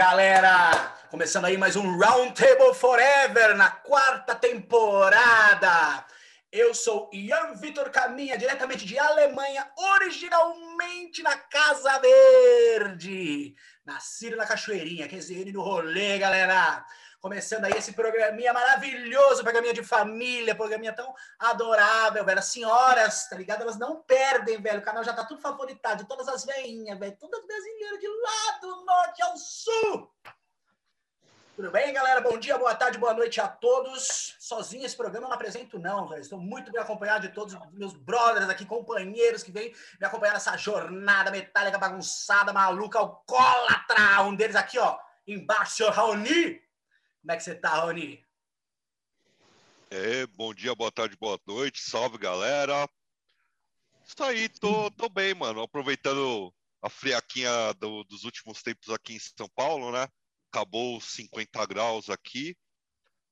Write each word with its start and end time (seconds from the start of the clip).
Galera! 0.00 0.94
Começando 1.10 1.44
aí 1.44 1.58
mais 1.58 1.76
um 1.76 1.98
Roundtable 1.98 2.72
Forever 2.74 3.54
na 3.54 3.70
quarta 3.70 4.34
temporada. 4.34 6.06
Eu 6.50 6.72
sou 6.72 7.10
Ian 7.12 7.52
Vitor 7.56 7.90
Caminha, 7.90 8.38
diretamente 8.38 8.86
de 8.86 8.98
Alemanha, 8.98 9.70
originalmente 9.76 11.22
na 11.22 11.36
Casa 11.36 11.98
Verde. 11.98 13.54
Nascido 13.84 14.38
na 14.38 14.46
Cachoeirinha, 14.46 15.06
quer 15.06 15.16
dizer, 15.16 15.52
no 15.52 15.60
rolê, 15.60 16.16
galera. 16.16 16.82
Começando 17.20 17.66
aí 17.66 17.72
esse 17.72 17.92
programinha 17.92 18.50
maravilhoso, 18.50 19.42
programinha 19.42 19.74
de 19.74 19.82
família, 19.82 20.54
programinha 20.54 20.94
tão 20.94 21.14
adorável, 21.38 22.24
velho. 22.24 22.38
As 22.38 22.46
senhoras, 22.46 23.28
tá 23.28 23.36
ligado? 23.36 23.60
Elas 23.60 23.78
não 23.78 24.02
perdem, 24.02 24.60
velho. 24.62 24.80
O 24.80 24.82
canal 24.82 25.04
já 25.04 25.12
tá 25.12 25.26
tudo 25.26 25.42
favoritado, 25.42 26.06
todas 26.06 26.28
as 26.28 26.46
veinhas, 26.46 26.98
velho. 26.98 27.14
Todas 27.18 27.44
brasileiras 27.44 28.00
de 28.00 28.08
lá 28.08 28.58
do 28.62 28.84
norte 28.86 29.22
ao 29.22 29.36
sul. 29.36 30.10
Tudo 31.54 31.70
bem, 31.70 31.92
galera? 31.92 32.22
Bom 32.22 32.38
dia, 32.38 32.56
boa 32.56 32.74
tarde, 32.74 32.96
boa 32.96 33.12
noite 33.12 33.38
a 33.38 33.46
todos. 33.46 34.34
Sozinho 34.38 34.86
esse 34.86 34.96
programa 34.96 35.26
eu 35.26 35.28
não 35.28 35.36
apresento, 35.36 35.78
não, 35.78 36.08
velho. 36.08 36.22
Estou 36.22 36.40
muito 36.40 36.72
bem 36.72 36.80
acompanhado 36.80 37.28
de 37.28 37.34
todos 37.34 37.52
os 37.52 37.72
meus 37.74 37.92
brothers 37.92 38.48
aqui, 38.48 38.64
companheiros 38.64 39.42
que 39.42 39.52
vêm 39.52 39.74
me 40.00 40.06
acompanhar 40.06 40.32
nessa 40.32 40.56
jornada 40.56 41.30
metálica 41.30 41.76
bagunçada, 41.76 42.50
maluca, 42.50 42.98
alcoólatra. 42.98 44.22
Um 44.22 44.34
deles 44.34 44.56
aqui, 44.56 44.78
ó, 44.78 44.98
embaixo, 45.26 45.86
Raoni. 45.90 46.69
Como 47.20 47.32
é 47.32 47.36
que 47.36 47.42
você 47.42 47.54
tá, 47.54 47.74
Rony? 47.80 48.24
É, 49.90 50.26
bom 50.28 50.54
dia, 50.54 50.74
boa 50.74 50.90
tarde, 50.90 51.16
boa 51.16 51.38
noite. 51.46 51.80
Salve, 51.80 52.16
galera. 52.16 52.88
Isso 54.04 54.24
aí, 54.24 54.48
tô, 54.48 54.90
tô 54.92 55.08
bem, 55.08 55.34
mano. 55.34 55.62
Aproveitando 55.62 56.52
a 56.80 56.88
friaquinha 56.88 57.74
do, 57.74 58.02
dos 58.04 58.24
últimos 58.24 58.62
tempos 58.62 58.88
aqui 58.88 59.14
em 59.14 59.18
São 59.18 59.48
Paulo, 59.54 59.92
né? 59.92 60.08
Acabou 60.50 60.96
os 60.96 61.04
50 61.12 61.66
graus 61.66 62.08
aqui. 62.08 62.56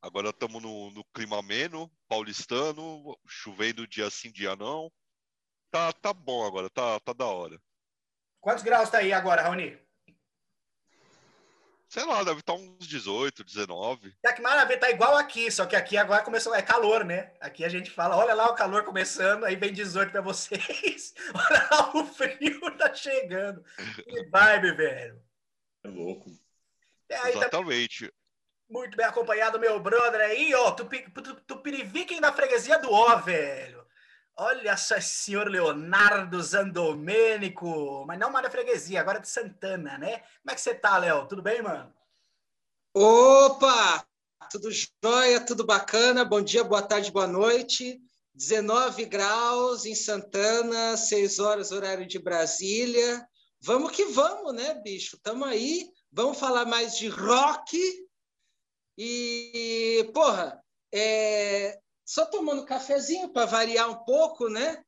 Agora 0.03 0.29
estamos 0.29 0.63
no, 0.63 0.91
no 0.91 1.05
clima 1.07 1.39
ameno, 1.39 1.91
paulistano, 2.09 3.19
chovendo 3.27 3.87
dia 3.87 4.11
sim, 4.11 4.31
dia 4.31 4.55
não. 4.55 4.93
Tá, 5.71 5.93
tá 5.93 6.13
bom 6.13 6.47
agora, 6.47 6.69
tá, 6.71 7.01
tá 7.01 7.13
da 7.13 7.27
hora. 7.27 7.61
Quantos 8.41 8.63
graus 8.63 8.91
tá 8.91 8.99
aí 8.99 9.13
agora, 9.13 9.43
Raoni? 9.43 9.88
Sei 11.89 12.05
lá, 12.05 12.23
deve 12.23 12.41
estar 12.41 12.53
uns 12.53 12.87
18, 12.87 13.43
19. 13.43 14.15
É 14.23 14.33
que 14.33 14.43
maravilha, 14.43 14.79
tá 14.79 14.91
igual 14.91 15.17
aqui, 15.17 15.51
só 15.51 15.65
que 15.65 15.75
aqui 15.75 15.97
agora 15.97 16.23
começou, 16.23 16.55
é 16.55 16.61
calor, 16.61 17.03
né? 17.03 17.33
Aqui 17.41 17.65
a 17.65 17.69
gente 17.69 17.91
fala, 17.91 18.15
olha 18.15 18.35
lá 18.35 18.51
o 18.51 18.55
calor 18.55 18.85
começando, 18.85 19.45
aí 19.45 19.57
vem 19.57 19.73
18 19.73 20.13
para 20.13 20.21
vocês. 20.21 21.15
olha 21.35 21.69
lá 21.71 21.91
o 21.97 22.05
frio 22.05 22.77
tá 22.77 22.93
chegando. 22.93 23.65
Que 24.05 24.23
vibe, 24.25 24.73
velho. 24.73 25.23
É 25.83 25.89
louco. 25.89 26.31
É, 27.09 27.17
aí, 27.17 27.33
tá 27.33 27.39
Exatamente. 27.39 28.09
Tá 28.09 28.13
muito 28.69 28.95
bem 28.95 29.07
acompanhado, 29.07 29.59
meu 29.59 29.81
brother 29.81 30.21
aí, 30.21 30.55
ó, 30.55 30.73
Tupiniviquem 30.73 32.21
da 32.21 32.35
freguesia 32.35 32.79
do 32.79 32.93
Ó, 32.93 33.17
velho. 33.17 33.78
Olha 34.41 34.77
só 34.77 34.95
esse 34.95 35.25
senhor 35.25 35.49
Leonardo 35.49 36.41
Zandomênico, 36.41 38.05
mas 38.07 38.17
não 38.21 38.31
mais 38.31 38.45
da 38.45 38.51
freguesia, 38.51 39.01
agora 39.01 39.19
de 39.19 39.29
Santana, 39.29 39.99
né? 39.99 40.19
Como 40.19 40.53
é 40.53 40.55
que 40.55 40.61
você 40.61 40.77
tá, 40.77 40.97
Léo? 40.97 41.27
Tudo 41.27 41.43
bem, 41.43 41.61
mano? 41.61 41.93
Opa! 42.95 44.07
Tudo 44.49 44.71
jóia, 44.71 45.45
tudo 45.45 45.67
bacana. 45.67 46.25
Bom 46.25 46.41
dia, 46.41 46.63
boa 46.63 46.81
tarde, 46.81 47.11
boa 47.11 47.27
noite. 47.27 48.01
19 48.33 49.07
graus 49.07 49.85
em 49.85 49.97
Santana, 49.97 50.97
6 50.97 51.41
horas 51.41 51.73
horário 51.73 52.07
de 52.07 52.21
Brasília. 52.21 53.29
Vamos 53.61 53.91
que 53.91 54.05
vamos, 54.05 54.55
né, 54.55 54.73
bicho? 54.75 55.19
Tamo 55.21 55.45
aí. 55.45 55.91
Vamos 56.13 56.39
falar 56.39 56.65
mais 56.65 56.97
de 56.97 57.09
rock. 57.09 57.77
E, 58.97 60.09
porra, 60.15 60.63
é, 60.95 61.81
só 62.09 62.25
tomando 62.25 62.65
cafezinho 62.65 63.29
para 63.29 63.45
variar 63.45 63.91
um 63.91 64.03
pouco, 64.03 64.49
né? 64.49 64.83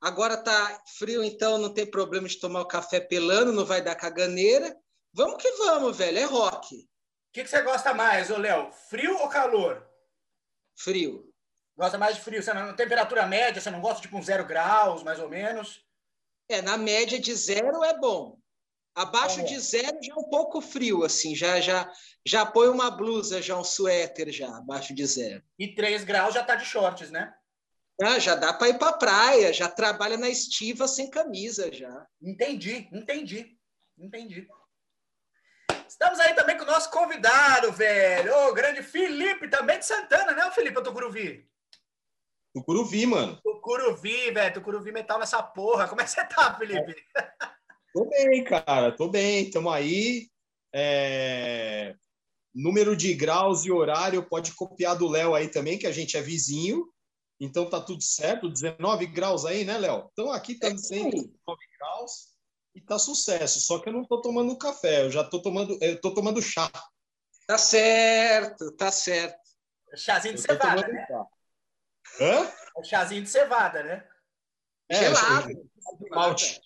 Agora 0.00 0.36
tá 0.36 0.82
frio, 0.98 1.22
então 1.22 1.58
não 1.58 1.72
tem 1.72 1.88
problema 1.88 2.26
de 2.26 2.40
tomar 2.40 2.62
o 2.62 2.66
café 2.66 2.98
pelando, 2.98 3.52
não 3.52 3.64
vai 3.64 3.80
dar 3.80 3.94
caganeira. 3.94 4.76
Vamos 5.12 5.40
que 5.40 5.48
vamos, 5.52 5.96
velho, 5.96 6.18
é 6.18 6.24
rock. 6.24 6.74
O 6.74 6.88
que, 7.32 7.44
que 7.44 7.48
você 7.48 7.62
gosta 7.62 7.94
mais, 7.94 8.30
ô 8.30 8.36
Léo? 8.36 8.72
Frio 8.90 9.16
ou 9.16 9.28
calor? 9.28 9.88
Frio. 10.76 11.32
Gosta 11.76 11.98
mais 11.98 12.16
de 12.16 12.22
frio? 12.22 12.42
Você 12.42 12.52
não, 12.52 12.74
temperatura 12.74 13.24
média, 13.26 13.62
você 13.62 13.70
não 13.70 13.80
gosta 13.80 14.02
tipo 14.02 14.16
uns 14.16 14.26
zero 14.26 14.44
graus, 14.44 15.04
mais 15.04 15.20
ou 15.20 15.28
menos? 15.28 15.86
É, 16.48 16.60
na 16.60 16.76
média 16.76 17.20
de 17.20 17.32
zero 17.32 17.84
é 17.84 17.96
bom. 17.96 18.40
Abaixo 18.96 19.44
de 19.44 19.60
zero 19.60 19.98
já 20.02 20.14
é 20.14 20.16
um 20.18 20.24
pouco 20.30 20.58
frio, 20.62 21.04
assim, 21.04 21.36
já 21.36 21.60
já 21.60 21.92
já 22.26 22.46
põe 22.46 22.68
uma 22.68 22.90
blusa, 22.90 23.42
já 23.42 23.54
um 23.54 23.62
suéter 23.62 24.32
já, 24.32 24.56
abaixo 24.56 24.94
de 24.94 25.04
zero. 25.04 25.42
E 25.58 25.74
3 25.74 26.02
graus 26.02 26.32
já 26.32 26.42
tá 26.42 26.54
de 26.54 26.64
shorts, 26.64 27.10
né? 27.10 27.34
Ah, 28.02 28.18
já 28.18 28.34
dá 28.34 28.54
para 28.54 28.70
ir 28.70 28.78
para 28.78 28.94
praia, 28.94 29.52
já 29.52 29.68
trabalha 29.68 30.16
na 30.16 30.30
estiva 30.30 30.88
sem 30.88 31.10
camisa 31.10 31.70
já. 31.70 32.06
Entendi, 32.22 32.88
entendi, 32.90 33.58
entendi. 33.98 34.48
Estamos 35.86 36.18
aí 36.18 36.34
também 36.34 36.56
com 36.56 36.64
o 36.64 36.66
nosso 36.66 36.90
convidado, 36.90 37.70
velho, 37.72 38.34
o 38.48 38.54
grande 38.54 38.82
Felipe, 38.82 39.48
também 39.48 39.78
de 39.78 39.84
Santana, 39.84 40.32
né, 40.32 40.46
o 40.46 40.52
Felipe 40.52 40.82
Tucuruvi? 40.82 41.46
Tucuruvi, 42.54 43.04
mano. 43.04 43.38
Tucuruvi, 43.42 44.30
velho, 44.30 44.54
Tucuruvi 44.54 44.90
metal 44.90 45.18
nessa 45.18 45.42
porra. 45.42 45.86
Como 45.86 46.00
é 46.00 46.04
que 46.04 46.10
você 46.10 46.24
tá, 46.24 46.54
Felipe? 46.54 46.96
É. 47.14 47.55
Tô 47.96 48.04
bem, 48.04 48.44
cara, 48.44 48.92
tô 48.92 49.08
bem, 49.08 49.44
estamos 49.44 49.72
aí. 49.72 50.28
É... 50.70 51.96
Número 52.54 52.94
de 52.94 53.14
graus 53.14 53.64
e 53.64 53.72
horário 53.72 54.22
pode 54.22 54.52
copiar 54.52 54.98
do 54.98 55.08
Léo 55.08 55.34
aí 55.34 55.48
também, 55.48 55.78
que 55.78 55.86
a 55.86 55.90
gente 55.90 56.14
é 56.14 56.20
vizinho. 56.20 56.92
Então 57.40 57.70
tá 57.70 57.80
tudo 57.80 58.02
certo, 58.02 58.50
19 58.50 59.06
graus 59.06 59.46
aí, 59.46 59.64
né, 59.64 59.78
Léo? 59.78 60.10
Então 60.12 60.30
aqui 60.30 60.58
tá 60.58 60.68
19 60.68 61.26
graus 61.78 62.34
e 62.74 62.82
tá 62.82 62.98
sucesso. 62.98 63.62
Só 63.62 63.78
que 63.78 63.88
eu 63.88 63.94
não 63.94 64.04
tô 64.04 64.20
tomando 64.20 64.58
café, 64.58 65.06
eu 65.06 65.10
já 65.10 65.24
tô 65.24 65.40
tomando, 65.40 65.78
eu 65.80 65.98
tô 65.98 66.12
tomando 66.12 66.42
chá. 66.42 66.70
Tá 67.46 67.56
certo, 67.56 68.72
tá 68.72 68.92
certo. 68.92 69.40
Chazinho 69.96 70.34
de 70.34 70.42
cevada, 70.42 70.86
né? 70.86 71.06
Chá. 71.08 71.26
Hã? 72.20 72.52
É 72.76 72.84
chazinho 72.84 73.22
de 73.22 73.30
cevada, 73.30 73.82
né? 73.82 74.06
É, 74.86 74.96
Gelado. 74.96 75.70
Malte. 76.10 76.65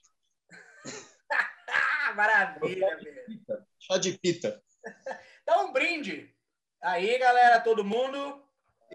Maravilha, 2.14 2.96
velho. 2.96 3.66
Chá 3.78 3.98
de 3.98 4.18
pita. 4.18 4.62
Então, 5.42 5.66
um 5.66 5.72
brinde. 5.72 6.32
Aí, 6.80 7.18
galera, 7.18 7.58
todo 7.58 7.84
mundo. 7.84 8.40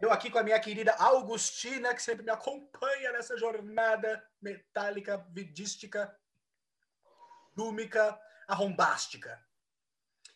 Eu 0.01 0.11
aqui 0.11 0.29
com 0.29 0.37
a 0.37 0.43
minha 0.43 0.59
querida 0.59 0.93
Augustina, 0.93 1.93
que 1.93 2.01
sempre 2.01 2.23
me 2.23 2.31
acompanha 2.31 3.11
nessa 3.11 3.37
jornada 3.37 4.25
metálica, 4.41 5.17
vidística, 5.31 6.17
dúmica, 7.53 8.17
arrombástica. 8.47 9.43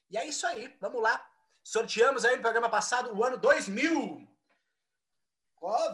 E 0.10 0.18
é 0.18 0.26
isso 0.26 0.48
aí, 0.48 0.76
vamos 0.80 1.02
lá. 1.02 1.26
Sorteamos 1.64 2.26
aí 2.26 2.36
no 2.36 2.42
programa 2.42 2.70
passado 2.70 3.16
o 3.16 3.24
ano 3.24 3.38
2000. 3.38 4.28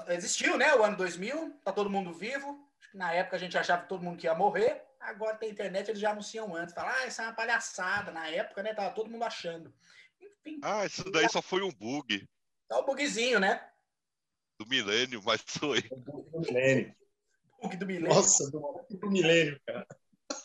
Existiu, 0.07 0.57
né, 0.57 0.73
o 0.75 0.83
ano 0.83 0.95
2000, 0.95 1.59
tá 1.63 1.71
todo 1.71 1.89
mundo 1.89 2.13
vivo. 2.13 2.69
Na 2.93 3.13
época 3.13 3.35
a 3.35 3.39
gente 3.39 3.57
achava 3.57 3.81
que 3.81 3.89
todo 3.89 4.03
mundo 4.03 4.23
ia 4.23 4.35
morrer. 4.35 4.84
Agora 5.05 5.37
tem 5.37 5.51
internet, 5.51 5.89
eles 5.89 5.99
já 5.99 6.11
anunciam 6.11 6.55
antes. 6.55 6.73
Falam, 6.73 6.91
ah, 6.91 7.07
isso 7.07 7.21
é 7.21 7.25
uma 7.25 7.33
palhaçada. 7.33 8.11
Na 8.11 8.27
época, 8.27 8.63
né? 8.63 8.73
Tava 8.73 8.93
todo 8.93 9.09
mundo 9.09 9.23
achando. 9.23 9.73
Enfim. 10.19 10.59
Ah, 10.63 10.85
isso 10.85 11.03
daí 11.11 11.29
só 11.29 11.41
foi 11.41 11.61
um 11.61 11.71
bug. 11.71 12.27
Só 12.71 12.81
um 12.81 12.85
bugzinho, 12.85 13.39
né? 13.39 13.69
Do 14.59 14.67
milênio, 14.67 15.21
mas 15.23 15.41
foi. 15.45 15.81
Do 15.81 16.39
milênio. 16.39 16.95
Bug 17.61 17.77
do 17.77 17.85
milênio. 17.85 18.15
Nossa, 18.15 18.49
do, 18.49 18.85
do 18.89 19.09
milênio, 19.09 19.59
cara. 19.65 19.87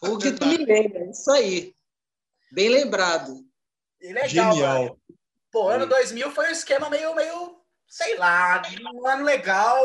Bug 0.03 0.31
do 0.31 0.47
milênio, 0.47 0.97
é 0.97 1.11
isso 1.11 1.31
aí. 1.31 1.75
Bem 2.53 2.69
lembrado. 2.69 3.45
E 4.01 4.13
legal, 4.13 4.29
Genial. 4.29 4.83
Mano. 4.85 5.01
Pô, 5.51 5.69
ano 5.69 5.87
2000 5.87 6.31
foi 6.33 6.49
um 6.49 6.53
esquema 6.53 6.89
meio, 6.89 7.15
meio, 7.15 7.61
sei 7.89 8.17
lá, 8.17 8.63
um 8.95 9.07
ano 9.07 9.25
legal, 9.25 9.85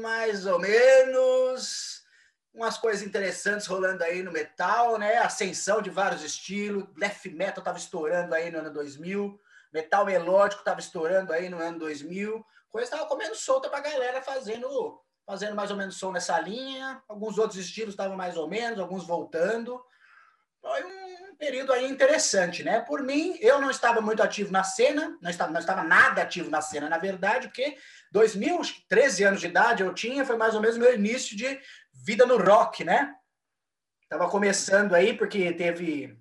mais 0.00 0.46
ou 0.46 0.58
menos 0.58 2.03
umas 2.54 2.78
coisas 2.78 3.04
interessantes 3.04 3.66
rolando 3.66 4.04
aí 4.04 4.22
no 4.22 4.30
metal, 4.30 4.96
né? 4.96 5.18
Ascensão 5.18 5.82
de 5.82 5.90
vários 5.90 6.22
estilos, 6.22 6.86
death 6.96 7.26
metal 7.26 7.58
estava 7.58 7.76
estourando 7.76 8.34
aí 8.34 8.50
no 8.50 8.60
ano 8.60 8.72
2000, 8.72 9.38
metal 9.72 10.06
melódico 10.06 10.60
estava 10.60 10.78
estourando 10.78 11.32
aí 11.32 11.48
no 11.48 11.58
ano 11.58 11.80
2000, 11.80 12.46
coisa 12.70 12.86
estava 12.86 13.06
comendo 13.06 13.34
solta 13.34 13.68
para 13.68 13.78
a 13.78 13.82
galera 13.82 14.22
fazendo, 14.22 15.00
fazendo 15.26 15.56
mais 15.56 15.70
ou 15.72 15.76
menos 15.76 15.96
som 15.96 16.12
nessa 16.12 16.38
linha, 16.38 17.02
alguns 17.08 17.38
outros 17.38 17.58
estilos 17.58 17.94
estavam 17.94 18.16
mais 18.16 18.36
ou 18.36 18.48
menos, 18.48 18.78
alguns 18.78 19.04
voltando. 19.04 19.84
Foi 20.60 20.84
um 20.84 21.36
período 21.36 21.72
aí 21.72 21.86
interessante, 21.90 22.62
né? 22.62 22.80
Por 22.80 23.02
mim, 23.02 23.36
eu 23.40 23.60
não 23.60 23.70
estava 23.70 24.00
muito 24.00 24.22
ativo 24.22 24.52
na 24.52 24.62
cena, 24.62 25.18
não 25.20 25.28
estava, 25.28 25.52
não 25.52 25.60
estava 25.60 25.82
nada 25.82 26.22
ativo 26.22 26.48
na 26.48 26.60
cena, 26.60 26.88
na 26.88 26.98
verdade, 26.98 27.48
porque 27.48 27.76
2000, 28.14 28.60
13 28.88 29.24
anos 29.24 29.40
de 29.40 29.48
idade 29.48 29.82
eu 29.82 29.92
tinha, 29.92 30.24
foi 30.24 30.36
mais 30.36 30.54
ou 30.54 30.60
menos 30.60 30.78
meu 30.78 30.94
início 30.94 31.36
de 31.36 31.60
vida 31.92 32.24
no 32.24 32.38
rock, 32.38 32.84
né? 32.84 33.12
Tava 34.08 34.30
começando 34.30 34.94
aí 34.94 35.12
porque 35.12 35.52
teve 35.52 36.16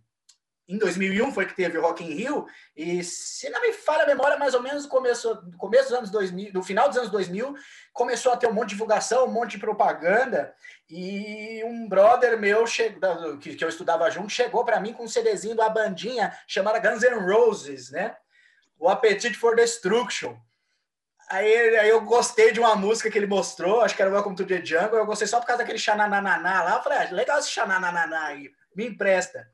em 0.68 0.78
2001 0.78 1.32
foi 1.34 1.46
que 1.46 1.56
teve 1.56 1.78
o 1.78 1.82
Rock 1.82 2.04
in 2.04 2.14
Rio, 2.16 2.48
e 2.76 3.04
se 3.04 3.50
não 3.50 3.62
me 3.62 3.74
falha 3.74 4.04
a 4.04 4.08
memória, 4.08 4.38
mais 4.38 4.54
ou 4.54 4.64
menos 4.64 4.86
começou, 4.86 5.36
no 5.44 5.58
começo 5.58 5.90
dos 5.90 5.98
anos 5.98 6.10
2000, 6.10 6.54
no 6.54 6.64
final 6.64 6.88
dos 6.88 6.98
anos 6.98 7.12
2000, 7.12 7.54
começou 7.92 8.32
a 8.32 8.38
ter 8.38 8.48
um 8.48 8.54
monte 8.54 8.70
de 8.70 8.76
divulgação, 8.76 9.26
um 9.26 9.32
monte 9.32 9.52
de 9.52 9.58
propaganda, 9.60 10.56
e 10.90 11.62
um 11.66 11.88
brother 11.88 12.40
meu, 12.40 12.64
que, 13.42 13.56
que 13.56 13.64
eu 13.64 13.70
estudava 13.70 14.10
junto, 14.10 14.32
chegou 14.32 14.64
para 14.64 14.80
mim 14.80 14.94
com 14.94 15.04
um 15.04 15.08
CDzinho 15.08 15.56
da 15.56 15.68
bandinha 15.70 16.36
chamada 16.48 16.80
Guns 16.80 17.04
N' 17.04 17.30
Roses, 17.30 17.92
né? 17.92 18.16
O 18.80 18.88
Appetite 18.88 19.38
for 19.38 19.56
Destruction. 19.56 20.36
Aí, 21.34 21.78
aí 21.78 21.90
eu 21.90 22.02
gostei 22.02 22.52
de 22.52 22.60
uma 22.60 22.76
música 22.76 23.10
que 23.10 23.18
ele 23.18 23.28
mostrou, 23.28 23.82
acho 23.82 23.96
que 23.96 24.02
era 24.02 24.12
Welcome 24.12 24.36
to 24.36 24.46
the 24.46 24.64
Jungle, 24.64 25.00
eu 25.00 25.06
gostei 25.06 25.28
só 25.28 25.40
por 25.40 25.48
causa 25.48 25.64
daquele 25.64 25.80
xananananá 25.80 26.64
lá, 26.64 26.76
eu 26.76 26.84
falei, 26.84 27.00
ah, 27.00 27.12
legal 27.12 27.40
esse 27.40 27.50
xananananá 27.50 28.26
aí, 28.28 28.52
me 28.76 28.88
empresta 28.88 29.48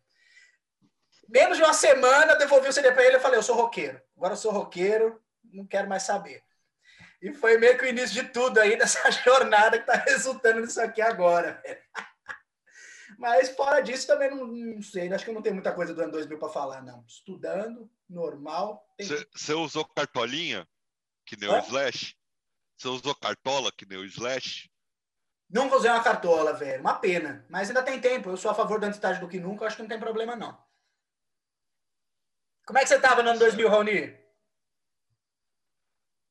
menos 1.29 1.57
de 1.57 1.63
uma 1.63 1.73
semana, 1.73 2.35
devolvi 2.35 2.67
o 2.67 2.73
CD 2.73 2.91
para 2.91 3.05
ele 3.05 3.17
e 3.17 3.19
falei: 3.19 3.37
Eu 3.37 3.43
sou 3.43 3.55
roqueiro. 3.55 4.01
Agora 4.17 4.33
eu 4.33 4.37
sou 4.37 4.51
roqueiro, 4.51 5.21
não 5.53 5.65
quero 5.65 5.87
mais 5.87 6.03
saber. 6.03 6.43
E 7.21 7.33
foi 7.33 7.57
meio 7.57 7.77
que 7.77 7.85
o 7.85 7.87
início 7.87 8.23
de 8.23 8.29
tudo 8.29 8.59
aí, 8.59 8.75
dessa 8.77 9.09
jornada 9.11 9.77
que 9.77 9.89
está 9.89 10.03
resultando 10.03 10.61
nisso 10.61 10.81
aqui 10.81 11.01
agora. 11.01 11.61
Mas 13.17 13.49
fora 13.49 13.81
disso, 13.81 14.07
também 14.07 14.29
não, 14.29 14.47
não, 14.47 14.81
sei. 14.81 15.11
Acho 15.11 15.25
que 15.25 15.31
não 15.31 15.41
tem 15.41 15.53
muita 15.53 15.73
coisa 15.73 15.93
do 15.93 16.01
ano 16.01 16.11
2000 16.11 16.39
para 16.39 16.49
falar, 16.49 16.81
não. 16.81 17.03
Estudando, 17.05 17.89
normal. 18.09 18.85
Você 19.35 19.53
usou 19.53 19.83
cartolinha, 19.85 20.65
que 21.29 21.37
nem 21.37 21.47
o 21.47 21.59
Slash? 21.59 22.15
Você 22.75 22.87
usou 22.87 23.13
cartola, 23.13 23.71
que 23.71 23.85
nem 23.85 23.99
o 23.99 24.05
Slash? 24.05 24.67
Nunca 25.47 25.75
usei 25.75 25.91
uma 25.91 26.03
cartola, 26.03 26.53
velho. 26.53 26.81
Uma 26.81 26.95
pena. 26.95 27.45
Mas 27.49 27.67
ainda 27.67 27.83
tem 27.83 28.01
tempo. 28.01 28.29
Eu 28.29 28.37
sou 28.37 28.49
a 28.49 28.55
favor 28.55 28.79
da 28.79 28.87
antes 28.87 28.99
do 29.19 29.27
que 29.27 29.39
nunca. 29.39 29.65
Acho 29.65 29.75
que 29.75 29.81
não 29.83 29.89
tem 29.89 29.99
problema, 29.99 30.35
não. 30.35 30.57
Como 32.65 32.79
é 32.79 32.81
que 32.81 32.87
você 32.87 32.99
tava 32.99 33.21
no 33.21 33.29
ano 33.29 33.39
2000, 33.39 33.69
Raoni? 33.69 34.19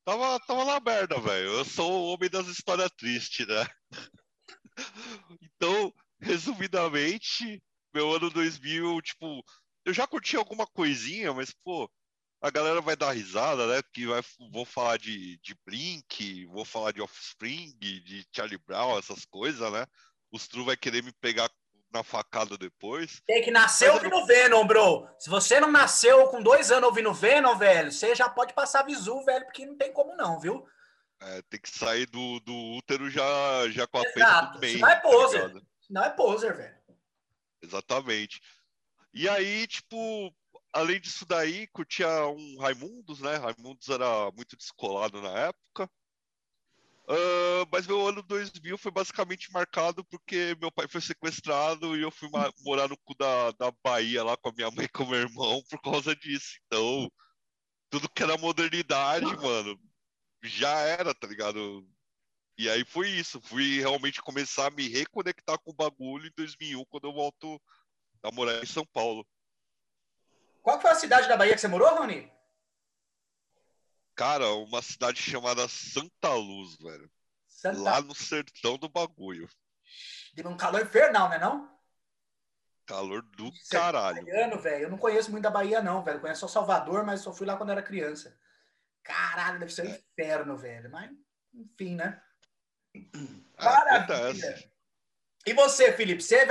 Tava, 0.05 0.39
tava 0.45 0.65
na 0.65 0.79
merda, 0.79 1.19
velho. 1.19 1.49
Eu 1.49 1.65
sou 1.65 1.91
o 1.91 2.13
homem 2.13 2.29
das 2.29 2.47
histórias 2.47 2.91
tristes, 2.91 3.47
né? 3.47 3.65
então, 5.41 5.93
resumidamente, 6.19 7.61
meu 7.93 8.13
ano 8.13 8.29
2000, 8.29 9.01
tipo, 9.01 9.43
eu 9.85 9.93
já 9.93 10.07
curti 10.07 10.35
alguma 10.35 10.65
coisinha, 10.65 11.33
mas, 11.33 11.53
pô, 11.63 11.89
a 12.41 12.49
galera 12.49 12.81
vai 12.81 12.95
dar 12.95 13.11
risada, 13.11 13.67
né? 13.67 13.81
Porque 13.81 14.07
vai, 14.07 14.21
vou 14.51 14.65
falar 14.65 14.97
de, 14.97 15.37
de 15.37 15.55
Blink, 15.65 16.45
vou 16.45 16.63
falar 16.63 16.91
de 16.91 17.01
Offspring, 17.01 17.75
de 17.77 18.25
Charlie 18.33 18.57
Brown, 18.57 18.97
essas 18.97 19.25
coisas, 19.25 19.71
né? 19.71 19.85
Os 20.31 20.47
True 20.47 20.65
vai 20.65 20.77
querer 20.77 21.03
me 21.03 21.11
pegar 21.11 21.49
na 21.91 22.03
facada 22.03 22.57
depois. 22.57 23.21
Tem 23.25 23.43
que 23.43 23.51
nascer 23.51 23.91
ouvindo 23.91 24.15
eu... 24.15 24.25
Venom, 24.25 24.65
bro. 24.65 25.07
Se 25.17 25.29
você 25.29 25.59
não 25.59 25.71
nasceu 25.71 26.27
com 26.27 26.41
dois 26.41 26.71
anos 26.71 26.89
ouvindo 26.89 27.13
Venom, 27.13 27.55
velho, 27.55 27.91
você 27.91 28.15
já 28.15 28.29
pode 28.29 28.53
passar 28.53 28.83
visu, 28.83 29.23
velho, 29.25 29.45
porque 29.45 29.65
não 29.65 29.75
tem 29.75 29.91
como 29.91 30.15
não, 30.15 30.39
viu? 30.39 30.65
É, 31.21 31.41
tem 31.49 31.59
que 31.59 31.69
sair 31.69 32.05
do, 32.05 32.39
do 32.41 32.53
útero 32.77 33.09
já, 33.09 33.69
já 33.69 33.85
com 33.85 33.97
a 33.97 34.03
Exato. 34.03 34.59
bem. 34.59 34.77
Não 34.77 34.87
é 34.87 34.95
tá 34.95 35.01
poser. 35.01 35.53
Tá 35.53 35.61
não 35.89 36.03
é 36.03 36.09
poser, 36.11 36.55
velho. 36.55 36.79
Exatamente. 37.61 38.41
E 39.13 39.27
aí, 39.27 39.67
tipo, 39.67 40.33
além 40.73 40.99
disso 40.99 41.25
daí, 41.25 41.67
curtia 41.67 42.07
um 42.27 42.59
Raimundos, 42.59 43.19
né? 43.19 43.35
Raimundos 43.37 43.87
era 43.89 44.31
muito 44.31 44.55
descolado 44.55 45.21
na 45.21 45.29
época. 45.29 45.89
Uh, 47.09 47.65
mas 47.71 47.87
meu 47.87 48.07
ano 48.07 48.21
2000 48.21 48.77
foi 48.77 48.91
basicamente 48.91 49.51
marcado 49.51 50.05
porque 50.05 50.55
meu 50.61 50.71
pai 50.71 50.87
foi 50.87 51.01
sequestrado 51.01 51.97
e 51.97 52.03
eu 52.03 52.11
fui 52.11 52.29
morar 52.63 52.87
no 52.87 52.95
cu 52.99 53.15
da, 53.15 53.49
da 53.53 53.71
Bahia 53.83 54.23
lá 54.23 54.37
com 54.37 54.49
a 54.49 54.51
minha 54.51 54.69
mãe 54.69 54.85
e 54.85 54.89
com 54.89 55.05
meu 55.05 55.19
irmão 55.19 55.59
por 55.71 55.81
causa 55.81 56.15
disso. 56.15 56.59
Então, 56.67 57.11
tudo 57.89 58.09
que 58.09 58.21
era 58.21 58.37
modernidade, 58.37 59.25
mano, 59.41 59.79
já 60.43 60.79
era, 60.81 61.13
tá 61.15 61.25
ligado? 61.25 61.87
E 62.57 62.69
aí 62.69 62.85
foi 62.85 63.09
isso. 63.09 63.41
Fui 63.41 63.79
realmente 63.79 64.21
começar 64.21 64.67
a 64.67 64.71
me 64.71 64.87
reconectar 64.87 65.57
com 65.59 65.71
o 65.71 65.75
bagulho 65.75 66.27
em 66.27 66.33
2001, 66.37 66.85
quando 66.85 67.07
eu 67.07 67.13
volto 67.13 67.59
a 68.21 68.31
morar 68.31 68.61
em 68.61 68.67
São 68.67 68.85
Paulo. 68.85 69.25
Qual 70.61 70.79
foi 70.79 70.91
a 70.91 70.95
cidade 70.95 71.27
da 71.27 71.37
Bahia 71.37 71.53
que 71.53 71.61
você 71.61 71.67
morou, 71.67 71.95
Rony? 71.95 72.31
Cara, 74.15 74.49
uma 74.53 74.81
cidade 74.81 75.21
chamada 75.21 75.67
Santa 75.67 76.33
Luz, 76.33 76.77
velho. 76.77 77.09
Santa... 77.47 77.79
Lá 77.79 78.01
no 78.01 78.13
sertão 78.13 78.77
do 78.77 78.89
bagulho. 78.89 79.49
De 80.33 80.45
um 80.45 80.57
calor 80.57 80.81
infernal, 80.81 81.29
né 81.29 81.37
não? 81.37 81.69
Calor 82.85 83.21
do 83.21 83.51
Você 83.51 83.75
é 83.75 83.79
caralho. 83.79 84.29
É 84.29 84.57
velho. 84.57 84.83
Eu 84.83 84.89
não 84.89 84.97
conheço 84.97 85.31
muito 85.31 85.43
da 85.43 85.51
Bahia, 85.51 85.81
não, 85.81 86.03
velho. 86.03 86.19
conheço 86.19 86.41
só 86.41 86.47
Salvador, 86.47 87.05
mas 87.05 87.21
só 87.21 87.31
fui 87.31 87.45
lá 87.45 87.55
quando 87.55 87.71
era 87.71 87.83
criança. 87.83 88.37
Caralho, 89.03 89.59
deve 89.59 89.71
ser 89.71 89.85
um 89.85 89.91
é. 89.91 89.97
inferno, 89.97 90.57
velho. 90.57 90.89
Mas, 90.91 91.11
enfim, 91.53 91.95
né? 91.95 92.21
Ah, 93.57 93.85
Maravilha. 93.85 94.71
E 95.49 95.53
você, 95.53 95.91
Felipe? 95.91 96.21
Você, 96.21 96.45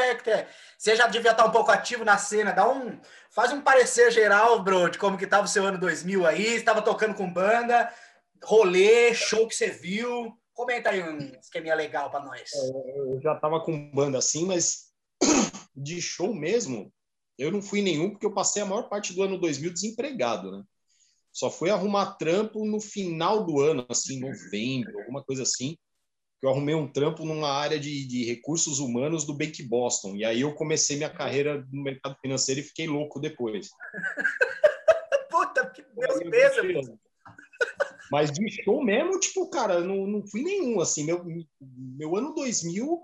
você 0.76 0.96
já 0.96 1.06
devia 1.06 1.30
estar 1.30 1.46
um 1.46 1.52
pouco 1.52 1.70
ativo 1.70 2.04
na 2.04 2.18
cena. 2.18 2.50
Dá 2.50 2.68
um, 2.68 2.98
faz 3.30 3.52
um 3.52 3.60
parecer 3.60 4.10
geral, 4.10 4.60
bro, 4.60 4.90
de 4.90 4.98
como 4.98 5.16
que 5.16 5.22
estava 5.22 5.44
o 5.44 5.48
seu 5.48 5.64
ano 5.64 5.78
2000 5.78 6.26
aí. 6.26 6.56
Estava 6.56 6.82
tocando 6.82 7.14
com 7.14 7.32
banda, 7.32 7.94
rolê, 8.42 9.14
show 9.14 9.46
que 9.46 9.54
você 9.54 9.70
viu. 9.70 10.36
Comenta 10.52 10.90
aí 10.90 11.00
um 11.00 11.16
esqueminha 11.40 11.76
legal 11.76 12.10
para 12.10 12.24
nós. 12.24 12.50
É, 12.52 12.98
eu 12.98 13.20
já 13.22 13.34
estava 13.34 13.60
com 13.60 13.88
banda 13.92 14.18
assim, 14.18 14.44
mas 14.44 14.88
de 15.76 16.02
show 16.02 16.34
mesmo, 16.34 16.92
eu 17.38 17.52
não 17.52 17.62
fui 17.62 17.80
nenhum 17.80 18.10
porque 18.10 18.26
eu 18.26 18.34
passei 18.34 18.62
a 18.62 18.66
maior 18.66 18.88
parte 18.88 19.14
do 19.14 19.22
ano 19.22 19.38
2000 19.38 19.72
desempregado, 19.72 20.50
né? 20.50 20.64
Só 21.30 21.52
fui 21.52 21.70
arrumar 21.70 22.16
trampo 22.16 22.66
no 22.66 22.80
final 22.80 23.46
do 23.46 23.60
ano, 23.60 23.86
assim, 23.88 24.18
novembro, 24.18 24.98
alguma 24.98 25.22
coisa 25.22 25.44
assim 25.44 25.76
que 26.40 26.46
eu 26.46 26.50
arrumei 26.50 26.74
um 26.74 26.90
trampo 26.90 27.24
numa 27.24 27.50
área 27.50 27.78
de, 27.78 28.06
de 28.06 28.24
recursos 28.24 28.78
humanos 28.78 29.24
do 29.24 29.34
Bank 29.34 29.60
Boston. 29.64 30.14
E 30.14 30.24
aí 30.24 30.40
eu 30.42 30.54
comecei 30.54 30.96
minha 30.96 31.10
carreira 31.10 31.66
no 31.72 31.82
mercado 31.82 32.16
financeiro 32.20 32.60
e 32.60 32.64
fiquei 32.64 32.86
louco 32.86 33.20
depois. 33.20 33.70
Puta, 35.30 35.68
que 35.70 35.82
Deus. 35.82 36.90
Mas 38.10 38.30
de 38.30 38.48
show 38.62 38.82
mesmo, 38.82 39.18
tipo, 39.18 39.50
cara, 39.50 39.80
não, 39.80 40.06
não 40.06 40.26
fui 40.26 40.42
nenhum, 40.42 40.80
assim. 40.80 41.04
Meu, 41.04 41.24
meu 41.60 42.16
ano 42.16 42.32
2000, 42.34 43.02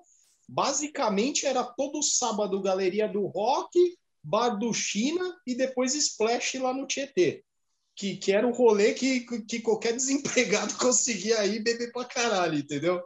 basicamente, 0.48 1.44
era 1.44 1.62
todo 1.62 2.02
sábado 2.02 2.62
Galeria 2.62 3.08
do 3.08 3.26
Rock, 3.26 3.78
Bar 4.22 4.56
do 4.56 4.72
China 4.72 5.36
e 5.46 5.54
depois 5.54 5.94
Splash 5.94 6.54
lá 6.54 6.72
no 6.72 6.86
Tietê 6.86 7.44
que, 7.96 8.16
que 8.16 8.32
era 8.32 8.46
um 8.46 8.52
rolê 8.52 8.92
que, 8.92 9.20
que 9.42 9.60
qualquer 9.60 9.92
desempregado 9.92 10.74
conseguia 10.78 11.44
ir 11.46 11.62
beber 11.62 11.92
pra 11.92 12.04
caralho, 12.04 12.58
entendeu? 12.58 13.02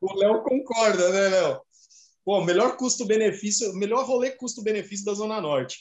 o 0.00 0.14
Léo 0.14 0.42
concorda, 0.42 1.10
né, 1.10 1.28
Léo? 1.28 1.60
Pô, 2.24 2.44
melhor 2.44 2.76
custo-benefício, 2.76 3.72
melhor 3.74 4.04
rolê 4.04 4.30
custo-benefício 4.30 5.04
da 5.04 5.14
Zona 5.14 5.40
Norte. 5.40 5.80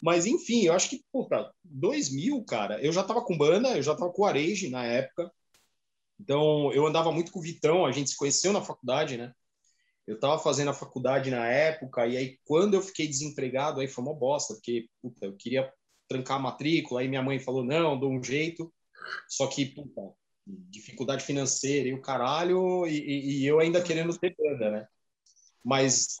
Mas, 0.00 0.26
enfim, 0.26 0.64
eu 0.64 0.72
acho 0.72 0.90
que, 0.90 1.04
puta, 1.12 1.52
2000, 1.64 2.44
cara, 2.44 2.80
eu 2.80 2.92
já 2.92 3.02
tava 3.02 3.22
com 3.24 3.36
banda, 3.36 3.76
eu 3.76 3.82
já 3.82 3.94
tava 3.94 4.12
com 4.12 4.24
Arege 4.24 4.68
na 4.68 4.84
época. 4.84 5.30
Então, 6.20 6.72
eu 6.72 6.86
andava 6.86 7.10
muito 7.10 7.32
com 7.32 7.40
o 7.40 7.42
Vitão, 7.42 7.84
a 7.84 7.92
gente 7.92 8.10
se 8.10 8.16
conheceu 8.16 8.52
na 8.52 8.62
faculdade, 8.62 9.16
né? 9.16 9.32
Eu 10.06 10.18
tava 10.18 10.38
fazendo 10.38 10.70
a 10.70 10.74
faculdade 10.74 11.30
na 11.30 11.46
época, 11.46 12.06
e 12.06 12.16
aí, 12.16 12.38
quando 12.44 12.74
eu 12.74 12.82
fiquei 12.82 13.06
desempregado, 13.06 13.80
aí 13.80 13.88
foi 13.88 14.04
uma 14.04 14.14
bosta, 14.14 14.54
porque, 14.54 14.88
puta, 15.00 15.26
eu 15.26 15.36
queria 15.36 15.72
trancar 16.12 16.36
a 16.36 16.40
matrícula, 16.40 17.00
aí 17.00 17.08
minha 17.08 17.22
mãe 17.22 17.38
falou, 17.38 17.64
não, 17.64 17.98
dou 17.98 18.10
um 18.10 18.22
jeito, 18.22 18.72
só 19.28 19.46
que, 19.46 19.66
puta, 19.66 20.00
dificuldade 20.46 21.24
financeira 21.24 21.88
e 21.88 21.94
o 21.94 22.02
caralho, 22.02 22.86
e, 22.86 23.40
e 23.40 23.46
eu 23.46 23.58
ainda 23.60 23.82
querendo 23.82 24.16
ter 24.18 24.34
banda, 24.36 24.70
né? 24.70 24.86
Mas 25.64 26.16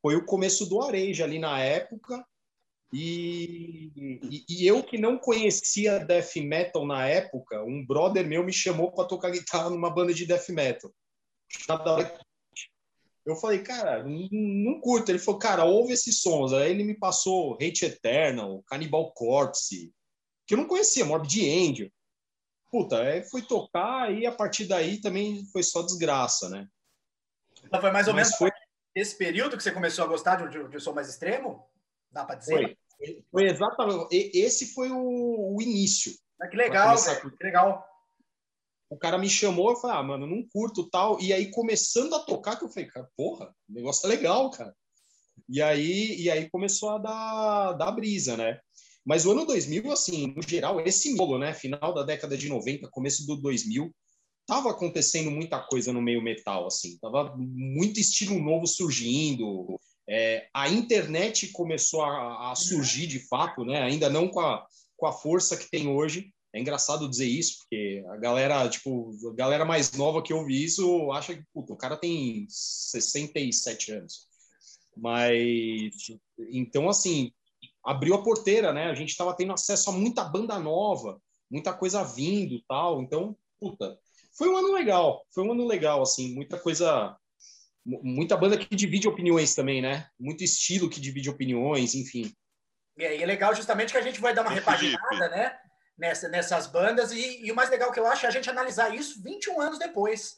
foi 0.00 0.16
o 0.16 0.24
começo 0.24 0.66
do 0.66 0.82
Areja 0.82 1.24
ali 1.24 1.38
na 1.38 1.58
época, 1.60 2.24
e, 2.90 3.92
e, 3.94 4.44
e, 4.48 4.66
eu 4.66 4.82
que 4.82 4.96
não 4.96 5.18
conhecia 5.18 5.98
death 5.98 6.36
metal 6.36 6.86
na 6.86 7.06
época, 7.06 7.62
um 7.62 7.84
brother 7.84 8.26
meu 8.26 8.42
me 8.42 8.52
chamou 8.52 8.90
para 8.90 9.06
tocar 9.06 9.30
guitarra 9.30 9.68
numa 9.68 9.90
banda 9.90 10.14
de 10.14 10.24
death 10.24 10.48
metal. 10.48 10.90
Eu 13.28 13.36
falei, 13.36 13.62
cara, 13.62 14.02
não, 14.04 14.26
não 14.32 14.80
curto. 14.80 15.10
Ele 15.10 15.18
falou, 15.18 15.38
cara, 15.38 15.64
ouve 15.64 15.92
esses 15.92 16.22
sons. 16.22 16.54
Aí 16.54 16.70
ele 16.70 16.82
me 16.82 16.94
passou 16.94 17.54
Hate 17.56 17.84
Eternal, 17.84 18.62
Cannibal 18.66 19.12
Corpse, 19.12 19.92
que 20.46 20.54
eu 20.54 20.58
não 20.58 20.66
conhecia, 20.66 21.04
Morbid 21.04 21.46
Angel. 21.46 21.90
Puta, 22.70 23.02
aí 23.02 23.22
fui 23.24 23.42
tocar 23.42 24.10
e 24.12 24.26
a 24.26 24.32
partir 24.32 24.66
daí 24.66 24.98
também 24.98 25.44
foi 25.52 25.62
só 25.62 25.82
desgraça, 25.82 26.48
né? 26.48 26.66
Então 27.62 27.80
foi 27.80 27.90
mais 27.90 28.08
ou 28.08 28.14
Mas 28.14 28.28
menos 28.28 28.38
foi... 28.38 28.50
esse 28.94 29.16
período 29.16 29.58
que 29.58 29.62
você 29.62 29.72
começou 29.72 30.06
a 30.06 30.08
gostar 30.08 30.48
de, 30.48 30.58
um 30.58 30.80
som 30.80 30.94
mais 30.94 31.08
extremo? 31.08 31.66
Dá 32.10 32.24
para 32.24 32.36
dizer? 32.36 32.78
Foi. 32.96 33.24
foi 33.30 33.48
exatamente. 33.48 34.06
Esse 34.10 34.72
foi 34.72 34.90
o, 34.90 35.54
o 35.54 35.60
início. 35.60 36.12
Ah, 36.40 36.48
que 36.48 36.56
legal, 36.56 36.96
que 36.96 37.44
legal 37.44 37.86
o 38.90 38.96
cara 38.96 39.18
me 39.18 39.28
chamou 39.28 39.72
e 39.72 39.80
falei, 39.80 39.96
ah, 39.96 40.02
mano, 40.02 40.26
não 40.26 40.46
curto 40.48 40.88
tal. 40.88 41.20
E 41.20 41.32
aí, 41.32 41.50
começando 41.50 42.14
a 42.14 42.20
tocar, 42.20 42.56
que 42.56 42.64
eu 42.64 42.68
falei, 42.68 42.88
cara, 42.88 43.08
porra, 43.16 43.54
o 43.68 43.72
negócio 43.72 44.06
é 44.06 44.08
legal, 44.08 44.50
cara. 44.50 44.74
E 45.48 45.60
aí, 45.60 46.16
e 46.20 46.30
aí 46.30 46.48
começou 46.50 46.90
a 46.90 46.98
dar, 46.98 47.72
dar 47.74 47.92
brisa, 47.92 48.36
né? 48.36 48.58
Mas 49.04 49.24
o 49.24 49.32
ano 49.32 49.46
2000, 49.46 49.90
assim, 49.90 50.34
no 50.34 50.42
geral, 50.42 50.80
esse 50.80 51.12
miolo, 51.12 51.38
né? 51.38 51.54
Final 51.54 51.94
da 51.94 52.02
década 52.02 52.36
de 52.36 52.48
90, 52.48 52.88
começo 52.88 53.26
do 53.26 53.36
2000, 53.36 53.90
tava 54.46 54.70
acontecendo 54.70 55.30
muita 55.30 55.60
coisa 55.60 55.92
no 55.92 56.02
meio 56.02 56.22
metal, 56.22 56.66
assim. 56.66 56.98
Tava 56.98 57.36
muito 57.36 58.00
estilo 58.00 58.38
novo 58.38 58.66
surgindo. 58.66 59.78
É, 60.08 60.48
a 60.54 60.68
internet 60.70 61.48
começou 61.48 62.02
a, 62.02 62.50
a, 62.50 62.54
surgir 62.54 63.06
de 63.06 63.18
fato, 63.28 63.64
né? 63.64 63.82
Ainda 63.82 64.08
não 64.08 64.28
com 64.28 64.40
a, 64.40 64.66
com 64.96 65.06
a 65.06 65.12
força 65.12 65.56
que 65.56 65.70
tem 65.70 65.88
hoje. 65.88 66.32
É 66.54 66.60
engraçado 66.60 67.08
dizer 67.08 67.26
isso, 67.26 67.58
porque 67.58 68.02
a 68.08 68.16
galera, 68.16 68.68
tipo, 68.68 69.10
a 69.30 69.34
galera 69.34 69.64
mais 69.64 69.92
nova 69.92 70.22
que 70.22 70.32
ouve 70.32 70.64
isso 70.64 71.12
acha 71.12 71.34
que, 71.34 71.44
puta, 71.52 71.72
o 71.72 71.76
cara 71.76 71.96
tem 71.96 72.46
67 72.48 73.92
anos. 73.92 74.26
Mas, 74.96 75.92
então, 76.50 76.88
assim, 76.88 77.30
abriu 77.84 78.14
a 78.14 78.22
porteira, 78.22 78.72
né? 78.72 78.86
A 78.86 78.94
gente 78.94 79.10
estava 79.10 79.34
tendo 79.34 79.52
acesso 79.52 79.90
a 79.90 79.92
muita 79.92 80.24
banda 80.24 80.58
nova, 80.58 81.20
muita 81.50 81.72
coisa 81.72 82.02
vindo 82.02 82.62
tal. 82.66 83.02
Então, 83.02 83.36
puta, 83.60 83.98
foi 84.36 84.48
um 84.48 84.56
ano 84.56 84.72
legal. 84.72 85.24
Foi 85.32 85.44
um 85.44 85.52
ano 85.52 85.66
legal, 85.66 86.02
assim, 86.02 86.34
muita 86.34 86.58
coisa. 86.58 87.16
Muita 87.84 88.36
banda 88.36 88.58
que 88.58 88.74
divide 88.74 89.08
opiniões 89.08 89.54
também, 89.54 89.80
né? 89.80 90.08
Muito 90.18 90.44
estilo 90.44 90.90
que 90.90 91.00
divide 91.00 91.30
opiniões, 91.30 91.94
enfim. 91.94 92.30
E 92.98 93.04
é 93.04 93.24
legal 93.24 93.54
justamente 93.54 93.92
que 93.92 93.98
a 93.98 94.02
gente 94.02 94.20
vai 94.20 94.34
dar 94.34 94.42
uma 94.42 94.50
repaginada, 94.50 95.28
né? 95.28 95.58
Nessa, 95.98 96.28
nessas 96.28 96.66
bandas. 96.68 97.10
E, 97.10 97.44
e, 97.44 97.50
o 97.50 97.56
mais 97.56 97.70
legal 97.70 97.90
que 97.90 97.98
eu 97.98 98.06
acho 98.06 98.24
é 98.24 98.28
a 98.28 98.32
gente 98.32 98.48
analisar 98.48 98.94
isso 98.94 99.20
21 99.22 99.60
anos 99.60 99.78
depois. 99.78 100.36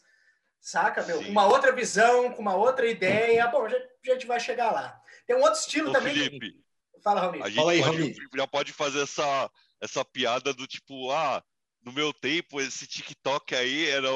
Saca, 0.59 1.03
meu? 1.03 1.23
Com 1.23 1.31
uma 1.31 1.47
outra 1.47 1.73
visão, 1.73 2.33
com 2.33 2.41
uma 2.41 2.55
outra 2.55 2.87
ideia. 2.87 3.47
Bom, 3.49 3.67
a 3.67 3.69
gente, 3.69 3.89
a 4.09 4.13
gente 4.13 4.27
vai 4.27 4.41
chegar 4.41 4.71
lá. 4.71 4.99
Tem 5.27 5.37
um 5.37 5.43
outro 5.43 5.61
estilo 5.61 5.91
Ô, 5.91 5.93
também. 5.93 6.15
Felipe, 6.15 6.61
Fala, 7.03 7.21
Ramiro. 7.21 7.45
A 7.45 7.49
gente 7.49 7.57
Fala 7.57 7.73
aí, 7.73 7.83
pode, 7.83 7.97
Ramiro. 7.97 8.29
já 8.35 8.47
pode 8.47 8.73
fazer 8.73 9.03
essa, 9.03 9.51
essa 9.81 10.05
piada 10.05 10.53
do 10.53 10.67
tipo, 10.67 11.11
ah, 11.11 11.43
no 11.83 11.93
meu 11.93 12.13
tempo, 12.13 12.61
esse 12.61 12.87
TikTok 12.87 13.55
aí 13.55 13.89
era, 13.89 14.09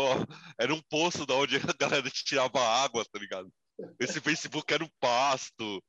era 0.58 0.74
um 0.74 0.80
poço 0.82 1.24
da 1.26 1.34
onde 1.34 1.56
a 1.56 1.60
galera 1.78 2.08
tirava 2.10 2.60
água, 2.60 3.04
tá 3.04 3.18
ligado? 3.18 3.50
Esse 3.98 4.20
Facebook 4.20 4.72
era 4.72 4.84
um 4.84 4.90
pasto. 5.00 5.82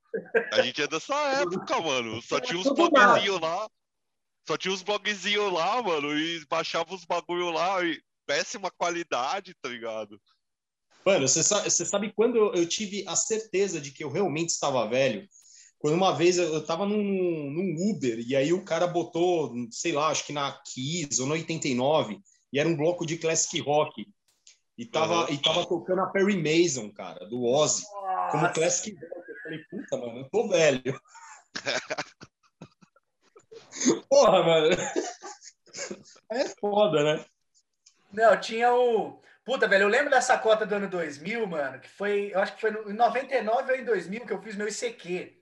A 0.53 0.61
gente 0.61 0.81
é 0.81 0.87
dessa 0.87 1.15
época, 1.41 1.79
mano. 1.81 2.21
Só 2.21 2.39
tinha 2.39 2.57
uns 2.57 2.63
Tudo 2.63 2.89
blogzinhos 2.89 3.39
lá. 3.39 3.67
Só 4.47 4.57
tinha 4.57 4.73
uns 4.73 4.83
blogzinhos 4.83 5.51
lá, 5.51 5.81
mano. 5.81 6.17
E 6.17 6.45
baixava 6.45 6.93
os 6.93 7.05
bagulho 7.05 7.49
lá. 7.51 7.83
E 7.83 8.01
péssima 8.25 8.71
qualidade, 8.71 9.53
tá 9.61 9.69
ligado? 9.69 10.19
Mano, 11.05 11.27
você 11.27 11.43
sabe, 11.43 11.69
você 11.69 11.85
sabe 11.85 12.11
quando 12.13 12.35
eu, 12.35 12.53
eu 12.55 12.67
tive 12.67 13.03
a 13.07 13.15
certeza 13.15 13.79
de 13.79 13.91
que 13.91 14.03
eu 14.03 14.09
realmente 14.09 14.49
estava 14.49 14.87
velho? 14.87 15.27
Quando 15.77 15.93
uma 15.93 16.11
vez 16.15 16.39
eu, 16.39 16.51
eu 16.51 16.65
tava 16.65 16.85
num, 16.85 16.97
num 17.51 17.91
Uber 17.91 18.19
e 18.19 18.35
aí 18.35 18.51
o 18.51 18.65
cara 18.65 18.87
botou, 18.87 19.53
sei 19.69 19.91
lá, 19.91 20.07
acho 20.07 20.25
que 20.25 20.33
na 20.33 20.51
Kiss 20.63 21.21
ou 21.21 21.27
no 21.27 21.33
89, 21.33 22.19
e 22.51 22.59
era 22.59 22.67
um 22.67 22.75
bloco 22.75 23.05
de 23.05 23.17
classic 23.19 23.59
rock. 23.61 24.07
E 24.77 24.85
tava, 24.85 25.25
Uhum. 25.25 25.33
e 25.33 25.37
tava 25.37 25.65
tocando 25.67 26.01
a 26.01 26.07
Perry 26.07 26.37
Mason, 26.41 26.91
cara, 26.91 27.25
do 27.27 27.43
Ozzy, 27.43 27.83
como 28.31 28.43
Nossa. 28.43 28.53
classic 28.53 28.95
rock. 28.95 29.29
Eu 29.29 29.35
falei, 29.43 29.59
puta, 29.69 29.97
mano, 29.97 30.19
eu 30.19 30.29
tô 30.29 30.47
velho. 30.47 30.99
Porra, 34.09 34.43
mano. 34.43 34.75
É 36.31 36.45
foda, 36.59 37.03
né? 37.03 37.25
Não, 38.11 38.39
tinha 38.39 38.73
o. 38.73 39.21
Puta, 39.43 39.67
velho, 39.67 39.83
eu 39.83 39.89
lembro 39.89 40.09
dessa 40.09 40.37
cota 40.37 40.65
do 40.65 40.75
ano 40.75 40.89
2000, 40.89 41.45
mano, 41.45 41.79
que 41.79 41.89
foi. 41.89 42.31
Eu 42.33 42.39
acho 42.39 42.55
que 42.55 42.61
foi 42.61 42.71
no, 42.71 42.89
em 42.89 42.93
99 42.93 43.71
ou 43.71 43.77
em 43.77 43.83
2000 43.83 44.25
que 44.25 44.33
eu 44.33 44.41
fiz 44.41 44.55
meu 44.55 44.67
ICQ. 44.67 45.37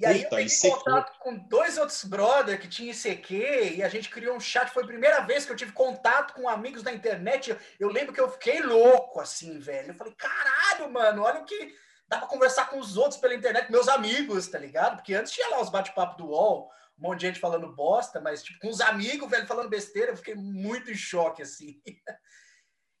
E 0.00 0.06
aí 0.06 0.22
eu 0.22 0.28
peguei 0.28 0.46
ICQ. 0.46 0.70
contato 0.70 1.18
com 1.20 1.36
dois 1.36 1.78
outros 1.78 2.04
brother 2.04 2.60
que 2.60 2.68
tinham 2.68 2.92
ICQ 2.92 3.76
e 3.76 3.82
a 3.82 3.88
gente 3.88 4.10
criou 4.10 4.36
um 4.36 4.40
chat. 4.40 4.70
Foi 4.70 4.82
a 4.82 4.86
primeira 4.86 5.20
vez 5.20 5.46
que 5.46 5.52
eu 5.52 5.56
tive 5.56 5.72
contato 5.72 6.34
com 6.34 6.48
amigos 6.48 6.82
da 6.82 6.92
internet. 6.92 7.50
Eu, 7.50 7.58
eu 7.78 7.88
lembro 7.88 8.12
que 8.12 8.20
eu 8.20 8.30
fiquei 8.30 8.60
louco, 8.60 9.20
assim, 9.20 9.58
velho. 9.58 9.92
Eu 9.92 9.94
falei, 9.94 10.14
caralho, 10.14 10.90
mano, 10.90 11.22
olha 11.22 11.40
o 11.40 11.44
que. 11.44 11.74
Dá 12.12 12.18
pra 12.18 12.28
conversar 12.28 12.68
com 12.68 12.78
os 12.78 12.98
outros 12.98 13.18
pela 13.18 13.34
internet, 13.34 13.72
meus 13.72 13.88
amigos, 13.88 14.46
tá 14.46 14.58
ligado? 14.58 14.96
Porque 14.96 15.14
antes 15.14 15.32
tinha 15.32 15.48
lá 15.48 15.62
os 15.62 15.70
bate-papos 15.70 16.18
do 16.18 16.26
UOL, 16.26 16.70
um 16.98 17.08
monte 17.08 17.20
de 17.20 17.26
gente 17.28 17.40
falando 17.40 17.74
bosta, 17.74 18.20
mas 18.20 18.42
tipo, 18.42 18.58
com 18.60 18.68
os 18.68 18.82
amigos, 18.82 19.30
velho, 19.30 19.46
falando 19.46 19.70
besteira, 19.70 20.12
eu 20.12 20.16
fiquei 20.18 20.34
muito 20.34 20.90
em 20.90 20.94
choque, 20.94 21.40
assim. 21.40 21.80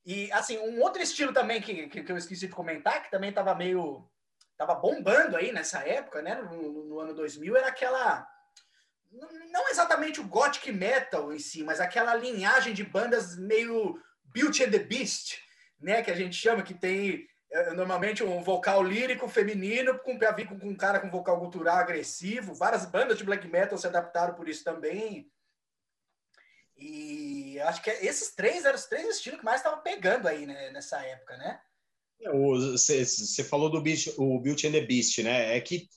E, 0.04 0.32
assim, 0.32 0.58
um 0.58 0.80
outro 0.80 1.00
estilo 1.00 1.32
também 1.32 1.60
que, 1.60 1.86
que, 1.88 2.02
que 2.02 2.10
eu 2.10 2.16
esqueci 2.16 2.48
de 2.48 2.52
comentar, 2.52 3.04
que 3.04 3.10
também 3.10 3.32
tava 3.32 3.54
meio. 3.54 4.10
tava 4.58 4.74
bombando 4.74 5.36
aí 5.36 5.52
nessa 5.52 5.78
época, 5.86 6.20
né, 6.20 6.34
no, 6.34 6.72
no- 6.72 6.84
no 6.86 6.98
ano 6.98 7.14
2000, 7.14 7.56
era 7.56 7.68
aquela. 7.68 8.26
Não 9.52 9.68
exatamente 9.68 10.20
o 10.20 10.26
gothic 10.26 10.72
metal 10.72 11.32
em 11.32 11.38
si, 11.38 11.62
mas 11.62 11.80
aquela 11.80 12.16
linhagem 12.16 12.74
de 12.74 12.82
bandas 12.82 13.36
meio 13.38 13.96
Beauty 14.24 14.64
and 14.64 14.70
the 14.72 14.78
Beast, 14.80 15.38
né, 15.78 16.02
que 16.02 16.10
a 16.10 16.16
gente 16.16 16.34
chama, 16.34 16.64
que 16.64 16.74
tem 16.74 17.24
normalmente 17.74 18.24
um 18.24 18.42
vocal 18.42 18.82
lírico 18.82 19.28
feminino 19.28 19.98
com 19.98 20.18
com, 20.18 20.58
com 20.58 20.68
um 20.68 20.76
cara 20.76 21.00
com 21.00 21.10
vocal 21.10 21.38
gutural 21.38 21.76
agressivo. 21.76 22.54
Várias 22.54 22.86
bandas 22.86 23.18
de 23.18 23.24
black 23.24 23.46
metal 23.46 23.76
se 23.76 23.86
adaptaram 23.86 24.34
por 24.34 24.48
isso 24.48 24.64
também. 24.64 25.30
E 26.76 27.60
acho 27.60 27.82
que 27.82 27.90
esses 27.90 28.34
três 28.34 28.64
eram 28.64 28.76
os 28.76 28.86
três 28.86 29.06
estilos 29.16 29.38
que 29.38 29.44
mais 29.44 29.60
estavam 29.60 29.82
pegando 29.82 30.26
aí 30.26 30.46
né, 30.46 30.70
nessa 30.70 31.00
época, 31.00 31.36
né? 31.36 31.60
Você 32.20 33.44
falou 33.44 33.68
do 33.70 33.82
Beast, 33.82 34.14
o 34.16 34.40
Beauty 34.40 34.68
and 34.68 34.72
the 34.72 34.80
Beast, 34.80 35.18
né? 35.18 35.56
É 35.56 35.60
que 35.60 35.88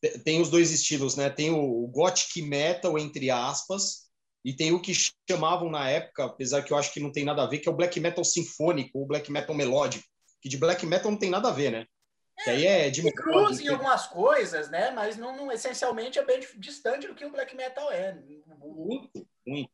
te- 0.00 0.18
tem 0.20 0.40
os 0.40 0.48
dois 0.50 0.70
estilos, 0.70 1.16
né? 1.16 1.28
Tem 1.28 1.50
o, 1.50 1.58
o 1.58 1.88
gothic 1.88 2.42
metal, 2.42 2.98
entre 2.98 3.30
aspas, 3.30 4.10
e 4.44 4.54
tem 4.54 4.72
o 4.72 4.80
que 4.80 4.92
chamavam 5.28 5.70
na 5.70 5.88
época, 5.90 6.24
apesar 6.24 6.62
que 6.62 6.72
eu 6.72 6.76
acho 6.76 6.92
que 6.92 7.00
não 7.00 7.12
tem 7.12 7.24
nada 7.24 7.42
a 7.42 7.46
ver, 7.46 7.58
que 7.58 7.68
é 7.68 7.72
o 7.72 7.76
black 7.76 7.98
metal 8.00 8.24
sinfônico, 8.24 8.98
ou 8.98 9.06
black 9.06 9.30
metal 9.30 9.54
melódico, 9.54 10.04
que 10.40 10.48
de 10.48 10.56
black 10.56 10.84
metal 10.86 11.10
não 11.10 11.18
tem 11.18 11.30
nada 11.30 11.48
a 11.48 11.52
ver, 11.52 11.70
né? 11.70 11.86
Que 12.42 12.50
aí 12.50 12.66
é 12.66 12.90
de 12.90 13.06
E 13.06 13.12
cruz 13.12 13.60
em 13.60 13.68
algumas 13.68 14.06
coisas, 14.06 14.70
né? 14.70 14.90
Mas 14.90 15.16
não, 15.16 15.36
não- 15.36 15.52
essencialmente 15.52 16.18
é 16.18 16.24
bem 16.24 16.40
distante 16.56 17.06
do 17.06 17.14
que 17.14 17.24
o 17.24 17.30
black 17.30 17.54
metal 17.54 17.92
é. 17.92 18.14
muito, 18.58 19.26
muito. 19.46 19.70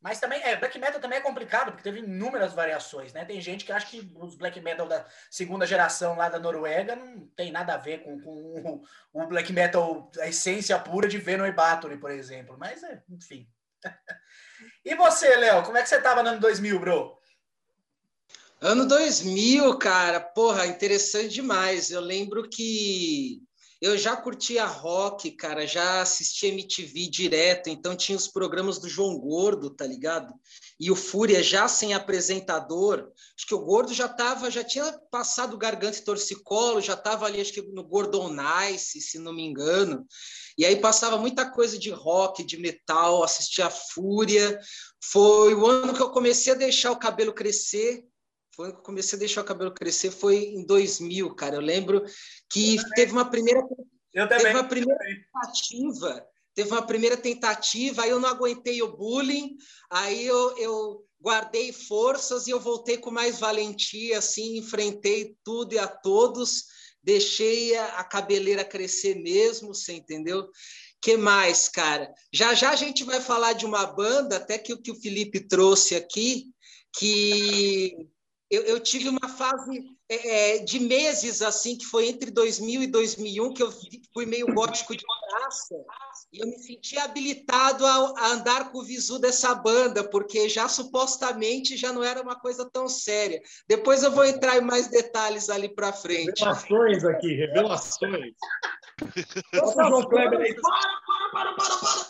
Mas 0.00 0.18
também, 0.18 0.40
é, 0.42 0.56
black 0.56 0.78
metal 0.78 0.98
também 0.98 1.18
é 1.18 1.22
complicado, 1.22 1.72
porque 1.72 1.82
teve 1.82 1.98
inúmeras 1.98 2.54
variações, 2.54 3.12
né? 3.12 3.22
Tem 3.24 3.38
gente 3.38 3.66
que 3.66 3.72
acha 3.72 3.86
que 3.86 4.10
os 4.16 4.34
black 4.34 4.58
metal 4.60 4.88
da 4.88 5.04
segunda 5.30 5.66
geração 5.66 6.16
lá 6.16 6.30
da 6.30 6.38
Noruega 6.38 6.96
não 6.96 7.26
tem 7.36 7.52
nada 7.52 7.74
a 7.74 7.76
ver 7.76 8.02
com, 8.02 8.18
com 8.18 8.30
o, 8.32 8.82
o 9.12 9.26
black 9.26 9.52
metal, 9.52 10.10
a 10.20 10.28
essência 10.28 10.78
pura 10.78 11.06
de 11.06 11.18
Venom 11.18 11.44
e 11.44 11.52
Bathory, 11.52 11.98
por 11.98 12.10
exemplo. 12.10 12.56
Mas, 12.58 12.82
é, 12.82 13.02
enfim. 13.10 13.46
E 14.84 14.94
você, 14.94 15.36
Léo, 15.36 15.62
como 15.62 15.76
é 15.78 15.82
que 15.82 15.88
você 15.88 16.00
tava 16.00 16.22
no 16.22 16.30
ano 16.30 16.40
2000, 16.40 16.78
bro? 16.78 17.18
Ano 18.62 18.86
2000, 18.86 19.78
cara, 19.78 20.20
porra, 20.20 20.66
interessante 20.66 21.30
demais. 21.30 21.90
Eu 21.90 22.02
lembro 22.02 22.46
que 22.46 23.40
eu 23.80 23.96
já 23.96 24.14
curtia 24.14 24.66
rock, 24.66 25.30
cara, 25.30 25.66
já 25.66 26.02
assistia 26.02 26.50
MTV 26.50 27.08
direto, 27.08 27.70
então 27.70 27.96
tinha 27.96 28.18
os 28.18 28.28
programas 28.28 28.78
do 28.78 28.86
João 28.86 29.18
Gordo, 29.18 29.70
tá 29.70 29.86
ligado? 29.86 30.34
E 30.78 30.90
o 30.90 30.94
Fúria 30.94 31.42
já 31.42 31.66
sem 31.68 31.94
apresentador. 31.94 33.10
Acho 33.34 33.46
que 33.46 33.54
o 33.54 33.64
Gordo 33.64 33.94
já 33.94 34.06
tava, 34.06 34.50
já 34.50 34.62
tinha 34.62 34.92
passado 35.10 35.56
Garganta 35.56 35.96
e 35.96 36.04
Torcicolo, 36.04 36.82
já 36.82 36.94
tava 36.94 37.24
ali, 37.24 37.40
acho 37.40 37.54
que 37.54 37.62
no 37.62 37.82
Gordon 37.82 38.28
Nice, 38.30 39.00
se 39.00 39.18
não 39.18 39.32
me 39.32 39.42
engano. 39.42 40.06
E 40.58 40.66
aí 40.66 40.76
passava 40.76 41.16
muita 41.16 41.50
coisa 41.50 41.78
de 41.78 41.88
rock, 41.88 42.44
de 42.44 42.58
metal, 42.58 43.24
assistia 43.24 43.68
a 43.68 43.70
Fúria. 43.70 44.60
Foi 45.02 45.54
o 45.54 45.64
ano 45.64 45.94
que 45.94 46.02
eu 46.02 46.10
comecei 46.10 46.52
a 46.52 46.56
deixar 46.56 46.92
o 46.92 46.98
cabelo 46.98 47.32
crescer, 47.32 48.04
foi 48.54 48.72
quando 48.72 48.76
eu 48.76 48.82
comecei 48.82 49.16
a 49.16 49.20
deixar 49.20 49.40
o 49.42 49.44
cabelo 49.44 49.72
crescer 49.72 50.10
foi 50.10 50.44
em 50.44 50.64
2000, 50.64 51.34
cara. 51.34 51.56
Eu 51.56 51.60
lembro 51.60 52.04
que 52.50 52.76
teve 52.94 53.12
uma 53.12 53.28
primeira 53.28 53.60
Eu 54.12 54.28
teve 54.28 54.40
também. 54.40 54.56
uma 54.56 54.64
primeira 54.64 54.98
tentativa, 54.98 56.26
teve 56.54 56.70
uma 56.70 56.86
primeira 56.86 57.16
tentativa, 57.16 58.02
aí 58.02 58.10
eu 58.10 58.20
não 58.20 58.28
aguentei 58.28 58.82
o 58.82 58.96
bullying, 58.96 59.56
aí 59.90 60.26
eu, 60.26 60.58
eu 60.58 61.06
guardei 61.20 61.72
forças 61.72 62.46
e 62.46 62.50
eu 62.50 62.60
voltei 62.60 62.96
com 62.98 63.10
mais 63.10 63.38
valentia, 63.38 64.18
assim, 64.18 64.58
enfrentei 64.58 65.36
tudo 65.44 65.74
e 65.74 65.78
a 65.78 65.86
todos, 65.86 66.64
deixei 67.02 67.76
a, 67.76 67.98
a 67.98 68.04
cabeleira 68.04 68.64
crescer 68.64 69.16
mesmo, 69.16 69.74
você 69.74 69.92
entendeu? 69.92 70.48
que 71.02 71.16
mais, 71.16 71.68
cara? 71.68 72.12
Já 72.32 72.54
já 72.54 72.70
a 72.70 72.76
gente 72.76 73.04
vai 73.04 73.20
falar 73.20 73.54
de 73.54 73.64
uma 73.64 73.86
banda, 73.86 74.36
até 74.36 74.58
que, 74.58 74.72
o 74.72 74.80
que 74.80 74.90
o 74.90 75.00
Felipe 75.00 75.40
trouxe 75.40 75.96
aqui, 75.96 76.52
que 76.98 77.96
eu, 78.50 78.62
eu 78.62 78.80
tive 78.80 79.08
uma 79.08 79.28
fase 79.28 79.84
é, 80.08 80.58
de 80.58 80.80
meses 80.80 81.40
assim, 81.40 81.78
que 81.78 81.84
foi 81.86 82.08
entre 82.08 82.32
2000 82.32 82.82
e 82.82 82.86
2001, 82.88 83.54
que 83.54 83.62
eu 83.62 83.72
fui 84.12 84.26
meio 84.26 84.52
gótico 84.52 84.96
de 84.96 85.04
praça 85.28 85.76
e 86.32 86.40
eu 86.40 86.48
me 86.48 86.58
senti 86.58 86.98
habilitado 86.98 87.86
a, 87.86 88.14
a, 88.18 88.26
andar 88.32 88.72
com 88.72 88.78
o 88.78 88.84
visu 88.84 89.20
dessa 89.20 89.54
banda, 89.54 90.02
porque 90.02 90.48
já 90.48 90.68
supostamente 90.68 91.76
já 91.76 91.92
não 91.92 92.02
era 92.02 92.20
uma 92.20 92.34
coisa 92.34 92.68
tão 92.68 92.88
séria. 92.88 93.40
Depois 93.68 94.02
eu 94.02 94.10
vou 94.10 94.24
entrar 94.24 94.58
em 94.58 94.62
mais 94.62 94.88
detalhes 94.88 95.48
ali 95.48 95.68
para 95.68 95.92
frente. 95.92 96.40
Revelações 96.40 97.04
aqui, 97.04 97.34
revelações. 97.34 98.34
Nossa, 99.54 99.84
João 99.84 100.08
Kleber 100.08 100.40
aí. 100.40 100.54
Para, 100.54 101.32
para, 101.32 101.54
para, 101.54 101.54
para, 101.54 101.76
para. 101.78 102.09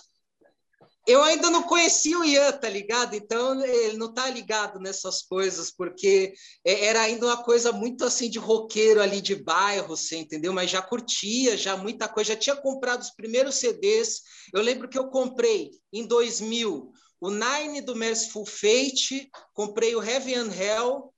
Eu 1.11 1.25
ainda 1.25 1.51
não 1.51 1.65
conhecia 1.65 2.17
o 2.17 2.25
Ian, 2.25 2.53
tá 2.53 2.69
ligado? 2.69 3.17
Então 3.17 3.61
ele 3.65 3.97
não 3.97 4.15
tá 4.15 4.31
ligado 4.31 4.79
nessas 4.79 5.23
coisas, 5.23 5.69
porque 5.69 6.33
é, 6.65 6.85
era 6.87 7.01
ainda 7.01 7.27
uma 7.27 7.43
coisa 7.43 7.73
muito 7.73 8.05
assim 8.05 8.31
de 8.31 8.39
roqueiro 8.39 9.03
ali 9.03 9.21
de 9.21 9.35
bairro, 9.35 9.89
você 9.89 10.19
entendeu? 10.19 10.53
Mas 10.53 10.71
já 10.71 10.81
curtia, 10.81 11.57
já 11.57 11.77
muita 11.77 12.09
coisa, 12.09 12.35
já 12.35 12.39
tinha 12.39 12.55
comprado 12.55 13.03
os 13.03 13.11
primeiros 13.11 13.57
CDs. 13.57 14.21
Eu 14.55 14.63
lembro 14.63 14.89
que 14.89 14.97
eu 14.97 15.09
comprei 15.09 15.73
em 15.93 16.07
2000 16.07 16.93
o 17.21 17.29
Nine 17.29 17.81
do 17.81 17.97
Merciful 17.97 18.47
Fate, 18.47 19.29
comprei 19.53 19.97
o 19.97 20.03
Heaven 20.03 20.35
and 20.37 20.55
Hell 20.55 21.13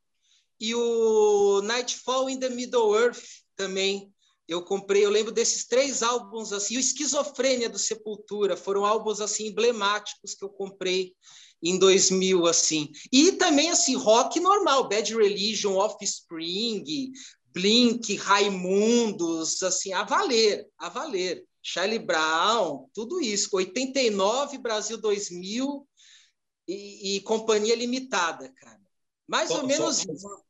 e 0.59 0.75
o 0.75 1.61
Nightfall 1.61 2.31
in 2.31 2.41
the 2.41 2.49
Middle 2.49 2.97
Earth 2.97 3.23
também 3.55 4.11
eu 4.49 4.63
comprei, 4.65 5.05
eu 5.05 5.11
lembro 5.11 5.33
desses 5.33 5.67
três 5.67 6.03
álbuns 6.03 6.53
assim, 6.53 6.77
o 6.77 6.81
Esquizofrênia 6.81 7.69
do 7.69 7.79
Sepultura, 7.79 8.57
foram 8.57 8.85
álbuns 8.85 9.21
assim 9.21 9.47
emblemáticos 9.47 10.35
que 10.35 10.45
eu 10.45 10.49
comprei 10.49 11.15
em 11.63 11.79
2000 11.79 12.47
assim. 12.47 12.91
E 13.13 13.33
também 13.33 13.71
assim, 13.71 13.95
rock 13.95 14.41
normal, 14.41 14.89
Bad 14.89 15.15
Religion, 15.15 15.77
Offspring, 15.77 16.85
Blink, 17.53 18.17
Raimundos, 18.17 19.63
assim, 19.63 19.93
a 19.93 20.03
valer, 20.03 20.67
a 20.79 20.89
valer. 20.89 21.45
Charlie 21.63 21.99
Brown, 22.01 22.89
tudo 22.93 23.21
isso. 23.21 23.49
89, 23.53 24.59
Brasil 24.59 24.99
2000 24.99 25.87
e, 26.67 27.17
e 27.17 27.21
Companhia 27.21 27.77
Limitada, 27.77 28.53
cara. 28.55 28.81
Mais 29.29 29.49
só, 29.49 29.61
ou 29.61 29.67
menos 29.67 29.99
só, 29.99 30.13
isso. 30.13 30.43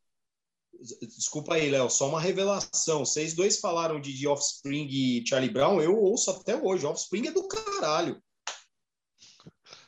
Desculpa 0.83 1.55
aí, 1.55 1.71
Léo, 1.71 1.89
só 1.89 2.09
uma 2.09 2.21
revelação. 2.21 3.05
Vocês 3.05 3.35
dois 3.35 3.61
falaram 3.61 4.01
de, 4.01 4.13
de 4.13 4.27
Offspring 4.27 4.89
e 4.91 5.25
Charlie 5.27 5.53
Brown, 5.53 5.81
eu 5.81 5.97
ouço 5.97 6.31
até 6.31 6.57
hoje. 6.57 6.85
Offspring 6.85 7.29
é 7.29 7.31
do 7.31 7.47
caralho. 7.47 8.23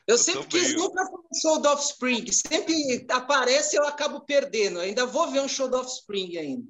Eu, 0.06 0.14
eu 0.14 0.18
sempre 0.18 0.46
quis 0.46 0.74
nunca 0.74 1.04
fazer 1.04 1.16
um 1.16 1.40
show 1.40 1.60
do 1.60 1.68
Offspring. 1.68 2.30
Sempre 2.30 3.06
aparece 3.10 3.76
eu 3.76 3.86
acabo 3.86 4.20
perdendo. 4.20 4.78
ainda 4.78 5.06
vou 5.06 5.30
ver 5.30 5.40
um 5.40 5.48
show 5.48 5.68
do 5.68 5.78
Offspring 5.78 6.36
ainda. 6.36 6.68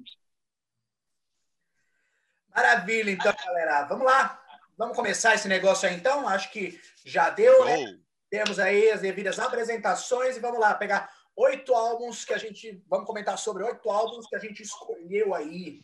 Maravilha, 2.49 3.11
então, 3.11 3.33
galera. 3.45 3.83
Vamos 3.85 4.05
lá. 4.05 4.41
Vamos 4.77 4.95
começar 4.95 5.35
esse 5.35 5.47
negócio 5.47 5.87
aí, 5.87 5.95
então? 5.95 6.27
Acho 6.27 6.51
que 6.51 6.79
já 7.05 7.29
deu, 7.29 7.63
né? 7.65 7.99
Temos 8.29 8.57
aí 8.59 8.89
as 8.89 9.01
devidas 9.01 9.37
apresentações 9.37 10.35
e 10.35 10.39
vamos 10.39 10.59
lá 10.59 10.73
pegar 10.73 11.13
oito 11.35 11.73
álbuns 11.73 12.23
que 12.23 12.33
a 12.33 12.37
gente. 12.37 12.81
Vamos 12.87 13.05
comentar 13.05 13.37
sobre 13.37 13.63
oito 13.63 13.89
álbuns 13.89 14.27
que 14.27 14.35
a 14.35 14.39
gente 14.39 14.63
escolheu 14.63 15.33
aí. 15.33 15.81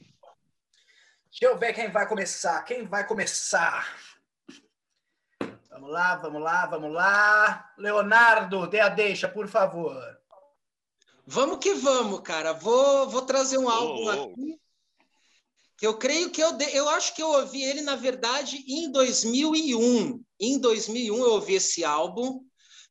Deixa 1.29 1.45
eu 1.45 1.57
ver 1.57 1.73
quem 1.73 1.89
vai 1.89 2.07
começar. 2.07 2.61
Quem 2.63 2.85
vai 2.85 3.07
começar? 3.07 3.87
Vamos 5.69 5.89
lá, 5.89 6.15
vamos 6.17 6.41
lá, 6.41 6.65
vamos 6.65 6.93
lá. 6.93 7.73
Leonardo, 7.77 8.67
dê 8.67 8.79
a 8.79 8.89
deixa, 8.89 9.27
por 9.27 9.47
favor. 9.47 10.19
Vamos 11.25 11.59
que 11.59 11.73
vamos, 11.73 12.19
cara. 12.21 12.51
Vou, 12.51 13.09
vou 13.09 13.21
trazer 13.21 13.57
um 13.57 13.69
álbum 13.69 14.05
oh, 14.05 14.09
aqui. 14.09 14.59
Que 15.77 15.87
eu 15.87 15.97
creio 15.97 16.29
que 16.29 16.43
eu, 16.43 16.51
de... 16.51 16.65
eu 16.75 16.89
acho 16.89 17.15
que 17.15 17.23
eu 17.23 17.29
ouvi 17.29 17.63
ele, 17.63 17.81
na 17.81 17.95
verdade, 17.95 18.63
em 18.67 18.91
2001. 18.91 20.23
Em 20.39 20.59
2001 20.59 21.17
eu 21.17 21.31
ouvi 21.31 21.55
esse 21.55 21.85
álbum 21.85 22.43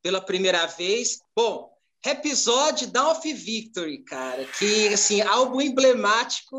pela 0.02 0.20
primeira 0.20 0.66
vez. 0.66 1.20
Bom, 1.36 1.69
Episódio 2.04 2.86
Dawn 2.86 3.10
of 3.10 3.32
Victory, 3.32 4.02
cara, 4.04 4.46
que 4.58 4.88
assim, 4.88 5.20
álbum 5.20 5.60
emblemático, 5.60 6.56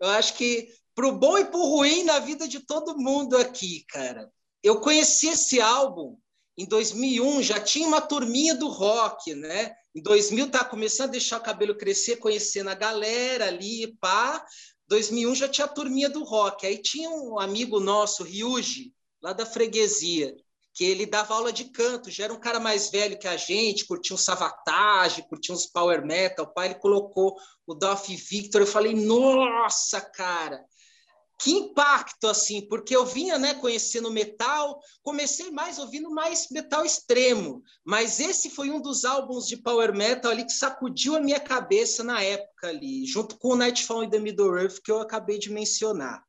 eu 0.00 0.08
acho 0.08 0.34
que 0.34 0.68
pro 0.94 1.12
bom 1.12 1.38
e 1.38 1.44
pro 1.44 1.62
ruim 1.62 2.02
na 2.02 2.18
vida 2.18 2.48
de 2.48 2.60
todo 2.60 2.98
mundo 2.98 3.36
aqui, 3.36 3.84
cara. 3.88 4.28
Eu 4.62 4.80
conheci 4.80 5.28
esse 5.28 5.60
álbum 5.60 6.16
em 6.58 6.66
2001, 6.66 7.42
já 7.42 7.60
tinha 7.60 7.86
uma 7.86 8.00
turminha 8.00 8.54
do 8.54 8.68
rock, 8.68 9.32
né? 9.34 9.72
Em 9.94 10.02
2000 10.02 10.50
tá 10.50 10.64
começando 10.64 11.10
a 11.10 11.12
deixar 11.12 11.38
o 11.38 11.42
cabelo 11.42 11.76
crescer, 11.76 12.16
conhecendo 12.16 12.68
a 12.68 12.74
galera 12.74 13.46
ali, 13.46 13.96
pá. 14.00 14.44
2001 14.88 15.34
já 15.36 15.48
tinha 15.48 15.66
a 15.66 15.68
turminha 15.68 16.10
do 16.10 16.24
rock. 16.24 16.66
Aí 16.66 16.76
tinha 16.78 17.08
um 17.08 17.38
amigo 17.38 17.78
nosso, 17.78 18.24
Ryuji, 18.24 18.92
lá 19.22 19.32
da 19.32 19.46
freguesia 19.46 20.34
que 20.72 20.84
ele 20.84 21.04
dava 21.04 21.34
aula 21.34 21.52
de 21.52 21.64
canto, 21.64 22.10
já 22.10 22.24
era 22.24 22.32
um 22.32 22.40
cara 22.40 22.60
mais 22.60 22.90
velho 22.90 23.18
que 23.18 23.28
a 23.28 23.36
gente, 23.36 23.86
curtia 23.86 24.14
um 24.14 24.18
Savatage, 24.18 25.26
curtia 25.28 25.54
uns 25.54 25.66
Power 25.66 26.04
Metal, 26.04 26.44
o 26.44 26.52
pai 26.52 26.68
ele 26.68 26.74
colocou 26.76 27.36
o 27.66 27.74
Dolph 27.74 28.08
Victor, 28.08 28.60
eu 28.60 28.66
falei, 28.66 28.94
nossa, 28.94 30.00
cara, 30.00 30.64
que 31.40 31.50
impacto, 31.52 32.28
assim, 32.28 32.68
porque 32.68 32.94
eu 32.94 33.06
vinha, 33.06 33.38
né, 33.38 33.54
conhecendo 33.54 34.10
metal, 34.10 34.78
comecei 35.02 35.50
mais 35.50 35.78
ouvindo 35.78 36.10
mais 36.10 36.48
metal 36.50 36.84
extremo, 36.84 37.62
mas 37.84 38.20
esse 38.20 38.50
foi 38.50 38.70
um 38.70 38.80
dos 38.80 39.06
álbuns 39.06 39.46
de 39.46 39.56
power 39.56 39.94
metal 39.94 40.30
ali 40.30 40.44
que 40.44 40.52
sacudiu 40.52 41.16
a 41.16 41.20
minha 41.20 41.40
cabeça 41.40 42.04
na 42.04 42.22
época 42.22 42.68
ali, 42.68 43.06
junto 43.06 43.38
com 43.38 43.48
o 43.48 43.56
Nightfall 43.56 44.04
in 44.04 44.10
the 44.10 44.18
Middle 44.18 44.58
Earth 44.58 44.80
que 44.84 44.92
eu 44.92 45.00
acabei 45.00 45.38
de 45.38 45.50
mencionar. 45.50 46.22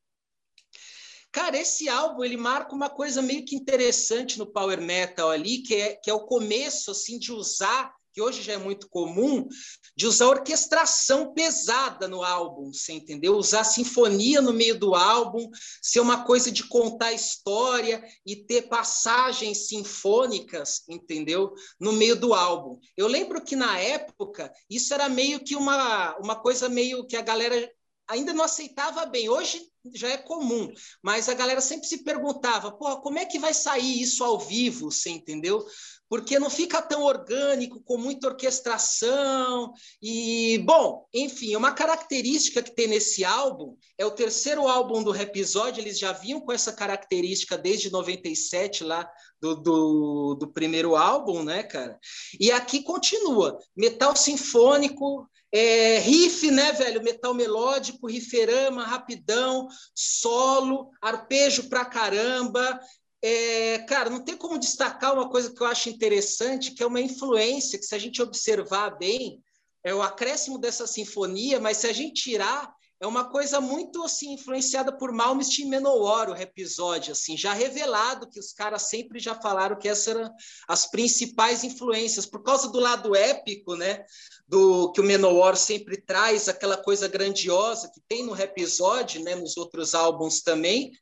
Cara, 1.32 1.56
esse 1.56 1.88
álbum 1.88 2.22
ele 2.22 2.36
marca 2.36 2.74
uma 2.74 2.90
coisa 2.90 3.22
meio 3.22 3.42
que 3.42 3.56
interessante 3.56 4.38
no 4.38 4.44
power 4.44 4.78
metal 4.82 5.30
ali, 5.30 5.62
que 5.62 5.74
é, 5.74 5.94
que 5.96 6.10
é 6.10 6.14
o 6.14 6.26
começo 6.26 6.90
assim 6.90 7.18
de 7.18 7.32
usar, 7.32 7.90
que 8.12 8.20
hoje 8.20 8.42
já 8.42 8.52
é 8.52 8.58
muito 8.58 8.86
comum, 8.90 9.48
de 9.96 10.06
usar 10.06 10.26
orquestração 10.26 11.32
pesada 11.32 12.06
no 12.06 12.22
álbum, 12.22 12.70
você 12.70 12.92
entendeu? 12.92 13.34
Usar 13.34 13.64
sinfonia 13.64 14.42
no 14.42 14.52
meio 14.52 14.78
do 14.78 14.94
álbum, 14.94 15.48
ser 15.80 16.00
uma 16.00 16.22
coisa 16.22 16.52
de 16.52 16.64
contar 16.64 17.14
história 17.14 18.04
e 18.26 18.36
ter 18.36 18.68
passagens 18.68 19.68
sinfônicas, 19.68 20.82
entendeu? 20.86 21.54
No 21.80 21.92
meio 21.94 22.14
do 22.14 22.34
álbum. 22.34 22.78
Eu 22.94 23.06
lembro 23.06 23.42
que 23.42 23.56
na 23.56 23.78
época 23.78 24.52
isso 24.68 24.92
era 24.92 25.08
meio 25.08 25.42
que 25.42 25.56
uma, 25.56 26.14
uma 26.18 26.36
coisa 26.36 26.68
meio 26.68 27.06
que 27.06 27.16
a 27.16 27.22
galera 27.22 27.72
ainda 28.06 28.34
não 28.34 28.44
aceitava 28.44 29.06
bem. 29.06 29.30
Hoje 29.30 29.71
já 29.94 30.08
é 30.08 30.16
comum, 30.16 30.72
mas 31.02 31.28
a 31.28 31.34
galera 31.34 31.60
sempre 31.60 31.86
se 31.86 32.04
perguntava, 32.04 32.70
pô, 32.72 33.00
como 33.00 33.18
é 33.18 33.24
que 33.24 33.38
vai 33.38 33.52
sair 33.52 34.00
isso 34.00 34.22
ao 34.22 34.38
vivo, 34.38 34.90
você 34.90 35.10
entendeu? 35.10 35.64
Porque 36.12 36.38
não 36.38 36.50
fica 36.50 36.82
tão 36.82 37.04
orgânico, 37.04 37.80
com 37.80 37.96
muita 37.96 38.26
orquestração. 38.26 39.72
E, 40.02 40.58
bom, 40.58 41.06
enfim, 41.10 41.56
uma 41.56 41.72
característica 41.72 42.62
que 42.62 42.70
tem 42.70 42.86
nesse 42.86 43.24
álbum 43.24 43.78
é 43.96 44.04
o 44.04 44.10
terceiro 44.10 44.68
álbum 44.68 45.02
do 45.02 45.16
episódio, 45.16 45.80
eles 45.80 45.98
já 45.98 46.12
vinham 46.12 46.42
com 46.42 46.52
essa 46.52 46.70
característica 46.70 47.56
desde 47.56 47.90
97, 47.90 48.84
lá 48.84 49.10
do, 49.40 49.54
do, 49.54 50.34
do 50.34 50.52
primeiro 50.52 50.96
álbum, 50.96 51.42
né, 51.42 51.62
cara? 51.62 51.98
E 52.38 52.52
aqui 52.52 52.82
continua: 52.82 53.58
metal 53.74 54.14
sinfônico, 54.14 55.26
é, 55.50 55.98
riff, 55.98 56.50
né, 56.50 56.72
velho? 56.72 57.02
Metal 57.02 57.32
melódico, 57.32 58.06
rifferama, 58.06 58.84
rapidão, 58.84 59.66
solo, 59.94 60.90
arpejo 61.00 61.70
pra 61.70 61.86
caramba. 61.86 62.78
É, 63.24 63.78
cara, 63.88 64.10
não 64.10 64.24
tem 64.24 64.36
como 64.36 64.58
destacar 64.58 65.14
uma 65.14 65.30
coisa 65.30 65.54
que 65.54 65.62
eu 65.62 65.66
acho 65.66 65.88
interessante, 65.88 66.72
que 66.72 66.82
é 66.82 66.86
uma 66.86 67.00
influência 67.00 67.78
que, 67.78 67.86
se 67.86 67.94
a 67.94 67.98
gente 67.98 68.20
observar 68.20 68.98
bem, 68.98 69.40
é 69.84 69.94
o 69.94 70.02
acréscimo 70.02 70.58
dessa 70.58 70.86
sinfonia, 70.86 71.60
mas 71.60 71.78
se 71.78 71.86
a 71.86 71.92
gente 71.92 72.22
tirar, 72.22 72.68
é 73.00 73.06
uma 73.06 73.28
coisa 73.30 73.60
muito 73.60 74.02
assim 74.04 74.34
influenciada 74.34 74.96
por 74.96 75.10
Malmsteen 75.12 75.66
e 75.66 75.70
Menowar, 75.70 76.30
o 76.30 76.36
episódio, 76.36 77.12
assim, 77.12 77.36
já 77.36 77.52
revelado 77.52 78.28
que 78.28 78.38
os 78.38 78.52
caras 78.52 78.82
sempre 78.82 79.18
já 79.18 79.34
falaram 79.34 79.76
que 79.76 79.88
essas 79.88 80.08
eram 80.08 80.30
as 80.68 80.88
principais 80.88 81.64
influências, 81.64 82.26
por 82.26 82.44
causa 82.44 82.68
do 82.68 82.78
lado 82.78 83.16
épico, 83.16 83.74
né, 83.74 84.04
do 84.46 84.92
que 84.92 85.00
o 85.00 85.04
Menowar 85.04 85.56
sempre 85.56 86.00
traz, 86.00 86.48
aquela 86.48 86.76
coisa 86.76 87.08
grandiosa 87.08 87.90
que 87.92 88.00
tem 88.08 88.24
no 88.24 88.40
episódio, 88.40 89.22
né, 89.22 89.34
nos 89.34 89.56
outros 89.56 89.96
álbuns 89.96 90.40
também, 90.40 90.92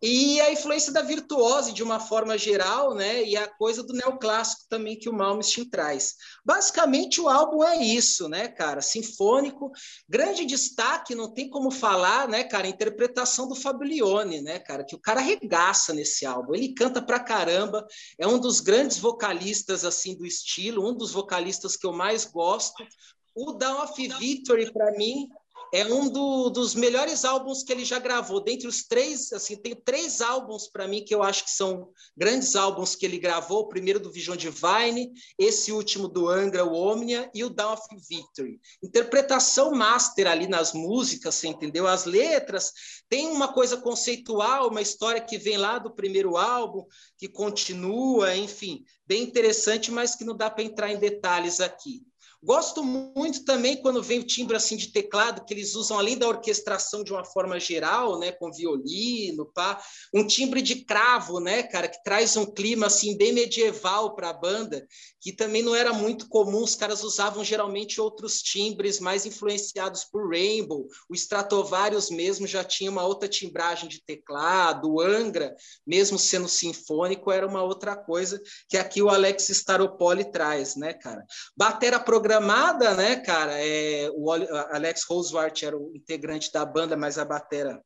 e 0.00 0.40
a 0.40 0.52
influência 0.52 0.92
da 0.92 1.02
virtuose 1.02 1.72
de 1.72 1.82
uma 1.82 1.98
forma 1.98 2.38
geral, 2.38 2.94
né? 2.94 3.24
E 3.24 3.36
a 3.36 3.48
coisa 3.48 3.82
do 3.82 3.92
neoclássico 3.92 4.62
também 4.68 4.96
que 4.96 5.08
o 5.08 5.12
Malmsteen 5.12 5.68
traz. 5.68 6.14
Basicamente 6.44 7.20
o 7.20 7.28
álbum 7.28 7.64
é 7.64 7.82
isso, 7.82 8.28
né, 8.28 8.46
cara? 8.46 8.80
Sinfônico, 8.80 9.72
grande 10.08 10.44
destaque, 10.44 11.16
não 11.16 11.32
tem 11.32 11.50
como 11.50 11.70
falar, 11.70 12.28
né, 12.28 12.44
cara? 12.44 12.66
A 12.66 12.70
interpretação 12.70 13.48
do 13.48 13.56
Fablione, 13.56 14.40
né, 14.40 14.60
cara? 14.60 14.84
Que 14.84 14.94
o 14.94 15.00
cara 15.00 15.20
regaça 15.20 15.92
nesse 15.92 16.24
álbum. 16.24 16.54
Ele 16.54 16.74
canta 16.74 17.02
pra 17.02 17.18
caramba, 17.18 17.84
é 18.18 18.26
um 18.26 18.38
dos 18.38 18.60
grandes 18.60 18.98
vocalistas 18.98 19.84
assim 19.84 20.16
do 20.16 20.24
estilo, 20.24 20.88
um 20.88 20.94
dos 20.94 21.10
vocalistas 21.10 21.76
que 21.76 21.86
eu 21.86 21.92
mais 21.92 22.24
gosto. 22.24 22.86
O 23.34 23.52
Dawn 23.52 23.82
of 23.82 24.08
Victory 24.18 24.72
para 24.72 24.92
mim 24.92 25.28
é 25.72 25.84
um 25.84 26.08
do, 26.08 26.50
dos 26.50 26.74
melhores 26.74 27.24
álbuns 27.24 27.62
que 27.62 27.72
ele 27.72 27.84
já 27.84 27.98
gravou. 27.98 28.42
Dentre 28.42 28.66
os 28.66 28.84
três, 28.84 29.32
assim, 29.32 29.56
tem 29.56 29.74
três 29.74 30.20
álbuns 30.20 30.68
para 30.68 30.88
mim 30.88 31.04
que 31.04 31.14
eu 31.14 31.22
acho 31.22 31.44
que 31.44 31.50
são 31.50 31.90
grandes 32.16 32.56
álbuns 32.56 32.94
que 32.94 33.04
ele 33.04 33.18
gravou. 33.18 33.60
O 33.60 33.68
primeiro 33.68 34.00
do 34.00 34.10
Vision 34.10 34.36
Divine, 34.36 35.12
esse 35.38 35.72
último 35.72 36.08
do 36.08 36.28
Angra, 36.28 36.64
o 36.64 36.74
Omnia 36.74 37.30
e 37.34 37.44
o 37.44 37.50
Down 37.50 37.74
of 37.74 37.82
Victory. 38.08 38.60
Interpretação 38.82 39.72
master 39.72 40.26
ali 40.26 40.46
nas 40.46 40.72
músicas, 40.72 41.34
você 41.34 41.48
entendeu? 41.48 41.86
As 41.86 42.04
letras 42.04 42.72
tem 43.08 43.28
uma 43.28 43.52
coisa 43.52 43.76
conceitual, 43.76 44.68
uma 44.68 44.82
história 44.82 45.20
que 45.20 45.38
vem 45.38 45.56
lá 45.56 45.78
do 45.78 45.94
primeiro 45.94 46.36
álbum, 46.36 46.84
que 47.16 47.28
continua, 47.28 48.36
enfim, 48.36 48.84
bem 49.06 49.22
interessante, 49.22 49.90
mas 49.90 50.14
que 50.14 50.24
não 50.24 50.36
dá 50.36 50.50
para 50.50 50.64
entrar 50.64 50.90
em 50.90 50.98
detalhes 50.98 51.60
aqui. 51.60 52.02
Gosto 52.40 52.84
muito 52.84 53.44
também 53.44 53.82
quando 53.82 54.00
vem 54.00 54.20
o 54.20 54.24
timbre 54.24 54.56
assim 54.56 54.76
de 54.76 54.92
teclado, 54.92 55.44
que 55.44 55.52
eles 55.52 55.74
usam 55.74 55.98
além 55.98 56.16
da 56.16 56.28
orquestração 56.28 57.02
de 57.02 57.12
uma 57.12 57.24
forma 57.24 57.58
geral, 57.58 58.16
né, 58.16 58.30
com 58.30 58.52
violino, 58.52 59.44
pá, 59.52 59.82
um 60.14 60.24
timbre 60.24 60.62
de 60.62 60.84
cravo, 60.84 61.40
né, 61.40 61.64
cara, 61.64 61.88
que 61.88 62.00
traz 62.04 62.36
um 62.36 62.46
clima 62.46 62.86
assim 62.86 63.16
bem 63.16 63.32
medieval 63.32 64.14
para 64.14 64.28
a 64.30 64.32
banda, 64.32 64.86
que 65.20 65.32
também 65.32 65.62
não 65.62 65.74
era 65.74 65.92
muito 65.92 66.28
comum, 66.28 66.62
os 66.62 66.76
caras 66.76 67.02
usavam 67.02 67.42
geralmente 67.42 68.00
outros 68.00 68.40
timbres 68.40 69.00
mais 69.00 69.26
influenciados 69.26 70.04
por 70.04 70.30
Rainbow. 70.30 70.86
O 71.10 71.14
Stratovarius 71.14 72.08
mesmo 72.08 72.46
já 72.46 72.62
tinha 72.62 72.90
uma 72.90 73.04
outra 73.04 73.28
timbragem 73.28 73.88
de 73.88 74.00
teclado, 74.00 74.92
o 74.92 75.00
Angra, 75.00 75.56
mesmo 75.84 76.16
sendo 76.16 76.48
sinfônico, 76.48 77.32
era 77.32 77.48
uma 77.48 77.64
outra 77.64 77.96
coisa 77.96 78.40
que 78.68 78.76
aqui 78.76 79.02
o 79.02 79.08
Alex 79.08 79.48
Staropoli 79.48 80.30
traz, 80.30 80.76
né, 80.76 80.92
cara? 80.92 81.26
Batera 81.56 81.98
programada 81.98 82.27
programada, 82.28 82.94
né, 82.94 83.16
cara? 83.16 83.52
É, 83.54 84.10
o 84.14 84.30
Alex 84.30 85.04
Rosewart 85.08 85.62
era 85.62 85.76
o 85.76 85.96
integrante 85.96 86.52
da 86.52 86.64
banda, 86.64 86.94
mas 86.94 87.18
a 87.18 87.24
batera, 87.24 87.82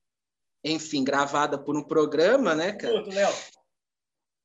enfim, 0.64 1.05
gravada 1.05 1.57
por 1.57 1.76
um 1.76 1.85
programa, 1.85 2.52
né, 2.52 2.72
cara? 2.72 3.02
Léo. 3.07 3.33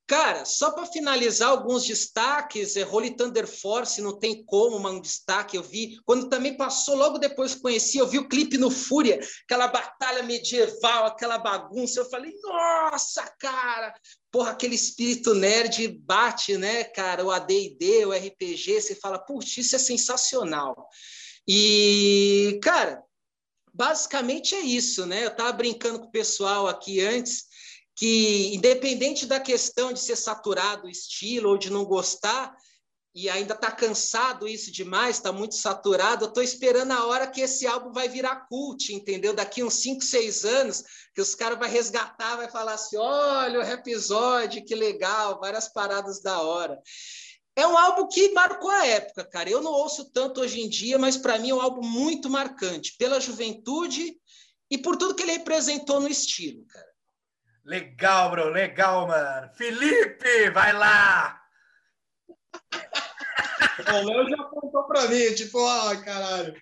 Cara, 0.08 0.46
só 0.46 0.70
para 0.70 0.86
finalizar 0.86 1.50
alguns 1.50 1.84
destaques, 1.84 2.76
é, 2.76 2.86
Holy 2.86 3.14
Thunder 3.14 3.46
Force 3.46 4.00
não 4.00 4.18
tem 4.18 4.42
como 4.42 4.78
um 4.88 5.00
destaque. 5.02 5.54
Eu 5.54 5.62
vi, 5.62 6.00
quando 6.06 6.30
também 6.30 6.56
passou, 6.56 6.96
logo 6.96 7.18
depois 7.18 7.54
que 7.54 7.60
conheci, 7.60 7.98
eu 7.98 8.06
vi 8.06 8.18
o 8.18 8.26
clipe 8.26 8.56
no 8.56 8.70
Fúria, 8.70 9.20
aquela 9.44 9.68
batalha 9.68 10.22
medieval, 10.22 11.04
aquela 11.04 11.36
bagunça. 11.36 12.00
Eu 12.00 12.08
falei, 12.08 12.32
nossa, 12.42 13.22
cara, 13.38 13.92
porra, 14.32 14.52
aquele 14.52 14.76
espírito 14.76 15.34
nerd 15.34 15.86
bate, 15.88 16.56
né, 16.56 16.84
cara? 16.84 17.22
O 17.22 17.30
AD&D, 17.30 18.06
o 18.06 18.12
RPG, 18.12 18.80
você 18.80 18.94
fala, 18.94 19.18
puxa, 19.18 19.60
isso 19.60 19.76
é 19.76 19.78
sensacional. 19.78 20.88
E, 21.46 22.58
cara, 22.62 23.02
basicamente 23.74 24.54
é 24.54 24.60
isso, 24.60 25.04
né? 25.04 25.26
Eu 25.26 25.28
estava 25.28 25.52
brincando 25.52 26.00
com 26.00 26.06
o 26.06 26.10
pessoal 26.10 26.66
aqui 26.66 27.02
antes 27.02 27.47
que, 27.98 28.54
independente 28.54 29.26
da 29.26 29.40
questão 29.40 29.92
de 29.92 29.98
ser 29.98 30.14
saturado 30.14 30.86
o 30.86 30.90
estilo 30.90 31.50
ou 31.50 31.58
de 31.58 31.68
não 31.68 31.84
gostar, 31.84 32.54
e 33.12 33.28
ainda 33.28 33.54
está 33.54 33.72
cansado 33.72 34.46
isso 34.46 34.70
demais, 34.70 35.16
está 35.16 35.32
muito 35.32 35.56
saturado, 35.56 36.24
eu 36.24 36.28
estou 36.28 36.40
esperando 36.40 36.92
a 36.92 37.06
hora 37.06 37.26
que 37.26 37.40
esse 37.40 37.66
álbum 37.66 37.92
vai 37.92 38.08
virar 38.08 38.46
cult, 38.48 38.94
entendeu? 38.94 39.34
Daqui 39.34 39.64
uns 39.64 39.74
5, 39.74 40.04
6 40.04 40.44
anos, 40.44 40.84
que 41.12 41.20
os 41.20 41.34
caras 41.34 41.58
vão 41.58 41.68
resgatar, 41.68 42.36
vai 42.36 42.48
falar 42.48 42.74
assim, 42.74 42.96
olha 42.96 43.58
o 43.58 43.62
episódio, 43.62 44.64
que 44.64 44.76
legal, 44.76 45.40
várias 45.40 45.66
paradas 45.66 46.22
da 46.22 46.40
hora. 46.40 46.80
É 47.56 47.66
um 47.66 47.76
álbum 47.76 48.06
que 48.06 48.30
marcou 48.30 48.70
a 48.70 48.86
época, 48.86 49.24
cara. 49.24 49.50
Eu 49.50 49.60
não 49.60 49.72
ouço 49.72 50.08
tanto 50.12 50.40
hoje 50.40 50.60
em 50.60 50.68
dia, 50.68 50.96
mas 50.96 51.16
para 51.16 51.36
mim 51.40 51.50
é 51.50 51.54
um 51.54 51.60
álbum 51.60 51.84
muito 51.84 52.30
marcante, 52.30 52.94
pela 52.96 53.18
juventude 53.18 54.16
e 54.70 54.78
por 54.78 54.96
tudo 54.96 55.16
que 55.16 55.24
ele 55.24 55.32
representou 55.32 56.00
no 56.00 56.06
estilo, 56.06 56.64
cara. 56.66 56.87
Legal, 57.68 58.30
bro, 58.30 58.48
legal, 58.48 59.06
mano. 59.06 59.50
Felipe, 59.52 60.48
vai 60.54 60.72
lá! 60.72 61.38
o 63.92 64.06
Léo 64.06 64.26
já 64.30 64.40
apontou 64.40 64.84
para 64.84 65.06
mim, 65.06 65.34
tipo, 65.34 65.58
ah, 65.66 65.94
caralho. 66.02 66.54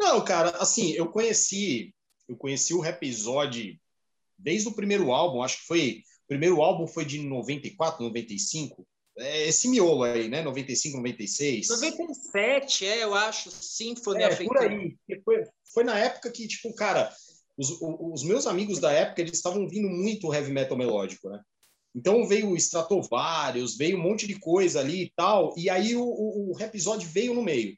Não, 0.00 0.24
cara, 0.24 0.48
assim, 0.56 0.92
eu 0.92 1.10
conheci, 1.10 1.94
eu 2.26 2.38
conheci 2.38 2.72
o 2.72 2.80
Rhapsody 2.80 3.78
desde 4.38 4.66
o 4.66 4.74
primeiro 4.74 5.12
álbum, 5.12 5.42
acho 5.42 5.58
que 5.58 5.66
foi, 5.66 6.02
o 6.24 6.28
primeiro 6.28 6.62
álbum 6.62 6.86
foi 6.86 7.04
de 7.04 7.18
94, 7.18 8.02
95, 8.02 8.88
é 9.18 9.46
esse 9.46 9.68
miolo 9.68 10.04
aí, 10.04 10.26
né, 10.28 10.40
95, 10.40 10.96
96. 10.96 11.68
97, 11.68 12.86
é, 12.86 13.04
eu 13.04 13.14
acho, 13.14 13.50
Symphony 13.50 14.22
é, 14.22 14.36
por 14.36 14.56
aí. 14.56 14.96
Foi, 15.22 15.44
foi 15.74 15.84
na 15.84 15.98
época 15.98 16.32
que, 16.32 16.48
tipo, 16.48 16.74
cara, 16.74 17.14
os, 17.56 17.78
os 17.80 18.24
meus 18.24 18.46
amigos 18.46 18.80
da 18.80 18.92
época, 18.92 19.20
eles 19.20 19.34
estavam 19.34 19.62
ouvindo 19.62 19.88
muito 19.88 20.32
heavy 20.32 20.52
metal 20.52 20.76
melódico, 20.76 21.28
né? 21.28 21.40
Então 21.94 22.26
veio 22.26 22.50
o 22.50 22.56
Stratovarius, 22.56 23.76
veio 23.76 23.96
um 23.96 24.02
monte 24.02 24.26
de 24.26 24.38
coisa 24.38 24.80
ali 24.80 25.04
e 25.04 25.12
tal, 25.14 25.54
e 25.56 25.70
aí 25.70 25.94
o, 25.94 26.02
o, 26.02 26.52
o 26.56 26.60
episódio 26.60 27.08
veio 27.08 27.34
no 27.34 27.42
meio. 27.42 27.76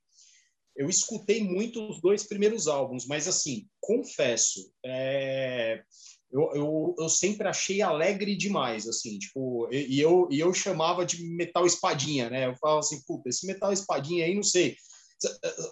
Eu 0.74 0.88
escutei 0.88 1.42
muito 1.42 1.86
os 1.88 2.00
dois 2.00 2.24
primeiros 2.24 2.66
álbuns, 2.66 3.06
mas 3.06 3.28
assim, 3.28 3.66
confesso, 3.80 4.70
é... 4.84 5.82
eu, 6.30 6.50
eu, 6.54 6.94
eu, 6.98 7.08
sempre 7.08 7.46
achei 7.46 7.82
alegre 7.82 8.36
demais, 8.36 8.86
assim, 8.86 9.18
tipo, 9.18 9.68
e, 9.70 9.96
e, 9.96 10.00
eu, 10.00 10.28
e 10.30 10.40
eu 10.40 10.52
chamava 10.54 11.04
de 11.04 11.22
metal 11.22 11.66
espadinha, 11.66 12.30
né? 12.30 12.46
Eu 12.46 12.56
falava 12.56 12.80
assim, 12.80 13.02
puta, 13.06 13.28
esse 13.28 13.46
metal 13.46 13.72
espadinha 13.72 14.24
aí, 14.24 14.34
não 14.34 14.42
sei, 14.42 14.76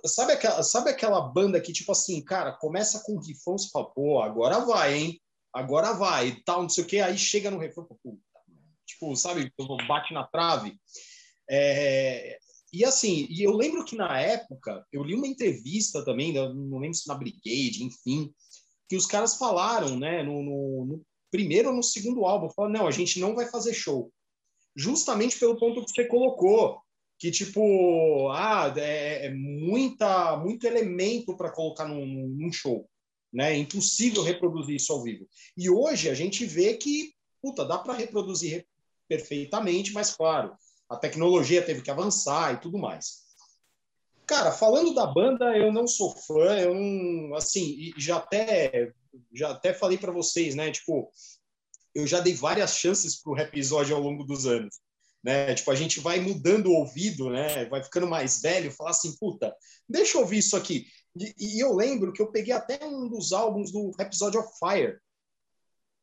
Sabe 0.06 0.32
aquela, 0.32 0.62
sabe 0.62 0.90
aquela 0.90 1.20
banda 1.20 1.60
que, 1.60 1.72
tipo 1.72 1.92
assim, 1.92 2.22
cara, 2.22 2.52
começa 2.52 3.02
com 3.04 3.20
rifão, 3.20 3.58
você 3.58 3.68
fala, 3.70 3.90
pô, 3.90 4.20
agora 4.20 4.60
vai, 4.60 4.94
hein? 4.94 5.20
Agora 5.52 5.92
vai, 5.92 6.28
e 6.28 6.44
tal, 6.44 6.62
não 6.62 6.68
sei 6.68 6.84
o 6.84 6.86
quê, 6.86 7.00
aí 7.00 7.16
chega 7.16 7.50
no 7.50 7.58
refrão, 7.58 7.84
puta, 7.84 8.18
tipo, 8.86 9.14
sabe, 9.14 9.52
bate 9.86 10.12
na 10.12 10.24
trave. 10.26 10.76
É, 11.48 12.38
e 12.72 12.84
assim, 12.84 13.26
e 13.30 13.42
eu 13.42 13.52
lembro 13.52 13.84
que 13.84 13.94
na 13.94 14.18
época, 14.18 14.84
eu 14.92 15.04
li 15.04 15.14
uma 15.14 15.28
entrevista 15.28 16.04
também, 16.04 16.32
não 16.32 16.78
lembro 16.78 16.94
se 16.94 17.06
na 17.06 17.14
Brigade, 17.14 17.84
enfim, 17.84 18.34
que 18.88 18.96
os 18.96 19.06
caras 19.06 19.36
falaram, 19.36 19.96
né, 19.98 20.22
no, 20.22 20.42
no, 20.42 20.84
no 20.86 21.06
primeiro 21.30 21.68
ou 21.68 21.76
no 21.76 21.82
segundo 21.82 22.24
álbum, 22.24 22.50
falaram, 22.50 22.80
não, 22.80 22.86
a 22.88 22.90
gente 22.90 23.20
não 23.20 23.34
vai 23.34 23.46
fazer 23.48 23.74
show. 23.74 24.12
Justamente 24.74 25.38
pelo 25.38 25.58
ponto 25.58 25.84
que 25.84 25.90
você 25.90 26.04
colocou 26.06 26.80
que 27.18 27.30
tipo, 27.30 28.28
ah, 28.30 28.72
é, 28.76 29.26
é 29.26 29.34
muita, 29.34 30.36
muito 30.36 30.66
elemento 30.66 31.36
para 31.36 31.52
colocar 31.52 31.86
num, 31.86 32.28
num, 32.28 32.52
show, 32.52 32.88
né? 33.32 33.52
É 33.52 33.56
impossível 33.56 34.22
reproduzir 34.22 34.76
isso 34.76 34.92
ao 34.92 35.02
vivo. 35.02 35.26
E 35.56 35.70
hoje 35.70 36.08
a 36.08 36.14
gente 36.14 36.44
vê 36.44 36.74
que, 36.74 37.12
puta, 37.40 37.64
dá 37.64 37.78
para 37.78 37.94
reproduzir 37.94 38.66
perfeitamente, 39.08 39.92
mas 39.92 40.14
claro, 40.14 40.54
a 40.88 40.96
tecnologia 40.96 41.62
teve 41.62 41.82
que 41.82 41.90
avançar 41.90 42.54
e 42.54 42.60
tudo 42.60 42.78
mais. 42.78 43.24
Cara, 44.26 44.52
falando 44.52 44.94
da 44.94 45.06
banda, 45.06 45.56
eu 45.56 45.72
não 45.72 45.86
sou 45.86 46.16
fã, 46.16 46.58
eu 46.58 46.74
não, 46.74 47.34
assim, 47.34 47.92
já 47.96 48.16
até 48.16 48.92
já 49.32 49.50
até 49.50 49.72
falei 49.72 49.98
para 49.98 50.10
vocês, 50.10 50.54
né? 50.54 50.72
Tipo, 50.72 51.10
eu 51.94 52.06
já 52.06 52.20
dei 52.20 52.34
várias 52.34 52.76
chances 52.76 53.22
pro 53.22 53.38
episódio 53.38 53.94
ao 53.94 54.02
longo 54.02 54.24
dos 54.24 54.46
anos 54.46 54.83
né? 55.24 55.54
Tipo, 55.54 55.70
a 55.70 55.74
gente 55.74 56.00
vai 56.00 56.20
mudando 56.20 56.66
o 56.66 56.74
ouvido, 56.74 57.30
né? 57.30 57.64
Vai 57.64 57.82
ficando 57.82 58.06
mais 58.06 58.42
velho, 58.42 58.70
falar 58.70 58.90
assim, 58.90 59.16
puta, 59.16 59.56
deixa 59.88 60.18
eu 60.18 60.20
ouvir 60.20 60.38
isso 60.38 60.54
aqui. 60.54 60.86
E, 61.16 61.34
e 61.38 61.60
eu 61.60 61.74
lembro 61.74 62.12
que 62.12 62.20
eu 62.20 62.30
peguei 62.30 62.52
até 62.52 62.84
um 62.84 63.08
dos 63.08 63.32
álbuns 63.32 63.72
do 63.72 63.90
Episode 63.98 64.36
of 64.36 64.48
Fire, 64.58 64.98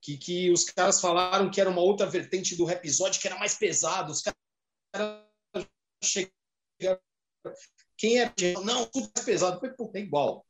que, 0.01 0.17
que 0.17 0.49
os 0.49 0.63
caras 0.63 0.99
falaram 0.99 1.51
que 1.51 1.61
era 1.61 1.69
uma 1.69 1.81
outra 1.81 2.07
vertente 2.07 2.55
do 2.55 2.67
episódio 2.69 3.21
que 3.21 3.27
era 3.27 3.37
mais 3.37 3.53
pesado. 3.53 4.11
Os 4.11 4.23
caras 4.23 5.23
chegaram. 6.03 6.99
Quem 7.95 8.19
é. 8.19 8.33
Não, 8.63 8.87
tudo 8.87 9.11
mais 9.15 9.25
pesado. 9.25 9.59
Foi, 9.59 9.69
puta, 9.69 9.99
é 9.99 10.01
igual. 10.01 10.43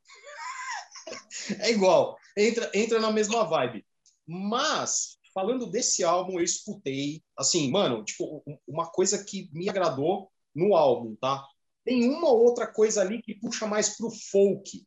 é 1.59 1.71
igual. 1.71 2.17
Entra, 2.37 2.71
entra 2.73 3.01
na 3.01 3.11
mesma 3.11 3.43
vibe. 3.43 3.85
Mas 4.25 5.17
falando 5.33 5.69
desse 5.69 6.03
álbum, 6.03 6.39
eu 6.39 6.43
escutei, 6.43 7.21
assim, 7.37 7.69
mano, 7.69 8.03
tipo, 8.03 8.43
uma 8.67 8.89
coisa 8.89 9.23
que 9.23 9.49
me 9.53 9.69
agradou 9.69 10.29
no 10.53 10.75
álbum, 10.75 11.15
tá? 11.15 11.45
Tem 11.83 12.09
uma 12.09 12.29
outra 12.29 12.67
coisa 12.67 13.01
ali 13.01 13.21
que 13.21 13.35
puxa 13.35 13.65
mais 13.65 13.97
pro 13.97 14.11
folk, 14.31 14.85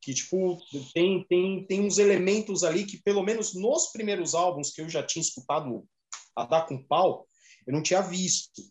que, 0.00 0.14
tipo, 0.14 0.58
tem, 0.92 1.24
tem, 1.28 1.66
tem 1.66 1.80
uns 1.80 1.98
elementos 1.98 2.64
ali 2.64 2.84
que, 2.84 3.00
pelo 3.02 3.22
menos 3.22 3.54
nos 3.54 3.88
primeiros 3.92 4.34
álbuns 4.34 4.70
que 4.70 4.80
eu 4.80 4.88
já 4.88 5.02
tinha 5.02 5.22
escutado 5.22 5.86
a 6.34 6.44
dar 6.44 6.66
com 6.66 6.82
pau, 6.82 7.28
eu 7.66 7.72
não 7.72 7.82
tinha 7.82 8.00
visto. 8.00 8.62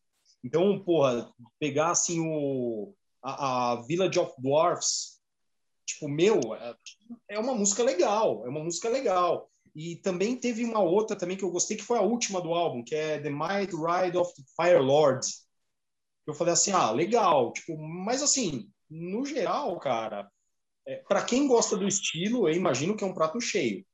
Então, 0.44 0.84
porra, 0.84 1.32
pegar, 1.60 1.92
assim, 1.92 2.20
o, 2.20 2.94
a, 3.24 3.74
a 3.74 3.82
Village 3.84 4.20
of 4.20 4.34
Dwarfs, 4.40 5.22
tipo, 5.86 6.10
meu, 6.10 6.40
é, 6.56 6.76
é 7.30 7.40
uma 7.40 7.54
música 7.54 7.84
legal, 7.84 8.46
é 8.46 8.50
uma 8.50 8.64
música 8.64 8.90
legal. 8.90 9.50
E 9.74 9.96
também 9.98 10.36
teve 10.36 10.66
uma 10.66 10.82
outra 10.82 11.16
também 11.16 11.38
que 11.38 11.44
eu 11.44 11.52
gostei, 11.52 11.78
que 11.78 11.84
foi 11.84 11.98
a 11.98 12.02
última 12.02 12.42
do 12.42 12.54
álbum, 12.54 12.84
que 12.84 12.94
é 12.94 13.20
The 13.20 13.30
Might 13.30 13.74
Ride 13.74 14.18
of 14.18 14.34
the 14.36 14.44
Fire 14.56 14.82
Lord. 14.82 15.26
Eu 16.28 16.34
falei 16.34 16.54
assim, 16.54 16.72
ah, 16.72 16.92
legal. 16.92 17.54
Tipo, 17.54 17.78
mas 17.78 18.22
assim, 18.22 18.70
no 18.90 19.26
geral, 19.26 19.80
cara, 19.80 20.30
é, 20.86 20.98
para 21.08 21.24
quem 21.24 21.48
gosta 21.48 21.78
do 21.78 21.88
estilo, 21.88 22.48
eu 22.48 22.54
imagino 22.54 22.96
que 22.96 23.04
é 23.04 23.08
um 23.08 23.14
prato 23.14 23.40
cheio. 23.40 23.86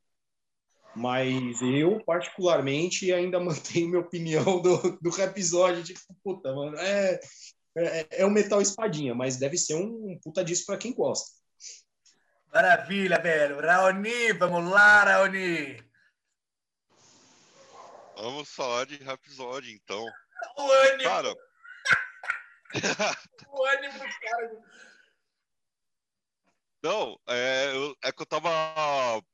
Mas 0.96 1.62
eu, 1.62 2.04
particularmente, 2.04 3.14
ainda 3.14 3.40
mantenho 3.40 3.90
minha 3.90 4.00
opinião 4.00 4.60
do, 4.62 4.98
do 5.00 5.22
episódio. 5.22 5.84
Tipo, 5.84 6.00
puta, 6.24 6.54
mano, 6.54 6.76
é, 6.78 7.20
é, 7.78 8.22
é 8.22 8.26
um 8.26 8.32
metal 8.32 8.60
espadinha, 8.62 9.14
mas 9.14 9.38
deve 9.38 9.58
ser 9.58 9.76
um, 9.76 10.12
um 10.12 10.20
puta 10.24 10.44
disso 10.44 10.66
para 10.66 10.78
quem 10.78 10.94
gosta. 10.94 11.37
Maravilha, 12.54 13.20
velho. 13.20 13.60
Raoni, 13.62 14.34
vamos 14.34 14.72
lá, 14.72 15.04
Raoni. 15.04 15.84
Vamos 18.16 18.50
falar 18.50 18.86
de 18.86 18.98
Rhapsody, 18.98 19.74
então. 19.74 20.04
O 20.58 20.72
ânimo. 20.72 21.04
Cara, 21.10 21.36
o 23.50 23.66
ânimo 23.66 24.00
dos 24.00 24.18
caras. 24.18 24.58
não, 26.84 27.20
é, 27.28 27.76
eu- 27.76 27.96
é 28.04 28.12
que 28.12 28.22
eu 28.22 28.26
tava 28.26 28.50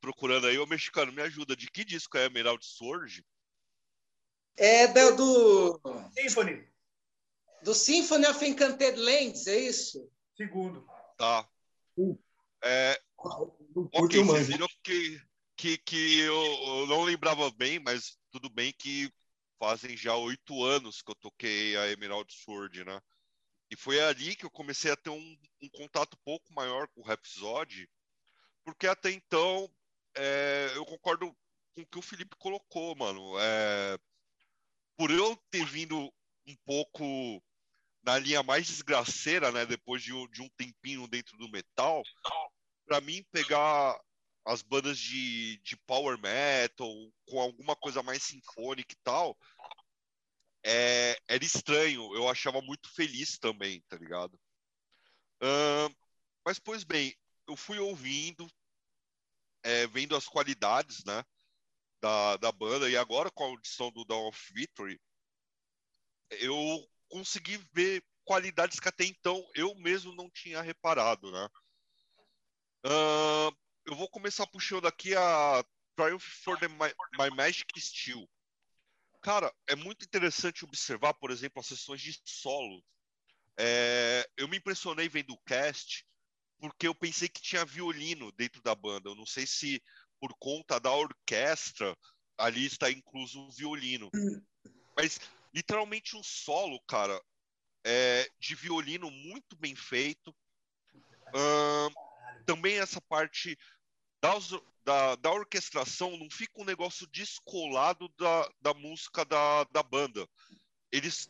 procurando 0.01 0.47
aí, 0.47 0.57
o 0.57 0.67
mexicano, 0.67 1.11
me 1.13 1.21
ajuda. 1.21 1.55
De 1.55 1.69
que 1.71 1.85
disco 1.85 2.17
é 2.17 2.25
Emerald 2.25 2.65
Sword? 2.65 3.25
É 4.57 4.87
da- 4.87 5.11
do, 5.11 5.79
Symphony. 6.17 6.67
do 7.63 7.73
Symphony 7.73 8.25
of 8.27 8.45
Encanted 8.45 8.97
Lands, 8.99 9.47
é 9.47 9.57
isso? 9.57 10.11
Segundo. 10.35 10.85
Tá. 11.17 11.47
Uh. 11.97 12.19
É, 12.63 12.99
Não 13.75 13.89
ok, 13.93 14.23
vocês 14.23 14.47
viram 14.47 14.67
que, 14.83 15.21
que, 15.55 15.77
que 15.77 16.19
eu, 16.19 16.33
eu 16.35 16.87
não 16.87 17.03
lembrava 17.03 17.51
bem, 17.51 17.79
mas 17.79 18.17
tudo 18.31 18.49
bem 18.49 18.73
que 18.77 19.11
fazem 19.59 19.95
já 19.95 20.15
oito 20.15 20.63
anos 20.63 21.01
que 21.01 21.11
eu 21.11 21.15
toquei 21.15 21.75
a 21.77 21.87
Emerald 21.91 22.31
Sword, 22.33 22.83
né? 22.83 22.99
E 23.69 23.75
foi 23.75 23.99
ali 24.01 24.35
que 24.35 24.45
eu 24.45 24.51
comecei 24.51 24.91
a 24.91 24.95
ter 24.95 25.09
um, 25.09 25.37
um 25.61 25.69
contato 25.69 26.15
um 26.15 26.23
pouco 26.23 26.53
maior 26.53 26.87
com 26.89 27.01
o 27.01 27.03
Rhapsody, 27.03 27.89
porque 28.63 28.87
até 28.87 29.09
então 29.11 29.69
é, 30.15 30.71
eu 30.75 30.85
concordo 30.85 31.35
com 31.75 31.81
o 31.81 31.85
que 31.85 31.97
o 31.97 32.01
Felipe 32.01 32.35
colocou, 32.37 32.95
mano. 32.95 33.39
É, 33.39 33.97
por 34.97 35.11
eu 35.11 35.35
ter 35.49 35.65
vindo 35.65 36.13
um 36.45 36.55
pouco 36.65 37.41
na 38.03 38.19
linha 38.19 38.43
mais 38.43 38.67
desgraceira, 38.67 39.51
né? 39.51 39.65
Depois 39.65 40.03
de 40.03 40.11
de 40.29 40.41
um 40.41 40.49
tempinho 40.49 41.07
dentro 41.07 41.37
do 41.37 41.49
metal, 41.49 42.03
para 42.85 43.01
mim 43.01 43.23
pegar 43.31 43.99
as 44.45 44.61
bandas 44.61 44.97
de, 44.97 45.57
de 45.59 45.77
power 45.77 46.17
metal 46.19 46.89
com 47.27 47.39
alguma 47.39 47.75
coisa 47.75 48.03
mais 48.03 48.23
sinfônica 48.23 48.93
e 48.93 48.99
tal, 49.03 49.37
é, 50.65 51.17
era 51.27 51.43
estranho. 51.43 52.13
Eu 52.15 52.27
achava 52.27 52.61
muito 52.61 52.93
feliz 52.93 53.37
também, 53.37 53.81
tá 53.87 53.97
ligado? 53.97 54.39
Ahn, 55.41 55.89
mas, 56.45 56.59
pois 56.59 56.83
bem, 56.83 57.15
eu 57.47 57.55
fui 57.55 57.79
ouvindo, 57.79 58.47
é, 59.63 59.87
vendo 59.87 60.15
as 60.15 60.27
qualidades, 60.27 61.03
né, 61.05 61.23
da, 62.01 62.37
da 62.37 62.51
banda, 62.51 62.89
e 62.89 62.97
agora 62.97 63.31
com 63.31 63.43
a 63.43 63.47
audição 63.47 63.91
do 63.91 64.03
Dawn 64.03 64.27
of 64.27 64.53
Victory, 64.53 64.99
eu 66.31 66.89
consegui 67.07 67.57
ver 67.71 68.03
qualidades 68.25 68.79
que 68.79 68.89
até 68.89 69.05
então 69.05 69.45
eu 69.53 69.73
mesmo 69.75 70.13
não 70.15 70.29
tinha 70.29 70.61
reparado, 70.61 71.31
né? 71.31 71.49
Ahn, 72.85 73.51
eu 73.85 73.95
vou 73.95 74.09
começar 74.09 74.45
puxando 74.47 74.85
aqui 74.87 75.15
a 75.15 75.63
Triumph 75.95 76.23
for 76.43 76.59
the 76.59 76.67
My, 76.67 76.93
My 77.17 77.29
Magic 77.35 77.79
Steel. 77.79 78.29
Cara, 79.21 79.53
é 79.67 79.75
muito 79.75 80.03
interessante 80.03 80.65
observar, 80.65 81.13
por 81.13 81.31
exemplo, 81.31 81.61
as 81.61 81.67
sessões 81.67 82.01
de 82.01 82.19
solo. 82.25 82.83
É, 83.57 84.27
eu 84.35 84.49
me 84.49 84.57
impressionei 84.57 85.07
vendo 85.07 85.33
o 85.33 85.41
cast, 85.45 86.05
porque 86.59 86.87
eu 86.87 86.93
pensei 86.93 87.29
que 87.29 87.41
tinha 87.41 87.63
violino 87.63 88.33
dentro 88.33 88.61
da 88.61 88.75
banda. 88.75 89.09
Eu 89.09 89.15
não 89.15 89.25
sei 89.25 89.47
se 89.47 89.81
por 90.19 90.33
conta 90.37 90.77
da 90.79 90.91
orquestra 90.91 91.97
ali 92.37 92.65
está 92.65 92.91
incluso 92.91 93.39
o 93.39 93.51
violino. 93.51 94.09
Mas 94.97 95.21
literalmente 95.53 96.17
um 96.17 96.23
solo, 96.23 96.81
cara, 96.81 97.21
é, 97.85 98.27
de 98.39 98.55
violino 98.55 99.09
muito 99.09 99.55
bem 99.55 99.73
feito. 99.73 100.35
Ahn, 101.33 101.93
também 102.43 102.77
essa 102.79 103.01
parte 103.01 103.57
da, 104.21 104.33
da, 104.83 105.15
da 105.15 105.31
orquestração 105.31 106.17
não 106.17 106.29
fica 106.29 106.61
um 106.61 106.65
negócio 106.65 107.07
descolado 107.07 108.07
da, 108.17 108.49
da 108.61 108.73
música 108.73 109.25
da, 109.25 109.63
da 109.65 109.83
banda. 109.83 110.27
Eles 110.91 111.29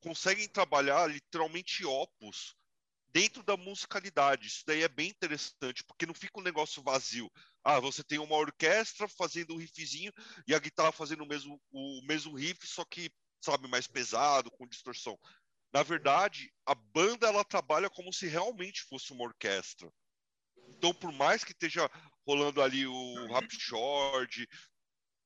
conseguem 0.00 0.48
trabalhar 0.48 1.06
literalmente 1.06 1.84
opus 1.84 2.54
dentro 3.08 3.42
da 3.44 3.56
musicalidade. 3.56 4.48
Isso 4.48 4.64
daí 4.66 4.82
é 4.82 4.88
bem 4.88 5.08
interessante, 5.08 5.84
porque 5.84 6.04
não 6.04 6.12
fica 6.12 6.40
um 6.40 6.42
negócio 6.42 6.82
vazio. 6.82 7.30
Ah, 7.62 7.78
você 7.78 8.02
tem 8.02 8.18
uma 8.18 8.36
orquestra 8.36 9.08
fazendo 9.08 9.54
um 9.54 9.58
riffzinho 9.58 10.12
e 10.46 10.54
a 10.54 10.58
guitarra 10.58 10.92
fazendo 10.92 11.22
o 11.22 11.26
mesmo, 11.26 11.58
o 11.70 12.02
mesmo 12.06 12.34
riff, 12.34 12.66
só 12.66 12.84
que, 12.84 13.10
sabe, 13.40 13.68
mais 13.68 13.86
pesado, 13.86 14.50
com 14.50 14.66
distorção. 14.66 15.18
Na 15.72 15.82
verdade, 15.82 16.52
a 16.66 16.74
banda 16.74 17.28
ela 17.28 17.44
trabalha 17.44 17.88
como 17.88 18.12
se 18.12 18.26
realmente 18.26 18.82
fosse 18.82 19.12
uma 19.12 19.24
orquestra. 19.24 19.90
Então, 20.76 20.94
por 20.94 21.12
mais 21.12 21.44
que 21.44 21.52
esteja 21.52 21.90
rolando 22.26 22.62
ali 22.62 22.86
o 22.86 23.26
Rhapsody, 23.32 24.48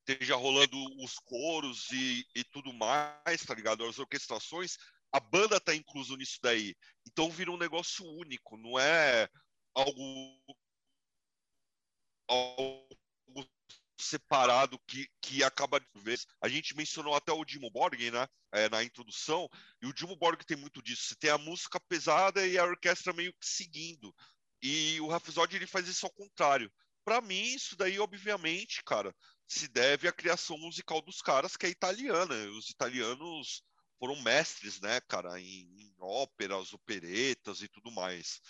esteja 0.08 0.36
rolando 0.36 0.76
os 1.02 1.18
coros 1.18 1.90
e, 1.92 2.24
e 2.34 2.44
tudo 2.44 2.72
mais, 2.72 3.44
tá 3.46 3.54
ligado? 3.54 3.84
As 3.84 3.98
orquestrações, 3.98 4.76
a 5.12 5.20
banda 5.20 5.60
tá 5.60 5.74
incluso 5.74 6.16
nisso 6.16 6.38
daí. 6.42 6.74
Então 7.06 7.30
vira 7.30 7.50
um 7.50 7.58
negócio 7.58 8.04
único, 8.06 8.56
não 8.56 8.78
é 8.78 9.28
algo, 9.74 10.56
algo 12.28 12.88
separado 14.00 14.78
que, 14.86 15.08
que 15.20 15.44
acaba 15.44 15.80
de 15.80 15.86
vez. 15.96 16.26
A 16.40 16.48
gente 16.48 16.76
mencionou 16.76 17.14
até 17.14 17.32
o 17.32 17.44
Dimo 17.44 17.70
Borg, 17.70 18.10
né? 18.10 18.26
É, 18.50 18.66
na 18.70 18.82
introdução, 18.82 19.46
e 19.82 19.86
o 19.86 19.92
Dimo 19.92 20.16
Borg 20.16 20.42
tem 20.42 20.56
muito 20.56 20.82
disso. 20.82 21.02
Você 21.08 21.16
tem 21.16 21.28
a 21.28 21.36
música 21.36 21.78
pesada 21.80 22.46
e 22.46 22.56
a 22.56 22.64
orquestra 22.64 23.12
meio 23.12 23.32
que 23.34 23.46
seguindo. 23.46 24.14
E 24.62 25.00
o 25.00 25.08
Rhapsody 25.08 25.56
ele 25.56 25.66
faz 25.66 25.86
isso 25.88 26.06
ao 26.06 26.12
contrário. 26.12 26.72
Para 27.04 27.20
mim, 27.20 27.54
isso 27.54 27.76
daí, 27.76 27.98
obviamente, 27.98 28.82
cara, 28.84 29.14
se 29.46 29.68
deve 29.68 30.06
à 30.06 30.12
criação 30.12 30.58
musical 30.58 31.00
dos 31.00 31.22
caras, 31.22 31.56
que 31.56 31.66
é 31.66 31.70
italiana. 31.70 32.34
Os 32.50 32.68
italianos 32.68 33.62
foram 33.98 34.20
mestres, 34.22 34.80
né, 34.80 35.00
cara, 35.00 35.40
em, 35.40 35.64
em 35.80 35.94
óperas, 35.98 36.72
operetas 36.72 37.62
e 37.62 37.68
tudo 37.68 37.90
mais. 37.90 38.40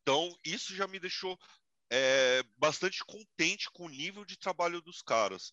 Então, 0.00 0.36
isso 0.44 0.74
já 0.74 0.86
me 0.86 0.98
deixou 0.98 1.38
é, 1.90 2.42
bastante 2.56 3.04
contente 3.04 3.70
com 3.70 3.86
o 3.86 3.90
nível 3.90 4.24
de 4.24 4.38
trabalho 4.38 4.80
dos 4.80 5.02
caras. 5.02 5.52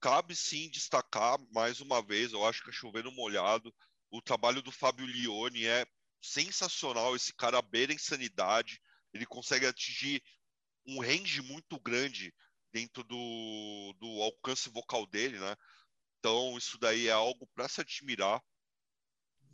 Cabe 0.00 0.36
sim 0.36 0.70
destacar, 0.70 1.38
mais 1.52 1.80
uma 1.80 2.02
vez, 2.02 2.32
eu 2.32 2.44
acho 2.46 2.62
que 2.62 2.70
é 2.70 2.72
chovendo 2.72 3.10
molhado, 3.10 3.74
o 4.10 4.22
trabalho 4.22 4.62
do 4.62 4.70
Fábio 4.70 5.06
Lione 5.06 5.66
é 5.66 5.86
sensacional. 6.22 7.14
Esse 7.14 7.34
cara 7.34 7.60
beira 7.60 7.92
insanidade, 7.92 8.80
ele 9.12 9.26
consegue 9.26 9.66
atingir 9.66 10.22
um 10.86 11.00
range 11.00 11.42
muito 11.42 11.78
grande 11.80 12.34
dentro 12.72 13.02
do, 13.04 13.94
do 13.98 14.22
alcance 14.22 14.68
vocal 14.68 15.06
dele, 15.06 15.38
né? 15.38 15.56
Então, 16.18 16.56
isso 16.58 16.78
daí 16.78 17.08
é 17.08 17.12
algo 17.12 17.46
para 17.54 17.68
se 17.68 17.80
admirar. 17.80 18.42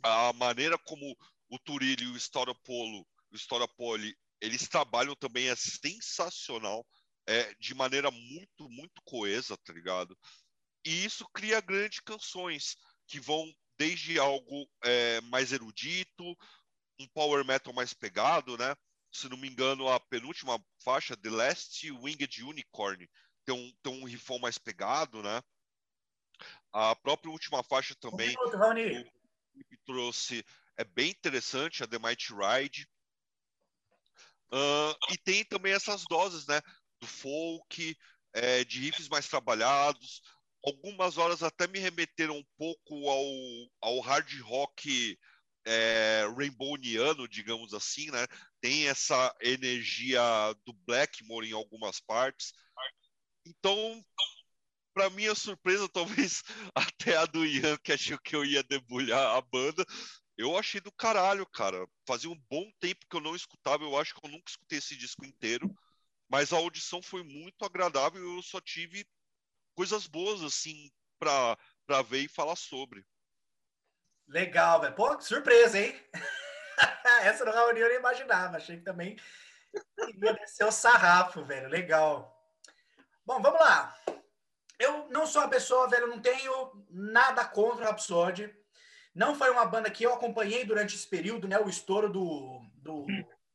A 0.01 0.33
maneira 0.33 0.77
como 0.77 1.15
o 1.49 1.59
Turílio 1.59 2.09
e 2.09 2.11
o 2.11 2.19
Storopolo, 2.19 3.07
o 3.31 3.35
Storopoli, 3.35 4.15
eles 4.41 4.67
trabalham 4.67 5.15
também 5.15 5.47
é 5.47 5.55
sensacional, 5.55 6.85
é, 7.25 7.53
de 7.55 7.73
maneira 7.73 8.11
muito, 8.11 8.69
muito 8.69 9.01
coesa, 9.05 9.57
tá 9.57 9.71
ligado? 9.71 10.17
E 10.85 11.05
isso 11.05 11.25
cria 11.33 11.61
grandes 11.61 12.01
canções 12.01 12.75
que 13.07 13.19
vão 13.19 13.49
desde 13.77 14.19
algo 14.19 14.69
é, 14.83 15.21
mais 15.21 15.53
erudito, 15.53 16.23
um 16.99 17.07
power 17.13 17.45
metal 17.45 17.73
mais 17.73 17.93
pegado, 17.93 18.57
né? 18.57 18.75
Se 19.13 19.29
não 19.29 19.37
me 19.37 19.47
engano, 19.47 19.87
a 19.87 19.99
penúltima 19.99 20.59
faixa, 20.83 21.15
The 21.15 21.29
Last 21.29 21.91
Winged 21.91 22.43
Unicorn, 22.43 23.07
tem 23.45 23.55
um, 23.55 23.71
tem 23.83 23.93
um 23.93 24.05
riffão 24.05 24.39
mais 24.39 24.57
pegado, 24.57 25.21
né? 25.21 25.41
A 26.71 26.95
própria 26.95 27.31
última 27.31 27.63
faixa 27.63 27.95
também, 27.95 28.35
Um 28.91 28.97
minuto, 28.97 29.07
o 29.07 29.51
Felipe 29.51 29.77
trouxe, 29.85 30.43
é 30.75 30.83
bem 30.83 31.11
interessante, 31.11 31.83
a 31.83 31.87
The 31.87 31.99
Mighty 31.99 32.33
Ride. 32.33 32.87
Ah, 34.51 34.97
e 35.11 35.17
tem 35.17 35.45
também 35.45 35.73
essas 35.73 36.03
doses, 36.05 36.47
né? 36.47 36.59
Do 36.99 37.07
folk, 37.07 37.95
é, 38.33 38.63
de 38.63 38.79
riffs 38.79 39.07
mais 39.09 39.27
trabalhados. 39.27 40.21
Algumas 40.65 41.17
horas 41.17 41.43
até 41.43 41.67
me 41.67 41.77
remeteram 41.77 42.37
um 42.37 42.45
pouco 42.57 43.09
ao, 43.09 43.25
ao 43.81 43.99
hard 43.99 44.41
rock 44.41 45.19
é, 45.65 46.25
rainbowniano, 46.35 47.27
digamos 47.27 47.73
assim, 47.73 48.09
né? 48.11 48.25
Tem 48.63 48.87
essa 48.87 49.35
energia 49.41 50.21
do 50.65 50.71
Blackmore 50.87 51.49
em 51.49 51.51
algumas 51.51 51.99
partes. 51.99 52.53
Então, 53.45 54.01
para 54.93 55.09
minha 55.09 55.35
surpresa, 55.35 55.89
talvez 55.91 56.41
até 56.73 57.17
a 57.17 57.25
do 57.25 57.45
Ian, 57.45 57.77
que 57.83 57.91
achou 57.91 58.17
que 58.19 58.33
eu 58.33 58.45
ia 58.45 58.63
debulhar 58.63 59.35
a 59.35 59.41
banda, 59.41 59.85
Eu 60.37 60.57
achei 60.57 60.79
do 60.79 60.93
caralho, 60.93 61.45
cara. 61.45 61.85
Fazia 62.07 62.29
um 62.29 62.41
bom 62.49 62.71
tempo 62.79 63.05
que 63.09 63.17
eu 63.17 63.19
não 63.19 63.35
escutava. 63.35 63.83
Eu 63.83 63.99
acho 63.99 64.15
que 64.15 64.25
eu 64.25 64.31
nunca 64.31 64.49
escutei 64.49 64.77
esse 64.77 64.95
disco 64.95 65.25
inteiro. 65.25 65.69
Mas 66.29 66.53
a 66.53 66.55
audição 66.55 67.01
foi 67.01 67.21
muito 67.21 67.65
agradável. 67.65 68.23
Eu 68.23 68.41
só 68.41 68.61
tive 68.61 69.05
coisas 69.75 70.07
boas, 70.07 70.41
assim, 70.41 70.89
pra 71.19 72.01
ver 72.01 72.21
e 72.21 72.27
falar 72.29 72.55
sobre. 72.55 73.05
Legal, 74.25 74.79
velho. 74.79 74.95
Pô, 74.95 75.19
surpresa, 75.19 75.77
hein? 75.77 75.93
Essa 77.23 77.45
não 77.45 77.53
eu 77.53 77.73
nem 77.73 77.97
imaginava. 77.97 78.57
Achei 78.57 78.77
que 78.77 78.83
também 78.83 79.17
ia 80.21 80.33
descer 80.33 80.65
o 80.65 80.71
sarrafo, 80.71 81.43
velho. 81.43 81.69
Legal. 81.69 82.33
Bom, 83.25 83.41
vamos 83.41 83.59
lá. 83.59 83.95
Eu 84.79 85.07
não 85.09 85.25
sou 85.25 85.41
uma 85.41 85.49
pessoa, 85.49 85.87
velho, 85.87 86.07
não 86.07 86.19
tenho 86.19 86.71
nada 86.89 87.45
contra 87.45 87.85
o 87.85 87.87
Rhapsody. 87.87 88.53
Não 89.15 89.35
foi 89.35 89.49
uma 89.49 89.65
banda 89.65 89.89
que 89.89 90.03
eu 90.03 90.13
acompanhei 90.13 90.65
durante 90.65 90.95
esse 90.95 91.07
período, 91.07 91.47
né? 91.47 91.59
O 91.59 91.69
estouro 91.69 92.09
do, 92.09 92.61
do, 92.77 93.05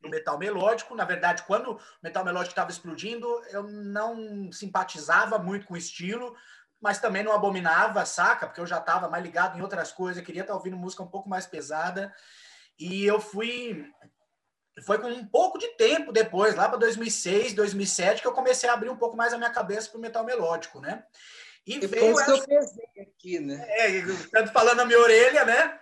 do 0.01 0.09
metal 0.09 0.39
melódico. 0.39 0.95
Na 0.95 1.05
verdade, 1.05 1.43
quando 1.43 1.73
o 1.73 1.81
metal 2.03 2.25
melódico 2.25 2.53
estava 2.53 2.71
explodindo, 2.71 3.27
eu 3.51 3.65
não 3.65 4.51
simpatizava 4.53 5.39
muito 5.39 5.67
com 5.67 5.75
o 5.75 5.79
estilo, 5.79 6.35
mas 6.81 7.01
também 7.01 7.25
não 7.25 7.33
abominava, 7.33 8.07
saca? 8.07 8.47
Porque 8.47 8.61
eu 8.61 8.67
já 8.67 8.79
estava 8.79 9.09
mais 9.09 9.23
ligado 9.23 9.59
em 9.59 9.63
outras 9.63 9.91
coisas, 9.93 10.25
queria 10.25 10.43
estar 10.43 10.55
ouvindo 10.55 10.77
música 10.77 11.03
um 11.03 11.09
pouco 11.09 11.29
mais 11.29 11.47
pesada. 11.47 12.15
E 12.79 13.05
eu 13.05 13.21
fui. 13.21 13.85
Foi 14.85 14.99
com 14.99 15.09
um 15.09 15.27
pouco 15.27 15.59
de 15.59 15.69
tempo 15.77 16.13
depois, 16.13 16.55
lá 16.55 16.69
para 16.69 16.79
2006, 16.79 17.53
2007, 17.53 18.23
que 18.23 18.29
eu 18.29 18.33
comecei 18.33 18.69
a 18.69 18.75
abrir 18.75 18.89
um 18.89 18.97
pouco 18.97 19.17
mais 19.17 19.33
a 19.33 19.39
minha 19.39 19.51
cabeça 19.51 19.91
para 19.91 19.99
o 19.99 20.01
metal 20.01 20.25
melódico, 20.25 20.81
né? 20.81 21.03
E 21.67 21.79
Depois 21.79 22.27
veio. 22.27 22.45
Que 22.45 22.55
eu 22.55 23.03
aqui, 23.03 23.41
né? 23.41 23.67
É, 23.69 24.03
tanto 24.31 24.53
falando 24.53 24.79
na 24.79 24.85
minha 24.85 25.01
orelha, 25.01 25.45
né? 25.45 25.79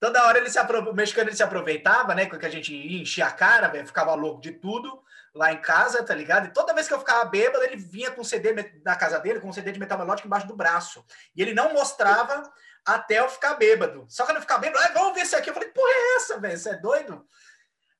Toda 0.00 0.26
hora 0.26 0.38
ele 0.38 0.50
se 0.50 0.58
apro... 0.58 0.90
o 0.90 0.94
mexicano 0.94 1.30
ele 1.30 1.36
se 1.36 1.42
aproveitava, 1.42 2.14
né? 2.14 2.26
Que 2.26 2.44
a 2.44 2.50
gente 2.50 2.74
enchia 2.74 3.26
a 3.26 3.32
cara, 3.32 3.68
véio, 3.68 3.86
ficava 3.86 4.14
louco 4.14 4.40
de 4.40 4.52
tudo 4.52 5.02
lá 5.34 5.52
em 5.52 5.60
casa, 5.60 6.02
tá 6.02 6.14
ligado? 6.14 6.46
E 6.46 6.52
toda 6.52 6.72
vez 6.72 6.86
que 6.86 6.94
eu 6.94 6.98
ficava 6.98 7.24
bêbado, 7.24 7.64
ele 7.64 7.76
vinha 7.76 8.10
com 8.10 8.22
CD 8.22 8.54
na 8.84 8.94
casa 8.94 9.18
dele, 9.18 9.40
com 9.40 9.48
um 9.48 9.52
CD 9.52 9.72
de 9.72 9.80
metal 9.80 9.98
melódico 9.98 10.28
embaixo 10.28 10.46
do 10.46 10.56
braço. 10.56 11.04
E 11.34 11.42
ele 11.42 11.52
não 11.52 11.72
mostrava 11.72 12.50
até 12.86 13.18
eu 13.18 13.28
ficar 13.28 13.54
bêbado. 13.54 14.06
Só 14.08 14.24
quando 14.24 14.36
eu 14.36 14.42
ficar 14.42 14.58
bêbado, 14.58 14.84
ah, 14.84 14.92
vamos 14.94 15.14
ver 15.14 15.22
esse 15.22 15.34
aqui. 15.34 15.50
Eu 15.50 15.54
falei, 15.54 15.70
porra, 15.70 15.90
é 15.90 16.16
essa, 16.16 16.38
velho? 16.38 16.56
Você 16.56 16.70
é 16.70 16.76
doido? 16.76 17.26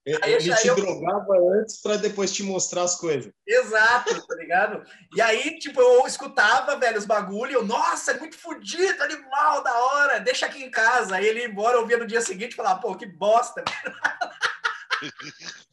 Ele 0.07 0.55
te 0.55 0.69
eu... 0.69 0.77
drogava 0.77 1.33
antes 1.59 1.81
para 1.81 1.97
depois 1.97 2.31
te 2.31 2.43
mostrar 2.43 2.83
as 2.83 2.97
coisas. 2.97 3.33
Exato, 3.47 4.27
tá 4.27 4.37
ligado? 4.37 4.85
E 5.17 5.23
aí, 5.23 5.59
tipo, 5.59 5.81
eu 5.81 6.07
escutava, 6.07 6.77
velho, 6.77 6.99
os 6.99 7.07
bagulho, 7.07 7.53
eu, 7.53 7.65
nossa, 7.65 8.13
é 8.13 8.19
muito 8.19 8.37
fodido, 8.37 9.03
animal, 9.03 9.63
da 9.63 9.73
hora, 9.73 10.21
deixa 10.21 10.45
aqui 10.45 10.63
em 10.63 10.71
casa. 10.71 11.17
Aí 11.17 11.27
ele 11.27 11.41
ia 11.41 11.47
embora, 11.47 11.79
eu 11.79 11.87
via 11.87 11.97
no 11.97 12.07
dia 12.07 12.21
seguinte 12.21 12.53
e 12.53 12.57
falava, 12.57 12.83
pô, 12.83 12.95
que 12.95 13.07
bosta. 13.07 13.65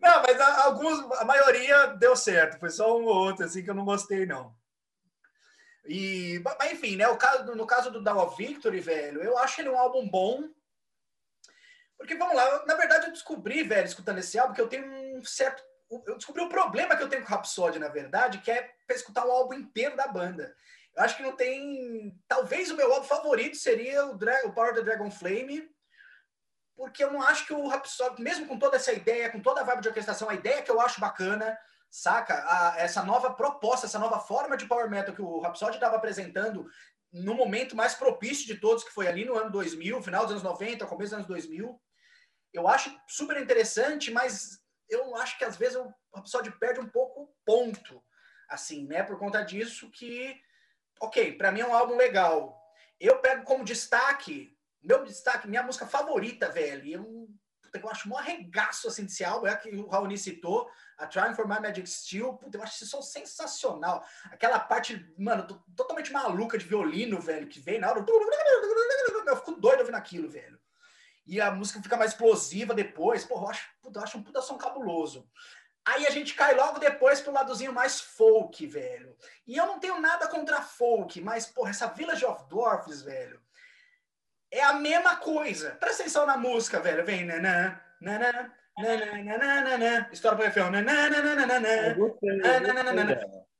não, 0.00 0.22
mas 0.22 0.40
alguns, 0.40 0.98
a 1.20 1.24
maioria 1.24 1.88
deu 1.88 2.16
certo, 2.16 2.58
foi 2.58 2.70
só 2.70 2.98
um 2.98 3.04
ou 3.04 3.14
outro, 3.14 3.44
assim, 3.44 3.62
que 3.62 3.70
eu 3.70 3.74
não 3.74 3.84
gostei, 3.84 4.26
não. 4.26 4.54
E, 5.86 6.40
mas 6.44 6.72
enfim, 6.72 6.96
né, 6.96 7.08
o 7.08 7.16
caso, 7.16 7.54
no 7.54 7.66
caso 7.66 7.90
do 7.90 8.02
Dawn 8.02 8.18
of 8.18 8.36
Victory, 8.36 8.80
velho, 8.80 9.22
eu 9.22 9.38
acho 9.38 9.60
ele 9.60 9.70
um 9.70 9.78
álbum 9.78 10.08
bom, 10.08 10.48
porque, 11.98 12.14
vamos 12.14 12.36
lá, 12.36 12.64
na 12.64 12.76
verdade 12.76 13.06
eu 13.06 13.12
descobri, 13.12 13.64
velho, 13.64 13.86
escutando 13.86 14.18
esse 14.18 14.38
álbum, 14.38 14.54
que 14.54 14.60
eu 14.60 14.68
tenho 14.68 14.86
um 14.86 15.24
certo. 15.24 15.62
Eu 16.06 16.16
descobri 16.16 16.42
um 16.42 16.48
problema 16.48 16.96
que 16.96 17.02
eu 17.02 17.08
tenho 17.08 17.22
com 17.24 17.28
o 17.28 17.34
Rhapsody, 17.34 17.78
na 17.78 17.88
verdade, 17.88 18.38
que 18.38 18.50
é 18.50 18.70
para 18.86 18.94
escutar 18.94 19.26
o 19.26 19.32
álbum 19.32 19.54
inteiro 19.54 19.96
da 19.96 20.06
banda. 20.06 20.54
Eu 20.94 21.02
acho 21.02 21.16
que 21.16 21.22
não 21.22 21.34
tem. 21.34 22.16
Talvez 22.28 22.70
o 22.70 22.76
meu 22.76 22.92
álbum 22.92 23.06
favorito 23.06 23.56
seria 23.56 24.06
o, 24.06 24.16
Dra... 24.16 24.46
o 24.46 24.52
Power 24.52 24.70
of 24.70 24.78
the 24.78 24.84
Dragon 24.84 25.10
Flame, 25.10 25.68
porque 26.78 27.02
eu 27.02 27.12
não 27.12 27.20
acho 27.20 27.44
que 27.44 27.52
o 27.52 27.66
Rhapsody, 27.66 28.22
mesmo 28.22 28.46
com 28.46 28.56
toda 28.56 28.76
essa 28.76 28.92
ideia, 28.92 29.28
com 29.30 29.40
toda 29.40 29.62
a 29.62 29.64
vibe 29.64 29.82
de 29.82 29.88
orquestração, 29.88 30.30
a 30.30 30.34
ideia 30.34 30.62
que 30.62 30.70
eu 30.70 30.80
acho 30.80 31.00
bacana, 31.00 31.58
saca? 31.90 32.34
A, 32.46 32.78
essa 32.78 33.02
nova 33.02 33.34
proposta, 33.34 33.86
essa 33.86 33.98
nova 33.98 34.20
forma 34.20 34.56
de 34.56 34.64
power 34.64 34.88
metal 34.88 35.12
que 35.12 35.20
o 35.20 35.40
Rhapsody 35.40 35.74
estava 35.74 35.96
apresentando 35.96 36.70
no 37.12 37.34
momento 37.34 37.74
mais 37.74 37.96
propício 37.96 38.46
de 38.46 38.60
todos, 38.60 38.84
que 38.84 38.92
foi 38.92 39.08
ali 39.08 39.24
no 39.24 39.36
ano 39.36 39.50
2000, 39.50 40.00
final 40.00 40.22
dos 40.22 40.30
anos 40.30 40.44
90, 40.44 40.86
começo 40.86 41.10
dos 41.10 41.14
anos 41.14 41.26
2000, 41.26 41.82
eu 42.54 42.68
acho 42.68 42.96
super 43.08 43.36
interessante, 43.42 44.12
mas 44.12 44.60
eu 44.88 45.16
acho 45.16 45.36
que 45.36 45.44
às 45.44 45.56
vezes 45.56 45.76
o 45.76 45.92
episódio 46.16 46.56
perde 46.60 46.78
um 46.78 46.88
pouco 46.88 47.22
o 47.22 47.34
ponto, 47.44 48.00
assim, 48.48 48.86
né? 48.86 49.02
Por 49.02 49.18
conta 49.18 49.42
disso 49.42 49.90
que, 49.90 50.40
ok, 51.00 51.32
para 51.32 51.50
mim 51.50 51.60
é 51.60 51.66
um 51.66 51.74
álbum 51.74 51.96
legal. 51.96 52.56
Eu 53.00 53.18
pego 53.18 53.42
como 53.42 53.64
destaque, 53.64 54.56
meu 54.82 55.04
destaque, 55.04 55.48
minha 55.48 55.62
música 55.62 55.86
favorita, 55.86 56.48
velho, 56.50 56.86
eu, 56.86 57.28
eu 57.74 57.88
acho 57.90 58.08
um 58.08 58.16
arregaço 58.16 58.88
assim, 58.88 59.04
desse 59.04 59.24
álbum, 59.24 59.46
é 59.46 59.50
a 59.50 59.56
que 59.56 59.70
o 59.70 59.88
Raoni 59.88 60.16
citou, 60.16 60.70
a 60.96 61.06
Trying 61.06 61.34
for 61.34 61.46
My 61.46 61.60
Magic 61.60 61.88
Steel, 61.88 62.34
puta, 62.34 62.58
eu 62.58 62.62
acho 62.62 62.76
esse 62.76 62.90
som 62.90 63.02
sensacional. 63.02 64.04
Aquela 64.24 64.58
parte, 64.58 65.12
mano, 65.18 65.46
totalmente 65.76 66.12
maluca 66.12 66.58
de 66.58 66.64
violino, 66.64 67.20
velho, 67.20 67.48
que 67.48 67.60
vem 67.60 67.78
na 67.78 67.90
hora. 67.90 68.04
Eu 69.26 69.36
fico 69.36 69.52
doido 69.60 69.80
ouvindo 69.80 69.96
aquilo, 69.96 70.28
velho 70.28 70.58
e 71.28 71.42
a 71.42 71.50
música 71.50 71.82
fica 71.82 71.96
mais 71.96 72.12
explosiva 72.12 72.74
depois. 72.74 73.22
Pô, 73.22 73.34
eu 73.34 73.48
acho, 73.48 73.68
eu 73.84 74.00
acho 74.00 74.16
um 74.16 74.22
puta 74.22 74.40
som 74.40 74.56
cabuloso. 74.56 75.30
Aí 75.84 76.06
a 76.06 76.10
gente 76.10 76.34
cai 76.34 76.54
logo 76.54 76.78
depois 76.78 77.20
pro 77.20 77.32
ladozinho 77.32 77.72
mais 77.72 78.00
folk, 78.00 78.66
velho. 78.66 79.14
E 79.46 79.56
eu 79.56 79.66
não 79.66 79.78
tenho 79.78 80.00
nada 80.00 80.26
contra 80.28 80.62
folk, 80.62 81.20
mas, 81.20 81.46
porra, 81.46 81.70
essa 81.70 81.86
Village 81.86 82.24
of 82.24 82.48
Dwarfs, 82.48 83.02
velho, 83.02 83.40
é 84.50 84.62
a 84.62 84.74
mesma 84.74 85.16
coisa. 85.16 85.76
Presta 85.80 86.02
atenção 86.02 86.26
na 86.26 86.36
música, 86.36 86.80
velho. 86.80 87.04
Vem, 87.04 87.24
nanã, 87.24 87.78
nanã, 88.00 88.50
nanã, 88.78 90.08
História 90.12 90.36
pro 90.36 90.46
refrão. 90.46 90.70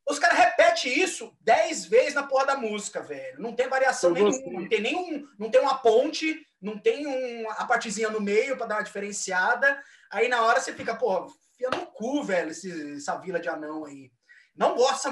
Os 0.09 0.19
caras 0.19 0.39
repetem 0.39 0.99
isso 1.01 1.37
dez 1.41 1.85
vezes 1.85 2.15
na 2.15 2.23
porra 2.23 2.47
da 2.47 2.57
música, 2.57 3.03
velho. 3.03 3.41
Não 3.41 3.55
tem 3.55 3.69
variação 3.69 4.11
nenhuma. 4.11 4.61
Não 4.61 4.69
tem 4.69 4.81
nenhum. 4.81 5.29
Não 5.39 5.51
tem 5.51 5.61
uma 5.61 5.79
ponte 5.79 6.47
não 6.61 6.77
tem 6.79 7.07
um, 7.07 7.51
a 7.51 7.65
partezinha 7.65 8.11
no 8.11 8.21
meio 8.21 8.57
para 8.57 8.67
dar 8.67 8.75
uma 8.77 8.85
diferenciada. 8.85 9.81
Aí 10.11 10.29
na 10.29 10.43
hora 10.43 10.61
você 10.61 10.73
fica, 10.73 10.95
pô, 10.95 11.29
fia 11.57 11.71
no 11.71 11.87
cu, 11.87 12.25
velho, 12.25 12.51
esse, 12.51 12.97
essa 12.97 13.17
vila 13.17 13.39
de 13.39 13.49
anão 13.49 13.85
aí. 13.85 14.11
Não 14.57 14.75
gosto 14.75 15.09
dessa 15.09 15.11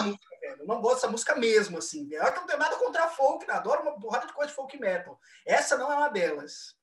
velho. 0.48 0.66
Não 0.66 0.80
gosto 0.80 0.96
dessa 0.96 1.08
música 1.08 1.34
mesmo, 1.34 1.78
assim. 1.78 2.08
Eu 2.10 2.22
não 2.34 2.46
tenho 2.46 2.58
nada 2.58 2.76
contra 2.76 3.08
folk, 3.08 3.46
né? 3.46 3.54
adoro 3.54 3.82
uma 3.82 3.98
porrada 3.98 4.26
de 4.26 4.32
coisa 4.32 4.48
de 4.48 4.54
folk 4.54 4.78
metal. 4.78 5.18
Essa 5.44 5.76
não 5.76 5.92
é 5.92 5.96
uma 5.96 6.08
delas. 6.08 6.76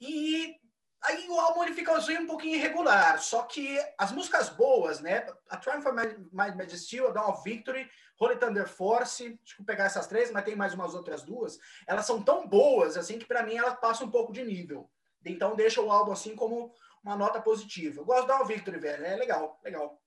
E 0.00 0.56
aí 1.02 1.28
o 1.28 1.38
álbum 1.38 1.64
ele 1.64 1.74
fica 1.74 1.92
um 1.92 2.26
pouquinho 2.26 2.56
irregular, 2.56 3.20
só 3.20 3.42
que 3.42 3.78
as 3.98 4.12
músicas 4.12 4.48
boas, 4.48 5.00
né? 5.00 5.26
A 5.48 5.56
Triumph 5.56 5.86
of 5.86 5.96
My 6.32 6.54
Majesty, 6.56 7.00
a 7.00 7.10
Dawn 7.10 7.30
of 7.30 7.42
Victory, 7.42 7.88
Holy 8.18 8.36
Thunder 8.36 8.68
Force, 8.68 9.28
deixa 9.28 9.60
eu 9.60 9.64
pegar 9.64 9.84
essas 9.84 10.06
três, 10.06 10.30
mas 10.30 10.44
tem 10.44 10.54
mais 10.54 10.74
umas 10.74 10.94
outras 10.94 11.22
duas. 11.22 11.58
Elas 11.86 12.06
são 12.06 12.22
tão 12.22 12.46
boas 12.46 12.96
assim 12.96 13.18
que 13.18 13.26
para 13.26 13.42
mim 13.42 13.56
elas 13.56 13.78
passam 13.80 14.06
um 14.06 14.10
pouco 14.10 14.32
de 14.32 14.44
nível. 14.44 14.90
Então 15.24 15.54
deixa 15.54 15.80
o 15.80 15.90
álbum 15.90 16.12
assim 16.12 16.34
como 16.34 16.74
uma 17.02 17.16
nota 17.16 17.40
positiva. 17.40 18.00
Eu 18.00 18.04
gosto 18.04 18.26
da 18.26 18.36
All 18.36 18.46
Victory, 18.46 18.78
velho. 18.78 19.04
É 19.04 19.16
legal, 19.16 19.60
legal. 19.62 20.01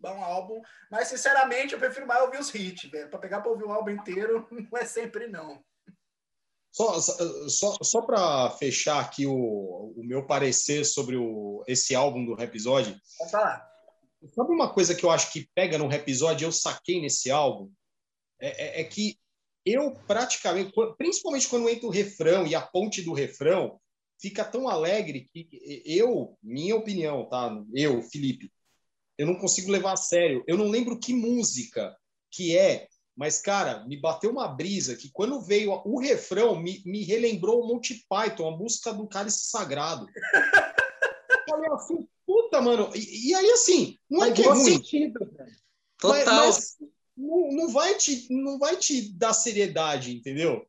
Bom 0.00 0.22
álbum, 0.22 0.60
mas 0.90 1.08
sinceramente 1.08 1.72
eu 1.72 1.78
prefiro 1.78 2.06
mais 2.06 2.22
ouvir 2.22 2.38
os 2.38 2.54
hits, 2.54 2.88
velho. 2.90 3.10
Para 3.10 3.18
pegar 3.18 3.40
para 3.40 3.50
ouvir 3.50 3.64
o 3.64 3.72
álbum 3.72 3.90
inteiro 3.90 4.46
não 4.50 4.78
é 4.78 4.84
sempre 4.84 5.26
não. 5.26 5.62
Só, 6.70 7.00
só, 7.00 7.76
só 7.82 8.02
para 8.02 8.50
fechar 8.50 9.00
aqui 9.00 9.26
o, 9.26 9.34
o 9.96 10.04
meu 10.04 10.26
parecer 10.26 10.84
sobre 10.84 11.16
o, 11.16 11.64
esse 11.66 11.94
álbum 11.94 12.24
do 12.24 12.40
episódio. 12.40 12.94
Pode 13.18 13.30
falar. 13.30 13.68
Sabe 14.34 14.52
uma 14.52 14.72
coisa 14.72 14.94
que 14.94 15.04
eu 15.04 15.10
acho 15.10 15.32
que 15.32 15.48
pega 15.54 15.78
no 15.78 15.92
episódio, 15.92 16.46
eu 16.46 16.52
saquei 16.52 17.00
nesse 17.00 17.30
álbum? 17.30 17.70
É, 18.40 18.80
é, 18.80 18.80
é, 18.80 18.84
que 18.84 19.18
eu 19.64 19.94
praticamente, 20.06 20.72
principalmente 20.96 21.48
quando 21.48 21.68
entra 21.68 21.86
o 21.86 21.90
refrão 21.90 22.46
e 22.46 22.54
a 22.54 22.60
ponte 22.60 23.02
do 23.02 23.12
refrão, 23.12 23.80
fica 24.20 24.44
tão 24.44 24.68
alegre 24.68 25.26
que 25.32 25.48
eu, 25.84 26.36
minha 26.42 26.76
opinião, 26.76 27.28
tá? 27.28 27.52
Eu, 27.74 28.02
Felipe, 28.02 28.52
eu 29.18 29.26
não 29.26 29.34
consigo 29.34 29.70
levar 29.70 29.92
a 29.92 29.96
sério. 29.96 30.42
Eu 30.46 30.56
não 30.56 30.68
lembro 30.68 30.98
que 30.98 31.12
música 31.12 31.94
que 32.30 32.56
é, 32.56 32.86
mas, 33.16 33.40
cara, 33.40 33.84
me 33.86 34.00
bateu 34.00 34.30
uma 34.30 34.46
brisa 34.46 34.94
que 34.94 35.10
quando 35.12 35.40
veio 35.40 35.72
o 35.84 35.98
refrão, 35.98 36.54
me, 36.54 36.80
me 36.86 37.02
relembrou 37.02 37.60
o 37.60 37.66
Monty 37.66 38.04
Python, 38.08 38.48
a 38.48 38.56
música 38.56 38.92
do 38.92 39.08
Cálice 39.08 39.50
Sagrado. 39.50 40.06
Eu 41.30 41.54
falei 41.54 41.70
assim, 41.72 42.08
Puta, 42.28 42.60
mano. 42.60 42.90
E, 42.94 43.30
e 43.30 43.34
aí, 43.34 43.50
assim, 43.50 43.96
não 44.08 44.22
é 44.22 44.30
que 44.30 44.42
é 44.42 44.48
ruim. 44.48 44.64
Sentido, 44.64 45.18
Total. 45.98 46.46
Mas, 46.46 46.76
mas 46.78 46.90
não, 47.16 47.48
não, 47.52 47.68
vai 47.68 47.94
te, 47.96 48.26
não 48.30 48.58
vai 48.58 48.76
te 48.76 49.12
dar 49.16 49.32
seriedade, 49.32 50.14
entendeu? 50.14 50.64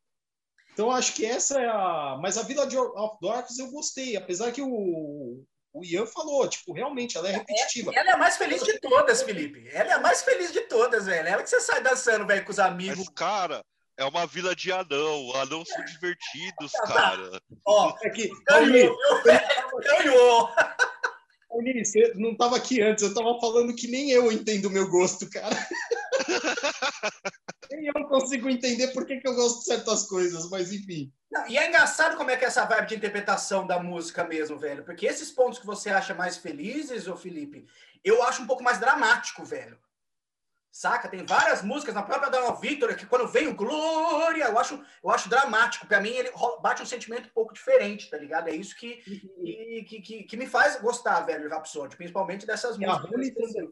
Então, 0.73 0.89
acho 0.89 1.13
que 1.13 1.25
essa 1.25 1.59
é 1.59 1.67
a. 1.67 2.17
Mas 2.21 2.37
a 2.37 2.43
Village 2.43 2.77
of 2.77 3.17
Darkness 3.21 3.59
eu 3.59 3.69
gostei, 3.69 4.15
apesar 4.15 4.53
que 4.53 4.61
o, 4.61 5.43
o 5.73 5.85
Ian 5.85 6.05
falou, 6.05 6.47
tipo, 6.47 6.73
realmente, 6.73 7.17
ela 7.17 7.29
é 7.29 7.31
repetitiva. 7.31 7.91
Ela 7.93 8.11
é 8.11 8.13
a 8.13 8.17
mais 8.17 8.37
feliz 8.37 8.63
de 8.63 8.79
todas, 8.79 9.21
Felipe. 9.21 9.69
Ela 9.71 9.89
é 9.89 9.93
a 9.93 9.99
mais 9.99 10.23
feliz 10.23 10.51
de 10.51 10.61
todas, 10.61 11.05
velho. 11.05 11.27
Ela 11.27 11.43
que 11.43 11.49
você 11.49 11.59
sai 11.59 11.81
dançando, 11.81 12.25
velho, 12.25 12.43
com 12.43 12.51
os 12.51 12.59
amigos. 12.59 12.97
Mas, 12.97 13.09
cara, 13.09 13.63
é 13.97 14.05
uma 14.05 14.25
vila 14.25 14.55
de 14.55 14.71
anão. 14.71 15.35
Anão 15.35 15.63
são 15.65 15.83
divertidos, 15.85 16.71
cara. 16.87 17.41
Ó, 17.65 17.93
é 18.01 18.09
que. 18.09 18.31
Ganhou, 18.47 18.97
ganhou. 19.83 20.49
Raoni, 21.49 21.83
você 21.83 22.13
não 22.15 22.31
estava 22.31 22.57
aqui 22.57 22.81
antes, 22.81 23.03
eu 23.03 23.09
estava 23.09 23.39
falando 23.39 23.75
que 23.75 23.87
nem 23.87 24.11
eu 24.11 24.31
entendo 24.31 24.65
o 24.65 24.69
meu 24.69 24.87
gosto, 24.89 25.29
cara. 25.29 25.55
nem 27.71 27.87
eu 27.87 28.07
consigo 28.07 28.49
entender 28.49 28.89
por 28.89 29.05
que, 29.05 29.19
que 29.19 29.27
eu 29.27 29.35
gosto 29.35 29.59
de 29.59 29.65
certas 29.65 30.07
coisas, 30.07 30.49
mas 30.49 30.71
enfim. 30.71 31.11
Não, 31.31 31.47
e 31.47 31.57
é 31.57 31.67
engraçado 31.67 32.17
como 32.17 32.31
é 32.31 32.37
que 32.37 32.45
é 32.45 32.47
essa 32.47 32.65
vibe 32.65 32.87
de 32.87 32.95
interpretação 32.95 33.65
da 33.65 33.81
música 33.81 34.23
mesmo, 34.23 34.57
velho. 34.57 34.83
Porque 34.83 35.05
esses 35.05 35.31
pontos 35.31 35.59
que 35.59 35.65
você 35.65 35.89
acha 35.89 36.13
mais 36.13 36.37
felizes, 36.37 37.07
ô 37.07 37.15
Felipe, 37.15 37.65
eu 38.03 38.23
acho 38.23 38.41
um 38.41 38.47
pouco 38.47 38.63
mais 38.63 38.79
dramático, 38.79 39.43
velho. 39.43 39.77
Saca? 40.71 41.09
Tem 41.09 41.25
várias 41.25 41.61
músicas 41.63 41.95
na 41.95 42.03
própria 42.03 42.29
Dona 42.29 42.55
Victor 42.59 42.95
que 42.95 43.05
quando 43.05 43.27
vem 43.27 43.47
o 43.47 43.55
Glória, 43.55 44.45
eu 44.45 44.59
acho, 44.59 44.81
eu 45.03 45.09
acho 45.09 45.27
dramático. 45.29 45.87
Para 45.87 45.99
mim, 45.99 46.09
ele 46.09 46.31
bate 46.61 46.81
um 46.81 46.85
sentimento 46.85 47.27
um 47.27 47.33
pouco 47.33 47.53
diferente, 47.53 48.09
tá 48.09 48.17
ligado? 48.17 48.49
É 48.49 48.55
isso 48.55 48.75
que, 48.75 48.97
que, 49.87 50.01
que, 50.01 50.23
que 50.23 50.37
me 50.37 50.45
faz 50.47 50.79
gostar, 50.81 51.21
velho, 51.21 51.43
de 51.43 51.47
Rhapsody, 51.53 51.95
principalmente 51.95 52.45
dessas 52.45 52.77
E 52.77 52.85
a 52.85 52.93
músicas. 52.93 53.11
Holy 53.11 53.31
Thunder- 53.33 53.69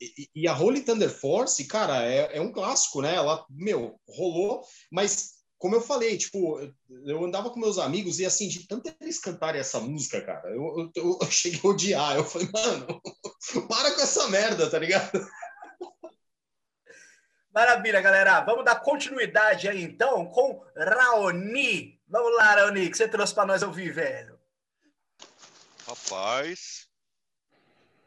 E, 0.00 0.28
e 0.34 0.48
a 0.48 0.56
Holy 0.56 0.82
Thunder 0.82 1.10
Force, 1.10 1.64
cara, 1.66 2.04
é, 2.04 2.36
é 2.36 2.40
um 2.40 2.52
clássico, 2.52 3.02
né? 3.02 3.14
Ela, 3.14 3.44
meu, 3.50 4.00
rolou, 4.08 4.64
mas 4.90 5.42
como 5.58 5.76
eu 5.76 5.80
falei, 5.80 6.18
tipo, 6.18 6.58
eu 7.06 7.24
andava 7.24 7.48
com 7.50 7.60
meus 7.60 7.78
amigos 7.78 8.18
e 8.18 8.26
assim, 8.26 8.48
de 8.48 8.66
tanto 8.66 8.92
eles 9.00 9.20
cantarem 9.20 9.60
essa 9.60 9.78
música, 9.78 10.20
cara, 10.20 10.48
eu, 10.50 10.90
eu, 10.96 11.18
eu 11.20 11.26
cheguei 11.30 11.60
a 11.62 11.68
odiar. 11.68 12.16
Eu 12.16 12.24
falei, 12.24 12.48
mano, 12.52 13.00
para 13.68 13.92
com 13.94 14.00
essa 14.00 14.28
merda, 14.28 14.68
tá 14.68 14.78
ligado? 14.78 15.24
Maravilha, 17.52 18.00
galera. 18.00 18.40
Vamos 18.40 18.64
dar 18.64 18.80
continuidade 18.80 19.68
aí, 19.68 19.82
então, 19.82 20.26
com 20.26 20.64
Raoni. 20.76 22.00
Vamos 22.08 22.34
lá, 22.36 22.54
Raoni, 22.54 22.86
o 22.86 22.90
que 22.90 22.96
você 22.96 23.06
trouxe 23.06 23.34
para 23.34 23.46
nós 23.46 23.62
ouvir, 23.62 23.92
velho? 23.92 24.40
Rapaz, 25.86 26.88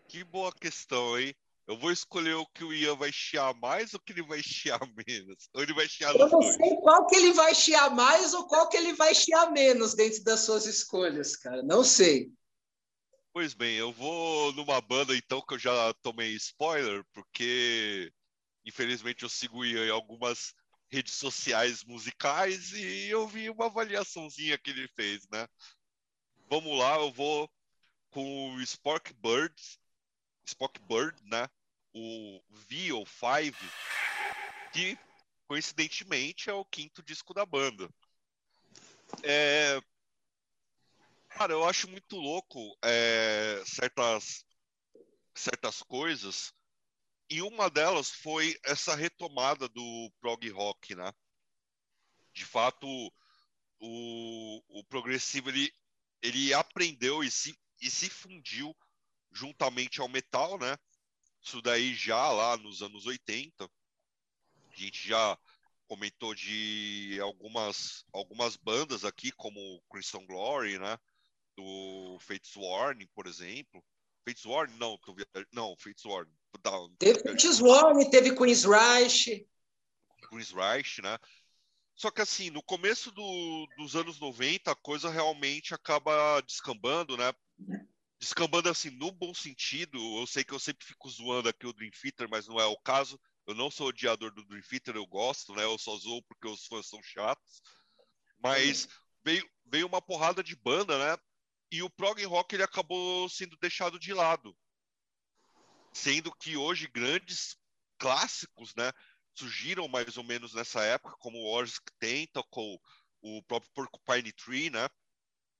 que 0.07 0.23
boa 0.23 0.51
questão, 0.51 1.19
hein? 1.19 1.35
Eu 1.67 1.77
vou 1.77 1.91
escolher 1.91 2.35
o 2.35 2.45
que 2.45 2.63
o 2.63 2.71
Ian 2.73 2.95
vai 2.95 3.11
chiar 3.11 3.53
mais 3.55 3.93
ou 3.93 3.99
que 3.99 4.13
ele 4.13 4.23
vai 4.23 4.41
chiar 4.41 4.79
menos? 5.07 5.49
Ou 5.53 5.61
ele 5.63 5.73
vai 5.73 5.87
chiar 5.87 6.15
Eu 6.15 6.29
não 6.29 6.39
dois? 6.39 6.55
sei 6.55 6.75
qual 6.77 7.07
que 7.07 7.15
ele 7.15 7.33
vai 7.33 7.55
chiar 7.55 7.89
mais 7.89 8.33
ou 8.33 8.47
qual 8.47 8.69
que 8.69 8.77
ele 8.77 8.93
vai 8.93 9.13
chiar 9.15 9.51
menos 9.51 9.95
dentro 9.95 10.23
das 10.23 10.41
suas 10.41 10.65
escolhas, 10.67 11.35
cara. 11.35 11.63
Não 11.63 11.83
sei. 11.83 12.31
Pois 13.33 13.53
bem, 13.53 13.75
eu 13.75 13.91
vou 13.91 14.53
numa 14.53 14.79
banda 14.79 15.15
então 15.15 15.41
que 15.41 15.55
eu 15.55 15.59
já 15.59 15.93
tomei 16.01 16.29
spoiler, 16.35 17.03
porque 17.11 18.11
infelizmente 18.65 19.23
eu 19.23 19.29
sigo 19.29 19.63
em 19.63 19.89
algumas 19.89 20.53
redes 20.89 21.13
sociais 21.13 21.83
musicais 21.83 22.71
e 22.73 23.09
eu 23.09 23.27
vi 23.27 23.49
uma 23.49 23.65
avaliaçãozinha 23.65 24.57
que 24.57 24.69
ele 24.69 24.87
fez, 24.89 25.27
né? 25.29 25.47
Vamos 26.49 26.77
lá, 26.77 26.95
eu 26.97 27.11
vou 27.11 27.49
com 28.09 28.53
o 28.53 28.61
Spork 28.61 29.13
Birds, 29.13 29.79
Spock 30.45 30.79
Bird, 30.81 31.21
né? 31.23 31.47
O 31.93 32.41
V 32.49 32.91
ou 32.93 33.05
Five, 33.05 33.57
que 34.73 34.97
coincidentemente 35.47 36.49
é 36.49 36.53
o 36.53 36.65
quinto 36.65 37.01
disco 37.01 37.33
da 37.33 37.45
banda. 37.45 37.89
É, 39.23 39.79
Cara, 41.35 41.51
eu 41.51 41.67
acho 41.67 41.89
muito 41.89 42.15
louco 42.15 42.77
é, 42.81 43.61
certas, 43.65 44.45
certas 45.33 45.83
coisas. 45.83 46.53
E 47.29 47.41
uma 47.41 47.69
delas 47.69 48.09
foi 48.09 48.57
essa 48.63 48.95
retomada 48.95 49.67
do 49.67 50.11
prog 50.19 50.47
rock, 50.49 50.95
né? 50.95 51.11
De 52.33 52.45
fato, 52.45 52.87
o, 53.79 54.79
o 54.79 54.83
progressivo 54.85 55.49
ele, 55.49 55.71
ele 56.21 56.53
aprendeu 56.53 57.23
e 57.23 57.31
se, 57.31 57.57
e 57.81 57.89
se 57.89 58.09
fundiu 58.09 58.75
juntamente 59.31 59.99
ao 59.99 60.07
metal, 60.07 60.57
né? 60.59 60.77
Isso 61.41 61.61
daí 61.61 61.93
já 61.95 62.31
lá 62.31 62.57
nos 62.57 62.81
anos 62.81 63.05
80. 63.05 63.65
A 63.65 64.75
gente 64.75 65.07
já 65.07 65.37
comentou 65.87 66.33
de 66.35 67.19
algumas, 67.21 68.05
algumas 68.11 68.55
bandas 68.55 69.05
aqui, 69.05 69.31
como 69.31 69.81
Crimson 69.89 70.25
Glory, 70.25 70.79
né? 70.79 70.97
do 71.55 72.17
Fates 72.19 72.55
Warning, 72.55 73.07
por 73.15 73.27
exemplo. 73.27 73.83
Fates 74.27 74.45
Warning? 74.45 74.77
Não, 74.77 74.97
tô 74.97 75.15
não, 75.51 75.75
Fates 75.77 76.03
Warning. 76.05 76.33
Down. 76.57 76.95
Teve 76.97 77.21
Curtis 77.23 77.59
Warren, 77.59 78.09
teve 78.09 78.35
Queen's 78.35 78.63
Reich. 78.63 79.47
Chris 80.29 80.51
Reich, 80.51 81.01
né? 81.01 81.17
Só 81.95 82.11
que 82.11 82.21
assim, 82.21 82.49
no 82.49 82.61
começo 82.61 83.11
do- 83.11 83.67
dos 83.77 83.95
anos 83.95 84.19
90, 84.19 84.71
a 84.71 84.75
coisa 84.75 85.09
realmente 85.09 85.73
acaba 85.73 86.41
descambando, 86.41 87.15
né? 87.15 87.33
Descambando 88.19 88.69
assim, 88.69 88.89
no 88.89 89.11
bom 89.11 89.33
sentido. 89.33 89.97
Eu 90.19 90.27
sei 90.27 90.43
que 90.43 90.53
eu 90.53 90.59
sempre 90.59 90.85
fico 90.85 91.09
zoando 91.09 91.47
aqui 91.47 91.65
o 91.65 91.73
Dream 91.73 91.91
Theater, 91.91 92.27
mas 92.29 92.47
não 92.47 92.59
é 92.59 92.65
o 92.65 92.77
caso. 92.77 93.19
Eu 93.47 93.53
não 93.53 93.69
sou 93.69 93.87
odiador 93.87 94.31
do 94.33 94.43
Dream 94.45 94.63
Theater, 94.69 94.95
eu 94.95 95.05
gosto, 95.05 95.53
né? 95.53 95.63
Eu 95.63 95.77
só 95.77 95.95
zoo 95.95 96.21
porque 96.23 96.47
os 96.47 96.65
fãs 96.65 96.87
são 96.87 97.01
chatos. 97.01 97.61
Mas 98.39 98.87
veio, 99.23 99.49
veio 99.65 99.87
uma 99.87 100.01
porrada 100.01 100.43
de 100.43 100.55
banda, 100.55 100.97
né? 100.97 101.17
E 101.71 101.81
o 101.81 101.89
prog 101.89 102.23
rock 102.25 102.55
ele 102.55 102.63
acabou 102.63 103.29
sendo 103.29 103.57
deixado 103.57 103.99
de 103.99 104.13
lado. 104.13 104.55
Sendo 105.95 106.35
que 106.35 106.57
hoje 106.57 106.87
grandes 106.87 107.57
clássicos, 107.97 108.75
né? 108.75 108.91
surgiram 109.35 109.87
mais 109.87 110.17
ou 110.17 110.23
menos 110.23 110.53
nessa 110.53 110.81
época, 110.83 111.15
como 111.19 111.37
o 111.37 111.45
Orsk 111.45 111.83
Tentacle, 111.99 112.79
o 113.21 113.43
próprio 113.43 113.71
Porcupine 113.73 114.31
Tree, 114.31 114.69
né? 114.69 114.89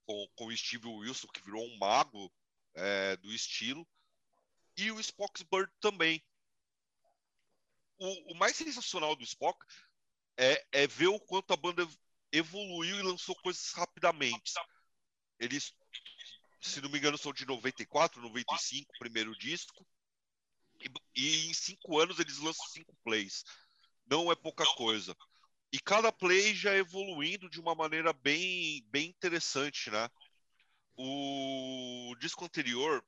Com, 0.05 0.27
com 0.36 0.47
o 0.47 0.57
Steve 0.57 0.88
Wilson, 0.88 1.27
que 1.27 1.41
virou 1.41 1.63
um 1.65 1.77
mago 1.77 2.31
é, 2.73 3.17
do 3.17 3.33
estilo, 3.33 3.86
e 4.77 4.91
o 4.91 4.99
Spock's 4.99 5.43
Bird 5.43 5.71
também. 5.79 6.23
O, 7.97 8.33
o 8.33 8.36
mais 8.36 8.55
sensacional 8.55 9.15
do 9.15 9.23
Spock 9.23 9.57
é, 10.38 10.65
é 10.71 10.88
ver 10.88 11.07
o 11.07 11.19
quanto 11.19 11.53
a 11.53 11.57
banda 11.57 11.88
evoluiu 12.31 12.99
e 12.99 13.03
lançou 13.03 13.36
coisas 13.36 13.71
rapidamente. 13.71 14.53
Eles, 15.39 15.73
se 16.61 16.81
não 16.81 16.89
me 16.89 16.97
engano, 16.97 17.17
são 17.17 17.33
de 17.33 17.45
94, 17.45 18.21
95, 18.21 18.91
o 18.93 18.99
primeiro 18.99 19.36
disco. 19.38 19.86
E, 21.15 21.49
em 21.49 21.53
cinco 21.53 21.99
anos 21.99 22.19
eles 22.19 22.38
lançam 22.39 22.65
cinco 22.67 22.95
plays. 23.03 23.43
Não 24.05 24.32
é 24.32 24.36
pouca 24.36 24.65
coisa. 24.76 25.15
E 25.71 25.80
cada 25.80 26.11
play 26.11 26.53
já 26.53 26.76
evoluindo 26.76 27.49
de 27.49 27.59
uma 27.59 27.76
maneira 27.76 28.13
bem, 28.13 28.86
bem 28.89 29.09
interessante, 29.09 29.89
né? 29.89 30.09
O 30.97 32.15
disco 32.19 32.45
anterior, 32.45 33.03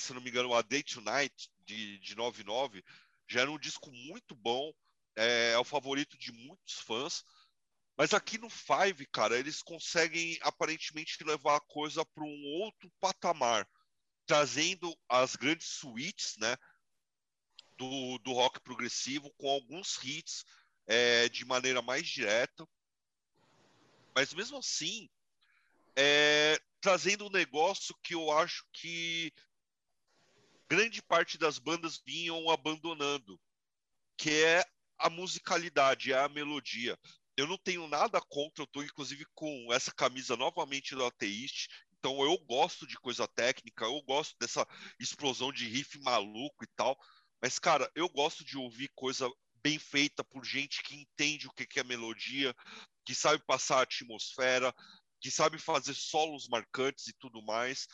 se 0.00 0.14
não 0.14 0.20
me 0.20 0.30
engano, 0.30 0.54
A 0.54 0.62
Day 0.62 0.82
Tonight, 0.82 1.50
de, 1.66 1.98
de 1.98 2.14
99, 2.14 2.82
já 3.28 3.42
era 3.42 3.50
um 3.50 3.58
disco 3.58 3.90
muito 3.92 4.34
bom, 4.34 4.72
é, 5.16 5.52
é 5.52 5.58
o 5.58 5.64
favorito 5.64 6.16
de 6.16 6.32
muitos 6.32 6.78
fãs. 6.80 7.24
Mas 7.96 8.14
aqui 8.14 8.38
no 8.38 8.48
Five, 8.48 9.06
cara, 9.12 9.38
eles 9.38 9.62
conseguem 9.62 10.38
aparentemente 10.42 11.22
levar 11.24 11.56
a 11.56 11.60
coisa 11.60 12.04
para 12.04 12.24
um 12.24 12.44
outro 12.62 12.90
patamar, 12.98 13.68
trazendo 14.26 14.96
as 15.08 15.36
grandes 15.36 15.68
suítes, 15.68 16.36
né? 16.38 16.56
Do, 17.76 18.18
do 18.18 18.32
rock 18.32 18.60
progressivo, 18.60 19.32
com 19.38 19.48
alguns 19.48 19.98
hits 20.02 20.44
é, 20.86 21.28
de 21.28 21.44
maneira 21.44 21.82
mais 21.82 22.06
direta. 22.06 22.66
Mas 24.14 24.32
mesmo 24.34 24.58
assim, 24.58 25.08
é, 25.96 26.60
trazendo 26.80 27.26
um 27.26 27.30
negócio 27.30 27.94
que 28.02 28.14
eu 28.14 28.30
acho 28.30 28.64
que 28.72 29.32
grande 30.68 31.02
parte 31.02 31.36
das 31.36 31.58
bandas 31.58 32.00
vinham 32.04 32.50
abandonando, 32.50 33.40
que 34.16 34.30
é 34.30 34.64
a 34.98 35.10
musicalidade, 35.10 36.12
é 36.12 36.18
a 36.18 36.28
melodia. 36.28 36.98
Eu 37.36 37.46
não 37.46 37.58
tenho 37.58 37.86
nada 37.88 38.20
contra, 38.20 38.62
eu 38.62 38.64
estou 38.64 38.84
inclusive 38.84 39.24
com 39.34 39.72
essa 39.72 39.92
camisa 39.92 40.36
novamente 40.36 40.94
do 40.94 41.04
Ateíste, 41.04 41.68
então 41.98 42.22
eu 42.22 42.36
gosto 42.38 42.86
de 42.86 42.96
coisa 42.96 43.28
técnica, 43.28 43.84
eu 43.84 44.02
gosto 44.02 44.36
dessa 44.38 44.66
explosão 44.98 45.52
de 45.52 45.66
riff 45.66 45.98
maluco 46.00 46.64
e 46.64 46.68
tal, 46.74 46.98
mas 47.42 47.58
cara, 47.58 47.90
eu 47.96 48.08
gosto 48.08 48.44
de 48.44 48.56
ouvir 48.56 48.88
coisa 48.94 49.28
bem 49.62 49.78
feita 49.78 50.22
por 50.22 50.44
gente 50.44 50.82
que 50.82 50.94
entende 50.94 51.48
o 51.48 51.52
que 51.52 51.80
é 51.80 51.84
melodia, 51.84 52.54
que 53.04 53.14
sabe 53.14 53.42
passar 53.44 53.78
a 53.78 53.82
atmosfera, 53.82 54.72
que 55.20 55.30
sabe 55.30 55.58
fazer 55.58 55.94
solos 55.94 56.48
marcantes 56.48 57.08
e 57.08 57.12
tudo 57.12 57.42
mais. 57.42 57.88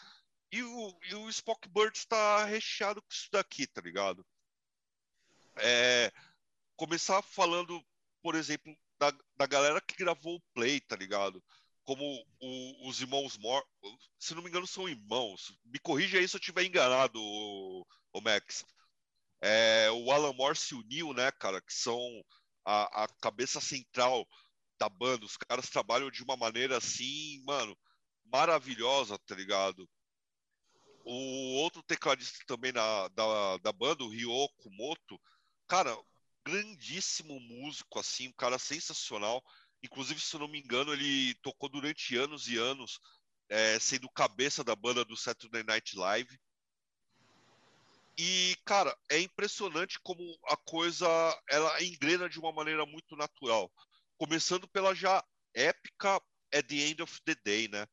E 0.50 0.62
o, 0.62 0.98
e 1.10 1.14
o 1.14 1.28
Spock 1.28 1.68
Bird 1.68 1.96
está 1.96 2.44
recheado 2.44 3.02
com 3.02 3.08
isso 3.10 3.28
daqui, 3.30 3.66
tá 3.66 3.80
ligado? 3.82 4.26
É, 5.56 6.12
começar 6.76 7.20
falando, 7.22 7.84
por 8.22 8.34
exemplo, 8.34 8.74
da, 8.98 9.12
da 9.36 9.46
galera 9.46 9.80
que 9.80 9.96
gravou 9.96 10.36
o 10.36 10.42
Play, 10.54 10.80
tá 10.80 10.96
ligado? 10.96 11.42
Como 11.84 12.04
o, 12.40 12.88
os 12.88 13.00
irmãos 13.00 13.36
Mor... 13.36 13.62
Se 14.18 14.34
não 14.34 14.42
me 14.42 14.48
engano, 14.48 14.66
são 14.66 14.88
irmãos. 14.88 15.54
Me 15.64 15.78
corrija 15.78 16.18
aí 16.18 16.26
se 16.26 16.36
eu 16.36 16.40
estiver 16.40 16.64
enganado, 16.64 17.20
o, 17.20 17.86
o 18.12 18.20
Max. 18.20 18.64
É, 19.40 19.90
o 19.90 20.10
Alan 20.10 20.32
Morse 20.32 20.74
Neil, 20.88 21.12
né, 21.12 21.30
cara, 21.32 21.60
que 21.60 21.72
são 21.72 22.00
a, 22.64 23.04
a 23.04 23.08
cabeça 23.20 23.60
central 23.60 24.26
da 24.78 24.88
banda. 24.88 25.24
Os 25.24 25.36
caras 25.36 25.68
trabalham 25.68 26.10
de 26.10 26.22
uma 26.22 26.36
maneira 26.36 26.76
assim, 26.78 27.42
mano, 27.44 27.76
maravilhosa, 28.24 29.18
tá 29.18 29.34
ligado? 29.34 29.88
O 31.04 31.54
outro 31.62 31.82
tecladista 31.82 32.38
também 32.46 32.72
na, 32.72 33.08
da, 33.08 33.56
da 33.58 33.72
banda, 33.72 34.04
o 34.04 34.10
Ryoko 34.10 34.70
Moto, 34.70 35.18
cara, 35.66 35.96
grandíssimo 36.44 37.38
músico, 37.40 37.98
assim, 37.98 38.28
um 38.28 38.32
cara 38.32 38.58
sensacional. 38.58 39.42
Inclusive, 39.82 40.20
se 40.20 40.34
eu 40.34 40.40
não 40.40 40.48
me 40.48 40.58
engano, 40.60 40.92
ele 40.92 41.34
tocou 41.36 41.68
durante 41.68 42.16
anos 42.16 42.48
e 42.48 42.56
anos, 42.56 43.00
é, 43.48 43.78
sendo 43.78 44.10
cabeça 44.10 44.62
da 44.62 44.74
banda 44.76 45.04
do 45.04 45.16
Saturday 45.16 45.62
Night 45.62 45.96
Live. 45.96 46.38
E, 48.18 48.56
cara, 48.64 48.96
é 49.08 49.20
impressionante 49.20 50.00
como 50.00 50.20
a 50.46 50.56
coisa 50.56 51.06
ela 51.48 51.80
engrena 51.84 52.28
de 52.28 52.40
uma 52.40 52.50
maneira 52.52 52.84
muito 52.84 53.14
natural. 53.14 53.72
Começando 54.16 54.66
pela 54.66 54.92
já 54.92 55.24
épica 55.54 56.20
At 56.52 56.66
the 56.66 56.74
End 56.74 57.00
of 57.00 57.22
the 57.22 57.36
Day, 57.44 57.68
né? 57.68 57.86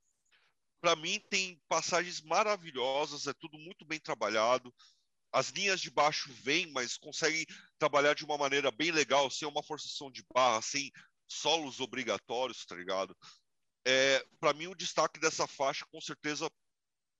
Para 0.81 0.95
mim 0.95 1.19
tem 1.29 1.61
passagens 1.67 2.21
maravilhosas, 2.21 3.27
é 3.27 3.33
tudo 3.33 3.59
muito 3.59 3.85
bem 3.85 3.99
trabalhado. 3.99 4.73
As 5.31 5.49
linhas 5.49 5.79
de 5.79 5.91
baixo 5.91 6.33
vêm, 6.33 6.71
mas 6.71 6.97
conseguem 6.97 7.45
trabalhar 7.77 8.15
de 8.15 8.25
uma 8.25 8.37
maneira 8.37 8.71
bem 8.71 8.91
legal, 8.91 9.29
sem 9.29 9.47
uma 9.47 9.61
forçação 9.61 10.09
de 10.09 10.25
barra, 10.33 10.61
sem 10.61 10.91
solos 11.27 11.79
obrigatórios, 11.79 12.65
tá 12.65 12.75
ligado? 12.75 13.15
É, 13.85 14.25
para 14.39 14.53
mim 14.53 14.67
o 14.67 14.75
destaque 14.75 15.19
dessa 15.19 15.45
faixa 15.45 15.85
com 15.91 16.01
certeza 16.01 16.49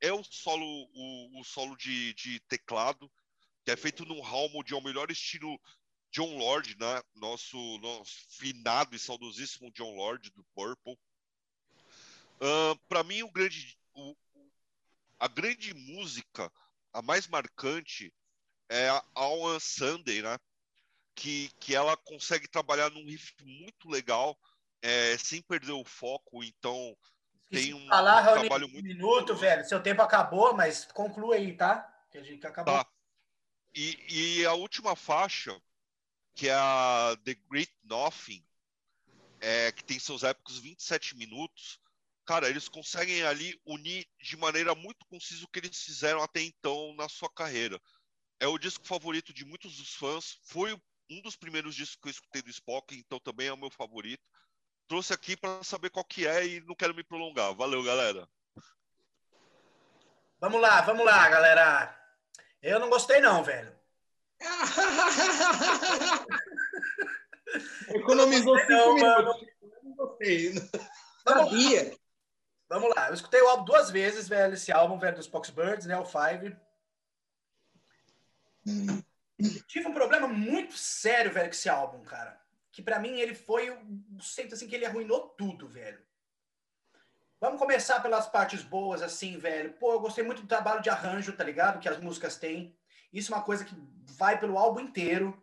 é 0.01 0.11
o 0.11 0.23
solo, 0.23 0.65
o, 0.65 1.39
o 1.39 1.43
solo 1.43 1.75
de, 1.77 2.13
de, 2.13 2.39
teclado, 2.41 3.11
que 3.63 3.71
é 3.71 3.75
feito 3.75 4.05
num 4.05 4.23
Hammond 4.23 4.73
ao 4.73 4.81
melhor 4.81 5.09
estilo 5.09 5.59
John 6.11 6.37
Lord, 6.37 6.77
né? 6.79 7.01
Nosso, 7.15 7.57
nosso 7.79 8.25
finado 8.29 8.95
e 8.95 8.99
saudosíssimo 8.99 9.71
John 9.71 9.95
Lord 9.95 10.29
do 10.31 10.43
Purple. 10.55 10.97
Uh, 12.35 12.77
Para 12.87 13.03
mim, 13.03 13.23
o 13.23 13.31
grande, 13.31 13.77
o, 13.93 14.15
a 15.19 15.27
grande 15.27 15.73
música, 15.73 16.51
a 16.93 17.01
mais 17.01 17.27
marcante, 17.27 18.13
é 18.69 18.89
a 18.89 19.03
All 19.13 19.59
Sunday, 19.59 20.21
né? 20.21 20.37
Que, 21.15 21.49
que 21.59 21.73
ela 21.73 21.95
consegue 21.95 22.47
trabalhar 22.47 22.89
num 22.91 23.05
riff 23.05 23.33
muito 23.41 23.89
legal, 23.89 24.37
é, 24.81 25.17
sem 25.17 25.41
perder 25.41 25.71
o 25.71 25.85
foco. 25.85 26.43
Então, 26.43 26.95
tem 27.49 27.73
um 27.73 27.87
falar, 27.87 28.21
Raoni, 28.21 28.41
trabalho 28.41 28.69
muito. 28.69 28.83
minuto, 28.83 29.35
velho. 29.35 29.65
Seu 29.65 29.81
tempo 29.81 30.01
acabou, 30.01 30.53
mas 30.53 30.85
conclua 30.85 31.35
aí, 31.35 31.55
tá? 31.55 31.87
Que 32.11 32.17
a 32.17 32.23
gente 32.23 32.45
acabou. 32.45 32.73
Tá. 32.73 32.89
E, 33.73 34.39
e 34.39 34.45
a 34.45 34.53
última 34.53 34.95
faixa, 34.95 35.59
que 36.33 36.49
é 36.49 36.53
a 36.53 37.17
The 37.23 37.35
Great 37.49 37.73
Nothing, 37.83 38.45
é, 39.39 39.71
que 39.71 39.83
tem 39.83 39.99
seus 39.99 40.23
épicos 40.23 40.57
27 40.57 41.15
minutos, 41.17 41.79
cara, 42.25 42.49
eles 42.49 42.67
conseguem 42.67 43.23
ali 43.23 43.59
unir 43.65 44.07
de 44.19 44.35
maneira 44.37 44.73
muito 44.73 45.05
concisa 45.05 45.43
o 45.43 45.47
que 45.47 45.59
eles 45.59 45.83
fizeram 45.83 46.21
até 46.23 46.41
então 46.41 46.95
na 46.95 47.07
sua 47.09 47.29
carreira. 47.29 47.79
É 48.39 48.47
o 48.47 48.57
disco 48.57 48.85
favorito 48.85 49.33
de 49.33 49.45
muitos 49.45 49.77
dos 49.77 49.93
fãs, 49.93 50.39
foi 50.43 50.73
um 51.09 51.21
dos 51.21 51.35
primeiros 51.35 51.75
discos 51.75 51.97
que 52.01 52.07
eu 52.07 52.11
escutei 52.11 52.41
do 52.41 52.49
Spock, 52.49 52.95
então 52.95 53.19
também 53.19 53.47
é 53.47 53.53
o 53.53 53.57
meu 53.57 53.69
favorito 53.69 54.23
trouxe 54.88 55.13
aqui 55.13 55.38
para 55.38 55.63
saber 55.63 55.89
qual 55.89 56.05
que 56.05 56.27
é 56.27 56.45
e 56.45 56.61
não 56.61 56.75
quero 56.75 56.95
me 56.95 57.03
prolongar. 57.03 57.53
Valeu, 57.55 57.83
galera. 57.83 58.29
Vamos 60.39 60.61
lá, 60.61 60.81
vamos 60.81 61.03
lá, 61.05 61.29
galera. 61.29 61.97
Eu 62.61 62.79
não 62.79 62.89
gostei 62.89 63.19
não, 63.21 63.43
velho. 63.43 63.75
Economizou 67.89 68.57
cinco 68.59 68.71
não, 68.71 68.95
minutos. 68.95 69.47
Não 69.83 69.95
gostei. 69.95 70.53
Vamos 71.25 71.51
lá. 71.51 71.57
Vamos 72.67 72.95
lá. 72.95 73.09
Eu 73.09 73.13
escutei 73.13 73.39
o 73.41 73.47
álbum 73.47 73.65
duas 73.65 73.89
vezes, 73.89 74.27
velho, 74.27 74.55
esse 74.55 74.71
álbum, 74.71 74.99
velho, 74.99 75.15
dos 75.15 75.27
Poxbirds, 75.27 75.86
né, 75.86 75.97
o 75.97 76.05
Five. 76.05 76.57
Tive 79.67 79.88
um 79.88 79.93
problema 79.93 80.27
muito 80.27 80.77
sério, 80.77 81.31
velho, 81.31 81.47
com 81.47 81.53
esse 81.53 81.69
álbum, 81.69 82.03
cara 82.03 82.44
que 82.76 82.82
para 82.82 82.99
mim 82.99 83.21
ele 83.21 83.34
foi 83.34 83.69
o 83.69 84.21
centro 84.21 84.53
assim 84.53 84.67
que 84.67 84.76
ele 84.76 84.86
arruinou 84.86 85.30
tudo, 85.30 85.65
velho. 85.65 85.97
Vamos 87.39 87.57
começar 87.57 88.01
pelas 88.01 88.28
partes 88.28 88.63
boas, 88.63 89.01
assim, 89.01 89.38
velho. 89.38 89.71
Pô, 89.80 89.93
eu 89.93 89.99
gostei 90.01 90.26
muito 90.26 90.41
do 90.41 90.47
trabalho 90.47 90.82
de 90.82 90.89
arranjo, 90.89 91.32
tá 91.32 91.41
ligado? 91.41 91.80
Que 91.80 91.88
as 91.88 91.97
músicas 91.97 92.36
têm. 92.36 92.78
Isso 93.13 93.32
é 93.32 93.38
uma 93.38 93.45
coisa 93.45 93.63
que 93.63 93.73
vai 94.17 94.38
pelo 94.38 94.57
álbum 94.57 94.82
inteiro, 94.82 95.41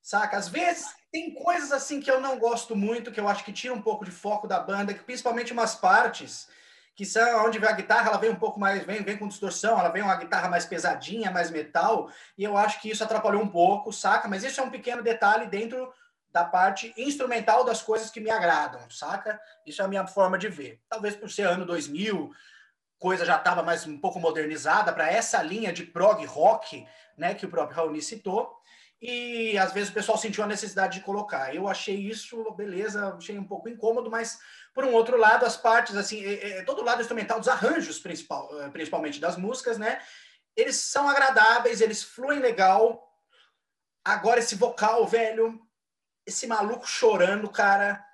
saca? 0.00 0.38
Às 0.38 0.48
vezes 0.48 0.86
tem 1.12 1.34
coisas 1.34 1.70
assim 1.70 2.00
que 2.00 2.10
eu 2.10 2.18
não 2.18 2.38
gosto 2.38 2.74
muito, 2.74 3.12
que 3.12 3.20
eu 3.20 3.28
acho 3.28 3.44
que 3.44 3.52
tira 3.52 3.74
um 3.74 3.82
pouco 3.82 4.02
de 4.02 4.10
foco 4.10 4.48
da 4.48 4.58
banda, 4.58 4.94
que 4.94 5.04
principalmente 5.04 5.52
umas 5.52 5.74
partes 5.74 6.48
que 6.96 7.04
são 7.04 7.44
onde 7.44 7.58
vem 7.58 7.68
a 7.68 7.72
guitarra, 7.72 8.08
ela 8.08 8.18
vem 8.18 8.30
um 8.30 8.36
pouco 8.36 8.58
mais, 8.58 8.84
vem, 8.84 9.02
vem 9.02 9.18
com 9.18 9.28
distorção, 9.28 9.78
ela 9.78 9.90
vem 9.90 10.02
uma 10.02 10.16
guitarra 10.16 10.48
mais 10.48 10.64
pesadinha, 10.64 11.30
mais 11.30 11.50
metal, 11.50 12.08
e 12.38 12.44
eu 12.44 12.56
acho 12.56 12.80
que 12.80 12.88
isso 12.88 13.04
atrapalhou 13.04 13.42
um 13.42 13.48
pouco, 13.48 13.92
saca? 13.92 14.28
Mas 14.28 14.44
isso 14.44 14.60
é 14.60 14.64
um 14.64 14.70
pequeno 14.70 15.02
detalhe 15.02 15.46
dentro 15.46 15.92
da 16.34 16.44
parte 16.44 16.92
instrumental 16.96 17.62
das 17.62 17.80
coisas 17.80 18.10
que 18.10 18.18
me 18.18 18.28
agradam, 18.28 18.90
saca? 18.90 19.40
Isso 19.64 19.80
é 19.80 19.84
a 19.84 19.88
minha 19.88 20.04
forma 20.04 20.36
de 20.36 20.48
ver. 20.48 20.82
Talvez 20.88 21.14
por 21.14 21.30
ser 21.30 21.46
ano 21.46 21.64
2000, 21.64 22.32
coisa 22.98 23.24
já 23.24 23.36
estava 23.36 23.62
mais 23.62 23.86
um 23.86 23.96
pouco 23.96 24.18
modernizada 24.18 24.92
para 24.92 25.08
essa 25.08 25.40
linha 25.40 25.72
de 25.72 25.84
prog 25.84 26.24
rock, 26.26 26.84
né, 27.16 27.34
que 27.34 27.46
o 27.46 27.48
próprio 27.48 27.76
Raoni 27.76 28.02
citou. 28.02 28.52
E 29.00 29.56
às 29.56 29.72
vezes 29.72 29.90
o 29.90 29.92
pessoal 29.92 30.18
sentiu 30.18 30.42
a 30.42 30.48
necessidade 30.48 30.98
de 30.98 31.04
colocar. 31.04 31.54
Eu 31.54 31.68
achei 31.68 31.94
isso, 31.94 32.50
beleza, 32.52 33.14
achei 33.14 33.38
um 33.38 33.46
pouco 33.46 33.68
incômodo, 33.68 34.10
mas 34.10 34.40
por 34.74 34.84
um 34.84 34.92
outro 34.92 35.16
lado, 35.16 35.46
as 35.46 35.56
partes, 35.56 35.94
assim, 35.94 36.24
é, 36.24 36.58
é, 36.58 36.62
todo 36.64 36.80
o 36.80 36.84
lado 36.84 37.00
instrumental 37.00 37.38
dos 37.38 37.48
arranjos, 37.48 38.00
principal, 38.00 38.50
eh, 38.60 38.70
principalmente 38.70 39.20
das 39.20 39.36
músicas, 39.36 39.78
né, 39.78 40.00
eles 40.56 40.76
são 40.76 41.08
agradáveis, 41.08 41.80
eles 41.80 42.02
fluem 42.02 42.40
legal. 42.40 43.08
Agora, 44.04 44.40
esse 44.40 44.56
vocal, 44.56 45.06
velho, 45.06 45.63
esse 46.26 46.46
maluco 46.46 46.86
chorando, 46.86 47.48
cara, 47.48 48.04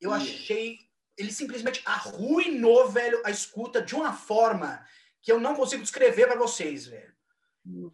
eu 0.00 0.12
achei. 0.12 0.78
Ele 1.16 1.32
simplesmente 1.32 1.82
arruinou, 1.84 2.88
velho, 2.90 3.22
a 3.24 3.30
escuta 3.30 3.80
de 3.80 3.94
uma 3.94 4.12
forma 4.12 4.84
que 5.22 5.32
eu 5.32 5.40
não 5.40 5.54
consigo 5.54 5.82
descrever 5.82 6.26
para 6.26 6.36
vocês, 6.36 6.86
velho. 6.86 7.14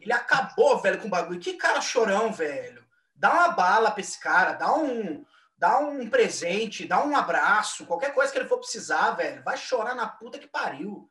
Ele 0.01 0.13
acabou, 0.13 0.79
velho, 0.79 1.01
com 1.01 1.07
o 1.07 1.11
bagulho. 1.11 1.41
Que 1.41 1.55
cara 1.55 1.81
chorão, 1.81 2.33
velho. 2.33 2.85
Dá 3.15 3.33
uma 3.33 3.49
bala 3.51 3.91
pra 3.91 4.01
esse 4.01 4.19
cara, 4.19 4.55
dá 4.55 4.75
um, 4.75 5.25
dá 5.57 5.79
um 5.79 6.11
presente, 6.11 6.87
dá 6.87 7.05
um 7.05 7.17
abraço, 7.17 7.87
qualquer 7.87 8.13
coisa 8.13 8.33
que 8.33 8.39
ele 8.39 8.49
for 8.49 8.59
precisar, 8.59 9.13
velho. 9.13 9.43
Vai 9.45 9.57
chorar 9.57 9.95
na 9.95 10.09
puta 10.09 10.39
que 10.39 10.49
pariu. 10.49 11.09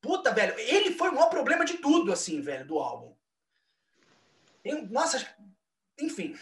Puta, 0.00 0.32
velho, 0.32 0.54
ele 0.58 0.92
foi 0.92 1.08
o 1.08 1.14
maior 1.14 1.30
problema 1.30 1.64
de 1.64 1.78
tudo, 1.78 2.12
assim, 2.12 2.40
velho, 2.40 2.66
do 2.66 2.78
álbum. 2.78 3.16
nossa, 4.90 5.26
enfim, 5.98 6.36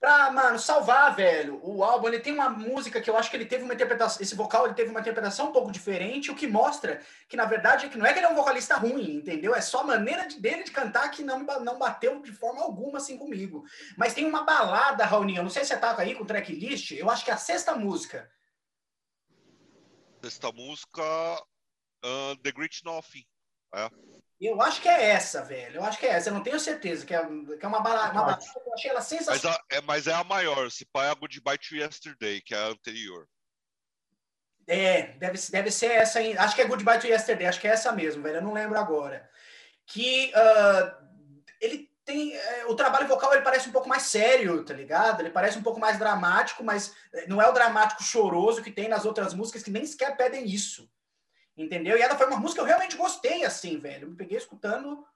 pra, 0.00 0.30
mano, 0.30 0.58
salvar, 0.58 1.14
velho, 1.14 1.58
o 1.62 1.82
álbum, 1.82 2.08
ele 2.08 2.20
tem 2.20 2.32
uma 2.32 2.48
música 2.48 3.00
que 3.00 3.08
eu 3.08 3.16
acho 3.16 3.30
que 3.30 3.36
ele 3.36 3.46
teve 3.46 3.64
uma 3.64 3.74
interpretação, 3.74 4.22
esse 4.22 4.34
vocal 4.34 4.66
ele 4.66 4.74
teve 4.74 4.90
uma 4.90 5.00
interpretação 5.00 5.48
um 5.48 5.52
pouco 5.52 5.72
diferente, 5.72 6.30
o 6.30 6.34
que 6.34 6.46
mostra 6.46 7.00
que, 7.28 7.36
na 7.36 7.44
verdade, 7.44 7.86
é 7.86 7.88
que 7.88 7.98
não 7.98 8.06
é 8.06 8.12
que 8.12 8.18
ele 8.18 8.26
é 8.26 8.28
um 8.28 8.34
vocalista 8.34 8.76
ruim, 8.76 9.16
entendeu? 9.16 9.54
É 9.54 9.60
só 9.60 9.80
a 9.80 9.84
maneira 9.84 10.26
de, 10.26 10.40
dele 10.40 10.64
de 10.64 10.70
cantar 10.70 11.10
que 11.10 11.22
não, 11.22 11.40
não 11.60 11.78
bateu 11.78 12.20
de 12.20 12.32
forma 12.32 12.62
alguma, 12.62 12.98
assim, 12.98 13.16
comigo. 13.16 13.64
Mas 13.96 14.14
tem 14.14 14.26
uma 14.26 14.44
balada, 14.44 15.04
Raulinho, 15.04 15.38
eu 15.38 15.44
não 15.44 15.50
sei 15.50 15.62
se 15.62 15.68
você 15.68 15.78
tava 15.78 16.02
aí 16.02 16.14
com 16.14 16.24
o 16.24 16.26
tracklist, 16.26 16.92
eu 16.92 17.10
acho 17.10 17.24
que 17.24 17.30
é 17.30 17.34
a 17.34 17.38
sexta 17.38 17.74
música. 17.74 18.30
Sexta 20.22 20.52
música, 20.52 21.02
uh, 22.04 22.36
The 22.42 22.52
Great 22.52 22.84
Nothing, 22.84 23.24
é. 23.74 23.90
Eu 24.40 24.60
acho 24.60 24.82
que 24.82 24.88
é 24.88 25.10
essa, 25.10 25.42
velho. 25.42 25.76
Eu 25.76 25.84
acho 25.84 25.98
que 25.98 26.06
é 26.06 26.10
essa. 26.10 26.28
Eu 26.28 26.34
não 26.34 26.42
tenho 26.42 26.60
certeza. 26.60 27.06
Que 27.06 27.14
é, 27.14 27.24
que 27.24 27.64
é 27.64 27.68
uma 27.68 27.80
balada. 27.80 28.12
Uma 28.12 28.22
balada 28.22 28.44
eu 28.66 28.74
achei 28.74 28.90
ela 28.90 29.00
sensacional. 29.00 29.58
Mas, 29.70 29.72
a, 29.72 29.76
é, 29.76 29.80
mas 29.80 30.06
é 30.06 30.12
a 30.12 30.24
maior. 30.24 30.70
Se 30.70 30.84
pai 30.84 31.06
é 31.06 31.10
a 31.10 31.14
Goodbye 31.14 31.58
to 31.58 31.74
Yesterday, 31.74 32.40
que 32.42 32.54
é 32.54 32.58
a 32.58 32.66
anterior. 32.66 33.26
É, 34.66 35.16
deve, 35.18 35.38
deve 35.50 35.70
ser 35.70 35.92
essa. 35.92 36.20
Hein? 36.20 36.36
Acho 36.36 36.54
que 36.54 36.60
é 36.60 36.66
Goodbye 36.66 36.98
to 36.98 37.06
Yesterday. 37.06 37.46
Acho 37.46 37.60
que 37.60 37.68
é 37.68 37.70
essa 37.70 37.92
mesmo, 37.92 38.22
velho. 38.22 38.36
Eu 38.36 38.42
não 38.42 38.52
lembro 38.52 38.78
agora. 38.78 39.28
Que 39.86 40.32
uh, 40.34 41.06
ele 41.58 41.90
tem. 42.04 42.36
Uh, 42.36 42.72
o 42.72 42.76
trabalho 42.76 43.08
vocal 43.08 43.32
ele 43.32 43.42
parece 43.42 43.70
um 43.70 43.72
pouco 43.72 43.88
mais 43.88 44.02
sério, 44.02 44.62
tá 44.64 44.74
ligado? 44.74 45.20
Ele 45.20 45.30
parece 45.30 45.56
um 45.56 45.62
pouco 45.62 45.80
mais 45.80 45.98
dramático, 45.98 46.62
mas 46.62 46.94
não 47.26 47.40
é 47.40 47.48
o 47.48 47.52
dramático 47.52 48.02
choroso 48.02 48.62
que 48.62 48.70
tem 48.70 48.86
nas 48.86 49.06
outras 49.06 49.32
músicas 49.32 49.62
que 49.62 49.70
nem 49.70 49.86
sequer 49.86 50.14
pedem 50.14 50.44
isso. 50.44 50.90
Entendeu? 51.56 51.96
E 51.96 52.02
ela 52.02 52.18
foi 52.18 52.26
uma 52.26 52.38
música 52.38 52.60
que 52.60 52.64
eu 52.64 52.66
realmente 52.66 52.96
gostei, 52.96 53.44
assim, 53.44 53.78
velho. 53.78 54.04
Eu 54.04 54.10
me 54.10 54.16
peguei 54.16 54.36
escutando, 54.36 55.06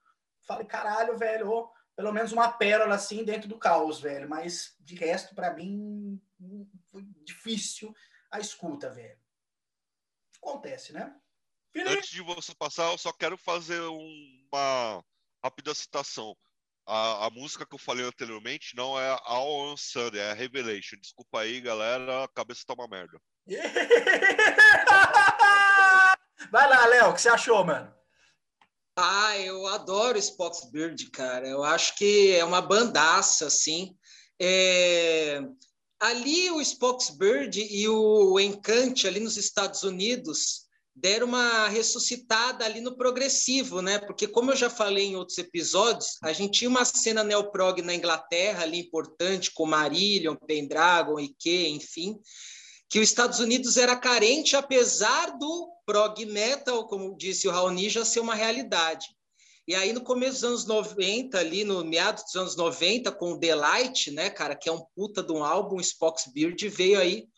falei, 0.46 0.66
caralho, 0.66 1.18
velho, 1.18 1.50
oh, 1.50 1.70
pelo 1.94 2.12
menos 2.12 2.32
uma 2.32 2.50
pérola, 2.50 2.94
assim, 2.94 3.24
dentro 3.24 3.48
do 3.48 3.58
caos, 3.58 4.00
velho. 4.00 4.28
Mas, 4.28 4.74
de 4.80 4.94
resto, 4.94 5.34
para 5.34 5.52
mim, 5.52 6.18
foi 6.90 7.02
difícil 7.24 7.94
a 8.30 8.40
escuta, 8.40 8.88
velho. 8.88 9.18
Acontece, 10.42 10.94
né? 10.94 11.14
Felipe. 11.72 11.90
Antes 11.92 12.10
de 12.10 12.22
você 12.22 12.54
passar, 12.54 12.90
eu 12.90 12.98
só 12.98 13.12
quero 13.12 13.36
fazer 13.36 13.80
uma 13.80 15.04
rápida 15.44 15.74
citação. 15.74 16.34
a, 16.86 17.26
a, 17.26 17.30
música 17.30 17.66
que 17.66 17.74
eu 17.74 17.78
falei 17.78 18.04
anteriormente 18.04 18.74
não 18.74 18.98
é 18.98 19.16
All 19.24 19.72
on 19.72 19.76
Sunday, 19.76 20.20
é 20.20 20.32
Revelation. 20.32 20.96
Desculpa 20.96 21.40
aí, 21.40 21.60
galera, 21.60 22.24
a 22.24 22.28
cabeça 22.28 22.64
tá 22.66 22.72
uma 22.72 22.88
merda. 22.88 23.20
Vai 26.50 26.68
lá, 26.68 26.86
Léo, 26.86 27.10
o 27.10 27.14
que 27.14 27.20
você 27.20 27.28
achou, 27.28 27.64
mano? 27.64 27.92
Ah, 28.96 29.38
eu 29.38 29.66
adoro 29.66 30.18
Spox 30.18 30.70
Bird, 30.70 31.10
cara. 31.10 31.48
Eu 31.48 31.64
acho 31.64 31.96
que 31.96 32.32
é 32.32 32.44
uma 32.44 32.60
bandaça, 32.60 33.46
assim. 33.46 33.96
É... 34.40 35.40
Ali 36.00 36.50
o 36.50 36.60
Spox 36.60 37.10
Bird 37.10 37.60
e 37.60 37.88
o 37.88 38.38
Encante, 38.40 39.06
ali 39.06 39.20
nos 39.20 39.36
Estados 39.36 39.82
Unidos, 39.82 40.66
deram 40.94 41.26
uma 41.26 41.68
ressuscitada 41.68 42.64
ali 42.64 42.80
no 42.80 42.96
progressivo, 42.96 43.80
né? 43.80 43.98
Porque, 43.98 44.26
como 44.26 44.50
eu 44.50 44.56
já 44.56 44.68
falei 44.68 45.06
em 45.06 45.16
outros 45.16 45.38
episódios, 45.38 46.18
a 46.22 46.32
gente 46.32 46.58
tinha 46.58 46.70
uma 46.70 46.84
cena 46.84 47.22
neoprog 47.22 47.82
na 47.82 47.94
Inglaterra 47.94 48.62
ali 48.62 48.80
importante, 48.80 49.50
com 49.52 49.66
Marillion, 49.66 50.36
Pendragon, 50.46 51.20
Ike, 51.20 51.68
enfim, 51.68 52.18
que 52.90 52.98
os 52.98 53.08
Estados 53.08 53.38
Unidos 53.38 53.76
era 53.76 53.94
carente, 53.94 54.56
apesar 54.56 55.38
do 55.38 55.68
prog 55.86 56.26
metal, 56.26 56.88
como 56.88 57.16
disse 57.16 57.46
o 57.46 57.52
Raoni, 57.52 57.88
já 57.88 58.04
ser 58.04 58.18
uma 58.18 58.34
realidade. 58.34 59.06
E 59.68 59.76
aí, 59.76 59.92
no 59.92 60.00
começo 60.00 60.40
dos 60.40 60.44
anos 60.44 60.66
90, 60.66 61.38
ali 61.38 61.62
no 61.62 61.84
meados 61.84 62.24
dos 62.24 62.34
anos 62.34 62.56
90, 62.56 63.12
com 63.12 63.34
o 63.34 63.38
Delight, 63.38 64.10
né, 64.10 64.28
cara, 64.28 64.56
que 64.56 64.68
é 64.68 64.72
um 64.72 64.82
puta 64.96 65.22
de 65.22 65.32
um 65.32 65.44
álbum, 65.44 65.78
Spock's 65.78 66.32
Beard, 66.34 66.60
veio 66.68 66.98
aí 66.98 67.28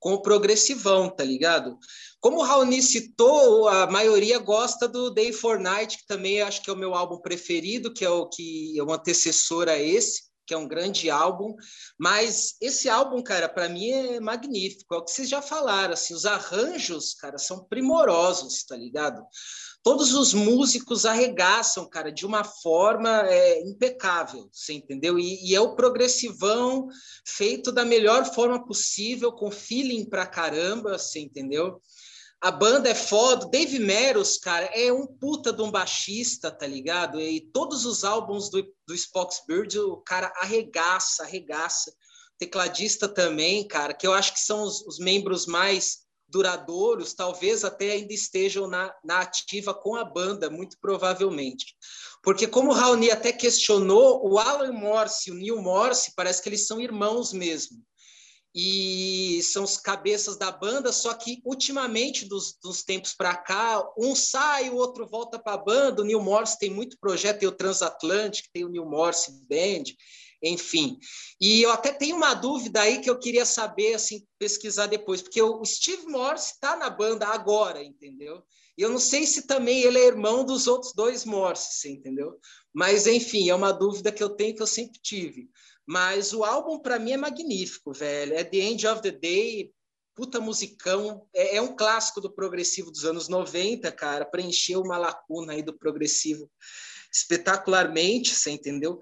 com 0.00 0.14
o 0.14 0.22
progressivão, 0.22 1.10
tá 1.10 1.22
ligado? 1.22 1.78
Como 2.18 2.38
o 2.38 2.42
Raoni 2.42 2.80
citou, 2.80 3.68
a 3.68 3.86
maioria 3.90 4.38
gosta 4.38 4.88
do 4.88 5.10
Day 5.10 5.30
for 5.30 5.60
Night, 5.60 5.98
que 5.98 6.06
também 6.06 6.40
acho 6.40 6.62
que 6.62 6.70
é 6.70 6.72
o 6.72 6.76
meu 6.76 6.94
álbum 6.94 7.18
preferido, 7.18 7.92
que 7.92 8.04
é 8.04 8.10
o 8.10 8.26
que 8.26 8.78
é 8.78 8.82
o 8.82 8.90
antecessor 8.90 9.68
a 9.68 9.78
esse 9.78 10.31
que 10.46 10.54
é 10.54 10.56
um 10.56 10.68
grande 10.68 11.10
álbum, 11.10 11.54
mas 11.98 12.56
esse 12.60 12.88
álbum, 12.88 13.22
cara, 13.22 13.48
para 13.48 13.68
mim 13.68 13.90
é 13.90 14.20
magnífico. 14.20 14.94
É 14.94 14.98
o 14.98 15.04
que 15.04 15.10
vocês 15.10 15.28
já 15.28 15.40
falaram, 15.40 15.94
assim, 15.94 16.14
os 16.14 16.26
arranjos, 16.26 17.14
cara, 17.14 17.38
são 17.38 17.64
primorosos, 17.64 18.64
tá 18.64 18.76
ligado? 18.76 19.22
Todos 19.82 20.14
os 20.14 20.32
músicos 20.32 21.04
arregaçam, 21.04 21.88
cara, 21.88 22.12
de 22.12 22.24
uma 22.24 22.44
forma 22.44 23.28
é, 23.28 23.60
impecável, 23.62 24.48
você 24.52 24.74
entendeu? 24.74 25.18
E, 25.18 25.50
e, 25.50 25.54
é 25.56 25.60
o 25.60 25.74
progressivão 25.74 26.86
feito 27.26 27.72
da 27.72 27.84
melhor 27.84 28.24
forma 28.32 28.64
possível, 28.64 29.32
com 29.32 29.50
feeling 29.50 30.04
pra 30.04 30.24
caramba, 30.24 30.96
você 30.98 31.18
entendeu? 31.18 31.80
A 32.42 32.50
banda 32.50 32.88
é 32.88 32.94
foda. 32.94 33.46
Dave 33.46 33.78
Meros, 33.78 34.36
cara, 34.36 34.64
é 34.74 34.92
um 34.92 35.06
puta 35.06 35.52
de 35.52 35.62
um 35.62 35.70
baixista, 35.70 36.50
tá 36.50 36.66
ligado? 36.66 37.20
E 37.20 37.40
todos 37.40 37.86
os 37.86 38.02
álbuns 38.02 38.50
do, 38.50 38.60
do 38.84 38.92
Spock's 38.96 39.44
Bird, 39.46 39.78
o 39.78 39.98
cara 39.98 40.26
arregaça, 40.38 41.22
arregaça. 41.22 41.94
Tecladista 42.36 43.06
também, 43.06 43.64
cara, 43.68 43.94
que 43.94 44.04
eu 44.04 44.12
acho 44.12 44.32
que 44.32 44.40
são 44.40 44.64
os, 44.64 44.84
os 44.84 44.98
membros 44.98 45.46
mais 45.46 46.00
duradouros, 46.26 47.14
talvez 47.14 47.62
até 47.62 47.92
ainda 47.92 48.12
estejam 48.12 48.66
na, 48.66 48.92
na 49.04 49.20
ativa 49.20 49.72
com 49.72 49.94
a 49.94 50.04
banda, 50.04 50.50
muito 50.50 50.76
provavelmente. 50.80 51.76
Porque, 52.24 52.48
como 52.48 52.70
o 52.70 52.74
Raoni 52.74 53.08
até 53.12 53.30
questionou, 53.30 54.28
o 54.28 54.36
Alan 54.36 54.72
Morse 54.72 55.30
e 55.30 55.32
o 55.32 55.36
Neil 55.36 55.62
Morse 55.62 56.12
parece 56.16 56.42
que 56.42 56.48
eles 56.48 56.66
são 56.66 56.80
irmãos 56.80 57.32
mesmo 57.32 57.80
e 58.54 59.40
são 59.42 59.64
os 59.64 59.78
cabeças 59.78 60.36
da 60.36 60.52
banda, 60.52 60.92
só 60.92 61.14
que 61.14 61.40
ultimamente, 61.44 62.26
dos, 62.26 62.54
dos 62.62 62.82
tempos 62.82 63.14
para 63.14 63.34
cá, 63.34 63.82
um 63.98 64.14
sai, 64.14 64.68
o 64.68 64.76
outro 64.76 65.06
volta 65.06 65.38
para 65.38 65.54
a 65.54 65.64
banda. 65.64 66.02
O 66.02 66.04
Neil 66.04 66.20
Morse 66.20 66.58
tem 66.58 66.70
muito 66.70 66.98
projeto, 66.98 67.40
tem 67.40 67.48
o 67.48 67.52
Transatlantic, 67.52 68.46
tem 68.52 68.64
o 68.64 68.68
Neil 68.68 68.84
Morse 68.84 69.32
Band, 69.48 69.84
enfim. 70.42 70.98
E 71.40 71.62
eu 71.62 71.70
até 71.70 71.92
tenho 71.92 72.16
uma 72.16 72.34
dúvida 72.34 72.82
aí 72.82 73.00
que 73.00 73.08
eu 73.08 73.18
queria 73.18 73.46
saber, 73.46 73.94
assim, 73.94 74.26
pesquisar 74.38 74.86
depois, 74.86 75.22
porque 75.22 75.40
o 75.40 75.64
Steve 75.64 76.06
Morse 76.06 76.52
está 76.52 76.76
na 76.76 76.90
banda 76.90 77.26
agora, 77.28 77.82
entendeu? 77.82 78.42
E 78.76 78.82
eu 78.82 78.90
não 78.90 78.98
sei 78.98 79.26
se 79.26 79.46
também 79.46 79.82
ele 79.82 79.98
é 79.98 80.06
irmão 80.06 80.44
dos 80.44 80.66
outros 80.66 80.92
dois 80.94 81.24
Morse, 81.24 81.88
entendeu? 81.90 82.38
Mas, 82.72 83.06
enfim, 83.06 83.48
é 83.48 83.54
uma 83.54 83.72
dúvida 83.72 84.12
que 84.12 84.22
eu 84.22 84.30
tenho 84.30 84.54
que 84.54 84.62
eu 84.62 84.66
sempre 84.66 84.98
tive. 85.02 85.50
Mas 85.86 86.32
o 86.32 86.44
álbum, 86.44 86.78
para 86.78 86.98
mim, 86.98 87.12
é 87.12 87.16
magnífico, 87.16 87.92
velho. 87.92 88.34
É 88.34 88.44
The 88.44 88.56
End 88.58 88.86
of 88.86 89.02
the 89.02 89.10
Day, 89.10 89.72
puta 90.14 90.40
musicão. 90.40 91.26
É, 91.34 91.56
é, 91.56 91.62
um 91.62 91.74
clássico 91.74 92.20
do 92.20 92.32
progressivo 92.32 92.90
dos 92.90 93.04
anos 93.04 93.28
90, 93.28 93.90
cara. 93.92 94.24
Preencheu 94.24 94.80
uma 94.80 94.98
lacuna 94.98 95.52
aí 95.54 95.62
do 95.62 95.76
progressivo 95.76 96.50
espetacularmente, 97.12 98.34
você 98.34 98.50
entendeu? 98.50 99.00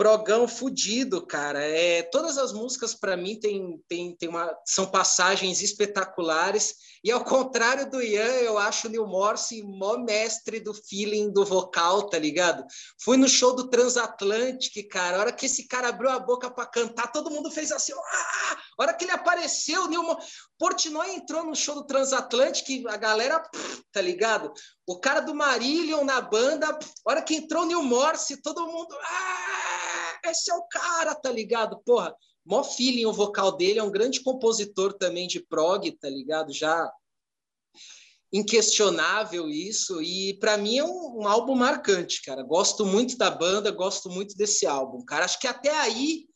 Progão 0.00 0.48
fudido, 0.48 1.26
cara. 1.26 1.62
É, 1.62 2.02
todas 2.04 2.38
as 2.38 2.54
músicas 2.54 2.94
para 2.94 3.18
mim 3.18 3.38
tem, 3.38 3.78
tem, 3.86 4.16
tem 4.16 4.30
uma, 4.30 4.50
são 4.64 4.86
passagens 4.86 5.60
espetaculares. 5.60 6.74
E 7.04 7.10
ao 7.10 7.22
contrário 7.22 7.90
do 7.90 8.00
Ian, 8.00 8.24
eu 8.40 8.56
acho 8.56 8.88
o 8.88 8.90
Neil 8.90 9.06
Morse 9.06 9.62
mó 9.62 9.98
mestre 9.98 10.58
do 10.58 10.72
feeling 10.72 11.30
do 11.30 11.44
vocal, 11.44 12.08
tá 12.08 12.18
ligado? 12.18 12.64
Fui 13.04 13.18
no 13.18 13.28
show 13.28 13.54
do 13.54 13.68
Transatlantic, 13.68 14.88
cara. 14.88 15.18
A 15.18 15.20
hora 15.20 15.32
que 15.32 15.44
esse 15.44 15.68
cara 15.68 15.90
abriu 15.90 16.08
a 16.08 16.18
boca 16.18 16.50
para 16.50 16.64
cantar, 16.64 17.12
todo 17.12 17.30
mundo 17.30 17.50
fez 17.50 17.70
assim. 17.70 17.92
Ah! 17.92 18.56
A 18.78 18.82
hora 18.82 18.94
que 18.94 19.04
ele 19.04 19.12
apareceu, 19.12 19.86
Neil 19.86 20.16
Portnoy 20.58 21.10
entrou 21.10 21.44
no 21.44 21.54
show 21.54 21.74
do 21.74 21.84
Transatlantic, 21.84 22.86
a 22.88 22.96
galera, 22.96 23.42
tá 23.92 24.00
ligado? 24.00 24.50
O 24.86 24.98
cara 24.98 25.20
do 25.20 25.34
Marillion 25.34 26.04
na 26.04 26.22
banda, 26.22 26.70
a 26.70 26.78
hora 27.10 27.20
que 27.20 27.34
entrou 27.34 27.64
o 27.64 27.66
Neil 27.66 27.82
Morse, 27.82 28.40
todo 28.40 28.66
mundo. 28.66 28.96
Ah! 29.02 29.69
Esse 30.24 30.50
é 30.50 30.54
o 30.54 30.62
cara, 30.64 31.14
tá 31.14 31.30
ligado? 31.30 31.80
Porra, 31.84 32.14
mó 32.44 32.62
feeling 32.62 33.06
o 33.06 33.12
vocal 33.12 33.56
dele, 33.56 33.78
é 33.78 33.82
um 33.82 33.90
grande 33.90 34.20
compositor 34.22 34.92
também 34.94 35.26
de 35.26 35.40
prog, 35.40 35.90
tá 35.92 36.08
ligado? 36.08 36.52
Já 36.52 36.90
inquestionável 38.32 39.48
isso, 39.48 40.00
e 40.00 40.34
para 40.38 40.56
mim 40.56 40.78
é 40.78 40.84
um, 40.84 41.20
um, 41.20 41.26
álbum 41.26 41.54
marcante, 41.56 42.22
cara. 42.22 42.42
Gosto 42.42 42.86
muito 42.86 43.18
da 43.18 43.30
banda, 43.30 43.72
gosto 43.72 44.08
muito 44.08 44.36
desse 44.36 44.66
álbum, 44.66 45.04
cara. 45.04 45.24
Acho 45.24 45.38
que 45.38 45.48
até 45.48 45.76
aí 45.76 46.29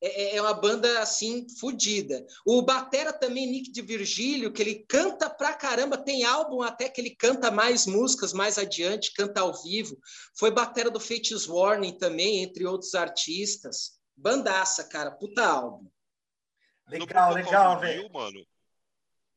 é, 0.00 0.22
é, 0.22 0.36
é 0.36 0.42
uma 0.42 0.54
banda 0.54 1.00
assim 1.00 1.46
fodida. 1.58 2.26
O 2.46 2.62
batera 2.62 3.12
também 3.12 3.46
Nick 3.46 3.70
de 3.70 3.82
Virgílio, 3.82 4.52
que 4.52 4.62
ele 4.62 4.84
canta 4.88 5.28
pra 5.28 5.52
caramba, 5.52 5.98
tem 5.98 6.24
álbum 6.24 6.62
até 6.62 6.88
que 6.88 7.00
ele 7.00 7.10
canta 7.10 7.50
mais 7.50 7.86
músicas 7.86 8.32
mais 8.32 8.56
adiante, 8.56 9.12
canta 9.12 9.40
ao 9.40 9.62
vivo. 9.62 9.98
Foi 10.34 10.50
batera 10.50 10.90
do 10.90 10.98
Fates 10.98 11.46
Warning 11.46 11.98
também, 11.98 12.42
entre 12.42 12.66
outros 12.66 12.94
artistas. 12.94 13.98
Bandaça, 14.16 14.84
cara, 14.84 15.10
puta 15.10 15.44
álbum. 15.44 15.90
Legal, 16.88 17.34
legal, 17.34 17.78
velho. 17.78 18.10
Mano, 18.10 18.44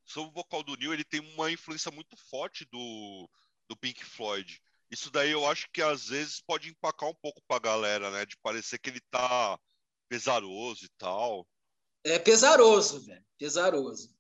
sobre 0.05 0.31
o 0.31 0.33
vocal 0.33 0.63
do 0.63 0.75
Neil, 0.75 0.93
ele 0.93 1.03
tem 1.03 1.19
uma 1.19 1.51
influência 1.51 1.91
muito 1.91 2.15
forte 2.17 2.65
do, 2.65 3.29
do 3.67 3.75
Pink 3.75 4.03
Floyd. 4.03 4.61
Isso 4.89 5.09
daí 5.11 5.31
eu 5.31 5.45
acho 5.45 5.69
que 5.71 5.81
às 5.81 6.07
vezes 6.07 6.39
pode 6.39 6.69
empacar 6.69 7.09
um 7.09 7.15
pouco 7.15 7.41
pra 7.47 7.59
galera, 7.59 8.11
né? 8.11 8.25
De 8.25 8.37
parecer 8.37 8.77
que 8.77 8.89
ele 8.89 9.01
tá 9.09 9.59
pesaroso 10.09 10.85
e 10.85 10.89
tal. 10.97 11.47
É 12.03 12.19
pesaroso, 12.19 13.05
velho. 13.05 13.23
Pesaroso. 13.37 14.13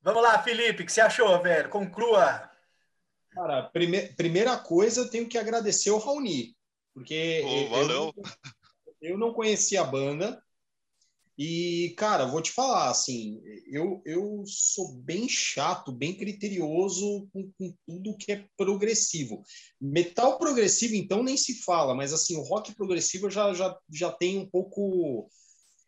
Vamos 0.00 0.22
lá, 0.22 0.42
Felipe, 0.42 0.82
o 0.82 0.86
que 0.86 0.92
você 0.92 1.00
achou, 1.00 1.42
velho? 1.42 1.68
Conclua. 1.68 2.50
Cara, 3.30 3.64
prime 3.64 4.14
primeira 4.14 4.56
coisa, 4.56 5.02
eu 5.02 5.10
tenho 5.10 5.28
que 5.28 5.36
agradecer 5.36 5.90
o 5.90 5.98
Raoni, 5.98 6.56
porque 6.94 7.42
oh, 7.44 7.68
valeu. 7.68 8.14
Eu, 8.16 9.12
eu 9.12 9.18
não 9.18 9.32
conhecia 9.32 9.82
a 9.82 9.84
banda, 9.84 10.42
e, 11.38 11.94
cara, 11.96 12.26
vou 12.26 12.42
te 12.42 12.50
falar, 12.50 12.90
assim, 12.90 13.40
eu, 13.70 14.02
eu 14.04 14.42
sou 14.44 14.94
bem 14.96 15.28
chato, 15.28 15.92
bem 15.92 16.12
criterioso 16.12 17.28
com, 17.32 17.52
com, 17.56 17.72
tudo 17.86 18.16
que 18.16 18.32
é 18.32 18.44
progressivo. 18.56 19.44
Metal 19.80 20.36
progressivo, 20.36 20.96
então, 20.96 21.22
nem 21.22 21.36
se 21.36 21.62
fala, 21.62 21.94
mas, 21.94 22.12
assim, 22.12 22.34
o 22.34 22.42
rock 22.42 22.74
progressivo 22.74 23.30
já, 23.30 23.54
já, 23.54 23.78
já 23.88 24.10
tem 24.10 24.38
um 24.38 24.50
pouco... 24.50 25.30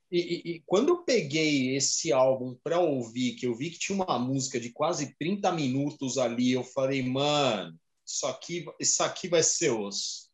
E, 0.08 0.18
e, 0.18 0.50
e 0.52 0.62
quando 0.66 0.90
eu 0.90 1.02
peguei 1.02 1.74
esse 1.74 2.12
álbum 2.12 2.56
para 2.62 2.78
ouvir, 2.78 3.34
que 3.34 3.46
eu 3.46 3.56
vi 3.56 3.70
que 3.70 3.78
tinha 3.78 3.96
uma 3.96 4.20
música 4.20 4.60
de 4.60 4.70
quase 4.70 5.16
30 5.18 5.50
minutos 5.50 6.16
ali, 6.16 6.52
eu 6.52 6.62
falei, 6.62 7.02
mano, 7.02 7.76
isso 8.06 8.24
aqui, 8.26 8.64
isso 8.78 9.02
aqui 9.02 9.26
vai 9.26 9.42
ser 9.42 9.70
osso. 9.70 10.30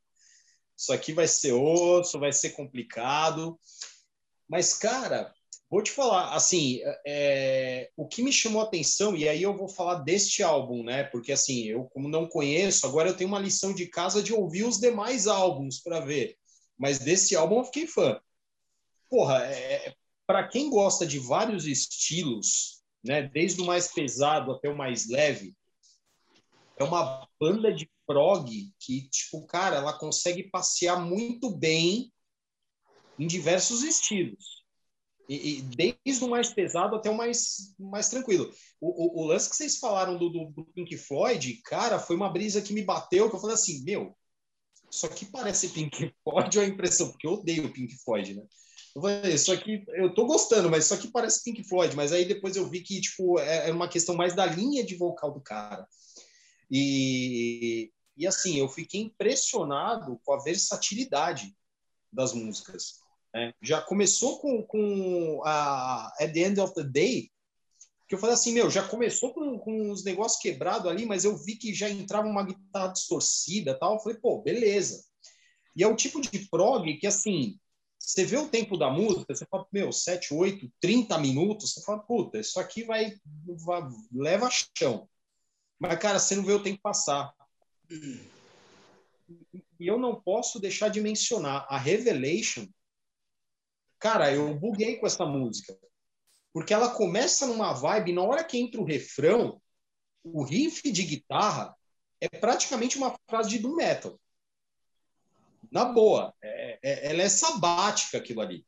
Isso 0.77 0.93
aqui 0.93 1.15
vai 1.15 1.27
ser 1.27 1.53
osso, 1.53 2.21
vai 2.21 2.35
ser 2.35 2.51
complicado. 2.51 3.59
Mas, 4.49 4.75
cara, 4.75 5.35
vou 5.69 5.83
te 5.83 5.91
falar, 5.91 6.35
assim, 6.35 6.81
é, 7.07 7.91
o 7.97 8.07
que 8.07 8.23
me 8.23 8.33
chamou 8.33 8.63
a 8.63 8.65
atenção, 8.65 9.17
e 9.17 9.29
aí 9.29 9.43
eu 9.43 9.57
vou 9.57 9.69
falar 9.69 9.97
deste 9.97 10.43
álbum, 10.43 10.83
né? 10.83 11.05
Porque, 11.05 11.33
assim, 11.33 11.65
eu, 11.65 11.85
como 11.85 12.09
não 12.09 12.29
conheço, 12.29 12.87
agora 12.87 13.09
eu 13.09 13.17
tenho 13.17 13.29
uma 13.29 13.41
lição 13.41 13.75
de 13.75 13.87
casa 13.87 14.23
de 14.23 14.33
ouvir 14.33 14.65
os 14.65 14.79
demais 14.79 15.27
álbuns 15.27 15.81
para 15.81 16.01
ver. 16.01 16.37
Mas 16.79 16.99
desse 16.99 17.35
álbum 17.35 17.59
eu 17.59 17.65
fiquei 17.65 17.87
fã. 17.87 18.21
Porra, 19.09 19.45
é, 19.47 19.95
para 20.27 20.47
quem 20.47 20.69
gosta 20.71 21.07
de 21.07 21.19
vários 21.19 21.67
estilos, 21.67 22.83
né? 23.05 23.23
Desde 23.23 23.61
o 23.61 23.65
mais 23.65 23.89
pesado 23.93 24.53
até 24.53 24.69
o 24.69 24.77
mais 24.77 25.09
leve, 25.09 25.55
é 26.77 26.85
uma 26.85 27.27
banda 27.41 27.73
de 27.73 27.91
prog 28.07 28.49
que, 28.79 29.09
tipo, 29.09 29.47
cara, 29.47 29.77
ela 29.77 29.99
consegue 29.99 30.45
passear 30.45 31.01
muito 31.01 31.51
bem 31.51 32.13
em 33.19 33.27
diversos 33.27 33.83
estilos. 33.83 34.57
E, 35.29 35.59
e 35.59 35.63
desde 35.63 36.25
o 36.25 36.29
mais 36.29 36.53
pesado 36.53 36.95
até 36.95 37.11
o 37.11 37.17
mais, 37.17 37.75
mais 37.79 38.09
tranquilo. 38.09 38.51
O, 38.81 39.23
o, 39.23 39.25
o 39.25 39.27
lance 39.27 39.51
que 39.51 39.57
vocês 39.57 39.79
falaram 39.79 40.17
do, 40.17 40.29
do, 40.29 40.65
Pink 40.75 40.97
Floyd, 40.97 41.61
cara, 41.65 41.99
foi 41.99 42.15
uma 42.15 42.33
brisa 42.33 42.63
que 42.63 42.73
me 42.73 42.83
bateu, 42.83 43.29
que 43.29 43.35
eu 43.35 43.41
falei 43.41 43.55
assim, 43.55 43.83
meu, 43.83 44.17
isso 44.91 45.05
aqui 45.05 45.27
parece 45.27 45.71
Pink 45.71 46.15
Floyd 46.23 46.59
ou 46.59 46.65
a 46.65 46.69
impressão? 46.69 47.11
Porque 47.11 47.27
eu 47.27 47.33
odeio 47.33 47.73
Pink 47.73 47.97
Floyd, 48.05 48.35
né? 48.35 48.43
Eu 48.95 49.03
falei, 49.03 49.35
isso 49.35 49.53
aqui, 49.53 49.85
eu 49.89 50.15
tô 50.15 50.25
gostando, 50.27 50.71
mas 50.71 50.85
isso 50.85 50.95
aqui 50.95 51.09
parece 51.09 51.43
Pink 51.43 51.65
Floyd. 51.65 51.95
Mas 51.97 52.13
aí 52.13 52.25
depois 52.25 52.57
eu 52.57 52.69
vi 52.69 52.81
que, 52.81 53.01
tipo, 53.01 53.39
é, 53.39 53.69
é 53.69 53.73
uma 53.73 53.89
questão 53.89 54.15
mais 54.15 54.35
da 54.35 54.47
linha 54.47 54.85
de 54.85 54.95
vocal 54.95 55.33
do 55.33 55.41
cara. 55.41 55.87
E, 56.71 57.93
e 58.17 58.27
assim, 58.27 58.59
eu 58.59 58.69
fiquei 58.69 59.03
impressionado 59.03 60.21
com 60.25 60.33
a 60.33 60.43
versatilidade 60.43 61.55
das 62.13 62.33
músicas. 62.33 63.06
Né? 63.37 63.53
Já 63.61 63.83
começou 63.83 64.39
com, 64.39 64.63
com 64.63 65.43
a 65.45 66.11
At 66.19 66.33
the 66.33 66.41
End 66.41 66.59
of 66.59 66.73
the 66.73 66.85
Day, 66.85 67.31
que 68.09 68.15
eu 68.15 68.19
falei 68.19 68.33
assim, 68.33 68.53
meu, 68.53 68.71
já 68.71 68.83
começou 68.89 69.35
com, 69.35 69.59
com 69.59 69.91
os 69.91 70.03
negócios 70.03 70.41
quebrados 70.41 70.91
ali, 70.91 71.05
mas 71.05 71.25
eu 71.25 71.37
vi 71.37 71.57
que 71.57 71.75
já 71.75 71.91
entrava 71.91 72.27
uma 72.27 72.47
guitarra 72.47 72.95
distorcida 72.95 73.79
tal. 73.79 73.95
Eu 73.95 74.01
falei, 74.01 74.19
pô, 74.19 74.41
beleza. 74.41 75.05
E 75.77 75.83
é 75.83 75.87
o 75.87 75.95
tipo 75.95 76.19
de 76.19 76.49
prog 76.49 76.97
que, 76.97 77.07
assim, 77.07 77.59
você 77.99 78.25
vê 78.25 78.39
o 78.39 78.49
tempo 78.49 78.79
da 78.79 78.89
música, 78.89 79.35
você 79.35 79.45
fala, 79.51 79.67
meu, 79.71 79.93
7, 79.93 80.33
8, 80.33 80.73
30 80.81 81.19
minutos, 81.19 81.75
você 81.75 81.83
fala, 81.83 81.99
puta, 81.99 82.39
isso 82.39 82.59
aqui 82.59 82.85
vai, 82.85 83.13
vai 83.67 83.83
leva 84.11 84.49
chão. 84.51 85.07
Mas, 85.79 85.99
cara, 85.99 86.19
você 86.19 86.35
não 86.37 86.45
vê 86.45 86.55
o 86.55 86.63
tempo 86.63 86.81
passar. 86.81 87.35
E 89.79 89.87
eu 89.87 89.99
não 89.99 90.19
posso 90.23 90.59
deixar 90.59 90.89
de 90.89 91.03
mencionar 91.03 91.67
a 91.69 91.77
Revelation. 91.77 92.67
Cara, 93.99 94.33
eu 94.33 94.55
buguei 94.55 94.97
com 94.97 95.07
essa 95.07 95.25
música. 95.25 95.77
Porque 96.53 96.73
ela 96.73 96.95
começa 96.95 97.47
numa 97.47 97.73
vibe, 97.73 98.13
na 98.13 98.23
hora 98.23 98.45
que 98.45 98.59
entra 98.59 98.81
o 98.81 98.85
refrão, 98.85 99.61
o 100.23 100.43
riff 100.43 100.91
de 100.91 101.03
guitarra 101.03 101.77
é 102.21 102.29
praticamente 102.29 102.97
uma 102.97 103.15
frase 103.29 103.51
de 103.51 103.59
doom 103.59 103.75
metal. 103.75 104.19
Na 105.71 105.85
boa, 105.85 106.35
é, 106.43 106.79
é, 106.83 107.11
ela 107.11 107.23
é 107.23 107.29
sabática 107.29 108.19
aquilo 108.19 108.41
ali. 108.41 108.67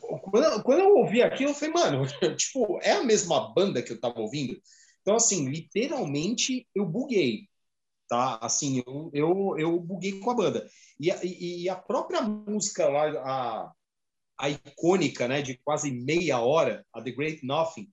Quando, 0.00 0.62
quando, 0.62 0.80
eu 0.80 0.96
ouvi 0.96 1.22
aquilo, 1.22 1.50
eu 1.50 1.54
falei, 1.54 1.74
mano, 1.74 2.06
tipo, 2.36 2.78
é 2.82 2.92
a 2.92 3.02
mesma 3.02 3.52
banda 3.52 3.82
que 3.82 3.92
eu 3.92 4.00
tava 4.00 4.20
ouvindo? 4.20 4.60
Então, 5.02 5.16
assim, 5.16 5.48
literalmente 5.48 6.66
eu 6.74 6.86
buguei, 6.86 7.48
tá? 8.14 8.38
Assim, 8.40 8.82
eu, 8.86 9.10
eu, 9.12 9.58
eu 9.58 9.80
buguei 9.80 10.20
com 10.20 10.30
a 10.30 10.34
banda. 10.34 10.68
E, 11.00 11.10
e, 11.64 11.68
a 11.68 11.74
própria 11.74 12.22
música 12.22 12.88
lá, 12.88 13.08
a, 13.18 13.72
a 14.38 14.50
icônica, 14.50 15.26
né, 15.26 15.42
de 15.42 15.58
quase 15.64 15.90
meia 15.90 16.40
hora, 16.40 16.86
a 16.92 17.02
The 17.02 17.10
Great 17.10 17.44
Nothing, 17.44 17.90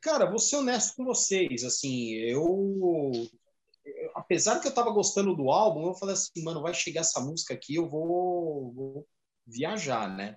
cara, 0.00 0.28
vou 0.28 0.38
ser 0.38 0.56
honesto 0.56 0.96
com 0.96 1.04
vocês, 1.04 1.64
assim, 1.64 2.12
eu, 2.12 3.10
eu 3.84 4.10
apesar 4.14 4.60
que 4.60 4.68
eu 4.68 4.74
tava 4.74 4.90
gostando 4.90 5.34
do 5.34 5.50
álbum, 5.50 5.86
eu 5.86 5.94
falei 5.94 6.14
assim, 6.14 6.42
mano, 6.42 6.62
vai 6.62 6.74
chegar 6.74 7.00
essa 7.00 7.20
música 7.20 7.54
aqui, 7.54 7.74
eu 7.74 7.88
vou, 7.88 8.72
vou 8.72 9.08
viajar, 9.46 10.08
né? 10.08 10.36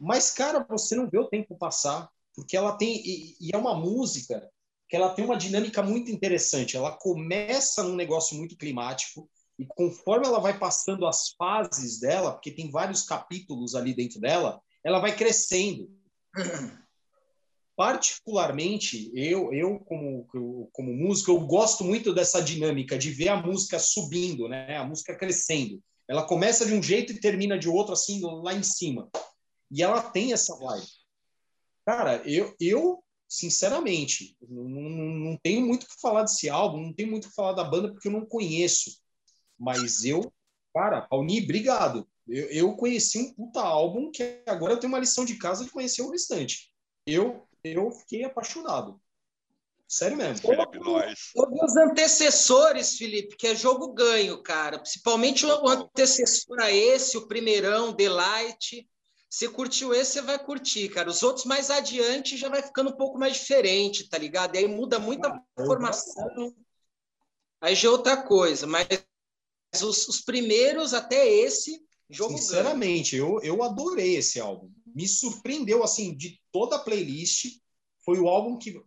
Mas, 0.00 0.30
cara, 0.30 0.64
você 0.68 0.94
não 0.94 1.08
vê 1.08 1.18
o 1.18 1.28
tempo 1.28 1.56
passar, 1.56 2.08
porque 2.34 2.56
ela 2.56 2.76
tem, 2.76 2.96
e, 3.04 3.36
e 3.40 3.50
é 3.52 3.56
uma 3.56 3.74
música 3.74 4.48
que 4.92 4.96
ela 4.96 5.14
tem 5.14 5.24
uma 5.24 5.38
dinâmica 5.38 5.82
muito 5.82 6.10
interessante. 6.10 6.76
Ela 6.76 6.92
começa 6.92 7.82
num 7.82 7.96
negócio 7.96 8.36
muito 8.36 8.58
climático 8.58 9.26
e 9.58 9.64
conforme 9.64 10.26
ela 10.26 10.38
vai 10.38 10.58
passando 10.58 11.06
as 11.06 11.30
fases 11.30 11.98
dela, 11.98 12.32
porque 12.32 12.50
tem 12.50 12.70
vários 12.70 13.02
capítulos 13.02 13.74
ali 13.74 13.94
dentro 13.94 14.20
dela, 14.20 14.60
ela 14.84 14.98
vai 14.98 15.16
crescendo. 15.16 15.88
Particularmente, 17.74 19.10
eu, 19.14 19.50
eu 19.54 19.78
como, 19.78 20.26
como 20.72 20.92
músico, 20.92 21.30
eu 21.30 21.40
gosto 21.40 21.84
muito 21.84 22.12
dessa 22.12 22.42
dinâmica 22.42 22.98
de 22.98 23.12
ver 23.12 23.28
a 23.30 23.42
música 23.42 23.78
subindo, 23.78 24.46
né? 24.46 24.76
A 24.76 24.84
música 24.84 25.16
crescendo. 25.16 25.82
Ela 26.06 26.26
começa 26.26 26.66
de 26.66 26.74
um 26.74 26.82
jeito 26.82 27.14
e 27.14 27.18
termina 27.18 27.58
de 27.58 27.66
outro, 27.66 27.94
assim, 27.94 28.20
lá 28.42 28.52
em 28.52 28.62
cima. 28.62 29.08
E 29.70 29.82
ela 29.82 30.02
tem 30.02 30.34
essa 30.34 30.54
vibe. 30.58 30.86
Cara, 31.86 32.16
eu, 32.26 32.54
eu 32.60 33.02
sinceramente, 33.32 34.36
não, 34.46 34.64
não 34.64 35.36
tenho 35.42 35.66
muito 35.66 35.84
o 35.84 35.86
que 35.86 35.98
falar 35.98 36.22
desse 36.22 36.50
álbum, 36.50 36.82
não 36.82 36.92
tenho 36.92 37.10
muito 37.10 37.24
o 37.24 37.28
que 37.30 37.34
falar 37.34 37.54
da 37.54 37.64
banda 37.64 37.90
porque 37.90 38.08
eu 38.08 38.12
não 38.12 38.26
conheço. 38.26 39.00
Mas 39.58 40.04
eu, 40.04 40.30
cara, 40.74 41.00
Pauni, 41.00 41.42
obrigado. 41.42 42.06
Eu, 42.28 42.46
eu 42.50 42.76
conheci 42.76 43.18
um 43.18 43.32
puta 43.32 43.62
álbum 43.62 44.10
que 44.10 44.42
agora 44.46 44.74
eu 44.74 44.78
tenho 44.78 44.92
uma 44.92 44.98
lição 44.98 45.24
de 45.24 45.36
casa 45.36 45.64
de 45.64 45.70
conhecer 45.70 46.02
o 46.02 46.10
restante. 46.10 46.70
Eu, 47.06 47.48
eu 47.64 47.90
fiquei 47.90 48.22
apaixonado. 48.22 49.00
Sério 49.88 50.16
mesmo. 50.16 50.46
Felipe, 50.46 50.78
os 51.34 51.76
antecessores, 51.76 52.98
Felipe, 52.98 53.36
que 53.36 53.46
é 53.46 53.54
jogo 53.54 53.94
ganho, 53.94 54.42
cara. 54.42 54.78
Principalmente 54.78 55.46
o 55.46 55.68
antecessor 55.68 56.60
a 56.60 56.70
esse, 56.70 57.16
o 57.16 57.26
primeirão, 57.26 57.94
Delight. 57.94 58.86
Você 59.32 59.48
curtiu 59.48 59.94
esse, 59.94 60.12
você 60.12 60.20
vai 60.20 60.38
curtir, 60.38 60.90
cara. 60.90 61.08
Os 61.08 61.22
outros 61.22 61.46
mais 61.46 61.70
adiante 61.70 62.36
já 62.36 62.50
vai 62.50 62.62
ficando 62.62 62.90
um 62.90 62.96
pouco 62.96 63.18
mais 63.18 63.32
diferente, 63.32 64.06
tá 64.06 64.18
ligado? 64.18 64.54
E 64.54 64.58
aí 64.58 64.68
muda 64.68 64.98
muita 64.98 65.28
ah, 65.28 65.42
informação. 65.58 66.54
Aí 67.58 67.74
já 67.74 67.88
é 67.88 67.90
outra 67.90 68.22
coisa, 68.22 68.66
mas 68.66 68.86
os, 69.82 70.06
os 70.06 70.20
primeiros 70.20 70.92
até 70.92 71.26
esse 71.26 71.82
jogo 72.10 72.36
Sinceramente, 72.36 73.16
eu, 73.16 73.40
eu 73.42 73.62
adorei 73.62 74.16
esse 74.16 74.38
álbum. 74.38 74.70
Me 74.94 75.08
surpreendeu 75.08 75.82
assim 75.82 76.14
de 76.14 76.38
toda 76.52 76.76
a 76.76 76.80
playlist. 76.80 77.58
Foi 78.04 78.18
o 78.18 78.28
álbum 78.28 78.58
que, 78.58 78.84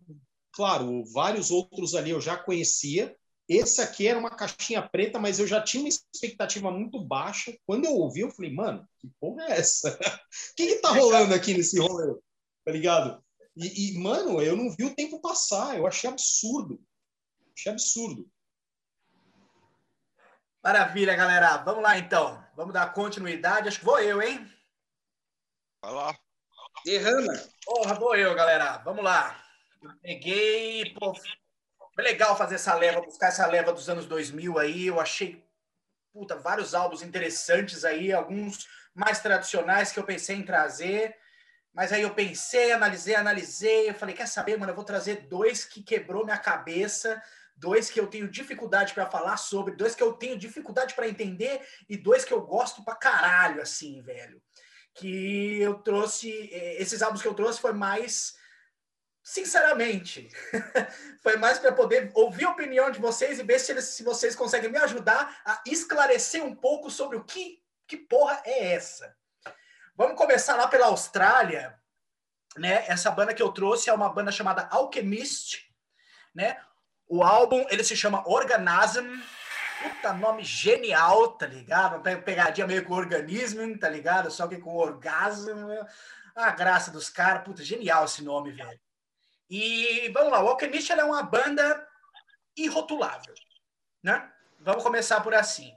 claro, 0.52 1.02
vários 1.12 1.50
outros 1.50 1.92
ali 1.96 2.10
eu 2.10 2.20
já 2.20 2.36
conhecia, 2.36 3.16
esse 3.48 3.80
aqui 3.80 4.08
era 4.08 4.18
uma 4.18 4.30
caixinha 4.30 4.82
preta, 4.82 5.20
mas 5.20 5.38
eu 5.38 5.46
já 5.46 5.62
tinha 5.62 5.84
uma 5.84 5.88
expectativa 5.88 6.70
muito 6.70 7.00
baixa. 7.00 7.56
Quando 7.64 7.84
eu 7.84 7.92
ouvi, 7.92 8.20
eu 8.20 8.30
falei, 8.30 8.52
mano, 8.52 8.86
que 8.98 9.08
porra 9.20 9.44
é 9.44 9.52
essa? 9.52 9.90
O 9.92 9.98
que, 10.56 10.66
que 10.66 10.76
tá 10.76 10.90
rolando 10.90 11.32
aqui 11.32 11.54
nesse 11.54 11.78
rolê? 11.78 12.18
Tá 12.64 12.72
ligado? 12.72 13.24
E, 13.56 13.94
e, 13.94 13.98
mano, 13.98 14.42
eu 14.42 14.56
não 14.56 14.70
vi 14.70 14.84
o 14.84 14.94
tempo 14.94 15.20
passar. 15.20 15.76
Eu 15.76 15.86
achei 15.86 16.10
absurdo. 16.10 16.82
Achei 17.56 17.70
absurdo. 17.70 18.28
Maravilha, 20.62 21.14
galera. 21.14 21.58
Vamos 21.58 21.82
lá, 21.82 21.96
então. 21.96 22.44
Vamos 22.56 22.74
dar 22.74 22.92
continuidade. 22.92 23.68
Acho 23.68 23.78
que 23.78 23.84
vou 23.84 24.00
eu, 24.00 24.20
hein? 24.20 24.44
Vai 25.80 25.92
lá. 25.92 26.18
Derrama. 26.84 27.32
Porra, 27.64 27.94
vou 27.94 28.16
eu, 28.16 28.34
galera. 28.34 28.78
Vamos 28.78 29.04
lá. 29.04 29.40
Eu 29.80 29.90
peguei, 30.02 30.92
pô, 30.94 31.14
foi 31.96 32.04
legal 32.04 32.36
fazer 32.36 32.56
essa 32.56 32.74
leva, 32.74 33.00
buscar 33.00 33.28
essa 33.28 33.46
leva 33.46 33.72
dos 33.72 33.88
anos 33.88 34.04
2000 34.04 34.58
aí. 34.58 34.86
Eu 34.86 35.00
achei 35.00 35.42
puta, 36.12 36.36
vários 36.36 36.74
álbuns 36.74 37.02
interessantes 37.02 37.86
aí, 37.86 38.12
alguns 38.12 38.68
mais 38.94 39.20
tradicionais 39.20 39.92
que 39.92 39.98
eu 39.98 40.04
pensei 40.04 40.36
em 40.36 40.44
trazer. 40.44 41.16
Mas 41.72 41.92
aí 41.92 42.02
eu 42.02 42.14
pensei, 42.14 42.72
analisei, 42.72 43.14
analisei. 43.14 43.88
Eu 43.88 43.94
falei, 43.94 44.14
quer 44.14 44.28
saber, 44.28 44.58
mano? 44.58 44.72
Eu 44.72 44.76
vou 44.76 44.84
trazer 44.84 45.26
dois 45.26 45.64
que 45.64 45.82
quebrou 45.82 46.24
minha 46.24 46.36
cabeça, 46.36 47.22
dois 47.56 47.90
que 47.90 47.98
eu 47.98 48.06
tenho 48.06 48.28
dificuldade 48.30 48.92
para 48.92 49.10
falar 49.10 49.38
sobre, 49.38 49.74
dois 49.74 49.94
que 49.94 50.02
eu 50.02 50.12
tenho 50.12 50.38
dificuldade 50.38 50.94
para 50.94 51.08
entender 51.08 51.66
e 51.88 51.96
dois 51.96 52.26
que 52.26 52.32
eu 52.32 52.42
gosto 52.42 52.84
pra 52.84 52.94
caralho, 52.94 53.62
assim, 53.62 54.02
velho. 54.02 54.42
Que 54.94 55.60
eu 55.60 55.74
trouxe, 55.78 56.50
eh, 56.52 56.80
esses 56.80 57.00
álbuns 57.00 57.22
que 57.22 57.28
eu 57.28 57.34
trouxe 57.34 57.60
foi 57.60 57.72
mais 57.72 58.34
sinceramente, 59.26 60.30
foi 61.20 61.36
mais 61.36 61.58
para 61.58 61.72
poder 61.72 62.12
ouvir 62.14 62.44
a 62.44 62.50
opinião 62.50 62.92
de 62.92 63.00
vocês 63.00 63.40
e 63.40 63.42
ver 63.42 63.58
se, 63.58 63.82
se 63.82 64.04
vocês 64.04 64.36
conseguem 64.36 64.70
me 64.70 64.78
ajudar 64.78 65.40
a 65.44 65.60
esclarecer 65.66 66.44
um 66.44 66.54
pouco 66.54 66.88
sobre 66.92 67.16
o 67.16 67.24
que, 67.24 67.60
que 67.88 67.96
porra 67.96 68.40
é 68.44 68.72
essa. 68.72 69.16
Vamos 69.96 70.16
começar 70.16 70.54
lá 70.54 70.68
pela 70.68 70.86
Austrália, 70.86 71.76
né? 72.56 72.84
Essa 72.86 73.10
banda 73.10 73.34
que 73.34 73.42
eu 73.42 73.50
trouxe 73.50 73.90
é 73.90 73.92
uma 73.92 74.08
banda 74.08 74.30
chamada 74.30 74.68
Alchemist, 74.70 75.74
né? 76.32 76.60
O 77.08 77.24
álbum, 77.24 77.66
ele 77.68 77.82
se 77.82 77.96
chama 77.96 78.22
Organism. 78.28 79.20
Puta, 79.82 80.12
nome 80.12 80.44
genial, 80.44 81.32
tá 81.32 81.46
ligado? 81.46 82.00
Pegadinha 82.22 82.66
meio 82.66 82.84
com 82.84 82.94
organismo, 82.94 83.76
tá 83.76 83.88
ligado? 83.88 84.30
Só 84.30 84.46
que 84.46 84.58
com 84.58 84.76
orgasmo. 84.76 85.84
A 86.36 86.50
graça 86.52 86.92
dos 86.92 87.10
caras. 87.10 87.42
Puta, 87.42 87.64
genial 87.64 88.04
esse 88.04 88.22
nome, 88.22 88.52
velho. 88.52 88.85
E 89.48 90.08
vamos 90.12 90.32
lá, 90.32 90.42
o 90.42 90.48
Alchemist 90.48 90.90
é 90.90 91.04
uma 91.04 91.22
banda 91.22 91.86
irrotulável, 92.56 93.34
né? 94.02 94.30
Vamos 94.60 94.82
começar 94.82 95.20
por 95.20 95.34
assim. 95.34 95.72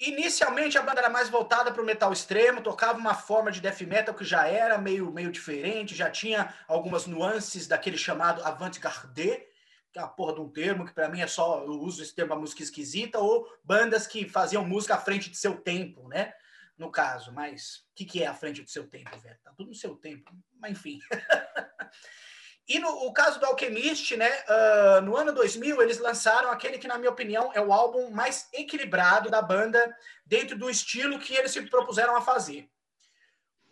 Inicialmente 0.00 0.78
a 0.78 0.82
banda 0.82 1.00
era 1.00 1.10
mais 1.10 1.28
voltada 1.28 1.72
para 1.72 1.82
o 1.82 1.84
metal 1.84 2.12
extremo, 2.12 2.62
tocava 2.62 2.98
uma 2.98 3.14
forma 3.14 3.50
de 3.50 3.60
death 3.60 3.80
metal 3.80 4.14
que 4.14 4.24
já 4.24 4.46
era 4.46 4.78
meio, 4.78 5.12
meio 5.12 5.30
diferente, 5.32 5.94
já 5.94 6.08
tinha 6.08 6.54
algumas 6.68 7.06
nuances 7.06 7.66
daquele 7.66 7.98
chamado 7.98 8.42
avant-garde, 8.44 9.44
que 9.92 9.98
é 9.98 10.02
a 10.02 10.06
porra 10.06 10.34
de 10.34 10.40
um 10.40 10.48
termo, 10.48 10.86
que 10.86 10.92
para 10.92 11.08
mim 11.08 11.20
é 11.20 11.26
só, 11.26 11.64
eu 11.64 11.72
uso 11.72 12.00
esse 12.00 12.14
termo 12.14 12.30
para 12.30 12.40
música 12.40 12.62
esquisita, 12.62 13.18
ou 13.18 13.52
bandas 13.64 14.06
que 14.06 14.28
faziam 14.28 14.64
música 14.64 14.94
à 14.94 14.98
frente 14.98 15.28
de 15.30 15.36
seu 15.36 15.56
tempo, 15.56 16.08
né? 16.08 16.32
No 16.78 16.92
caso, 16.92 17.32
mas 17.32 17.78
o 17.90 17.94
que, 17.96 18.04
que 18.04 18.22
é 18.22 18.28
à 18.28 18.34
frente 18.34 18.62
do 18.62 18.70
seu 18.70 18.86
tempo, 18.86 19.18
velho? 19.18 19.38
Tá 19.42 19.52
tudo 19.56 19.70
no 19.70 19.74
seu 19.74 19.96
tempo, 19.96 20.30
mas 20.60 20.70
enfim. 20.70 21.00
e 22.68 22.78
no 22.78 22.88
o 23.06 23.12
caso 23.12 23.40
do 23.40 23.46
Alchemist, 23.46 24.14
né? 24.16 24.28
Uh, 24.28 25.00
no 25.00 25.16
ano 25.16 25.32
2000, 25.32 25.80
eles 25.80 25.98
lançaram 25.98 26.50
aquele 26.50 26.76
que, 26.76 26.86
na 26.86 26.98
minha 26.98 27.10
opinião, 27.10 27.50
é 27.54 27.60
o 27.60 27.72
álbum 27.72 28.10
mais 28.10 28.46
equilibrado 28.52 29.30
da 29.30 29.40
banda, 29.40 29.96
dentro 30.26 30.56
do 30.58 30.68
estilo 30.68 31.18
que 31.18 31.34
eles 31.34 31.50
se 31.50 31.62
propuseram 31.62 32.14
a 32.14 32.20
fazer. 32.20 32.68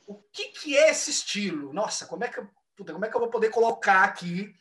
O 0.07 0.14
que, 0.14 0.49
que 0.49 0.78
é 0.78 0.90
esse 0.90 1.11
estilo? 1.11 1.74
Nossa, 1.74 2.07
como 2.07 2.24
é 2.24 2.28
que, 2.28 2.40
puta, 2.74 2.94
como 2.94 3.05
é 3.05 3.09
que 3.11 3.14
eu 3.14 3.20
vou 3.20 3.28
poder 3.28 3.51
colocar 3.51 4.03
aqui 4.05 4.55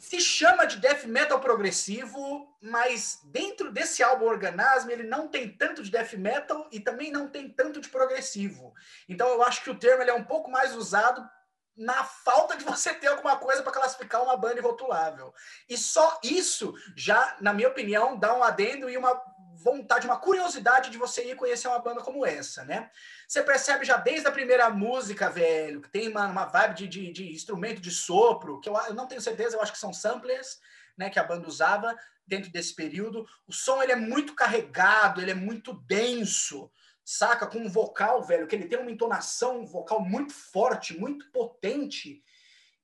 se 0.00 0.18
chama 0.18 0.64
de 0.64 0.78
death 0.78 1.04
metal 1.04 1.38
progressivo, 1.40 2.56
mas 2.58 3.20
dentro 3.22 3.70
desse 3.70 4.02
álbum 4.02 4.24
Organasm 4.24 4.88
ele 4.88 5.02
não 5.02 5.28
tem 5.28 5.54
tanto 5.54 5.82
de 5.82 5.90
death 5.90 6.14
metal 6.14 6.66
e 6.72 6.80
também 6.80 7.10
não 7.12 7.28
tem 7.28 7.50
tanto 7.50 7.82
de 7.82 7.88
progressivo. 7.90 8.72
Então 9.06 9.28
eu 9.28 9.42
acho 9.42 9.62
que 9.62 9.68
o 9.68 9.78
termo 9.78 10.02
é 10.02 10.14
um 10.14 10.24
pouco 10.24 10.50
mais 10.50 10.74
usado 10.74 11.22
na 11.76 12.04
falta 12.04 12.56
de 12.56 12.64
você 12.64 12.92
ter 12.92 13.06
alguma 13.06 13.36
coisa 13.36 13.62
para 13.62 13.72
classificar 13.72 14.22
uma 14.22 14.36
banda 14.36 14.58
irrotulável. 14.58 15.32
E 15.68 15.76
só 15.76 16.18
isso 16.22 16.74
já, 16.96 17.36
na 17.40 17.52
minha 17.52 17.68
opinião, 17.68 18.18
dá 18.18 18.34
um 18.34 18.42
adendo 18.42 18.88
e 18.88 18.96
uma 18.96 19.20
vontade, 19.62 20.06
uma 20.06 20.18
curiosidade 20.18 20.90
de 20.90 20.98
você 20.98 21.30
ir 21.30 21.36
conhecer 21.36 21.68
uma 21.68 21.78
banda 21.78 22.00
como 22.00 22.24
essa, 22.24 22.64
né? 22.64 22.90
Você 23.28 23.42
percebe 23.42 23.84
já 23.84 23.96
desde 23.96 24.26
a 24.26 24.32
primeira 24.32 24.70
música, 24.70 25.28
velho, 25.28 25.82
que 25.82 25.90
tem 25.90 26.08
uma, 26.08 26.26
uma 26.26 26.46
vibe 26.46 26.74
de, 26.74 26.88
de, 26.88 27.12
de, 27.12 27.32
instrumento 27.32 27.80
de 27.80 27.90
sopro, 27.90 28.60
que 28.60 28.68
eu, 28.68 28.76
eu 28.88 28.94
não 28.94 29.06
tenho 29.06 29.20
certeza, 29.20 29.56
eu 29.56 29.62
acho 29.62 29.72
que 29.72 29.78
são 29.78 29.92
samplers, 29.92 30.58
né, 30.96 31.10
que 31.10 31.18
a 31.18 31.24
banda 31.24 31.46
usava 31.46 31.94
dentro 32.26 32.50
desse 32.50 32.74
período. 32.74 33.26
O 33.46 33.52
som 33.52 33.82
ele 33.82 33.92
é 33.92 33.96
muito 33.96 34.34
carregado, 34.34 35.20
ele 35.20 35.30
é 35.30 35.34
muito 35.34 35.74
denso, 35.86 36.70
saca? 37.12 37.46
Com 37.46 37.58
um 37.58 37.68
vocal, 37.68 38.22
velho, 38.22 38.46
que 38.46 38.54
ele 38.54 38.68
tem 38.68 38.78
uma 38.78 38.90
entonação 38.90 39.60
um 39.60 39.66
vocal 39.66 40.00
muito 40.00 40.32
forte, 40.32 40.98
muito 40.98 41.30
potente. 41.30 42.22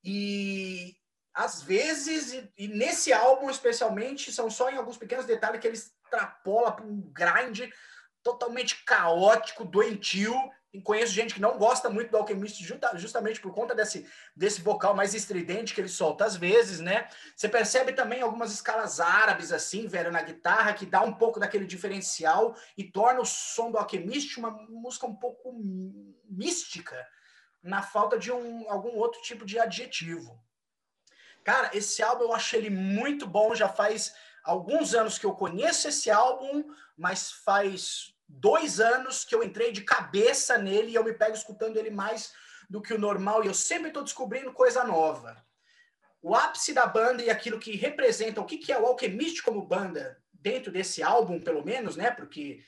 E 0.02 0.96
às 1.34 1.62
vezes, 1.62 2.32
e, 2.32 2.52
e 2.56 2.68
nesse 2.68 3.12
álbum 3.12 3.50
especialmente, 3.50 4.32
são 4.32 4.50
só 4.50 4.70
em 4.70 4.76
alguns 4.76 4.96
pequenos 4.96 5.26
detalhes 5.26 5.60
que 5.60 5.66
eles 5.66 5.96
extrapola 6.06 6.72
para 6.72 6.84
um 6.84 7.00
grind 7.12 7.68
totalmente 8.22 8.84
caótico, 8.84 9.64
doentio. 9.64 10.34
Conheço 10.82 11.12
gente 11.12 11.34
que 11.34 11.40
não 11.40 11.58
gosta 11.58 11.88
muito 11.88 12.10
do 12.10 12.16
Alchemist 12.16 12.62
justamente 12.94 13.40
por 13.40 13.52
conta 13.52 13.74
desse, 13.74 14.06
desse 14.34 14.60
vocal 14.60 14.94
mais 14.94 15.14
estridente 15.14 15.74
que 15.74 15.80
ele 15.80 15.88
solta 15.88 16.24
às 16.24 16.36
vezes, 16.36 16.80
né? 16.80 17.08
Você 17.34 17.48
percebe 17.48 17.92
também 17.92 18.22
algumas 18.22 18.52
escalas 18.52 19.00
árabes, 19.00 19.52
assim, 19.52 19.86
velho, 19.86 20.10
na 20.10 20.22
guitarra, 20.22 20.72
que 20.72 20.86
dá 20.86 21.02
um 21.02 21.12
pouco 21.12 21.38
daquele 21.38 21.66
diferencial 21.66 22.56
e 22.76 22.84
torna 22.84 23.20
o 23.20 23.26
som 23.26 23.70
do 23.70 23.78
Alchemist 23.78 24.38
uma 24.38 24.50
música 24.50 25.06
um 25.06 25.14
pouco 25.14 25.52
mística, 26.28 27.06
na 27.62 27.82
falta 27.82 28.18
de 28.18 28.30
um, 28.32 28.70
algum 28.70 28.96
outro 28.96 29.20
tipo 29.22 29.44
de 29.44 29.58
adjetivo. 29.58 30.40
Cara, 31.42 31.70
esse 31.74 32.02
álbum 32.02 32.24
eu 32.24 32.32
acho 32.32 32.56
ele 32.56 32.70
muito 32.70 33.26
bom, 33.26 33.54
já 33.54 33.68
faz 33.68 34.14
alguns 34.42 34.94
anos 34.94 35.18
que 35.18 35.26
eu 35.26 35.34
conheço 35.34 35.88
esse 35.88 36.10
álbum, 36.10 36.64
mas 36.96 37.30
faz 37.30 38.15
dois 38.28 38.80
anos 38.80 39.24
que 39.24 39.34
eu 39.34 39.42
entrei 39.42 39.72
de 39.72 39.82
cabeça 39.82 40.58
nele 40.58 40.90
e 40.90 40.94
eu 40.94 41.04
me 41.04 41.12
pego 41.12 41.34
escutando 41.34 41.76
ele 41.76 41.90
mais 41.90 42.32
do 42.68 42.82
que 42.82 42.92
o 42.92 42.98
normal 42.98 43.44
e 43.44 43.46
eu 43.46 43.54
sempre 43.54 43.88
estou 43.88 44.02
descobrindo 44.02 44.52
coisa 44.52 44.84
nova. 44.84 45.44
O 46.20 46.34
ápice 46.34 46.72
da 46.72 46.86
banda 46.86 47.22
e 47.22 47.30
aquilo 47.30 47.58
que 47.58 47.76
representa, 47.76 48.40
o 48.40 48.44
que, 48.44 48.58
que 48.58 48.72
é 48.72 48.80
o 48.80 48.86
Alchemist 48.86 49.42
como 49.42 49.66
banda, 49.66 50.20
dentro 50.32 50.72
desse 50.72 51.02
álbum, 51.02 51.40
pelo 51.40 51.64
menos, 51.64 51.96
né? 51.96 52.10
Porque 52.10 52.62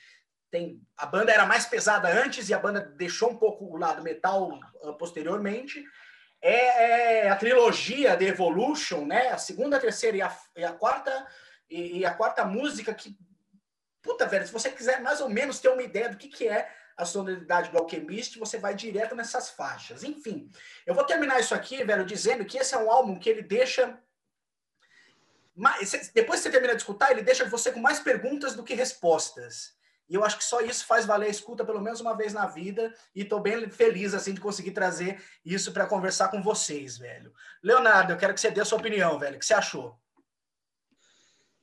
tem 0.51 0.81
a 0.97 1.05
banda 1.05 1.31
era 1.31 1.45
mais 1.45 1.65
pesada 1.65 2.07
antes 2.09 2.49
e 2.49 2.53
a 2.53 2.59
banda 2.59 2.81
deixou 2.81 3.29
um 3.31 3.37
pouco 3.37 3.65
o 3.65 3.77
lado 3.77 4.01
metal 4.01 4.59
uh, 4.81 4.93
posteriormente. 4.97 5.83
É, 6.41 7.25
é, 7.25 7.29
a 7.29 7.35
trilogia 7.35 8.15
de 8.15 8.25
Evolution, 8.25 9.05
né? 9.05 9.29
A 9.29 9.37
segunda, 9.37 9.77
a 9.77 9.79
terceira 9.79 10.17
e 10.17 10.21
a, 10.21 10.37
e 10.55 10.63
a 10.63 10.71
quarta 10.71 11.27
e, 11.69 11.99
e, 11.99 12.05
a 12.05 12.13
quarta 12.13 12.45
música 12.45 12.93
que. 12.93 13.15
Puta, 14.01 14.25
velho, 14.25 14.45
se 14.45 14.53
você 14.53 14.69
quiser 14.69 15.01
mais 15.01 15.19
ou 15.21 15.29
menos 15.29 15.59
ter 15.59 15.69
uma 15.69 15.83
ideia 15.83 16.09
do 16.09 16.17
que, 16.17 16.27
que 16.27 16.47
é 16.47 16.71
a 16.95 17.05
sonoridade 17.05 17.71
do 17.71 17.77
Alchemist, 17.77 18.37
você 18.37 18.57
vai 18.57 18.75
direto 18.75 19.15
nessas 19.15 19.49
faixas. 19.49 20.03
Enfim, 20.03 20.51
eu 20.85 20.93
vou 20.93 21.05
terminar 21.05 21.39
isso 21.39 21.55
aqui, 21.55 21.83
velho, 21.83 22.05
dizendo 22.05 22.45
que 22.45 22.57
esse 22.57 22.75
é 22.75 22.77
um 22.77 22.91
álbum 22.91 23.17
que 23.17 23.29
ele 23.29 23.41
deixa. 23.41 23.97
Depois 26.13 26.39
que 26.39 26.43
você 26.43 26.51
termina 26.51 26.75
de 26.75 26.81
escutar, 26.81 27.11
ele 27.11 27.21
deixa 27.21 27.45
você 27.45 27.71
com 27.71 27.79
mais 27.79 27.99
perguntas 27.99 28.53
do 28.55 28.63
que 28.63 28.73
respostas. 28.73 29.77
E 30.09 30.15
eu 30.15 30.25
acho 30.25 30.37
que 30.37 30.43
só 30.43 30.59
isso 30.59 30.85
faz 30.85 31.05
valer 31.05 31.27
a 31.27 31.29
escuta 31.29 31.63
pelo 31.63 31.79
menos 31.79 32.01
uma 32.01 32.17
vez 32.17 32.33
na 32.33 32.47
vida. 32.47 32.93
E 33.15 33.21
estou 33.21 33.39
bem 33.39 33.69
feliz 33.69 34.13
assim 34.13 34.33
de 34.33 34.41
conseguir 34.41 34.71
trazer 34.71 35.23
isso 35.45 35.71
para 35.71 35.85
conversar 35.85 36.29
com 36.29 36.41
vocês, 36.41 36.97
velho. 36.97 37.31
Leonardo, 37.61 38.11
eu 38.11 38.17
quero 38.17 38.33
que 38.33 38.41
você 38.41 38.49
dê 38.49 38.59
a 38.59 38.65
sua 38.65 38.79
opinião, 38.79 39.19
velho. 39.19 39.35
O 39.35 39.39
que 39.39 39.45
você 39.45 39.53
achou? 39.53 39.97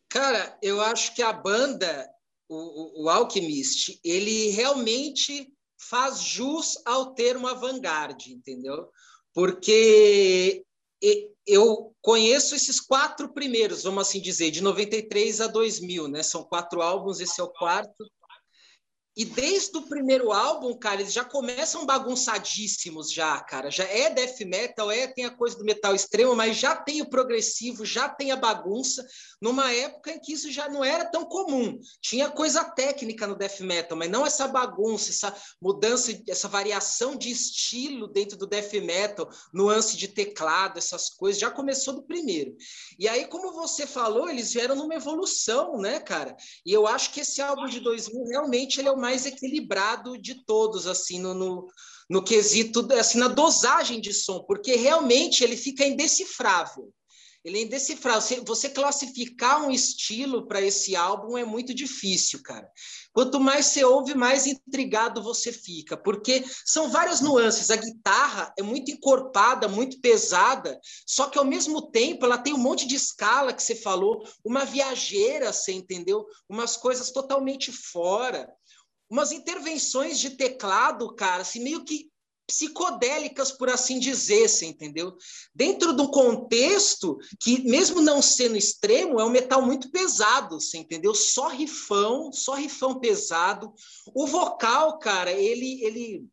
Cara, 0.09 0.57
eu 0.62 0.80
acho 0.80 1.14
que 1.14 1.22
a 1.22 1.32
banda, 1.32 2.09
o, 2.49 3.05
o 3.05 3.09
Alchemist, 3.09 3.99
ele 4.05 4.51
realmente 4.51 5.53
faz 5.78 6.20
jus 6.20 6.80
ao 6.84 7.14
termo 7.14 7.47
avant-garde, 7.47 8.32
entendeu? 8.32 8.88
Porque 9.34 10.64
eu 11.47 11.94
conheço 12.01 12.55
esses 12.55 12.80
quatro 12.80 13.32
primeiros, 13.32 13.84
vamos 13.84 14.09
assim 14.09 14.20
dizer, 14.20 14.51
de 14.51 14.62
93 14.62 15.40
a 15.40 15.47
2000, 15.47 16.09
né? 16.09 16.22
São 16.22 16.42
quatro 16.42 16.82
álbuns, 16.82 17.20
esse 17.20 17.40
é 17.40 17.44
o 17.44 17.53
quarto. 17.53 18.05
E 19.17 19.25
desde 19.25 19.79
o 19.79 19.83
primeiro 19.83 20.31
álbum, 20.31 20.77
cara, 20.77 21.01
eles 21.01 21.12
já 21.12 21.25
começam 21.25 21.87
bagunçadíssimos 21.87 23.11
já, 23.11 23.41
cara. 23.41 23.71
Já 23.71 23.85
é 23.85 24.11
death 24.11 24.41
metal, 24.41 24.91
é 24.91 25.07
tem 25.07 25.25
a 25.25 25.31
coisa 25.31 25.57
do 25.57 25.64
metal 25.64 25.95
extremo, 25.95 26.37
mas 26.37 26.59
já 26.59 26.77
tem 26.77 27.01
o 27.01 27.09
progressivo, 27.09 27.83
já 27.83 28.11
tem 28.11 28.31
a 28.31 28.37
bagunça, 28.37 29.03
numa 29.41 29.73
época 29.73 30.12
em 30.12 30.21
que 30.21 30.35
isso 30.35 30.53
já 30.53 30.69
não 30.69 30.85
era 30.85 31.05
tão 31.07 31.25
comum. 31.25 31.81
Tinha 32.03 32.29
coisa 32.29 32.62
técnica 32.62 33.27
no 33.27 33.35
death 33.35 33.61
metal, 33.61 33.97
mas 33.97 34.11
não 34.11 34.27
essa 34.27 34.47
bagunça, 34.47 35.09
essa 35.09 35.35
mudança, 35.62 36.12
essa 36.29 36.47
variação 36.47 37.17
de 37.17 37.31
estilo 37.31 38.09
dentro 38.09 38.37
do 38.37 38.47
death 38.47 38.75
metal, 38.75 39.31
nuance 39.53 39.97
de 39.97 40.09
teclado, 40.09 40.79
essas 40.79 41.09
coisas, 41.09 41.41
já 41.41 41.51
começou 41.51 41.95
do 41.95 42.03
primeiro. 42.03 42.55
E 42.99 43.09
aí, 43.09 43.27
como 43.27 43.53
você 43.53 43.87
falou, 43.87 44.29
eles 44.29 44.53
vieram 44.53 44.75
numa 44.75 44.95
evolução, 44.95 45.79
né, 45.79 46.01
cara? 46.01 46.37
E 46.67 46.73
eu 46.73 46.87
acho 46.87 47.12
que 47.12 47.21
esse 47.21 47.41
álbum 47.41 47.64
de 47.64 47.81
2000 47.81 48.27
realmente 48.27 48.79
ele 48.79 48.89
é 48.89 48.93
o 48.93 49.05
mais 49.07 49.24
equilibrado 49.24 50.18
de 50.18 50.44
todos, 50.44 50.84
assim, 50.84 51.20
no, 51.20 51.32
no, 51.32 51.68
no 52.11 52.24
quesito, 52.24 52.92
assim, 52.92 53.18
na 53.18 53.28
dosagem 53.28 54.00
de 54.00 54.12
som, 54.12 54.42
porque 54.42 54.74
realmente 54.74 55.44
ele 55.44 55.57
fica 55.57 55.86
indecifrável. 55.86 56.92
Ele 57.44 57.59
é 57.59 57.62
indecifrável. 57.62 58.20
Você, 58.20 58.40
você 58.40 58.68
classificar 58.68 59.64
um 59.64 59.70
estilo 59.70 60.48
para 60.48 60.61
esse 60.61 60.96
álbum 60.96 61.38
é 61.38 61.44
muito 61.44 61.72
difícil, 61.72 62.42
cara. 62.42 62.68
Quanto 63.12 63.38
mais 63.38 63.66
você 63.66 63.84
ouve, 63.84 64.16
mais 64.16 64.48
intrigado 64.48 65.22
você 65.22 65.52
fica, 65.52 65.96
porque 65.96 66.44
são 66.64 66.90
várias 66.90 67.20
nuances. 67.20 67.70
A 67.70 67.76
guitarra 67.76 68.52
é 68.59 68.62
muito 68.64 68.90
encorpada, 68.90 69.68
muito 69.68 70.00
pesada, 70.00 70.76
só 71.07 71.28
que 71.28 71.38
ao 71.38 71.44
mesmo 71.44 71.88
tempo 71.92 72.24
ela 72.24 72.38
tem 72.38 72.52
um 72.52 72.59
monte 72.59 72.84
de 72.84 72.96
escala 72.96 73.52
que 73.52 73.62
você 73.62 73.76
falou, 73.76 74.26
uma 74.44 74.64
viajeira, 74.64 75.52
você 75.52 75.70
entendeu? 75.70 76.26
Umas 76.48 76.76
coisas 76.76 77.12
totalmente 77.12 77.70
fora 77.70 78.52
umas 79.09 79.32
intervenções 79.32 80.18
de 80.18 80.30
teclado, 80.30 81.14
cara, 81.14 81.42
assim, 81.42 81.61
meio 81.61 81.84
que 81.84 82.11
psicodélicas, 82.46 83.50
por 83.50 83.68
assim 83.68 83.98
dizer, 83.98 84.48
você 84.48 84.66
entendeu? 84.66 85.16
Dentro 85.52 85.92
do 85.92 86.11
contexto 86.11 87.18
que, 87.40 87.62
mesmo 87.68 88.00
não 88.00 88.22
sendo 88.22 88.57
extremo, 88.57 89.20
é 89.20 89.24
um 89.24 89.30
metal 89.30 89.61
muito 89.61 89.90
pesado, 89.90 90.61
você 90.61 90.78
entendeu? 90.78 91.12
Só 91.14 91.48
rifão, 91.48 92.32
só 92.32 92.54
rifão 92.54 93.00
pesado. 93.00 93.74
O 94.14 94.26
vocal, 94.26 94.98
cara, 94.98 95.32
ele, 95.32 95.84
ele, 95.84 96.26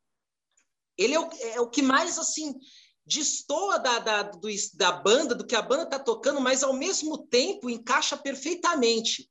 ele 0.97 1.15
é 1.15 1.19
o, 1.19 1.30
é 1.55 1.61
o 1.61 1.69
que 1.69 1.82
mais, 1.82 2.19
assim, 2.19 2.53
destoa 3.05 3.80
da, 3.80 3.99
da, 3.99 4.24
do, 4.24 4.47
da 4.76 4.91
banda, 4.91 5.34
do 5.34 5.45
que 5.45 5.55
a 5.55 5.61
banda 5.61 5.88
tá 5.88 5.97
tocando, 5.97 6.39
mas, 6.39 6.63
ao 6.63 6.74
mesmo 6.74 7.17
tempo, 7.17 7.71
encaixa 7.71 8.15
perfeitamente. 8.15 9.28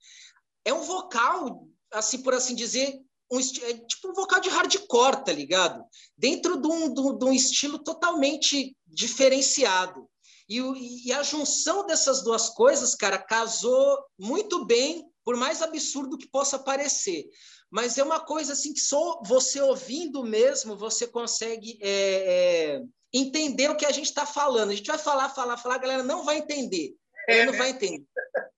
É 0.65 0.75
um 0.75 0.83
vocal, 0.83 1.69
assim, 1.93 2.19
por 2.23 2.35
assim 2.35 2.57
dizer, 2.57 3.01
um, 3.33 3.41
é 3.41 3.75
tipo 3.79 4.11
um 4.11 4.13
vocal 4.13 4.41
de 4.41 4.51
hardcore, 4.51 5.25
tá 5.25 5.33
ligado? 5.33 5.83
Dentro 6.17 6.61
de 6.61 6.69
um, 6.69 6.93
de, 6.93 7.25
um 7.25 7.33
estilo 7.33 7.79
totalmente 7.79 8.77
diferenciado. 8.87 10.07
E, 10.49 10.61
e, 11.07 11.13
a 11.13 11.23
junção 11.23 11.87
dessas 11.87 12.23
duas 12.23 12.51
coisas, 12.51 12.95
cara, 12.95 13.17
casou 13.17 13.99
muito 14.19 14.67
bem, 14.67 15.09
por 15.25 15.35
mais 15.35 15.63
absurdo 15.63 16.19
que 16.19 16.29
possa 16.29 16.59
parecer. 16.59 17.25
Mas 17.71 17.97
é 17.97 18.03
uma 18.03 18.21
coisa 18.21 18.53
assim 18.53 18.75
que 18.75 18.81
só 18.81 19.23
você 19.25 19.63
ouvindo 19.63 20.23
mesmo, 20.23 20.77
você 20.77 21.07
consegue 21.07 21.79
é, 21.81 21.89
é, 21.89 22.83
entender 23.15 23.71
o 23.71 23.77
que 23.77 23.87
a 23.87 23.93
gente 23.93 24.09
está 24.09 24.27
falando. 24.27 24.71
A 24.71 24.75
gente 24.75 24.89
vai 24.89 24.99
falar, 24.99 25.31
falar, 25.31 25.57
falar, 25.57 25.77
a 25.77 25.79
galera 25.79 26.03
não 26.03 26.23
vai 26.23 26.39
entender. 26.39 26.95
Ele 27.29 27.45
não 27.47 27.59
vai 27.59 27.71
entender. 27.71 28.07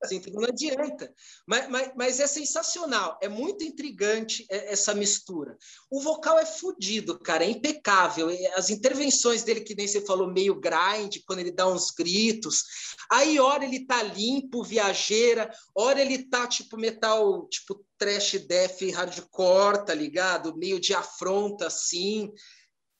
Assim, 0.03 0.21
não 0.31 0.43
adianta. 0.47 1.13
Mas, 1.47 1.67
mas, 1.69 1.91
mas, 1.95 2.19
é 2.19 2.27
sensacional, 2.27 3.17
é 3.21 3.27
muito 3.27 3.63
intrigante 3.63 4.45
essa 4.49 4.93
mistura. 4.93 5.57
O 5.89 5.99
vocal 5.99 6.37
é 6.37 6.45
fodido, 6.45 7.19
cara, 7.19 7.43
é 7.43 7.49
impecável. 7.49 8.29
As 8.55 8.69
intervenções 8.69 9.43
dele, 9.43 9.61
que 9.61 9.75
nem 9.75 9.87
você 9.87 10.01
falou, 10.01 10.31
meio 10.31 10.59
grind, 10.59 11.17
quando 11.25 11.39
ele 11.39 11.51
dá 11.51 11.67
uns 11.67 11.91
gritos. 11.91 12.63
Aí, 13.11 13.39
hora 13.39 13.65
ele 13.65 13.85
tá 13.85 14.01
limpo, 14.03 14.63
viajeira, 14.63 15.51
hora 15.75 16.01
ele 16.01 16.29
tá 16.29 16.47
tipo 16.47 16.77
metal, 16.77 17.47
tipo 17.47 17.83
trash 17.97 18.33
death 18.47 18.81
hardcore, 18.93 19.85
tá 19.85 19.93
ligado? 19.93 20.55
Meio 20.55 20.79
de 20.79 20.93
afronta, 20.93 21.67
assim. 21.67 22.31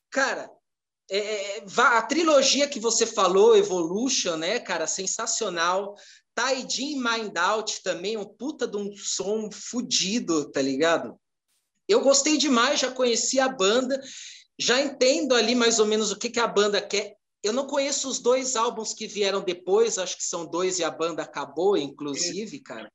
Cara, 0.10 0.50
é, 1.10 1.58
é 1.58 1.64
a 1.78 2.02
trilogia 2.02 2.68
que 2.68 2.80
você 2.80 3.06
falou, 3.06 3.56
Evolution, 3.56 4.38
né, 4.38 4.60
cara, 4.60 4.88
sensacional. 4.88 5.96
Taijin 6.34 6.96
Mind 6.96 7.38
Out 7.38 7.82
também, 7.82 8.18
um 8.18 8.26
puta 8.26 8.68
de 8.68 8.76
um 8.76 8.92
som 8.98 9.50
fudido, 9.52 10.52
tá 10.52 10.62
ligado? 10.62 11.18
Eu 11.88 12.02
gostei 12.02 12.38
demais, 12.38 12.80
já 12.80 12.92
conheci 12.92 13.40
a 13.40 13.48
banda, 13.48 14.02
já 14.60 14.82
entendo 14.82 15.34
ali 15.34 15.56
mais 15.56 15.80
ou 15.80 15.86
menos 15.86 16.12
o 16.12 16.18
que, 16.18 16.30
que 16.30 16.40
a 16.40 16.48
banda 16.48 16.82
quer. 16.82 17.16
Eu 17.42 17.54
não 17.54 17.68
conheço 17.68 18.10
os 18.10 18.20
dois 18.20 18.56
álbuns 18.56 18.94
que 18.94 19.08
vieram 19.08 19.42
depois, 19.42 19.98
acho 19.98 20.18
que 20.18 20.24
são 20.24 20.46
dois 20.46 20.80
e 20.80 20.84
a 20.84 20.90
banda 20.90 21.22
acabou, 21.22 21.78
inclusive, 21.78 22.60
cara. 22.60 22.92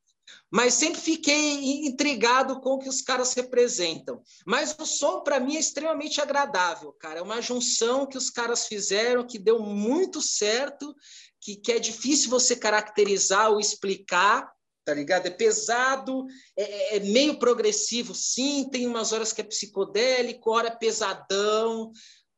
Mas 0.51 0.75
sempre 0.75 1.01
fiquei 1.01 1.87
intrigado 1.87 2.61
com 2.61 2.71
o 2.71 2.79
que 2.79 2.89
os 2.89 3.01
caras 3.01 3.33
representam. 3.35 4.21
Mas 4.45 4.75
o 4.79 4.85
som, 4.85 5.21
para 5.21 5.39
mim, 5.39 5.57
é 5.57 5.61
extremamente 5.61 6.21
agradável, 6.21 6.93
cara. 6.93 7.21
É 7.21 7.23
uma 7.23 7.41
junção 7.41 8.07
que 8.07 8.19
os 8.19 8.31
caras 8.31 8.67
fizeram 8.67 9.27
que 9.27 9.39
deu 9.39 9.61
muito 9.61 10.21
certo 10.21 10.95
que, 11.41 11.57
que 11.57 11.73
é 11.73 11.79
difícil 11.79 12.31
você 12.31 12.55
caracterizar 12.55 13.51
ou 13.51 13.59
explicar, 13.59 14.51
tá 14.85 14.93
ligado? 14.93 15.27
É 15.27 15.31
pesado, 15.31 16.27
é, 16.57 16.63
é, 16.63 16.97
é, 16.97 17.01
meio 17.01 17.39
progressivo, 17.39 18.15
sim, 18.15 18.69
tem 18.71 18.87
umas 18.87 19.13
horas 19.13 19.33
que 19.33 19.41
é 19.41 19.45
psicodélico, 19.45 20.51
hora 20.51 20.69
é 20.69 20.77
pesadão, 20.77 21.93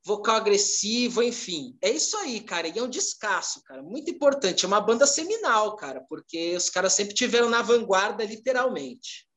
vocal 0.04 0.36
agressivo, 0.36 1.22
enfim. 1.22 1.76
É 1.80 1.90
isso 1.90 2.16
aí, 2.16 2.40
cara, 2.40 2.66
e 2.66 2.78
é 2.78 2.82
um 2.82 2.88
descasso, 2.88 3.62
cara, 3.64 3.82
muito 3.82 4.10
importante. 4.10 4.64
É 4.64 4.68
uma 4.68 4.80
banda 4.80 5.06
seminal, 5.06 5.76
cara, 5.76 6.04
porque 6.08 6.56
os 6.56 6.68
caras 6.68 6.92
sempre 6.92 7.14
tiveram 7.14 7.48
na 7.48 7.62
vanguarda, 7.62 8.24
literalmente. 8.24 9.28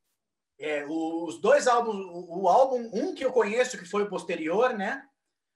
É, 0.60 0.86
os 0.88 1.40
dois 1.42 1.68
álbuns, 1.68 1.98
o 2.30 2.48
álbum, 2.48 2.90
um 2.94 3.14
que 3.14 3.26
eu 3.26 3.32
conheço, 3.32 3.78
que 3.78 3.86
foi 3.86 4.04
o 4.04 4.10
posterior, 4.10 4.74
né? 4.74 5.04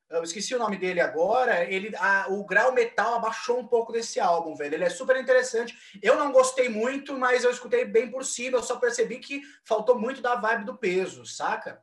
eu 0.09 0.23
esqueci 0.23 0.55
o 0.55 0.59
nome 0.59 0.75
dele 0.75 0.99
agora, 0.99 1.63
ele, 1.71 1.95
a, 1.97 2.25
o 2.29 2.43
grau 2.43 2.73
metal 2.73 3.15
abaixou 3.15 3.59
um 3.59 3.67
pouco 3.67 3.91
desse 3.91 4.19
álbum, 4.19 4.55
velho. 4.55 4.73
Ele 4.73 4.83
é 4.83 4.89
super 4.89 5.15
interessante. 5.15 5.77
Eu 6.01 6.15
não 6.15 6.31
gostei 6.31 6.67
muito, 6.67 7.15
mas 7.15 7.43
eu 7.43 7.51
escutei 7.51 7.85
bem 7.85 8.09
por 8.09 8.25
cima. 8.25 8.57
Eu 8.57 8.63
só 8.63 8.77
percebi 8.77 9.19
que 9.19 9.41
faltou 9.63 9.99
muito 9.99 10.19
da 10.19 10.35
vibe 10.35 10.65
do 10.65 10.77
peso, 10.77 11.25
saca? 11.25 11.79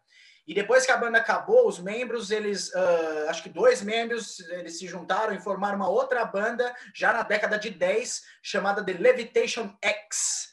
E 0.46 0.54
depois 0.54 0.86
que 0.86 0.92
a 0.92 0.96
banda 0.96 1.18
acabou, 1.18 1.66
os 1.66 1.78
membros, 1.78 2.30
eles, 2.30 2.72
uh, 2.72 3.28
acho 3.28 3.42
que 3.42 3.48
dois 3.48 3.82
membros, 3.82 4.38
eles 4.50 4.78
se 4.78 4.86
juntaram 4.86 5.34
e 5.34 5.40
formaram 5.40 5.76
uma 5.76 5.88
outra 5.88 6.24
banda 6.24 6.74
já 6.94 7.12
na 7.12 7.22
década 7.22 7.58
de 7.58 7.70
10, 7.70 8.22
chamada 8.42 8.84
The 8.84 8.92
Levitation 8.92 9.76
X. 9.82 10.48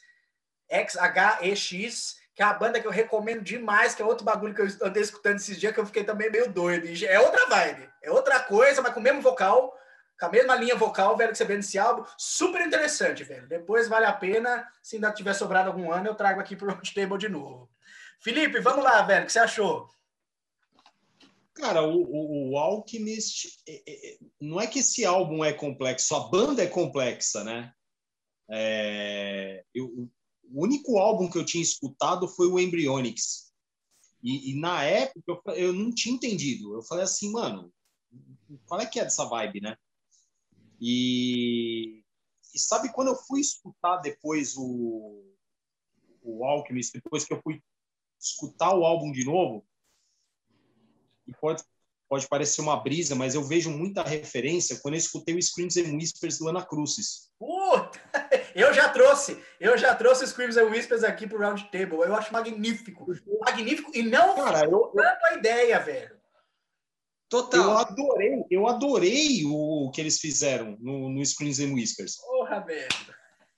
X, 0.68 0.96
H-E-X 0.96 2.16
que 2.34 2.42
é 2.42 2.46
uma 2.46 2.54
banda 2.54 2.80
que 2.80 2.86
eu 2.86 2.90
recomendo 2.90 3.42
demais, 3.42 3.94
que 3.94 4.02
é 4.02 4.04
outro 4.04 4.24
bagulho 4.24 4.54
que 4.54 4.60
eu 4.60 4.66
andei 4.82 5.02
escutando 5.02 5.36
esses 5.36 5.58
dias, 5.58 5.72
que 5.72 5.78
eu 5.78 5.86
fiquei 5.86 6.02
também 6.02 6.30
meio 6.30 6.50
doido. 6.50 6.86
É 7.06 7.20
outra 7.20 7.46
vibe, 7.46 7.88
é 8.02 8.10
outra 8.10 8.40
coisa, 8.40 8.82
mas 8.82 8.92
com 8.92 8.98
o 8.98 9.02
mesmo 9.02 9.22
vocal, 9.22 9.72
com 10.18 10.26
a 10.26 10.30
mesma 10.30 10.56
linha 10.56 10.74
vocal, 10.74 11.16
velho, 11.16 11.30
que 11.30 11.38
você 11.38 11.44
vê 11.44 11.54
nesse 11.54 11.78
álbum. 11.78 12.04
Super 12.18 12.66
interessante, 12.66 13.22
velho. 13.22 13.46
Depois 13.46 13.86
vale 13.86 14.06
a 14.06 14.12
pena, 14.12 14.68
se 14.82 14.96
ainda 14.96 15.12
tiver 15.12 15.32
sobrado 15.32 15.68
algum 15.68 15.92
ano, 15.92 16.08
eu 16.08 16.14
trago 16.14 16.40
aqui 16.40 16.56
pro 16.56 16.66
Roundtable 16.74 17.18
de 17.18 17.28
novo. 17.28 17.70
Felipe, 18.24 18.58
vamos 18.58 18.82
lá, 18.82 19.02
velho, 19.02 19.24
o 19.24 19.26
que 19.26 19.32
você 19.32 19.38
achou? 19.38 19.86
Cara, 21.52 21.82
o, 21.82 22.02
o, 22.02 22.52
o 22.52 22.58
Alchemist, 22.58 23.60
é, 23.68 23.82
é, 23.86 24.12
é, 24.14 24.18
não 24.40 24.58
é 24.58 24.66
que 24.66 24.78
esse 24.78 25.04
álbum 25.04 25.44
é 25.44 25.52
complexo, 25.52 26.16
a 26.16 26.28
banda 26.30 26.62
é 26.62 26.66
complexa, 26.66 27.44
né? 27.44 27.70
É, 28.50 29.62
eu, 29.74 30.10
o 30.44 30.64
único 30.64 30.96
álbum 30.96 31.30
que 31.30 31.36
eu 31.36 31.44
tinha 31.44 31.62
escutado 31.62 32.26
foi 32.26 32.46
o 32.48 32.58
Embryonics. 32.58 33.52
E, 34.22 34.52
e 34.52 34.58
na 34.58 34.82
época 34.82 35.22
eu, 35.28 35.54
eu, 35.54 35.72
não 35.74 35.92
tinha 35.92 36.14
entendido. 36.14 36.74
Eu 36.74 36.82
falei 36.82 37.04
assim, 37.04 37.30
mano, 37.30 37.70
qual 38.64 38.80
é 38.80 38.86
que 38.86 38.98
é 38.98 39.04
dessa 39.04 39.26
vibe, 39.26 39.60
né? 39.60 39.76
E, 40.80 42.02
e 42.54 42.58
sabe 42.58 42.90
quando 42.90 43.08
eu 43.08 43.16
fui 43.16 43.40
escutar 43.40 43.98
depois 43.98 44.56
o, 44.56 45.22
o 46.22 46.42
Alchemist, 46.46 46.94
depois 46.94 47.26
que 47.26 47.34
eu 47.34 47.42
fui 47.42 47.62
escutar 48.24 48.74
o 48.74 48.84
álbum 48.84 49.12
de 49.12 49.24
novo, 49.24 49.64
e 51.26 51.32
pode, 51.32 51.62
pode 52.08 52.28
parecer 52.28 52.60
uma 52.60 52.76
brisa, 52.76 53.14
mas 53.14 53.34
eu 53.34 53.42
vejo 53.42 53.70
muita 53.70 54.02
referência 54.02 54.78
quando 54.80 54.94
eu 54.94 54.98
escutei 54.98 55.34
o 55.34 55.42
Screams 55.42 55.76
and 55.76 55.96
Whispers 55.96 56.38
do 56.38 56.48
Ana 56.48 56.64
Cruzes. 56.64 57.30
Puta! 57.38 58.00
Eu 58.54 58.72
já 58.72 58.88
trouxe, 58.88 59.36
eu 59.58 59.76
já 59.76 59.96
trouxe 59.96 60.24
Screams 60.28 60.56
and 60.56 60.66
Whispers 60.66 61.02
aqui 61.02 61.26
pro 61.26 61.40
Round 61.40 61.60
Table. 61.72 62.02
Eu 62.04 62.14
acho 62.14 62.32
magnífico. 62.32 63.04
Magnífico 63.40 63.90
e 63.92 64.00
não 64.00 64.36
Cara, 64.36 64.64
eu, 64.70 64.92
tanto 64.94 65.24
a 65.24 65.34
ideia, 65.34 65.80
velho. 65.80 66.16
Total. 67.28 67.60
Eu 67.60 67.78
adorei, 67.78 68.44
eu 68.48 68.68
adorei 68.68 69.44
o 69.44 69.90
que 69.92 70.00
eles 70.00 70.20
fizeram 70.20 70.76
no, 70.78 71.08
no 71.08 71.26
Screams 71.26 71.58
and 71.58 71.74
Whispers. 71.74 72.18
Porra, 72.18 72.60
velho. 72.60 72.88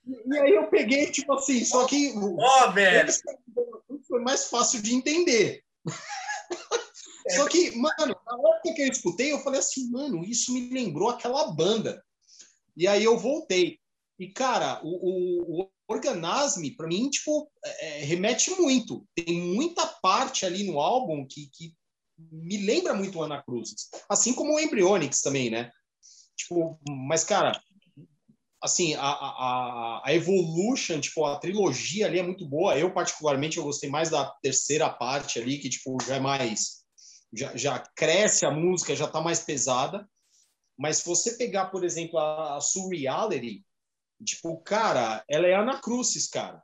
E 0.07 0.39
aí 0.39 0.55
eu 0.55 0.67
peguei, 0.69 1.11
tipo 1.11 1.35
assim, 1.35 1.63
só 1.63 1.87
que. 1.87 2.15
Ó, 2.17 2.69
oh, 2.69 2.73
velho. 2.73 3.13
Foi 4.17 4.25
mais 4.25 4.47
fácil 4.47 4.81
de 4.81 4.95
entender. 4.95 5.63
Só 7.37 7.47
que, 7.49 7.77
mano, 7.77 8.17
na 8.27 8.35
hora 8.39 8.63
que 8.63 8.81
eu 8.81 8.89
escutei, 8.89 9.31
eu 9.31 9.41
falei 9.41 9.61
assim, 9.61 9.91
mano, 9.91 10.25
isso 10.25 10.55
me 10.55 10.71
lembrou 10.71 11.11
aquela 11.11 11.53
banda. 11.53 12.03
E 12.75 12.89
aí 12.89 13.05
eu 13.05 13.19
voltei. 13.19 13.79
E, 14.19 14.33
cara, 14.33 14.81
o, 14.83 14.89
o, 14.89 15.65
o 15.65 15.71
Organasme, 15.87 16.75
para 16.75 16.87
mim, 16.87 17.11
tipo, 17.11 17.51
é, 17.63 18.01
é, 18.01 18.05
remete 18.05 18.53
muito. 18.53 19.07
Tem 19.15 19.39
muita 19.39 19.87
parte 19.87 20.47
ali 20.47 20.65
no 20.65 20.81
álbum 20.81 21.27
que, 21.29 21.51
que 21.53 21.75
me 22.19 22.57
lembra 22.65 22.95
muito 22.95 23.19
o 23.19 23.23
Ana 23.23 23.43
Cruz. 23.43 23.75
Assim 24.09 24.33
como 24.33 24.55
o 24.55 24.61
Embryonics 24.61 25.21
também, 25.21 25.51
né? 25.51 25.71
Tipo, 26.35 26.81
mas, 26.89 27.23
cara, 27.23 27.61
assim, 28.63 28.95
a, 28.95 29.01
a, 29.03 30.03
a 30.05 30.15
Evolution, 30.15 31.01
tipo, 31.01 31.25
a 31.25 31.39
trilogia 31.39 32.07
ali 32.07 32.19
é 32.19 32.23
muito 32.23 32.47
boa. 32.47 32.79
Eu, 32.79 32.93
particularmente, 32.93 33.59
eu 33.59 33.65
gostei 33.65 33.91
mais 33.91 34.11
da 34.11 34.27
terceira 34.43 34.89
parte 34.89 35.39
ali, 35.39 35.59
que, 35.59 35.69
tipo, 35.69 35.97
já 36.07 36.17
é 36.17 36.21
mais... 36.21 36.85
Já, 37.35 37.57
já 37.57 37.79
cresce 37.95 38.47
a 38.47 38.51
música, 38.51 38.97
já 38.97 39.07
tá 39.07 39.21
mais 39.21 39.41
pesada. 39.41 40.09
Mas 40.79 40.99
se 40.99 41.07
você 41.07 41.37
pegar, 41.37 41.67
por 41.67 41.85
exemplo, 41.85 42.19
a, 42.19 42.57
a 42.57 42.61
Surreality, 42.61 43.65
Tipo, 44.25 44.57
cara, 44.59 45.23
ela 45.29 45.47
é 45.47 45.55
Ana 45.55 45.81
Cruzes, 45.81 46.29
cara. 46.29 46.63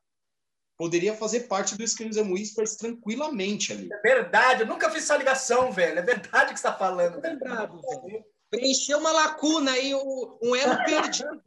Poderia 0.76 1.14
fazer 1.14 1.40
parte 1.40 1.76
do 1.76 1.86
Screams 1.86 2.16
and 2.16 2.32
Whispers 2.32 2.76
tranquilamente 2.76 3.72
ali. 3.72 3.92
É 3.92 4.00
verdade, 4.00 4.62
eu 4.62 4.66
nunca 4.66 4.90
fiz 4.90 5.04
essa 5.04 5.16
ligação, 5.16 5.70
velho. 5.70 5.98
É 5.98 6.02
verdade 6.02 6.54
que 6.54 6.58
você 6.58 6.66
está 6.66 6.72
falando. 6.72 7.24
É 7.24 7.28
lembrado, 7.28 7.80
velho. 7.80 8.24
Preencheu 8.50 8.98
uma 8.98 9.12
lacuna 9.12 9.72
aí, 9.72 9.94
um 9.94 10.56
elo 10.56 10.84
perdido. 10.84 11.42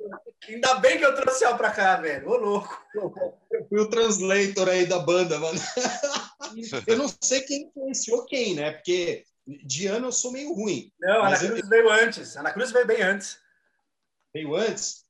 Ainda 0.47 0.75
bem 0.75 0.97
que 0.97 1.05
eu 1.05 1.15
trouxe 1.15 1.43
ela 1.43 1.57
pra 1.57 1.71
cá, 1.71 1.97
velho. 1.97 2.29
Ô, 2.29 2.37
louco. 2.37 2.85
Eu 3.51 3.65
fui 3.67 3.79
o 3.79 3.89
translator 3.89 4.69
aí 4.69 4.85
da 4.85 4.99
banda, 4.99 5.39
mano. 5.39 5.59
eu 6.87 6.97
não 6.97 7.07
sei 7.21 7.41
quem 7.41 7.63
influenciou 7.63 8.25
quem, 8.25 8.55
né? 8.55 8.71
Porque 8.71 9.25
de 9.45 9.87
ano 9.87 10.07
eu 10.07 10.11
sou 10.11 10.31
meio 10.31 10.53
ruim. 10.53 10.91
Não, 10.99 11.23
a 11.23 11.27
Ana 11.27 11.37
Cruz 11.37 11.59
eu... 11.59 11.67
veio 11.67 11.89
antes. 11.89 12.37
A 12.37 12.39
Ana 12.39 12.53
Cruz 12.53 12.71
veio 12.71 12.87
bem 12.87 13.01
antes. 13.01 13.39
Veio 14.33 14.55
antes? 14.55 15.05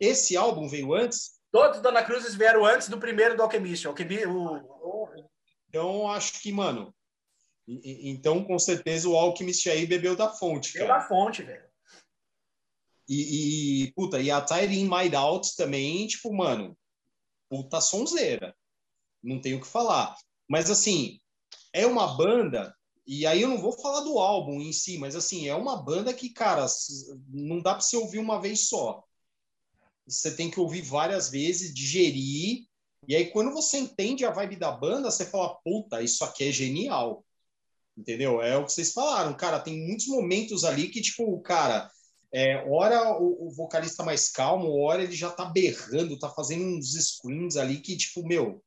Esse 0.00 0.36
álbum 0.36 0.68
veio 0.68 0.94
antes? 0.94 1.38
Todos 1.50 1.80
da 1.80 1.88
Ana 1.88 2.04
Cruzes 2.04 2.34
vieram 2.34 2.64
antes 2.64 2.88
do 2.88 2.98
primeiro 2.98 3.36
do 3.36 3.42
Alchemist. 3.42 3.86
Alchemist 3.86 4.26
o... 4.26 5.08
Então, 5.68 6.10
acho 6.10 6.40
que, 6.40 6.50
mano. 6.52 6.94
Então, 7.66 8.42
com 8.44 8.58
certeza, 8.58 9.08
o 9.08 9.16
Alchemist 9.16 9.68
aí 9.68 9.86
bebeu 9.86 10.16
da 10.16 10.30
fonte. 10.30 10.72
Bebeu 10.72 10.88
da 10.88 11.00
fonte, 11.00 11.42
velho. 11.42 11.67
E, 13.08 13.84
e, 13.84 13.92
puta, 13.92 14.20
e 14.20 14.30
a 14.30 14.40
Tire 14.40 14.78
In 14.78 14.84
My 14.84 15.14
Out 15.14 15.56
também, 15.56 16.06
tipo, 16.06 16.32
mano, 16.32 16.76
puta 17.48 17.80
sonzeira. 17.80 18.54
Não 19.22 19.40
tenho 19.40 19.58
o 19.58 19.60
que 19.60 19.66
falar. 19.66 20.14
Mas, 20.48 20.70
assim, 20.70 21.18
é 21.72 21.86
uma 21.86 22.16
banda, 22.16 22.74
e 23.06 23.26
aí 23.26 23.40
eu 23.42 23.48
não 23.48 23.58
vou 23.58 23.72
falar 23.72 24.00
do 24.00 24.18
álbum 24.18 24.60
em 24.60 24.72
si, 24.72 24.98
mas, 24.98 25.16
assim, 25.16 25.48
é 25.48 25.54
uma 25.54 25.82
banda 25.82 26.12
que, 26.12 26.30
cara, 26.30 26.66
não 27.28 27.60
dá 27.60 27.72
para 27.72 27.80
você 27.80 27.96
ouvir 27.96 28.18
uma 28.18 28.40
vez 28.40 28.68
só 28.68 29.02
você 30.08 30.34
tem 30.34 30.50
que 30.50 30.58
ouvir 30.58 30.82
várias 30.82 31.28
vezes, 31.28 31.74
digerir, 31.74 32.66
e 33.06 33.14
aí 33.14 33.30
quando 33.30 33.52
você 33.52 33.78
entende 33.78 34.24
a 34.24 34.30
vibe 34.30 34.56
da 34.56 34.72
banda, 34.72 35.10
você 35.10 35.26
fala, 35.26 35.54
puta, 35.62 36.02
isso 36.02 36.24
aqui 36.24 36.48
é 36.48 36.52
genial. 36.52 37.24
Entendeu? 37.96 38.40
É 38.40 38.56
o 38.56 38.64
que 38.64 38.72
vocês 38.72 38.92
falaram, 38.92 39.36
cara, 39.36 39.58
tem 39.58 39.86
muitos 39.86 40.06
momentos 40.06 40.64
ali 40.64 40.88
que, 40.88 41.00
tipo, 41.00 41.40
cara, 41.40 41.90
É, 42.32 42.56
hora 42.68 43.18
o, 43.18 43.46
o, 43.46 43.50
vocalista 43.50 44.04
mais 44.04 44.28
calmo, 44.30 44.78
hora 44.82 45.02
ele 45.02 45.16
já 45.16 45.30
tá 45.30 45.46
berrando, 45.46 46.18
tá 46.18 46.28
fazendo 46.28 46.64
uns 46.64 46.92
screams 46.92 47.56
ali 47.56 47.80
que, 47.80 47.96
tipo, 47.96 48.26
meu, 48.26 48.62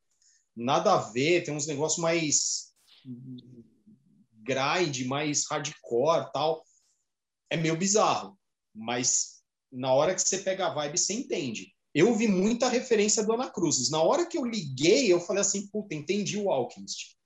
nada 0.55 0.93
a 0.93 0.97
ver, 0.97 1.43
tem 1.43 1.53
uns 1.53 1.68
negócios 1.68 1.99
mais 1.99 2.74
grind, 4.43 5.05
mais 5.05 5.45
hardcore 5.47 6.32
tal. 6.34 6.66
É 7.51 7.57
meio 7.57 7.78
bizarro, 7.78 8.38
mas 8.74 9.41
na 9.72 9.93
hora 9.93 10.16
que 10.16 10.22
você 10.22 10.39
pega 10.39 10.68
a 10.68 10.74
vibe, 10.74 10.97
você 10.97 11.14
entende. 11.14 11.72
Eu 11.93 12.16
vi 12.16 12.28
muita 12.28 12.70
referência 12.70 13.24
do 13.24 13.34
Ana 13.34 13.49
Cruz. 13.49 13.89
Na 13.91 14.01
hora 14.01 14.26
que 14.26 14.38
eu 14.38 14.45
liguei, 14.45 15.12
eu 15.12 15.20
falei 15.20 15.41
assim, 15.41 15.68
puta, 15.68 15.93
entendi 15.93 16.38
o 16.38 16.49
Alchemist. 16.49 17.18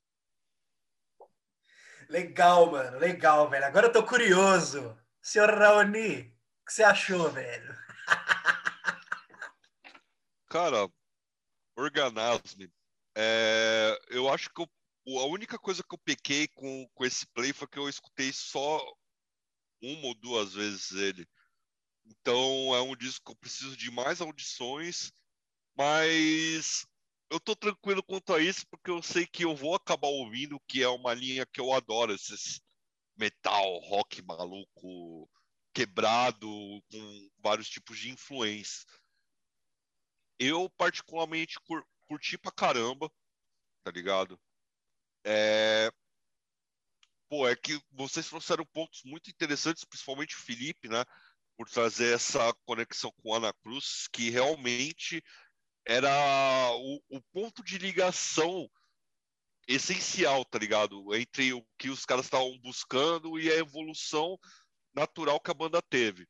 Legal, 2.09 2.71
mano, 2.71 2.97
legal, 2.97 3.49
velho. 3.49 3.65
Agora 3.65 3.87
eu 3.87 3.91
tô 3.93 4.03
curioso. 4.03 4.95
Senhor 5.25 5.49
Raoni, 5.49 6.19
o 6.61 6.65
que 6.67 6.71
você 6.71 6.83
achou, 6.83 7.31
velho? 7.31 7.75
Cara, 10.47 10.87
Organasme. 11.75 12.71
É, 13.17 13.99
eu 14.09 14.31
acho 14.31 14.51
que 14.53 14.61
eu, 14.61 14.69
a 15.19 15.25
única 15.25 15.57
coisa 15.57 15.81
que 15.81 15.95
eu 15.95 15.97
pequei 15.97 16.47
com, 16.49 16.87
com 16.93 17.03
esse 17.03 17.25
play 17.33 17.51
foi 17.53 17.67
que 17.67 17.79
eu 17.79 17.89
escutei 17.89 18.31
só 18.31 18.79
uma 19.81 20.09
ou 20.09 20.13
duas 20.13 20.53
vezes 20.53 20.91
ele. 20.91 21.27
Então 22.05 22.75
é 22.75 22.81
um 22.83 22.95
disco 22.95 23.25
que 23.25 23.31
eu 23.31 23.37
preciso 23.37 23.75
de 23.75 23.89
mais 23.89 24.21
audições, 24.21 25.11
mas 25.75 26.85
eu 27.31 27.39
tô 27.39 27.55
tranquilo 27.55 28.03
quanto 28.03 28.31
a 28.31 28.39
isso 28.39 28.63
porque 28.69 28.91
eu 28.91 29.01
sei 29.01 29.25
que 29.25 29.43
eu 29.43 29.55
vou 29.55 29.73
acabar 29.73 30.07
ouvindo, 30.07 30.61
que 30.67 30.83
é 30.83 30.87
uma 30.87 31.15
linha 31.15 31.47
que 31.47 31.59
eu 31.59 31.73
adoro, 31.73 32.13
esses 32.13 32.61
metal, 33.17 33.79
rock 33.79 34.21
maluco, 34.21 35.29
quebrado, 35.73 36.47
com 36.91 37.29
vários 37.39 37.69
tipos 37.69 37.97
de 37.97 38.09
influência. 38.09 38.85
Eu 40.39 40.69
particularmente 40.71 41.59
cur 41.61 41.85
curti 42.07 42.37
pra 42.37 42.51
caramba, 42.51 43.11
tá 43.83 43.91
ligado? 43.91 44.39
É... 45.25 45.89
Pô, 47.27 47.47
é 47.47 47.55
que 47.55 47.81
vocês 47.91 48.29
trouxeram 48.29 48.65
pontos 48.67 49.01
muito 49.03 49.29
interessantes, 49.29 49.83
principalmente 49.83 50.35
o 50.35 50.39
Felipe, 50.39 50.87
né? 50.87 51.03
por 51.57 51.69
trazer 51.69 52.13
essa 52.13 52.53
conexão 52.65 53.11
com 53.21 53.33
Ana 53.33 53.53
Cruz, 53.53 54.07
que 54.11 54.29
realmente 54.29 55.23
era 55.85 56.09
o, 56.75 57.01
o 57.09 57.21
ponto 57.31 57.63
de 57.63 57.77
ligação 57.77 58.69
essencial, 59.67 60.45
tá 60.45 60.59
ligado? 60.59 61.13
Entre 61.15 61.53
o 61.53 61.65
que 61.77 61.89
os 61.89 62.05
caras 62.05 62.25
estavam 62.25 62.57
buscando 62.59 63.39
e 63.39 63.51
a 63.51 63.55
evolução 63.55 64.37
natural 64.93 65.39
que 65.39 65.51
a 65.51 65.53
banda 65.53 65.81
teve. 65.81 66.27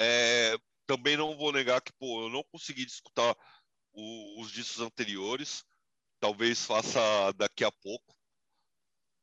É, 0.00 0.56
também 0.86 1.16
não 1.16 1.36
vou 1.36 1.52
negar 1.52 1.80
que, 1.80 1.92
pô, 1.98 2.24
eu 2.24 2.30
não 2.30 2.44
consegui 2.44 2.84
escutar 2.84 3.36
o, 3.92 4.40
os 4.40 4.50
discos 4.50 4.80
anteriores. 4.80 5.64
Talvez 6.20 6.64
faça 6.64 7.32
daqui 7.32 7.64
a 7.64 7.72
pouco. 7.72 8.14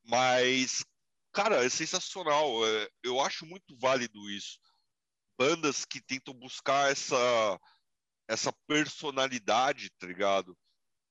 Mas, 0.04 0.84
cara, 1.32 1.64
é 1.64 1.68
sensacional. 1.68 2.66
É, 2.66 2.88
eu 3.02 3.20
acho 3.20 3.46
muito 3.46 3.76
válido 3.76 4.30
isso 4.30 4.58
bandas 5.38 5.84
que 5.84 6.00
tentam 6.00 6.34
buscar 6.34 6.90
essa 6.90 7.60
essa 8.26 8.52
personalidade, 8.66 9.88
tá 9.98 10.06
ligado? 10.06 10.58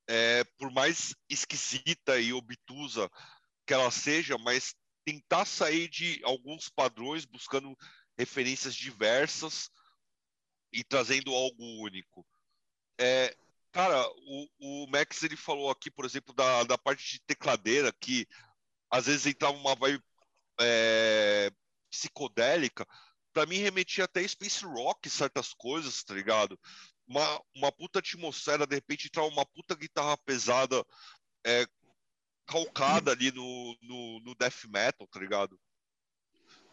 É, 0.08 0.44
por 0.58 0.72
mais 0.72 1.14
esquisita 1.30 2.20
e 2.20 2.32
obtusa 2.32 3.10
que 3.66 3.74
ela 3.74 3.92
seja, 3.92 4.38
mas 4.38 4.74
tentar 5.06 5.46
sair 5.46 5.90
de 5.90 6.22
alguns 6.24 6.70
padrões, 6.70 7.26
buscando 7.26 7.78
referências 8.18 8.76
diversas 8.76 9.70
e 10.72 10.84
trazendo 10.84 11.34
algo 11.34 11.64
único. 11.84 12.26
É, 13.00 13.36
cara, 13.72 14.08
o, 14.10 14.48
o 14.60 14.88
Max 14.88 15.22
ele 15.24 15.36
falou 15.36 15.70
aqui, 15.70 15.92
por 15.92 16.06
exemplo, 16.06 16.34
da, 16.34 16.64
da 16.64 16.78
parte 16.78 17.14
de 17.14 17.22
tecladeira, 17.22 17.94
que 17.94 18.28
às 18.90 19.06
vezes 19.06 19.26
entrava 19.26 19.56
uma 19.56 19.76
vibe 19.76 20.02
é, 20.60 21.52
psicodélica, 21.90 22.86
para 23.34 23.46
mim 23.46 23.58
remetia 23.58 24.06
até 24.06 24.28
Space 24.28 24.66
Rock, 24.66 25.10
certas 25.10 25.54
coisas, 25.54 26.04
tá 26.04 26.14
ligado? 26.14 26.60
Uma, 27.08 27.42
uma 27.56 27.72
puta 27.72 28.00
atmosfera, 28.00 28.68
de 28.68 28.76
repente 28.76 29.08
entrar 29.08 29.24
uma 29.24 29.46
puta 29.46 29.76
guitarra 29.76 30.18
pesada 30.18 30.86
é, 31.46 31.66
calcada 32.46 33.12
ali 33.12 33.32
no, 33.32 33.78
no, 33.82 34.20
no 34.22 34.36
death 34.36 34.66
metal, 34.68 35.08
tá 35.08 35.20
ligado? 35.20 35.60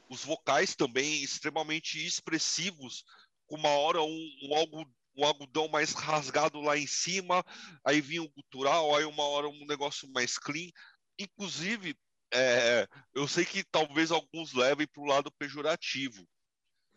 Os 0.08 0.24
vocais 0.24 0.74
também 0.74 1.22
extremamente 1.22 2.04
expressivos, 2.04 3.04
com 3.46 3.56
uma 3.56 3.70
hora 3.70 4.02
um, 4.02 4.30
um 4.42 4.56
algo 4.56 4.86
um 5.16 5.24
algodão 5.24 5.68
mais 5.68 5.92
rasgado 5.92 6.60
lá 6.60 6.76
em 6.76 6.86
cima, 6.86 7.44
aí 7.84 8.00
vinha 8.00 8.22
o 8.22 8.30
gutural, 8.30 8.96
aí 8.96 9.04
uma 9.04 9.22
hora 9.22 9.48
um 9.48 9.66
negócio 9.66 10.10
mais 10.10 10.38
clean. 10.38 10.70
Inclusive, 11.18 11.96
é, 12.32 12.88
eu 13.14 13.28
sei 13.28 13.44
que 13.44 13.62
talvez 13.62 14.10
alguns 14.10 14.52
levem 14.52 14.88
para 14.88 15.02
o 15.02 15.06
lado 15.06 15.30
pejorativo, 15.38 16.26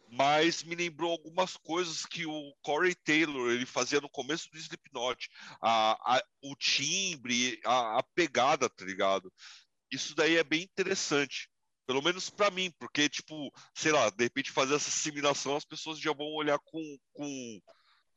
mas 0.10 0.64
me 0.64 0.76
lembrou 0.76 1.12
algumas 1.12 1.58
coisas 1.58 2.06
que 2.06 2.26
o 2.26 2.54
Corey 2.62 2.96
Taylor 2.96 3.52
ele 3.52 3.66
fazia 3.66 4.00
no 4.00 4.10
começo 4.10 4.50
do 4.52 4.58
Slipknot, 4.58 5.30
a, 5.62 6.18
a, 6.18 6.24
o 6.42 6.56
timbre, 6.56 7.60
a, 7.66 8.00
a, 8.00 8.04
pegada, 8.16 8.70
tá 8.70 8.86
ligado? 8.86 9.32
Isso 9.92 10.16
daí 10.16 10.38
é 10.38 10.44
bem 10.44 10.64
interessante, 10.64 11.50
pelo 11.86 12.02
menos 12.02 12.30
para 12.30 12.52
mim, 12.52 12.72
porque 12.80 13.10
tipo, 13.10 13.52
sei 13.74 13.92
lá, 13.92 14.10
de 14.10 14.24
repente 14.24 14.52
fazer 14.52 14.76
essa 14.76 14.90
assimilação 14.90 15.56
as 15.56 15.66
pessoas 15.66 16.00
já 16.00 16.14
vão 16.14 16.28
olhar 16.34 16.60
com, 16.60 16.98
com, 17.14 17.62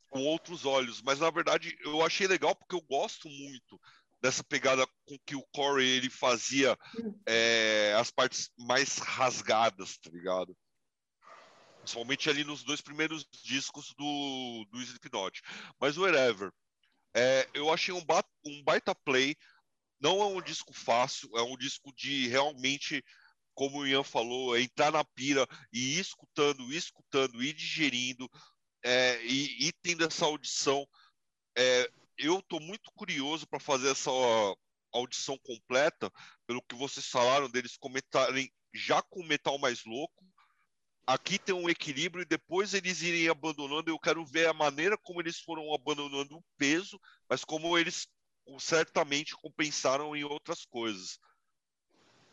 com 0.08 0.24
outros 0.24 0.64
olhos, 0.64 1.02
mas 1.02 1.18
na 1.18 1.30
verdade 1.30 1.76
eu 1.82 2.04
achei 2.04 2.26
legal 2.26 2.54
porque 2.54 2.74
eu 2.74 2.82
gosto 2.82 3.28
muito 3.28 3.80
dessa 4.20 4.44
pegada 4.44 4.86
com 5.06 5.18
que 5.24 5.34
o 5.34 5.46
Corey 5.52 5.88
ele 5.88 6.10
fazia 6.10 6.78
é, 7.26 7.94
as 7.98 8.10
partes 8.10 8.50
mais 8.58 8.98
rasgadas, 8.98 9.96
tá 9.98 10.10
ligado? 10.10 10.56
Principalmente 11.90 12.30
ali 12.30 12.44
nos 12.44 12.62
dois 12.62 12.80
primeiros 12.80 13.26
discos 13.42 13.92
do, 13.94 14.64
do 14.70 14.80
Slipknot. 14.80 15.42
Mas 15.80 15.96
o 15.96 16.02
Wherever, 16.02 16.52
é, 17.12 17.48
eu 17.52 17.68
achei 17.72 17.92
um, 17.92 18.04
ba 18.04 18.24
um 18.46 18.62
baita 18.62 18.94
play. 18.94 19.34
Não 20.00 20.22
é 20.22 20.26
um 20.26 20.40
disco 20.40 20.72
fácil, 20.72 21.28
é 21.36 21.42
um 21.42 21.56
disco 21.56 21.92
de 21.96 22.28
realmente, 22.28 23.04
como 23.54 23.78
o 23.78 23.86
Ian 23.88 24.04
falou, 24.04 24.56
é 24.56 24.62
entrar 24.62 24.92
na 24.92 25.04
pira 25.04 25.44
e 25.72 25.96
ir 25.96 25.98
escutando, 25.98 26.72
ir 26.72 26.76
escutando, 26.76 27.42
ir 27.42 27.54
digerindo 27.54 28.30
é, 28.84 29.20
e, 29.24 29.66
e 29.66 29.72
tendo 29.82 30.04
essa 30.04 30.26
audição. 30.26 30.86
É, 31.58 31.90
eu 32.16 32.38
estou 32.38 32.60
muito 32.60 32.88
curioso 32.92 33.48
para 33.48 33.58
fazer 33.58 33.90
essa 33.90 34.10
audição 34.92 35.36
completa, 35.38 36.08
pelo 36.46 36.62
que 36.62 36.76
vocês 36.76 37.08
falaram 37.08 37.50
deles 37.50 37.76
comentarem 37.76 38.48
já 38.72 39.02
com 39.02 39.20
o 39.20 39.26
metal 39.26 39.58
mais 39.58 39.84
louco, 39.84 40.24
aqui 41.06 41.38
tem 41.38 41.54
um 41.54 41.68
equilíbrio 41.68 42.22
e 42.22 42.26
depois 42.26 42.74
eles 42.74 43.02
irem 43.02 43.28
abandonando. 43.28 43.90
Eu 43.90 43.98
quero 43.98 44.24
ver 44.24 44.48
a 44.48 44.52
maneira 44.52 44.96
como 44.98 45.20
eles 45.20 45.40
foram 45.40 45.74
abandonando 45.74 46.36
o 46.36 46.44
peso, 46.56 47.00
mas 47.28 47.44
como 47.44 47.76
eles 47.76 48.08
certamente 48.58 49.36
compensaram 49.36 50.16
em 50.16 50.24
outras 50.24 50.64
coisas. 50.64 51.18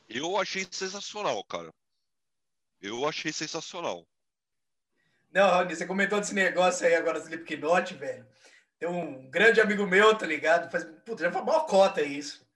Eu 0.07 0.37
achei 0.37 0.65
sensacional, 0.69 1.43
cara. 1.43 1.73
Eu 2.81 3.07
achei 3.07 3.33
sensacional. 3.33 4.07
Não, 5.31 5.49
Rony, 5.49 5.75
você 5.75 5.85
comentou 5.85 6.19
desse 6.19 6.33
negócio 6.33 6.87
aí 6.87 6.95
agora 6.95 7.19
do 7.19 7.25
Slipknot, 7.25 7.93
velho. 7.95 8.25
Tem 8.79 8.87
um 8.87 9.29
grande 9.29 9.59
amigo 9.59 9.85
meu, 9.85 10.17
tá 10.17 10.25
ligado? 10.25 10.71
Faz, 10.71 10.85
puta, 11.05 11.23
já 11.23 11.31
foi 11.31 11.41
uma 11.41 11.65
cota 11.65 12.01
isso. 12.01 12.46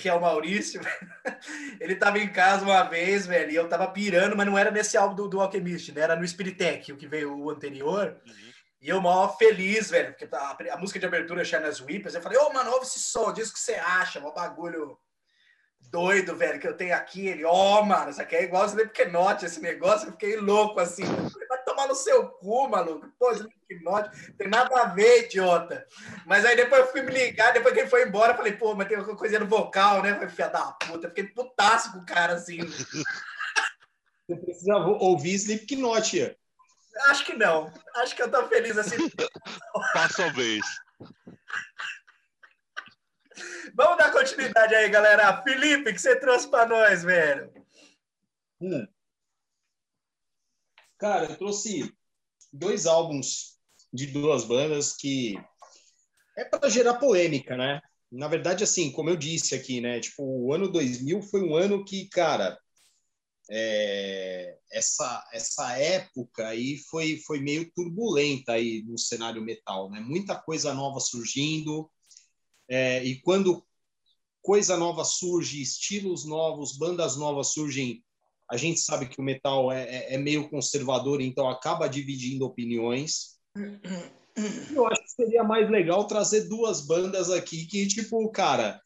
Que 0.00 0.08
é 0.08 0.14
o 0.14 0.20
Maurício, 0.20 0.80
ele 1.80 1.94
tava 1.94 2.18
em 2.18 2.28
casa 2.28 2.64
uma 2.64 2.82
vez, 2.82 3.26
velho, 3.26 3.50
e 3.50 3.54
eu 3.54 3.68
tava 3.68 3.86
pirando, 3.88 4.36
mas 4.36 4.46
não 4.46 4.58
era 4.58 4.70
nesse 4.70 4.96
álbum 4.96 5.14
do, 5.14 5.28
do 5.28 5.40
Alchemist, 5.40 5.92
né? 5.92 6.02
Era 6.02 6.16
no 6.16 6.26
Spiritech, 6.26 6.92
o 6.92 6.96
que 6.96 7.06
veio 7.06 7.36
o 7.36 7.50
anterior. 7.50 8.20
Uhum. 8.26 8.48
E 8.80 8.88
eu 8.88 9.00
mó 9.00 9.28
feliz, 9.36 9.90
velho, 9.90 10.14
porque 10.14 10.28
a, 10.32 10.74
a 10.74 10.76
música 10.76 10.98
de 10.98 11.06
abertura 11.06 11.42
é 11.42 11.44
Shana's 11.44 11.80
Whippers. 11.80 12.14
Eu 12.14 12.22
falei, 12.22 12.38
ô, 12.38 12.48
oh, 12.48 12.52
mano, 12.52 12.70
ouve 12.70 12.86
esse 12.86 13.00
som, 13.00 13.32
diz 13.32 13.50
o 13.50 13.52
que 13.52 13.58
você 13.58 13.74
acha, 13.74 14.20
mó 14.20 14.30
bagulho 14.32 14.96
doido, 15.90 16.36
velho, 16.36 16.60
que 16.60 16.68
eu 16.68 16.76
tenho 16.76 16.94
aqui. 16.94 17.26
Ele, 17.26 17.44
ó, 17.44 17.80
oh, 17.80 17.84
mano, 17.84 18.10
isso 18.10 18.22
aqui 18.22 18.36
é 18.36 18.44
igual 18.44 18.64
o 18.64 18.66
Slipknot, 18.66 19.44
esse 19.44 19.60
negócio. 19.60 20.08
Eu 20.08 20.12
fiquei 20.12 20.36
louco 20.36 20.78
assim. 20.78 21.04
Tomar 21.78 21.86
no 21.86 21.94
seu 21.94 22.28
cu, 22.28 22.68
maluco. 22.68 23.08
Pô, 23.16 23.30
Slipknot, 23.30 24.10
tem 24.36 24.48
nada 24.48 24.82
a 24.82 24.86
ver, 24.86 25.26
idiota. 25.26 25.86
Mas 26.26 26.44
aí 26.44 26.56
depois 26.56 26.80
eu 26.80 26.90
fui 26.90 27.02
me 27.02 27.12
ligar, 27.12 27.52
depois 27.52 27.72
que 27.72 27.80
ele 27.80 27.88
foi 27.88 28.02
embora, 28.04 28.32
eu 28.32 28.36
falei, 28.36 28.52
pô, 28.54 28.74
mas 28.74 28.88
tem 28.88 28.96
alguma 28.96 29.16
coisa 29.16 29.38
no 29.38 29.46
vocal, 29.46 30.02
né? 30.02 30.12
Falei, 30.14 30.28
filha 30.28 30.48
da 30.48 30.72
puta. 30.72 31.08
Fiquei 31.08 31.28
putaço 31.28 31.92
com 31.92 31.98
o 31.98 32.04
cara 32.04 32.32
assim. 32.32 32.58
Você 34.26 34.36
precisa 34.44 34.74
ouvir 34.74 35.34
Slipknot. 35.34 36.36
Acho 37.06 37.24
que 37.24 37.34
não. 37.34 37.72
Acho 37.94 38.16
que 38.16 38.22
eu 38.22 38.30
tô 38.30 38.48
feliz 38.48 38.76
assim. 38.76 38.96
Passa 39.94 40.26
a 40.26 40.32
vez. 40.32 40.66
Vamos 43.72 43.98
dar 43.98 44.10
continuidade 44.10 44.74
aí, 44.74 44.88
galera. 44.88 45.40
Felipe, 45.44 45.92
que 45.92 46.00
você 46.00 46.16
trouxe 46.16 46.48
para 46.50 46.66
nós, 46.66 47.04
velho? 47.04 47.52
Hum. 48.60 48.84
Cara, 50.98 51.30
eu 51.30 51.36
trouxe 51.36 51.92
dois 52.52 52.86
álbuns 52.86 53.56
de 53.92 54.06
duas 54.06 54.44
bandas 54.44 54.96
que 54.96 55.34
é 56.36 56.44
para 56.44 56.68
gerar 56.68 56.94
polêmica, 56.94 57.56
né? 57.56 57.80
Na 58.10 58.28
verdade, 58.28 58.64
assim, 58.64 58.90
como 58.90 59.10
eu 59.10 59.16
disse 59.16 59.54
aqui, 59.54 59.80
né? 59.80 60.00
Tipo, 60.00 60.22
o 60.24 60.52
ano 60.52 60.70
2000 60.70 61.22
foi 61.22 61.42
um 61.42 61.54
ano 61.54 61.84
que, 61.84 62.08
cara, 62.08 62.58
é, 63.50 64.58
essa 64.70 65.26
essa 65.32 65.78
época 65.78 66.48
aí 66.48 66.76
foi 66.90 67.18
foi 67.26 67.40
meio 67.40 67.70
turbulenta 67.72 68.52
aí 68.52 68.82
no 68.82 68.98
cenário 68.98 69.42
metal, 69.42 69.90
né? 69.90 70.00
Muita 70.00 70.36
coisa 70.36 70.74
nova 70.74 71.00
surgindo 71.00 71.90
é, 72.68 73.02
e 73.04 73.20
quando 73.22 73.64
coisa 74.42 74.76
nova 74.76 75.04
surge, 75.04 75.60
estilos 75.62 76.26
novos, 76.26 76.76
bandas 76.76 77.16
novas 77.16 77.48
surgem, 77.48 78.04
a 78.50 78.56
gente 78.56 78.80
sabe 78.80 79.08
que 79.08 79.20
o 79.20 79.24
metal 79.24 79.70
é, 79.70 79.82
é, 79.82 80.14
é 80.14 80.18
meio 80.18 80.48
conservador, 80.48 81.20
então 81.20 81.48
acaba 81.48 81.88
dividindo 81.88 82.46
opiniões. 82.46 83.38
Eu 84.74 84.86
acho 84.86 85.02
que 85.02 85.10
seria 85.10 85.44
mais 85.44 85.68
legal 85.70 86.06
trazer 86.06 86.48
duas 86.48 86.86
bandas 86.86 87.30
aqui 87.30 87.66
que, 87.66 87.86
tipo, 87.86 88.30
cara, 88.30 88.80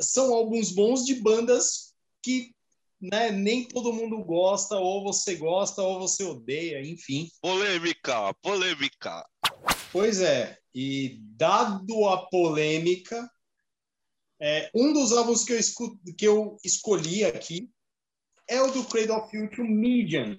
são 0.00 0.34
alguns 0.34 0.70
bons 0.70 1.04
de 1.04 1.14
bandas 1.14 1.94
que 2.22 2.54
né, 3.00 3.30
nem 3.30 3.66
todo 3.66 3.92
mundo 3.92 4.22
gosta, 4.22 4.76
ou 4.76 5.02
você 5.02 5.34
gosta, 5.34 5.82
ou 5.82 5.98
você 5.98 6.22
odeia, 6.22 6.86
enfim. 6.86 7.30
Polêmica, 7.40 8.34
polêmica. 8.42 9.26
Pois 9.90 10.20
é, 10.20 10.58
e 10.74 11.18
dado 11.22 12.06
a 12.06 12.28
polêmica, 12.28 13.28
é, 14.40 14.70
um 14.74 14.92
dos 14.92 15.12
álbuns 15.12 15.44
que 15.44 15.52
eu, 15.52 15.58
escuto, 15.58 15.98
que 16.16 16.28
eu 16.28 16.58
escolhi 16.62 17.24
aqui 17.24 17.70
é 18.50 18.60
o 18.60 18.70
do 18.72 18.84
Cradle 18.84 19.16
of 19.16 19.30
Filth, 19.30 19.58
Medium. 19.58 20.36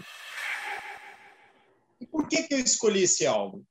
E 1.99 2.05
por 2.05 2.27
que, 2.27 2.43
que 2.43 2.53
eu 2.53 2.59
escolhi 2.59 3.03
esse 3.03 3.25
álbum? 3.25 3.63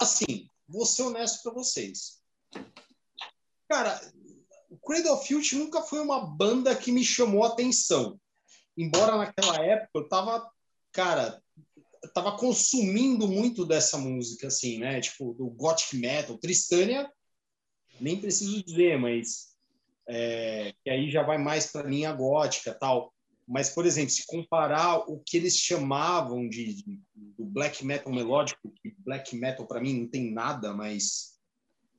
Assim, 0.00 0.50
vou 0.66 0.84
ser 0.84 1.04
honesto 1.04 1.44
para 1.44 1.52
vocês. 1.52 2.20
Cara, 3.68 4.00
o 4.68 4.76
Cradle 4.76 5.12
of 5.12 5.26
Filth 5.26 5.52
nunca 5.52 5.80
foi 5.80 6.00
uma 6.00 6.26
banda 6.26 6.74
que 6.74 6.90
me 6.90 7.04
chamou 7.04 7.44
a 7.44 7.48
atenção. 7.48 8.20
Embora 8.76 9.16
naquela 9.16 9.64
época 9.64 9.90
eu 9.94 10.08
tava, 10.08 10.50
cara, 10.90 11.40
tava 12.12 12.36
consumindo 12.36 13.28
muito 13.28 13.64
dessa 13.64 13.96
música, 13.96 14.48
assim, 14.48 14.78
né? 14.78 15.00
Tipo, 15.00 15.34
do 15.34 15.46
gothic 15.50 15.96
metal. 15.96 16.36
Tristânia, 16.36 17.08
nem 18.00 18.20
preciso 18.20 18.64
dizer, 18.64 18.98
mas 18.98 19.54
é, 20.08 20.74
que 20.82 20.90
aí 20.90 21.12
já 21.12 21.22
vai 21.22 21.38
mais 21.38 21.70
para 21.70 21.88
linha 21.88 22.12
gótica 22.12 22.74
tal. 22.74 23.13
Mas, 23.46 23.68
por 23.70 23.84
exemplo, 23.84 24.10
se 24.10 24.26
comparar 24.26 24.98
o 25.10 25.18
que 25.18 25.36
eles 25.36 25.56
chamavam 25.56 26.48
de, 26.48 26.74
de 26.74 27.00
do 27.14 27.44
black 27.44 27.84
metal 27.84 28.12
melódico, 28.12 28.72
que 28.82 28.94
black 28.98 29.36
metal 29.36 29.66
para 29.66 29.80
mim 29.80 30.00
não 30.00 30.08
tem 30.08 30.32
nada, 30.32 30.72
mas 30.72 31.34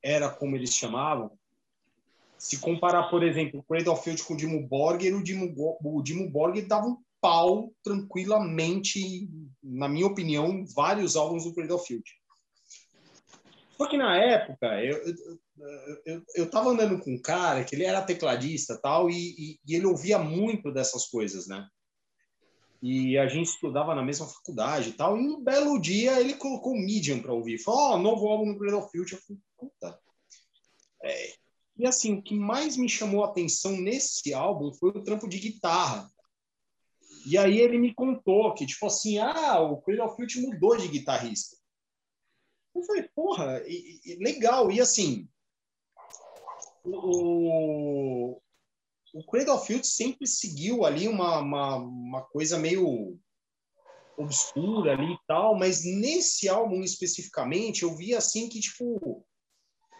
era 0.01 0.29
como 0.29 0.55
eles 0.55 0.73
chamavam. 0.73 1.31
Se 2.37 2.59
comparar, 2.59 3.09
por 3.09 3.23
exemplo, 3.23 3.59
o 3.59 3.63
Cradle 3.63 3.95
Field 3.95 4.23
com 4.23 4.33
o 4.33 4.37
Dimo 4.37 4.67
Borger, 4.67 5.15
o 5.15 5.23
Dimo, 5.23 5.53
o 5.83 6.01
Dimo 6.01 6.29
Borger 6.29 6.67
dava 6.67 6.87
um 6.87 6.97
pau 7.21 7.71
tranquilamente, 7.83 9.29
na 9.63 9.87
minha 9.87 10.05
opinião, 10.05 10.65
vários 10.75 11.15
álbuns 11.15 11.43
do 11.43 11.53
Cradle 11.53 11.79
Field. 11.79 12.03
Só 13.77 13.87
que 13.87 13.97
na 13.97 14.15
época, 14.17 14.67
eu, 14.83 15.01
eu, 16.05 16.23
eu 16.35 16.49
tava 16.49 16.69
andando 16.69 16.99
com 16.99 17.13
um 17.13 17.21
cara 17.21 17.63
que 17.63 17.75
ele 17.75 17.83
era 17.83 18.01
tecladista 18.01 18.79
tal, 18.81 19.09
e, 19.09 19.35
e, 19.37 19.59
e 19.67 19.75
ele 19.75 19.85
ouvia 19.85 20.17
muito 20.17 20.71
dessas 20.71 21.07
coisas, 21.07 21.47
né? 21.47 21.67
E 22.81 23.17
a 23.17 23.27
gente 23.27 23.47
estudava 23.47 23.95
na 23.95 24.03
mesma 24.03 24.27
faculdade 24.27 24.89
e 24.89 24.93
tal. 24.93 25.17
E 25.17 25.19
um 25.19 25.43
belo 25.43 25.79
dia 25.79 26.19
ele 26.19 26.35
colocou 26.35 26.73
o 26.73 26.79
Medium 26.79 27.19
para 27.19 27.33
ouvir. 27.33 27.57
Falou: 27.57 27.79
Ó, 27.79 27.95
oh, 27.95 27.97
novo 27.97 28.27
álbum 28.27 28.45
no 28.45 28.59
Cradle 28.59 28.87
Field. 28.89 29.11
Eu 29.11 29.19
falei: 29.19 29.41
puta. 29.57 29.99
É. 31.03 31.33
E 31.77 31.85
assim, 31.87 32.13
o 32.13 32.21
que 32.21 32.35
mais 32.35 32.77
me 32.77 32.87
chamou 32.87 33.23
a 33.23 33.27
atenção 33.27 33.71
nesse 33.71 34.33
álbum 34.33 34.71
foi 34.73 34.89
o 34.89 35.03
trampo 35.03 35.27
de 35.27 35.39
guitarra. 35.39 36.09
E 37.25 37.37
aí 37.39 37.57
ele 37.57 37.79
me 37.79 37.93
contou 37.93 38.53
que, 38.53 38.67
tipo 38.67 38.85
assim, 38.85 39.17
ah, 39.17 39.59
o 39.59 39.81
Cradle 39.81 40.15
Field 40.15 40.41
mudou 40.41 40.77
de 40.77 40.87
guitarrista. 40.87 41.57
Eu 42.75 42.83
falei, 42.83 43.03
porra, 43.15 43.63
e, 43.65 44.01
e, 44.05 44.15
legal. 44.15 44.69
E 44.69 44.81
assim, 44.81 45.29
o, 46.83 48.39
o 49.13 49.25
Cradle 49.31 49.59
Field 49.59 49.87
sempre 49.87 50.27
seguiu 50.27 50.85
ali 50.85 51.07
uma, 51.07 51.39
uma, 51.39 51.75
uma 51.77 52.21
coisa 52.21 52.59
meio 52.59 53.17
obscura 54.17 54.93
ali 54.93 55.13
e 55.13 55.19
tal, 55.27 55.57
mas 55.57 55.83
nesse 55.83 56.47
álbum 56.47 56.81
especificamente 56.81 57.83
eu 57.83 57.95
vi 57.95 58.13
assim 58.13 58.47
que, 58.47 58.59
tipo, 58.59 59.25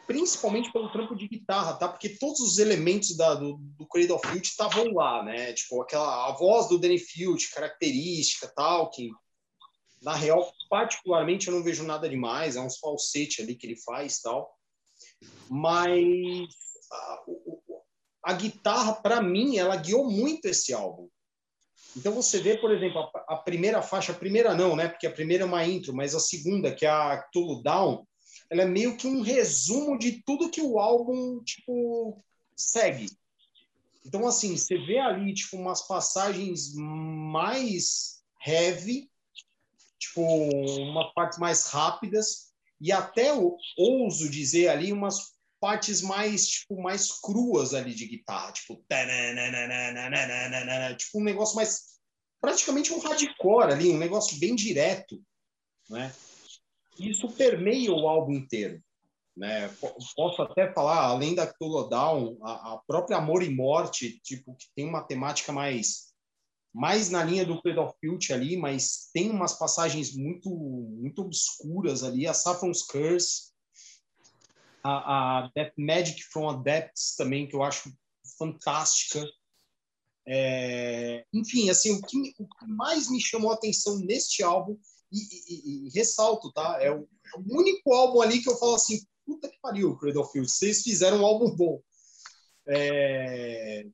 principalmente 0.08 0.72
pelo 0.72 0.92
trampo 0.92 1.16
de 1.16 1.28
guitarra, 1.28 1.74
tá? 1.76 1.88
Porque 1.88 2.10
todos 2.10 2.40
os 2.40 2.58
elementos 2.58 3.16
da, 3.18 3.34
do, 3.34 3.58
do 3.58 3.88
Cradle 3.88 4.20
Field 4.20 4.46
estavam 4.46 4.94
lá, 4.94 5.24
né? 5.24 5.54
Tipo, 5.54 5.82
aquela 5.82 6.30
a 6.30 6.32
voz 6.34 6.68
do 6.68 6.78
Danny 6.78 7.00
Field, 7.00 7.50
característica 7.50 8.52
tal, 8.56 8.90
que 8.90 9.10
na 10.06 10.14
real, 10.14 10.54
particularmente, 10.70 11.48
eu 11.48 11.56
não 11.56 11.64
vejo 11.64 11.84
nada 11.84 12.08
demais, 12.08 12.56
é 12.56 12.62
uns 12.62 12.78
falsete 12.78 13.42
ali 13.42 13.56
que 13.56 13.66
ele 13.66 13.76
faz 13.76 14.20
tal. 14.20 14.56
Mas 15.50 16.48
a, 16.92 17.26
a 18.26 18.34
guitarra, 18.34 18.94
para 18.94 19.20
mim, 19.20 19.58
ela 19.58 19.76
guiou 19.76 20.08
muito 20.08 20.46
esse 20.46 20.72
álbum. 20.76 21.10
Então 21.98 22.14
você 22.14 22.40
vê, 22.40 22.56
por 22.56 22.72
exemplo, 22.72 23.00
a, 23.00 23.34
a, 23.34 23.38
primeira 23.38 23.82
faixa, 23.82 24.12
a 24.12 24.16
primeira 24.16 24.54
não, 24.54 24.76
né? 24.76 24.90
Porque 24.90 25.08
a 25.08 25.12
primeira 25.12 25.44
é 25.44 25.48
uma 25.48 25.66
intro, 25.66 25.92
mas 25.92 26.14
a 26.14 26.20
segunda, 26.20 26.72
que 26.72 26.86
é 26.86 26.90
a 26.90 27.24
Tulu 27.34 27.64
Down, 27.64 28.06
ela 28.52 28.62
é 28.62 28.66
meio 28.66 28.96
que 28.98 29.08
um 29.08 29.22
resumo 29.22 29.98
de 29.98 30.22
tudo 30.24 30.52
que 30.52 30.62
o 30.62 30.78
álbum, 30.78 31.42
tipo, 31.44 32.24
segue. 32.56 33.08
Então, 34.06 34.28
assim, 34.28 34.56
você 34.56 34.78
vê 34.78 35.00
ali, 35.00 35.34
tipo, 35.34 35.58
umas 35.58 35.82
passagens 35.88 36.76
mais 36.76 38.24
heavy, 38.46 39.10
tipo, 40.08 40.22
umas 40.22 41.14
partes 41.14 41.38
mais 41.38 41.68
rápidas, 41.68 42.54
e 42.80 42.92
até 42.92 43.32
ouso 43.78 44.30
dizer 44.30 44.70
ali 44.70 44.92
umas 44.92 45.36
partes 45.60 46.02
mais 46.02 46.48
tipo 46.48 46.82
mais 46.82 47.12
cruas 47.20 47.74
ali 47.74 47.94
de 47.94 48.06
guitarra, 48.06 48.52
tipo 48.52 48.84
tipo 50.98 51.20
um 51.20 51.24
negócio 51.24 51.56
mais 51.56 51.96
praticamente 52.40 52.94
um 52.94 53.00
hardcore 53.00 53.72
ali, 53.74 53.92
um 53.92 53.98
negócio 53.98 54.38
bem 54.40 54.56
direto, 54.56 55.22
né? 55.90 56.14
Isso 57.00 57.28
permeia 57.30 57.92
o 57.92 58.08
álbum 58.08 58.34
inteiro, 58.34 58.82
né? 59.36 59.68
Posso 60.16 60.42
até 60.42 60.72
falar, 60.72 61.06
além 61.06 61.34
da 61.34 61.52
Down, 61.90 62.38
a, 62.44 62.74
a 62.74 62.82
própria 62.86 63.18
Amor 63.18 63.42
e 63.42 63.50
Morte, 63.50 64.20
tipo 64.22 64.56
que 64.56 64.68
tem 64.76 64.88
uma 64.88 65.04
temática 65.04 65.52
mais 65.52 66.05
mais 66.76 67.10
na 67.10 67.24
linha 67.24 67.46
do 67.46 67.62
Cradle 67.62 67.96
Filth 68.02 68.32
ali, 68.32 68.58
mas 68.58 69.10
tem 69.14 69.30
umas 69.32 69.58
passagens 69.58 70.14
muito 70.14 70.50
muito 70.50 71.22
obscuras 71.22 72.04
ali, 72.04 72.28
a 72.28 72.34
Saffron's 72.34 72.82
Curse, 72.82 73.54
a, 74.84 75.46
a 75.46 75.52
Death 75.56 75.74
Magic 75.78 76.22
from 76.26 76.50
Adepts 76.50 77.16
também, 77.16 77.48
que 77.48 77.56
eu 77.56 77.64
acho 77.64 77.96
fantástica. 78.38 79.26
É, 80.28 81.26
enfim, 81.32 81.70
assim, 81.70 81.94
o 81.94 82.02
que, 82.02 82.36
o 82.38 82.46
que, 82.46 82.68
mais 82.68 83.10
me 83.10 83.22
chamou 83.22 83.52
a 83.52 83.56
atenção 83.56 83.98
neste 84.00 84.44
álbum, 84.44 84.78
e, 85.10 85.18
e, 85.18 85.88
e 85.88 85.90
ressalto, 85.92 86.52
tá? 86.52 86.78
É 86.82 86.92
o, 86.92 87.08
é 87.34 87.40
o, 87.40 87.58
único 87.58 87.94
álbum 87.94 88.22
ali 88.22 88.42
que 88.42 88.50
eu 88.50 88.58
falo 88.58 88.76
assim, 88.76 89.02
puta 89.26 89.48
que 89.48 89.58
pariu, 89.62 89.96
Cradle 89.96 90.24
of 90.24 90.32
Filth, 90.34 90.50
vocês 90.50 90.82
fizeram 90.82 91.22
um 91.22 91.26
álbum 91.26 91.56
bom. 91.56 91.82
É, 92.68 93.86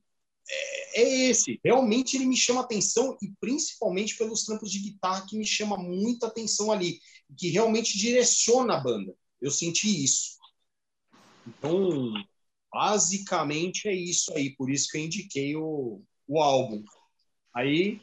é, 0.49 1.01
é, 1.01 1.29
esse. 1.29 1.59
Realmente 1.63 2.17
ele 2.17 2.25
me 2.25 2.35
chama 2.35 2.61
atenção 2.61 3.17
e 3.21 3.31
principalmente 3.39 4.17
pelos 4.17 4.43
trampos 4.43 4.71
de 4.71 4.79
guitarra 4.79 5.25
que 5.27 5.37
me 5.37 5.45
chama 5.45 5.77
muita 5.77 6.27
atenção 6.27 6.71
ali, 6.71 6.99
que 7.37 7.49
realmente 7.49 7.97
direciona 7.97 8.75
a 8.75 8.79
banda. 8.79 9.13
Eu 9.39 9.51
senti 9.51 10.03
isso. 10.03 10.37
Então, 11.47 12.13
basicamente 12.71 13.87
é 13.87 13.93
isso 13.93 14.31
aí, 14.33 14.55
por 14.55 14.69
isso 14.69 14.87
que 14.89 14.97
eu 14.97 15.01
indiquei 15.01 15.55
o, 15.55 16.01
o 16.27 16.41
álbum. 16.41 16.83
Aí 17.55 18.01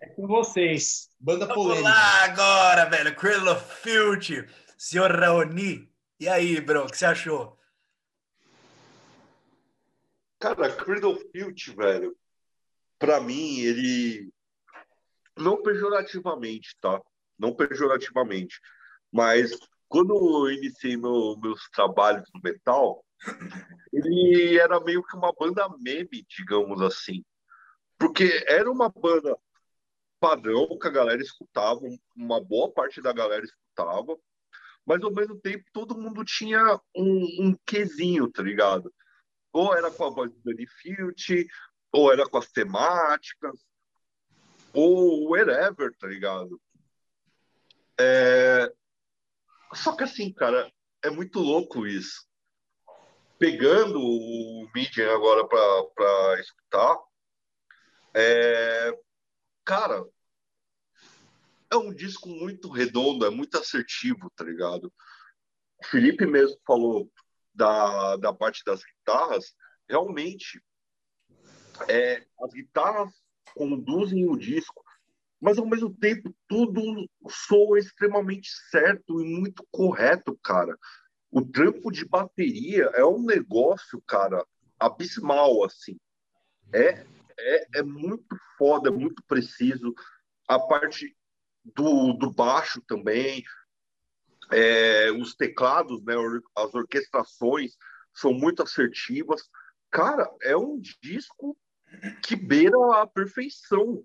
é 0.00 0.08
com 0.08 0.26
vocês, 0.26 1.08
banda 1.18 1.46
polêmica. 1.46 1.88
Vamos 1.88 1.98
lá 1.98 2.24
agora, 2.24 2.84
velho, 2.88 3.16
Cradle 3.16 3.52
of 3.52 3.64
Filth, 3.82 4.48
senhor 4.76 5.10
Raoni. 5.10 5.88
E 6.20 6.28
aí, 6.28 6.60
bro, 6.60 6.84
o 6.84 6.86
que 6.86 6.96
você 6.96 7.06
achou? 7.06 7.55
Cara, 10.46 10.72
Cradle 10.76 11.18
Filth, 11.32 11.74
velho, 11.76 12.16
pra 13.00 13.20
mim, 13.20 13.58
ele. 13.62 14.30
Não 15.36 15.60
pejorativamente, 15.60 16.76
tá? 16.80 17.02
Não 17.36 17.52
pejorativamente. 17.52 18.60
Mas 19.10 19.58
quando 19.88 20.14
eu 20.14 20.52
iniciei 20.52 20.96
meu, 20.96 21.36
meus 21.42 21.68
trabalhos 21.70 22.30
no 22.32 22.40
metal, 22.40 23.04
ele 23.92 24.56
era 24.56 24.78
meio 24.78 25.02
que 25.02 25.16
uma 25.16 25.32
banda 25.32 25.68
meme, 25.80 26.24
digamos 26.28 26.80
assim. 26.80 27.24
Porque 27.98 28.44
era 28.46 28.70
uma 28.70 28.88
banda 28.88 29.36
padrão 30.20 30.78
que 30.78 30.86
a 30.86 30.92
galera 30.92 31.20
escutava, 31.20 31.80
uma 32.14 32.40
boa 32.40 32.70
parte 32.70 33.02
da 33.02 33.12
galera 33.12 33.44
escutava, 33.44 34.16
mas 34.86 35.02
ao 35.02 35.12
mesmo 35.12 35.40
tempo 35.40 35.64
todo 35.72 35.98
mundo 35.98 36.24
tinha 36.24 36.80
um, 36.94 37.48
um 37.48 37.56
quesinho, 37.66 38.30
tá 38.30 38.44
ligado? 38.44 38.94
Ou 39.56 39.74
era 39.74 39.90
com 39.90 40.04
a 40.04 40.10
voz 40.10 40.30
do 40.30 40.38
Danny 40.42 40.66
Filch, 40.66 41.46
ou 41.90 42.12
era 42.12 42.28
com 42.28 42.36
as 42.36 42.52
temáticas, 42.52 43.58
ou 44.74 45.30
whatever, 45.30 45.96
tá 45.96 46.06
ligado? 46.06 46.60
É... 47.98 48.70
Só 49.72 49.96
que 49.96 50.04
assim, 50.04 50.30
cara, 50.30 50.70
é 51.02 51.08
muito 51.08 51.38
louco 51.38 51.86
isso. 51.86 52.26
Pegando 53.38 53.98
o 53.98 54.68
Medium 54.74 55.10
agora 55.10 55.48
para 55.48 56.38
escutar, 56.38 56.98
é... 58.12 58.92
cara, 59.64 60.04
é 61.72 61.76
um 61.76 61.94
disco 61.94 62.28
muito 62.28 62.68
redondo, 62.68 63.24
é 63.24 63.30
muito 63.30 63.56
assertivo, 63.56 64.30
tá 64.36 64.44
ligado? 64.44 64.92
O 65.78 65.86
Felipe 65.86 66.26
mesmo 66.26 66.58
falou 66.66 67.10
da, 67.56 68.16
da 68.16 68.32
parte 68.32 68.62
das 68.64 68.82
guitarras, 68.84 69.54
realmente 69.88 70.62
é, 71.88 72.24
as 72.40 72.52
guitarras 72.52 73.12
conduzem 73.54 74.28
o 74.28 74.36
disco, 74.36 74.82
mas 75.40 75.58
ao 75.58 75.66
mesmo 75.66 75.94
tempo 75.94 76.34
tudo 76.48 77.08
soa 77.28 77.78
extremamente 77.78 78.48
certo 78.70 79.20
e 79.20 79.24
muito 79.24 79.66
correto, 79.70 80.38
cara. 80.42 80.76
O 81.30 81.42
trampo 81.42 81.90
de 81.90 82.04
bateria 82.04 82.84
é 82.94 83.04
um 83.04 83.22
negócio, 83.22 84.02
cara, 84.06 84.44
abismal, 84.78 85.64
assim. 85.64 85.98
É, 86.72 87.06
é, 87.38 87.78
é 87.78 87.82
muito 87.82 88.36
foda, 88.56 88.88
é 88.88 88.92
muito 88.92 89.22
preciso. 89.26 89.94
A 90.48 90.58
parte 90.58 91.14
do, 91.64 92.12
do 92.14 92.30
baixo 92.30 92.80
também, 92.86 93.42
é, 94.50 95.10
os 95.12 95.34
teclados, 95.34 96.02
né, 96.04 96.14
as 96.56 96.74
orquestrações 96.74 97.72
são 98.14 98.32
muito 98.32 98.62
assertivas. 98.62 99.42
Cara, 99.90 100.28
é 100.42 100.56
um 100.56 100.80
disco 101.02 101.56
que 102.22 102.36
beira 102.36 102.76
a 103.00 103.06
perfeição. 103.06 104.04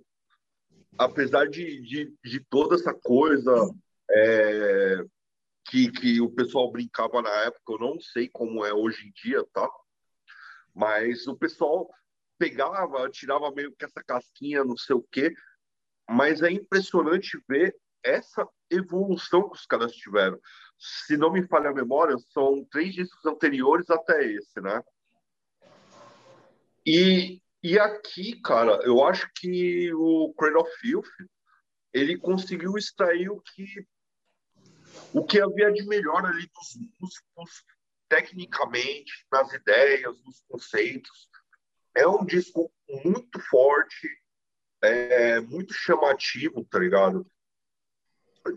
Apesar 0.97 1.47
de, 1.47 1.81
de, 1.81 2.13
de 2.23 2.39
toda 2.49 2.75
essa 2.75 2.93
coisa 2.93 3.53
é, 4.09 5.03
que, 5.65 5.91
que 5.91 6.21
o 6.21 6.29
pessoal 6.29 6.71
brincava 6.71 7.21
na 7.21 7.33
época, 7.43 7.73
eu 7.73 7.79
não 7.79 7.99
sei 7.99 8.29
como 8.29 8.65
é 8.65 8.73
hoje 8.73 9.07
em 9.07 9.11
dia, 9.11 9.43
tá? 9.53 9.69
Mas 10.73 11.27
o 11.27 11.35
pessoal 11.35 11.89
pegava, 12.37 13.09
tirava 13.09 13.51
meio 13.51 13.73
que 13.73 13.85
essa 13.85 14.03
casquinha, 14.03 14.65
não 14.65 14.75
sei 14.75 14.95
o 14.95 15.05
quê, 15.11 15.33
mas 16.09 16.41
é 16.41 16.51
impressionante 16.51 17.39
ver 17.47 17.75
essa 18.03 18.47
evolução 18.69 19.49
que 19.49 19.55
os 19.55 19.65
caras 19.65 19.93
tiveram. 19.93 20.39
Se 20.77 21.17
não 21.17 21.31
me 21.31 21.45
falha 21.47 21.69
a 21.69 21.73
memória, 21.73 22.15
são 22.33 22.65
três 22.71 22.93
discos 22.93 23.25
anteriores 23.25 23.89
até 23.89 24.25
esse, 24.25 24.59
né? 24.61 24.81
E, 26.85 27.41
e 27.61 27.77
aqui, 27.77 28.41
cara, 28.41 28.79
eu 28.83 29.03
acho 29.03 29.29
que 29.35 29.93
o 29.93 30.33
Cradle 30.33 30.61
of 30.61 30.71
Filth, 30.79 31.05
ele 31.93 32.17
conseguiu 32.17 32.77
extrair 32.77 33.29
o 33.29 33.39
que 33.41 33.65
o 35.13 35.25
que 35.25 35.41
havia 35.41 35.71
de 35.71 35.85
melhor 35.85 36.25
ali 36.25 36.47
dos 36.47 36.89
músicos, 36.99 37.63
tecnicamente, 38.09 39.25
nas 39.31 39.51
ideias, 39.53 40.21
nos 40.23 40.41
conceitos. 40.47 41.29
É 41.95 42.07
um 42.07 42.25
disco 42.25 42.71
muito 43.03 43.39
forte, 43.49 44.09
é 44.81 45.39
muito 45.41 45.73
chamativo, 45.73 46.65
tá 46.65 46.79
ligado? 46.79 47.25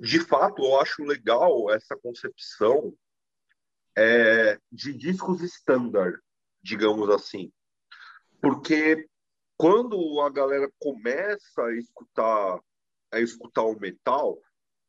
De 0.01 0.21
fato, 0.21 0.65
eu 0.65 0.81
acho 0.81 1.05
legal 1.05 1.71
essa 1.71 1.97
concepção 1.97 2.95
é, 3.97 4.59
de 4.73 4.93
discos 4.95 5.43
standard, 5.43 6.19
digamos 6.63 7.11
assim. 7.11 7.53
Porque 8.41 9.07
quando 9.57 10.21
a 10.21 10.31
galera 10.31 10.71
começa 10.79 11.63
a 11.63 11.75
escutar 11.75 12.61
a 13.13 13.21
escutar 13.21 13.63
o 13.63 13.79
metal, 13.79 14.41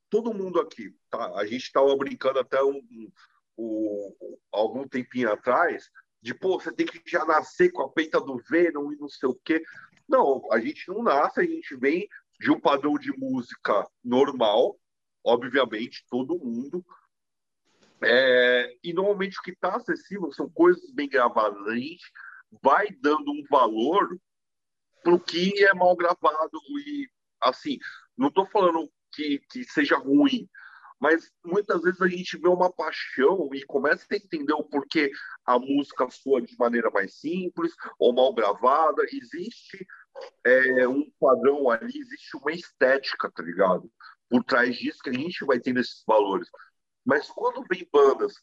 todo 0.10 0.34
mundo 0.34 0.60
aqui, 0.60 0.96
tá? 1.10 1.34
A 1.36 1.46
gente 1.46 1.64
estava 1.64 1.96
brincando 1.96 2.40
até 2.40 2.64
um, 2.64 2.82
um, 2.90 3.12
um, 3.58 4.38
algum 4.52 4.88
tempinho 4.88 5.32
atrás 5.32 5.90
de, 6.22 6.34
pô, 6.34 6.60
você 6.60 6.72
tem 6.72 6.88
que 6.88 7.00
já 7.06 7.24
nascer 7.24 7.72
com 7.72 7.84
a 7.84 7.90
peita 7.90 8.20
do 8.20 8.38
Venom 8.50 8.92
e 8.92 8.96
não 8.96 9.08
sei 9.08 9.30
o 9.30 9.40
quê. 9.44 9.64
Não, 10.10 10.42
a 10.52 10.60
gente 10.60 10.88
não 10.88 11.04
nasce, 11.04 11.40
a 11.40 11.44
gente 11.44 11.76
vem 11.76 12.08
de 12.40 12.52
um 12.52 12.60
padrão 12.60 12.96
de 12.96 13.12
música 13.16 13.88
normal, 14.04 14.76
obviamente, 15.26 16.06
todo 16.10 16.38
mundo. 16.38 16.86
É, 18.02 18.78
e 18.84 18.94
normalmente 18.94 19.40
o 19.40 19.42
que 19.42 19.52
está 19.52 19.76
acessível 19.76 20.32
são 20.32 20.50
coisas 20.50 20.92
bem 20.92 21.10
gravadas. 21.10 21.68
A 21.68 21.76
gente 21.76 22.06
vai 22.62 22.90
dando 23.02 23.32
um 23.32 23.44
valor 23.50 24.18
para 25.04 25.14
o 25.14 25.20
que 25.20 25.64
é 25.64 25.74
mal 25.74 25.96
gravado. 25.96 26.60
E, 26.86 27.10
assim, 27.42 27.80
não 28.16 28.28
estou 28.28 28.46
falando 28.48 28.90
que, 29.12 29.40
que 29.50 29.64
seja 29.64 29.98
ruim, 29.98 30.48
mas 31.00 31.32
muitas 31.44 31.82
vezes 31.82 32.02
a 32.02 32.08
gente 32.08 32.38
vê 32.38 32.48
uma 32.48 32.72
paixão 32.72 33.50
e 33.54 33.64
começa 33.66 34.06
a 34.12 34.16
entender 34.16 34.54
o 34.54 34.64
porquê 34.64 35.12
a 35.46 35.60
música 35.60 36.10
soa 36.10 36.42
de 36.42 36.58
maneira 36.58 36.90
mais 36.90 37.16
simples 37.20 37.74
ou 38.00 38.14
mal 38.14 38.34
gravada. 38.34 39.04
Existe 39.12 39.86
é, 40.44 40.88
um 40.88 41.10
padrão 41.20 41.70
ali, 41.70 42.00
existe 42.00 42.38
uma 42.38 42.52
estética, 42.52 43.30
tá 43.32 43.44
ligado? 43.44 43.92
Por 44.30 44.44
trás 44.44 44.76
disso 44.76 45.00
que 45.04 45.10
a 45.10 45.14
gente 45.14 45.46
vai 45.46 45.60
tendo 45.60 45.80
esses 45.80 46.04
valores. 46.06 46.50
Mas 47.06 47.30
quando 47.30 47.64
vem 47.70 47.88
bandas 47.92 48.34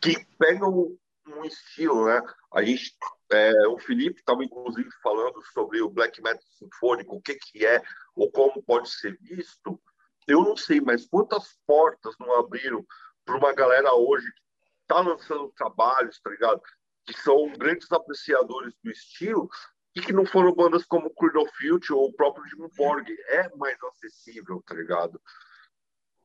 que 0.00 0.24
pegam 0.38 0.96
um 1.26 1.44
estilo, 1.44 2.06
né? 2.06 2.20
A 2.52 2.62
gente, 2.62 2.96
é, 3.32 3.68
o 3.68 3.78
Felipe 3.78 4.20
estava 4.20 4.42
inclusive 4.44 4.88
falando 5.02 5.40
sobre 5.52 5.80
o 5.80 5.90
black 5.90 6.20
metal 6.22 6.42
sinfônico, 6.58 7.16
o 7.16 7.20
que 7.20 7.34
que 7.34 7.64
é 7.64 7.82
ou 8.14 8.30
como 8.30 8.62
pode 8.62 8.90
ser 8.90 9.16
visto. 9.20 9.80
Eu 10.26 10.42
não 10.42 10.56
sei, 10.56 10.80
mas 10.80 11.06
quantas 11.06 11.58
portas 11.66 12.14
não 12.18 12.34
abriram 12.38 12.84
para 13.24 13.36
uma 13.36 13.52
galera 13.52 13.94
hoje 13.94 14.26
que 14.32 14.40
está 14.82 15.00
lançando 15.00 15.52
trabalhos, 15.52 16.20
tá 16.20 16.30
ligado? 16.30 16.60
Que 17.04 17.12
são 17.14 17.52
grandes 17.52 17.90
apreciadores 17.92 18.74
do 18.82 18.90
estilo 18.90 19.48
e 19.94 20.00
que 20.00 20.12
não 20.12 20.24
foram 20.24 20.54
bandas 20.54 20.84
como 20.84 21.14
Cradle 21.14 21.48
Filth 21.56 21.90
ou 21.90 22.08
o 22.08 22.12
próprio 22.12 22.46
Jim 22.46 22.68
Borg. 22.76 23.08
É 23.28 23.48
mais 23.56 23.76
acessível, 23.82 24.62
tá 24.64 24.74
ligado? 24.74 25.20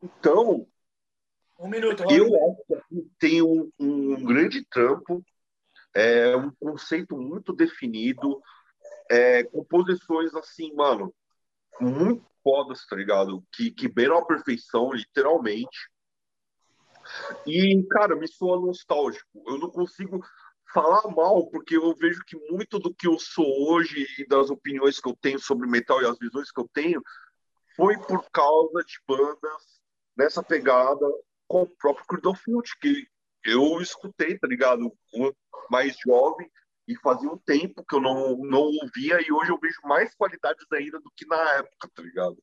Então, 0.02 0.68
um 1.60 1.70
minuto, 1.70 2.04
Eu 2.12 2.26
acho 2.26 2.84
que 2.90 3.10
tem 3.18 3.42
um, 3.42 3.72
um 3.80 4.24
grande 4.24 4.64
trampo, 4.66 5.24
é, 5.94 6.36
um 6.36 6.52
conceito 6.52 7.18
muito 7.18 7.54
definido, 7.54 8.42
é, 9.10 9.44
composições 9.44 10.36
assim, 10.36 10.74
mano, 10.74 11.14
muito 11.80 12.26
fodas, 12.44 12.86
tá 12.86 12.96
ligado? 12.96 13.44
Que, 13.52 13.72
que 13.72 13.88
beiram 13.88 14.18
a 14.18 14.26
perfeição, 14.26 14.92
literalmente. 14.94 15.90
E, 17.46 17.84
cara, 17.90 18.16
me 18.16 18.28
soa 18.28 18.60
nostálgico. 18.60 19.44
Eu 19.48 19.58
não 19.58 19.70
consigo 19.70 20.24
falar 20.76 21.08
mal, 21.16 21.48
porque 21.48 21.78
eu 21.78 21.96
vejo 21.96 22.22
que 22.26 22.36
muito 22.52 22.78
do 22.80 22.94
que 22.94 23.08
eu 23.08 23.18
sou 23.18 23.46
hoje 23.70 24.06
e 24.20 24.28
das 24.28 24.50
opiniões 24.50 25.00
que 25.00 25.08
eu 25.08 25.16
tenho 25.16 25.40
sobre 25.40 25.70
metal 25.70 26.02
e 26.02 26.06
as 26.06 26.20
visões 26.20 26.52
que 26.52 26.60
eu 26.60 26.70
tenho 26.74 27.02
foi 27.78 27.98
por 27.98 28.30
causa 28.30 28.84
de 28.84 29.00
bandas 29.08 29.82
nessa 30.18 30.44
pegada 30.44 31.06
com 31.48 31.62
o 31.62 31.68
próprio 31.78 32.06
Crudofield, 32.06 32.70
que 32.82 33.08
eu 33.46 33.80
escutei, 33.80 34.38
tá 34.38 34.48
ligado? 34.48 34.92
Mais 35.70 35.96
jovem 36.06 36.52
e 36.86 36.96
fazia 36.98 37.30
um 37.30 37.38
tempo 37.38 37.84
que 37.86 37.96
eu 37.96 38.02
não, 38.02 38.36
não 38.38 38.64
ouvia 38.64 39.22
e 39.26 39.32
hoje 39.32 39.52
eu 39.52 39.60
vejo 39.60 39.80
mais 39.86 40.14
qualidades 40.16 40.66
ainda 40.74 41.00
do 41.00 41.12
que 41.16 41.26
na 41.26 41.54
época, 41.54 41.90
tá 41.96 42.02
ligado? 42.02 42.38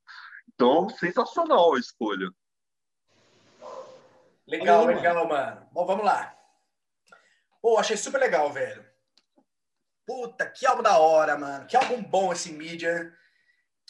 Então, 0.55 0.89
sensacional 0.89 1.75
a 1.75 1.79
escolha. 1.79 2.31
Legal, 4.47 4.87
legal, 4.87 5.29
mano. 5.29 5.69
Bom, 5.71 5.85
vamos 5.85 6.05
lá. 6.05 6.42
Pô, 7.63 7.79
achei 7.79 7.97
super 7.97 8.19
legal, 8.19 8.53
velho. 8.53 8.85
Puta, 10.05 10.45
que 10.45 10.67
álbum 10.67 10.83
da 10.83 10.99
hora, 10.99 11.39
mano. 11.39 11.65
Que 11.67 11.77
álbum 11.77 12.03
bom 12.03 12.33
esse 12.33 12.53
mídia. 12.53 13.17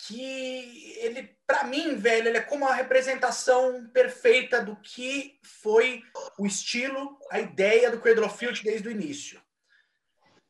Que 0.06 0.98
ele, 0.98 1.36
para 1.46 1.64
mim, 1.64 1.96
velho, 1.96 2.28
ele 2.28 2.38
é 2.38 2.42
como 2.42 2.68
a 2.68 2.74
representação 2.74 3.88
perfeita 3.88 4.62
do 4.62 4.76
que 4.76 5.40
foi 5.42 6.02
o 6.38 6.46
estilo, 6.46 7.18
a 7.30 7.40
ideia 7.40 7.90
do 7.90 8.00
Cradle 8.00 8.26
of 8.26 8.36
Filth 8.36 8.62
desde 8.62 8.88
o 8.88 8.90
início. 8.90 9.40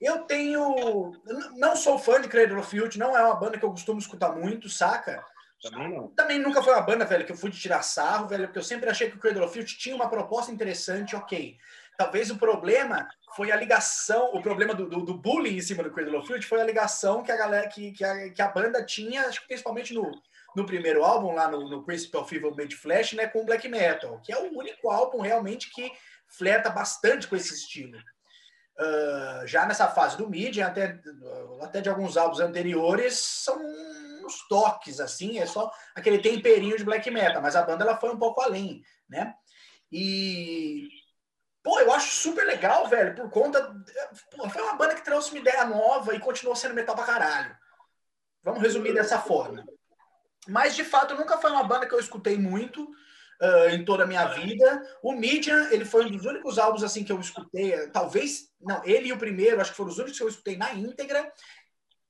Eu 0.00 0.24
tenho. 0.24 1.12
Não 1.56 1.76
sou 1.76 1.98
fã 1.98 2.20
de 2.20 2.28
Cradle 2.28 2.58
of 2.58 2.68
Filth, 2.68 2.96
não 2.96 3.16
é 3.16 3.24
uma 3.24 3.36
banda 3.36 3.56
que 3.56 3.64
eu 3.64 3.70
costumo 3.70 4.00
escutar 4.00 4.32
muito, 4.32 4.68
saca? 4.68 5.24
Também 5.62 5.94
não. 5.94 6.08
Também 6.08 6.40
nunca 6.40 6.60
foi 6.60 6.72
uma 6.72 6.82
banda, 6.82 7.04
velho, 7.04 7.24
que 7.24 7.30
eu 7.30 7.36
fui 7.36 7.50
de 7.50 7.60
tirar 7.60 7.82
sarro, 7.82 8.26
velho, 8.26 8.46
porque 8.46 8.58
eu 8.58 8.64
sempre 8.64 8.90
achei 8.90 9.08
que 9.08 9.16
o 9.16 9.20
Cradle 9.20 9.44
of 9.44 9.52
Filth 9.52 9.78
tinha 9.78 9.94
uma 9.94 10.10
proposta 10.10 10.50
interessante, 10.50 11.14
ok. 11.14 11.56
Talvez 11.96 12.30
o 12.30 12.38
problema 12.38 13.08
foi 13.36 13.50
a 13.50 13.56
ligação, 13.56 14.30
o 14.34 14.42
problema 14.42 14.74
do, 14.74 14.88
do, 14.88 15.04
do 15.04 15.14
bullying 15.14 15.56
em 15.56 15.60
cima 15.60 15.82
do 15.82 15.90
Cradle 15.90 16.18
of 16.18 16.26
Filth 16.26 16.44
foi 16.44 16.60
a 16.60 16.64
ligação 16.64 17.22
que 17.22 17.32
a 17.32 17.36
galera, 17.36 17.68
que, 17.68 17.92
que, 17.92 18.04
a, 18.04 18.30
que 18.30 18.42
a 18.42 18.48
banda 18.48 18.84
tinha, 18.84 19.26
acho 19.26 19.40
que 19.40 19.48
principalmente 19.48 19.94
no, 19.94 20.10
no 20.54 20.66
primeiro 20.66 21.04
álbum, 21.04 21.32
lá 21.32 21.50
no, 21.50 21.68
no 21.68 21.84
Principal 21.84 22.26
Fever 22.26 22.54
Made 22.54 22.76
Flash, 22.76 23.14
né, 23.14 23.26
com 23.26 23.40
o 23.40 23.44
Black 23.44 23.66
Metal, 23.68 24.20
que 24.20 24.32
é 24.32 24.38
o 24.38 24.56
único 24.56 24.90
álbum 24.90 25.20
realmente 25.20 25.70
que 25.70 25.90
flerta 26.26 26.70
bastante 26.70 27.26
com 27.26 27.36
esse 27.36 27.54
estilo. 27.54 27.98
Uh, 28.78 29.46
já 29.46 29.66
nessa 29.66 29.88
fase 29.88 30.16
do 30.16 30.28
Medium, 30.28 30.66
até, 30.66 30.98
até 31.60 31.80
de 31.80 31.88
alguns 31.88 32.16
álbuns 32.16 32.40
anteriores, 32.40 33.18
são 33.18 33.60
uns 34.24 34.46
toques, 34.48 35.00
assim, 35.00 35.38
é 35.38 35.46
só 35.46 35.70
aquele 35.94 36.18
temperinho 36.18 36.76
de 36.76 36.84
black 36.84 37.10
metal, 37.10 37.42
mas 37.42 37.56
a 37.56 37.62
banda 37.62 37.84
ela 37.84 37.98
foi 37.98 38.10
um 38.10 38.18
pouco 38.18 38.40
além, 38.40 38.82
né? 39.08 39.34
E 39.90 40.88
Pô, 41.62 41.78
eu 41.78 41.92
acho 41.92 42.14
super 42.14 42.44
legal, 42.44 42.88
velho, 42.88 43.14
por 43.14 43.30
conta. 43.30 43.74
Pô, 44.30 44.48
foi 44.50 44.62
uma 44.62 44.74
banda 44.74 44.94
que 44.94 45.04
trouxe 45.04 45.30
uma 45.30 45.38
ideia 45.38 45.64
nova 45.64 46.14
e 46.14 46.20
continuou 46.20 46.56
sendo 46.56 46.74
metal 46.74 46.96
pra 46.96 47.04
caralho. 47.04 47.56
Vamos 48.42 48.60
resumir 48.60 48.92
dessa 48.92 49.20
forma. 49.20 49.64
Mas, 50.48 50.74
de 50.74 50.82
fato, 50.82 51.14
nunca 51.14 51.38
foi 51.38 51.50
uma 51.52 51.62
banda 51.62 51.86
que 51.86 51.94
eu 51.94 52.00
escutei 52.00 52.36
muito 52.36 52.82
uh, 52.82 53.68
em 53.70 53.84
toda 53.84 54.02
a 54.02 54.06
minha 54.06 54.26
vida. 54.26 54.82
O 55.00 55.12
Median, 55.12 55.68
ele 55.70 55.84
foi 55.84 56.04
um 56.04 56.10
dos 56.10 56.26
únicos 56.26 56.58
álbuns 56.58 56.82
assim 56.82 57.04
que 57.04 57.12
eu 57.12 57.20
escutei. 57.20 57.88
Talvez. 57.90 58.50
Não, 58.60 58.82
ele 58.84 59.08
e 59.08 59.12
o 59.12 59.18
primeiro, 59.18 59.60
acho 59.60 59.70
que 59.70 59.76
foram 59.76 59.90
os 59.90 59.98
únicos 59.98 60.18
que 60.18 60.24
eu 60.24 60.28
escutei 60.28 60.56
na 60.56 60.72
íntegra. 60.74 61.32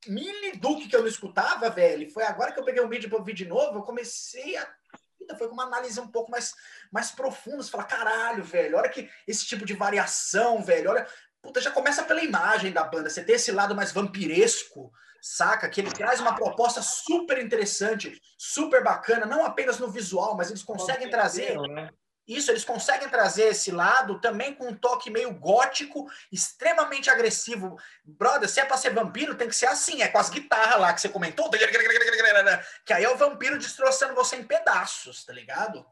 Mini 0.07 0.53
Duke 0.53 0.89
que 0.89 0.97
eu 0.97 1.01
não 1.01 1.09
escutava, 1.09 1.69
velho. 1.69 2.11
Foi 2.11 2.25
agora 2.25 2.53
que 2.53 2.59
eu 2.59 2.65
peguei 2.65 2.83
o 2.83 2.89
Median 2.89 3.11
para 3.11 3.19
ouvir 3.19 3.35
de 3.35 3.45
novo, 3.45 3.79
eu 3.79 3.83
comecei 3.83 4.57
a 4.57 4.67
foi 5.37 5.49
com 5.49 5.55
uma 5.55 5.65
análise 5.65 5.99
um 6.01 6.09
pouco 6.09 6.31
mais, 6.31 6.55
mais 6.91 7.11
profunda. 7.11 7.63
Você 7.63 7.71
fala, 7.71 7.85
caralho, 7.85 8.45
velho, 8.45 8.77
olha 8.77 8.89
que 8.89 9.09
esse 9.27 9.47
tipo 9.47 9.65
de 9.65 9.75
variação, 9.75 10.63
velho, 10.63 10.91
olha. 10.91 11.07
Puta, 11.41 11.61
já 11.61 11.73
começa 11.73 12.05
pela 12.05 12.23
imagem 12.23 12.71
da 12.71 12.85
banda. 12.85 13.11
Você 13.11 13.25
tem 13.25 13.35
esse 13.35 13.51
lado 13.51 13.75
mais 13.75 13.91
vampiresco, 13.91 14.93
saca? 15.21 15.69
Que 15.69 15.81
ele 15.81 15.91
traz 15.91 16.21
uma 16.21 16.37
proposta 16.37 16.81
super 16.81 17.39
interessante, 17.43 18.17
super 18.39 18.85
bacana, 18.85 19.27
não 19.27 19.45
apenas 19.45 19.81
no 19.81 19.91
visual, 19.91 20.37
mas 20.37 20.51
eles 20.51 20.63
conseguem 20.63 21.11
trazer. 21.11 21.59
Né? 21.59 21.91
Isso, 22.35 22.51
eles 22.51 22.65
conseguem 22.65 23.09
trazer 23.09 23.49
esse 23.49 23.71
lado 23.71 24.21
também 24.21 24.55
com 24.55 24.69
um 24.69 24.77
toque 24.77 25.11
meio 25.11 25.33
gótico, 25.35 26.07
extremamente 26.31 27.11
agressivo. 27.11 27.77
Brother, 28.05 28.49
se 28.49 28.61
é 28.61 28.65
pra 28.65 28.77
ser 28.77 28.91
vampiro, 28.91 29.35
tem 29.35 29.49
que 29.49 29.57
ser 29.57 29.67
assim, 29.67 30.03
é 30.03 30.09
com 30.09 30.19
as 30.19 30.31
guitarras 30.31 30.81
lá 30.81 30.93
que 30.93 31.01
você 31.01 31.09
comentou, 31.09 31.51
que 31.51 32.93
aí 32.93 33.05
é 33.05 33.11
o 33.11 33.17
vampiro 33.17 33.59
destroçando 33.59 34.15
você 34.15 34.37
em 34.37 34.45
pedaços, 34.45 35.25
tá 35.25 35.33
ligado? 35.33 35.85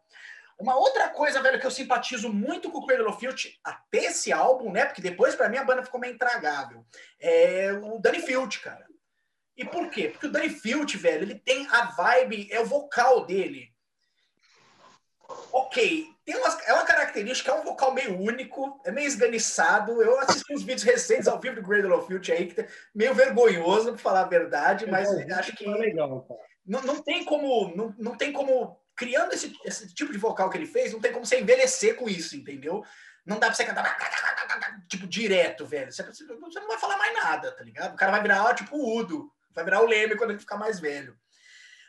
Uma 0.58 0.76
outra 0.76 1.08
coisa, 1.08 1.40
velho, 1.40 1.58
que 1.58 1.66
eu 1.66 1.70
simpatizo 1.70 2.30
muito 2.30 2.70
com 2.70 2.78
o 2.78 2.86
Cradle 2.86 3.08
of 3.08 3.18
Filth, 3.18 3.54
até 3.64 4.04
esse 4.04 4.30
álbum, 4.30 4.70
né? 4.70 4.84
Porque 4.84 5.00
depois, 5.00 5.34
para 5.34 5.48
mim, 5.48 5.56
a 5.56 5.64
banda 5.64 5.82
ficou 5.82 5.98
meio 5.98 6.12
intragável. 6.12 6.84
É 7.18 7.72
o 7.82 7.98
Danny 7.98 8.20
Field, 8.20 8.58
cara. 8.60 8.86
E 9.56 9.64
por 9.64 9.90
quê? 9.90 10.08
Porque 10.08 10.26
o 10.26 10.30
Danny 10.30 10.50
Field, 10.50 10.94
velho, 10.98 11.22
ele 11.22 11.38
tem 11.38 11.66
a 11.70 11.86
vibe, 11.86 12.48
é 12.50 12.60
o 12.60 12.66
vocal 12.66 13.24
dele. 13.24 13.69
Ok, 15.52 16.06
tem 16.24 16.36
umas, 16.36 16.66
é 16.66 16.72
uma 16.72 16.84
característica, 16.84 17.50
é 17.50 17.54
um 17.54 17.64
vocal 17.64 17.92
meio 17.92 18.20
único, 18.20 18.80
é 18.84 18.90
meio 18.90 19.06
esganiçado. 19.06 20.02
Eu 20.02 20.18
assisti 20.20 20.52
uns 20.52 20.62
vídeos 20.62 20.82
recentes 20.82 21.28
ao 21.28 21.40
vivo 21.40 21.56
do 21.56 21.62
Cradle 21.62 21.98
of 21.98 22.06
Filth 22.06 22.30
aí, 22.30 22.46
que 22.46 22.60
é 22.60 22.68
meio 22.94 23.14
vergonhoso, 23.14 23.92
para 23.92 23.98
falar 23.98 24.20
a 24.20 24.28
verdade, 24.28 24.88
mas 24.88 25.12
é, 25.12 25.32
acho 25.32 25.54
que. 25.56 25.66
É 25.66 25.70
legal, 25.70 26.26
não, 26.64 26.82
não 26.82 27.02
tem 27.02 27.24
como. 27.24 27.74
Não, 27.74 27.94
não 27.98 28.16
tem 28.16 28.32
como 28.32 28.78
criando 28.94 29.32
esse, 29.32 29.56
esse 29.64 29.94
tipo 29.94 30.12
de 30.12 30.18
vocal 30.18 30.50
que 30.50 30.58
ele 30.58 30.66
fez, 30.66 30.92
não 30.92 31.00
tem 31.00 31.12
como 31.12 31.24
você 31.24 31.40
envelhecer 31.40 31.96
com 31.96 32.08
isso, 32.08 32.36
entendeu? 32.36 32.84
Não 33.24 33.38
dá 33.38 33.46
pra 33.46 33.54
você 33.54 33.64
cantar 33.64 33.96
tipo 34.88 35.06
direto, 35.06 35.66
velho. 35.66 35.90
Você, 35.90 36.02
você 36.02 36.60
não 36.60 36.68
vai 36.68 36.78
falar 36.78 36.98
mais 36.98 37.14
nada, 37.14 37.52
tá 37.52 37.64
ligado? 37.64 37.94
O 37.94 37.96
cara 37.96 38.12
vai 38.12 38.22
virar 38.22 38.54
tipo 38.54 38.76
o 38.76 38.98
Udo, 38.98 39.32
vai 39.54 39.64
virar 39.64 39.80
o 39.82 39.86
Leme 39.86 40.16
quando 40.16 40.30
ele 40.30 40.38
ficar 40.38 40.56
mais 40.56 40.78
velho. 40.78 41.16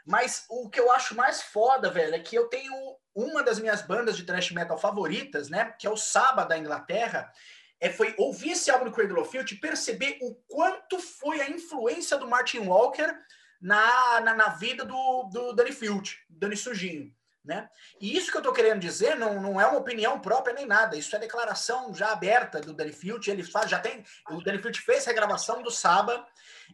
Mas 0.05 0.45
o 0.49 0.69
que 0.69 0.80
eu 0.80 0.91
acho 0.91 1.15
mais 1.15 1.41
foda, 1.41 1.89
velho, 1.89 2.15
é 2.15 2.19
que 2.19 2.35
eu 2.35 2.47
tenho 2.47 2.73
uma 3.15 3.43
das 3.43 3.59
minhas 3.59 3.81
bandas 3.81 4.17
de 4.17 4.23
thrash 4.23 4.51
metal 4.51 4.77
favoritas, 4.77 5.49
né? 5.49 5.73
Que 5.77 5.88
é 5.88 5.89
o 5.89 5.97
Saba 5.97 6.45
da 6.45 6.57
Inglaterra. 6.57 7.31
É, 7.79 7.89
foi 7.89 8.13
ouvir 8.17 8.51
esse 8.51 8.69
álbum 8.69 8.85
do 8.85 8.91
Cradle 8.91 9.21
of 9.21 9.31
Filth 9.31 9.51
e 9.51 9.59
perceber 9.59 10.17
o 10.21 10.35
quanto 10.47 10.99
foi 10.99 11.41
a 11.41 11.49
influência 11.49 12.17
do 12.17 12.27
Martin 12.27 12.59
Walker 12.59 13.13
na, 13.59 14.21
na, 14.21 14.35
na 14.35 14.47
vida 14.49 14.85
do, 14.85 15.23
do 15.31 15.53
Danny 15.53 15.71
Field, 15.71 16.17
Danny 16.29 16.55
Sujinho. 16.55 17.13
Né? 17.43 17.67
E 17.99 18.15
isso 18.15 18.29
que 18.29 18.38
eu 18.38 18.41
estou 18.41 18.53
querendo 18.53 18.79
dizer 18.79 19.15
não, 19.15 19.41
não 19.41 19.59
é 19.59 19.65
uma 19.65 19.79
opinião 19.79 20.19
própria 20.19 20.53
nem 20.53 20.67
nada, 20.67 20.95
isso 20.95 21.15
é 21.15 21.19
declaração 21.19 21.91
já 21.91 22.11
aberta 22.11 22.61
do 22.61 22.71
Danny 22.71 22.93
Field, 22.93 23.31
ele 23.31 23.43
faz, 23.43 23.67
já 23.67 23.79
tem, 23.79 24.03
o 24.29 24.43
Danny 24.43 24.59
Field 24.59 24.79
fez 24.79 25.05
regravação 25.05 25.63
do 25.63 25.71
Saba, 25.71 26.23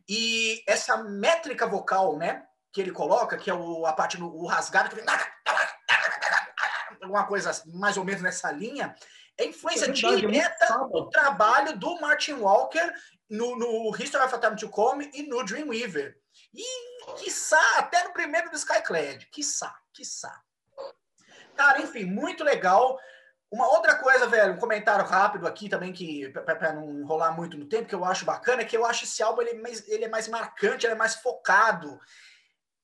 e 0.10 0.62
essa 0.68 0.98
métrica 0.98 1.66
vocal, 1.66 2.18
né, 2.18 2.46
que 2.74 2.82
ele 2.82 2.92
coloca, 2.92 3.38
que 3.38 3.50
é 3.50 3.54
o, 3.54 3.86
a 3.86 3.94
parte 3.94 4.18
do 4.18 4.28
o 4.28 4.46
rasgado, 4.46 4.90
que 4.90 4.96
vem 4.96 5.06
alguma 7.02 7.26
coisa 7.26 7.52
mais 7.68 7.98
ou 7.98 8.04
menos 8.04 8.22
nessa 8.22 8.52
linha, 8.52 8.96
é 9.38 9.46
influência 9.46 9.86
é 9.86 9.92
verdade, 9.92 10.22
direta 10.22 10.66
é 10.66 10.92
do 10.92 11.10
trabalho 11.10 11.78
do 11.78 12.00
Martin 12.00 12.34
Walker 12.34 12.94
no, 13.30 13.56
no 13.56 13.96
History 13.96 14.24
of 14.24 14.34
a 14.34 14.40
Time 14.40 14.56
to 14.56 14.70
Come 14.70 15.10
e 15.14 15.24
no 15.24 15.44
Dreamweaver. 15.44 16.18
E, 16.54 17.16
quiçá, 17.18 17.62
até 17.78 18.04
no 18.04 18.14
primeiro 18.14 18.50
do 18.50 18.56
Skyclad. 18.56 19.26
Quiçá, 19.32 19.76
quiçá. 19.94 20.42
Cara, 21.56 21.82
enfim, 21.82 22.06
muito 22.06 22.44
legal. 22.44 23.00
Uma 23.50 23.68
outra 23.70 23.96
coisa, 23.96 24.28
velho, 24.28 24.54
um 24.54 24.60
comentário 24.60 25.06
rápido 25.06 25.48
aqui 25.48 25.70
também, 25.70 25.94
que 25.94 26.30
para 26.30 26.74
não 26.74 27.00
enrolar 27.00 27.34
muito 27.36 27.58
no 27.58 27.66
tempo, 27.66 27.88
que 27.88 27.96
eu 27.96 28.04
acho 28.04 28.26
bacana, 28.26 28.62
é 28.62 28.66
que 28.66 28.76
eu 28.76 28.86
acho 28.86 29.06
esse 29.06 29.24
álbum 29.24 29.42
ele 29.42 29.62
é 29.66 29.94
ele 29.94 30.06
é 30.06 30.10
mais 30.10 30.28
marcante, 30.28 30.86
ele 30.86 30.94
é 30.94 30.98
mais 30.98 31.16
focado. 31.16 32.00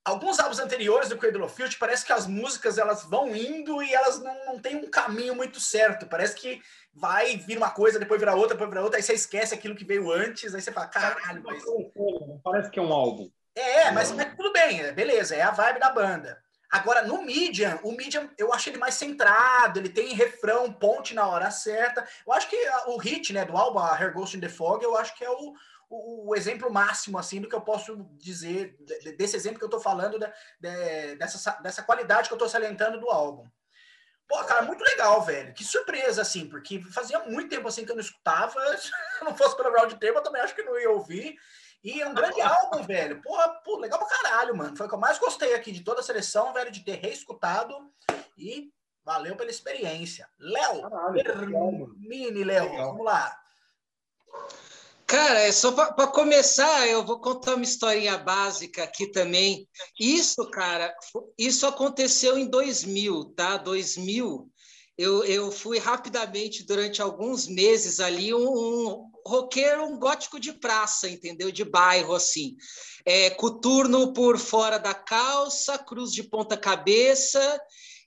Alguns 0.06 0.38
álbuns 0.38 0.60
anteriores 0.60 1.08
do 1.08 1.18
Cradle 1.18 1.46
of 1.46 1.56
Filth, 1.56 1.78
parece 1.80 2.06
que 2.06 2.12
as 2.12 2.28
músicas 2.28 2.78
elas 2.78 3.06
vão 3.06 3.34
indo 3.34 3.82
e 3.82 3.94
elas 3.94 4.20
não, 4.20 4.46
não 4.46 4.60
têm 4.60 4.76
um 4.76 4.90
caminho 4.90 5.34
muito 5.34 5.62
certo. 5.62 6.06
Parece 6.06 6.36
que 6.36 6.62
vai 6.94 7.38
vir 7.38 7.58
uma 7.58 7.72
coisa, 7.72 7.98
depois 7.98 8.20
vira 8.20 8.36
outra, 8.36 8.56
depois 8.56 8.70
vira 8.70 8.84
outra, 8.84 9.00
aí 9.00 9.04
você 9.04 9.14
esquece 9.14 9.54
aquilo 9.54 9.76
que 9.76 9.86
veio 9.86 10.12
antes, 10.12 10.54
aí 10.54 10.62
você 10.62 10.74
fala, 10.74 10.88
caralho, 10.88 11.42
mas... 11.44 11.64
Parece 12.44 12.70
que 12.70 12.80
é 12.80 12.82
um 12.82 12.92
álbum. 12.92 13.30
É, 13.56 13.92
mas, 13.92 14.12
mas 14.12 14.36
tudo 14.36 14.52
bem, 14.52 14.82
é, 14.82 14.92
beleza, 14.92 15.36
é 15.36 15.42
a 15.42 15.52
vibe 15.52 15.80
da 15.80 15.90
banda. 15.90 16.44
Agora, 16.74 17.04
no 17.04 17.22
Medium, 17.22 17.78
o 17.84 17.92
Medium 17.92 18.28
eu 18.36 18.52
acho 18.52 18.68
ele 18.68 18.80
mais 18.80 18.96
centrado, 18.96 19.80
ele 19.80 19.90
tem 19.90 20.16
refrão, 20.16 20.74
ponte 20.74 21.14
na 21.14 21.28
hora 21.28 21.52
certa. 21.52 22.04
Eu 22.26 22.34
acho 22.34 22.50
que 22.50 22.58
o 22.88 22.98
hit 22.98 23.32
né, 23.32 23.46
do 23.46 23.56
álbum, 23.56 23.78
a 23.78 23.96
Hair 23.96 24.12
Ghost 24.12 24.36
in 24.36 24.40
the 24.40 24.50
Fog, 24.50 24.84
eu 24.84 24.98
acho 24.98 25.16
que 25.16 25.24
é 25.24 25.30
o, 25.30 25.54
o, 25.94 26.30
o 26.30 26.36
exemplo 26.36 26.72
máximo 26.72 27.20
assim 27.20 27.40
do 27.40 27.48
que 27.48 27.56
eu 27.56 27.62
posso 27.62 27.96
dizer, 28.18 28.76
desse 29.18 29.36
exemplo 29.36 29.60
que 29.60 29.64
eu 29.64 29.68
estou 29.68 29.80
falando, 29.80 30.18
de, 30.18 30.28
de, 30.60 31.16
dessa, 31.16 31.52
dessa 31.62 31.84
qualidade 31.84 32.28
que 32.28 32.34
eu 32.34 32.38
estou 32.38 32.50
salientando 32.50 33.00
do 33.00 33.10
álbum. 33.10 33.48
Pô, 34.28 34.44
cara, 34.46 34.64
muito 34.64 34.84
legal, 34.84 35.22
velho. 35.22 35.54
Que 35.54 35.64
surpresa, 35.64 36.22
assim, 36.22 36.48
porque 36.48 36.82
fazia 36.82 37.20
muito 37.20 37.50
tempo 37.50 37.68
assim 37.68 37.86
que 37.86 37.92
eu 37.92 37.96
não 37.96 38.02
escutava. 38.02 38.60
Se 38.78 38.92
não 39.24 39.36
fosse 39.36 39.56
pelo 39.56 39.76
Round 39.76 39.94
Table, 39.96 40.16
eu 40.16 40.24
também 40.24 40.42
acho 40.42 40.56
que 40.56 40.64
não 40.64 40.80
ia 40.80 40.90
ouvir. 40.90 41.36
E 41.84 42.02
é 42.02 42.08
um 42.08 42.14
grande 42.14 42.42
álbum, 42.42 42.82
velho. 42.84 43.22
Porra, 43.22 43.50
pô, 43.64 43.78
legal 43.78 44.00
pra 44.00 44.08
caralho, 44.08 44.56
mano. 44.56 44.76
Foi 44.76 44.86
o 44.86 44.90
que 44.90 44.96
eu 44.96 45.00
mais 45.00 45.20
gostei 45.20 45.54
aqui 45.54 45.72
de 45.72 45.84
toda 45.84 46.00
a 46.00 46.04
seleção, 46.04 46.54
velho, 46.54 46.72
de 46.72 46.84
ter 46.84 46.96
reescutado. 46.96 47.76
E 48.38 48.72
valeu 49.04 49.36
pela 49.36 49.52
experiência. 49.52 50.28
Léo, 50.40 50.90
mini 51.98 52.44
Léo, 52.44 52.76
vamos 52.78 53.06
lá. 53.06 53.38
Cara, 55.14 55.42
é 55.42 55.52
só 55.52 55.72
para 55.72 56.08
começar, 56.08 56.88
eu 56.88 57.06
vou 57.06 57.20
contar 57.20 57.54
uma 57.54 57.64
historinha 57.64 58.18
básica 58.18 58.84
aqui 58.84 59.12
também. 59.12 59.70
Isso, 60.00 60.50
cara, 60.50 60.92
isso 61.38 61.68
aconteceu 61.68 62.36
em 62.36 62.48
2000, 62.48 63.26
tá? 63.36 63.58
2000, 63.58 64.50
eu, 64.98 65.24
eu 65.24 65.52
fui 65.52 65.78
rapidamente, 65.78 66.66
durante 66.66 67.00
alguns 67.00 67.48
meses 67.48 68.00
ali, 68.00 68.34
um, 68.34 68.42
um 68.42 69.12
roqueiro, 69.24 69.86
um 69.86 70.00
gótico 70.00 70.40
de 70.40 70.52
praça, 70.52 71.08
entendeu? 71.08 71.52
De 71.52 71.64
bairro, 71.64 72.16
assim. 72.16 72.56
É, 73.06 73.30
coturno 73.30 74.14
por 74.14 74.40
fora 74.40 74.80
da 74.80 74.96
calça, 74.96 75.78
cruz 75.78 76.12
de 76.12 76.24
ponta 76.24 76.58
cabeça. 76.58 77.62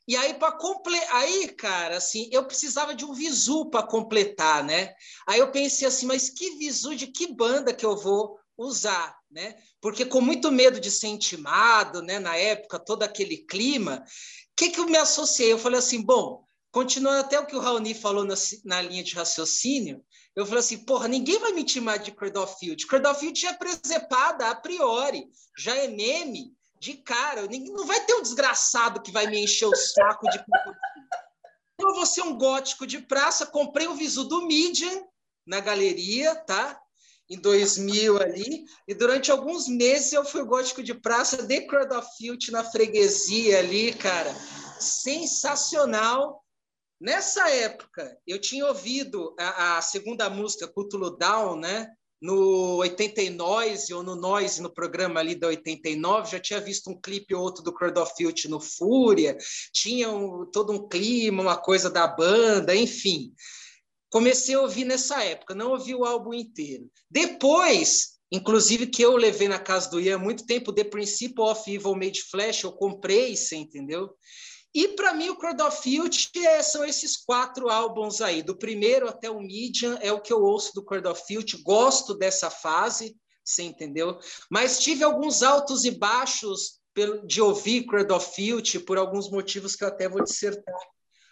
E 0.09 0.17
aí, 0.17 0.35
para 0.35 0.53
comple... 0.53 0.97
aí, 1.11 1.49
cara, 1.49 1.97
assim, 1.97 2.29
eu 2.31 2.45
precisava 2.45 2.95
de 2.95 3.05
um 3.05 3.13
visu 3.13 3.69
para 3.71 3.87
completar, 3.87 4.63
né? 4.63 4.95
Aí 5.27 5.41
eu 5.41 5.51
pensei 5.51 5.89
assim, 5.89 6.07
mas 6.07 6.31
que 6.31 6.57
visu 6.57 6.95
de 6.95 7.09
que 7.09 7.33
banda 7.33 7.75
que 7.75 7.85
eu 7.85 7.97
vou 7.97 8.39
usar, 8.57 9.19
né? 9.31 9.57
Porque 9.81 10.05
com 10.05 10.21
muito 10.21 10.51
medo 10.51 10.81
de 10.81 10.91
ser 10.91 11.09
intimado, 11.09 12.03
né, 12.03 12.19
na 12.19 12.37
época, 12.37 12.79
todo 12.79 13.03
aquele 13.03 13.39
clima, 13.39 14.05
o 14.05 14.05
que 14.57 14.71
que 14.71 14.81
eu 14.81 14.87
me 14.87 14.97
associei? 14.97 15.53
Eu 15.53 15.59
falei 15.59 15.79
assim, 15.79 16.01
bom, 16.01 16.45
continuando 16.71 17.21
até 17.21 17.39
o 17.39 17.47
que 17.47 17.57
o 17.57 17.61
Raoni 17.61 17.93
falou 17.93 18.25
na, 18.25 18.35
na 18.65 18.81
linha 18.81 19.03
de 19.03 19.15
raciocínio, 19.15 20.05
eu 20.35 20.47
falei 20.47 20.61
assim, 20.61 20.85
porra, 20.85 21.09
ninguém 21.09 21.39
vai 21.39 21.53
me 21.53 21.63
intimar 21.63 21.99
de 21.99 22.13
Cradlefield. 22.13 22.87
Cradlefield 22.87 23.41
já 23.41 23.51
é 23.51 23.55
presepada 23.55 24.51
a 24.51 24.55
priori, 24.55 25.27
já 25.57 25.75
é 25.75 25.89
meme 25.89 26.56
de 26.87 26.95
cara. 26.99 27.49
Não 27.73 27.85
vai 27.85 28.01
ter 28.07 28.15
um 28.15 28.23
desgraçado 28.23 29.03
que 29.03 29.11
vai 29.11 29.27
me 29.27 29.43
encher 29.43 29.67
o 29.67 29.75
saco 29.75 30.29
de 30.31 30.39
eu 31.79 31.95
vou 31.95 32.07
ser 32.07 32.23
um 32.23 32.39
gótico 32.39 32.87
de 32.87 33.01
praça, 33.01 33.45
comprei 33.45 33.87
o 33.87 33.95
visu 33.95 34.25
do 34.25 34.47
Midian 34.47 35.05
na 35.47 35.61
galeria, 35.61 36.35
tá? 36.35 36.81
Em 37.29 37.39
2000 37.39 38.23
ali, 38.23 38.65
e 38.89 38.95
durante 38.95 39.31
alguns 39.31 39.69
meses 39.69 40.13
eu 40.13 40.25
fui 40.25 40.45
gótico 40.45 40.83
de 40.83 40.95
praça 40.95 41.43
de 41.43 41.67
Filth 42.17 42.49
na 42.51 42.65
freguesia 42.65 43.59
ali, 43.59 43.93
cara. 43.93 44.33
Sensacional. 44.81 46.43
Nessa 47.01 47.51
época, 47.51 48.17
eu 48.27 48.41
tinha 48.41 48.67
ouvido 48.67 49.35
a, 49.39 49.77
a 49.77 49.83
segunda 49.83 50.31
música, 50.31 50.69
Cthulhu 50.69 51.11
Down, 51.11 51.57
né? 51.57 51.93
No 52.21 52.77
89 52.79 53.95
ou 53.95 54.03
no 54.03 54.17
Noise, 54.17 54.63
no 54.63 54.73
programa 54.73 55.21
ali 55.21 55.35
da 55.35 55.49
89, 55.49 56.31
já 56.31 56.41
tinha 56.41 56.61
visto 56.61 56.91
um 56.91 57.01
clipe 57.01 57.35
ou 57.35 57.43
outro 57.43 57.63
do 57.63 57.75
of 58.01 58.13
Filth 58.17 58.45
no 58.49 58.61
Fúria, 58.61 59.37
tinha 59.73 60.11
um, 60.11 60.47
todo 60.47 60.73
um 60.73 60.89
clima, 60.89 61.43
uma 61.43 61.57
coisa 61.57 61.91
da 61.91 62.07
banda, 62.07 62.75
enfim. 62.75 63.33
Comecei 64.11 64.55
a 64.55 64.61
ouvir 64.61 64.85
nessa 64.85 65.23
época, 65.23 65.55
não 65.55 65.73
ouvi 65.73 65.95
o 65.95 66.05
álbum 66.05 66.33
inteiro. 66.33 66.91
Depois, 67.11 68.19
inclusive 68.33 68.87
que 68.87 69.03
eu 69.03 69.17
levei 69.17 69.49
na 69.49 69.59
casa 69.59 69.91
do 69.91 70.01
Ian 70.01 70.19
muito 70.19 70.47
tempo, 70.47 70.73
The 70.73 70.85
Principle 70.85 71.45
of 71.45 71.71
Evil 71.71 71.95
Made 71.95 72.23
Flash, 72.23 72.63
eu 72.63 72.73
comprei, 72.73 73.37
você 73.37 73.57
entendeu? 73.57 74.11
E 74.77 74.89
para 74.89 75.15
mim 75.15 75.31
o 75.31 75.37
Crowd 75.37 75.63
of 75.63 75.81
Filth 75.81 76.37
é, 76.37 76.63
são 76.63 76.85
esses 76.85 77.17
quatro 77.17 77.71
álbuns 77.71 78.21
aí, 78.21 78.43
do 78.43 78.55
primeiro 78.55 79.09
até 79.09 79.31
o 79.31 79.41
Medium, 79.41 79.97
é 80.03 80.13
o 80.13 80.21
que 80.21 80.31
eu 80.31 80.43
ouço 80.43 80.75
do 80.75 80.85
Crowd 80.85 81.09
of 81.09 81.23
Filth, 81.27 81.63
gosto 81.63 82.13
dessa 82.13 82.51
fase, 82.51 83.17
você 83.43 83.63
entendeu? 83.63 84.19
Mas 84.51 84.79
tive 84.79 85.03
alguns 85.03 85.43
altos 85.43 85.87
e 85.87 85.91
baixos 85.91 86.79
de 87.27 87.41
ouvir 87.41 87.87
Crowd 87.87 88.13
of 88.13 88.35
Filth 88.35 88.85
por 88.87 88.99
alguns 88.99 89.31
motivos 89.31 89.75
que 89.75 89.83
eu 89.83 89.89
até 89.89 90.11
vou 90.11 90.23
dissertar 90.23 90.75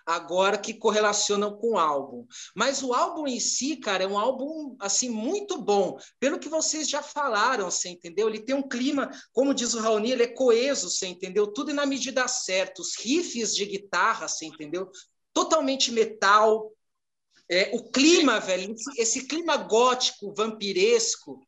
agora 0.06 0.58
que 0.58 0.74
correlacionam 0.74 1.56
com 1.56 1.72
o 1.72 1.78
álbum. 1.78 2.26
Mas 2.54 2.82
o 2.82 2.92
álbum 2.92 3.26
em 3.26 3.40
si, 3.40 3.76
cara, 3.76 4.04
é 4.04 4.06
um 4.06 4.18
álbum 4.18 4.76
assim 4.78 5.08
muito 5.08 5.60
bom, 5.60 5.98
pelo 6.20 6.38
que 6.38 6.48
vocês 6.48 6.88
já 6.88 7.02
falaram, 7.02 7.70
você 7.70 7.88
entendeu? 7.88 8.28
Ele 8.28 8.40
tem 8.40 8.54
um 8.54 8.68
clima, 8.68 9.10
como 9.32 9.54
diz 9.54 9.74
o 9.74 9.80
Raoni, 9.80 10.10
ele 10.10 10.24
é 10.24 10.28
coeso, 10.28 10.90
você 10.90 11.06
entendeu? 11.06 11.46
Tudo 11.46 11.72
na 11.72 11.86
medida 11.86 12.28
certa, 12.28 12.82
os 12.82 12.96
riffs 12.98 13.54
de 13.54 13.64
guitarra, 13.64 14.28
você 14.28 14.46
entendeu? 14.46 14.90
Totalmente 15.32 15.90
metal. 15.90 16.70
É, 17.50 17.70
o 17.74 17.90
clima, 17.90 18.40
velho, 18.40 18.72
esse, 18.72 19.00
esse 19.00 19.26
clima 19.26 19.56
gótico, 19.56 20.34
vampiresco, 20.34 21.46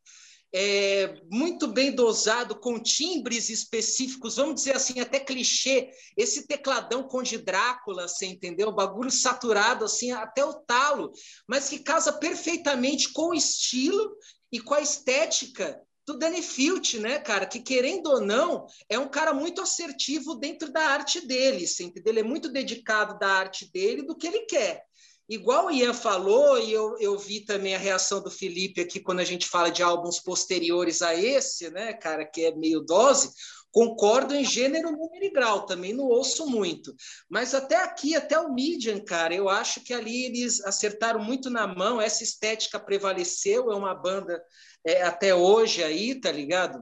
é, 0.53 1.21
muito 1.29 1.67
bem 1.67 1.91
dosado, 1.91 2.55
com 2.55 2.81
timbres 2.81 3.49
específicos, 3.49 4.37
vamos 4.37 4.55
dizer 4.55 4.75
assim, 4.75 4.99
até 4.99 5.19
clichê. 5.19 5.89
Esse 6.15 6.47
tecladão 6.47 7.03
com 7.03 7.21
de 7.21 7.37
Drácula, 7.37 8.07
você 8.07 8.25
entendeu? 8.25 8.71
bagulho 8.71 9.11
saturado, 9.11 9.85
assim, 9.85 10.11
até 10.11 10.43
o 10.45 10.53
talo, 10.53 11.11
mas 11.47 11.69
que 11.69 11.79
casa 11.79 12.13
perfeitamente 12.13 13.11
com 13.11 13.29
o 13.29 13.35
estilo 13.35 14.15
e 14.51 14.59
com 14.59 14.73
a 14.73 14.81
estética 14.81 15.79
do 16.05 16.17
Danny 16.17 16.41
Filch, 16.41 16.99
né, 16.99 17.19
cara? 17.19 17.45
Que 17.45 17.59
querendo 17.59 18.07
ou 18.07 18.21
não, 18.21 18.65
é 18.87 18.97
um 18.97 19.09
cara 19.09 19.33
muito 19.33 19.61
assertivo 19.61 20.35
dentro 20.35 20.71
da 20.71 20.81
arte 20.81 21.27
dele, 21.27 21.65
entendeu? 21.81 22.13
Ele 22.13 22.21
é 22.21 22.23
muito 22.23 22.49
dedicado 22.49 23.19
da 23.19 23.27
arte 23.27 23.69
dele 23.71 24.03
do 24.03 24.15
que 24.15 24.25
ele 24.25 24.45
quer. 24.45 24.85
Igual 25.29 25.65
o 25.65 25.71
Ian 25.71 25.93
falou, 25.93 26.57
e 26.57 26.71
eu, 26.71 26.97
eu 26.99 27.17
vi 27.17 27.41
também 27.41 27.75
a 27.75 27.79
reação 27.79 28.21
do 28.21 28.31
Felipe 28.31 28.79
aqui 28.79 28.99
quando 28.99 29.19
a 29.19 29.25
gente 29.25 29.45
fala 29.45 29.69
de 29.69 29.83
álbuns 29.83 30.19
posteriores 30.19 31.01
a 31.01 31.13
esse, 31.15 31.69
né, 31.69 31.93
cara, 31.93 32.25
que 32.25 32.45
é 32.45 32.55
meio 32.55 32.79
dose, 32.79 33.29
concordo 33.69 34.33
em 34.33 34.45
gênero, 34.45 34.89
número 34.89 35.25
e 35.25 35.29
grau, 35.29 35.65
também 35.65 35.93
não 35.93 36.05
ouço 36.05 36.47
muito. 36.47 36.95
Mas 37.29 37.53
até 37.53 37.75
aqui, 37.75 38.15
até 38.15 38.39
o 38.39 38.53
Median, 38.53 39.03
cara, 39.03 39.35
eu 39.35 39.49
acho 39.49 39.83
que 39.83 39.93
ali 39.93 40.23
eles 40.23 40.63
acertaram 40.63 41.21
muito 41.21 41.49
na 41.49 41.67
mão, 41.67 41.99
essa 41.99 42.23
estética 42.23 42.79
prevaleceu, 42.79 43.69
é 43.69 43.75
uma 43.75 43.93
banda 43.93 44.41
é, 44.85 45.03
até 45.03 45.35
hoje 45.35 45.83
aí, 45.83 46.15
tá 46.15 46.31
ligado? 46.31 46.81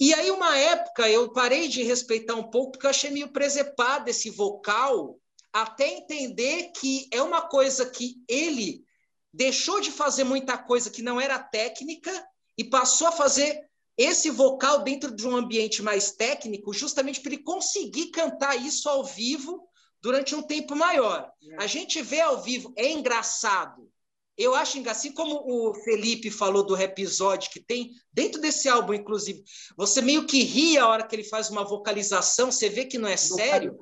E 0.00 0.12
aí, 0.12 0.30
uma 0.30 0.58
época, 0.58 1.08
eu 1.08 1.32
parei 1.32 1.68
de 1.68 1.82
respeitar 1.82 2.34
um 2.34 2.50
pouco, 2.50 2.72
porque 2.72 2.86
eu 2.86 2.90
achei 2.90 3.10
meio 3.10 3.32
presepado 3.32 4.10
esse 4.10 4.30
vocal 4.30 5.20
até 5.52 5.88
entender 5.88 6.70
que 6.72 7.08
é 7.12 7.22
uma 7.22 7.42
coisa 7.42 7.88
que 7.88 8.16
ele 8.28 8.84
deixou 9.32 9.80
de 9.80 9.90
fazer 9.90 10.24
muita 10.24 10.58
coisa 10.58 10.90
que 10.90 11.02
não 11.02 11.20
era 11.20 11.38
técnica 11.38 12.10
e 12.56 12.64
passou 12.64 13.08
a 13.08 13.12
fazer 13.12 13.68
esse 13.96 14.30
vocal 14.30 14.82
dentro 14.82 15.14
de 15.14 15.26
um 15.26 15.36
ambiente 15.36 15.82
mais 15.82 16.12
técnico, 16.12 16.72
justamente 16.72 17.20
para 17.20 17.32
ele 17.32 17.42
conseguir 17.42 18.10
cantar 18.10 18.56
isso 18.56 18.88
ao 18.88 19.04
vivo 19.04 19.68
durante 20.00 20.34
um 20.34 20.42
tempo 20.42 20.74
maior. 20.74 21.30
É. 21.42 21.62
A 21.62 21.66
gente 21.66 22.00
vê 22.00 22.20
ao 22.20 22.40
vivo, 22.42 22.72
é 22.76 22.90
engraçado. 22.90 23.90
Eu 24.38 24.54
acho 24.54 24.78
engraçado, 24.78 25.00
assim 25.00 25.12
como 25.12 25.42
o 25.44 25.74
Felipe 25.74 26.30
falou 26.30 26.64
do 26.64 26.74
episódio 26.80 27.50
que 27.50 27.60
tem 27.60 27.90
dentro 28.10 28.40
desse 28.40 28.68
álbum, 28.70 28.94
inclusive, 28.94 29.44
você 29.76 30.00
meio 30.00 30.26
que 30.26 30.42
ri 30.42 30.78
a 30.78 30.88
hora 30.88 31.06
que 31.06 31.14
ele 31.14 31.24
faz 31.24 31.50
uma 31.50 31.62
vocalização, 31.62 32.50
você 32.50 32.70
vê 32.70 32.86
que 32.86 32.96
não 32.96 33.08
é 33.08 33.18
sério 33.18 33.78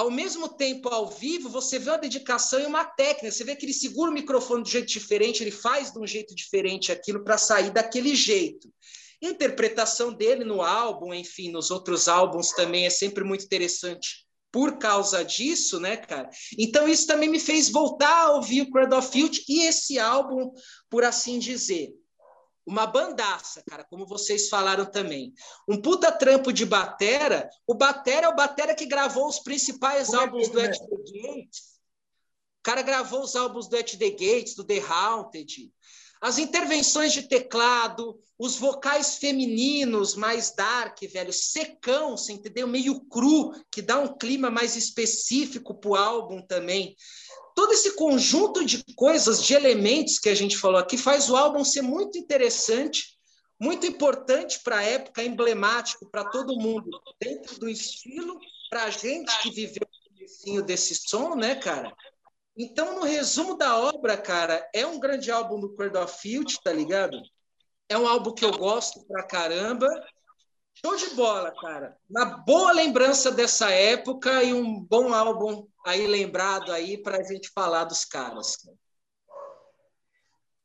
ao 0.00 0.10
mesmo 0.10 0.48
tempo, 0.48 0.88
ao 0.88 1.10
vivo, 1.10 1.50
você 1.50 1.78
vê 1.78 1.90
uma 1.90 1.98
dedicação 1.98 2.58
e 2.58 2.64
uma 2.64 2.84
técnica. 2.84 3.30
Você 3.30 3.44
vê 3.44 3.54
que 3.54 3.66
ele 3.66 3.74
segura 3.74 4.10
o 4.10 4.14
microfone 4.14 4.62
de 4.62 4.70
um 4.70 4.72
jeito 4.72 4.88
diferente, 4.88 5.42
ele 5.42 5.50
faz 5.50 5.92
de 5.92 5.98
um 5.98 6.06
jeito 6.06 6.34
diferente 6.34 6.90
aquilo 6.90 7.22
para 7.22 7.36
sair 7.36 7.70
daquele 7.70 8.16
jeito. 8.16 8.72
A 9.22 9.26
interpretação 9.26 10.10
dele 10.10 10.42
no 10.42 10.62
álbum, 10.62 11.12
enfim, 11.12 11.50
nos 11.50 11.70
outros 11.70 12.08
álbuns 12.08 12.50
também 12.52 12.86
é 12.86 12.90
sempre 12.90 13.22
muito 13.22 13.44
interessante 13.44 14.26
por 14.50 14.78
causa 14.78 15.22
disso, 15.22 15.78
né, 15.78 15.98
cara? 15.98 16.30
Então 16.58 16.88
isso 16.88 17.06
também 17.06 17.28
me 17.28 17.38
fez 17.38 17.68
voltar 17.68 18.24
a 18.24 18.32
ouvir 18.32 18.66
o 18.72 19.02
Filth 19.02 19.44
e 19.46 19.66
esse 19.66 19.98
álbum, 19.98 20.50
por 20.88 21.04
assim 21.04 21.38
dizer 21.38 21.92
uma 22.66 22.86
bandaça, 22.86 23.62
cara, 23.68 23.84
como 23.84 24.06
vocês 24.06 24.48
falaram 24.48 24.84
também. 24.84 25.32
Um 25.68 25.80
puta 25.80 26.12
trampo 26.12 26.52
de 26.52 26.64
batera. 26.64 27.48
O 27.66 27.74
batera 27.74 28.26
é 28.26 28.28
o 28.28 28.36
batera 28.36 28.74
que 28.74 28.86
gravou 28.86 29.26
os 29.26 29.40
principais 29.40 30.08
como 30.08 30.20
é 30.20 30.24
álbuns 30.24 30.48
é 30.48 30.50
do 30.50 30.60
At 30.60 30.78
The 30.78 30.96
Gates. 30.96 31.80
O 32.60 32.62
cara 32.62 32.82
gravou 32.82 33.22
os 33.22 33.34
álbuns 33.34 33.68
do 33.68 33.76
At 33.76 33.96
The 33.96 34.10
Gates, 34.10 34.54
do 34.54 34.64
The 34.64 34.80
Haunted. 34.80 35.72
As 36.20 36.36
intervenções 36.36 37.14
de 37.14 37.22
teclado, 37.22 38.20
os 38.38 38.56
vocais 38.56 39.16
femininos 39.16 40.14
mais 40.14 40.54
dark, 40.54 41.00
velho, 41.10 41.32
secão, 41.32 42.14
você 42.14 42.34
entendeu? 42.34 42.66
Meio 42.66 43.00
cru, 43.06 43.54
que 43.72 43.80
dá 43.80 43.98
um 43.98 44.18
clima 44.18 44.50
mais 44.50 44.76
específico 44.76 45.74
pro 45.80 45.94
álbum 45.94 46.42
também 46.46 46.94
todo 47.54 47.72
esse 47.72 47.96
conjunto 47.96 48.64
de 48.64 48.82
coisas, 48.94 49.42
de 49.42 49.54
elementos 49.54 50.18
que 50.18 50.28
a 50.28 50.34
gente 50.34 50.56
falou 50.56 50.78
aqui, 50.78 50.96
faz 50.96 51.28
o 51.30 51.36
álbum 51.36 51.64
ser 51.64 51.82
muito 51.82 52.18
interessante, 52.18 53.18
muito 53.58 53.86
importante 53.86 54.60
para 54.64 54.78
a 54.78 54.82
época, 54.82 55.22
emblemático 55.22 56.10
para 56.10 56.24
todo 56.24 56.58
mundo, 56.58 56.90
dentro 57.20 57.58
do 57.58 57.68
estilo, 57.68 58.38
para 58.70 58.84
a 58.84 58.90
gente 58.90 59.30
que 59.42 59.50
viveu 59.50 59.86
o 60.46 60.62
desse 60.62 60.94
som, 60.94 61.34
né, 61.34 61.56
cara? 61.56 61.94
Então, 62.56 62.94
no 62.94 63.04
resumo 63.04 63.56
da 63.56 63.78
obra, 63.78 64.16
cara, 64.16 64.68
é 64.74 64.86
um 64.86 64.98
grande 64.98 65.30
álbum 65.30 65.60
do 65.60 65.74
Cradle 65.74 66.04
of 66.04 66.20
Field, 66.20 66.58
tá 66.62 66.72
ligado? 66.72 67.20
É 67.88 67.96
um 67.96 68.06
álbum 68.06 68.32
que 68.32 68.44
eu 68.44 68.52
gosto 68.52 69.04
pra 69.06 69.22
caramba. 69.22 69.88
Show 70.84 70.96
de 70.96 71.10
bola, 71.14 71.52
cara. 71.60 71.96
Uma 72.08 72.24
boa 72.24 72.72
lembrança 72.72 73.30
dessa 73.30 73.70
época 73.70 74.42
e 74.42 74.54
um 74.54 74.80
bom 74.80 75.12
álbum 75.12 75.66
aí 75.86 76.06
lembrado 76.06 76.72
aí 76.72 76.96
para 77.02 77.18
a 77.18 77.22
gente 77.22 77.50
falar 77.54 77.84
dos 77.84 78.04
caras. 78.04 78.56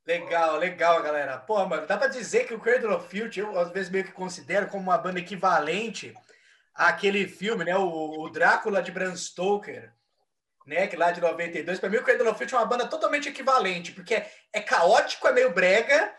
Legal, 0.07 0.57
legal, 0.57 1.01
galera. 1.01 1.37
Pô, 1.39 1.65
mano, 1.65 1.85
dá 1.85 1.97
para 1.97 2.07
dizer 2.07 2.47
que 2.47 2.53
o 2.53 2.59
Cradle 2.59 2.95
of 2.95 3.09
Filth 3.09 3.37
eu 3.37 3.59
às 3.59 3.71
vezes 3.71 3.89
meio 3.89 4.05
que 4.05 4.11
considero 4.11 4.67
como 4.67 4.83
uma 4.83 4.97
banda 4.97 5.19
equivalente 5.19 6.15
àquele 6.73 7.27
filme, 7.27 7.65
né? 7.65 7.75
O, 7.75 8.21
o 8.21 8.29
Drácula 8.29 8.81
de 8.81 8.91
Bram 8.91 9.15
Stoker, 9.15 9.91
né? 10.65 10.87
Que 10.87 10.95
lá 10.95 11.11
de 11.11 11.19
92. 11.19 11.79
Para 11.79 11.89
mim, 11.89 11.97
o 11.97 12.03
Cradle 12.03 12.29
of 12.29 12.37
Filth 12.37 12.53
é 12.53 12.57
uma 12.57 12.65
banda 12.65 12.87
totalmente 12.87 13.27
equivalente, 13.27 13.91
porque 13.91 14.15
é, 14.15 14.31
é 14.53 14.61
caótico, 14.61 15.27
é 15.27 15.33
meio 15.33 15.51
brega, 15.51 16.13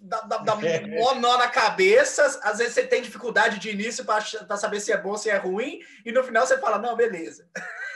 dá, 0.00 0.20
dá, 0.22 0.38
dá 0.38 0.56
um 0.56 1.20
nó 1.20 1.36
na 1.36 1.48
cabeça. 1.48 2.24
Às 2.42 2.58
vezes 2.58 2.74
você 2.74 2.86
tem 2.86 3.02
dificuldade 3.02 3.58
de 3.58 3.70
início 3.70 4.04
para 4.04 4.56
saber 4.56 4.80
se 4.80 4.92
é 4.92 4.96
bom, 4.96 5.16
se 5.16 5.28
é 5.28 5.36
ruim, 5.36 5.80
e 6.04 6.12
no 6.12 6.24
final 6.24 6.46
você 6.46 6.58
fala, 6.58 6.78
não, 6.78 6.96
beleza. 6.96 7.48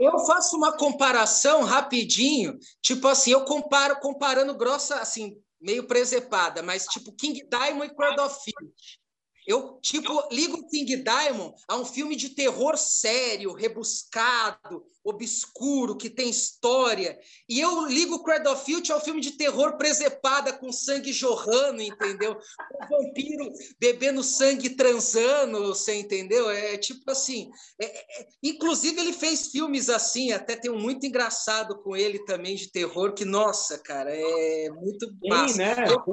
Eu 0.00 0.18
faço 0.20 0.56
uma 0.56 0.72
comparação 0.72 1.62
rapidinho, 1.62 2.58
tipo 2.80 3.06
assim, 3.06 3.32
eu 3.32 3.44
comparo 3.44 3.96
comparando 3.96 4.56
grossa, 4.56 4.94
assim, 4.94 5.36
meio 5.60 5.86
presepada, 5.86 6.62
mas 6.62 6.86
tipo 6.86 7.12
King 7.12 7.46
Diamond 7.46 7.92
e 7.92 7.94
Crowd 7.94 8.18
of 8.18 8.34
Filth. 8.42 8.98
Eu, 9.46 9.78
tipo, 9.82 10.28
ligo 10.32 10.66
King 10.68 10.96
Diamond 10.96 11.54
a 11.68 11.76
um 11.76 11.84
filme 11.84 12.16
de 12.16 12.30
terror 12.30 12.78
sério, 12.78 13.52
rebuscado, 13.52 14.86
obscuro, 15.04 15.96
que 15.96 16.10
tem 16.10 16.28
história. 16.28 17.18
E 17.48 17.58
eu 17.60 17.86
ligo 17.86 18.22
Cradle 18.22 18.52
of 18.52 18.64
Filth 18.64 18.90
ao 18.90 19.00
filme 19.00 19.20
de 19.20 19.32
terror 19.32 19.76
presepada 19.76 20.52
com 20.52 20.70
sangue 20.70 21.12
jorrando, 21.12 21.80
entendeu? 21.80 22.38
O 22.74 22.86
vampiro 22.88 23.50
bebendo 23.78 24.22
sangue 24.22 24.70
transando, 24.70 25.66
você 25.66 25.94
entendeu? 25.94 26.50
É 26.50 26.76
tipo 26.76 27.10
assim. 27.10 27.50
É, 27.80 27.86
é, 27.86 28.28
inclusive, 28.42 29.00
ele 29.00 29.12
fez 29.12 29.48
filmes 29.48 29.88
assim, 29.88 30.32
até 30.32 30.54
tem 30.54 30.70
um 30.70 30.78
muito 30.78 31.06
engraçado 31.06 31.78
com 31.82 31.96
ele 31.96 32.18
também 32.24 32.54
de 32.56 32.70
terror, 32.70 33.14
que, 33.14 33.24
nossa, 33.24 33.78
cara, 33.78 34.10
é 34.14 34.70
muito 34.70 35.10
massa. 35.24 35.56
né? 35.56 35.74
Eu, 35.88 36.04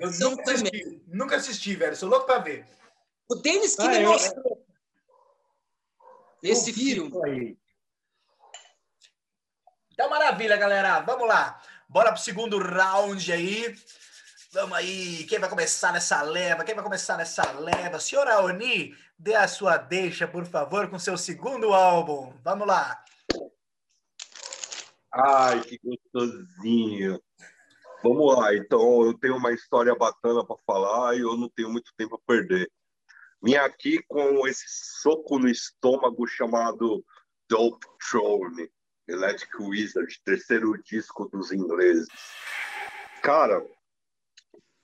eu 0.00 0.10
nunca 0.20 0.52
assisti, 0.52 1.02
nunca 1.08 1.36
assisti, 1.36 1.74
velho. 1.74 1.96
Sou 1.96 2.08
louco 2.08 2.26
pra 2.26 2.38
ver. 2.38 2.66
O 3.28 3.34
Denis 3.34 3.74
que 3.74 3.82
ah, 3.82 3.88
me 3.88 4.06
mostrou 4.06 4.64
esse 6.42 6.72
filme. 6.72 7.12
Aí. 7.24 7.56
Então, 9.96 10.10
maravilha, 10.10 10.58
galera. 10.58 11.00
Vamos 11.00 11.26
lá. 11.26 11.58
Bora 11.88 12.12
pro 12.12 12.20
segundo 12.20 12.58
round 12.58 13.32
aí. 13.32 13.74
Vamos 14.52 14.76
aí. 14.76 15.24
Quem 15.24 15.38
vai 15.38 15.48
começar 15.48 15.90
nessa 15.90 16.20
leva? 16.20 16.64
Quem 16.64 16.74
vai 16.74 16.84
começar 16.84 17.16
nessa 17.16 17.50
leva? 17.52 17.98
Senhora 17.98 18.42
Oni, 18.42 18.94
dê 19.18 19.34
a 19.34 19.48
sua 19.48 19.78
deixa, 19.78 20.28
por 20.28 20.44
favor, 20.44 20.90
com 20.90 20.98
seu 20.98 21.16
segundo 21.16 21.72
álbum. 21.72 22.30
Vamos 22.44 22.66
lá. 22.66 23.02
Ai, 25.10 25.62
que 25.62 25.80
gostosinho. 25.82 27.18
Vamos 28.02 28.36
lá, 28.36 28.54
então 28.54 29.02
eu 29.02 29.14
tenho 29.14 29.38
uma 29.38 29.50
história 29.50 29.94
bacana 29.94 30.44
para 30.44 30.56
falar 30.66 31.16
e 31.16 31.20
eu 31.20 31.38
não 31.38 31.48
tenho 31.48 31.70
muito 31.70 31.90
tempo 31.96 32.16
a 32.16 32.26
perder. 32.26 32.70
Vim 33.42 33.54
aqui 33.54 34.02
com 34.06 34.46
esse 34.46 34.66
soco 34.68 35.38
no 35.38 35.48
estômago 35.48 36.26
chamado 36.26 37.02
Dope 37.48 37.86
Throne. 38.10 38.70
Electric 39.08 39.62
Wizard, 39.62 40.20
terceiro 40.24 40.76
disco 40.82 41.28
dos 41.28 41.52
ingleses. 41.52 42.08
Cara, 43.22 43.64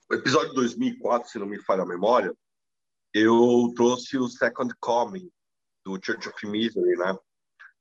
o 0.09 0.13
episódio 0.13 0.53
2004, 0.53 1.29
se 1.29 1.39
não 1.39 1.45
me 1.45 1.61
falha 1.61 1.83
a 1.83 1.87
memória, 1.87 2.33
eu 3.13 3.73
trouxe 3.75 4.17
o 4.17 4.29
Second 4.29 4.73
Coming 4.79 5.29
do 5.85 5.99
Church 6.01 6.29
of 6.29 6.47
Misery, 6.47 6.97
né? 6.97 7.17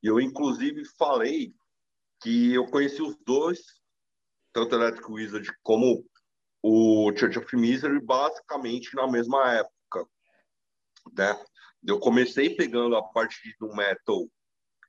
E 0.02 0.09
eu, 0.09 0.20
inclusive, 0.20 0.85
falei 0.98 1.55
que 2.20 2.52
eu 2.55 2.66
conheci 2.66 3.01
os 3.01 3.16
dois, 3.24 3.60
tanto 4.52 4.74
Electric 4.74 5.10
Wizard 5.10 5.48
como 5.62 6.05
o 6.60 7.12
Church 7.16 7.39
of 7.39 7.56
Misery, 7.56 8.01
basicamente 8.01 8.94
na 8.94 9.09
mesma 9.10 9.52
época, 9.52 10.09
né? 11.16 11.44
Eu 11.85 12.01
comecei 12.01 12.55
pegando 12.55 12.97
a 12.97 13.02
parte 13.02 13.56
do 13.59 13.74
metal 13.74 14.28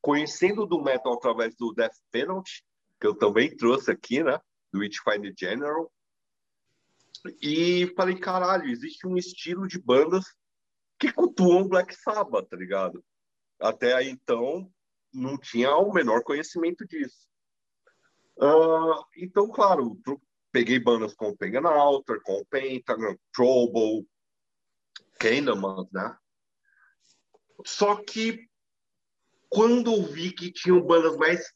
conhecendo 0.03 0.65
do 0.65 0.83
metal 0.83 1.13
através 1.13 1.55
do 1.55 1.73
Death 1.73 1.95
Penalty, 2.11 2.61
que 2.99 3.07
eu 3.07 3.15
também 3.15 3.55
trouxe 3.55 3.89
aqui, 3.89 4.21
né? 4.21 4.37
Do 4.71 4.79
Witchfinder 4.79 5.33
General. 5.35 5.89
E 7.41 7.87
falei, 7.95 8.19
caralho, 8.19 8.69
existe 8.69 9.07
um 9.07 9.15
estilo 9.15 9.65
de 9.65 9.79
bandas 9.79 10.25
que 10.99 11.09
cultuam 11.09 11.69
Black 11.69 11.95
Sabbath, 11.95 12.49
tá 12.49 12.57
ligado? 12.57 13.03
Até 13.61 13.93
aí, 13.93 14.09
então, 14.09 14.69
não 15.13 15.37
tinha 15.37 15.73
o 15.77 15.93
menor 15.93 16.21
conhecimento 16.23 16.85
disso. 16.85 17.25
Uh, 18.37 19.05
então, 19.15 19.47
claro, 19.47 19.97
peguei 20.51 20.79
bandas 20.79 21.13
como 21.13 21.37
Pagan 21.37 21.65
Altar, 21.69 22.19
com 22.23 22.43
Pentagon, 22.49 23.15
Trouble, 23.33 24.05
Candlemas, 25.17 25.89
né? 25.93 26.17
Só 27.65 27.95
que 28.03 28.49
quando 29.53 30.05
vi 30.07 30.31
que 30.31 30.51
tinham 30.51 30.81
bandas 30.81 31.15
mais 31.17 31.51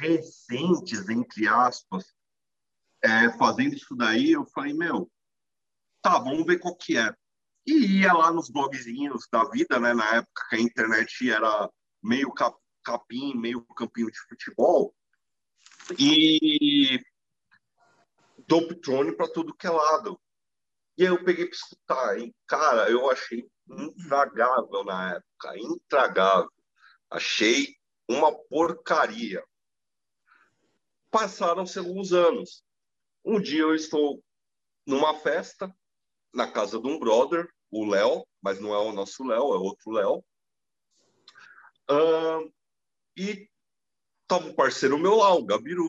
recentes, 0.00 1.08
entre 1.08 1.46
aspas, 1.46 2.14
é, 3.02 3.30
fazendo 3.36 3.74
isso 3.74 3.94
daí, 3.94 4.32
eu 4.32 4.46
falei, 4.46 4.72
meu, 4.72 5.10
tá, 6.00 6.18
vamos 6.18 6.44
ver 6.46 6.58
qual 6.58 6.74
que 6.74 6.96
é. 6.96 7.14
E 7.66 8.00
ia 8.00 8.12
lá 8.12 8.30
nos 8.30 8.50
blogzinhos 8.50 9.26
da 9.30 9.44
vida, 9.44 9.78
né, 9.78 9.92
na 9.94 10.16
época 10.16 10.46
que 10.48 10.56
a 10.56 10.60
internet 10.60 11.30
era 11.30 11.70
meio 12.02 12.32
cap, 12.32 12.56
capim, 12.82 13.34
meio 13.34 13.64
campinho 13.74 14.10
de 14.10 14.18
futebol, 14.28 14.94
e 15.98 16.98
Dope 18.46 18.74
Throne 18.76 19.12
para 19.12 19.28
tudo 19.28 19.54
que 19.54 19.66
é 19.66 19.70
lado. 19.70 20.18
E 20.96 21.02
aí 21.02 21.08
eu 21.08 21.24
peguei 21.24 21.46
para 21.46 21.54
escutar, 21.54 22.18
e 22.18 22.34
cara, 22.46 22.90
eu 22.90 23.10
achei 23.10 23.46
intragável 23.68 24.84
na 24.84 25.14
época, 25.14 25.58
intragável. 25.58 26.53
Achei 27.14 27.76
uma 28.08 28.36
porcaria. 28.48 29.40
Passaram-se 31.12 31.78
alguns 31.78 32.12
anos. 32.12 32.64
Um 33.24 33.40
dia 33.40 33.62
eu 33.62 33.72
estou 33.72 34.20
numa 34.84 35.14
festa 35.20 35.72
na 36.34 36.50
casa 36.50 36.80
de 36.80 36.88
um 36.88 36.98
brother, 36.98 37.48
o 37.70 37.88
Léo, 37.88 38.26
mas 38.42 38.58
não 38.58 38.74
é 38.74 38.78
o 38.78 38.90
nosso 38.90 39.22
Léo, 39.22 39.54
é 39.54 39.58
outro 39.58 39.92
Léo. 39.92 40.24
Uh, 41.88 42.52
e 43.16 43.48
estava 44.22 44.46
um 44.46 44.54
parceiro 44.56 44.98
meu 44.98 45.14
lá, 45.14 45.32
o 45.32 45.44
Gabiru. 45.44 45.88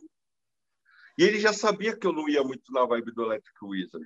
E 1.17 1.23
ele 1.23 1.39
já 1.39 1.53
sabia 1.53 1.97
que 1.97 2.05
eu 2.05 2.13
não 2.13 2.29
ia 2.29 2.43
muito 2.43 2.71
na 2.71 2.85
vibe 2.85 3.11
do 3.15 3.23
Electric 3.23 3.57
Wizard. 3.65 4.05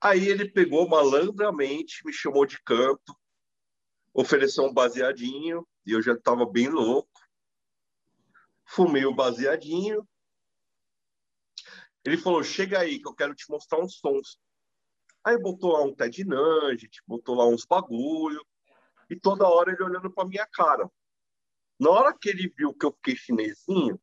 Aí 0.00 0.28
ele 0.28 0.50
pegou 0.50 0.88
malandramente, 0.88 2.06
me 2.06 2.12
chamou 2.12 2.46
de 2.46 2.58
canto, 2.62 3.14
ofereceu 4.16 4.64
um 4.64 4.72
baseadinho 4.72 5.68
e 5.84 5.92
eu 5.92 6.00
já 6.00 6.14
estava 6.14 6.46
bem 6.46 6.68
louco. 6.68 7.20
Fumei 8.64 9.04
o 9.04 9.14
baseadinho. 9.14 10.08
Ele 12.04 12.16
falou: 12.16 12.42
chega 12.42 12.80
aí 12.80 12.98
que 12.98 13.06
eu 13.06 13.14
quero 13.14 13.34
te 13.34 13.48
mostrar 13.50 13.78
uns 13.78 13.98
sons. 13.98 14.38
Aí 15.22 15.36
botou 15.38 15.72
lá 15.72 15.82
um 15.82 15.94
Ted 15.94 16.24
Nugget, 16.24 17.02
botou 17.06 17.34
lá 17.34 17.46
uns 17.46 17.66
bagulho 17.66 18.44
e 19.10 19.18
toda 19.18 19.46
hora 19.46 19.72
ele 19.72 19.82
olhando 19.82 20.10
para 20.10 20.26
minha 20.26 20.46
cara. 20.46 20.90
Na 21.78 21.90
hora 21.90 22.16
que 22.16 22.28
ele 22.30 22.48
viu 22.56 22.72
que 22.72 22.86
eu 22.86 22.92
fiquei 22.92 23.16
chinesinho, 23.16 24.00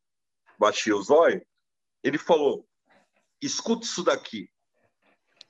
baixei 0.60 0.94
os 0.94 1.10
olhos, 1.10 1.44
ele 2.04 2.20
falou: 2.20 2.68
escuta 3.42 3.86
isso 3.86 4.04
daqui. 4.04 4.48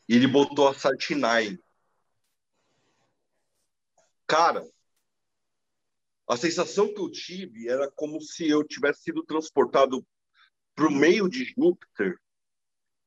E 0.07 0.15
ele 0.15 0.27
botou 0.27 0.68
a 0.68 0.73
Sartinine 0.73 1.60
Cara, 4.34 4.68
a 6.27 6.35
sensação 6.35 6.91
que 6.91 6.99
eu 6.99 7.07
tive 7.07 7.69
era 7.69 7.88
como 7.91 8.19
se 8.19 8.49
eu 8.49 8.64
tivesse 8.64 9.03
sido 9.03 9.23
transportado 9.23 10.03
para 10.73 10.88
o 10.88 10.91
meio 10.91 11.30
de 11.30 11.45
Júpiter. 11.55 12.18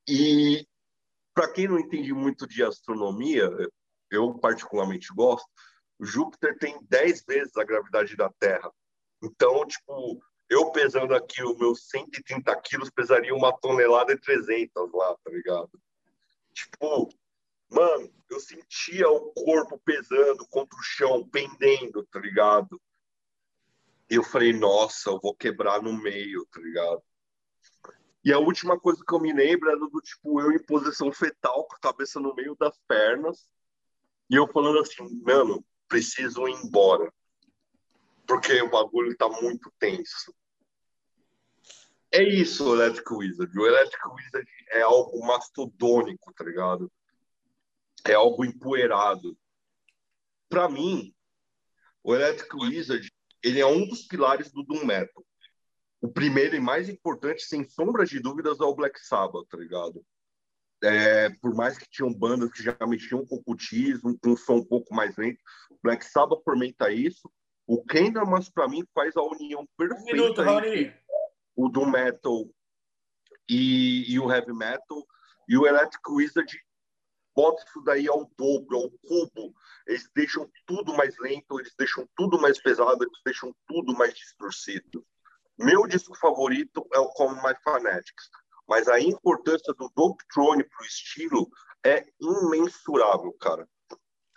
E, 0.08 0.64
para 1.34 1.52
quem 1.52 1.66
não 1.66 1.80
entende 1.80 2.12
muito 2.12 2.46
de 2.46 2.62
astronomia, 2.62 3.50
eu 4.08 4.38
particularmente 4.38 5.08
gosto, 5.16 5.50
Júpiter 5.98 6.56
tem 6.58 6.78
10 6.82 7.24
vezes 7.26 7.56
a 7.56 7.64
gravidade 7.64 8.14
da 8.14 8.30
Terra. 8.38 8.70
Então, 9.20 9.66
tipo, 9.66 10.22
eu 10.48 10.70
pesando 10.70 11.12
aqui 11.12 11.42
os 11.42 11.58
meus 11.58 11.88
130 11.88 12.54
quilos, 12.60 12.88
pesaria 12.88 13.34
uma 13.34 13.52
tonelada 13.52 14.12
e 14.12 14.20
300 14.20 14.92
lá, 14.92 15.16
tá 15.24 15.30
ligado? 15.32 15.72
Tipo, 16.54 17.08
Mano, 17.68 18.12
eu 18.30 18.40
sentia 18.40 19.08
o 19.08 19.32
corpo 19.32 19.78
pesando 19.84 20.46
contra 20.48 20.78
o 20.78 20.82
chão, 20.82 21.28
pendendo, 21.28 22.04
tá 22.06 22.20
ligado? 22.20 22.80
Eu 24.08 24.22
falei, 24.22 24.52
nossa, 24.52 25.10
eu 25.10 25.20
vou 25.20 25.34
quebrar 25.34 25.82
no 25.82 25.92
meio, 25.92 26.46
tá 26.46 26.60
ligado? 26.60 27.02
E 28.24 28.32
a 28.32 28.38
última 28.38 28.78
coisa 28.78 29.02
que 29.06 29.14
eu 29.14 29.20
me 29.20 29.32
lembro 29.32 29.68
era 29.68 29.78
do 29.78 30.00
tipo, 30.00 30.40
eu 30.40 30.52
em 30.52 30.62
posição 30.62 31.12
fetal, 31.12 31.64
com 31.66 31.76
a 31.76 31.80
cabeça 31.80 32.18
no 32.18 32.34
meio 32.34 32.56
das 32.56 32.78
pernas, 32.88 33.48
e 34.28 34.34
eu 34.34 34.48
falando 34.48 34.80
assim, 34.80 35.04
mano, 35.22 35.64
preciso 35.88 36.48
ir 36.48 36.54
embora. 36.54 37.12
Porque 38.26 38.60
o 38.60 38.70
bagulho 38.70 39.16
tá 39.16 39.28
muito 39.28 39.72
tenso. 39.78 40.34
É 42.10 42.22
isso 42.22 42.74
Electric 42.74 43.12
Wizard. 43.12 43.56
O 43.58 43.66
Electric 43.66 44.08
Wizard 44.08 44.50
é 44.70 44.82
algo 44.82 45.24
mastodônico, 45.24 46.32
tá 46.34 46.44
ligado? 46.44 46.90
É 48.04 48.14
algo 48.14 48.44
empoeirado. 48.44 49.36
Para 50.48 50.68
mim, 50.68 51.14
o 52.02 52.14
Electric 52.14 52.54
Wizard 52.56 53.10
ele 53.42 53.60
é 53.60 53.66
um 53.66 53.86
dos 53.86 54.02
pilares 54.02 54.50
do 54.50 54.62
Doom 54.64 54.84
Metal. 54.84 55.24
O 56.00 56.08
primeiro 56.08 56.56
e 56.56 56.60
mais 56.60 56.88
importante, 56.88 57.42
sem 57.42 57.68
sombra 57.68 58.04
de 58.04 58.20
dúvidas, 58.20 58.60
é 58.60 58.64
o 58.64 58.74
Black 58.74 58.98
Sabbath, 59.00 59.46
tá 59.48 59.56
ligado? 59.56 60.04
É, 60.82 61.30
por 61.40 61.54
mais 61.54 61.78
que 61.78 61.88
tinham 61.88 62.12
bandas 62.12 62.50
que 62.50 62.62
já 62.62 62.76
mexiam 62.86 63.24
com 63.24 63.36
o 63.36 63.42
cultismo, 63.44 64.18
com 64.18 64.30
um 64.30 64.36
som 64.36 64.56
um 64.56 64.64
pouco 64.64 64.94
mais 64.94 65.16
lento, 65.16 65.40
Black 65.82 66.04
Sabbath 66.04 66.42
fomenta 66.44 66.92
isso. 66.92 67.30
O 67.66 67.84
Candlemas, 67.84 68.48
para 68.48 68.68
mim, 68.68 68.84
faz 68.94 69.16
a 69.16 69.22
união 69.22 69.66
perfeita 69.76 70.02
um 70.02 70.04
minuto, 70.04 70.40
entre 70.42 70.94
o 71.56 71.68
Doom 71.68 71.90
Metal 71.90 72.50
e, 73.48 74.12
e 74.12 74.18
o 74.18 74.30
Heavy 74.30 74.52
Metal. 74.52 75.06
E 75.48 75.56
o 75.56 75.66
Electric 75.66 76.02
Wizard 76.10 76.60
bota 77.36 77.62
isso 77.68 77.82
daí 77.82 78.08
ao 78.08 78.24
dobro, 78.36 78.78
ao 78.78 78.90
cubo, 78.90 79.54
eles 79.86 80.08
deixam 80.14 80.50
tudo 80.66 80.94
mais 80.94 81.14
lento, 81.18 81.60
eles 81.60 81.74
deixam 81.78 82.08
tudo 82.16 82.40
mais 82.40 82.60
pesado, 82.60 83.04
eles 83.04 83.20
deixam 83.24 83.54
tudo 83.68 83.92
mais 83.92 84.14
distorcido. 84.14 85.06
Meu 85.58 85.86
disco 85.86 86.16
favorito 86.16 86.86
é 86.94 86.98
o 86.98 87.10
Common 87.10 87.42
My 87.46 87.54
Fanatics, 87.62 88.30
mas 88.66 88.88
a 88.88 88.98
importância 88.98 89.74
do 89.74 89.90
Dopetrone 89.94 90.64
para 90.64 90.82
o 90.82 90.86
estilo 90.86 91.48
é 91.84 92.04
imensurável, 92.18 93.32
cara. 93.34 93.68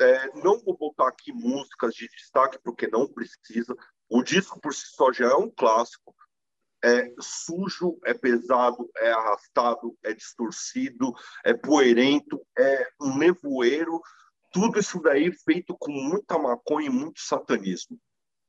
É, 0.02 0.28
não 0.42 0.60
vou 0.60 0.78
botar 0.78 1.08
aqui 1.08 1.34
músicas 1.34 1.94
de 1.94 2.08
destaque, 2.10 2.60
porque 2.64 2.88
não 2.88 3.08
precisa. 3.08 3.76
O 4.10 4.24
disco 4.24 4.60
por 4.62 4.74
si 4.74 4.88
só 4.88 5.12
já 5.12 5.26
é 5.26 5.36
um 5.36 5.50
clássico. 5.50 6.16
É 6.84 7.14
sujo, 7.20 8.00
é 8.06 8.14
pesado, 8.14 8.90
é 8.98 9.12
arrastado, 9.12 9.98
é 10.04 10.14
distorcido, 10.14 11.14
é 11.44 11.54
poerento, 11.54 12.42
é 12.58 12.88
um 13.02 13.18
nevoeiro. 13.18 14.02
Tudo 14.52 14.80
isso 14.80 15.02
daí 15.02 15.32
feito 15.32 15.76
com 15.78 15.92
muita 15.92 16.38
maconha 16.38 16.88
e 16.88 16.92
muito 16.92 17.20
satanismo. 17.20 18.00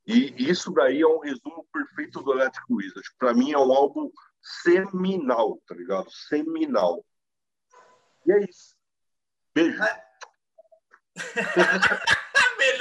E 0.06 0.50
isso 0.50 0.72
daí 0.72 1.02
é 1.02 1.06
um 1.06 1.18
resumo 1.18 1.66
perfeito 1.72 2.22
do 2.22 2.32
Electric 2.32 2.66
Wizard. 2.72 3.08
Para 3.18 3.34
mim 3.34 3.52
é 3.52 3.58
um 3.58 3.72
álbum 3.72 4.10
seminal, 4.62 5.60
tá 5.66 5.74
ligado? 5.74 6.10
Seminal. 6.10 7.04
E 8.26 8.32
é 8.32 8.44
isso. 8.44 8.74
Beijo. 9.54 9.80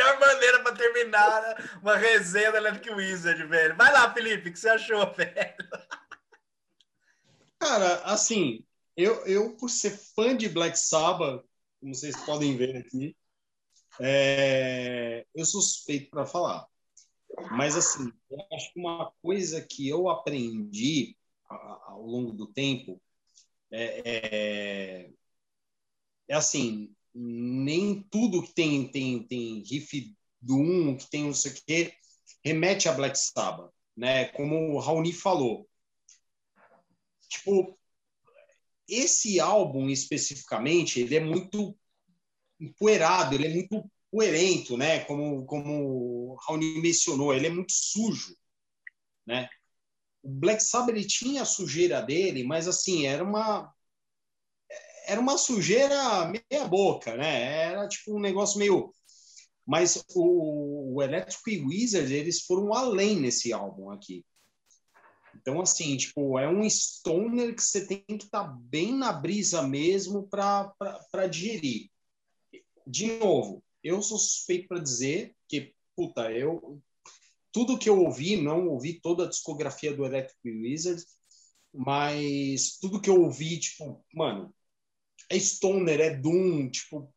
Melhor 0.09 0.19
maneira 0.19 0.63
para 0.63 0.75
terminar 0.75 1.79
uma 1.81 1.95
resenha 1.95 2.51
da 2.51 2.57
Electric 2.57 2.89
Wizard, 2.91 3.45
velho. 3.45 3.75
Vai 3.75 3.91
lá, 3.91 4.11
Felipe, 4.13 4.49
o 4.49 4.53
que 4.53 4.59
você 4.59 4.69
achou, 4.69 5.05
velho? 5.13 5.55
Cara, 7.59 8.01
assim, 8.03 8.65
eu, 8.95 9.25
eu 9.25 9.55
por 9.57 9.69
ser 9.69 9.91
fã 9.91 10.35
de 10.35 10.49
Black 10.49 10.77
Sabbath, 10.77 11.43
como 11.79 11.93
vocês 11.93 12.15
podem 12.25 12.57
ver 12.57 12.77
aqui, 12.77 13.15
é, 13.99 15.25
eu 15.35 15.45
suspeito 15.45 16.09
para 16.09 16.25
falar. 16.25 16.65
Mas, 17.51 17.75
assim, 17.75 18.11
eu 18.29 18.39
acho 18.53 18.73
que 18.73 18.79
uma 18.79 19.11
coisa 19.21 19.61
que 19.61 19.87
eu 19.87 20.09
aprendi 20.09 21.15
ao 21.47 22.01
longo 22.01 22.31
do 22.31 22.47
tempo 22.47 23.01
é, 23.71 24.01
é, 24.05 25.11
é 26.27 26.35
assim, 26.35 26.95
nem 27.21 28.01
tudo 28.09 28.41
que 28.41 28.53
tem 28.53 28.87
tem 28.87 29.23
tem 29.27 29.61
riff 29.63 30.15
do 30.41 30.55
um 30.55 30.95
que 30.95 31.09
tem 31.09 31.25
não 31.25 31.33
sei 31.33 31.51
o 31.51 31.55
quê 31.65 31.93
remete 32.43 32.87
a 32.87 32.93
Black 32.93 33.17
Sabbath, 33.17 33.71
né? 33.95 34.25
Como 34.29 34.73
o 34.73 34.79
Raoni 34.79 35.13
falou. 35.13 35.67
Tipo, 37.27 37.77
esse 38.87 39.39
álbum 39.39 39.89
especificamente, 39.89 40.99
ele 40.99 41.15
é 41.15 41.19
muito 41.19 41.77
empoeirado, 42.59 43.35
ele 43.35 43.47
é 43.47 43.53
muito 43.53 43.89
poerento, 44.11 44.77
né? 44.77 45.03
Como 45.05 45.45
como 45.45 46.33
o 46.33 46.35
Raoni 46.35 46.81
mencionou, 46.81 47.33
ele 47.33 47.47
é 47.47 47.51
muito 47.51 47.71
sujo, 47.71 48.35
né? 49.25 49.49
O 50.23 50.29
Black 50.29 50.63
Sabbath 50.63 50.95
ele 50.95 51.05
tinha 51.05 51.43
a 51.43 51.45
sujeira 51.45 52.01
dele, 52.01 52.43
mas 52.43 52.67
assim, 52.67 53.05
era 53.05 53.23
uma 53.23 53.73
era 55.09 55.19
uma 55.19 55.37
sujeira 55.37 56.27
meia 56.27 56.67
boca, 56.67 57.17
né? 57.17 57.63
Era 57.71 57.87
tipo 57.87 58.15
um 58.15 58.19
negócio 58.19 58.59
meio. 58.59 58.93
Mas 59.65 60.03
o, 60.15 60.95
o 60.95 61.01
Electric 61.01 61.65
Wizard, 61.65 62.13
eles 62.13 62.41
foram 62.41 62.73
além 62.73 63.19
nesse 63.19 63.51
álbum 63.51 63.89
aqui. 63.89 64.23
Então, 65.35 65.61
assim, 65.61 65.97
tipo, 65.97 66.37
é 66.37 66.47
um 66.47 66.67
stoner 66.69 67.55
que 67.55 67.63
você 67.63 67.85
tem 67.85 68.03
que 68.03 68.25
estar 68.25 68.43
tá 68.43 68.57
bem 68.61 68.93
na 68.93 69.11
brisa 69.11 69.63
mesmo 69.63 70.27
para 70.27 71.27
digerir. 71.29 71.89
De 72.85 73.13
novo, 73.13 73.63
eu 73.83 74.01
sou 74.01 74.17
suspeito 74.17 74.67
para 74.67 74.79
dizer 74.79 75.35
que, 75.47 75.73
puta, 75.95 76.31
eu. 76.31 76.81
Tudo 77.51 77.79
que 77.79 77.89
eu 77.89 77.99
ouvi, 77.99 78.37
não 78.37 78.67
ouvi 78.67 78.99
toda 79.01 79.25
a 79.25 79.29
discografia 79.29 79.91
do 79.91 80.05
Electric 80.05 80.39
Wizard, 80.45 81.03
mas 81.73 82.77
tudo 82.79 83.01
que 83.01 83.09
eu 83.09 83.23
ouvi, 83.23 83.59
tipo, 83.59 84.05
mano, 84.13 84.53
é 85.29 85.37
stoner, 85.37 85.99
é 86.01 86.15
doom, 86.15 86.69
tipo, 86.69 87.13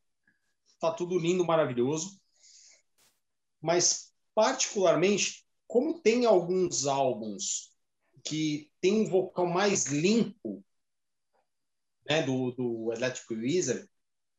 tá 0.79 0.93
tudo 0.93 1.19
lindo, 1.19 1.45
maravilhoso. 1.45 2.21
Mas 3.61 4.13
particularmente, 4.35 5.47
como 5.67 6.01
tem 6.01 6.27
alguns 6.27 6.87
álbuns 6.87 7.73
que 8.25 8.71
tem 8.81 8.93
um 9.03 9.09
vocal 9.09 9.47
mais 9.47 9.87
limpo, 9.87 10.65
né, 12.09 12.23
do, 12.23 12.51
do 12.53 12.93
Electric 12.93 13.35
Wizard, 13.35 13.89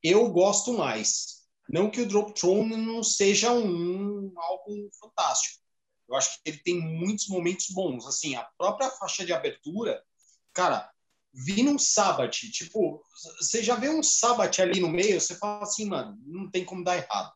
eu 0.02 0.30
gosto 0.32 0.74
mais. 0.74 1.44
Não 1.68 1.90
que 1.90 2.02
o 2.02 2.06
Drop 2.06 2.34
Throne 2.34 2.76
não 2.76 3.02
seja 3.02 3.52
um, 3.52 4.28
um 4.28 4.34
álbum 4.36 4.90
fantástico. 5.00 5.64
Eu 6.10 6.16
acho 6.16 6.36
que 6.36 6.50
ele 6.50 6.58
tem 6.58 6.80
muitos 6.80 7.28
momentos 7.30 7.68
bons. 7.70 8.06
Assim, 8.06 8.36
a 8.36 8.44
própria 8.58 8.90
faixa 8.92 9.26
de 9.26 9.32
abertura, 9.32 10.04
cara, 10.52 10.93
vi 11.34 11.64
num 11.64 11.80
Sabbath, 11.80 12.38
tipo, 12.52 13.04
você 13.40 13.64
já 13.64 13.76
vê 13.76 13.90
um 13.90 14.04
Sabbath 14.04 14.60
ali 14.60 14.80
no 14.80 14.90
meio, 14.90 15.20
você 15.20 15.36
fala 15.36 15.64
assim, 15.64 15.86
mano, 15.86 16.18
não 16.26 16.50
tem 16.50 16.64
como 16.64 16.84
dar 16.84 16.98
errado. 16.98 17.34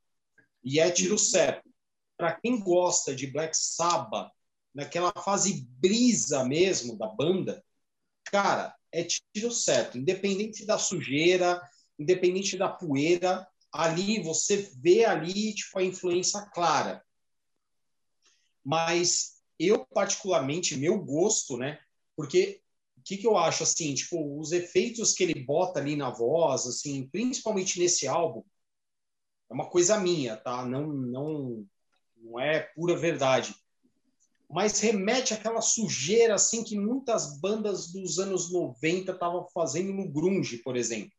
E 0.64 0.80
é 0.80 0.92
tiro 0.92 1.18
certo. 1.18 1.68
Para 2.16 2.34
quem 2.34 2.60
gosta 2.60 3.16
de 3.16 3.28
Black 3.28 3.58
Sabbath, 3.58 4.32
naquela 4.74 5.12
fase 5.24 5.68
brisa 5.80 6.44
mesmo 6.44 6.98
da 6.98 7.08
banda, 7.08 7.64
cara, 8.26 8.76
é 8.92 9.04
tiro 9.04 9.52
certo. 9.52 9.98
Independente 9.98 10.66
da 10.66 10.78
sujeira, 10.78 11.62
independente 11.98 12.58
da 12.58 12.70
poeira, 12.70 13.48
ali 13.72 14.22
você 14.22 14.72
vê 14.78 15.06
ali 15.06 15.54
tipo 15.54 15.80
a 15.80 15.84
influência 15.84 16.42
clara. 16.54 17.04
Mas 18.64 19.38
eu 19.58 19.86
particularmente 19.86 20.76
meu 20.76 21.00
gosto, 21.00 21.58
né? 21.58 21.80
Porque 22.16 22.62
que, 23.08 23.16
que 23.16 23.26
eu 23.26 23.38
acho 23.38 23.64
assim, 23.64 23.94
tipo, 23.94 24.38
os 24.38 24.52
efeitos 24.52 25.14
que 25.14 25.24
ele 25.24 25.46
bota 25.46 25.80
ali 25.80 25.96
na 25.96 26.10
voz, 26.10 26.68
assim, 26.68 27.08
principalmente 27.08 27.80
nesse 27.80 28.06
álbum, 28.06 28.44
é 29.50 29.54
uma 29.54 29.70
coisa 29.70 29.98
minha, 29.98 30.36
tá? 30.36 30.66
Não, 30.66 30.88
não, 30.88 31.66
não 32.18 32.38
é 32.38 32.60
pura 32.60 32.98
verdade. 32.98 33.56
Mas 34.50 34.82
remete 34.82 35.34
àquela 35.34 35.62
sujeira 35.62 36.36
assim 36.36 36.66
que 36.66 36.78
muitas 36.78 37.40
bandas 37.40 37.94
dos 37.94 38.20
anos 38.20 38.52
90 38.52 39.14
estavam 39.14 39.48
fazendo 39.54 39.94
no 39.94 40.10
grunge, 40.12 40.58
por 40.58 40.76
exemplo. 40.76 41.12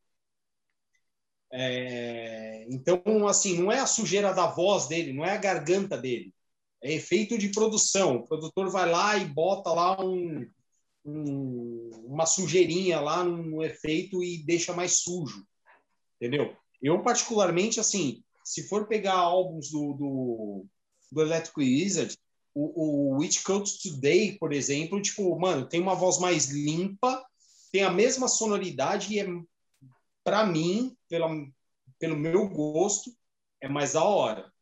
É... 1.51 2.67
então, 2.69 3.27
assim, 3.27 3.59
não 3.59 3.73
é 3.73 3.79
a 3.79 3.87
sujeira 3.87 4.35
da 4.35 4.47
voz 4.47 4.87
dele, 4.89 5.15
não 5.15 5.25
é 5.25 5.33
a 5.33 5.39
garganta 5.39 5.97
dele. 5.97 6.35
É 6.83 6.93
efeito 6.93 7.39
de 7.39 7.49
produção. 7.51 8.17
O 8.17 8.29
produtor 8.29 8.69
vai 8.71 8.91
lá 8.91 9.17
e 9.17 9.25
bota 9.25 9.71
lá 9.71 9.99
um, 10.05 10.47
um, 11.09 11.91
uma 12.07 12.27
sujeirinha 12.27 13.01
lá 13.01 13.25
no 13.25 13.63
efeito 13.63 14.23
e 14.23 14.43
deixa 14.45 14.73
mais 14.73 15.01
sujo, 15.01 15.45
entendeu? 16.17 16.55
Eu, 16.83 17.03
particularmente, 17.03 17.81
assim, 17.81 18.23
se 18.45 18.69
for 18.69 18.87
pegar 18.87 19.15
álbuns 19.15 19.71
do, 19.71 19.93
do, 19.95 20.67
do 21.11 21.21
Electric 21.21 21.59
Wizard, 21.59 22.17
o, 22.55 23.13
o 23.15 23.19
Witch 23.19 23.43
Cult 23.43 23.71
Today, 23.83 24.37
por 24.39 24.53
exemplo, 24.53 25.01
tipo, 25.01 25.39
mano, 25.39 25.69
tem 25.69 25.81
uma 25.81 25.95
voz 25.95 26.19
mais 26.19 26.47
limpa, 26.47 27.25
tem 27.71 27.83
a 27.83 27.91
mesma 27.91 28.29
sonoridade 28.29 29.15
e 29.15 29.21
é, 29.21 29.27
para 30.25 30.47
mim, 30.47 30.97
pela, 31.09 31.29
pelo 31.99 32.17
meu 32.17 32.49
gosto, 32.49 33.13
é 33.61 33.69
mais 33.69 33.93
da 33.93 34.05
hora. 34.05 34.53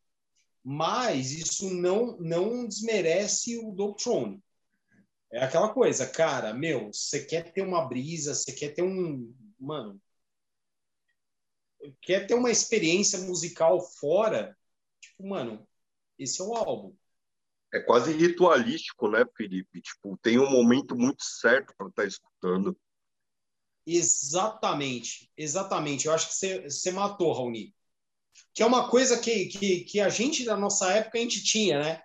Mas 0.63 1.31
isso 1.31 1.69
não, 1.73 2.17
não 2.17 2.67
desmerece 2.67 3.57
o 3.57 3.71
Doctrone. 3.71 4.41
É 5.31 5.43
aquela 5.43 5.73
coisa, 5.73 6.07
cara, 6.07 6.53
meu, 6.53 6.87
você 6.93 7.25
quer 7.25 7.51
ter 7.51 7.61
uma 7.61 7.85
brisa, 7.85 8.33
você 8.33 8.51
quer 8.53 8.69
ter 8.69 8.81
um. 8.81 9.33
Mano. 9.59 10.01
Quer 12.01 12.25
ter 12.25 12.33
uma 12.33 12.49
experiência 12.51 13.19
musical 13.19 13.81
fora? 13.81 14.57
Tipo, 14.99 15.27
mano, 15.27 15.67
esse 16.17 16.41
é 16.41 16.45
o 16.45 16.55
álbum. 16.55 16.95
É 17.73 17.79
quase 17.79 18.13
ritualístico, 18.13 19.09
né, 19.09 19.25
Felipe? 19.35 19.81
Tipo, 19.81 20.17
tem 20.17 20.39
um 20.39 20.49
momento 20.49 20.95
muito 20.95 21.23
certo 21.23 21.73
para 21.77 21.87
estar 21.87 22.03
tá 22.03 22.07
escutando. 22.07 22.77
Exatamente, 23.85 25.29
exatamente. 25.35 26.07
Eu 26.07 26.13
acho 26.13 26.27
que 26.29 26.69
você, 26.69 26.91
matou, 26.91 27.33
Raoni. 27.33 27.75
Que 28.53 28.63
é 28.63 28.65
uma 28.65 28.89
coisa 28.89 29.19
que, 29.19 29.47
que, 29.47 29.81
que 29.81 29.99
a 29.99 30.09
gente, 30.09 30.45
da 30.45 30.55
nossa 30.55 30.91
época, 30.91 31.17
a 31.17 31.21
gente 31.21 31.43
tinha, 31.43 31.79
né? 31.79 32.03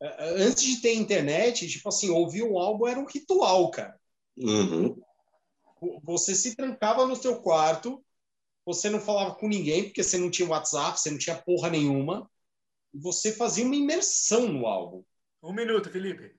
Antes 0.00 0.64
de 0.64 0.80
ter 0.80 0.94
internet, 0.94 1.68
tipo 1.68 1.88
assim, 1.88 2.08
ouvir 2.10 2.42
um 2.42 2.58
álbum 2.58 2.86
era 2.86 2.98
um 2.98 3.06
ritual, 3.06 3.70
cara. 3.70 3.98
Uhum. 4.36 5.00
Você 6.02 6.34
se 6.34 6.56
trancava 6.56 7.06
no 7.06 7.16
seu 7.16 7.40
quarto, 7.40 8.04
você 8.64 8.88
não 8.88 9.00
falava 9.00 9.34
com 9.34 9.48
ninguém, 9.48 9.84
porque 9.84 10.02
você 10.02 10.16
não 10.16 10.30
tinha 10.30 10.48
WhatsApp, 10.48 10.98
você 10.98 11.10
não 11.10 11.18
tinha 11.18 11.40
porra 11.42 11.68
nenhuma, 11.70 12.30
e 12.94 12.98
você 12.98 13.32
fazia 13.32 13.64
uma 13.64 13.76
imersão 13.76 14.48
no 14.48 14.66
álbum. 14.66 15.04
Um 15.42 15.52
minuto, 15.52 15.90
Felipe. 15.90 16.34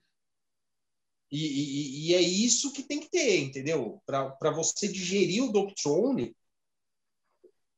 E, 1.32 1.38
e, 1.38 2.08
e 2.10 2.16
é 2.16 2.22
isso 2.22 2.74
que 2.74 2.84
tem 2.84 3.00
que 3.00 3.10
ter, 3.10 3.40
entendeu? 3.40 4.02
Para 4.06 4.52
você 4.52 4.88
digerir 4.88 5.44
o 5.44 5.52
Doctrone, 5.52 6.36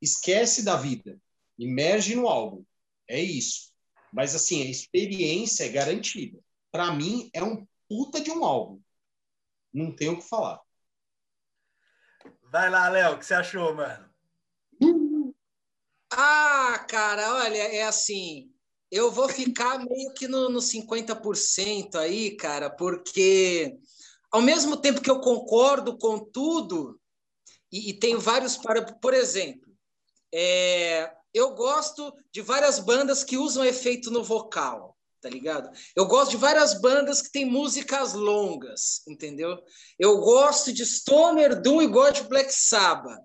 esquece 0.01 0.63
da 0.63 0.75
vida, 0.75 1.21
emerge 1.57 2.15
no 2.15 2.27
álbum. 2.27 2.65
É 3.07 3.21
isso. 3.21 3.72
Mas 4.13 4.35
assim, 4.35 4.61
a 4.61 4.69
experiência 4.69 5.65
é 5.65 5.69
garantida. 5.69 6.39
Para 6.71 6.93
mim, 6.93 7.31
é 7.33 7.43
um 7.43 7.67
puta 7.89 8.21
de 8.21 8.29
um 8.29 8.45
álbum. 8.45 8.79
Não 9.73 9.93
tenho 9.93 10.13
o 10.13 10.17
que 10.17 10.29
falar. 10.29 10.61
Vai 12.43 12.69
lá, 12.69 12.87
Léo, 12.87 13.15
o 13.15 13.19
que 13.19 13.25
você 13.25 13.33
achou, 13.33 13.73
mano? 13.73 14.13
Ah, 16.11 16.85
cara, 16.87 17.33
olha, 17.37 17.57
é 17.57 17.83
assim. 17.83 18.51
Eu 18.91 19.11
vou 19.11 19.27
ficar 19.27 19.79
meio 19.79 20.13
que 20.13 20.27
no, 20.27 20.49
no 20.49 20.59
50% 20.61 21.95
aí, 21.95 22.37
cara, 22.37 22.69
porque 22.69 23.75
ao 24.31 24.41
mesmo 24.41 24.77
tempo 24.77 25.01
que 25.01 25.09
eu 25.09 25.19
concordo 25.19 25.97
com 25.97 26.19
tudo, 26.19 27.01
e, 27.71 27.89
e 27.89 27.93
tenho 27.93 28.19
vários 28.19 28.55
para. 28.55 28.85
Por 28.97 29.15
exemplo, 29.15 29.75
é, 30.31 31.11
eu 31.33 31.55
gosto 31.55 32.13
de 32.31 32.41
várias 32.41 32.79
bandas 32.79 33.23
que 33.23 33.37
usam 33.37 33.65
efeito 33.65 34.11
no 34.11 34.23
vocal, 34.23 34.95
tá 35.19 35.29
ligado? 35.29 35.69
Eu 35.95 36.05
gosto 36.05 36.31
de 36.31 36.37
várias 36.37 36.79
bandas 36.79 37.21
que 37.21 37.31
têm 37.31 37.45
músicas 37.45 38.13
longas, 38.13 39.01
entendeu? 39.07 39.57
Eu 39.97 40.19
gosto 40.19 40.71
de 40.71 40.85
Stoner, 40.85 41.59
Doom 41.61 41.81
e 41.81 41.87
God 41.87 42.21
Black 42.27 42.53
Sabbath. 42.53 43.19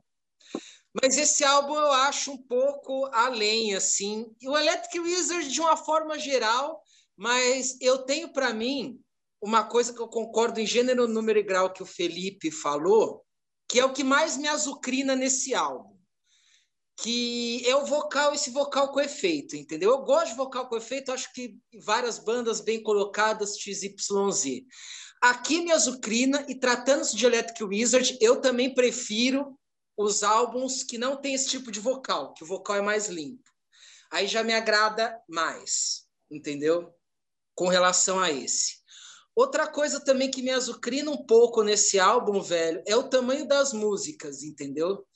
Mas 1.03 1.19
esse 1.19 1.45
álbum 1.45 1.75
eu 1.75 1.93
acho 1.93 2.33
um 2.33 2.39
pouco 2.39 3.07
além, 3.13 3.75
assim. 3.75 4.27
E 4.41 4.49
o 4.49 4.57
Electric 4.57 4.99
Wizard, 4.99 5.49
de 5.49 5.61
uma 5.61 5.77
forma 5.77 6.19
geral, 6.19 6.83
mas 7.17 7.77
eu 7.81 7.99
tenho 7.99 8.33
para 8.33 8.55
mim 8.55 8.99
uma 9.41 9.65
coisa 9.65 9.93
que 9.93 10.01
eu 10.01 10.09
concordo 10.09 10.61
em 10.61 10.67
gênero, 10.67 11.07
número 11.07 11.39
e 11.39 11.43
grau 11.43 11.73
que 11.73 11.83
o 11.83 11.87
Felipe 11.87 12.51
falou, 12.51 13.25
que 13.69 13.79
é 13.79 13.85
o 13.85 13.93
que 13.93 14.03
mais 14.03 14.37
me 14.37 14.49
azucrina 14.49 15.15
nesse 15.15 15.55
álbum. 15.55 15.98
Que 17.01 17.67
é 17.67 17.77
o 17.77 17.87
vocal, 17.87 18.35
esse 18.35 18.51
vocal 18.51 18.93
com 18.93 19.01
efeito, 19.01 19.55
entendeu? 19.55 19.91
Eu 19.91 20.03
gosto 20.03 20.31
de 20.31 20.37
vocal 20.37 20.69
com 20.69 20.77
efeito, 20.77 21.13
acho 21.13 21.33
que 21.33 21.57
várias 21.83 22.19
bandas 22.19 22.61
bem 22.61 22.83
colocadas, 22.83 23.57
XYZ. 23.59 24.65
Aqui 25.23 25.61
me 25.61 25.73
azucrina, 25.73 26.45
e 26.49 26.55
tratando-se 26.55 27.17
de 27.17 27.25
Electric 27.25 27.63
Wizard, 27.65 28.19
eu 28.21 28.41
também 28.41 28.75
prefiro 28.75 29.59
os 29.97 30.23
álbuns 30.23 30.85
que 30.85 30.97
não 30.97 31.17
tem 31.17 31.35
esse 31.35 31.49
tipo 31.49 31.73
de 31.73 31.81
vocal, 31.81 32.33
que 32.35 32.45
o 32.45 32.47
vocal 32.47 32.77
é 32.77 32.83
mais 32.83 33.09
limpo. 33.09 33.49
Aí 34.11 34.27
já 34.27 34.43
me 34.43 34.55
agrada 34.55 35.21
mais, 35.29 36.05
entendeu? 36.31 36.95
Com 37.55 37.69
relação 37.69 38.21
a 38.21 38.31
esse. 38.31 38.79
Outra 39.35 39.67
coisa 39.67 40.01
também 40.01 40.31
que 40.31 40.43
me 40.43 40.51
azucrina 40.51 41.11
um 41.11 41.25
pouco 41.25 41.63
nesse 41.63 41.99
álbum, 41.99 42.41
velho, 42.41 42.83
é 42.87 42.97
o 42.97 43.09
tamanho 43.09 43.47
das 43.47 43.73
músicas, 43.73 44.43
entendeu? 44.43 45.07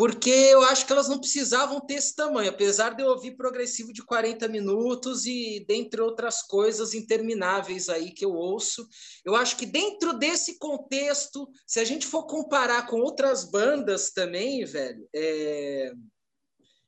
Porque 0.00 0.30
eu 0.30 0.62
acho 0.62 0.86
que 0.86 0.92
elas 0.94 1.10
não 1.10 1.18
precisavam 1.18 1.78
ter 1.78 1.96
esse 1.96 2.16
tamanho, 2.16 2.48
apesar 2.48 2.94
de 2.94 3.02
eu 3.02 3.08
ouvir 3.08 3.36
progressivo 3.36 3.92
de 3.92 4.02
40 4.02 4.48
minutos 4.48 5.26
e 5.26 5.62
dentre 5.68 6.00
outras 6.00 6.40
coisas 6.40 6.94
intermináveis 6.94 7.90
aí 7.90 8.10
que 8.10 8.24
eu 8.24 8.32
ouço. 8.32 8.88
Eu 9.22 9.36
acho 9.36 9.58
que 9.58 9.66
dentro 9.66 10.14
desse 10.14 10.58
contexto, 10.58 11.46
se 11.66 11.78
a 11.78 11.84
gente 11.84 12.06
for 12.06 12.26
comparar 12.26 12.86
com 12.86 12.96
outras 12.98 13.44
bandas 13.44 14.10
também, 14.10 14.64
velho, 14.64 15.06
é... 15.14 15.92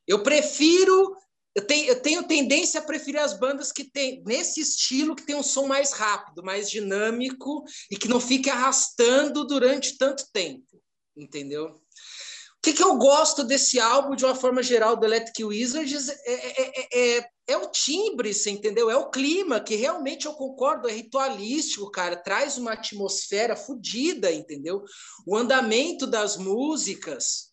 eu 0.08 0.22
prefiro 0.22 1.14
eu 1.54 1.66
tenho, 1.66 1.88
eu 1.88 2.00
tenho 2.00 2.26
tendência 2.26 2.80
a 2.80 2.82
preferir 2.82 3.20
as 3.20 3.38
bandas 3.38 3.70
que 3.70 3.84
tem 3.84 4.22
nesse 4.24 4.62
estilo 4.62 5.14
que 5.14 5.26
tem 5.26 5.36
um 5.36 5.42
som 5.42 5.66
mais 5.66 5.92
rápido, 5.92 6.42
mais 6.42 6.70
dinâmico 6.70 7.62
e 7.90 7.96
que 7.98 8.08
não 8.08 8.18
fique 8.18 8.48
arrastando 8.48 9.46
durante 9.46 9.98
tanto 9.98 10.24
tempo, 10.32 10.82
entendeu? 11.14 11.81
O 12.62 12.70
que, 12.70 12.74
que 12.74 12.84
eu 12.84 12.96
gosto 12.96 13.42
desse 13.42 13.80
álbum 13.80 14.14
de 14.14 14.24
uma 14.24 14.36
forma 14.36 14.62
geral 14.62 14.94
do 14.94 15.04
Electric 15.04 15.42
Wizards 15.42 16.08
é, 16.08 16.62
é, 16.62 17.18
é, 17.18 17.28
é, 17.48 17.56
o 17.56 17.68
timbre, 17.68 18.32
você 18.32 18.50
entendeu? 18.50 18.88
É 18.88 18.94
o 18.96 19.10
clima 19.10 19.58
que 19.58 19.74
realmente 19.74 20.26
eu 20.26 20.32
concordo, 20.34 20.88
é 20.88 20.92
ritualístico, 20.92 21.90
cara, 21.90 22.14
traz 22.14 22.56
uma 22.58 22.74
atmosfera 22.74 23.56
fodida, 23.56 24.30
entendeu? 24.30 24.84
O 25.26 25.36
andamento 25.36 26.06
das 26.06 26.36
músicas 26.36 27.50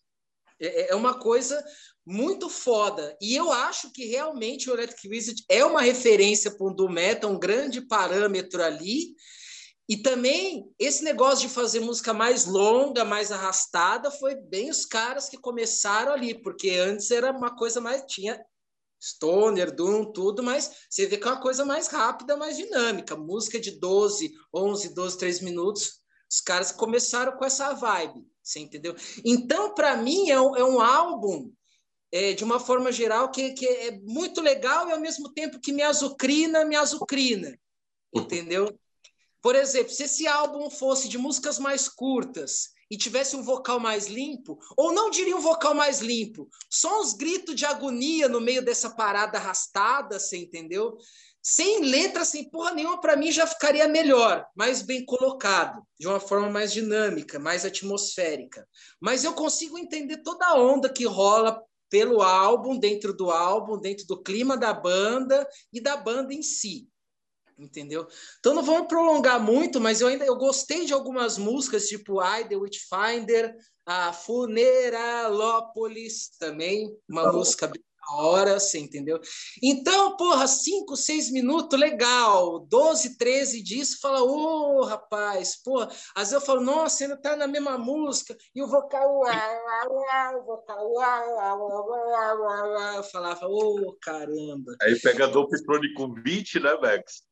é, 0.60 0.92
é 0.92 0.94
uma 0.94 1.18
coisa 1.18 1.60
muito 2.06 2.48
foda. 2.48 3.16
E 3.20 3.34
eu 3.34 3.50
acho 3.50 3.90
que 3.92 4.04
realmente 4.06 4.70
o 4.70 4.74
Electric 4.74 5.08
Wizard 5.08 5.44
é 5.48 5.64
uma 5.64 5.80
referência 5.80 6.52
para 6.52 6.68
o 6.68 6.74
Doom 6.74 6.90
Metal, 6.90 7.28
um 7.28 7.38
grande 7.38 7.80
parâmetro 7.80 8.62
ali. 8.62 9.16
E 9.90 9.96
também 9.96 10.72
esse 10.78 11.02
negócio 11.02 11.48
de 11.48 11.52
fazer 11.52 11.80
música 11.80 12.14
mais 12.14 12.46
longa, 12.46 13.04
mais 13.04 13.32
arrastada, 13.32 14.08
foi 14.08 14.36
bem 14.36 14.70
os 14.70 14.86
caras 14.86 15.28
que 15.28 15.36
começaram 15.36 16.12
ali, 16.12 16.40
porque 16.40 16.70
antes 16.70 17.10
era 17.10 17.32
uma 17.32 17.56
coisa 17.56 17.80
mais 17.80 18.04
tinha 18.06 18.40
Stoner, 19.02 19.74
Doom, 19.74 20.12
tudo, 20.12 20.44
mas 20.44 20.86
você 20.88 21.06
vê 21.06 21.16
que 21.16 21.26
é 21.26 21.32
uma 21.32 21.40
coisa 21.40 21.64
mais 21.64 21.88
rápida, 21.88 22.36
mais 22.36 22.56
dinâmica. 22.56 23.16
Música 23.16 23.58
de 23.58 23.72
12, 23.80 24.32
11, 24.54 24.94
12, 24.94 25.18
3 25.18 25.40
minutos. 25.40 26.00
Os 26.30 26.40
caras 26.40 26.70
começaram 26.70 27.36
com 27.36 27.44
essa 27.44 27.72
vibe, 27.72 28.24
você 28.40 28.60
entendeu? 28.60 28.94
Então, 29.24 29.74
para 29.74 29.96
mim, 29.96 30.30
é 30.30 30.40
um, 30.40 30.54
é 30.54 30.62
um 30.62 30.80
álbum 30.80 31.50
é, 32.12 32.32
de 32.32 32.44
uma 32.44 32.60
forma 32.60 32.92
geral, 32.92 33.28
que, 33.32 33.54
que 33.54 33.66
é 33.66 33.98
muito 34.02 34.40
legal 34.40 34.88
e 34.88 34.92
ao 34.92 35.00
mesmo 35.00 35.32
tempo 35.32 35.58
que 35.58 35.72
me 35.72 35.82
azucrina, 35.82 36.64
me 36.64 36.76
azucrina. 36.76 37.58
Entendeu? 38.14 38.72
Por 39.42 39.54
exemplo, 39.54 39.92
se 39.92 40.04
esse 40.04 40.26
álbum 40.26 40.68
fosse 40.68 41.08
de 41.08 41.16
músicas 41.16 41.58
mais 41.58 41.88
curtas 41.88 42.70
e 42.90 42.96
tivesse 42.96 43.36
um 43.36 43.42
vocal 43.42 43.78
mais 43.78 44.06
limpo, 44.08 44.58
ou 44.76 44.92
não 44.92 45.10
diria 45.10 45.36
um 45.36 45.40
vocal 45.40 45.74
mais 45.74 46.00
limpo, 46.00 46.48
só 46.68 47.00
uns 47.00 47.14
gritos 47.14 47.54
de 47.54 47.64
agonia 47.64 48.28
no 48.28 48.40
meio 48.40 48.64
dessa 48.64 48.90
parada 48.90 49.38
arrastada, 49.38 50.18
você 50.18 50.36
entendeu? 50.36 50.96
Sem 51.42 51.80
letra, 51.80 52.24
sem 52.24 52.50
porra 52.50 52.72
nenhuma, 52.72 53.00
para 53.00 53.16
mim 53.16 53.32
já 53.32 53.46
ficaria 53.46 53.88
melhor, 53.88 54.44
mais 54.54 54.82
bem 54.82 55.04
colocado, 55.06 55.82
de 55.98 56.06
uma 56.06 56.20
forma 56.20 56.50
mais 56.50 56.70
dinâmica, 56.72 57.38
mais 57.38 57.64
atmosférica. 57.64 58.68
Mas 59.00 59.24
eu 59.24 59.32
consigo 59.32 59.78
entender 59.78 60.18
toda 60.18 60.44
a 60.46 60.60
onda 60.60 60.92
que 60.92 61.06
rola 61.06 61.62
pelo 61.88 62.20
álbum, 62.22 62.78
dentro 62.78 63.14
do 63.14 63.30
álbum, 63.30 63.78
dentro 63.78 64.06
do 64.06 64.22
clima 64.22 64.56
da 64.56 64.74
banda 64.74 65.48
e 65.72 65.80
da 65.80 65.96
banda 65.96 66.34
em 66.34 66.42
si. 66.42 66.88
Entendeu? 67.60 68.06
Então 68.38 68.54
não 68.54 68.62
vamos 68.62 68.88
prolongar 68.88 69.38
muito, 69.38 69.78
mas 69.78 70.00
eu 70.00 70.08
ainda 70.08 70.24
eu 70.24 70.36
gostei 70.36 70.86
de 70.86 70.94
algumas 70.94 71.36
músicas, 71.36 71.88
tipo 71.88 72.22
I, 72.22 72.48
The 72.48 72.56
Witchfinder, 72.56 73.54
a 73.84 74.14
Funeralópolis 74.14 76.30
também, 76.38 76.90
uma 77.08 77.24
tá 77.24 77.32
música 77.32 77.66
bem 77.66 77.82
hora, 78.14 78.58
você 78.58 78.78
entendeu? 78.78 79.20
Então, 79.62 80.16
porra, 80.16 80.46
5, 80.46 80.96
6 80.96 81.30
minutos, 81.30 81.78
legal. 81.78 82.60
12, 82.60 83.16
13 83.16 83.62
disso, 83.62 83.98
fala, 84.00 84.22
ô, 84.22 84.80
oh, 84.80 84.84
rapaz, 84.84 85.60
porra. 85.62 85.88
Às 86.14 86.30
vezes 86.30 86.32
eu 86.32 86.40
falo, 86.40 86.60
nossa, 86.60 87.04
ainda 87.04 87.16
tá 87.16 87.36
na 87.36 87.46
mesma 87.46 87.78
música. 87.78 88.36
E 88.54 88.62
o 88.62 88.66
vocal, 88.66 89.20
o 89.20 90.44
vocal, 90.44 90.92
eu 92.96 93.02
falava, 93.04 93.46
ô, 93.46 93.88
oh, 93.88 93.96
caramba. 94.00 94.74
Aí 94.82 94.98
pega 95.00 95.28
do 95.28 95.48
com 95.96 96.14
20, 96.14 96.60
né, 96.60 96.74
Max? 96.80 97.29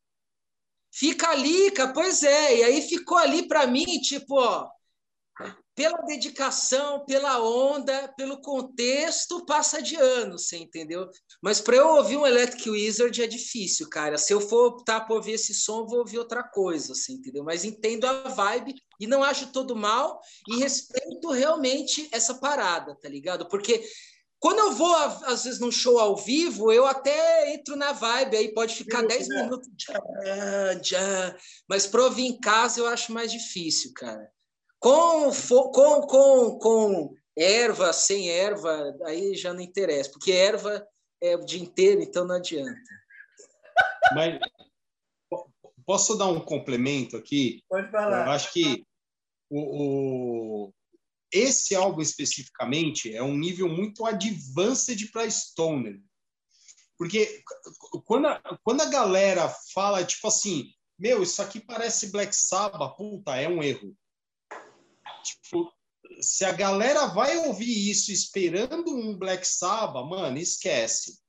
Fica 0.91 1.29
ali, 1.29 1.71
pois 1.93 2.23
é. 2.23 2.57
E 2.57 2.63
aí 2.63 2.81
ficou 2.81 3.17
ali 3.17 3.47
para 3.47 3.67
mim, 3.67 3.85
tipo, 4.01 4.35
ó, 4.35 4.67
pela 5.79 6.01
dedicação, 6.01 7.05
pela 7.05 7.41
onda, 7.41 8.13
pelo 8.17 8.41
contexto, 8.41 9.45
passa 9.45 9.81
de 9.81 9.95
ano, 9.95 10.37
você 10.37 10.57
entendeu? 10.57 11.09
Mas 11.41 11.61
para 11.61 11.77
eu 11.77 11.87
ouvir 11.95 12.17
um 12.17 12.27
Electric 12.27 12.69
Wizard 12.69 13.23
é 13.23 13.25
difícil, 13.25 13.87
cara. 13.87 14.17
Se 14.17 14.33
eu 14.33 14.41
for 14.41 14.65
optar 14.65 15.07
por 15.07 15.15
ouvir 15.15 15.35
esse 15.35 15.53
som, 15.53 15.87
vou 15.87 15.99
ouvir 15.99 16.19
outra 16.19 16.43
coisa, 16.43 16.93
você 16.93 17.13
entendeu? 17.13 17.45
Mas 17.45 17.63
entendo 17.63 18.03
a 18.03 18.27
vibe 18.27 18.75
e 18.99 19.07
não 19.07 19.23
acho 19.23 19.53
todo 19.53 19.73
mal 19.73 20.19
e 20.49 20.57
respeito 20.57 21.31
realmente 21.31 22.09
essa 22.11 22.33
parada, 22.33 22.93
tá 22.99 23.07
ligado? 23.07 23.47
Porque 23.47 23.81
quando 24.39 24.59
eu 24.59 24.71
vou, 24.71 24.95
às 24.95 25.43
vezes, 25.43 25.59
num 25.59 25.71
show 25.71 25.99
ao 25.99 26.15
vivo, 26.15 26.71
eu 26.71 26.85
até 26.85 27.53
entro 27.53 27.75
na 27.75 27.91
vibe, 27.91 28.37
aí 28.37 28.53
pode 28.53 28.73
ficar 28.73 29.05
10 29.05 29.27
minutos, 29.27 29.69
já, 29.77 30.81
já. 30.81 31.37
mas 31.67 31.85
para 31.85 32.03
ouvir 32.03 32.25
em 32.25 32.39
casa 32.39 32.79
eu 32.79 32.87
acho 32.87 33.11
mais 33.11 33.31
difícil, 33.31 33.91
cara. 33.93 34.31
Com, 34.79 35.29
com, 35.73 36.01
com, 36.01 36.57
com 36.57 37.13
erva, 37.37 37.91
sem 37.91 38.29
erva, 38.29 38.97
aí 39.05 39.35
já 39.35 39.53
não 39.53 39.59
interessa, 39.59 40.09
porque 40.09 40.31
erva 40.31 40.87
é 41.21 41.35
o 41.35 41.43
dia 41.43 41.61
inteiro, 41.61 42.01
então 42.01 42.25
não 42.25 42.35
adianta. 42.35 42.79
Mas 44.13 44.39
posso 45.85 46.17
dar 46.17 46.27
um 46.27 46.39
complemento 46.39 47.17
aqui? 47.17 47.61
Pode 47.67 47.91
falar. 47.91 48.25
Eu 48.25 48.31
acho 48.31 48.53
que 48.53 48.85
o, 49.49 50.67
o, 50.67 50.73
esse 51.31 51.75
álbum 51.75 52.01
especificamente 52.01 53.13
é 53.13 53.21
um 53.21 53.37
nível 53.37 53.69
muito 53.69 54.05
advanced 54.05 55.11
para 55.11 55.29
Stoner. 55.29 55.99
Porque 56.97 57.43
quando 58.05 58.27
a, 58.27 58.59
quando 58.63 58.81
a 58.81 58.89
galera 58.89 59.47
fala, 59.73 60.03
tipo 60.03 60.27
assim, 60.27 60.73
meu, 60.97 61.23
isso 61.23 61.41
aqui 61.41 61.59
parece 61.59 62.11
Black 62.11 62.35
Sabbath, 62.35 62.97
puta, 62.97 63.35
é 63.37 63.47
um 63.47 63.63
erro. 63.63 63.95
Tipo, 65.23 65.71
se 66.19 66.43
a 66.43 66.51
galera 66.51 67.07
vai 67.07 67.37
ouvir 67.37 67.89
isso 67.89 68.11
esperando 68.11 68.93
um 68.93 69.17
Black 69.17 69.47
Sabbath, 69.47 70.05
mano, 70.09 70.37
esquece. 70.37 71.19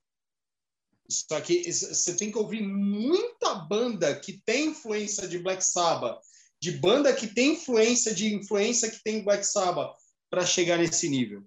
Só 1.09 1.40
que 1.40 1.72
você 1.72 2.16
tem 2.16 2.31
que 2.31 2.39
ouvir 2.39 2.62
muita 2.62 3.55
banda 3.55 4.18
que 4.18 4.40
tem 4.44 4.68
influência 4.68 5.27
de 5.28 5.39
Black 5.39 5.64
Sabbath, 5.64 6.20
de 6.60 6.72
banda 6.72 7.14
que 7.14 7.26
tem 7.26 7.52
influência 7.52 8.14
de 8.14 8.34
influência 8.34 8.90
que 8.90 9.02
tem 9.02 9.24
Black 9.24 9.44
Sabbath 9.44 9.96
para 10.28 10.44
chegar 10.44 10.76
nesse 10.76 11.08
nível. 11.08 11.42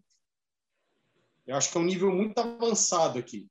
Eu 1.45 1.56
acho 1.56 1.72
que 1.72 1.77
é 1.77 1.81
um 1.81 1.85
nível 1.85 2.11
muito 2.11 2.38
avançado 2.40 3.19
aqui. 3.19 3.48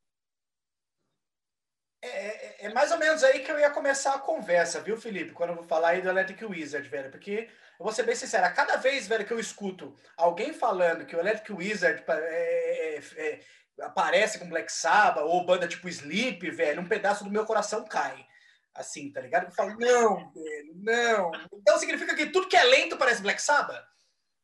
É, 2.05 2.09
é, 2.09 2.67
é, 2.67 2.75
mais 2.75 2.91
ou 2.91 2.99
menos 2.99 3.23
aí 3.23 3.41
que 3.41 3.53
eu 3.53 3.61
ia 3.61 3.71
começar 3.71 4.15
a 4.15 4.19
conversa, 4.19 4.81
viu, 4.81 4.97
Felipe? 4.97 5.33
Quando 5.33 5.51
eu 5.51 5.57
vou 5.57 5.65
falar 5.65 5.91
aí 5.91 6.03
do 6.03 6.09
Electric 6.09 6.45
Wizard, 6.45 6.89
velho. 6.89 7.11
Porque, 7.13 7.49
eu 7.79 7.85
vou 7.85 7.93
ser 7.93 8.03
bem 8.03 8.17
sincero, 8.17 8.45
a 8.45 8.51
cada 8.51 8.77
vez, 8.77 9.07
velho, 9.07 9.25
que 9.25 9.33
eu 9.33 9.39
escuto 9.39 9.95
alguém 10.17 10.53
falando 10.53 11.07
que 11.07 11.15
o 11.15 11.21
Electric 11.21 11.53
Wizard 11.53 12.03
é, 12.09 12.97
é, 12.97 13.03
é, 13.17 13.41
aparece 13.83 14.41
com 14.41 14.49
Black 14.49 14.73
Sabbath 14.73 15.25
ou 15.25 15.47
banda 15.47 15.69
tipo 15.69 15.89
Sleep, 15.89 16.51
velho, 16.51 16.81
um 16.81 16.89
pedaço 16.89 17.23
do 17.23 17.31
meu 17.31 17.47
coração 17.47 17.85
cai. 17.85 18.27
Assim, 18.75 19.13
tá 19.13 19.21
ligado? 19.21 19.47
Eu 19.47 19.53
falo, 19.53 19.77
não, 19.79 20.33
velho, 20.33 20.73
não. 20.77 21.31
Então 21.53 21.79
significa 21.79 22.15
que 22.15 22.27
tudo 22.27 22.49
que 22.49 22.57
é 22.57 22.65
lento 22.65 22.97
parece 22.97 23.21
Black 23.21 23.41
Sabbath? 23.41 23.85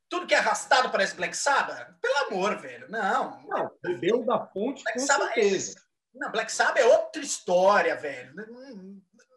Tudo 0.09 0.26
que 0.26 0.34
é 0.34 0.38
arrastado 0.38 0.90
parece 0.90 1.14
Black 1.14 1.36
Sabbath? 1.36 1.94
Pelo 2.00 2.26
amor, 2.26 2.59
velho, 2.59 2.90
não. 2.90 3.42
Não, 3.46 3.70
bebeu 3.82 4.24
da 4.24 4.46
fonte 4.46 4.82
Black 4.82 4.98
com 4.98 5.06
Sabbath 5.06 5.34
certeza. 5.34 5.78
É... 5.78 6.18
Não, 6.18 6.30
Black 6.30 6.52
Sabbath 6.52 6.78
é 6.78 6.86
outra 6.86 7.22
história, 7.22 7.96
velho. 7.96 8.34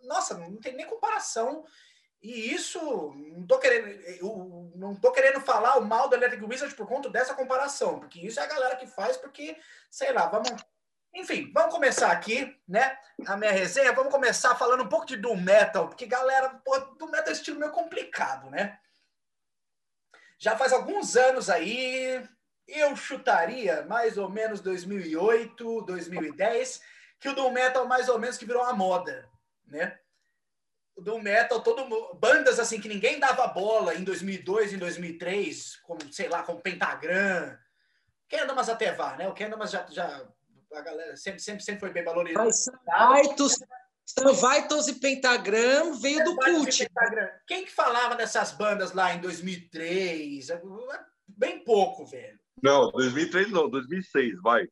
Nossa, 0.03 0.37
não 0.37 0.57
tem 0.57 0.75
nem 0.75 0.85
comparação. 0.85 1.65
E 2.21 2.53
isso, 2.53 2.79
não 3.33 3.47
tô 3.47 3.57
querendo, 3.57 3.87
eu 3.87 4.71
não 4.75 4.95
tô 4.95 5.11
querendo 5.11 5.41
falar 5.41 5.77
o 5.77 5.85
mal 5.85 6.07
do 6.07 6.15
Electric 6.15 6.45
Wizard 6.45 6.75
por 6.75 6.87
conta 6.87 7.09
dessa 7.09 7.33
comparação, 7.33 7.99
porque 7.99 8.19
isso 8.19 8.39
é 8.39 8.43
a 8.43 8.47
galera 8.47 8.75
que 8.75 8.85
faz, 8.85 9.17
porque, 9.17 9.57
sei 9.89 10.13
lá, 10.13 10.27
vamos. 10.27 10.51
Enfim, 11.13 11.51
vamos 11.53 11.73
começar 11.73 12.11
aqui, 12.11 12.57
né? 12.67 12.97
A 13.25 13.35
minha 13.35 13.51
resenha. 13.51 13.91
Vamos 13.93 14.11
começar 14.11 14.55
falando 14.55 14.83
um 14.83 14.87
pouco 14.89 15.05
de 15.05 15.17
Doom 15.17 15.41
Metal, 15.41 15.87
porque, 15.87 16.05
galera, 16.05 16.49
pô, 16.63 16.77
Doom 16.79 17.09
Metal 17.09 17.27
é 17.27 17.29
um 17.29 17.33
estilo 17.33 17.59
meio 17.59 17.71
complicado, 17.71 18.49
né? 18.49 18.79
Já 20.37 20.57
faz 20.57 20.73
alguns 20.73 21.15
anos 21.15 21.49
aí, 21.49 22.27
eu 22.67 22.95
chutaria 22.95 23.83
mais 23.83 24.17
ou 24.17 24.29
menos 24.29 24.61
2008, 24.61 25.81
2010, 25.81 26.81
que 27.19 27.29
o 27.29 27.35
Doom 27.35 27.51
Metal 27.51 27.85
mais 27.85 28.09
ou 28.09 28.17
menos 28.17 28.37
que 28.37 28.45
virou 28.45 28.63
uma 28.63 28.73
moda, 28.73 29.29
né? 29.67 29.99
O 30.95 31.01
Doom 31.01 31.21
Metal, 31.21 31.61
todo 31.61 32.15
bandas 32.15 32.59
assim 32.59 32.79
que 32.79 32.87
ninguém 32.87 33.19
dava 33.19 33.47
bola 33.47 33.95
em 33.95 34.03
2002, 34.03 34.73
em 34.73 34.77
2003, 34.77 35.75
como 35.83 36.11
sei 36.11 36.27
lá, 36.29 36.41
como 36.43 36.61
Pentagram, 36.61 37.57
Kendamas 38.27 38.69
até 38.69 38.93
vá, 38.93 39.17
né? 39.17 39.27
O 39.27 39.33
Kendamas 39.33 39.69
já, 39.71 39.85
já 39.89 40.25
a 40.73 40.81
galera 40.81 41.15
sempre, 41.17 41.41
sempre, 41.41 41.63
sempre 41.63 41.79
foi 41.79 41.91
bem 41.91 42.03
valorizado. 42.03 42.49
Vaitos, 42.85 43.59
Vaitos 44.39 44.87
e 44.87 44.95
Pentagram 44.95 45.93
veio 45.93 46.23
do 46.23 46.35
cult. 46.35 46.87
Quem 47.47 47.65
que 47.65 47.71
falava 47.71 48.15
dessas 48.15 48.51
bandas 48.51 48.93
lá 48.93 49.13
em 49.13 49.21
2003? 49.21 50.47
Bem 51.27 51.63
pouco, 51.63 52.05
velho. 52.05 52.39
Não, 52.61 52.91
2003 52.91 53.51
não, 53.51 53.69
2006, 53.69 54.41
vai. 54.41 54.67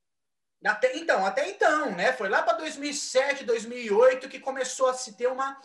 Até, 0.66 0.98
então, 0.98 1.26
até 1.26 1.50
então, 1.50 1.92
né? 1.96 2.12
Foi 2.12 2.28
lá 2.28 2.44
para 2.44 2.58
2007, 2.58 3.46
2008 3.46 4.28
que 4.28 4.40
começou 4.40 4.90
a 4.90 4.94
se 4.94 5.16
ter 5.16 5.28
uma, 5.28 5.58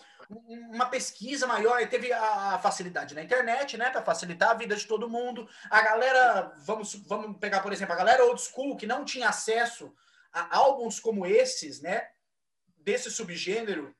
uma 0.73 0.86
pesquisa 0.86 1.47
maior 1.47 1.81
e 1.81 1.86
teve 1.86 2.12
a 2.12 2.59
facilidade 2.62 3.15
na 3.15 3.23
internet, 3.23 3.77
né? 3.77 3.90
Para 3.90 4.02
facilitar 4.02 4.51
a 4.51 4.55
vida 4.55 4.77
de 4.77 4.86
todo 4.86 5.11
mundo. 5.11 5.48
A 5.69 5.82
galera, 5.82 6.52
vamos, 6.59 6.94
vamos 7.06 7.36
pegar, 7.39 7.61
por 7.61 7.73
exemplo, 7.73 7.93
a 7.93 7.98
galera 7.98 8.24
old 8.24 8.40
school 8.40 8.77
que 8.77 8.86
não 8.86 9.05
tinha 9.05 9.28
acesso 9.28 9.93
a 10.35 10.56
álbuns 10.56 11.01
como 11.01 11.24
esses, 11.24 11.81
né? 11.81 12.09
Desse 12.77 13.11
subgênero, 13.11 13.94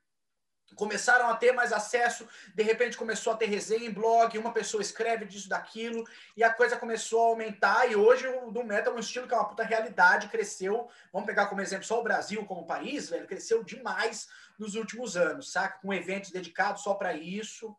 começaram 0.75 1.29
a 1.29 1.37
ter 1.37 1.53
mais 1.53 1.73
acesso, 1.73 2.29
de 2.55 2.63
repente 2.63 2.97
começou 2.97 3.33
a 3.33 3.37
ter 3.37 3.47
resenha 3.47 3.87
em 3.87 3.93
blog, 3.93 4.37
uma 4.37 4.53
pessoa 4.53 4.83
escreve 4.83 5.25
disso, 5.25 5.49
daquilo, 5.49 6.05
e 6.37 6.43
a 6.43 6.53
coisa 6.53 6.77
começou 6.77 7.23
a 7.23 7.29
aumentar, 7.29 7.91
e 7.91 7.97
hoje 7.97 8.27
o 8.27 8.51
do 8.51 8.65
metal 8.65 8.93
é 8.93 8.97
um 8.97 9.01
estilo 9.01 9.27
que 9.27 9.35
é 9.35 9.37
uma 9.37 9.49
puta 9.49 9.63
realidade, 9.63 10.29
cresceu, 10.29 10.89
vamos 11.13 11.27
pegar 11.27 11.47
como 11.47 11.61
exemplo 11.61 11.85
só 11.85 12.01
o 12.01 12.03
Brasil 12.03 12.45
como 12.45 12.67
país, 12.67 13.09
velho, 13.09 13.27
cresceu 13.27 13.63
demais 13.63 14.29
nos 14.59 14.75
últimos 14.75 15.17
anos, 15.17 15.53
saca? 15.53 15.79
Com 15.79 15.93
eventos 15.93 16.31
dedicados 16.31 16.83
só 16.83 16.95
para 16.95 17.15
isso. 17.15 17.75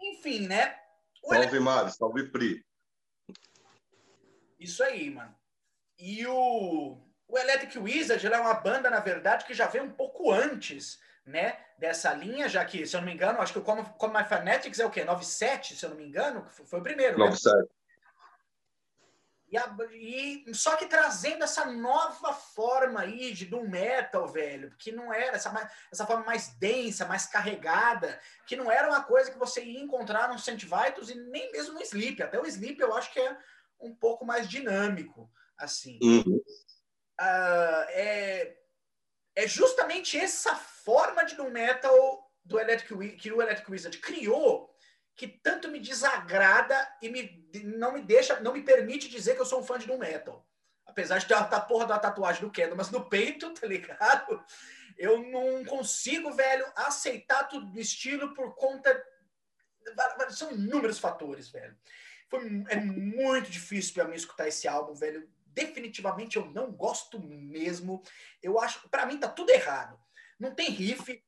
Enfim, 0.00 0.46
né? 0.46 0.78
O 1.22 1.34
salve, 1.34 1.48
ele... 1.48 1.60
Mário, 1.60 1.90
salve, 1.90 2.30
Pri. 2.30 2.64
Isso 4.58 4.82
aí, 4.82 5.10
mano. 5.10 5.34
E 5.98 6.26
o, 6.26 6.98
o 7.28 7.38
Electric 7.38 7.78
Wizard 7.78 8.24
é 8.26 8.40
uma 8.40 8.54
banda, 8.54 8.88
na 8.88 9.00
verdade, 9.00 9.44
que 9.44 9.54
já 9.54 9.66
veio 9.66 9.84
um 9.84 9.90
pouco 9.90 10.32
antes 10.32 10.98
né, 11.24 11.58
dessa 11.76 12.12
linha, 12.14 12.48
já 12.48 12.64
que, 12.64 12.86
se 12.86 12.94
eu 12.94 13.00
não 13.00 13.06
me 13.06 13.14
engano, 13.14 13.40
acho 13.40 13.52
que 13.52 13.58
o 13.58 13.62
Come, 13.62 13.84
Come 13.98 14.16
My 14.16 14.24
Fanatics 14.24 14.78
é 14.78 14.86
o 14.86 14.90
quê? 14.90 15.04
97, 15.04 15.76
se 15.76 15.84
eu 15.84 15.90
não 15.90 15.96
me 15.96 16.06
engano? 16.06 16.46
Foi 16.48 16.78
o 16.78 16.82
primeiro, 16.82 17.18
97. 17.18 17.56
Né? 17.56 17.66
E, 19.48 19.56
a, 19.56 19.76
e, 19.92 20.54
só 20.54 20.76
que 20.76 20.86
trazendo 20.86 21.44
essa 21.44 21.64
nova 21.66 22.32
forma 22.32 23.00
aí 23.00 23.32
de 23.32 23.46
doom 23.46 23.68
metal, 23.68 24.26
velho, 24.26 24.74
que 24.76 24.90
não 24.90 25.12
era 25.12 25.36
essa, 25.36 25.70
essa 25.90 26.04
forma 26.04 26.24
mais 26.24 26.48
densa, 26.58 27.06
mais 27.06 27.26
carregada, 27.26 28.20
que 28.44 28.56
não 28.56 28.70
era 28.70 28.88
uma 28.88 29.02
coisa 29.04 29.30
que 29.30 29.38
você 29.38 29.62
ia 29.64 29.80
encontrar 29.80 30.28
no 30.28 30.38
Saint 30.38 30.62
Vitus 30.62 31.10
e 31.10 31.14
nem 31.14 31.50
mesmo 31.52 31.74
no 31.74 31.82
Sleep. 31.82 32.20
Até 32.22 32.40
o 32.40 32.46
Sleep 32.46 32.80
eu 32.80 32.94
acho 32.94 33.12
que 33.12 33.20
é 33.20 33.36
um 33.80 33.94
pouco 33.94 34.24
mais 34.24 34.48
dinâmico, 34.48 35.30
assim. 35.56 35.98
Uhum. 36.02 36.42
Uh, 37.20 37.84
é, 37.88 38.56
é 39.34 39.46
justamente 39.46 40.18
essa 40.18 40.54
forma 40.54 41.24
de 41.24 41.34
doom 41.34 41.50
metal 41.50 42.30
do 42.44 42.58
Electric, 42.58 43.16
que 43.16 43.32
o 43.32 43.42
Electric 43.42 43.70
Wizard 43.70 43.98
criou 43.98 44.74
que 45.16 45.26
tanto 45.26 45.68
me 45.68 45.80
desagrada 45.80 46.76
e 47.00 47.08
me, 47.08 47.48
não 47.64 47.92
me 47.92 48.02
deixa, 48.02 48.38
não 48.40 48.52
me 48.52 48.62
permite 48.62 49.08
dizer 49.08 49.34
que 49.34 49.40
eu 49.40 49.46
sou 49.46 49.60
um 49.60 49.64
fã 49.64 49.78
de 49.78 49.86
doom 49.86 49.98
metal. 49.98 50.46
Apesar 50.84 51.18
de 51.18 51.26
ter 51.26 51.34
a 51.34 51.60
porra 51.60 51.86
da 51.86 51.98
tatuagem 51.98 52.42
do 52.42 52.50
Kendall, 52.50 52.76
mas 52.76 52.90
no 52.90 53.08
peito, 53.08 53.52
tá 53.58 53.66
ligado? 53.66 54.44
Eu 54.96 55.22
não 55.22 55.64
consigo, 55.64 56.32
velho, 56.32 56.66
aceitar 56.76 57.44
tudo 57.44 57.66
do 57.66 57.80
estilo 57.80 58.34
por 58.34 58.54
conta. 58.54 59.02
São 60.30 60.52
inúmeros 60.52 60.98
fatores, 60.98 61.48
velho. 61.48 61.76
Foi, 62.28 62.40
é 62.68 62.76
muito 62.76 63.50
difícil 63.50 63.94
para 63.94 64.04
mim 64.04 64.16
escutar 64.16 64.48
esse 64.48 64.68
álbum, 64.68 64.94
velho 64.94 65.28
definitivamente 65.56 66.36
eu 66.36 66.44
não 66.50 66.70
gosto 66.70 67.18
mesmo. 67.18 68.02
Eu 68.42 68.60
acho, 68.60 68.86
para 68.90 69.06
mim 69.06 69.18
tá 69.18 69.26
tudo 69.26 69.48
errado. 69.50 69.98
Não 70.38 70.54
tem 70.54 70.68
riff. 70.68 71.24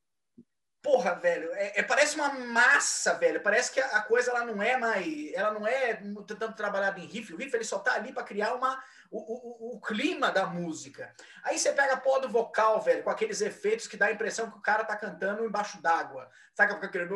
Porra, 0.81 1.15
velho, 1.15 1.53
é, 1.55 1.81
é, 1.81 1.83
parece 1.83 2.15
uma 2.15 2.33
massa, 2.35 3.15
velho. 3.15 3.43
Parece 3.43 3.73
que 3.73 3.81
a, 3.81 4.01
coisa 4.03 4.31
ela 4.31 4.45
não 4.45 4.63
é 4.63 4.77
mais, 4.77 5.33
ela 5.33 5.53
não 5.53 5.67
é 5.67 5.95
tanto 6.27 6.53
trabalhada 6.55 7.01
em 7.01 7.07
riff. 7.07 7.33
O 7.33 7.37
riff 7.37 7.55
ele 7.57 7.65
só 7.65 7.79
tá 7.79 7.95
ali 7.95 8.13
para 8.13 8.23
criar 8.23 8.55
uma 8.55 8.81
o, 9.11 9.19
o, 9.19 9.77
o, 9.77 9.81
clima 9.81 10.31
da 10.31 10.47
música. 10.47 11.13
Aí 11.43 11.59
você 11.59 11.73
pega 11.73 11.95
a 11.95 12.01
porra 12.01 12.21
do 12.21 12.29
vocal, 12.29 12.81
velho, 12.81 13.03
com 13.03 13.11
aqueles 13.11 13.41
efeitos 13.41 13.89
que 13.89 13.97
dá 13.97 14.07
a 14.07 14.13
impressão 14.13 14.51
que 14.51 14.59
o 14.59 14.63
cara 14.63 14.85
tá 14.85 14.95
cantando 14.95 15.45
embaixo 15.45 15.81
d'água. 15.81 16.31
Com 16.57 16.63
aquele 16.63 17.07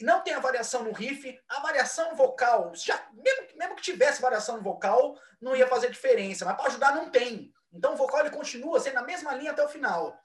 não 0.00 0.22
tem 0.22 0.34
a 0.34 0.40
variação 0.40 0.84
no 0.84 0.92
riff, 0.92 1.38
a 1.48 1.60
variação 1.60 2.14
vocal, 2.14 2.72
já, 2.74 3.08
mesmo, 3.12 3.46
mesmo 3.56 3.76
que 3.76 3.82
tivesse 3.82 4.20
variação 4.20 4.62
vocal, 4.62 5.18
não 5.40 5.56
ia 5.56 5.66
fazer 5.66 5.90
diferença, 5.90 6.44
mas 6.44 6.56
para 6.56 6.66
ajudar 6.66 6.94
não 6.94 7.10
tem. 7.10 7.52
Então 7.72 7.94
o 7.94 7.96
vocal 7.96 8.20
ele 8.20 8.30
continua 8.30 8.80
sendo 8.80 8.94
na 8.94 9.02
mesma 9.02 9.34
linha 9.34 9.52
até 9.52 9.64
o 9.64 9.68
final. 9.68 10.18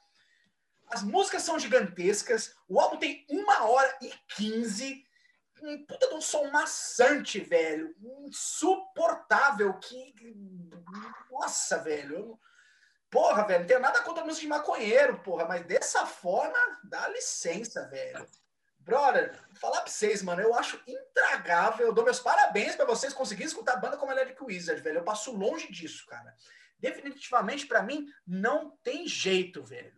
As 0.90 1.04
músicas 1.04 1.44
são 1.44 1.58
gigantescas, 1.58 2.54
o 2.68 2.80
álbum 2.80 2.98
tem 2.98 3.26
uma 3.30 3.64
hora 3.66 3.98
e 4.02 4.14
quinze, 4.36 5.06
um 5.62 5.86
puta 5.86 6.08
de 6.08 6.16
um 6.16 6.22
som 6.22 6.50
maçante, 6.50 7.40
velho, 7.40 7.96
insuportável, 8.26 9.74
que... 9.76 10.14
Nossa, 11.30 11.78
velho, 11.78 12.38
Porra, 13.12 13.46
velho, 13.46 13.60
não 13.60 13.68
tenho 13.68 13.80
nada 13.82 14.02
contra 14.04 14.24
música 14.24 14.44
de 14.44 14.48
maconheiro, 14.48 15.20
porra, 15.20 15.44
mas 15.44 15.66
dessa 15.66 16.06
forma, 16.06 16.58
dá 16.82 17.10
licença, 17.10 17.86
velho. 17.90 18.26
Brother, 18.84 19.34
falar 19.54 19.82
pra 19.82 19.92
vocês, 19.92 20.24
mano, 20.24 20.42
eu 20.42 20.54
acho 20.56 20.82
intragável. 20.88 21.88
Eu 21.88 21.94
dou 21.94 22.04
meus 22.04 22.20
parabéns 22.20 22.76
para 22.76 22.86
vocês 22.86 23.14
conseguirem 23.14 23.48
escutar 23.48 23.78
banda 23.78 23.98
como 23.98 24.12
Electric 24.12 24.44
Wizard, 24.44 24.82
velho. 24.82 25.00
Eu 25.00 25.04
passo 25.04 25.32
longe 25.32 25.72
disso, 25.72 26.06
cara. 26.08 26.36
Definitivamente, 26.80 27.68
para 27.68 27.84
mim, 27.84 28.08
não 28.26 28.76
tem 28.84 29.08
jeito, 29.08 29.64
velho. 29.64 29.94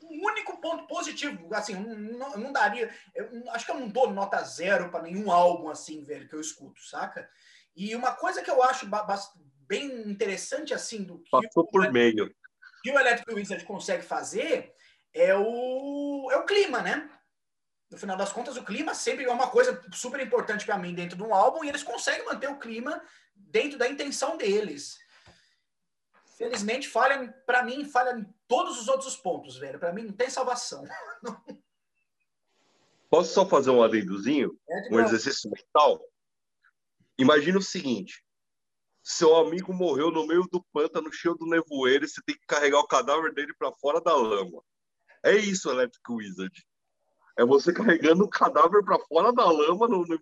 O 0.00 0.28
único 0.28 0.60
ponto 0.60 0.86
positivo, 0.86 1.54
assim, 1.54 1.74
não, 1.74 2.36
não 2.36 2.52
daria. 2.52 2.92
Eu, 3.14 3.50
acho 3.50 3.66
que 3.66 3.72
eu 3.72 3.80
não 3.80 3.88
dou 3.88 4.10
nota 4.10 4.42
zero 4.42 4.90
para 4.90 5.02
nenhum 5.02 5.30
álbum, 5.30 5.68
assim, 5.68 6.02
velho, 6.02 6.28
que 6.28 6.34
eu 6.34 6.40
escuto, 6.40 6.82
saca? 6.82 7.28
E 7.76 7.94
uma 7.94 8.12
coisa 8.12 8.42
que 8.42 8.50
eu 8.50 8.62
acho 8.62 8.86
bem 9.66 10.08
interessante, 10.08 10.72
assim, 10.72 11.02
do 11.02 11.18
que. 11.18 11.30
Passou 11.30 11.66
por 11.66 11.90
meio. 11.92 12.34
Que 12.82 12.90
o 12.90 12.98
Electric 12.98 13.34
Wizard 13.34 13.64
consegue 13.64 14.02
fazer 14.02 14.74
é 15.12 15.34
o, 15.34 16.28
é 16.32 16.36
o 16.36 16.44
clima, 16.44 16.82
né? 16.82 17.08
No 17.94 18.00
final 18.00 18.16
das 18.16 18.32
contas, 18.32 18.56
o 18.56 18.64
clima 18.64 18.92
sempre 18.92 19.24
é 19.24 19.30
uma 19.30 19.48
coisa 19.48 19.80
super 19.92 20.20
importante 20.20 20.66
para 20.66 20.76
mim 20.76 20.92
dentro 20.92 21.16
de 21.16 21.22
um 21.22 21.32
álbum 21.32 21.64
e 21.64 21.68
eles 21.68 21.84
conseguem 21.84 22.24
manter 22.24 22.50
o 22.50 22.58
clima 22.58 23.00
dentro 23.34 23.78
da 23.78 23.88
intenção 23.88 24.36
deles. 24.36 24.98
Felizmente, 26.36 26.88
falha, 26.88 27.32
para 27.46 27.62
mim, 27.62 27.84
falha 27.84 28.18
em 28.18 28.26
todos 28.48 28.80
os 28.80 28.88
outros 28.88 29.16
pontos, 29.16 29.56
velho. 29.56 29.78
Para 29.78 29.92
mim, 29.92 30.02
não 30.02 30.12
tem 30.12 30.28
salvação. 30.28 30.84
Posso 33.08 33.32
só 33.32 33.46
fazer 33.46 33.70
um 33.70 33.80
adendozinho? 33.80 34.58
É 34.68 34.88
um 34.90 34.98
exercício 34.98 35.48
mental? 35.48 36.04
Imagina 37.16 37.58
o 37.58 37.62
seguinte: 37.62 38.24
seu 39.04 39.36
amigo 39.36 39.72
morreu 39.72 40.10
no 40.10 40.26
meio 40.26 40.42
do 40.50 40.60
pântano, 40.72 41.12
cheio 41.12 41.36
do 41.36 41.46
nevoeiro, 41.46 42.04
e 42.04 42.08
você 42.08 42.20
tem 42.26 42.34
que 42.34 42.44
carregar 42.44 42.80
o 42.80 42.88
cadáver 42.88 43.32
dele 43.32 43.54
para 43.56 43.72
fora 43.74 44.00
da 44.00 44.16
lama. 44.16 44.60
É 45.22 45.36
isso, 45.36 45.70
Electric 45.70 46.12
Wizard. 46.12 46.66
É 47.36 47.44
você 47.44 47.72
carregando 47.72 48.24
o 48.24 48.28
cadáver 48.28 48.84
para 48.84 48.98
fora 49.00 49.32
da 49.32 49.44
lama, 49.44 49.88
no, 49.88 50.06
no, 50.06 50.20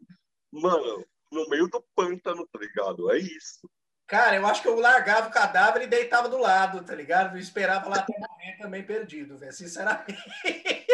mano, 0.52 1.04
no 1.30 1.48
meio 1.48 1.68
do 1.68 1.84
pântano, 1.94 2.46
tá 2.46 2.58
ligado? 2.58 3.12
É 3.12 3.18
isso. 3.18 3.68
Cara, 4.06 4.36
eu 4.36 4.46
acho 4.46 4.62
que 4.62 4.68
eu 4.68 4.78
largava 4.78 5.28
o 5.28 5.32
cadáver 5.32 5.82
e 5.82 5.86
deitava 5.86 6.28
do 6.28 6.36
lado, 6.38 6.82
tá 6.84 6.94
ligado? 6.94 7.36
Eu 7.36 7.40
esperava 7.40 7.88
lá 7.88 7.96
até 7.96 8.12
morrer 8.18 8.58
também 8.58 8.82
perdido, 8.82 9.38
velho, 9.38 9.52
sinceramente. 9.52 10.22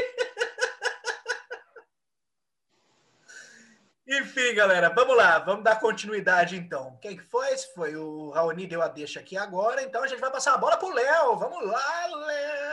Enfim, 4.11 4.55
galera, 4.55 4.89
vamos 4.89 5.15
lá, 5.15 5.39
vamos 5.41 5.63
dar 5.63 5.79
continuidade 5.79 6.57
então. 6.57 6.97
Quem 7.03 7.15
que 7.15 7.23
foi? 7.25 7.59
Foi 7.75 7.95
o 7.95 8.31
Raoni 8.31 8.67
deu 8.67 8.81
a 8.81 8.89
deixa 8.89 9.21
aqui 9.21 9.37
agora, 9.37 9.83
então 9.83 10.03
a 10.03 10.07
gente 10.07 10.21
vai 10.21 10.31
passar 10.31 10.55
a 10.55 10.59
bola 10.59 10.79
pro 10.79 10.95
Léo. 10.95 11.37
Vamos 11.37 11.63
lá, 11.67 12.07
Léo! 12.07 12.68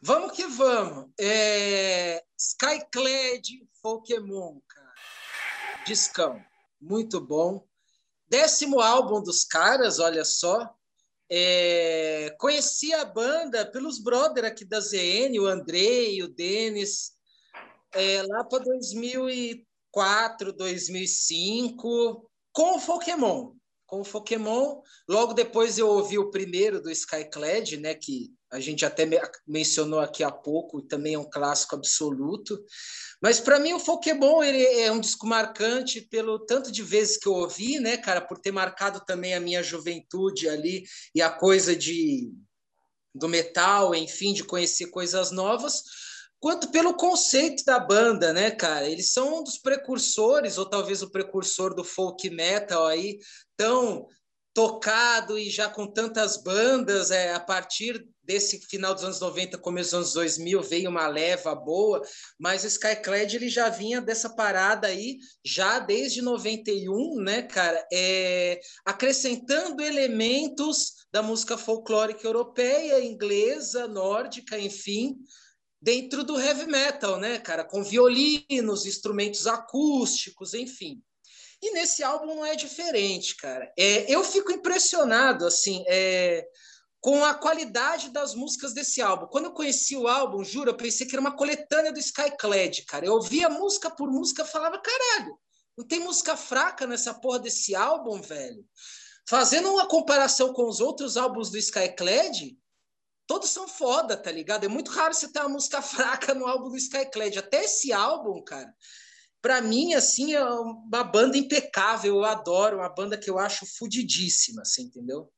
Vamos 0.00 0.32
que 0.32 0.46
vamos. 0.46 1.10
É... 1.18 2.22
Skyclad 2.38 3.42
Pokémon, 3.82 4.60
cara. 4.68 4.94
Discão. 5.86 6.42
Muito 6.80 7.20
bom. 7.20 7.66
Décimo 8.28 8.80
álbum 8.80 9.22
dos 9.22 9.44
caras, 9.44 9.98
olha 9.98 10.24
só. 10.24 10.74
É... 11.30 12.34
Conheci 12.38 12.94
a 12.94 13.04
banda 13.04 13.66
pelos 13.66 13.98
brother 13.98 14.44
aqui 14.44 14.64
da 14.64 14.80
ZN, 14.80 15.38
o 15.40 15.46
Andrei, 15.46 16.22
o 16.22 16.28
Denis 16.28 17.18
é, 17.92 18.22
lá 18.22 18.44
para 18.44 18.62
2004, 18.64 20.52
2005, 20.52 22.30
com 22.52 22.76
o 22.76 22.80
Pokémon. 22.80 23.52
Com 23.86 24.00
o 24.02 24.04
Pokémon, 24.04 24.82
logo 25.08 25.32
depois 25.32 25.78
eu 25.78 25.88
ouvi 25.88 26.18
o 26.18 26.30
primeiro 26.30 26.82
do 26.82 26.90
Skyclad, 26.90 27.78
né, 27.78 27.94
que 27.94 28.30
a 28.50 28.60
gente 28.60 28.84
até 28.84 29.08
mencionou 29.46 30.00
aqui 30.00 30.24
há 30.24 30.30
pouco, 30.30 30.80
também 30.82 31.14
é 31.14 31.18
um 31.18 31.28
clássico 31.28 31.74
absoluto. 31.74 32.58
Mas 33.20 33.40
para 33.40 33.58
mim 33.58 33.72
o 33.72 33.80
Pokémon 33.80 34.42
ele 34.42 34.62
é 34.80 34.90
um 34.90 35.00
disco 35.00 35.26
marcante 35.26 36.00
pelo 36.00 36.38
tanto 36.38 36.70
de 36.72 36.82
vezes 36.82 37.16
que 37.16 37.28
eu 37.28 37.34
ouvi, 37.34 37.78
né, 37.78 37.96
cara, 37.96 38.20
por 38.20 38.38
ter 38.38 38.52
marcado 38.52 39.04
também 39.04 39.34
a 39.34 39.40
minha 39.40 39.62
juventude 39.62 40.48
ali 40.48 40.84
e 41.14 41.20
a 41.20 41.30
coisa 41.30 41.74
de 41.74 42.32
do 43.14 43.28
metal, 43.28 43.94
enfim, 43.94 44.32
de 44.32 44.44
conhecer 44.44 44.88
coisas 44.88 45.32
novas 45.32 45.82
quanto 46.40 46.70
pelo 46.70 46.94
conceito 46.94 47.64
da 47.64 47.78
banda, 47.78 48.32
né, 48.32 48.50
cara? 48.50 48.88
Eles 48.88 49.12
são 49.12 49.40
um 49.40 49.44
dos 49.44 49.58
precursores, 49.58 50.58
ou 50.58 50.66
talvez 50.66 51.02
o 51.02 51.10
precursor 51.10 51.74
do 51.74 51.84
folk 51.84 52.28
metal 52.30 52.86
aí, 52.86 53.18
tão 53.56 54.06
tocado 54.54 55.38
e 55.38 55.48
já 55.50 55.68
com 55.68 55.86
tantas 55.86 56.36
bandas, 56.42 57.10
é, 57.10 57.32
a 57.32 57.40
partir 57.40 58.06
desse 58.22 58.60
final 58.66 58.94
dos 58.94 59.04
anos 59.04 59.20
90, 59.20 59.56
começo 59.58 59.90
dos 59.90 59.94
anos 59.94 60.12
2000, 60.12 60.62
veio 60.62 60.90
uma 60.90 61.06
leva 61.06 61.54
boa, 61.54 62.02
mas 62.38 62.64
o 62.64 62.66
Skyclad 62.66 63.34
ele 63.34 63.48
já 63.48 63.68
vinha 63.68 64.00
dessa 64.00 64.28
parada 64.30 64.88
aí, 64.88 65.18
já 65.44 65.78
desde 65.78 66.20
91, 66.20 67.22
né, 67.22 67.42
cara, 67.42 67.86
é, 67.92 68.60
acrescentando 68.84 69.82
elementos 69.82 71.06
da 71.12 71.22
música 71.22 71.56
folclórica 71.56 72.26
europeia, 72.26 73.02
inglesa, 73.02 73.88
nórdica, 73.88 74.58
enfim, 74.58 75.16
dentro 75.80 76.24
do 76.24 76.38
heavy 76.38 76.66
metal, 76.66 77.18
né, 77.18 77.38
cara? 77.38 77.64
Com 77.64 77.82
violinos, 77.82 78.84
instrumentos 78.84 79.46
acústicos, 79.46 80.52
enfim. 80.54 81.02
E 81.62 81.72
nesse 81.72 82.02
álbum 82.04 82.26
não 82.36 82.46
é 82.46 82.54
diferente, 82.54 83.36
cara. 83.36 83.72
É, 83.76 84.12
eu 84.12 84.22
fico 84.22 84.52
impressionado, 84.52 85.44
assim, 85.46 85.84
é, 85.88 86.46
com 87.00 87.24
a 87.24 87.34
qualidade 87.34 88.10
das 88.10 88.34
músicas 88.34 88.72
desse 88.72 89.00
álbum. 89.00 89.26
Quando 89.26 89.46
eu 89.46 89.52
conheci 89.52 89.96
o 89.96 90.06
álbum, 90.06 90.44
juro, 90.44 90.70
eu 90.70 90.76
pensei 90.76 91.06
que 91.06 91.14
era 91.14 91.20
uma 91.20 91.36
coletânea 91.36 91.92
do 91.92 91.98
Skyclad, 91.98 92.84
cara. 92.86 93.06
Eu 93.06 93.14
ouvia 93.14 93.48
música 93.48 93.90
por 93.90 94.10
música 94.10 94.44
falava, 94.44 94.80
caralho, 94.80 95.38
não 95.76 95.86
tem 95.86 96.00
música 96.00 96.36
fraca 96.36 96.86
nessa 96.86 97.14
porra 97.14 97.38
desse 97.38 97.74
álbum, 97.74 98.20
velho. 98.20 98.64
Fazendo 99.28 99.70
uma 99.70 99.86
comparação 99.86 100.52
com 100.52 100.68
os 100.68 100.80
outros 100.80 101.16
álbuns 101.16 101.50
do 101.50 101.58
Skyclad, 101.58 102.56
todos 103.26 103.50
são 103.50 103.68
foda, 103.68 104.16
tá 104.16 104.32
ligado? 104.32 104.64
É 104.64 104.68
muito 104.68 104.90
raro 104.90 105.14
você 105.14 105.30
ter 105.30 105.40
uma 105.40 105.50
música 105.50 105.80
fraca 105.82 106.34
no 106.34 106.46
álbum 106.46 106.70
do 106.70 106.76
Skyclad. 106.76 107.38
Até 107.38 107.64
esse 107.64 107.92
álbum, 107.92 108.42
cara, 108.42 108.74
para 109.40 109.60
mim, 109.60 109.94
assim, 109.94 110.34
é 110.34 110.44
uma 110.44 111.04
banda 111.04 111.36
impecável. 111.36 112.16
Eu 112.16 112.24
adoro, 112.24 112.78
uma 112.78 112.88
banda 112.88 113.16
que 113.16 113.30
eu 113.30 113.38
acho 113.38 113.66
fudidíssima, 113.66 114.62
assim, 114.62 114.82
entendeu? 114.82 115.30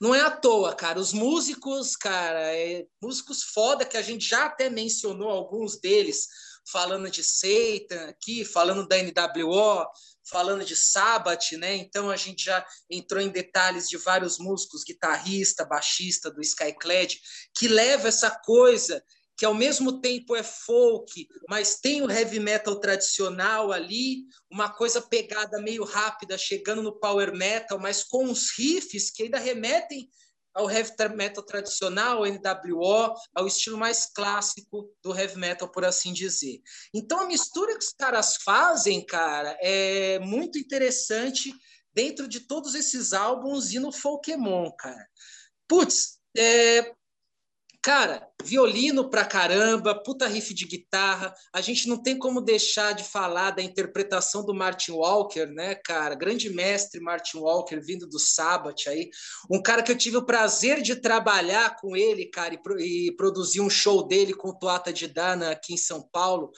Não 0.00 0.14
é 0.14 0.20
à 0.20 0.30
toa, 0.30 0.74
cara. 0.74 0.98
Os 0.98 1.12
músicos, 1.12 1.96
cara, 1.96 2.54
é, 2.54 2.86
músicos 3.02 3.42
foda 3.42 3.84
que 3.84 3.96
a 3.96 4.02
gente 4.02 4.28
já 4.28 4.46
até 4.46 4.68
mencionou 4.68 5.30
alguns 5.30 5.78
deles, 5.78 6.28
falando 6.70 7.10
de 7.10 7.22
Satan 7.24 8.08
aqui, 8.08 8.44
falando 8.44 8.86
da 8.86 8.96
NWO, 8.98 9.86
falando 10.28 10.64
de 10.64 10.76
Sabbath, 10.76 11.52
né? 11.52 11.76
Então 11.76 12.10
a 12.10 12.16
gente 12.16 12.44
já 12.44 12.66
entrou 12.90 13.22
em 13.22 13.30
detalhes 13.30 13.88
de 13.88 13.96
vários 13.96 14.38
músicos, 14.38 14.84
guitarrista, 14.84 15.64
baixista 15.64 16.30
do 16.30 16.40
Skyclad, 16.40 17.18
que 17.56 17.68
leva 17.68 18.08
essa 18.08 18.30
coisa 18.30 19.02
que 19.36 19.44
ao 19.44 19.54
mesmo 19.54 20.00
tempo 20.00 20.34
é 20.34 20.42
folk, 20.42 21.28
mas 21.48 21.78
tem 21.78 22.02
o 22.02 22.10
heavy 22.10 22.40
metal 22.40 22.80
tradicional 22.80 23.70
ali, 23.70 24.24
uma 24.50 24.70
coisa 24.70 25.00
pegada 25.00 25.60
meio 25.60 25.84
rápida, 25.84 26.38
chegando 26.38 26.82
no 26.82 26.98
power 26.98 27.34
metal, 27.34 27.78
mas 27.78 28.02
com 28.02 28.24
uns 28.24 28.50
riffs 28.56 29.10
que 29.10 29.24
ainda 29.24 29.38
remetem 29.38 30.08
ao 30.54 30.70
heavy 30.70 30.90
metal 31.14 31.44
tradicional, 31.44 32.24
ao 32.24 32.26
NWO, 32.26 33.14
ao 33.34 33.46
estilo 33.46 33.76
mais 33.76 34.06
clássico 34.06 34.90
do 35.02 35.14
heavy 35.14 35.36
metal, 35.36 35.70
por 35.70 35.84
assim 35.84 36.14
dizer. 36.14 36.62
Então 36.94 37.20
a 37.20 37.26
mistura 37.26 37.76
que 37.76 37.84
os 37.84 37.92
caras 37.92 38.38
fazem, 38.42 39.04
cara, 39.04 39.54
é 39.60 40.18
muito 40.20 40.58
interessante 40.58 41.52
dentro 41.92 42.26
de 42.26 42.40
todos 42.40 42.74
esses 42.74 43.12
álbuns 43.12 43.72
e 43.72 43.78
no 43.78 43.90
Pokémon, 43.90 44.70
cara. 44.78 45.06
Putz, 45.68 46.18
é, 46.34 46.94
Cara, 47.86 48.28
violino 48.42 49.08
pra 49.08 49.24
caramba, 49.24 49.94
puta 49.94 50.26
riff 50.26 50.52
de 50.52 50.66
guitarra. 50.66 51.32
A 51.52 51.60
gente 51.60 51.88
não 51.88 52.02
tem 52.02 52.18
como 52.18 52.40
deixar 52.40 52.92
de 52.92 53.04
falar 53.04 53.52
da 53.52 53.62
interpretação 53.62 54.44
do 54.44 54.52
Martin 54.52 54.90
Walker, 54.90 55.46
né, 55.46 55.76
cara? 55.76 56.16
Grande 56.16 56.50
mestre 56.50 57.00
Martin 57.00 57.36
Walker, 57.36 57.78
vindo 57.78 58.04
do 58.08 58.18
Sabbath 58.18 58.88
aí. 58.88 59.08
Um 59.48 59.62
cara 59.62 59.84
que 59.84 59.92
eu 59.92 59.96
tive 59.96 60.16
o 60.16 60.26
prazer 60.26 60.82
de 60.82 60.96
trabalhar 60.96 61.76
com 61.76 61.96
ele, 61.96 62.26
cara, 62.26 62.58
e, 62.80 63.06
e 63.06 63.12
produzir 63.12 63.60
um 63.60 63.70
show 63.70 64.04
dele 64.04 64.34
com 64.34 64.48
o 64.48 64.92
de 64.92 65.06
Dana 65.06 65.52
aqui 65.52 65.74
em 65.74 65.78
São 65.78 66.02
Paulo. 66.10 66.50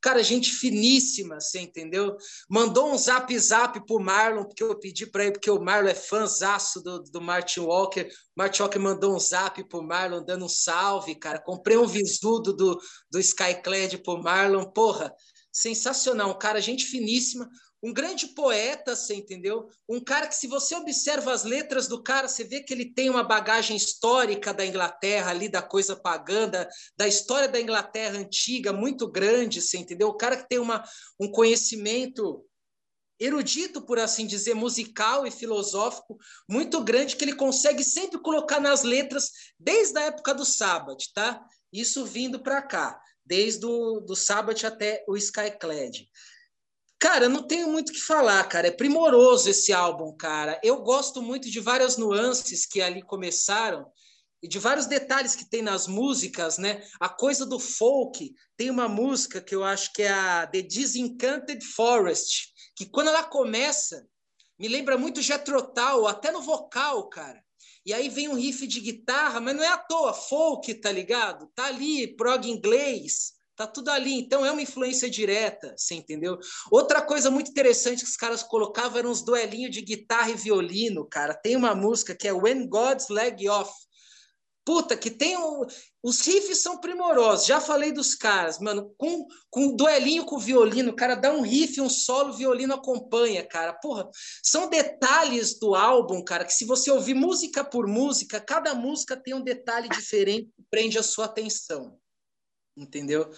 Cara, 0.00 0.22
gente 0.22 0.50
finíssima, 0.50 1.40
você 1.40 1.60
entendeu? 1.60 2.16
Mandou 2.48 2.92
um 2.92 2.98
zap 2.98 3.36
zap 3.38 3.84
pro 3.86 3.98
Marlon, 3.98 4.44
porque 4.44 4.62
eu 4.62 4.78
pedi 4.78 5.06
para 5.06 5.24
ele, 5.24 5.32
porque 5.32 5.50
o 5.50 5.60
Marlon 5.60 5.88
é 5.88 5.94
fãzaço 5.94 6.82
do, 6.82 7.02
do 7.02 7.20
Martin 7.20 7.60
Walker. 7.60 8.02
O 8.02 8.08
Martin 8.36 8.62
Walker 8.62 8.78
mandou 8.78 9.16
um 9.16 9.18
zap 9.18 9.62
pro 9.68 9.82
Marlon, 9.82 10.24
dando 10.24 10.44
um 10.44 10.48
salve, 10.48 11.14
cara. 11.14 11.40
Comprei 11.40 11.76
um 11.76 11.86
visudo 11.86 12.52
do, 12.52 12.80
do 13.10 13.18
Skyclad 13.18 13.98
pro 14.04 14.22
Marlon. 14.22 14.64
Porra, 14.70 15.12
sensacional. 15.50 16.36
Cara, 16.38 16.60
gente 16.60 16.84
finíssima 16.84 17.48
um 17.82 17.92
grande 17.92 18.28
poeta, 18.28 18.96
você 18.96 19.14
entendeu? 19.14 19.68
Um 19.88 20.00
cara 20.00 20.26
que, 20.26 20.34
se 20.34 20.46
você 20.46 20.74
observa 20.74 21.32
as 21.32 21.44
letras 21.44 21.86
do 21.86 22.02
cara, 22.02 22.26
você 22.26 22.42
vê 22.42 22.62
que 22.62 22.72
ele 22.72 22.92
tem 22.92 23.10
uma 23.10 23.22
bagagem 23.22 23.76
histórica 23.76 24.52
da 24.52 24.64
Inglaterra, 24.64 25.30
ali 25.30 25.48
da 25.48 25.62
coisa 25.62 25.94
pagã, 25.94 26.48
da, 26.48 26.68
da 26.96 27.06
história 27.06 27.48
da 27.48 27.60
Inglaterra 27.60 28.18
antiga, 28.18 28.72
muito 28.72 29.06
grande, 29.10 29.60
você 29.60 29.78
entendeu? 29.78 30.08
O 30.08 30.16
cara 30.16 30.36
que 30.36 30.48
tem 30.48 30.58
uma, 30.58 30.82
um 31.20 31.30
conhecimento 31.30 32.44
erudito, 33.18 33.82
por 33.82 33.98
assim 33.98 34.26
dizer, 34.26 34.54
musical 34.54 35.26
e 35.26 35.30
filosófico 35.30 36.18
muito 36.48 36.82
grande 36.82 37.16
que 37.16 37.24
ele 37.24 37.34
consegue 37.34 37.82
sempre 37.82 38.18
colocar 38.18 38.60
nas 38.60 38.82
letras 38.82 39.30
desde 39.58 39.98
a 39.98 40.02
época 40.02 40.34
do 40.34 40.44
Sabbath, 40.44 41.04
tá? 41.14 41.42
Isso 41.72 42.04
vindo 42.04 42.40
para 42.40 42.60
cá, 42.62 43.00
desde 43.24 43.64
o 43.64 44.00
do 44.00 44.14
Sabbath 44.14 44.64
até 44.64 45.04
o 45.08 45.16
Skyclad. 45.16 46.06
Cara, 47.06 47.28
não 47.28 47.44
tenho 47.44 47.70
muito 47.70 47.90
o 47.90 47.92
que 47.92 48.00
falar, 48.00 48.42
cara. 48.48 48.66
É 48.66 48.70
primoroso 48.72 49.48
esse 49.48 49.72
álbum, 49.72 50.12
cara. 50.16 50.60
Eu 50.60 50.82
gosto 50.82 51.22
muito 51.22 51.48
de 51.48 51.60
várias 51.60 51.96
nuances 51.96 52.66
que 52.66 52.82
ali 52.82 53.00
começaram 53.00 53.86
e 54.42 54.48
de 54.48 54.58
vários 54.58 54.86
detalhes 54.86 55.36
que 55.36 55.48
tem 55.48 55.62
nas 55.62 55.86
músicas, 55.86 56.58
né? 56.58 56.82
A 56.98 57.08
coisa 57.08 57.46
do 57.46 57.60
folk, 57.60 58.34
tem 58.56 58.70
uma 58.70 58.88
música 58.88 59.40
que 59.40 59.54
eu 59.54 59.62
acho 59.62 59.92
que 59.92 60.02
é 60.02 60.10
a 60.10 60.48
The 60.48 60.62
Disenchanted 60.62 61.64
Forest, 61.64 62.48
que 62.74 62.86
quando 62.86 63.06
ela 63.06 63.22
começa, 63.22 64.04
me 64.58 64.66
lembra 64.66 64.98
muito 64.98 65.22
Jethro 65.22 65.62
Tull, 65.62 66.08
até 66.08 66.32
no 66.32 66.42
vocal, 66.42 67.08
cara. 67.08 67.40
E 67.86 67.94
aí 67.94 68.08
vem 68.08 68.28
um 68.28 68.34
riff 68.34 68.66
de 68.66 68.80
guitarra, 68.80 69.38
mas 69.38 69.54
não 69.54 69.62
é 69.62 69.68
à 69.68 69.78
toa, 69.78 70.12
folk, 70.12 70.74
tá 70.74 70.90
ligado? 70.90 71.48
Tá 71.54 71.66
ali, 71.66 72.16
prog 72.16 72.50
inglês, 72.50 73.35
tá 73.56 73.66
tudo 73.66 73.90
ali. 73.90 74.14
Então 74.14 74.44
é 74.44 74.50
uma 74.50 74.62
influência 74.62 75.08
direta, 75.08 75.74
você 75.76 75.94
entendeu? 75.94 76.38
Outra 76.70 77.00
coisa 77.02 77.30
muito 77.30 77.50
interessante 77.50 78.04
que 78.04 78.10
os 78.10 78.16
caras 78.16 78.42
colocavam 78.42 78.98
eram 78.98 79.10
uns 79.10 79.22
duelinhos 79.22 79.74
de 79.74 79.80
guitarra 79.80 80.30
e 80.30 80.36
violino, 80.36 81.06
cara. 81.08 81.34
Tem 81.34 81.56
uma 81.56 81.74
música 81.74 82.14
que 82.14 82.28
é 82.28 82.32
When 82.32 82.68
God's 82.68 83.08
Leg 83.08 83.48
Off, 83.48 83.72
Puta, 84.66 84.96
que 84.96 85.12
tem 85.12 85.38
um... 85.38 85.64
Os 86.02 86.26
riffs 86.26 86.58
são 86.58 86.80
primorosos, 86.80 87.46
já 87.46 87.60
falei 87.60 87.92
dos 87.92 88.16
caras, 88.16 88.58
mano, 88.58 88.92
com, 88.98 89.24
com 89.48 89.76
duelinho 89.76 90.24
com 90.24 90.38
violino, 90.38 90.90
o 90.90 90.96
cara 90.96 91.14
dá 91.14 91.32
um 91.32 91.40
riff, 91.40 91.80
um 91.80 91.88
solo, 91.88 92.30
o 92.30 92.36
violino 92.36 92.74
acompanha, 92.74 93.46
cara. 93.46 93.72
Porra, 93.72 94.08
são 94.42 94.68
detalhes 94.68 95.56
do 95.58 95.76
álbum, 95.76 96.22
cara, 96.22 96.44
que 96.44 96.52
se 96.52 96.64
você 96.64 96.90
ouvir 96.90 97.14
música 97.14 97.64
por 97.64 97.86
música, 97.86 98.40
cada 98.40 98.74
música 98.74 99.16
tem 99.16 99.34
um 99.34 99.42
detalhe 99.42 99.88
diferente 99.88 100.50
que 100.56 100.64
prende 100.68 100.98
a 100.98 101.02
sua 101.02 101.26
atenção. 101.26 101.96
Entendeu? 102.76 103.30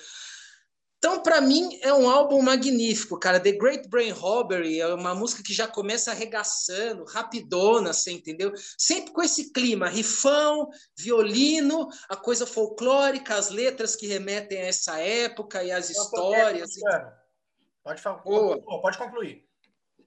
Então, 0.98 1.22
para 1.22 1.40
mim, 1.40 1.78
é 1.80 1.94
um 1.94 2.10
álbum 2.10 2.42
magnífico, 2.42 3.18
cara. 3.20 3.38
The 3.38 3.52
Great 3.52 3.88
Brain 3.88 4.10
Robbery 4.10 4.80
é 4.80 4.88
uma 4.92 5.14
música 5.14 5.44
que 5.44 5.54
já 5.54 5.68
começa 5.68 6.10
arregaçando, 6.10 7.04
rapidona, 7.04 7.92
você 7.92 8.10
entendeu? 8.10 8.52
Sempre 8.76 9.12
com 9.12 9.22
esse 9.22 9.52
clima, 9.52 9.88
rifão, 9.88 10.68
violino, 10.98 11.88
a 12.08 12.16
coisa 12.16 12.44
folclórica, 12.44 13.36
as 13.36 13.48
letras 13.48 13.94
que 13.94 14.08
remetem 14.08 14.58
a 14.58 14.66
essa 14.66 14.98
época 14.98 15.62
e 15.62 15.70
as 15.70 15.88
histórias. 15.88 16.70
Pode, 17.84 18.02
falar, 18.02 18.18
pode 18.18 18.98
concluir. 18.98 19.46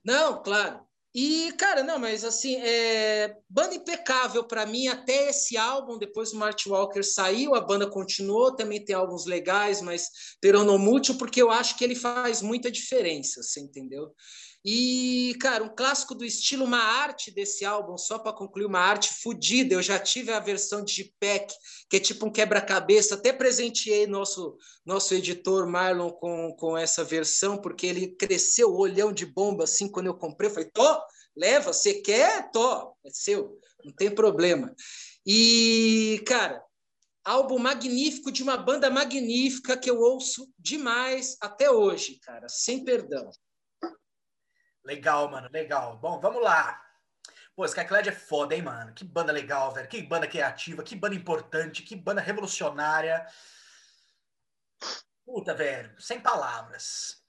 Não, 0.04 0.42
claro. 0.42 0.86
E, 1.14 1.52
cara, 1.58 1.82
não, 1.82 1.98
mas 1.98 2.24
assim, 2.24 2.56
é... 2.56 3.36
banda 3.48 3.74
impecável 3.74 4.44
para 4.44 4.64
mim 4.64 4.88
até 4.88 5.28
esse 5.28 5.58
álbum. 5.58 5.98
Depois 5.98 6.32
o 6.32 6.36
Martin 6.36 6.70
Walker 6.70 7.02
saiu, 7.02 7.54
a 7.54 7.60
banda 7.60 7.86
continuou. 7.86 8.56
Também 8.56 8.82
tem 8.82 8.96
álbuns 8.96 9.26
legais, 9.26 9.82
mas 9.82 10.08
peronomútil, 10.40 11.16
porque 11.16 11.42
eu 11.42 11.50
acho 11.50 11.76
que 11.76 11.84
ele 11.84 11.94
faz 11.94 12.40
muita 12.40 12.70
diferença, 12.70 13.42
você 13.42 13.60
entendeu? 13.60 14.14
E, 14.64 15.34
cara, 15.40 15.64
um 15.64 15.74
clássico 15.74 16.14
do 16.14 16.24
estilo, 16.24 16.64
uma 16.64 16.78
arte 16.78 17.32
desse 17.32 17.64
álbum, 17.64 17.98
só 17.98 18.18
para 18.18 18.32
concluir, 18.32 18.66
uma 18.66 18.78
arte 18.78 19.12
fodida. 19.20 19.74
Eu 19.74 19.82
já 19.82 19.98
tive 19.98 20.30
a 20.30 20.38
versão 20.38 20.84
de 20.84 21.02
JPEG, 21.02 21.52
que 21.90 21.96
é 21.96 22.00
tipo 22.00 22.26
um 22.26 22.30
quebra-cabeça. 22.30 23.16
Até 23.16 23.32
presenteei 23.32 24.06
nosso, 24.06 24.56
nosso 24.86 25.14
editor 25.14 25.66
Marlon 25.66 26.10
com, 26.10 26.54
com 26.56 26.78
essa 26.78 27.02
versão, 27.02 27.58
porque 27.58 27.86
ele 27.86 28.14
cresceu 28.14 28.70
o 28.70 28.78
olhão 28.78 29.12
de 29.12 29.26
bomba 29.26 29.64
assim 29.64 29.88
quando 29.88 30.06
eu 30.06 30.14
comprei. 30.14 30.48
Eu 30.48 30.54
falei, 30.54 30.70
tô, 30.70 31.02
leva, 31.36 31.72
você 31.72 31.94
quer? 31.94 32.50
Tô, 32.52 32.94
é 33.04 33.10
seu, 33.10 33.58
não 33.84 33.92
tem 33.92 34.14
problema. 34.14 34.72
E, 35.26 36.22
cara, 36.24 36.62
álbum 37.24 37.58
magnífico 37.58 38.30
de 38.30 38.44
uma 38.44 38.56
banda 38.56 38.88
magnífica 38.90 39.76
que 39.76 39.90
eu 39.90 39.98
ouço 39.98 40.48
demais 40.56 41.36
até 41.40 41.70
hoje, 41.70 42.18
cara, 42.20 42.48
sem 42.48 42.84
perdão. 42.84 43.28
Legal, 44.84 45.30
mano, 45.30 45.48
legal. 45.52 45.96
Bom, 45.96 46.20
vamos 46.20 46.42
lá. 46.42 46.80
Pô, 47.54 47.64
Skyclad 47.64 48.08
é 48.08 48.12
foda, 48.12 48.54
hein, 48.54 48.62
mano? 48.62 48.92
Que 48.92 49.04
banda 49.04 49.30
legal, 49.30 49.72
velho. 49.72 49.88
Que 49.88 50.02
banda 50.02 50.26
criativa, 50.26 50.82
que 50.82 50.96
banda 50.96 51.14
importante, 51.14 51.82
que 51.82 51.94
banda 51.94 52.20
revolucionária. 52.20 53.26
Puta, 55.24 55.54
velho, 55.54 55.94
sem 56.00 56.18
palavras. 56.18 57.22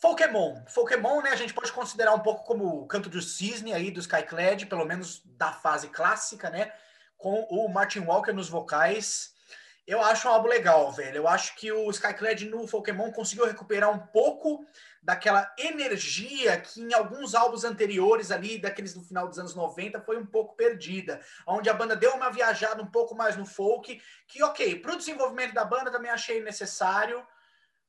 Pokémon. 0.00 0.62
Pokémon, 0.74 1.22
né, 1.22 1.30
a 1.30 1.36
gente 1.36 1.54
pode 1.54 1.72
considerar 1.72 2.14
um 2.14 2.20
pouco 2.20 2.44
como 2.44 2.82
o 2.82 2.86
canto 2.86 3.08
do 3.08 3.20
cisne 3.20 3.72
aí 3.72 3.90
do 3.90 4.00
Skyclad, 4.00 4.66
pelo 4.66 4.84
menos 4.84 5.22
da 5.24 5.52
fase 5.52 5.88
clássica, 5.88 6.50
né? 6.50 6.72
Com 7.16 7.42
o 7.50 7.68
Martin 7.68 8.00
Walker 8.00 8.32
nos 8.32 8.48
vocais. 8.48 9.34
Eu 9.86 10.02
acho 10.02 10.28
um 10.28 10.30
álbum 10.30 10.48
legal, 10.48 10.90
velho. 10.92 11.16
Eu 11.16 11.28
acho 11.28 11.54
que 11.56 11.70
o 11.70 11.90
Skyclad 11.90 12.42
no 12.44 12.66
Pokémon 12.66 13.12
conseguiu 13.12 13.46
recuperar 13.46 13.90
um 13.90 13.98
pouco 13.98 14.64
daquela 15.02 15.52
energia 15.56 16.60
que 16.60 16.80
em 16.80 16.92
alguns 16.92 17.34
álbuns 17.34 17.64
anteriores 17.64 18.30
ali, 18.30 18.58
daqueles 18.58 18.92
do 18.92 19.02
final 19.02 19.26
dos 19.26 19.38
anos 19.38 19.54
90, 19.54 20.00
foi 20.00 20.18
um 20.18 20.26
pouco 20.26 20.54
perdida. 20.54 21.20
Onde 21.46 21.70
a 21.70 21.74
banda 21.74 21.96
deu 21.96 22.14
uma 22.14 22.30
viajada 22.30 22.82
um 22.82 22.90
pouco 22.90 23.14
mais 23.14 23.36
no 23.36 23.46
folk, 23.46 24.00
que 24.28 24.42
ok, 24.42 24.78
para 24.80 24.92
o 24.92 24.96
desenvolvimento 24.96 25.54
da 25.54 25.64
banda 25.64 25.90
também 25.90 26.10
achei 26.10 26.42
necessário, 26.42 27.26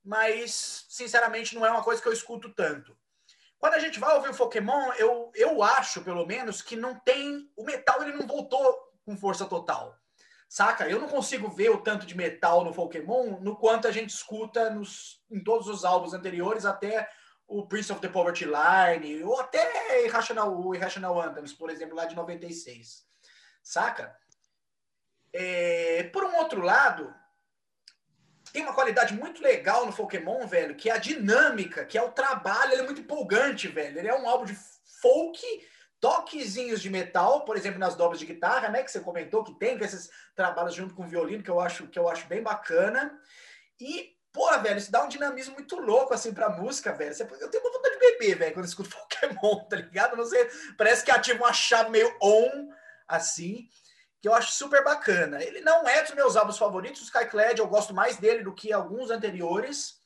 mas 0.03 0.85
sinceramente 0.89 1.53
não 1.53 1.65
é 1.65 1.71
uma 1.71 1.83
coisa 1.83 2.01
que 2.01 2.07
eu 2.07 2.13
escuto 2.13 2.49
tanto. 2.53 2.97
Quando 3.59 3.75
a 3.75 3.79
gente 3.79 3.99
vai 3.99 4.15
ouvir 4.15 4.29
o 4.29 4.35
Pokémon, 4.35 4.91
eu, 4.93 5.31
eu 5.35 5.61
acho, 5.61 6.01
pelo 6.01 6.25
menos, 6.25 6.63
que 6.63 6.75
não 6.75 6.95
tem. 6.95 7.47
O 7.55 7.63
metal 7.63 8.01
ele 8.01 8.13
não 8.13 8.25
voltou 8.25 8.75
com 9.05 9.15
força 9.15 9.45
total. 9.45 10.00
Saca? 10.51 10.85
Eu 10.89 10.99
não 10.99 11.07
consigo 11.07 11.49
ver 11.49 11.69
o 11.69 11.77
tanto 11.77 12.05
de 12.05 12.13
metal 12.13 12.65
no 12.65 12.73
Pokémon 12.73 13.39
no 13.39 13.55
quanto 13.55 13.87
a 13.87 13.91
gente 13.91 14.09
escuta 14.09 14.69
nos, 14.69 15.23
em 15.31 15.41
todos 15.41 15.69
os 15.69 15.85
álbuns 15.85 16.13
anteriores, 16.13 16.65
até 16.65 17.09
o 17.47 17.65
Prince 17.65 17.89
of 17.89 18.01
the 18.01 18.09
Poverty 18.09 18.43
Line, 18.43 19.23
ou 19.23 19.39
até 19.39 20.03
Irrational, 20.03 20.75
Irrational 20.75 21.21
Anthems, 21.21 21.53
por 21.53 21.69
exemplo, 21.69 21.95
lá 21.95 22.03
de 22.03 22.17
96. 22.17 23.05
Saca? 23.63 24.13
É, 25.31 26.09
por 26.11 26.25
um 26.25 26.35
outro 26.35 26.59
lado, 26.59 27.15
tem 28.51 28.63
uma 28.63 28.73
qualidade 28.73 29.13
muito 29.13 29.41
legal 29.41 29.85
no 29.85 29.95
Pokémon, 29.95 30.45
velho, 30.47 30.75
que 30.75 30.89
é 30.89 30.93
a 30.93 30.97
dinâmica, 30.97 31.85
que 31.85 31.97
é 31.97 32.03
o 32.03 32.11
trabalho, 32.11 32.73
ele 32.73 32.81
é 32.81 32.85
muito 32.85 32.99
empolgante, 32.99 33.69
velho. 33.69 33.97
Ele 33.97 34.09
é 34.09 34.19
um 34.19 34.27
álbum 34.27 34.43
de 34.43 34.57
folk 35.01 35.41
toquezinhos 36.01 36.81
de 36.81 36.89
metal, 36.89 37.45
por 37.45 37.55
exemplo, 37.55 37.79
nas 37.79 37.95
dobras 37.95 38.19
de 38.19 38.25
guitarra, 38.25 38.69
né, 38.69 38.81
que 38.81 38.91
você 38.91 38.99
comentou 38.99 39.43
que 39.43 39.53
tem, 39.53 39.77
com 39.77 39.85
esses 39.85 40.09
trabalhos 40.35 40.73
junto 40.73 40.95
com 40.95 41.07
violino, 41.07 41.43
que 41.43 41.49
eu 41.49 41.59
acho 41.59 41.87
que 41.87 41.99
eu 41.99 42.09
acho 42.09 42.27
bem 42.27 42.41
bacana. 42.41 43.17
E, 43.79 44.17
pô, 44.33 44.49
velho, 44.59 44.79
isso 44.79 44.91
dá 44.91 45.03
um 45.03 45.07
dinamismo 45.07 45.53
muito 45.53 45.79
louco, 45.79 46.13
assim, 46.13 46.33
pra 46.33 46.49
música, 46.49 46.91
velho. 46.91 47.15
Eu 47.39 47.51
tenho 47.51 47.63
uma 47.63 47.71
vontade 47.71 47.93
de 47.93 47.99
beber, 47.99 48.35
velho, 48.35 48.53
quando 48.53 48.65
eu 48.65 48.69
escuto 48.69 48.89
Pokémon, 48.97 49.63
tá 49.65 49.75
ligado? 49.75 50.17
Não 50.17 50.25
sei, 50.25 50.49
parece 50.75 51.05
que 51.05 51.11
ativa 51.11 51.43
uma 51.43 51.53
chave 51.53 51.91
meio 51.91 52.11
on, 52.19 52.69
assim, 53.07 53.69
que 54.19 54.27
eu 54.27 54.33
acho 54.33 54.53
super 54.53 54.83
bacana. 54.83 55.43
Ele 55.43 55.61
não 55.61 55.87
é 55.87 56.01
dos 56.01 56.15
meus 56.15 56.35
álbuns 56.35 56.57
favoritos, 56.57 57.01
o 57.01 57.05
Skyclad, 57.05 57.59
eu 57.59 57.67
gosto 57.67 57.93
mais 57.93 58.17
dele 58.17 58.43
do 58.43 58.55
que 58.55 58.73
alguns 58.73 59.11
anteriores, 59.11 60.00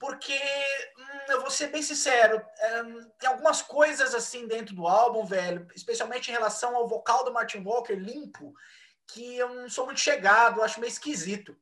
porque 0.00 0.32
hum, 0.32 1.18
eu 1.28 1.42
vou 1.42 1.50
ser 1.50 1.66
bem 1.66 1.82
sincero, 1.82 2.42
é, 2.58 2.82
tem 3.18 3.28
algumas 3.28 3.60
coisas 3.60 4.14
assim 4.14 4.48
dentro 4.48 4.74
do 4.74 4.88
álbum, 4.88 5.26
velho, 5.26 5.68
especialmente 5.76 6.30
em 6.30 6.32
relação 6.32 6.74
ao 6.74 6.88
vocal 6.88 7.22
do 7.22 7.32
Martin 7.32 7.58
Walker 7.58 7.94
limpo, 7.94 8.54
que 9.06 9.36
eu 9.36 9.54
não 9.54 9.68
sou 9.68 9.84
muito 9.84 10.00
chegado, 10.00 10.62
acho 10.62 10.80
meio 10.80 10.90
esquisito. 10.90 11.54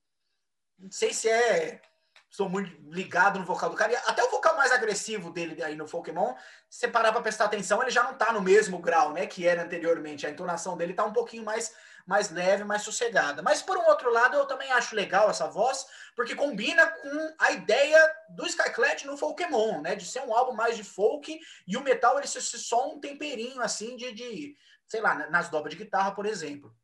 Não 0.78 0.90
sei 0.92 1.12
se 1.12 1.28
é. 1.28 1.82
Sou 2.30 2.48
muito 2.48 2.70
ligado 2.90 3.38
no 3.38 3.44
vocal 3.44 3.70
do 3.70 3.76
cara. 3.76 3.98
Até 4.06 4.22
o 4.22 4.30
vocal 4.30 4.56
mais 4.56 4.70
agressivo 4.70 5.30
dele 5.30 5.62
aí 5.62 5.74
no 5.74 5.88
Pokémon, 5.88 6.34
se 6.68 6.86
parar 6.88 7.12
pra 7.12 7.22
prestar 7.22 7.46
atenção, 7.46 7.80
ele 7.80 7.90
já 7.90 8.02
não 8.02 8.14
tá 8.14 8.32
no 8.32 8.42
mesmo 8.42 8.78
grau, 8.78 9.12
né? 9.12 9.26
Que 9.26 9.46
era 9.46 9.62
anteriormente. 9.62 10.26
A 10.26 10.30
entonação 10.30 10.76
dele 10.76 10.92
tá 10.92 11.04
um 11.04 11.12
pouquinho 11.12 11.44
mais 11.44 11.74
mais 12.08 12.30
leve, 12.30 12.64
mais 12.64 12.80
sossegada. 12.80 13.42
Mas 13.42 13.60
por 13.60 13.76
um 13.76 13.84
outro 13.84 14.10
lado, 14.10 14.34
eu 14.34 14.46
também 14.46 14.72
acho 14.72 14.96
legal 14.96 15.28
essa 15.28 15.46
voz, 15.46 15.86
porque 16.16 16.34
combina 16.34 16.86
com 16.86 17.34
a 17.38 17.52
ideia 17.52 18.00
do 18.30 18.46
Skyclad 18.46 19.04
no 19.04 19.18
Pokémon, 19.18 19.82
né? 19.82 19.94
De 19.94 20.06
ser 20.06 20.22
um 20.22 20.34
álbum 20.34 20.54
mais 20.54 20.74
de 20.74 20.82
folk 20.82 21.38
e 21.66 21.76
o 21.76 21.82
metal 21.82 22.16
ele 22.16 22.26
ser 22.26 22.40
só 22.40 22.88
um 22.88 22.98
temperinho 22.98 23.60
assim 23.60 23.94
de, 23.94 24.10
de 24.12 24.56
sei 24.86 25.02
lá, 25.02 25.28
nas 25.28 25.50
dobras 25.50 25.74
de 25.74 25.84
guitarra, 25.84 26.12
por 26.12 26.24
exemplo. 26.24 26.74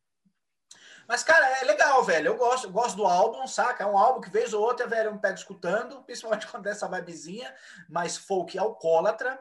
Mas, 1.07 1.23
cara, 1.23 1.45
é 1.61 1.65
legal, 1.65 2.03
velho. 2.03 2.29
Eu 2.29 2.37
gosto, 2.37 2.67
eu 2.67 2.71
gosto 2.71 2.95
do 2.95 3.05
álbum, 3.05 3.47
saca? 3.47 3.83
É 3.83 3.87
um 3.87 3.97
álbum 3.97 4.21
que 4.21 4.29
vez 4.29 4.53
ou 4.53 4.63
outra, 4.63 4.87
velho, 4.87 5.09
eu 5.09 5.13
me 5.13 5.19
pego 5.19 5.35
escutando, 5.35 6.01
principalmente 6.05 6.47
quando 6.47 6.67
é 6.67 6.71
essa 6.71 6.87
vibezinha 6.87 7.53
mais 7.89 8.17
folk 8.17 8.57
alcoólatra. 8.57 9.39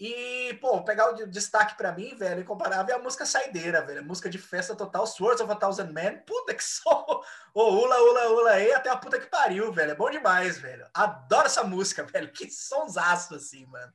E, 0.00 0.56
pô, 0.60 0.80
pegar 0.84 1.10
o 1.10 1.26
destaque 1.26 1.76
para 1.76 1.90
mim, 1.90 2.14
velho, 2.14 2.42
incomparável 2.42 2.94
é 2.94 2.98
a 2.98 3.02
música 3.02 3.26
Saideira, 3.26 3.82
velho. 3.84 3.98
A 3.98 4.04
música 4.04 4.30
de 4.30 4.38
festa 4.38 4.76
total, 4.76 5.04
Swords 5.04 5.40
of 5.40 5.50
a 5.50 5.56
Thousand 5.56 5.92
Men. 5.92 6.18
Puta 6.24 6.54
que 6.54 6.62
só. 6.62 7.04
Ô, 7.52 7.64
ula, 7.64 8.00
ula, 8.00 8.28
ula 8.28 8.50
aí, 8.52 8.72
até 8.72 8.90
a 8.90 8.96
puta 8.96 9.18
que 9.18 9.26
pariu, 9.26 9.72
velho. 9.72 9.90
É 9.90 9.94
bom 9.96 10.08
demais, 10.08 10.56
velho. 10.58 10.86
Adoro 10.94 11.46
essa 11.46 11.64
música, 11.64 12.04
velho. 12.12 12.30
Que 12.32 12.48
sonsaço, 12.48 13.34
assim, 13.34 13.66
mano. 13.66 13.92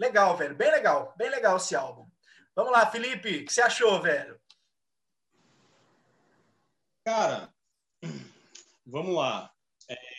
Legal, 0.00 0.36
velho. 0.36 0.56
Bem 0.56 0.70
legal. 0.70 1.14
Bem 1.16 1.30
legal 1.30 1.58
esse 1.58 1.76
álbum. 1.76 2.08
Vamos 2.56 2.72
lá, 2.72 2.84
Felipe. 2.86 3.42
O 3.42 3.44
que 3.44 3.52
você 3.52 3.62
achou, 3.62 4.02
velho? 4.02 4.40
Cara, 7.06 7.54
vamos 8.84 9.14
lá. 9.14 9.48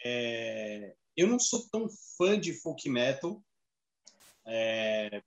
É... 0.06 0.96
Eu 1.18 1.28
não 1.28 1.38
sou 1.38 1.68
tão 1.70 1.90
fã 2.18 2.40
de 2.40 2.54
folk 2.54 2.90
metal 2.90 3.44
é, 4.48 5.22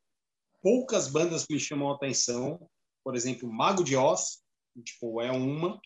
poucas 0.62 1.06
bandas 1.06 1.44
me 1.50 1.60
chamam 1.60 1.90
a 1.90 1.94
atenção, 1.94 2.66
por 3.04 3.14
exemplo, 3.14 3.52
Mago 3.52 3.84
de 3.84 3.94
Oz, 3.94 4.42
tipo, 4.82 5.20
é 5.20 5.30
uma. 5.30 5.78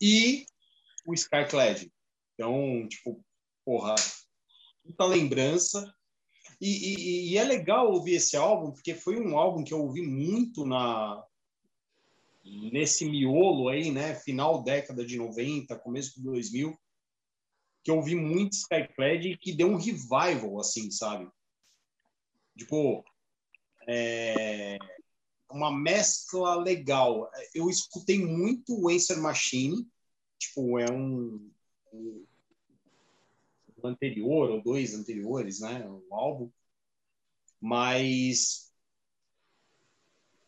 E 0.00 0.46
o 1.04 1.12
Skyclad. 1.12 1.86
Então, 2.32 2.88
tipo, 2.88 3.22
porra, 3.66 3.94
muita 4.82 5.04
lembrança. 5.04 5.94
E, 6.58 6.94
e, 6.94 7.32
e, 7.32 7.36
é 7.36 7.44
legal 7.44 7.92
ouvir 7.92 8.14
esse 8.14 8.38
álbum, 8.38 8.72
porque 8.72 8.94
foi 8.94 9.20
um 9.20 9.36
álbum 9.36 9.62
que 9.62 9.74
eu 9.74 9.82
ouvi 9.82 10.00
muito 10.00 10.64
na 10.64 11.22
nesse 12.72 13.04
miolo 13.04 13.68
aí, 13.68 13.90
né? 13.90 14.14
Final 14.14 14.62
década 14.62 15.04
de 15.04 15.16
90, 15.16 15.78
começo 15.78 16.14
de 16.14 16.22
2000, 16.22 16.78
que 17.82 17.90
eu 17.90 17.96
ouvi 17.96 18.14
muito 18.14 18.54
Skyclad 18.54 19.24
e 19.26 19.36
que 19.36 19.52
deu 19.52 19.68
um 19.68 19.76
revival, 19.76 20.60
assim, 20.60 20.90
sabe? 20.90 21.30
Tipo, 22.56 23.04
é, 23.88 24.78
uma 25.50 25.70
mescla 25.70 26.56
legal. 26.56 27.30
Eu 27.54 27.70
escutei 27.70 28.18
muito 28.18 28.78
o 28.78 28.90
Answer 28.90 29.20
Machine, 29.20 29.86
tipo, 30.38 30.78
é 30.78 30.90
um, 30.90 31.50
um, 31.92 32.26
anterior 33.84 34.50
ou 34.50 34.62
dois 34.62 34.94
anteriores, 34.94 35.60
né, 35.60 35.86
o 35.88 36.14
álbum, 36.14 36.50
mas 37.60 38.67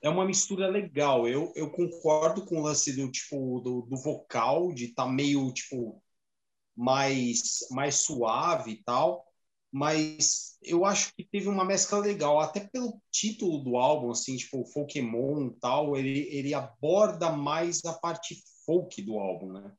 é 0.02 0.08
uma 0.08 0.24
mistura 0.24 0.68
legal. 0.68 1.28
Eu, 1.28 1.52
eu 1.56 1.70
concordo 1.70 2.44
com 2.46 2.58
o 2.60 2.62
lance 2.62 2.94
do 2.94 3.10
tipo 3.10 3.60
do, 3.60 3.82
do 3.82 3.96
vocal 3.96 4.72
de 4.72 4.88
tá 4.88 5.06
meio 5.06 5.52
tipo 5.52 6.02
mais 6.76 7.60
mais 7.70 7.96
suave 7.96 8.72
e 8.72 8.82
tal, 8.84 9.26
mas 9.72 10.58
eu 10.62 10.84
acho 10.84 11.14
que 11.14 11.24
teve 11.24 11.48
uma 11.48 11.64
mescla 11.64 11.98
legal, 11.98 12.40
até 12.40 12.60
pelo 12.60 13.00
título 13.10 13.62
do 13.62 13.76
álbum, 13.76 14.10
assim, 14.10 14.36
tipo, 14.36 14.70
Pokémon 14.72 15.50
tal, 15.60 15.96
ele, 15.96 16.28
ele 16.30 16.54
aborda 16.54 17.30
mais 17.30 17.84
a 17.84 17.92
parte 17.94 18.42
folk 18.66 19.00
do 19.02 19.18
álbum, 19.18 19.52
né? 19.52 19.72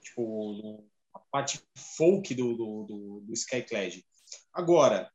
Tipo, 0.00 0.84
a 1.12 1.18
parte 1.18 1.60
folk 1.76 2.34
do, 2.34 2.56
do, 2.56 2.84
do, 2.84 3.20
do 3.26 3.32
Skyclad. 3.32 4.04
Agora, 4.52 5.10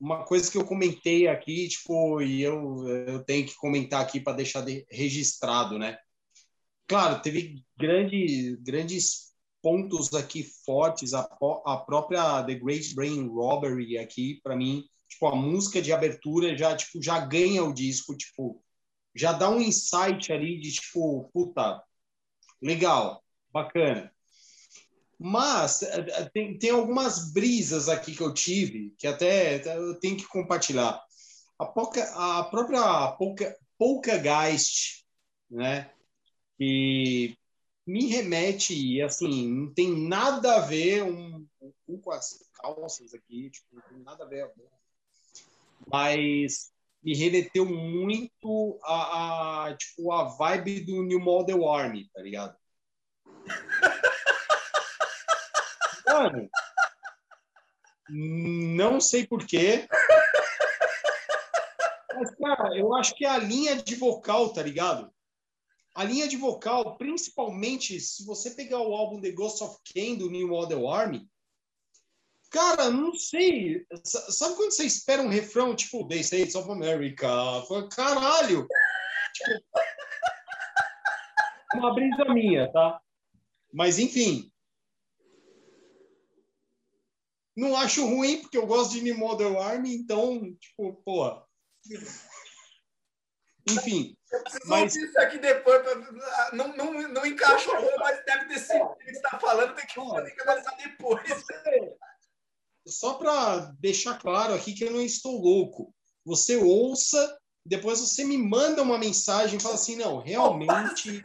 uma 0.00 0.24
coisa 0.24 0.50
que 0.50 0.56
eu 0.56 0.64
comentei 0.64 1.28
aqui, 1.28 1.68
tipo, 1.68 2.22
e 2.22 2.40
eu, 2.42 2.88
eu 2.88 3.22
tenho 3.24 3.46
que 3.46 3.54
comentar 3.56 4.00
aqui 4.00 4.18
para 4.18 4.36
deixar 4.36 4.62
de, 4.62 4.86
registrado, 4.90 5.78
né? 5.78 5.98
Claro, 6.88 7.20
teve 7.20 7.62
grande, 7.78 8.56
grandes 8.62 9.34
pontos 9.62 10.14
aqui 10.14 10.42
fortes, 10.64 11.12
a, 11.12 11.28
a 11.66 11.76
própria 11.76 12.42
The 12.42 12.54
Great 12.54 12.94
Brain 12.94 13.28
Robbery 13.28 13.98
aqui, 13.98 14.40
para 14.42 14.56
mim, 14.56 14.84
tipo, 15.06 15.26
a 15.26 15.36
música 15.36 15.82
de 15.82 15.92
abertura 15.92 16.56
já, 16.56 16.74
tipo, 16.74 17.02
já 17.02 17.20
ganha 17.20 17.62
o 17.62 17.74
disco, 17.74 18.16
tipo, 18.16 18.62
já 19.14 19.32
dá 19.32 19.50
um 19.50 19.60
insight 19.60 20.32
ali 20.32 20.58
de, 20.58 20.72
tipo, 20.72 21.28
puta, 21.32 21.82
legal, 22.62 23.22
bacana. 23.52 24.10
Mas 25.22 25.82
eh, 25.82 26.06
eh, 26.08 26.30
tem, 26.32 26.58
tem 26.58 26.70
algumas 26.70 27.30
brisas 27.30 27.90
aqui 27.90 28.16
que 28.16 28.22
eu 28.22 28.32
tive, 28.32 28.94
que 28.96 29.06
até 29.06 29.60
eu 29.76 29.94
tenho 30.00 30.16
que 30.16 30.26
compartilhar. 30.26 30.98
A, 31.58 31.66
Polka, 31.66 32.02
a 32.14 32.44
própria 32.44 33.12
Polka, 33.18 33.54
Polkageist, 33.76 35.04
né? 35.50 35.92
E 36.58 37.36
me 37.86 38.06
remete, 38.06 39.02
assim, 39.02 39.46
não 39.46 39.74
tem 39.74 39.94
nada 40.08 40.56
a 40.56 40.60
ver 40.60 41.02
um, 41.02 41.46
um 41.86 42.00
com 42.00 42.12
as 42.12 42.38
calças 42.54 43.12
aqui, 43.12 43.50
tipo, 43.50 43.66
não 43.74 43.82
tem 43.82 43.98
nada 43.98 44.24
a 44.24 44.26
ver. 44.26 44.50
Mas 45.86 46.72
me 47.02 47.14
remeteu 47.14 47.66
muito 47.66 48.80
a, 48.84 49.66
a, 49.66 49.76
tipo, 49.76 50.12
a 50.12 50.24
vibe 50.24 50.80
do 50.80 51.02
New 51.02 51.20
Model 51.20 51.68
Army, 51.68 52.08
tá 52.14 52.22
ligado? 52.22 52.56
Mano, 56.12 56.50
não 58.08 59.00
sei 59.00 59.26
porquê. 59.26 59.86
Mas, 62.14 62.34
cara, 62.36 62.76
eu 62.76 62.94
acho 62.94 63.14
que 63.14 63.24
é 63.24 63.28
a 63.28 63.38
linha 63.38 63.76
de 63.76 63.94
vocal, 63.94 64.52
tá 64.52 64.62
ligado? 64.62 65.10
a 65.94 66.04
linha 66.04 66.28
de 66.28 66.36
vocal, 66.36 66.96
principalmente 66.96 67.98
se 68.00 68.24
você 68.24 68.50
pegar 68.50 68.80
o 68.80 68.94
álbum 68.94 69.20
The 69.20 69.32
Ghost 69.32 69.62
of 69.62 69.76
Cain 69.92 70.16
do 70.16 70.30
New 70.30 70.48
Model 70.48 70.88
Army, 70.88 71.28
cara, 72.50 72.90
não 72.90 73.14
sei. 73.14 73.84
Sabe 74.04 74.56
quando 74.56 74.70
você 74.72 74.84
espera 74.84 75.22
um 75.22 75.28
refrão 75.28 75.74
tipo 75.74 76.06
The 76.06 76.16
States 76.16 76.54
of 76.54 76.70
America? 76.70 77.28
Caralho! 77.94 78.66
Tipo, 79.34 79.60
uma 81.74 81.94
brisa 81.94 82.24
minha, 82.32 82.70
tá? 82.72 83.00
Mas 83.72 83.98
enfim. 83.98 84.50
Não 87.56 87.76
acho 87.76 88.06
ruim, 88.06 88.40
porque 88.40 88.56
eu 88.56 88.66
gosto 88.66 88.92
de 88.92 89.02
New 89.02 89.18
Model 89.18 89.60
Army, 89.60 89.94
então, 89.94 90.54
tipo, 90.54 90.94
porra. 91.04 91.44
Enfim. 93.68 94.16
Eu 94.32 94.42
preciso 94.42 94.68
mas... 94.68 94.94
ouvir 94.94 95.08
isso 95.08 95.20
aqui 95.20 95.38
depois. 95.38 95.82
Pra... 95.82 96.50
Não, 96.52 96.76
não, 96.76 97.08
não 97.08 97.26
encaixa 97.26 97.68
mas 97.98 98.24
deve 98.24 98.46
ter 98.46 98.58
sido 98.58 98.84
o 98.84 98.96
que 98.96 99.04
você 99.04 99.10
está 99.10 99.38
falando, 99.38 99.74
tem 99.74 99.86
que, 99.86 99.94
tem 99.94 100.34
que 100.34 100.42
analisar 100.42 100.76
depois. 100.76 101.44
Só 102.86 103.14
para 103.14 103.72
deixar 103.78 104.18
claro 104.18 104.54
aqui 104.54 104.72
que 104.72 104.84
eu 104.84 104.90
não 104.90 105.00
estou 105.00 105.40
louco. 105.40 105.94
Você 106.24 106.56
ouça, 106.56 107.38
depois 107.64 108.00
você 108.00 108.24
me 108.24 108.38
manda 108.38 108.82
uma 108.82 108.98
mensagem 108.98 109.58
e 109.58 109.62
fala 109.62 109.74
assim: 109.74 109.96
não, 109.96 110.18
realmente. 110.18 111.22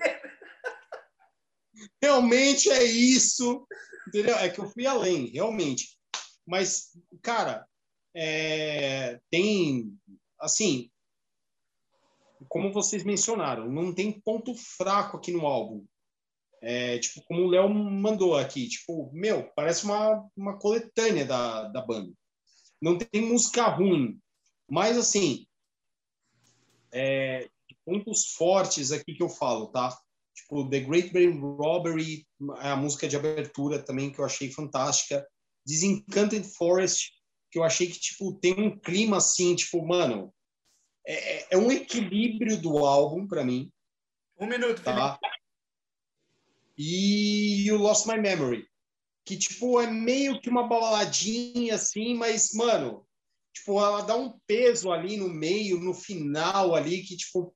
realmente 2.02 2.70
é 2.70 2.84
isso. 2.84 3.66
Entendeu? 4.08 4.36
É 4.36 4.50
que 4.50 4.60
eu 4.60 4.70
fui 4.70 4.86
além, 4.86 5.28
realmente. 5.28 5.95
Mas, 6.46 6.92
cara, 7.22 7.68
é, 8.14 9.20
tem. 9.30 9.98
Assim, 10.40 10.90
como 12.48 12.72
vocês 12.72 13.04
mencionaram, 13.04 13.72
não 13.72 13.94
tem 13.94 14.20
ponto 14.20 14.54
fraco 14.56 15.18
aqui 15.18 15.32
no 15.32 15.46
álbum. 15.46 15.86
É, 16.62 16.98
tipo, 17.00 17.24
como 17.26 17.44
o 17.44 17.48
Léo 17.48 17.70
mandou 17.70 18.36
aqui, 18.36 18.68
tipo, 18.68 19.12
meu, 19.14 19.44
parece 19.56 19.86
uma, 19.86 20.28
uma 20.36 20.58
coletânea 20.58 21.26
da, 21.26 21.68
da 21.68 21.82
banda. 21.82 22.12
Não 22.82 22.98
tem 22.98 23.22
música 23.22 23.68
ruim, 23.68 24.20
mas 24.70 24.98
assim, 24.98 25.46
é, 26.92 27.48
pontos 27.86 28.34
fortes 28.34 28.92
aqui 28.92 29.14
que 29.14 29.22
eu 29.22 29.30
falo, 29.30 29.68
tá? 29.68 29.96
Tipo, 30.34 30.70
The 30.70 30.80
Great 30.82 31.12
Brain 31.12 31.40
Robbery, 31.40 32.28
a 32.58 32.76
música 32.76 33.08
de 33.08 33.16
abertura 33.16 33.82
também 33.82 34.12
que 34.12 34.20
eu 34.20 34.26
achei 34.26 34.52
fantástica. 34.52 35.26
Disenchanted 35.66 36.48
Forest, 36.56 37.12
que 37.52 37.60
eu 37.60 37.64
achei 37.64 37.88
que, 37.88 38.00
tipo, 38.00 38.34
tem 38.34 38.54
um 38.54 38.78
clima 38.80 39.18
assim, 39.18 39.56
tipo, 39.56 39.86
mano, 39.86 40.34
é, 41.06 41.38
é, 41.38 41.48
é 41.52 41.58
um 41.58 41.72
equilíbrio 41.72 42.60
do 42.60 42.80
álbum 42.80 43.28
para 43.28 43.44
mim. 43.44 43.72
Um 44.40 44.48
minuto, 44.48 44.84
tá? 44.84 45.20
E 46.78 47.72
o 47.72 47.78
Lost 47.78 48.06
My 48.06 48.18
Memory, 48.18 48.68
que 49.24 49.38
tipo 49.38 49.80
é 49.80 49.88
meio 49.88 50.42
que 50.42 50.50
uma 50.50 50.68
baladinha 50.68 51.76
assim, 51.76 52.14
mas 52.16 52.52
mano, 52.54 53.08
tipo 53.54 53.80
ela 53.80 54.02
dá 54.02 54.16
um 54.16 54.38
peso 54.46 54.92
ali 54.92 55.16
no 55.16 55.30
meio, 55.30 55.80
no 55.80 55.94
final 55.94 56.76
ali 56.76 57.02
que 57.02 57.16
tipo 57.16 57.56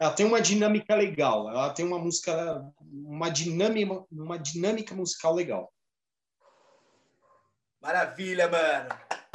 ela 0.00 0.12
tem 0.12 0.24
uma 0.24 0.40
dinâmica 0.40 0.94
legal, 0.94 1.50
ela 1.50 1.70
tem 1.74 1.84
uma 1.84 1.98
música, 1.98 2.64
uma 2.80 3.28
dinâmica, 3.28 4.06
uma 4.10 4.38
dinâmica 4.38 4.94
musical 4.94 5.34
legal. 5.34 5.70
Maravilha, 7.80 8.46
mano. 8.46 8.88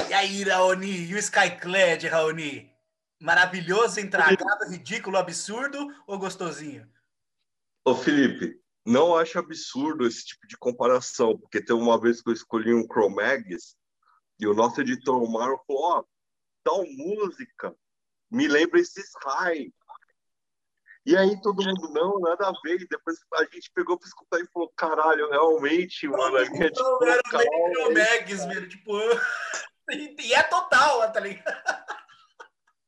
E 0.07 0.13
aí, 0.13 0.43
Raoni? 0.43 1.07
E 1.07 1.15
o 1.15 1.17
Skyclad, 1.17 2.07
Raoni? 2.07 2.71
Maravilhoso, 3.19 3.99
intragável, 3.99 4.69
ridículo, 4.69 5.17
absurdo 5.17 5.91
ou 6.05 6.19
gostosinho? 6.19 6.87
Ô, 7.83 7.95
Felipe, 7.95 8.61
não 8.85 9.15
acho 9.15 9.39
absurdo 9.39 10.05
esse 10.05 10.25
tipo 10.25 10.45
de 10.45 10.55
comparação, 10.57 11.35
porque 11.37 11.59
tem 11.59 11.75
uma 11.75 11.99
vez 11.99 12.21
que 12.21 12.29
eu 12.29 12.33
escolhi 12.33 12.71
um 12.71 12.85
Chromags 12.85 13.75
e 14.39 14.45
o 14.45 14.53
nosso 14.53 14.79
editor, 14.79 15.23
o 15.23 15.31
Mário, 15.31 15.59
falou: 15.65 15.81
Ó, 15.81 15.99
oh, 15.99 16.05
tal 16.63 16.85
música 16.85 17.75
me 18.29 18.47
lembra 18.47 18.79
esses 18.79 19.11
high. 19.23 19.73
E 21.05 21.15
aí 21.15 21.39
todo 21.39 21.63
mundo, 21.63 21.89
não, 21.93 22.19
nada 22.19 22.47
a 22.47 22.53
ver. 22.63 22.81
E 22.81 22.87
depois 22.87 23.17
a 23.35 23.43
gente 23.43 23.69
pegou 23.75 23.97
para 23.97 24.07
escutar 24.07 24.39
e 24.39 24.47
falou: 24.51 24.71
caralho, 24.75 25.29
realmente, 25.29 26.07
mano, 26.07 26.37
a 26.37 26.49
minha 26.49 26.71
tipo. 26.71 27.05
Era 27.05 27.21
o 27.23 27.73
Chromags, 27.73 28.45
velho, 28.45 28.69
tipo. 28.69 28.91
E 29.87 30.33
é 30.33 30.41
total, 30.41 31.11
tá 31.11 31.19
ligado? 31.19 31.63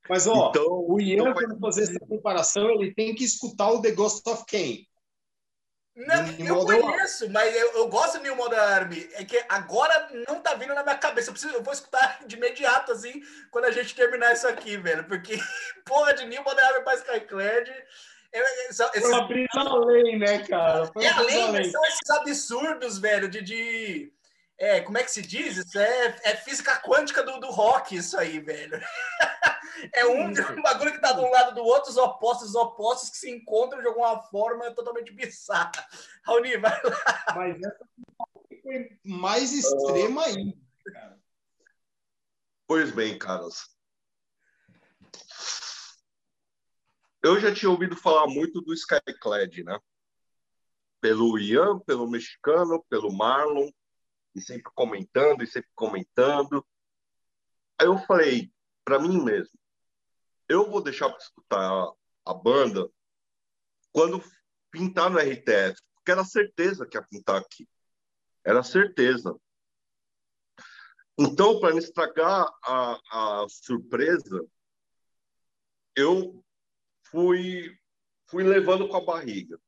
Mas, 0.10 0.26
ó, 0.26 0.50
então, 0.50 0.66
o 0.68 1.00
Ian, 1.00 1.30
então 1.30 1.34
quando 1.34 1.60
fazer 1.60 1.84
essa 1.84 2.00
comparação, 2.00 2.72
ele 2.72 2.92
tem 2.92 3.14
que 3.14 3.24
escutar 3.24 3.70
o 3.70 3.82
The 3.84 3.92
Ghost 3.92 4.28
of 4.28 4.46
Cain. 4.48 4.84
Não, 5.98 6.28
eu 6.46 6.64
conheço, 6.64 7.28
mas 7.32 7.56
eu, 7.56 7.72
eu, 7.74 7.88
gosto 7.90 8.20
do 8.20 8.24
New 8.24 8.36
Model 8.36 8.62
Army. 8.62 9.10
É 9.14 9.26
que 9.26 9.44
agora 9.50 10.08
não 10.28 10.40
tá 10.40 10.54
vindo 10.54 10.76
na 10.76 10.84
minha 10.84 10.96
cabeça. 10.96 11.30
Eu, 11.30 11.34
preciso, 11.34 11.56
eu 11.56 11.64
vou 11.64 11.74
escutar 11.74 12.20
de 12.28 12.36
imediato, 12.36 12.92
assim, 12.92 13.24
quando 13.50 13.66
a 13.66 13.72
gente 13.72 13.96
terminar 13.96 14.32
isso 14.32 14.48
aqui, 14.48 14.78
velho. 14.78 15.06
Porque, 15.06 15.40
porra, 15.84 16.14
de 16.14 16.26
New 16.26 16.44
Model 16.44 16.66
Army 16.68 16.84
pra 16.84 16.94
Skyclad 16.96 17.72
Foi 19.02 19.10
uma 19.10 19.28
brisa 19.28 19.50
além, 19.56 20.20
né, 20.20 20.46
cara? 20.46 20.86
Foi 20.86 21.04
é 21.04 21.10
além, 21.10 21.72
são 21.72 21.84
esses 21.86 22.10
absurdos, 22.12 23.00
velho, 23.00 23.28
de, 23.28 23.42
de 23.42 24.14
é, 24.60 24.82
como 24.82 24.98
é 24.98 25.04
que 25.04 25.12
se 25.12 25.22
diz? 25.22 25.58
Isso 25.58 25.78
é, 25.78 26.20
é 26.24 26.36
física 26.36 26.82
quântica 26.82 27.24
do, 27.24 27.40
do 27.40 27.48
rock, 27.48 27.96
isso 27.96 28.18
aí, 28.18 28.40
velho. 28.40 28.80
É 29.94 30.06
um, 30.06 30.30
um 30.30 30.34
bagulho 30.64 30.92
que 30.92 31.02
tá 31.02 31.14
de 31.14 31.20
um 31.20 31.30
lado 31.30 31.54
do 31.54 31.64
outro, 31.64 31.92
os 31.92 31.98
opostos, 31.98 32.50
os 32.50 32.56
opostos 32.56 33.12
que 33.12 33.18
se 33.18 33.30
encontram 33.30 33.80
de 33.80 33.88
alguma 33.88 34.24
forma 34.24 34.72
totalmente 34.72 35.12
bizarra. 35.12 35.72
Raoni, 36.26 36.58
vai 36.58 36.82
lá. 36.84 37.36
Mas 37.36 37.62
essa 37.62 37.88
foi 38.64 39.00
mais 39.04 39.54
extrema 39.54 40.24
ainda, 40.26 40.58
cara. 40.92 41.20
Pois 42.66 42.92
bem, 42.92 43.18
caras. 43.18 43.70
Eu 47.24 47.40
já 47.40 47.54
tinha 47.54 47.70
ouvido 47.70 47.96
falar 47.96 48.28
muito 48.28 48.62
do 48.62 48.74
Skyclad, 48.74 49.64
né? 49.64 49.80
Pelo 51.00 51.38
Ian, 51.38 51.80
pelo 51.80 52.10
mexicano, 52.10 52.84
pelo 52.90 53.14
Marlon, 53.14 53.70
e 54.38 54.42
sempre 54.42 54.72
comentando, 54.74 55.44
e 55.44 55.48
sempre 55.48 55.70
comentando. 55.76 56.66
Aí 57.80 57.88
eu 57.88 57.98
falei 58.00 58.52
para 58.86 59.00
mim 59.00 59.22
mesmo, 59.24 59.58
eu 60.48 60.70
vou 60.70 60.82
deixar 60.82 61.10
para 61.10 61.18
escutar 61.18 61.92
a 62.26 62.34
banda 62.34 62.90
quando 63.92 64.24
pintar 64.72 65.10
no 65.10 65.20
RTS, 65.20 65.82
porque 65.96 66.12
era 66.12 66.24
certeza 66.24 66.86
que 66.86 66.98
ia 66.98 67.04
pintar 67.04 67.42
aqui. 67.42 67.68
Era 68.46 68.64
certeza. 68.64 69.36
Então, 71.20 71.60
para 71.60 71.72
não 71.72 71.80
estragar 71.80 72.46
a, 72.64 73.42
a 73.42 73.50
surpresa, 73.50 74.46
eu 75.96 76.46
fui, 77.10 77.76
fui 78.28 78.44
levando 78.44 78.88
com 78.88 78.98
a 78.98 79.04
barriga. 79.04 79.60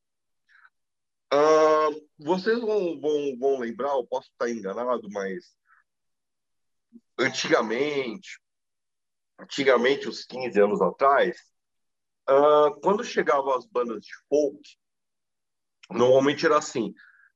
Uh, 1.31 2.07
vocês 2.17 2.59
vão, 2.59 2.99
vão, 2.99 3.37
vão 3.37 3.59
lembrar, 3.59 3.89
eu 3.89 4.05
posso 4.07 4.29
estar 4.31 4.49
enganado, 4.49 5.07
mas 5.11 5.55
antigamente, 7.19 8.39
antigamente, 9.39 10.09
uns 10.09 10.25
15 10.25 10.59
anos 10.59 10.81
atrás, 10.81 11.37
uh, 12.29 12.79
quando 12.81 13.03
chegavam 13.03 13.53
as 13.53 13.65
bandas 13.67 14.01
de 14.01 14.11
folk, 14.27 14.61
normalmente 15.91 16.45
era 16.45 16.57
assim, 16.57 16.93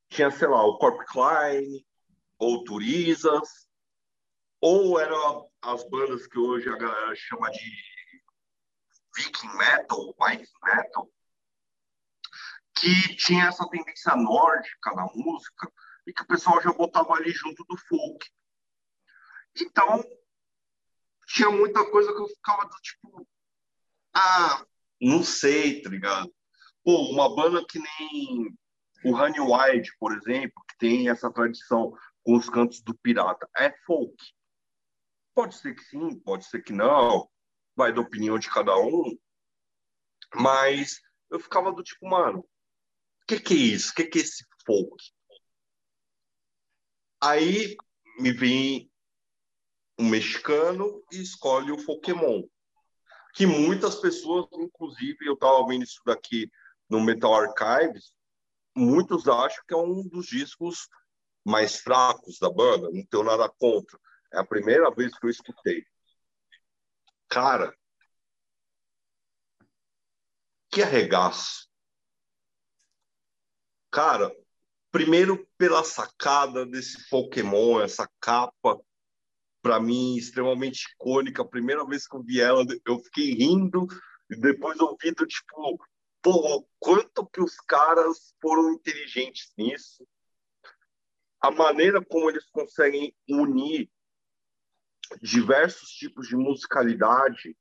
tinha, 0.08 0.30
sei 0.30 0.48
lá, 0.48 0.64
o 0.64 0.76
Corp 0.78 1.00
Klein, 1.06 1.84
ou 2.38 2.64
Turisas, 2.64 3.68
ou 4.60 4.98
eram 4.98 5.48
as 5.62 5.88
bandas 5.88 6.26
que 6.26 6.38
hoje 6.38 6.68
a 6.68 6.76
galera 6.76 7.14
chama 7.14 7.50
de 7.50 7.70
Viking 9.16 9.56
Metal, 9.56 10.14
White 10.20 10.50
Metal, 10.62 11.08
que 12.84 13.16
tinha 13.16 13.46
essa 13.46 13.66
tendência 13.70 14.14
nórdica 14.14 14.92
na 14.94 15.06
música 15.14 15.72
e 16.06 16.12
que 16.12 16.22
o 16.22 16.26
pessoal 16.26 16.60
já 16.60 16.70
botava 16.70 17.14
ali 17.14 17.30
junto 17.30 17.64
do 17.64 17.78
folk. 17.78 18.28
Então, 19.58 20.04
tinha 21.28 21.50
muita 21.50 21.82
coisa 21.90 22.12
que 22.12 22.20
eu 22.20 22.28
ficava 22.28 22.66
do 22.66 22.76
tipo, 22.82 23.26
ah, 24.14 24.66
não 25.00 25.22
sei, 25.22 25.80
tá 25.80 25.88
ligado? 25.88 26.30
Pô, 26.84 27.10
uma 27.10 27.34
banda 27.34 27.64
que 27.66 27.78
nem 27.78 28.54
o 29.02 29.14
Honey 29.14 29.40
White, 29.40 29.96
por 29.98 30.12
exemplo, 30.14 30.62
que 30.68 30.76
tem 30.76 31.08
essa 31.08 31.32
tradição 31.32 31.96
com 32.22 32.36
os 32.36 32.50
cantos 32.50 32.82
do 32.82 32.94
pirata, 32.98 33.48
é 33.56 33.72
folk. 33.86 34.14
Pode 35.34 35.56
ser 35.56 35.74
que 35.74 35.84
sim, 35.84 36.20
pode 36.20 36.44
ser 36.44 36.62
que 36.62 36.72
não, 36.72 37.30
vai 37.74 37.94
da 37.94 38.02
opinião 38.02 38.38
de 38.38 38.50
cada 38.50 38.76
um, 38.76 39.16
mas 40.34 41.00
eu 41.30 41.40
ficava 41.40 41.72
do 41.72 41.82
tipo, 41.82 42.06
mano, 42.06 42.46
que, 43.26 43.40
que 43.40 43.54
é 43.54 43.56
isso? 43.56 43.92
O 43.92 43.94
que, 43.94 44.04
que 44.04 44.18
é 44.18 44.22
esse 44.22 44.44
folk? 44.66 44.96
Aí 47.22 47.76
me 48.18 48.32
vem 48.32 48.90
um 49.98 50.08
mexicano 50.08 51.02
e 51.12 51.22
escolhe 51.22 51.72
o 51.72 51.84
Pokémon. 51.84 52.42
Que 53.34 53.46
muitas 53.46 53.96
pessoas, 53.96 54.46
inclusive, 54.52 55.26
eu 55.26 55.34
estava 55.34 55.66
vendo 55.66 55.84
isso 55.84 56.00
daqui 56.04 56.50
no 56.88 57.00
Metal 57.00 57.34
Archives, 57.34 58.12
muitos 58.76 59.26
acham 59.26 59.64
que 59.66 59.74
é 59.74 59.76
um 59.76 60.06
dos 60.06 60.26
discos 60.26 60.88
mais 61.44 61.80
fracos 61.80 62.38
da 62.38 62.50
banda, 62.50 62.90
não 62.90 63.04
tenho 63.06 63.24
nada 63.24 63.48
contra. 63.48 63.98
É 64.32 64.38
a 64.38 64.44
primeira 64.44 64.90
vez 64.90 65.16
que 65.16 65.26
eu 65.26 65.30
escutei. 65.30 65.84
Cara, 67.28 67.74
que 70.70 70.82
arregaço. 70.82 71.68
Cara, 73.94 74.34
primeiro 74.90 75.46
pela 75.56 75.84
sacada 75.84 76.66
desse 76.66 77.08
Pokémon, 77.08 77.80
essa 77.80 78.10
capa, 78.20 78.80
para 79.62 79.78
mim, 79.78 80.16
extremamente 80.16 80.86
icônica. 80.94 81.42
A 81.42 81.48
primeira 81.48 81.86
vez 81.86 82.04
que 82.08 82.16
eu 82.16 82.22
vi 82.24 82.40
ela, 82.40 82.64
eu 82.84 82.98
fiquei 82.98 83.34
rindo, 83.34 83.86
e 84.28 84.34
depois 84.34 84.80
ouvindo, 84.80 85.24
tipo, 85.24 85.78
pô, 86.20 86.68
quanto 86.80 87.24
que 87.26 87.40
os 87.40 87.54
caras 87.68 88.34
foram 88.42 88.72
inteligentes 88.72 89.52
nisso. 89.56 90.04
A 91.40 91.52
maneira 91.52 92.04
como 92.04 92.28
eles 92.28 92.50
conseguem 92.50 93.14
unir 93.28 93.88
diversos 95.22 95.90
tipos 95.90 96.26
de 96.26 96.34
musicalidade 96.34 97.56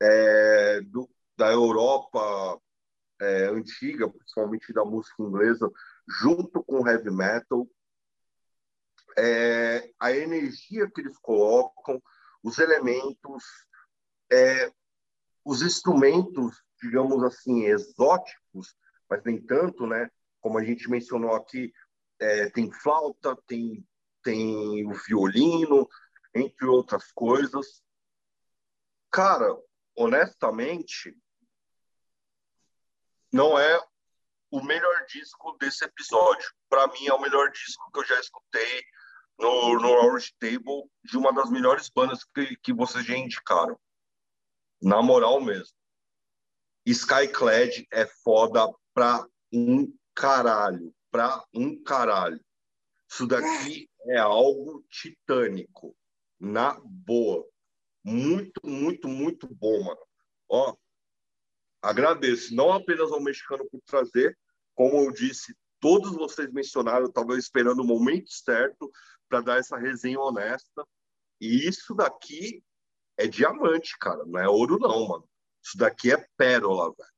é, 0.00 0.82
do, 0.82 1.10
da 1.36 1.50
Europa 1.50 2.60
é, 3.24 3.46
antiga, 3.46 4.08
principalmente 4.08 4.72
da 4.72 4.84
música 4.84 5.22
inglesa, 5.22 5.70
junto 6.06 6.62
com 6.62 6.80
o 6.80 6.88
heavy 6.88 7.10
metal, 7.10 7.66
é, 9.16 9.90
a 9.98 10.12
energia 10.12 10.90
que 10.90 11.00
eles 11.00 11.16
colocam, 11.18 12.02
os 12.42 12.58
elementos, 12.58 13.44
é, 14.30 14.70
os 15.44 15.62
instrumentos, 15.62 16.62
digamos 16.82 17.22
assim, 17.22 17.64
exóticos, 17.64 18.76
mas 19.08 19.22
nem 19.24 19.40
tanto, 19.40 19.86
né? 19.86 20.10
Como 20.40 20.58
a 20.58 20.64
gente 20.64 20.90
mencionou 20.90 21.34
aqui, 21.34 21.72
é, 22.18 22.50
tem 22.50 22.70
flauta, 22.70 23.36
tem, 23.46 23.86
tem 24.22 24.86
o 24.86 24.92
violino, 24.92 25.88
entre 26.34 26.66
outras 26.66 27.10
coisas. 27.12 27.82
Cara, 29.10 29.56
honestamente, 29.96 31.16
não 33.34 33.58
é 33.58 33.84
o 34.48 34.62
melhor 34.62 35.04
disco 35.06 35.56
desse 35.58 35.84
episódio. 35.84 36.48
Para 36.68 36.86
mim, 36.86 37.08
é 37.08 37.12
o 37.12 37.20
melhor 37.20 37.50
disco 37.50 37.90
que 37.90 37.98
eu 37.98 38.06
já 38.06 38.20
escutei 38.20 38.84
no, 39.36 39.80
no 39.80 39.88
Orange 39.88 40.32
Table 40.38 40.88
de 41.02 41.18
uma 41.18 41.32
das 41.32 41.50
melhores 41.50 41.90
bandas 41.90 42.22
que, 42.22 42.56
que 42.58 42.72
vocês 42.72 43.04
já 43.04 43.16
indicaram. 43.16 43.76
Na 44.80 45.02
moral 45.02 45.40
mesmo. 45.40 45.74
Skyclad 46.86 47.84
é 47.92 48.06
foda 48.06 48.72
pra 48.94 49.26
um 49.52 49.92
caralho. 50.14 50.94
Pra 51.10 51.44
um 51.52 51.82
caralho. 51.82 52.40
Isso 53.10 53.26
daqui 53.26 53.90
é 54.06 54.18
algo 54.18 54.84
titânico. 54.88 55.96
Na 56.38 56.78
boa. 56.84 57.44
Muito, 58.04 58.60
muito, 58.64 59.08
muito 59.08 59.52
bom, 59.52 59.82
mano. 59.82 60.06
Ó, 60.48 60.76
agradeço 61.84 62.54
não 62.54 62.72
apenas 62.72 63.12
ao 63.12 63.20
mexicano 63.20 63.68
por 63.70 63.80
trazer, 63.82 64.36
como 64.74 65.04
eu 65.04 65.12
disse, 65.12 65.54
todos 65.78 66.14
vocês 66.14 66.50
mencionaram, 66.50 67.06
estava 67.06 67.36
esperando 67.38 67.80
o 67.80 67.86
momento 67.86 68.32
certo 68.32 68.90
para 69.28 69.40
dar 69.40 69.58
essa 69.58 69.76
resenha 69.76 70.18
honesta. 70.18 70.86
E 71.40 71.68
isso 71.68 71.94
daqui 71.94 72.64
é 73.16 73.26
diamante, 73.26 73.96
cara, 73.98 74.24
não 74.24 74.40
é 74.40 74.48
ouro 74.48 74.78
não, 74.78 75.08
mano. 75.08 75.28
Isso 75.62 75.76
daqui 75.76 76.12
é 76.12 76.26
pérola, 76.36 76.92
velho. 76.96 77.14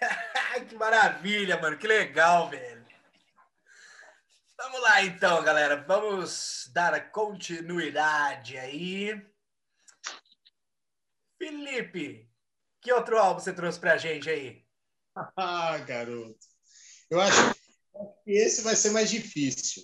que 0.68 0.74
maravilha, 0.74 1.60
mano, 1.60 1.78
que 1.78 1.86
legal, 1.86 2.50
velho. 2.50 2.84
Vamos 4.58 4.80
lá 4.80 5.02
então, 5.02 5.44
galera. 5.44 5.76
Vamos 5.86 6.70
dar 6.72 7.10
continuidade 7.10 8.56
aí. 8.56 9.24
Felipe, 11.38 12.28
que 12.86 12.92
outro 12.92 13.18
álbum 13.18 13.40
você 13.40 13.52
trouxe 13.52 13.80
pra 13.80 13.98
gente 13.98 14.30
aí? 14.30 14.64
Ah, 15.36 15.76
garoto. 15.78 16.38
Eu 17.10 17.20
acho 17.20 17.54
que 18.22 18.30
esse 18.30 18.60
vai 18.60 18.76
ser 18.76 18.90
mais 18.90 19.10
difícil. 19.10 19.82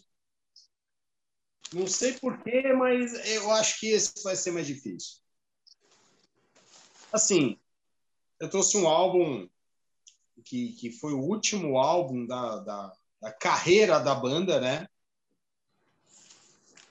Não 1.73 1.87
sei 1.89 2.13
porquê, 2.13 2.73
mas 2.75 3.13
eu 3.31 3.51
acho 3.51 3.81
que 3.81 3.89
esse 3.89 4.23
vai 4.23 4.37
ser 4.37 4.53
mais 4.53 4.67
difícil. 4.67 5.21
Assim, 7.11 7.59
eu 8.39 8.49
trouxe 8.49 8.77
um 8.77 8.87
álbum 8.87 9.49
que, 10.45 10.75
que 10.75 10.93
foi 10.93 11.13
o 11.15 11.23
último 11.23 11.79
álbum 11.79 12.25
da, 12.27 12.59
da, 12.59 12.93
da 13.21 13.33
carreira 13.33 13.99
da 13.99 14.15
banda, 14.15 14.61
né? 14.61 14.87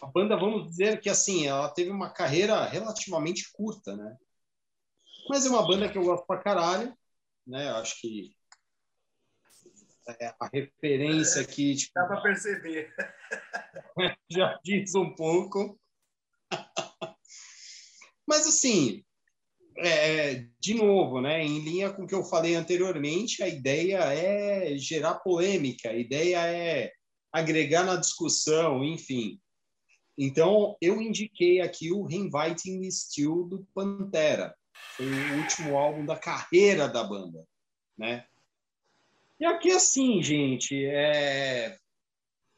A 0.01 0.07
banda, 0.07 0.35
vamos 0.35 0.67
dizer 0.67 0.99
que 0.99 1.09
assim, 1.09 1.45
ela 1.45 1.69
teve 1.69 1.91
uma 1.91 2.09
carreira 2.09 2.65
relativamente 2.65 3.51
curta, 3.53 3.95
né? 3.95 4.17
Mas 5.31 5.45
é 5.45 5.49
uma 5.49 5.65
banda 5.65 5.87
que 5.87 5.97
eu 5.97 6.03
gosto 6.03 6.25
pra 6.27 6.43
caralho. 6.43 6.93
né? 7.47 7.69
Eu 7.69 7.77
acho 7.77 8.01
que 8.01 8.35
é, 10.19 10.27
a 10.37 10.49
referência 10.51 11.41
aqui 11.41 11.73
tipo, 11.73 11.93
Dá 11.95 12.05
para 12.05 12.21
perceber. 12.21 12.93
já 14.29 14.59
diz 14.61 14.93
um 14.93 15.15
pouco. 15.15 15.79
Mas 18.27 18.45
assim, 18.45 19.05
é, 19.77 20.47
de 20.59 20.73
novo, 20.73 21.21
né, 21.21 21.41
em 21.41 21.59
linha 21.59 21.93
com 21.93 22.03
o 22.03 22.07
que 22.07 22.13
eu 22.13 22.25
falei 22.25 22.55
anteriormente, 22.55 23.41
a 23.41 23.47
ideia 23.47 23.99
é 24.13 24.77
gerar 24.77 25.15
polêmica, 25.21 25.91
a 25.91 25.95
ideia 25.95 26.45
é 26.45 26.91
agregar 27.31 27.85
na 27.85 27.95
discussão, 27.95 28.83
enfim. 28.83 29.39
Então, 30.17 30.75
eu 30.81 31.01
indiquei 31.01 31.61
aqui 31.61 31.89
o 31.89 32.03
Reinviting 32.03 32.91
Steel 32.91 33.45
do 33.45 33.65
Pantera. 33.73 34.53
Foi 34.95 35.05
o 35.05 35.37
último 35.37 35.77
álbum 35.77 36.05
da 36.05 36.17
carreira 36.17 36.87
da 36.87 37.03
banda, 37.03 37.45
né? 37.97 38.25
E 39.39 39.45
aqui, 39.45 39.71
assim, 39.71 40.21
gente, 40.21 40.85
é... 40.85 41.77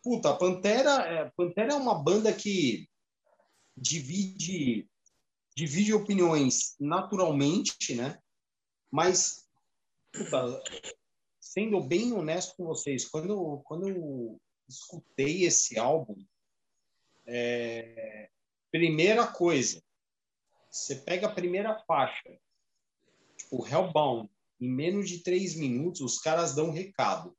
Puta, 0.04 0.34
Pantera, 0.34 1.02
é... 1.04 1.32
Pantera 1.36 1.74
é 1.74 1.78
uma 1.78 1.96
banda 1.96 2.34
que 2.34 2.90
divide 3.76 4.88
divide 5.56 5.94
opiniões 5.94 6.76
naturalmente, 6.80 7.96
né? 7.96 8.20
Mas, 8.92 9.48
puta, 10.12 10.64
sendo 11.40 11.82
bem 11.82 12.12
honesto 12.14 12.56
com 12.56 12.66
vocês, 12.66 13.06
quando 13.06 13.30
eu, 13.30 13.62
quando 13.66 13.88
eu 13.88 14.42
escutei 14.68 15.44
esse 15.44 15.78
álbum, 15.78 16.26
é, 17.26 18.30
primeira 18.72 19.28
coisa, 19.28 19.82
você 20.74 20.96
pega 20.96 21.28
a 21.28 21.34
primeira 21.34 21.78
faixa, 21.86 22.36
tipo, 23.38 23.66
Hellbound, 23.68 24.28
em 24.60 24.68
menos 24.68 25.08
de 25.08 25.22
três 25.22 25.56
minutos, 25.56 26.02
os 26.02 26.20
caras 26.20 26.56
dão 26.56 26.70
um 26.70 26.72
recado. 26.72 27.38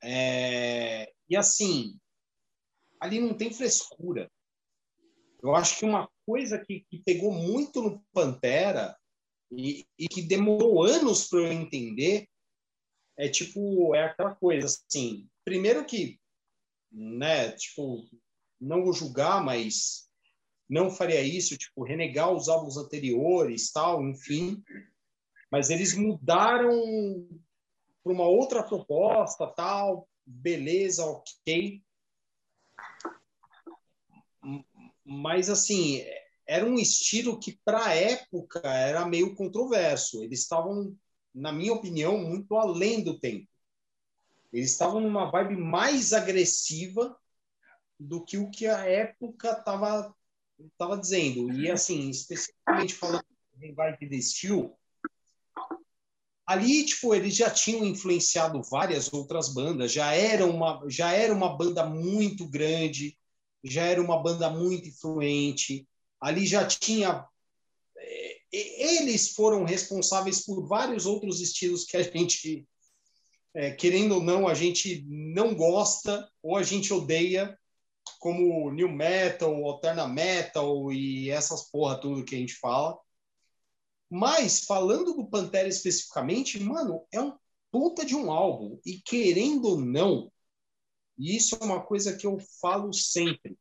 É, 0.00 1.12
e 1.28 1.36
assim, 1.36 1.98
ali 3.00 3.18
não 3.18 3.34
tem 3.34 3.52
frescura. 3.52 4.30
Eu 5.42 5.56
acho 5.56 5.78
que 5.78 5.84
uma 5.84 6.08
coisa 6.24 6.64
que, 6.64 6.86
que 6.88 7.02
pegou 7.02 7.32
muito 7.32 7.82
no 7.82 8.04
Pantera 8.12 8.96
e, 9.50 9.84
e 9.98 10.08
que 10.08 10.22
demorou 10.22 10.84
anos 10.84 11.28
para 11.28 11.40
eu 11.40 11.52
entender 11.52 12.28
é 13.16 13.28
tipo 13.28 13.94
é 13.94 14.04
aquela 14.04 14.34
coisa 14.34 14.66
assim 14.66 15.28
primeiro 15.44 15.84
que 15.84 16.18
né 16.90 17.52
tipo 17.52 18.08
não 18.60 18.82
vou 18.82 18.92
julgar 18.92 19.44
mas 19.44 20.08
não 20.74 20.90
faria 20.90 21.22
isso 21.22 21.56
tipo 21.56 21.84
renegar 21.84 22.32
os 22.32 22.48
álbuns 22.48 22.76
anteriores 22.76 23.70
tal 23.72 24.02
enfim 24.02 24.62
mas 25.50 25.70
eles 25.70 25.94
mudaram 25.94 27.28
para 28.02 28.12
uma 28.12 28.26
outra 28.26 28.62
proposta 28.62 29.46
tal 29.46 30.08
beleza 30.26 31.04
ok 31.04 31.82
mas 35.04 35.48
assim 35.48 36.04
era 36.46 36.66
um 36.66 36.78
estilo 36.78 37.38
que 37.38 37.58
para 37.64 37.86
a 37.86 37.94
época 37.94 38.60
era 38.64 39.06
meio 39.06 39.34
controverso. 39.34 40.22
Eles 40.22 40.40
estavam, 40.40 40.94
na 41.34 41.50
minha 41.50 41.72
opinião, 41.72 42.18
muito 42.18 42.54
além 42.56 43.02
do 43.02 43.18
tempo. 43.18 43.48
Eles 44.52 44.70
estavam 44.70 45.00
numa 45.00 45.30
vibe 45.30 45.56
mais 45.56 46.12
agressiva 46.12 47.18
do 47.98 48.24
que 48.24 48.36
o 48.36 48.50
que 48.50 48.66
a 48.66 48.84
época 48.84 49.52
estava 49.52 50.14
tava 50.78 50.98
dizendo. 50.98 51.52
E 51.52 51.70
assim, 51.70 52.10
especificamente 52.10 52.94
falando 52.94 53.24
de 53.56 53.72
vibe 53.72 54.08
de 54.08 54.16
estilo, 54.16 54.76
ali 56.46 56.84
tipo 56.84 57.14
eles 57.14 57.34
já 57.34 57.50
tinham 57.50 57.84
influenciado 57.84 58.62
várias 58.62 59.12
outras 59.12 59.52
bandas, 59.52 59.92
já 59.92 60.14
era 60.14 60.44
uma 60.46 60.84
já 60.88 61.12
era 61.12 61.32
uma 61.32 61.56
banda 61.56 61.86
muito 61.86 62.48
grande 62.48 63.16
já 63.64 63.82
era 63.84 64.00
uma 64.00 64.22
banda 64.22 64.50
muito 64.50 64.88
influente, 64.88 65.88
ali 66.20 66.46
já 66.46 66.66
tinha. 66.66 67.26
É, 67.96 68.38
eles 68.52 69.30
foram 69.30 69.64
responsáveis 69.64 70.44
por 70.44 70.66
vários 70.68 71.06
outros 71.06 71.40
estilos 71.40 71.84
que 71.84 71.96
a 71.96 72.02
gente, 72.02 72.66
é, 73.54 73.70
querendo 73.70 74.16
ou 74.16 74.22
não, 74.22 74.46
a 74.46 74.54
gente 74.54 75.04
não 75.08 75.54
gosta 75.54 76.28
ou 76.42 76.56
a 76.56 76.62
gente 76.62 76.92
odeia, 76.92 77.58
como 78.24 78.70
new 78.70 78.88
metal, 78.88 79.52
alterna 79.66 80.08
metal 80.08 80.90
e 80.90 81.28
essas 81.28 81.70
porra 81.70 82.00
tudo 82.00 82.24
que 82.24 82.34
a 82.34 82.38
gente 82.38 82.54
fala. 82.54 82.98
Mas, 84.08 84.64
falando 84.64 85.12
do 85.12 85.26
Pantera 85.26 85.68
especificamente, 85.68 86.58
mano, 86.58 87.06
é 87.12 87.20
um 87.20 87.36
puta 87.70 88.02
de 88.02 88.16
um 88.16 88.32
álbum. 88.32 88.80
E 88.86 88.98
querendo 88.98 89.66
ou 89.66 89.78
não, 89.78 90.32
e 91.18 91.36
isso 91.36 91.54
é 91.60 91.62
uma 91.62 91.84
coisa 91.84 92.16
que 92.16 92.26
eu 92.26 92.38
falo 92.62 92.94
sempre. 92.94 93.58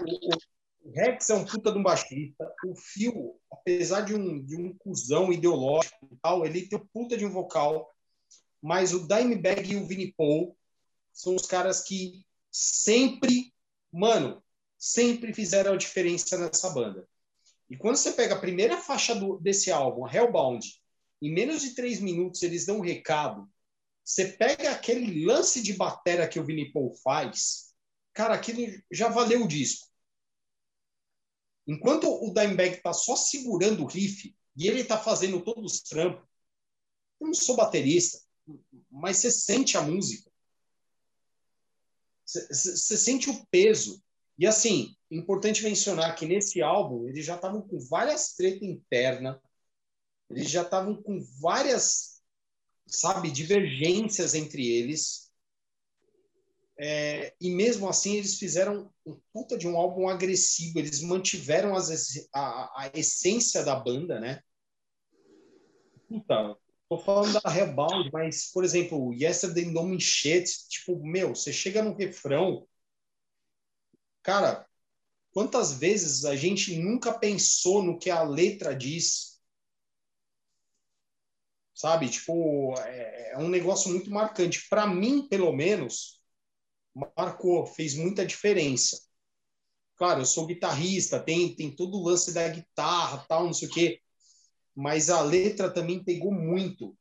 O, 0.00 0.88
o 0.88 0.90
Rex 0.92 1.28
é 1.28 1.34
um 1.34 1.44
puta 1.44 1.70
de 1.70 1.76
um 1.76 1.82
baixista. 1.82 2.50
O 2.64 2.74
Phil, 2.74 3.38
apesar 3.50 4.00
de 4.00 4.14
um, 4.14 4.42
de 4.42 4.56
um 4.56 4.74
cuzão 4.78 5.30
ideológico 5.30 6.08
e 6.10 6.16
tal, 6.16 6.46
ele 6.46 6.66
tem 6.66 6.78
um 6.78 6.86
puta 6.86 7.14
de 7.14 7.26
um 7.26 7.30
vocal. 7.30 7.90
Mas 8.62 8.94
o 8.94 9.06
Dimebag 9.06 9.70
e 9.70 9.76
o 9.76 9.86
Vinnie 9.86 10.14
Paul 10.16 10.56
são 11.12 11.36
os 11.36 11.44
caras 11.44 11.82
que 11.82 12.24
sempre, 12.50 13.51
mano, 13.92 14.42
sempre 14.78 15.34
fizeram 15.34 15.74
a 15.74 15.76
diferença 15.76 16.38
nessa 16.38 16.70
banda. 16.70 17.06
E 17.68 17.76
quando 17.76 17.96
você 17.96 18.12
pega 18.12 18.34
a 18.34 18.40
primeira 18.40 18.76
faixa 18.76 19.14
do, 19.14 19.38
desse 19.38 19.70
álbum, 19.70 20.08
Hellbound, 20.08 20.66
em 21.20 21.32
menos 21.32 21.62
de 21.62 21.74
três 21.74 22.00
minutos 22.00 22.42
eles 22.42 22.66
dão 22.66 22.78
um 22.78 22.82
recado 22.82 23.48
você 24.04 24.32
pega 24.32 24.70
aquele 24.70 25.24
lance 25.24 25.62
de 25.62 25.74
batera 25.74 26.28
que 26.28 26.38
o 26.38 26.44
Vini 26.44 26.72
Paul 26.72 26.92
faz, 27.02 27.74
cara, 28.12 28.34
aquilo 28.34 28.60
já 28.90 29.08
valeu 29.08 29.44
o 29.44 29.48
disco. 29.48 29.88
Enquanto 31.66 32.08
o 32.08 32.32
Dimebag 32.32 32.76
está 32.76 32.92
só 32.92 33.14
segurando 33.14 33.84
o 33.84 33.86
riff 33.86 34.34
e 34.56 34.66
ele 34.66 34.80
está 34.80 34.98
fazendo 34.98 35.42
todos 35.42 35.74
os 35.74 35.82
trampos, 35.82 36.28
eu 37.20 37.28
não 37.28 37.34
sou 37.34 37.54
baterista, 37.54 38.18
mas 38.90 39.18
você 39.18 39.30
sente 39.30 39.76
a 39.76 39.82
música. 39.82 40.30
Você 42.32 42.96
sente 42.96 43.30
o 43.30 43.46
peso. 43.46 44.02
E 44.38 44.46
assim, 44.46 44.94
importante 45.10 45.62
mencionar 45.62 46.14
que 46.16 46.26
nesse 46.26 46.62
álbum 46.62 47.08
eles 47.08 47.24
já 47.24 47.36
estavam 47.36 47.62
com 47.62 47.78
várias 47.78 48.34
tretas 48.34 48.62
internas, 48.62 49.36
eles 50.30 50.50
já 50.50 50.62
estavam 50.62 51.00
com 51.00 51.20
várias 51.40 52.12
sabe, 52.86 53.30
divergências 53.30 54.34
entre 54.34 54.66
eles. 54.66 55.30
É, 56.78 57.34
e 57.40 57.50
mesmo 57.50 57.88
assim 57.88 58.16
eles 58.16 58.38
fizeram 58.38 58.90
um 59.06 59.20
puta 59.32 59.56
de 59.56 59.68
um 59.68 59.76
álbum 59.76 60.08
agressivo, 60.08 60.78
eles 60.78 61.00
mantiveram 61.00 61.74
as, 61.76 62.28
a, 62.34 62.82
a 62.82 62.90
essência 62.94 63.64
da 63.64 63.76
banda, 63.76 64.18
né? 64.18 64.42
Puta, 66.08 66.56
tô 66.92 66.98
falando 66.98 67.40
da 67.40 67.50
Rebound, 67.50 68.10
mas, 68.12 68.50
por 68.52 68.64
exemplo, 68.64 69.14
Yesterday 69.14 69.64
No 69.64 69.84
Me 69.84 69.98
Shit, 70.00 70.68
tipo, 70.68 71.02
meu, 71.02 71.34
você 71.34 71.52
chega 71.52 71.82
no 71.82 71.94
refrão, 71.94 72.66
cara, 74.22 74.66
quantas 75.32 75.72
vezes 75.72 76.24
a 76.26 76.36
gente 76.36 76.76
nunca 76.78 77.12
pensou 77.18 77.82
no 77.82 77.98
que 77.98 78.10
a 78.10 78.22
letra 78.22 78.74
diz, 78.76 79.40
sabe? 81.74 82.10
Tipo, 82.10 82.74
é, 82.80 83.32
é 83.32 83.38
um 83.38 83.48
negócio 83.48 83.90
muito 83.90 84.10
marcante. 84.10 84.68
Para 84.68 84.86
mim, 84.86 85.26
pelo 85.28 85.52
menos, 85.52 86.20
marcou, 87.16 87.64
fez 87.66 87.94
muita 87.94 88.26
diferença. 88.26 89.00
Claro, 89.96 90.20
eu 90.20 90.26
sou 90.26 90.46
guitarrista, 90.46 91.20
tem, 91.20 91.54
tem 91.56 91.74
todo 91.74 91.96
o 91.96 92.04
lance 92.04 92.34
da 92.34 92.48
guitarra, 92.48 93.24
tal, 93.28 93.46
não 93.46 93.54
sei 93.54 93.68
o 93.68 93.70
quê, 93.70 94.02
mas 94.74 95.10
a 95.10 95.20
letra 95.20 95.70
também 95.70 96.02
pegou 96.02 96.32
muito. 96.32 96.96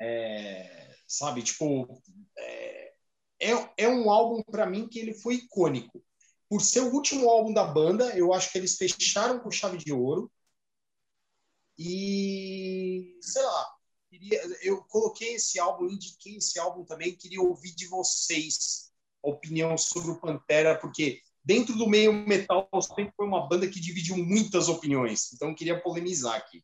É, 0.00 0.94
sabe, 1.06 1.42
tipo, 1.42 2.02
é, 2.36 2.92
é, 3.40 3.72
é 3.76 3.88
um 3.88 4.10
álbum 4.10 4.42
para 4.42 4.66
mim 4.66 4.88
que 4.88 4.98
ele 4.98 5.14
foi 5.14 5.36
icônico. 5.36 6.04
Por 6.48 6.62
ser 6.62 6.80
o 6.80 6.92
último 6.92 7.28
álbum 7.28 7.52
da 7.52 7.64
banda, 7.64 8.16
eu 8.16 8.32
acho 8.32 8.50
que 8.50 8.58
eles 8.58 8.76
fecharam 8.76 9.38
com 9.40 9.50
chave 9.50 9.78
de 9.78 9.92
ouro. 9.92 10.30
E, 11.76 13.16
sei 13.20 13.42
lá, 13.42 13.66
queria, 14.10 14.40
eu 14.62 14.82
coloquei 14.84 15.34
esse 15.34 15.60
álbum, 15.60 15.86
indiquei 15.86 16.36
esse 16.36 16.58
álbum 16.58 16.84
também, 16.84 17.14
queria 17.14 17.40
ouvir 17.40 17.74
de 17.74 17.86
vocês 17.86 18.90
a 19.24 19.28
opinião 19.28 19.76
sobre 19.78 20.10
o 20.10 20.20
Pantera, 20.20 20.78
porque 20.78 21.22
dentro 21.48 21.74
do 21.74 21.88
meio 21.88 22.12
metal 22.12 22.68
sempre 22.82 23.14
foi 23.16 23.26
uma 23.26 23.48
banda 23.48 23.66
que 23.66 23.80
dividiu 23.80 24.18
muitas 24.18 24.68
opiniões, 24.68 25.32
então 25.32 25.54
queria 25.54 25.80
polemizar 25.80 26.34
aqui. 26.34 26.62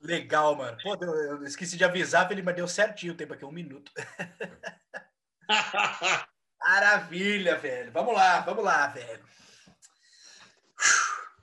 Legal, 0.00 0.56
mano. 0.56 0.76
Pô, 0.82 0.96
eu 0.96 1.44
esqueci 1.44 1.76
de 1.76 1.84
avisar, 1.84 2.30
ele 2.32 2.42
mas 2.42 2.56
deu 2.56 2.66
certinho 2.66 3.12
o 3.12 3.16
tempo 3.16 3.32
aqui, 3.32 3.44
um 3.44 3.52
minuto. 3.52 3.92
Maravilha, 6.60 7.56
velho. 7.56 7.92
Vamos 7.92 8.12
lá, 8.12 8.40
vamos 8.40 8.64
lá, 8.64 8.88
velho. 8.88 9.24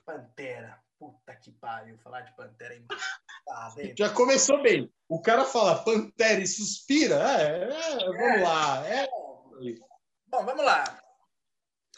Pantera. 0.04 0.78
Puta 0.98 1.34
que 1.34 1.50
pariu, 1.50 1.96
falar 1.98 2.20
de 2.20 2.36
Pantera 2.36 2.74
é 2.74 2.82
Tá, 3.46 3.72
bem. 3.74 3.94
Já 3.98 4.10
começou 4.10 4.62
bem. 4.62 4.92
O 5.08 5.20
cara 5.20 5.44
fala 5.44 5.82
Pantera 5.82 6.40
e 6.40 6.46
suspira. 6.46 7.16
É, 7.40 7.68
é, 7.68 7.96
vamos 8.04 8.42
lá. 8.42 8.86
É. 8.86 9.08
Bom, 10.28 10.44
vamos 10.44 10.64
lá. 10.64 11.03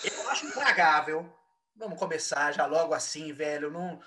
Eu 0.05 0.31
acho 0.31 0.47
intragável. 0.47 1.33
Vamos 1.75 1.99
começar 1.99 2.53
já 2.53 2.67
logo 2.67 2.95
assim, 2.95 3.33
velho. 3.33 3.71
Não. 3.71 4.01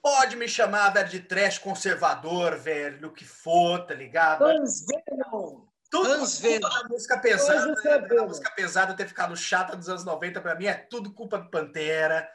Pode 0.00 0.36
me 0.36 0.48
chamar, 0.48 0.90
velho, 0.90 1.08
de 1.08 1.20
trash 1.20 1.58
conservador, 1.58 2.56
velho, 2.56 3.08
o 3.08 3.12
que 3.12 3.24
for, 3.24 3.84
tá 3.86 3.94
ligado? 3.94 4.44
Hans 4.44 4.86
Venom. 4.86 5.66
Tudo, 5.90 6.26
Venom. 6.26 6.60
toda 6.60 6.80
a 6.80 6.88
música 6.88 7.18
pesada, 7.18 7.66
né? 7.66 8.18
A 8.18 8.24
música 8.24 8.50
pesada 8.50 8.94
ter 8.94 9.06
ficado 9.06 9.36
chata 9.36 9.76
dos 9.76 9.88
anos 9.88 10.04
90, 10.04 10.40
pra 10.40 10.54
mim 10.54 10.66
é 10.66 10.74
tudo 10.74 11.12
culpa 11.12 11.38
do 11.38 11.50
Pantera. 11.50 12.28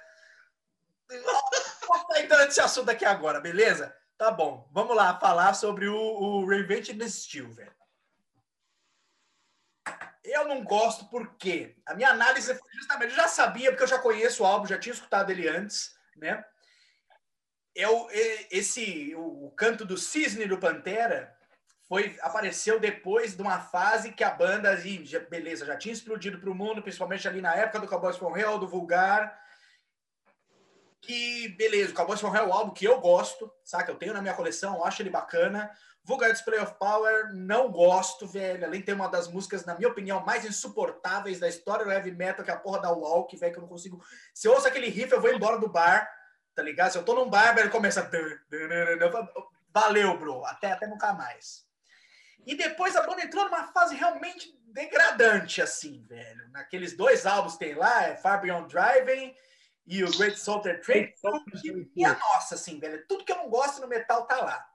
Vamos 1.08 2.18
entrando 2.18 2.46
nesse 2.46 2.62
assunto 2.62 2.90
aqui 2.90 3.06
agora, 3.06 3.40
beleza? 3.40 3.96
Tá 4.18 4.32
bom, 4.32 4.70
vamos 4.72 4.96
lá 4.96 5.18
falar 5.20 5.54
sobre 5.54 5.88
o, 5.88 5.98
o 5.98 6.46
Reinvented 6.48 7.10
Steel, 7.10 7.50
velho. 7.52 7.81
Eu 10.24 10.48
não 10.48 10.64
gosto 10.64 11.06
porque 11.10 11.76
a 11.86 11.96
minha 11.96 12.10
análise 12.10 12.54
foi 12.54 12.72
justamente, 12.74 13.10
eu 13.12 13.16
já 13.16 13.28
sabia, 13.28 13.72
porque 13.72 13.84
eu 13.84 13.88
já 13.88 13.98
conheço 13.98 14.44
o 14.44 14.46
álbum, 14.46 14.68
já 14.68 14.78
tinha 14.78 14.94
escutado 14.94 15.32
ele 15.32 15.48
antes, 15.48 15.96
né? 16.16 16.46
Eu, 17.74 18.08
e- 18.12 18.48
esse, 18.52 19.16
o, 19.16 19.48
o 19.48 19.52
canto 19.52 19.84
do 19.84 19.98
cisne 19.98 20.46
do 20.46 20.60
Pantera 20.60 21.36
foi, 21.88 22.18
apareceu 22.22 22.80
depois 22.80 23.36
de 23.36 23.42
uma 23.42 23.60
fase 23.60 24.12
que 24.12 24.24
a 24.24 24.30
banda, 24.30 24.78
já- 25.04 25.20
beleza, 25.20 25.66
já 25.66 25.76
tinha 25.76 25.94
explodido 25.94 26.40
para 26.40 26.52
o 26.52 26.56
mundo, 26.56 26.84
principalmente 26.84 27.28
ali 27.28 27.42
na 27.42 27.56
época 27.56 27.80
do 27.80 27.88
Cowboys 27.88 28.18
from 28.18 28.34
do 28.60 28.68
Vulgar, 28.68 29.41
que, 31.02 31.50
beleza, 31.58 31.92
o 31.92 31.96
Cowboys 31.96 32.20
from 32.20 32.34
Hell 32.34 32.44
é 32.44 32.48
um 32.48 32.54
álbum 32.54 32.74
que 32.74 32.86
eu 32.86 33.00
gosto, 33.00 33.52
saca? 33.64 33.92
Eu 33.92 33.96
tenho 33.96 34.14
na 34.14 34.22
minha 34.22 34.36
coleção, 34.36 34.86
acho 34.86 35.02
ele 35.02 35.10
bacana. 35.10 35.72
Vulgar 36.04 36.32
Display 36.32 36.60
of 36.60 36.76
Power, 36.80 37.34
não 37.34 37.72
gosto, 37.72 38.28
velho. 38.28 38.66
Além 38.66 38.80
de 38.80 38.88
ter 38.88 38.94
uma 38.94 39.08
das 39.08 39.28
músicas, 39.28 39.66
na 39.66 39.76
minha 39.76 39.90
opinião, 39.90 40.24
mais 40.24 40.46
insuportáveis 40.46 41.40
da 41.40 41.48
história 41.48 41.84
do 41.84 41.92
heavy 41.92 42.12
metal, 42.12 42.46
que 42.46 42.52
é 42.52 42.54
a 42.54 42.58
porra 42.58 42.82
da 42.82 42.92
Walk, 42.92 43.36
velho, 43.36 43.52
que 43.52 43.58
eu 43.58 43.62
não 43.62 43.70
consigo... 43.70 44.04
Se 44.34 44.48
eu 44.48 44.54
ouço 44.54 44.68
aquele 44.68 44.90
riff, 44.90 45.12
eu 45.12 45.22
vou 45.22 45.34
embora 45.34 45.60
do 45.60 45.68
bar, 45.68 46.08
tá 46.56 46.62
ligado? 46.62 46.92
Se 46.92 46.98
eu 46.98 47.04
tô 47.04 47.14
num 47.14 47.30
bar, 47.30 47.54
velho, 47.54 47.70
começa... 47.70 48.10
Valeu, 49.74 50.18
bro. 50.18 50.46
Até, 50.46 50.72
até 50.72 50.88
nunca 50.88 51.14
mais. 51.14 51.66
E 52.46 52.56
depois 52.56 52.96
a 52.96 53.06
banda 53.06 53.24
entrou 53.24 53.46
numa 53.46 53.72
fase 53.72 53.96
realmente 53.96 54.60
degradante, 54.66 55.62
assim, 55.62 56.04
velho. 56.08 56.50
Naqueles 56.50 56.96
dois 56.96 57.26
álbuns 57.26 57.58
tem 57.58 57.76
lá, 57.76 58.06
é 58.06 58.16
Far 58.16 58.42
Beyond 58.42 58.74
Driving 58.74 59.36
e 59.86 60.04
o 60.04 60.18
Great 60.18 60.40
Salter 60.40 60.82
Trade. 60.84 61.14
E, 61.96 62.06
a 62.06 62.18
nossa, 62.18 62.56
assim, 62.56 62.80
velho. 62.80 63.06
Tudo 63.08 63.26
que 63.26 63.32
eu 63.32 63.38
não 63.38 63.50
gosto 63.50 63.82
no 63.82 63.88
metal 63.88 64.26
tá 64.26 64.38
lá. 64.42 64.68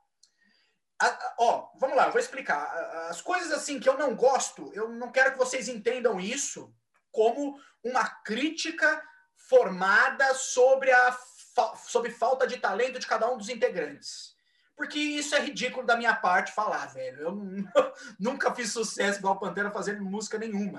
A- 1.01 1.07
a- 1.09 1.35
ó, 1.39 1.69
vamos 1.79 1.97
lá, 1.97 2.07
eu 2.07 2.13
vou 2.13 2.21
explicar. 2.21 2.65
As 3.11 3.21
coisas 3.21 3.53
assim 3.53 3.79
que 3.79 3.89
eu 3.89 3.99
não 3.99 4.15
gosto, 4.17 4.71
eu 4.75 4.89
não 4.89 5.11
quero 5.13 5.33
que 5.33 5.39
vocês 5.39 5.69
entendam 5.69 6.19
isso 6.19 6.75
como 7.13 7.59
uma 7.85 8.05
crítica 8.23 9.03
formada 9.49 10.35
sobre 10.35 10.91
a 10.91 11.13
fa- 11.55 11.77
sobre 11.77 12.11
falta 12.11 12.47
de 12.47 12.57
talento 12.59 12.99
de 12.99 13.07
cada 13.07 13.31
um 13.31 13.37
dos 13.39 13.49
integrantes. 13.49 14.35
Porque 14.77 14.99
isso 14.99 15.35
é 15.35 15.41
ridículo 15.41 15.87
da 15.87 15.97
minha 15.97 16.15
parte 16.15 16.53
falar, 16.53 16.87
velho. 16.87 17.21
Eu 17.21 17.33
nu- 17.35 17.65
nunca 18.21 18.55
fiz 18.55 18.73
sucesso 18.73 19.19
igual 19.19 19.39
Pantera 19.39 19.71
fazendo 19.71 20.05
música 20.05 20.37
nenhuma. 20.39 20.79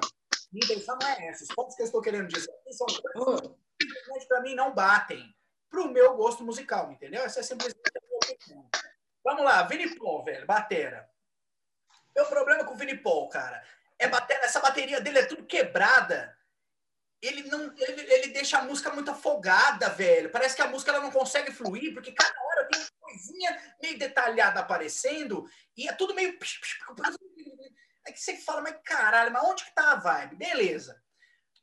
Minha 0.51 0.65
intenção 0.65 0.97
não 1.01 1.07
é 1.07 1.27
essa. 1.27 1.43
Os 1.43 1.49
pontos 1.55 1.75
que 1.75 1.81
eu 1.81 1.85
estou 1.87 2.01
querendo 2.01 2.27
dizer 2.27 2.51
são 2.71 2.85
que 2.87 3.01
simplesmente 3.81 4.27
para 4.27 4.41
mim 4.41 4.55
não 4.55 4.73
batem 4.73 5.35
pro 5.69 5.91
meu 5.91 6.15
gosto 6.15 6.43
musical, 6.43 6.91
entendeu? 6.91 7.23
Essa 7.23 7.41
é 7.41 7.43
simplesmente 7.43 7.81
a 7.95 8.01
minha 8.01 8.33
opinião. 8.33 8.69
Vamos 9.23 9.43
lá, 9.43 9.63
Vini 9.63 9.95
Paul, 9.95 10.23
velho, 10.23 10.45
batera. 10.45 11.09
Meu 12.15 12.25
problema 12.25 12.63
com 12.63 12.73
o 12.73 12.77
Vini 12.77 12.97
Paul, 12.97 13.29
cara, 13.29 13.63
é 13.99 14.07
bater, 14.07 14.37
essa 14.39 14.59
bateria 14.59 15.01
dele 15.01 15.19
é 15.19 15.25
tudo 15.25 15.45
quebrada. 15.45 16.35
Ele 17.21 17.43
não, 17.43 17.73
ele, 17.77 18.13
ele 18.13 18.27
deixa 18.27 18.59
a 18.59 18.63
música 18.63 18.91
muito 18.91 19.11
afogada, 19.11 19.89
velho. 19.89 20.31
Parece 20.31 20.55
que 20.55 20.61
a 20.61 20.67
música 20.67 20.91
ela 20.91 21.01
não 21.01 21.11
consegue 21.11 21.51
fluir, 21.51 21.93
porque 21.93 22.11
cada 22.11 22.39
hora 22.41 22.67
tem 22.67 22.79
uma 22.79 22.89
coisinha 23.01 23.75
meio 23.81 23.97
detalhada 23.97 24.59
aparecendo 24.59 25.45
e 25.75 25.87
é 25.87 25.93
tudo 25.93 26.13
meio 26.13 26.37
é 28.07 28.11
que 28.11 28.19
você 28.19 28.37
fala, 28.37 28.61
mas 28.61 28.77
caralho, 28.83 29.31
mas 29.31 29.43
onde 29.43 29.65
que 29.65 29.73
tá 29.73 29.91
a 29.91 29.95
vibe? 29.95 30.35
Beleza. 30.35 31.01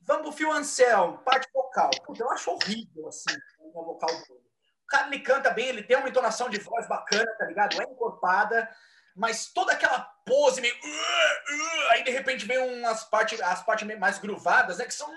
Vamos 0.07 0.23
pro 0.23 0.33
Phil 0.33 0.53
Anselmo, 0.53 1.19
parte 1.19 1.51
vocal. 1.53 1.91
Puta, 2.05 2.23
eu 2.23 2.31
acho 2.31 2.51
horrível, 2.51 3.09
assim, 3.09 3.35
o 3.59 3.85
vocal 3.85 4.11
dele. 4.11 4.45
O 4.85 4.87
cara, 4.87 5.07
ele 5.07 5.21
canta 5.21 5.51
bem, 5.51 5.67
ele 5.67 5.83
tem 5.83 5.97
uma 5.97 6.09
entonação 6.09 6.51
de 6.51 6.59
voz 6.61 6.87
bacana, 6.87 7.31
tá 7.39 7.47
ligado? 7.47 7.81
É 7.81 7.85
encorpada, 7.85 8.69
mas 9.17 9.47
toda 9.47 9.73
aquela 9.73 10.01
pose 10.27 10.61
meio... 10.61 10.75
Aí, 11.91 12.05
de 12.05 12.11
repente, 12.11 12.45
vem 12.45 12.59
umas 12.59 13.05
partes, 13.05 13.41
as 13.41 13.63
partes 13.63 13.99
mais 13.99 14.19
gruvadas, 14.19 14.79
né? 14.79 14.85
Que 14.85 14.95
são... 14.95 15.11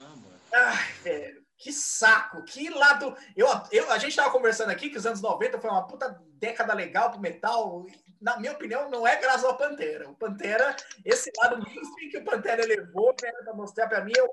ah, 0.00 0.16
mano. 0.16 0.40
Ai, 0.50 0.92
velho, 1.02 1.37
que 1.58 1.72
saco, 1.72 2.44
que 2.44 2.70
lado. 2.70 3.16
Eu, 3.36 3.48
eu, 3.72 3.90
a 3.90 3.98
gente 3.98 4.14
tava 4.14 4.30
conversando 4.30 4.70
aqui 4.70 4.88
que 4.88 4.96
os 4.96 5.04
anos 5.04 5.20
90 5.20 5.60
foi 5.60 5.68
uma 5.68 5.86
puta 5.86 6.16
década 6.34 6.72
legal 6.72 7.10
pro 7.10 7.20
metal. 7.20 7.84
Na 8.20 8.38
minha 8.38 8.52
opinião, 8.52 8.88
não 8.88 9.06
é 9.06 9.16
graças 9.16 9.44
ao 9.44 9.56
Pantera. 9.56 10.08
O 10.08 10.14
Pantera, 10.14 10.74
esse 11.04 11.30
lado 11.36 11.58
mainstream 11.58 12.10
que 12.10 12.18
o 12.18 12.24
Pantera 12.24 12.64
levou 12.64 13.14
né, 13.20 13.32
pra 13.44 13.54
mostrar 13.54 13.88
pra 13.88 14.04
mim, 14.04 14.12
eu 14.16 14.32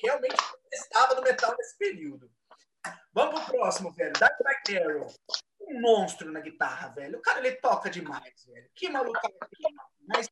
realmente 0.00 0.36
estava 0.72 1.16
no 1.16 1.22
metal 1.22 1.54
nesse 1.58 1.76
período. 1.76 2.30
Vamos 3.12 3.40
pro 3.40 3.54
próximo, 3.54 3.90
velho. 3.92 4.12
Dark 4.12 4.40
Arrow. 4.70 5.06
Um 5.60 5.80
monstro 5.80 6.30
na 6.30 6.40
guitarra, 6.40 6.90
velho. 6.90 7.18
O 7.18 7.22
cara, 7.22 7.40
ele 7.40 7.56
toca 7.56 7.90
demais, 7.90 8.44
velho. 8.46 8.70
Que 8.74 8.88
maluco. 8.88 9.18
Mas 10.06 10.28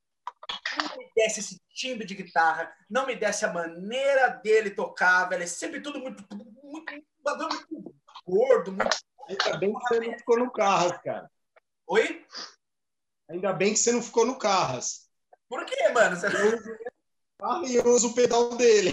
não 0.78 0.96
me 0.96 1.10
desce 1.16 1.40
esse 1.40 1.60
timbre 1.74 2.06
de 2.06 2.14
guitarra, 2.14 2.72
não 2.88 3.06
me 3.06 3.14
desce 3.16 3.44
a 3.44 3.52
maneira 3.52 4.28
dele 4.28 4.70
tocar, 4.70 5.28
velho. 5.28 5.42
É 5.42 5.46
sempre 5.46 5.80
tudo 5.80 5.98
muito, 6.00 6.24
muito, 6.62 7.04
bagulho 7.20 7.48
muito 7.70 7.94
gordo, 8.26 8.72
muito. 8.72 8.96
Ainda 9.28 9.58
bem 9.58 9.72
que 9.74 9.80
você 9.88 10.00
não 10.00 10.18
ficou 10.18 10.38
no 10.38 10.50
Carras, 10.52 11.00
cara. 11.02 11.30
Oi? 11.86 12.26
Ainda 13.30 13.52
bem 13.52 13.72
que 13.72 13.78
você 13.78 13.92
não 13.92 14.02
ficou 14.02 14.26
no 14.26 14.38
Carras. 14.38 15.08
Por 15.48 15.64
quê, 15.64 15.88
mano? 15.90 16.16
Você- 16.16 16.26
Ah, 17.42 17.60
e 17.66 17.74
eu 17.76 17.84
uso 17.86 18.10
o 18.10 18.14
pedal 18.14 18.56
dele. 18.56 18.92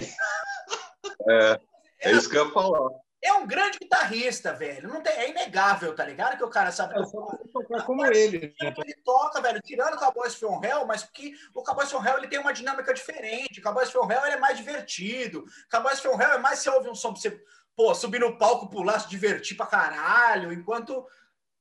É, 1.28 1.60
é 2.00 2.12
isso 2.12 2.28
que 2.28 2.36
eu 2.36 2.46
ia 2.46 2.52
falar. 2.52 2.90
É 3.22 3.34
um 3.34 3.46
grande 3.46 3.78
guitarrista, 3.78 4.54
velho. 4.54 4.88
Não 4.88 5.02
tem, 5.02 5.12
é 5.12 5.28
inegável, 5.28 5.94
tá 5.94 6.04
ligado? 6.06 6.38
Que 6.38 6.44
o 6.44 6.48
cara 6.48 6.72
sabe. 6.72 6.98
É 6.98 7.04
só 7.04 7.26
você 7.26 7.48
tocar 7.52 7.84
como 7.84 8.06
ele. 8.06 8.54
né? 8.60 8.74
Ele 8.78 8.94
toca, 9.04 9.42
velho, 9.42 9.60
tirando 9.60 9.94
o 9.94 9.98
Cowboys 9.98 10.34
from 10.34 10.58
Hell, 10.64 10.86
mas 10.86 11.02
porque 11.02 11.34
o 11.54 11.62
Cowboys 11.62 11.90
from 11.90 12.02
Hell 12.02 12.16
ele 12.16 12.28
tem 12.28 12.38
uma 12.38 12.52
dinâmica 12.52 12.94
diferente. 12.94 13.60
O 13.60 13.62
Cowboys 13.62 13.90
from 13.90 14.10
Hell 14.10 14.24
é 14.24 14.36
mais 14.38 14.56
divertido. 14.56 15.40
O 15.40 15.68
Cowboys 15.70 16.00
from 16.00 16.18
Hell 16.20 16.32
é 16.32 16.38
mais 16.38 16.60
você 16.60 16.70
ouve 16.70 16.88
um 16.88 16.94
som 16.94 17.12
pra 17.12 17.20
você, 17.20 17.44
pô, 17.76 17.94
subir 17.94 18.20
no 18.20 18.38
palco, 18.38 18.70
pular, 18.70 18.98
se 18.98 19.08
divertir 19.08 19.54
pra 19.54 19.66
caralho, 19.66 20.50
enquanto, 20.50 21.06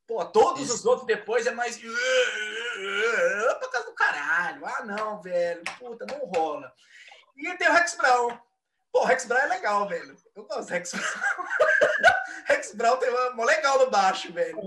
pô, 0.07 0.23
todos 0.25 0.69
os 0.69 0.85
outros 0.85 1.05
depois 1.05 1.45
é 1.45 1.51
mais 1.51 1.77
pra 3.59 3.69
casa 3.69 3.85
do 3.85 3.93
caralho. 3.93 4.65
Ah, 4.65 4.85
não, 4.85 5.21
velho, 5.21 5.61
puta, 5.77 6.05
não 6.05 6.25
rola. 6.25 6.71
E 7.35 7.57
tem 7.57 7.67
o 7.67 7.73
Rex 7.73 7.95
Brown. 7.95 8.37
Pô, 8.91 9.01
o 9.01 9.05
Rex 9.05 9.25
Brown 9.25 9.39
é 9.41 9.47
legal, 9.47 9.87
velho. 9.87 10.15
Eu 10.35 10.43
gosto 10.45 10.65
do 10.65 10.69
Rex 10.71 10.91
Brown. 10.91 11.03
Rex 12.45 12.73
Brown 12.73 12.97
tem 12.97 13.09
uma 13.09 13.31
mó 13.31 13.43
legal 13.45 13.79
no 13.79 13.91
baixo, 13.91 14.31
velho. 14.33 14.57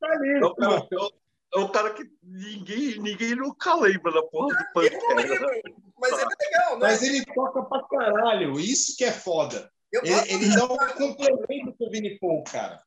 Tá 0.00 0.08
ali, 0.08 0.32
É 0.40 0.44
o 0.44 0.54
cara, 0.54 0.70
mano. 0.72 0.88
é 0.90 0.96
o- 0.96 1.12
é 1.54 1.58
o 1.60 1.68
cara 1.70 1.94
que 1.94 2.04
ninguém, 2.22 2.98
ninguém 3.00 3.34
nunca 3.36 3.74
lembra 3.76 4.12
da 4.12 4.22
porra 4.22 4.56
do 4.56 4.72
Pantera. 4.74 5.14
lembro, 5.14 5.92
mas 5.98 6.12
ele 6.12 6.22
é 6.22 6.44
legal, 6.44 6.78
né? 6.78 6.86
Mas 6.88 7.02
ele 7.02 7.24
toca 7.26 7.62
pra 7.62 7.82
caralho. 7.88 8.58
Isso 8.58 8.96
que 8.96 9.04
é 9.04 9.12
foda. 9.12 9.70
Eu 9.92 10.02
gosto, 10.02 10.26
Ele, 10.26 10.44
ele 10.44 10.56
dá 10.56 10.64
um 10.64 10.68
complemento 10.76 11.72
pro 11.78 11.90
Vini 11.90 12.18
Paul, 12.18 12.42
cara. 12.44 12.82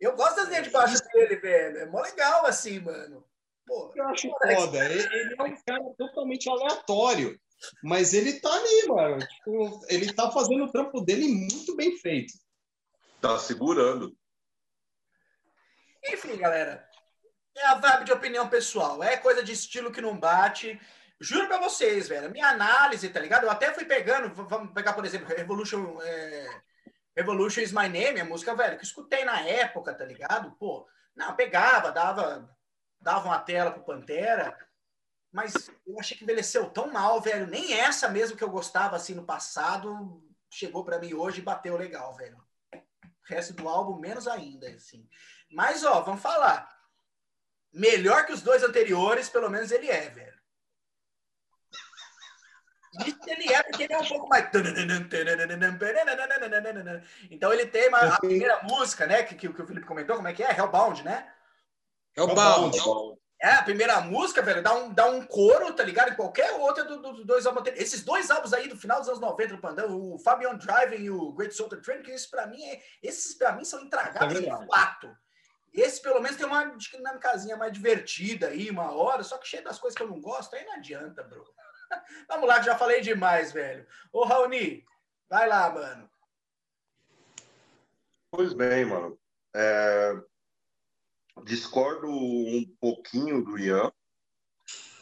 eu 0.00 0.16
gosto 0.16 0.36
das 0.36 0.48
linhas 0.48 0.64
de 0.64 0.70
baixo 0.70 0.96
dele, 1.12 1.36
velho. 1.36 1.78
É 1.78 1.86
mó 1.86 2.00
legal, 2.00 2.46
assim, 2.46 2.80
mano. 2.80 3.24
Pô, 3.66 3.92
Eu 3.94 4.08
acho 4.08 4.28
foda. 4.30 4.84
Ele, 4.86 5.02
ele 5.14 5.34
é 5.38 5.42
um 5.42 5.56
cara 5.64 5.84
totalmente 5.98 6.48
aleatório. 6.48 7.38
Mas 7.82 8.12
ele 8.12 8.40
tá 8.40 8.52
ali, 8.52 8.86
mano. 8.88 9.18
Tipo, 9.18 9.80
ele 9.88 10.12
tá 10.12 10.30
fazendo 10.30 10.64
o 10.64 10.70
trampo 10.70 11.00
dele 11.00 11.26
muito 11.28 11.74
bem 11.76 11.96
feito. 11.98 12.32
Tá 13.20 13.38
segurando. 13.38 14.16
Enfim, 16.06 16.36
galera. 16.36 16.86
É 17.56 17.66
a 17.66 17.74
vibe 17.74 18.04
de 18.04 18.12
opinião 18.12 18.48
pessoal. 18.48 19.02
É 19.02 19.16
coisa 19.16 19.42
de 19.42 19.52
estilo 19.52 19.90
que 19.90 20.00
não 20.00 20.18
bate. 20.18 20.80
Juro 21.20 21.48
pra 21.48 21.58
vocês, 21.58 22.08
velho. 22.08 22.26
A 22.26 22.30
minha 22.30 22.48
análise, 22.48 23.08
tá 23.08 23.18
ligado? 23.18 23.44
Eu 23.44 23.50
até 23.50 23.74
fui 23.74 23.84
pegando. 23.84 24.32
Vamos 24.32 24.72
pegar, 24.72 24.92
por 24.92 25.04
exemplo, 25.04 25.34
Revolution. 25.34 26.00
é, 26.00 26.60
Revolution 27.18 27.62
is 27.62 27.72
My 27.72 27.88
Name, 27.88 28.20
a 28.20 28.24
música, 28.24 28.54
velho, 28.54 28.76
que 28.76 28.84
eu 28.84 28.86
escutei 28.86 29.24
na 29.24 29.40
época, 29.40 29.92
tá 29.92 30.04
ligado? 30.04 30.52
Pô, 30.52 30.86
não, 31.16 31.34
pegava, 31.34 31.90
dava, 31.90 32.48
dava 33.00 33.26
uma 33.26 33.40
tela 33.40 33.72
pro 33.72 33.84
Pantera. 33.84 34.56
Mas 35.32 35.70
eu 35.86 35.98
achei 36.00 36.16
que 36.16 36.24
envelheceu 36.24 36.70
tão 36.70 36.92
mal, 36.92 37.20
velho. 37.20 37.46
Nem 37.46 37.74
essa 37.74 38.08
mesmo 38.08 38.36
que 38.36 38.44
eu 38.44 38.50
gostava 38.50 38.96
assim 38.96 39.14
no 39.14 39.24
passado 39.24 40.22
chegou 40.50 40.84
pra 40.84 40.98
mim 40.98 41.14
hoje 41.14 41.40
e 41.40 41.44
bateu 41.44 41.76
legal, 41.76 42.16
velho. 42.16 42.42
resto 43.24 43.52
do 43.52 43.68
álbum, 43.68 43.98
menos 43.98 44.26
ainda, 44.26 44.68
assim. 44.70 45.08
Mas, 45.50 45.84
ó, 45.84 46.00
vamos 46.00 46.22
falar. 46.22 46.76
Melhor 47.72 48.24
que 48.24 48.32
os 48.32 48.40
dois 48.40 48.62
anteriores, 48.62 49.28
pelo 49.28 49.50
menos 49.50 49.70
ele 49.70 49.90
é, 49.90 50.08
velho. 50.08 50.38
Isso 53.06 53.18
ele 53.26 53.52
é 53.52 53.62
porque 53.62 53.82
ele 53.84 53.92
é 53.92 53.98
um 53.98 54.08
pouco 54.08 54.28
mais. 54.28 54.46
Então 57.30 57.52
ele 57.52 57.66
tem 57.66 57.88
uma, 57.88 58.14
a 58.14 58.18
primeira 58.18 58.62
música, 58.62 59.06
né? 59.06 59.22
Que, 59.22 59.34
que, 59.34 59.52
que 59.52 59.62
o 59.62 59.66
Felipe 59.66 59.86
comentou, 59.86 60.16
como 60.16 60.28
é 60.28 60.32
que 60.32 60.42
é? 60.42 60.56
Hellbound, 60.56 61.04
né? 61.04 61.30
Hellbound. 62.16 62.76
É, 63.40 63.50
a 63.50 63.62
primeira 63.62 64.00
música, 64.00 64.42
velho, 64.42 64.60
dá 64.62 64.74
um, 64.74 64.92
dá 64.92 65.06
um 65.06 65.24
coro, 65.24 65.72
tá 65.72 65.84
ligado? 65.84 66.10
Em 66.10 66.16
qualquer 66.16 66.52
outra 66.54 66.84
dos 66.84 67.00
do, 67.00 67.12
do 67.12 67.24
dois 67.24 67.46
álbuns. 67.46 67.68
Esses 67.76 68.02
dois 68.02 68.30
álbuns 68.32 68.52
aí 68.52 68.68
do 68.68 68.76
final 68.76 68.98
dos 68.98 69.08
anos 69.08 69.20
90 69.20 69.54
do 69.54 69.60
Pandão, 69.60 69.96
o 69.96 70.18
Fabian 70.18 70.56
Driving 70.56 71.04
e 71.04 71.10
o 71.10 71.32
Great 71.32 71.54
Soul 71.54 71.68
Train, 71.68 72.02
que 72.02 72.10
isso 72.10 72.28
pra 72.30 72.48
mim 72.48 72.60
é. 72.64 72.82
Esses 73.00 73.34
pra 73.34 73.52
mim 73.52 73.64
são 73.64 73.80
intragáveis 73.80 74.38
é 74.38 74.42
de 74.42 74.66
fato. 74.66 75.16
Esse, 75.72 76.02
pelo 76.02 76.20
menos, 76.20 76.36
tem 76.36 76.46
uma 76.46 76.64
dinâmicazinha 76.76 77.56
mais 77.56 77.72
divertida 77.72 78.48
aí, 78.48 78.70
uma 78.70 78.90
hora, 78.90 79.22
só 79.22 79.38
que 79.38 79.46
cheio 79.46 79.62
das 79.62 79.78
coisas 79.78 79.96
que 79.96 80.02
eu 80.02 80.08
não 80.08 80.20
gosto, 80.20 80.56
aí 80.56 80.64
não 80.64 80.74
adianta, 80.74 81.22
bro. 81.22 81.44
Vamos 82.28 82.48
lá, 82.48 82.58
que 82.58 82.66
já 82.66 82.76
falei 82.76 83.00
demais, 83.00 83.52
velho. 83.52 83.86
Ô, 84.12 84.24
Raoni, 84.24 84.84
vai 85.28 85.46
lá, 85.46 85.70
mano. 85.70 86.10
Pois 88.32 88.52
bem, 88.52 88.84
mano. 88.84 89.16
É 89.54 90.16
discordo 91.44 92.08
um 92.08 92.64
pouquinho 92.80 93.44
do 93.44 93.58
Ian. 93.58 93.92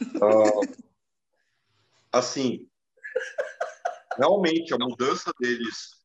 Uh, 0.01 0.61
assim, 2.13 2.69
realmente 4.17 4.73
a 4.75 4.79
mudança 4.79 5.33
deles 5.39 5.97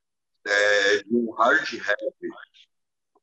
é, 0.46 1.04
de 1.04 1.16
um 1.16 1.32
hard 1.32 1.68
rap 1.78 2.16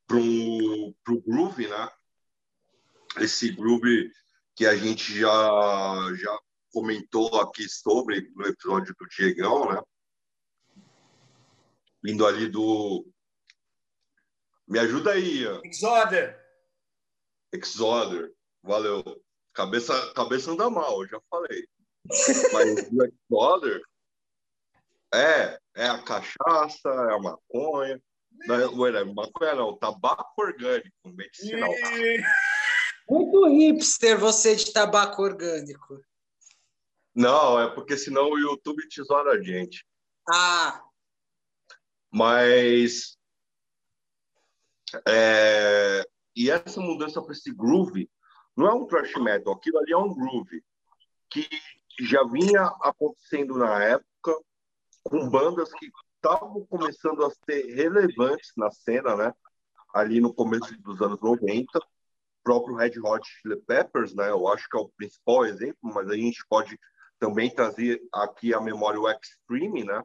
para 0.06 0.16
o 0.16 1.22
groove, 1.26 1.68
né? 1.68 1.90
Esse 3.18 3.50
groove 3.50 4.10
que 4.54 4.66
a 4.66 4.76
gente 4.76 5.18
já, 5.18 5.30
já 6.14 6.38
comentou 6.72 7.40
aqui 7.40 7.68
sobre 7.68 8.30
no 8.34 8.46
episódio 8.46 8.94
do 8.98 9.06
Diegão, 9.08 9.72
né? 9.72 9.80
Vindo 12.02 12.26
ali 12.26 12.48
do. 12.48 13.06
Me 14.66 14.78
ajuda 14.78 15.12
aí, 15.12 15.42
Ian. 15.42 15.60
Exoder. 15.64 16.37
Exoder, 17.52 18.32
valeu. 18.62 19.02
Cabeça, 19.52 20.12
cabeça 20.14 20.50
anda 20.50 20.70
mal, 20.70 21.02
eu 21.02 21.08
já 21.08 21.20
falei. 21.30 21.66
Mas 22.52 22.88
o 22.90 23.04
Exoder 23.04 23.82
é, 25.12 25.58
é 25.76 25.88
a 25.88 26.02
cachaça, 26.02 26.88
é 26.88 27.14
a 27.14 27.18
maconha. 27.18 28.00
Não 28.46 28.86
é, 28.86 29.04
maconha 29.04 29.54
não, 29.54 29.76
tabaco 29.76 30.32
orgânico, 30.38 30.94
medicinal. 31.06 31.70
Muito 33.08 33.48
hipster 33.48 34.18
você 34.18 34.54
de 34.54 34.72
tabaco 34.72 35.22
orgânico. 35.22 36.00
Não, 37.14 37.60
é 37.60 37.74
porque 37.74 37.96
senão 37.96 38.30
o 38.30 38.38
YouTube 38.38 38.86
tesoura 38.88 39.32
a 39.32 39.42
gente. 39.42 39.84
Ah. 40.30 40.84
Mas 42.12 43.18
é, 45.06 46.06
e 46.38 46.50
essa 46.50 46.80
mudança 46.80 47.20
para 47.20 47.32
esse 47.32 47.52
groove 47.52 48.08
não 48.56 48.68
é 48.68 48.72
um 48.72 48.86
thrash 48.86 49.12
metal, 49.16 49.54
aquilo 49.54 49.78
ali 49.78 49.92
é 49.92 49.96
um 49.96 50.14
groove 50.14 50.62
que 51.28 51.48
já 52.00 52.22
vinha 52.22 52.62
acontecendo 52.80 53.58
na 53.58 53.82
época 53.82 54.38
com 55.02 55.28
bandas 55.28 55.72
que 55.72 55.90
estavam 56.14 56.64
começando 56.66 57.24
a 57.24 57.30
ser 57.30 57.74
relevantes 57.74 58.52
na 58.56 58.70
cena, 58.70 59.16
né? 59.16 59.34
Ali 59.92 60.20
no 60.20 60.32
começo 60.32 60.80
dos 60.80 61.02
anos 61.02 61.20
90, 61.20 61.78
o 61.78 61.82
próprio 62.44 62.76
Red 62.76 63.00
Hot 63.02 63.28
Chili 63.28 63.60
Peppers, 63.62 64.14
né? 64.14 64.30
Eu 64.30 64.46
acho 64.46 64.68
que 64.68 64.76
é 64.76 64.80
o 64.80 64.90
principal 64.90 65.44
exemplo, 65.44 65.78
mas 65.82 66.08
a 66.08 66.14
gente 66.14 66.44
pode 66.48 66.78
também 67.18 67.52
trazer 67.52 68.00
aqui 68.12 68.54
a 68.54 68.60
memória 68.60 69.00
o 69.00 69.08
Extreme, 69.10 69.82
né? 69.82 70.02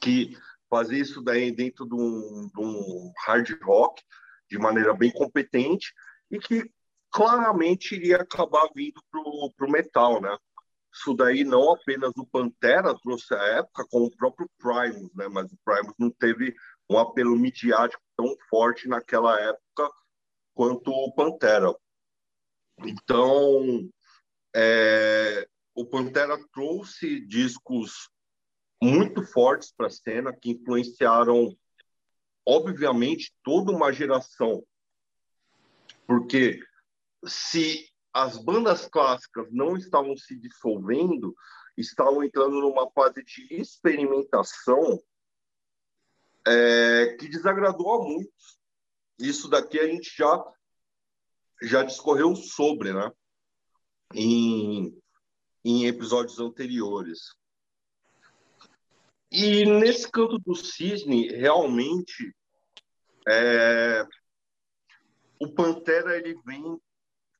Que 0.00 0.34
fazia 0.70 0.98
isso 0.98 1.20
daí 1.20 1.50
dentro 1.52 1.86
de 1.86 1.94
um, 1.94 2.48
de 2.54 2.60
um 2.60 3.12
hard 3.26 3.50
rock, 3.62 4.02
de 4.50 4.58
maneira 4.58 4.92
bem 4.92 5.12
competente 5.12 5.92
e 6.30 6.38
que 6.38 6.70
claramente 7.10 7.94
iria 7.94 8.16
acabar 8.16 8.68
vindo 8.74 9.00
para 9.10 9.66
o 9.66 9.70
metal, 9.70 10.20
né? 10.20 10.36
Isso 10.92 11.14
daí 11.14 11.44
não 11.44 11.72
apenas 11.72 12.12
o 12.16 12.26
Pantera 12.26 12.98
trouxe 13.00 13.32
à 13.32 13.42
época, 13.58 13.86
como 13.88 14.06
o 14.06 14.16
próprio 14.16 14.50
Primus, 14.58 15.14
né? 15.14 15.28
Mas 15.28 15.52
o 15.52 15.58
Primus 15.64 15.94
não 15.98 16.10
teve 16.10 16.54
um 16.88 16.98
apelo 16.98 17.36
midiático 17.36 18.02
tão 18.16 18.34
forte 18.48 18.88
naquela 18.88 19.38
época 19.40 19.90
quanto 20.52 20.90
o 20.90 21.12
Pantera. 21.14 21.72
Então, 22.80 23.88
é, 24.54 25.46
o 25.74 25.86
Pantera 25.86 26.36
trouxe 26.52 27.20
discos 27.26 28.10
muito 28.82 29.22
fortes 29.22 29.72
para 29.72 29.86
a 29.86 29.90
cena 29.90 30.32
que 30.32 30.50
influenciaram 30.50 31.56
obviamente, 32.46 33.34
toda 33.42 33.72
uma 33.72 33.92
geração. 33.92 34.64
Porque 36.06 36.60
se 37.24 37.88
as 38.12 38.36
bandas 38.36 38.86
clássicas 38.86 39.46
não 39.52 39.76
estavam 39.76 40.16
se 40.16 40.36
dissolvendo, 40.36 41.34
estavam 41.76 42.24
entrando 42.24 42.60
numa 42.60 42.90
fase 42.90 43.22
de 43.22 43.54
experimentação 43.54 45.00
é, 46.46 47.16
que 47.18 47.28
desagradou 47.28 47.94
a 47.94 48.04
muitos. 48.04 48.58
Isso 49.18 49.48
daqui 49.48 49.78
a 49.78 49.86
gente 49.86 50.12
já 50.16 50.44
já 51.62 51.82
discorreu 51.82 52.34
sobre, 52.34 52.92
né? 52.92 53.12
Em, 54.14 54.98
em 55.62 55.86
episódios 55.86 56.38
anteriores. 56.38 57.34
E 59.30 59.64
nesse 59.64 60.10
canto 60.10 60.38
do 60.38 60.54
cisne, 60.54 61.28
realmente, 61.28 62.34
é... 63.28 64.04
o 65.38 65.48
Pantera 65.52 66.16
ele 66.16 66.34
vem 66.44 66.80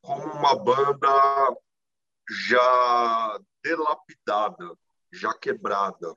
como 0.01 0.33
uma 0.33 0.55
banda 0.55 1.57
já 2.49 3.41
delapidada, 3.63 4.73
já 5.13 5.35
quebrada. 5.35 6.17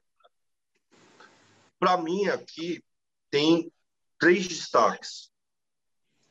Para 1.80 1.98
mim, 1.98 2.28
aqui 2.28 2.84
tem 3.32 3.74
três 4.20 4.48
destaques 4.48 5.32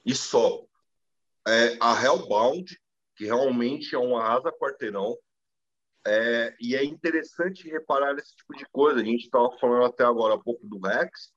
e 0.07 0.15
só. 0.15 0.65
É 1.47 1.77
a 1.81 2.01
Hellbound, 2.01 2.81
que 3.17 3.25
realmente 3.25 3.95
é 3.95 3.99
um 3.99 4.17
arrasa 4.17 4.53
quarteirão, 4.53 5.19
é, 6.07 6.55
e 6.61 6.75
é 6.75 6.85
interessante 6.85 7.71
reparar 7.71 8.17
esse 8.19 8.35
tipo 8.35 8.55
de 8.57 8.67
coisa. 8.67 9.01
A 9.01 9.05
gente 9.05 9.25
estava 9.25 9.51
falando 9.59 9.85
até 9.85 10.05
agora 10.05 10.35
um 10.35 10.43
pouco 10.43 10.67
do 10.67 10.79
Rex. 10.81 11.33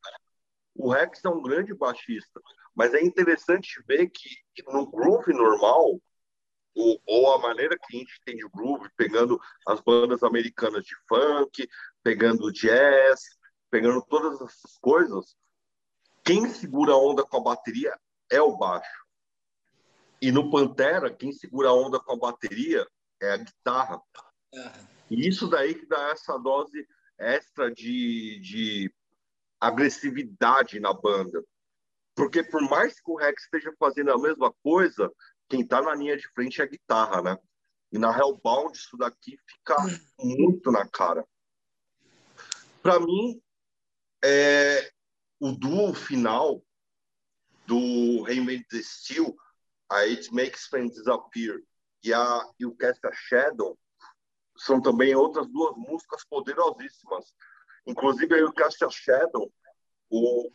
O 0.74 0.92
Rex 0.92 1.24
é 1.24 1.30
um 1.30 1.42
grande 1.42 1.74
baixista, 1.74 2.42
mas 2.74 2.94
é 2.94 3.02
interessante 3.02 3.82
ver 3.88 4.10
que 4.10 4.30
no 4.68 4.90
groove 4.90 5.32
normal, 5.32 6.02
ou, 6.76 7.02
ou 7.06 7.34
a 7.34 7.40
maneira 7.40 7.78
que 7.78 7.96
a 7.96 8.00
gente 8.00 8.20
tem 8.26 8.36
de 8.36 8.48
groove, 8.50 8.90
pegando 8.98 9.40
as 9.66 9.80
bandas 9.80 10.22
americanas 10.22 10.84
de 10.84 10.96
funk, 11.08 11.68
pegando 12.04 12.52
jazz, 12.52 13.22
pegando 13.70 14.02
todas 14.10 14.42
essas 14.42 14.78
coisas, 14.82 15.36
quem 16.26 16.50
segura 16.50 16.94
a 16.94 16.98
onda 16.98 17.24
com 17.24 17.38
a 17.38 17.44
bateria 17.44 17.98
é 18.30 18.42
o 18.42 18.58
baixo. 18.58 19.06
E 20.22 20.32
no 20.32 20.50
Pantera, 20.50 21.14
quem 21.14 21.32
segura 21.32 21.70
a 21.70 21.74
onda 21.74 22.00
com 22.00 22.14
a 22.14 22.18
bateria 22.18 22.86
é 23.22 23.32
a 23.32 23.38
guitarra. 23.38 24.02
E 25.10 25.28
isso 25.28 25.48
daí 25.48 25.76
que 25.76 25.86
dá 25.86 26.10
essa 26.10 26.38
dose 26.38 26.88
extra 27.18 27.72
de, 27.72 28.40
de 28.40 28.94
agressividade 29.60 30.80
na 30.80 30.94
banda. 30.94 31.44
Porque 32.16 32.44
por 32.44 32.62
mais 32.70 33.00
que 33.00 33.12
o 33.12 33.16
Rex 33.16 33.44
esteja 33.44 33.74
fazendo 33.78 34.12
a 34.12 34.18
mesma 34.18 34.54
coisa, 34.64 35.12
quem 35.50 35.62
está 35.62 35.82
na 35.82 35.94
linha 35.94 36.18
de 36.18 36.28
frente 36.30 36.62
é 36.62 36.64
a 36.64 36.68
guitarra, 36.68 37.22
né? 37.22 37.38
E 37.92 37.98
na 37.98 38.18
Hellbound 38.18 38.78
isso 38.78 38.98
daqui 38.98 39.38
fica 39.48 39.76
muito 40.20 40.72
na 40.72 40.88
cara. 40.88 41.26
Para 42.82 43.00
mim, 43.00 43.42
é, 44.24 44.92
o 45.40 45.52
duo 45.52 45.94
final 45.94 46.64
do 47.66 48.24
Reinvent 48.24 48.66
the 48.70 48.82
Steel, 48.82 49.36
a 49.90 50.00
It 50.00 50.34
Makes 50.34 50.68
Friends 50.68 50.96
Disappear 50.96 51.62
e, 52.04 52.14
a, 52.14 52.50
o 52.64 52.76
Cast 52.76 53.06
a 53.06 53.12
Shadow, 53.12 53.78
são 54.58 54.82
também 54.82 55.16
outras 55.16 55.48
duas 55.48 55.76
músicas 55.78 56.24
poderosíssimas. 56.26 57.34
Inclusive, 57.86 58.36
aí 58.36 58.44
o 58.44 58.54
Castle 58.54 58.92
Shadow, 58.92 59.52
o, 60.10 60.52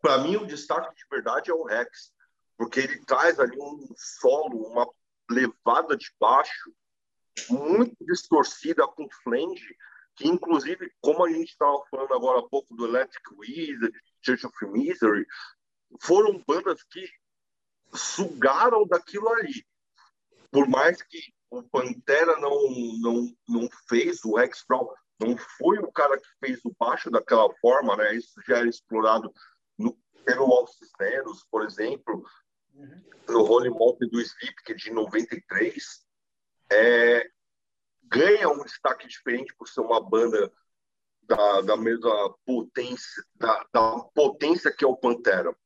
para 0.00 0.18
mim, 0.18 0.36
o 0.36 0.46
destaque 0.46 0.94
de 0.94 1.04
verdade 1.10 1.50
é 1.50 1.54
o 1.54 1.64
Rex, 1.64 2.12
porque 2.56 2.80
ele 2.80 3.04
traz 3.04 3.38
ali 3.38 3.56
um 3.58 3.86
solo, 3.96 4.68
uma 4.68 4.88
levada 5.30 5.96
de 5.96 6.10
baixo 6.18 6.72
muito 7.50 7.96
distorcida 8.00 8.86
com 8.86 9.08
flange, 9.22 9.76
que 10.14 10.26
inclusive, 10.26 10.90
como 11.00 11.24
a 11.24 11.30
gente 11.30 11.50
estava 11.50 11.82
falando 11.90 12.14
agora 12.14 12.40
há 12.40 12.48
pouco 12.48 12.74
do 12.74 12.86
Electric 12.86 13.22
Wizard, 13.34 13.92
Church 14.22 14.46
of 14.46 14.66
Misery, 14.66 15.26
foram 16.00 16.42
bandas 16.46 16.82
que 16.84 17.06
sugaram 17.92 18.86
daquilo 18.86 19.28
ali. 19.28 19.66
Por 20.50 20.68
mais 20.68 21.02
que 21.02 21.18
o 21.50 21.62
Pantera 21.62 22.38
não, 22.38 22.70
não, 23.00 23.36
não 23.48 23.68
fez, 23.88 24.24
o 24.24 24.34
Brown 24.68 24.88
não 25.18 25.36
foi 25.36 25.78
o 25.78 25.90
cara 25.92 26.18
que 26.18 26.28
fez 26.40 26.60
o 26.64 26.74
baixo 26.78 27.10
daquela 27.10 27.52
forma, 27.56 27.96
né? 27.96 28.14
Isso 28.14 28.34
já 28.46 28.58
era 28.58 28.68
explorado 28.68 29.32
no, 29.78 29.98
pelo 30.24 30.44
All 30.52 30.66
Cisneros, 30.66 31.46
por 31.50 31.64
exemplo, 31.64 32.24
uhum. 32.74 33.02
no 33.28 33.44
Holy 33.44 33.70
Mountain 33.70 34.08
do 34.08 34.22
que 34.64 34.72
é 34.72 34.74
de 34.74 34.90
93, 34.90 36.06
é, 36.70 37.30
ganha 38.04 38.48
um 38.48 38.62
destaque 38.62 39.06
diferente 39.06 39.54
por 39.56 39.68
ser 39.68 39.80
uma 39.80 40.00
banda 40.00 40.52
da, 41.22 41.60
da 41.62 41.76
mesma 41.76 42.36
potência, 42.44 43.24
da, 43.34 43.66
da 43.72 44.00
potência 44.14 44.72
que 44.72 44.84
é 44.84 44.88
o 44.88 44.96
Pantera. 44.96 45.56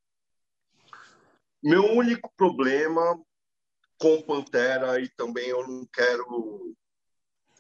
Meu 1.63 1.85
único 1.85 2.33
problema 2.37 3.21
com 4.01 4.23
Pantera 4.23 4.99
e 4.99 5.09
também 5.11 5.47
eu 5.49 5.67
não 5.69 5.87
quero, 5.93 6.75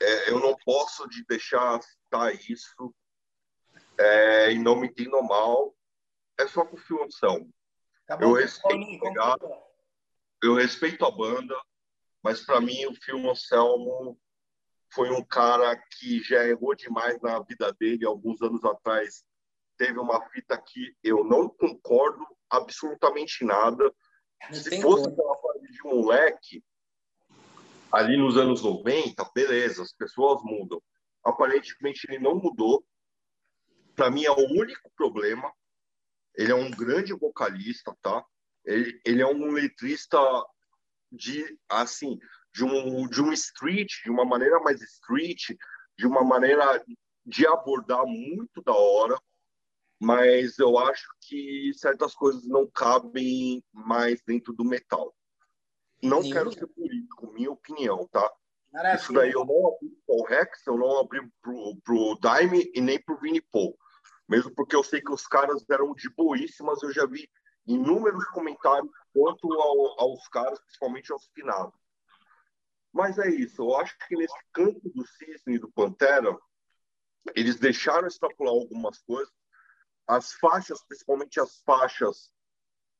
é, 0.00 0.30
eu 0.30 0.40
não 0.40 0.56
posso 0.64 1.06
de 1.08 1.22
deixar 1.26 1.80
citar 1.82 2.34
isso 2.34 2.94
é, 3.98 4.52
e 4.52 4.58
não 4.58 4.74
me 4.74 4.88
entendo 4.88 5.22
mal, 5.22 5.76
é 6.38 6.46
só 6.46 6.64
com 6.64 6.76
o 6.76 6.80
Phil 6.80 7.04
Anselmo. 7.04 7.52
Tá 8.06 8.18
eu 8.20 8.32
respeito 8.32 9.04
eu 10.42 10.54
respeito 10.54 11.04
a 11.04 11.10
banda, 11.10 11.54
mas 12.22 12.40
para 12.40 12.60
mim 12.60 12.86
o 12.86 12.94
Phil 12.94 13.30
Anselmo 13.30 14.18
foi 14.92 15.10
um 15.10 15.22
cara 15.22 15.76
que 15.98 16.22
já 16.22 16.44
errou 16.46 16.74
demais 16.74 17.20
na 17.20 17.38
vida 17.40 17.70
dele 17.74 18.06
alguns 18.06 18.40
anos 18.40 18.64
atrás. 18.64 19.22
Teve 19.76 19.98
uma 19.98 20.26
fita 20.30 20.60
que 20.60 20.96
eu 21.04 21.22
não 21.22 21.48
concordo 21.50 22.26
absolutamente 22.48 23.44
nada. 23.44 23.94
Não 24.48 24.54
Se 24.54 24.80
fosse 24.80 25.06
aquela 25.06 25.36
de 25.82 25.88
moleque, 25.88 26.62
ali 27.92 28.16
nos 28.16 28.36
anos 28.36 28.62
90, 28.62 29.24
beleza, 29.34 29.82
as 29.82 29.92
pessoas 29.92 30.42
mudam. 30.44 30.82
Aparentemente 31.24 32.06
ele 32.08 32.18
não 32.18 32.34
mudou. 32.36 32.84
Para 33.94 34.10
mim 34.10 34.24
é 34.24 34.30
o 34.30 34.50
único 34.52 34.90
problema. 34.96 35.52
Ele 36.34 36.52
é 36.52 36.54
um 36.54 36.70
grande 36.70 37.12
vocalista, 37.12 37.94
tá? 38.00 38.24
Ele, 38.64 39.00
ele 39.04 39.22
é 39.22 39.26
um 39.26 39.50
letrista 39.50 40.18
de 41.10 41.58
assim 41.68 42.18
de 42.52 42.64
um, 42.64 43.08
de 43.08 43.22
um 43.22 43.32
street, 43.32 44.02
de 44.04 44.10
uma 44.10 44.24
maneira 44.24 44.58
mais 44.60 44.80
street, 44.80 45.56
de 45.96 46.06
uma 46.06 46.24
maneira 46.24 46.82
de 47.24 47.46
abordar 47.46 48.04
muito 48.06 48.62
da 48.62 48.72
hora, 48.72 49.20
mas 50.00 50.58
eu 50.58 50.78
acho 50.78 51.06
que 51.20 51.72
certas 51.74 52.14
coisas 52.14 52.46
não 52.46 52.68
cabem 52.70 53.62
mais 53.72 54.20
dentro 54.22 54.52
do 54.52 54.64
metal. 54.64 55.14
Não 56.02 56.22
Sim. 56.22 56.32
quero 56.32 56.52
ser 56.52 56.66
político, 56.68 57.32
minha 57.32 57.50
opinião, 57.50 58.06
tá? 58.08 58.32
Maravilha. 58.72 59.00
Isso 59.00 59.12
daí 59.12 59.32
eu 59.32 59.44
não 59.44 59.68
abri 59.68 59.90
pro 60.06 60.24
Rex, 60.24 60.66
eu 60.66 60.76
não 60.76 60.98
abri 60.98 61.20
pro, 61.42 61.76
pro 61.84 62.18
Daime 62.20 62.70
e 62.74 62.80
nem 62.80 63.00
pro 63.02 63.18
Vini 63.18 63.40
Paul. 63.40 63.76
Mesmo 64.28 64.54
porque 64.54 64.76
eu 64.76 64.84
sei 64.84 65.00
que 65.00 65.12
os 65.12 65.26
caras 65.26 65.64
eram 65.68 65.92
de 65.94 66.08
boíssimas, 66.10 66.82
eu 66.82 66.92
já 66.92 67.04
vi 67.04 67.28
inúmeros 67.66 68.24
comentários 68.26 68.90
quanto 69.12 69.52
ao, 69.52 70.00
aos 70.00 70.26
caras, 70.28 70.60
principalmente 70.60 71.12
aos 71.12 71.28
finados. 71.34 71.78
Mas 72.92 73.18
é 73.18 73.28
isso, 73.28 73.62
eu 73.62 73.76
acho 73.76 73.96
que 74.06 74.16
nesse 74.16 74.38
campo 74.52 74.80
do 74.88 75.06
Cisne 75.06 75.56
e 75.56 75.58
do 75.58 75.70
Pantera, 75.70 76.36
eles 77.34 77.58
deixaram 77.58 78.08
extrapolar 78.08 78.52
algumas 78.52 78.98
coisas. 79.02 79.32
As 80.06 80.32
faixas, 80.34 80.82
principalmente 80.86 81.38
as 81.38 81.60
faixas 81.60 82.32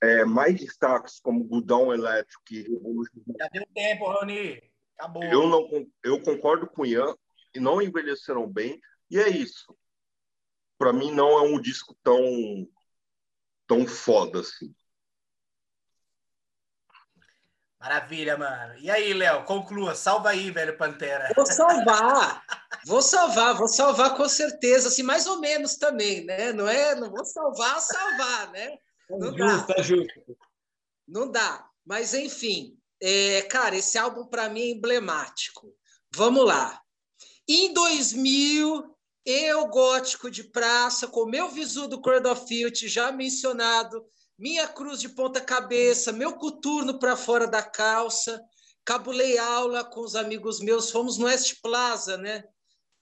é, 0.03 0.25
mais 0.25 0.59
destaques, 0.59 1.21
como 1.21 1.45
Gudão 1.45 1.93
Elétrico 1.93 2.43
e 2.51 2.63
Revolution. 2.63 3.21
Já 3.39 3.49
deu 3.49 3.67
tempo, 3.75 4.05
Rony. 4.07 4.63
Acabou. 4.99 5.25
Eu, 5.25 5.47
não, 5.47 5.87
eu 6.03 6.23
concordo 6.23 6.67
com 6.67 6.83
o 6.83 6.87
Ian, 6.87 7.15
e 7.55 7.61
não 7.61 7.83
envelheceram 7.83 8.47
bem, 8.47 8.81
e 9.11 9.19
é 9.19 9.29
isso. 9.29 9.77
Para 10.79 10.93
mim, 10.93 11.13
não 11.13 11.31
é 11.31 11.43
um 11.43 11.61
disco 11.61 11.97
tão, 12.03 12.23
tão 13.67 13.87
foda 13.87 14.41
assim. 14.41 14.75
Maravilha, 17.79 18.37
mano. 18.37 18.79
E 18.79 18.91
aí, 18.91 19.15
Léo, 19.15 19.45
conclua. 19.45 19.95
Salva 19.95 20.31
aí, 20.31 20.51
velho 20.51 20.77
Pantera. 20.77 21.33
Vou 21.35 21.47
salvar. 21.47 22.45
vou 22.85 23.01
salvar, 23.01 23.55
vou 23.55 23.69
salvar 23.69 24.17
com 24.17 24.29
certeza. 24.29 24.89
Assim, 24.89 25.03
mais 25.03 25.27
ou 25.27 25.41
menos 25.41 25.77
também, 25.77 26.25
né? 26.27 26.53
Não 26.53 26.69
é, 26.69 26.95
não 26.95 27.11
vou 27.11 27.25
salvar, 27.25 27.81
salvar, 27.81 28.51
né? 28.53 28.79
Não 29.19 29.37
justo, 29.37 29.67
dá. 29.67 29.75
É 29.77 29.83
justo. 29.83 30.39
Não 31.07 31.31
dá. 31.31 31.69
Mas, 31.85 32.15
enfim, 32.15 32.79
é, 33.01 33.43
cara, 33.43 33.77
esse 33.77 33.99
álbum 33.99 34.27
para 34.27 34.49
mim 34.49 34.61
é 34.61 34.71
emblemático. 34.71 35.75
Vamos 36.15 36.45
lá. 36.45 36.81
Em 37.49 37.73
2000, 37.73 38.97
eu, 39.25 39.67
gótico 39.67 40.31
de 40.31 40.45
praça, 40.45 41.09
com 41.09 41.27
meu 41.27 41.49
visu 41.49 41.89
do 41.89 42.01
Crowd 42.01 42.29
of 42.29 42.89
já 42.89 43.11
mencionado, 43.11 44.05
minha 44.39 44.67
cruz 44.69 45.01
de 45.01 45.09
ponta 45.09 45.41
cabeça, 45.41 46.13
meu 46.13 46.35
coturno 46.35 46.99
para 46.99 47.17
fora 47.17 47.47
da 47.47 47.63
calça, 47.63 48.41
cabulei 48.85 49.37
aula 49.37 49.85
com 49.85 50.01
os 50.01 50.17
amigos 50.17 50.61
meus, 50.61 50.91
fomos 50.91 51.19
no 51.19 51.27
West 51.27 51.61
Plaza, 51.61 52.17
né? 52.17 52.45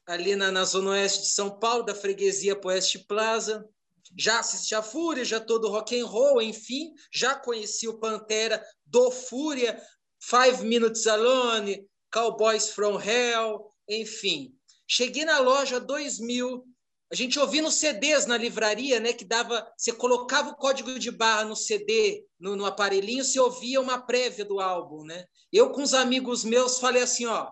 Ali 0.07 0.35
na, 0.35 0.51
na 0.51 0.65
zona 0.65 0.91
oeste 0.91 1.23
de 1.23 1.29
São 1.29 1.59
Paulo, 1.59 1.85
da 1.85 1.95
freguesia 1.95 2.57
para 2.57 2.71
Oeste 2.71 2.99
Plaza. 3.01 3.69
Já 4.17 4.41
assisti 4.41 4.75
a 4.75 4.83
Fúria, 4.83 5.25
já 5.25 5.41
todo 5.41 5.69
rock 5.69 5.99
and 5.99 6.07
roll, 6.07 6.41
enfim, 6.41 6.93
já 7.13 7.35
conheci 7.35 7.89
o 7.89 7.99
Pantera 7.99 8.65
do 8.87 9.11
Fúria, 9.11 9.81
Five 10.21 10.65
Minutes 10.65 11.07
Alone, 11.07 11.87
Cowboys 12.13 12.71
from 12.71 13.01
Hell, 13.01 13.71
enfim. 13.89 14.55
Cheguei 14.87 15.25
na 15.25 15.39
loja 15.39 15.79
2000, 15.79 16.65
a 17.11 17.15
gente 17.15 17.39
ouvindo 17.39 17.71
CDs 17.71 18.27
na 18.27 18.37
livraria, 18.37 19.01
né, 19.01 19.13
que 19.13 19.25
dava, 19.25 19.67
você 19.77 19.93
colocava 19.93 20.51
o 20.51 20.57
código 20.57 20.99
de 20.99 21.11
barra 21.11 21.45
no 21.45 21.57
CD, 21.57 22.25
no, 22.39 22.55
no 22.55 22.67
aparelhinho, 22.67 23.25
você 23.25 23.41
ouvia 23.41 23.81
uma 23.81 23.99
prévia 23.99 24.45
do 24.45 24.61
álbum, 24.61 25.05
né? 25.05 25.25
Eu 25.53 25.71
com 25.71 25.83
os 25.83 25.95
amigos 25.95 26.45
meus 26.45 26.79
falei 26.79 27.03
assim, 27.03 27.25
ó, 27.25 27.51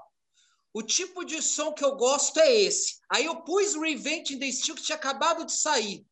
o 0.74 0.82
tipo 0.82 1.24
de 1.24 1.40
som 1.40 1.72
que 1.72 1.82
eu 1.82 1.96
gosto 1.96 2.38
é 2.38 2.54
esse. 2.54 2.98
Aí 3.10 3.24
eu 3.24 3.36
pus 3.36 3.74
Revenge 3.74 4.34
in 4.34 4.38
the 4.38 4.52
Steel 4.52 4.76
que 4.76 4.82
tinha 4.82 4.96
acabado 4.96 5.46
de 5.46 5.52
sair. 5.52 6.04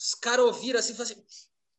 Os 0.00 0.14
caras 0.14 0.46
ouviram 0.46 0.80
assim, 0.80 0.94
falaram 0.94 1.14
assim, 1.14 1.24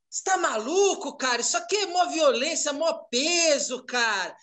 você 0.08 0.24
tá 0.24 0.38
maluco, 0.38 1.18
cara? 1.18 1.42
Isso 1.42 1.58
aqui 1.58 1.76
é 1.76 1.86
mó 1.88 2.06
violência, 2.08 2.72
mó 2.72 2.94
peso, 3.10 3.84
cara. 3.84 4.36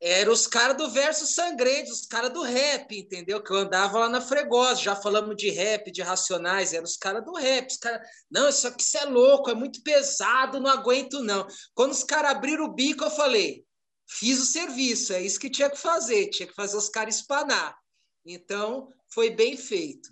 Era 0.00 0.32
os 0.32 0.46
caras 0.46 0.76
do 0.76 0.90
verso 0.90 1.26
sangrento, 1.26 1.92
os 1.92 2.06
caras 2.06 2.32
do 2.32 2.42
rap, 2.42 2.96
entendeu? 2.98 3.42
Que 3.42 3.52
eu 3.52 3.58
andava 3.58 3.98
lá 3.98 4.08
na 4.08 4.20
Fregosa, 4.20 4.80
já 4.80 4.96
falamos 4.96 5.36
de 5.36 5.50
rap, 5.50 5.92
de 5.92 6.02
racionais, 6.02 6.72
eram 6.72 6.84
os 6.84 6.96
caras 6.96 7.24
do 7.24 7.34
rap. 7.34 7.68
Os 7.68 7.76
cara, 7.76 8.02
não, 8.30 8.48
isso 8.48 8.66
aqui 8.66 8.82
isso 8.82 8.96
é 8.96 9.04
louco, 9.04 9.50
é 9.50 9.54
muito 9.54 9.82
pesado, 9.82 10.58
não 10.58 10.70
aguento 10.70 11.22
não. 11.22 11.46
Quando 11.74 11.92
os 11.92 12.02
caras 12.02 12.30
abriram 12.30 12.64
o 12.64 12.72
bico, 12.72 13.04
eu 13.04 13.10
falei, 13.10 13.64
fiz 14.08 14.40
o 14.40 14.46
serviço, 14.46 15.12
é 15.12 15.20
isso 15.20 15.38
que 15.38 15.50
tinha 15.50 15.70
que 15.70 15.78
fazer, 15.78 16.30
tinha 16.30 16.48
que 16.48 16.54
fazer 16.54 16.76
os 16.76 16.88
caras 16.88 17.16
espanar. 17.16 17.76
Então, 18.24 18.88
foi 19.08 19.30
bem 19.30 19.56
feito. 19.56 20.11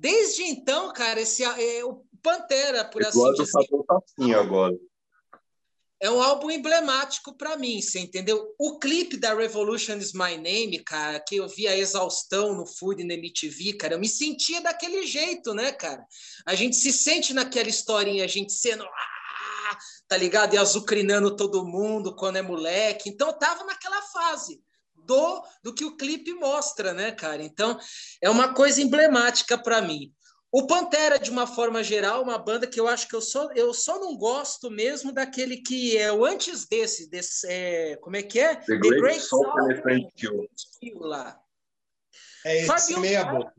Desde 0.00 0.42
então, 0.44 0.92
cara, 0.94 1.20
esse 1.20 1.44
é, 1.44 1.84
o 1.84 2.02
Pantera, 2.22 2.84
por 2.84 3.02
Eduardo 3.02 3.42
assim 3.42 3.58
dizer. 3.58 3.84
Tá 3.86 3.98
assim 3.98 4.32
agora 4.32 4.74
é 6.02 6.10
um 6.10 6.22
álbum 6.22 6.50
emblemático 6.50 7.36
para 7.36 7.58
mim, 7.58 7.82
você 7.82 8.00
entendeu? 8.00 8.54
O 8.58 8.78
clipe 8.78 9.18
da 9.18 9.34
Revolution 9.34 9.96
is 9.96 10.14
My 10.14 10.34
Name, 10.34 10.82
cara, 10.82 11.20
que 11.20 11.36
eu 11.36 11.46
vi 11.46 11.68
a 11.68 11.76
exaustão 11.76 12.54
no 12.54 12.64
Food 12.64 13.04
na 13.04 13.12
MTV, 13.12 13.74
cara, 13.74 13.94
eu 13.94 14.00
me 14.00 14.08
sentia 14.08 14.62
daquele 14.62 15.06
jeito, 15.06 15.52
né, 15.52 15.70
cara? 15.72 16.02
A 16.46 16.54
gente 16.54 16.76
se 16.76 16.90
sente 16.90 17.34
naquela 17.34 17.68
historinha, 17.68 18.24
a 18.24 18.28
gente 18.28 18.54
sendo 18.54 18.82
ah, 18.82 19.78
tá 20.08 20.16
ligado? 20.16 20.54
E 20.54 20.58
azucrinando 20.58 21.36
todo 21.36 21.66
mundo 21.66 22.16
quando 22.16 22.36
é 22.36 22.42
moleque. 22.42 23.10
Então 23.10 23.28
eu 23.28 23.34
tava 23.34 23.64
naquela 23.64 24.00
fase 24.00 24.58
do 25.10 25.42
do 25.64 25.74
que 25.74 25.84
o 25.84 25.96
clipe 25.96 26.32
mostra, 26.34 26.94
né, 26.94 27.10
cara? 27.10 27.42
Então 27.42 27.78
é 28.22 28.30
uma 28.30 28.54
coisa 28.54 28.80
emblemática 28.80 29.58
para 29.58 29.82
mim. 29.82 30.12
O 30.52 30.66
Pantera, 30.66 31.18
de 31.18 31.30
uma 31.30 31.46
forma 31.46 31.82
geral, 31.82 32.22
uma 32.22 32.36
banda 32.36 32.66
que 32.66 32.78
eu 32.78 32.88
acho 32.88 33.06
que 33.06 33.14
eu 33.14 33.20
só, 33.20 33.52
eu 33.52 33.72
só 33.72 34.00
não 34.00 34.16
gosto 34.16 34.68
mesmo 34.68 35.12
daquele 35.12 35.58
que 35.58 35.96
é 35.96 36.12
o 36.12 36.24
antes 36.24 36.66
desse, 36.66 37.08
desse 37.08 37.46
é, 37.48 37.96
como 37.96 38.16
é 38.16 38.22
que 38.22 38.40
é? 38.40 38.56
The, 38.56 38.66
The 38.66 38.76
Great, 38.78 39.28
Great 39.82 40.08
Kill. 40.16 40.48
lá. 41.00 41.40
É 42.44 42.58
esse 42.58 42.66
Fabio 42.66 43.00
meia 43.00 43.24
boca. 43.24 43.52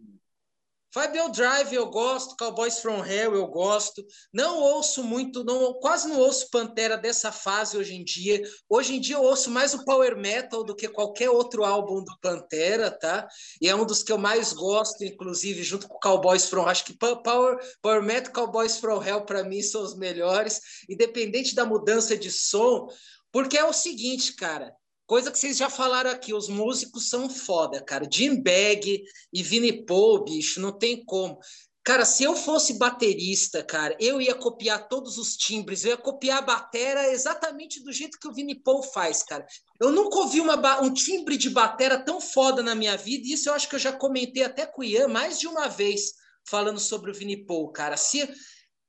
Wheel 0.93 1.29
Drive 1.29 1.73
eu 1.73 1.89
gosto, 1.89 2.35
Cowboys 2.35 2.79
from 2.79 3.05
Hell 3.05 3.33
eu 3.33 3.47
gosto. 3.47 4.05
Não 4.33 4.59
ouço 4.59 5.03
muito, 5.03 5.43
não, 5.43 5.73
quase 5.75 6.07
não 6.09 6.19
ouço 6.19 6.49
Pantera 6.49 6.97
dessa 6.97 7.31
fase 7.31 7.77
hoje 7.77 7.95
em 7.95 8.03
dia. 8.03 8.41
Hoje 8.69 8.95
em 8.95 8.99
dia 8.99 9.15
eu 9.15 9.23
ouço 9.23 9.49
mais 9.49 9.73
o 9.73 9.85
Power 9.85 10.17
Metal 10.17 10.63
do 10.63 10.75
que 10.75 10.89
qualquer 10.89 11.29
outro 11.29 11.63
álbum 11.63 12.03
do 12.03 12.17
Pantera, 12.19 12.91
tá? 12.91 13.25
E 13.61 13.69
é 13.69 13.75
um 13.75 13.85
dos 13.85 14.03
que 14.03 14.11
eu 14.11 14.17
mais 14.17 14.51
gosto, 14.51 15.05
inclusive, 15.05 15.63
junto 15.63 15.87
com 15.87 15.99
Cowboys 15.99 16.45
from 16.45 16.65
Acho 16.65 16.83
que 16.83 16.97
Power, 16.97 17.57
Power 17.81 18.03
Metal 18.03 18.33
Cowboys 18.33 18.77
from 18.77 19.01
Hell 19.01 19.25
para 19.25 19.43
mim 19.43 19.61
são 19.61 19.81
os 19.83 19.95
melhores, 19.95 20.59
independente 20.89 21.55
da 21.55 21.65
mudança 21.65 22.17
de 22.17 22.29
som, 22.29 22.87
porque 23.31 23.57
é 23.57 23.63
o 23.63 23.71
seguinte, 23.71 24.35
cara. 24.35 24.75
Coisa 25.11 25.29
que 25.29 25.37
vocês 25.37 25.57
já 25.57 25.69
falaram 25.69 26.09
aqui, 26.09 26.33
os 26.33 26.47
músicos 26.47 27.09
são 27.09 27.29
foda, 27.29 27.83
cara. 27.83 28.07
Jim 28.09 28.41
Bag 28.41 29.03
e 29.33 29.43
Vini 29.43 29.85
Paul, 29.85 30.23
bicho, 30.23 30.61
não 30.61 30.71
tem 30.71 31.03
como. 31.03 31.37
Cara, 31.83 32.05
se 32.05 32.23
eu 32.23 32.33
fosse 32.33 32.77
baterista, 32.77 33.61
cara, 33.61 33.93
eu 33.99 34.21
ia 34.21 34.33
copiar 34.33 34.87
todos 34.87 35.17
os 35.17 35.35
timbres, 35.35 35.83
eu 35.83 35.89
ia 35.89 35.97
copiar 35.97 36.37
a 36.37 36.41
batera 36.41 37.11
exatamente 37.11 37.83
do 37.83 37.91
jeito 37.91 38.17
que 38.17 38.27
o 38.29 38.31
Vini 38.31 38.55
Paul 38.55 38.83
faz, 38.83 39.21
cara. 39.21 39.45
Eu 39.81 39.91
nunca 39.91 40.17
ouvi 40.17 40.39
uma, 40.39 40.81
um 40.81 40.93
timbre 40.93 41.35
de 41.35 41.49
batera 41.49 41.99
tão 41.99 42.21
foda 42.21 42.63
na 42.63 42.73
minha 42.73 42.95
vida, 42.95 43.27
e 43.27 43.33
isso 43.33 43.49
eu 43.49 43.53
acho 43.53 43.67
que 43.67 43.75
eu 43.75 43.79
já 43.79 43.91
comentei 43.91 44.43
até 44.43 44.65
com 44.65 44.79
o 44.79 44.85
Ian 44.85 45.09
mais 45.09 45.37
de 45.37 45.45
uma 45.45 45.67
vez, 45.67 46.13
falando 46.47 46.79
sobre 46.79 47.11
o 47.11 47.13
Vini 47.13 47.45
Paul, 47.45 47.69
cara. 47.73 47.97
Se, 47.97 48.29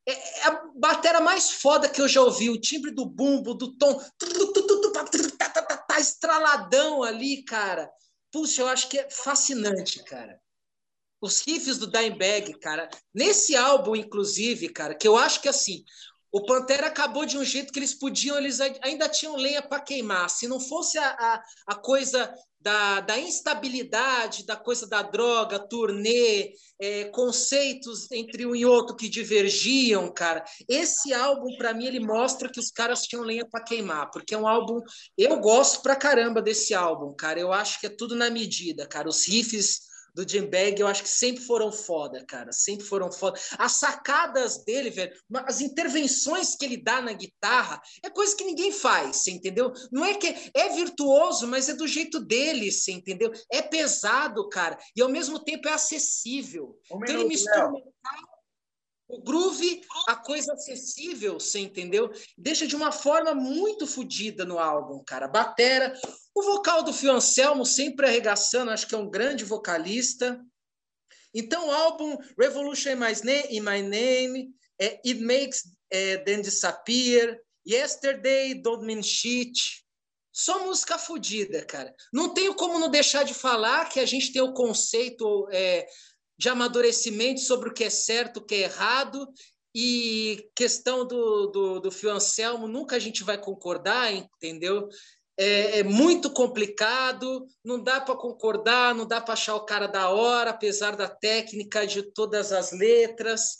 é, 0.07 0.13
é 0.13 0.47
a 0.47 0.63
batera 0.75 1.21
mais 1.21 1.51
foda 1.51 1.89
que 1.89 2.01
eu 2.01 2.09
já 2.09 2.21
ouvi, 2.21 2.51
o 2.51 2.61
timbre 2.61 2.91
do 2.91 3.07
bumbo, 3.07 3.55
do 3.55 3.77
tom 3.77 4.01
tá 5.93 6.01
estraladão 6.01 7.03
ali, 7.03 7.45
cara. 7.45 7.91
Puxa, 8.31 8.63
eu 8.63 8.69
acho 8.69 8.89
que 8.89 8.99
é 8.99 9.11
fascinante, 9.11 10.03
cara. 10.05 10.41
Os 11.21 11.41
riffs 11.41 11.79
do 11.79 11.87
Dimebag, 11.87 12.59
cara. 12.59 12.89
Nesse 13.15 13.55
álbum, 13.55 13.95
inclusive, 13.95 14.71
cara, 14.71 14.95
que 14.95 15.07
eu 15.07 15.17
acho 15.17 15.41
que 15.41 15.49
assim, 15.49 15.85
o 16.33 16.47
Pantera 16.47 16.87
acabou 16.87 17.27
de 17.27 17.37
um 17.37 17.45
jeito 17.45 17.71
que 17.71 17.79
eles 17.79 17.93
podiam, 17.93 18.39
eles 18.39 18.59
ainda 18.61 19.07
tinham 19.07 19.37
lenha 19.37 19.61
para 19.61 19.81
queimar. 19.81 20.31
Se 20.31 20.49
não 20.49 20.59
fosse 20.59 20.97
a, 20.97 21.11
a, 21.11 21.43
a 21.67 21.75
coisa 21.75 22.33
da, 22.59 23.01
da, 23.01 23.19
instabilidade, 23.19 24.47
da 24.47 24.57
coisa 24.57 24.87
da 24.87 25.03
droga, 25.03 25.59
turnê, 25.59 26.55
é, 26.81 27.05
conceitos 27.07 28.11
entre 28.11 28.47
um 28.47 28.57
e 28.57 28.65
outro 28.65 28.97
que 28.97 29.11
divergiam, 29.11 30.11
cara. 30.11 30.43
Esse 30.67 31.13
álbum, 31.13 31.55
para 31.59 31.75
mim, 31.75 31.85
ele 31.85 32.01
mostra 32.01 32.49
que 32.51 32.61
os 32.61 32.71
caras 32.71 33.03
tinham 33.03 33.25
lenha 33.25 33.47
para 33.47 33.63
queimar, 33.63 34.11
porque 34.11 34.35
é 34.35 34.39
um 34.39 34.49
álbum. 34.49 34.81
Eu 35.19 35.39
gosto 35.39 35.83
pra 35.83 35.97
caramba 35.97 36.41
desse 36.41 36.73
álbum, 36.73 37.15
cara. 37.15 37.39
Eu 37.39 37.53
acho 37.53 37.79
que 37.79 37.87
é 37.87 37.91
tudo 37.91 38.17
na 38.17 38.31
medida, 38.31 38.87
cara. 38.87 39.09
Os 39.09 39.29
riffs 39.29 39.92
do 40.15 40.29
Jim 40.29 40.47
Bag, 40.47 40.81
eu 40.81 40.87
acho 40.87 41.03
que 41.03 41.09
sempre 41.09 41.43
foram 41.45 41.73
foda, 41.73 42.25
cara. 42.27 42.53
Sempre 42.53 42.85
foram 42.85 43.11
foda. 43.11 43.41
As 43.59 43.73
sacadas 43.73 44.65
dele, 44.65 44.91
velho, 44.91 45.13
as 45.47 45.61
intervenções 45.61 46.55
que 46.55 46.65
ele 46.65 46.77
dá 46.77 47.01
na 47.01 47.13
guitarra, 47.13 47.81
é 48.05 48.11
coisa 48.11 48.37
que 48.37 48.45
ninguém 48.45 48.73
faz, 48.73 49.17
você 49.17 49.31
entendeu? 49.31 49.73
Não 49.91 50.05
é 50.05 50.15
que 50.15 50.51
é 50.55 50.69
virtuoso, 50.71 51.47
mas 51.47 51.69
é 51.69 51.75
do 51.75 51.87
jeito 51.87 52.21
dele, 52.21 52.71
você 52.71 52.93
entendeu? 52.93 53.33
É 53.51 53.63
pesado, 53.63 54.49
cara, 54.49 54.79
e 54.97 55.03
ao 55.03 55.09
mesmo 55.09 55.39
tempo 55.39 55.69
é 55.69 55.73
acessível. 55.73 56.77
Um 56.91 56.97
então 56.97 56.99
minuto, 56.99 57.21
ele 57.21 57.29
mistura 57.29 57.71
o 59.13 59.21
groove, 59.21 59.83
a 60.09 60.17
coisa 60.17 60.55
acessível, 60.55 61.39
você 61.39 61.59
entendeu? 61.59 62.11
Deixa 62.37 62.67
de 62.67 62.75
uma 62.75 62.91
forma 62.91 63.35
muito 63.35 63.87
fodida 63.87 64.47
no 64.47 64.59
álbum, 64.59 65.05
cara. 65.05 65.29
Batera, 65.29 65.93
o 66.35 66.43
vocal 66.43 66.83
do 66.83 66.95
Fio 66.95 67.13
Anselmo 67.13 67.67
sempre 67.67 68.07
arregaçando, 68.07 68.71
acho 68.71 68.87
que 68.87 68.95
é 68.95 68.99
um 68.99 69.11
grande 69.11 69.45
vocalista. 69.45 70.43
Então, 71.35 71.69
o 71.69 71.71
álbum 71.71 72.17
Revolution 72.39 72.93
in 72.93 72.97
My 72.97 73.13
Name, 73.23 73.47
in 73.51 73.61
my 73.61 73.83
name 73.83 74.55
é, 74.81 74.99
It 75.05 75.21
Makes 75.21 75.65
é, 75.91 76.17
Disappear, 76.41 77.39
Yesterday, 77.67 78.55
Don't 78.55 78.85
Mean 78.85 79.03
Shit. 79.03 79.83
Só 80.33 80.65
música 80.65 80.97
fodida, 80.97 81.63
cara. 81.67 81.95
Não 82.11 82.33
tenho 82.33 82.55
como 82.55 82.79
não 82.79 82.91
deixar 82.91 83.25
de 83.25 83.35
falar 83.35 83.91
que 83.91 84.01
a 84.01 84.07
gente 84.07 84.33
tem 84.33 84.41
o 84.41 84.55
conceito 84.55 85.47
é, 85.53 85.87
de 86.43 86.49
amadurecimento 86.49 87.41
sobre 87.41 87.69
o 87.69 87.73
que 87.73 87.85
é 87.85 87.91
certo, 87.91 88.39
o 88.39 88.45
que 88.45 88.57
é 88.57 88.61
errado, 88.63 89.29
e 89.73 90.51
questão 90.57 91.07
do, 91.07 91.47
do, 91.47 91.81
do 91.81 91.93
Fio 91.93 92.11
Anselmo, 92.11 92.67
nunca 92.67 92.97
a 92.97 92.99
gente 92.99 93.23
vai 93.23 93.39
concordar, 93.39 94.13
entendeu? 94.13 94.89
É, 95.37 95.79
é 95.79 95.83
muito 95.85 96.33
complicado, 96.33 97.47
não 97.65 97.81
dá 97.81 98.01
para 98.01 98.17
concordar, 98.17 98.93
não 98.93 99.07
dá 99.07 99.21
para 99.21 99.35
achar 99.35 99.55
o 99.55 99.65
cara 99.65 99.87
da 99.87 100.11
hora, 100.11 100.51
apesar 100.51 100.97
da 100.97 101.09
técnica 101.09 101.87
de 101.87 102.03
todas 102.03 102.51
as 102.51 102.73
letras. 102.73 103.59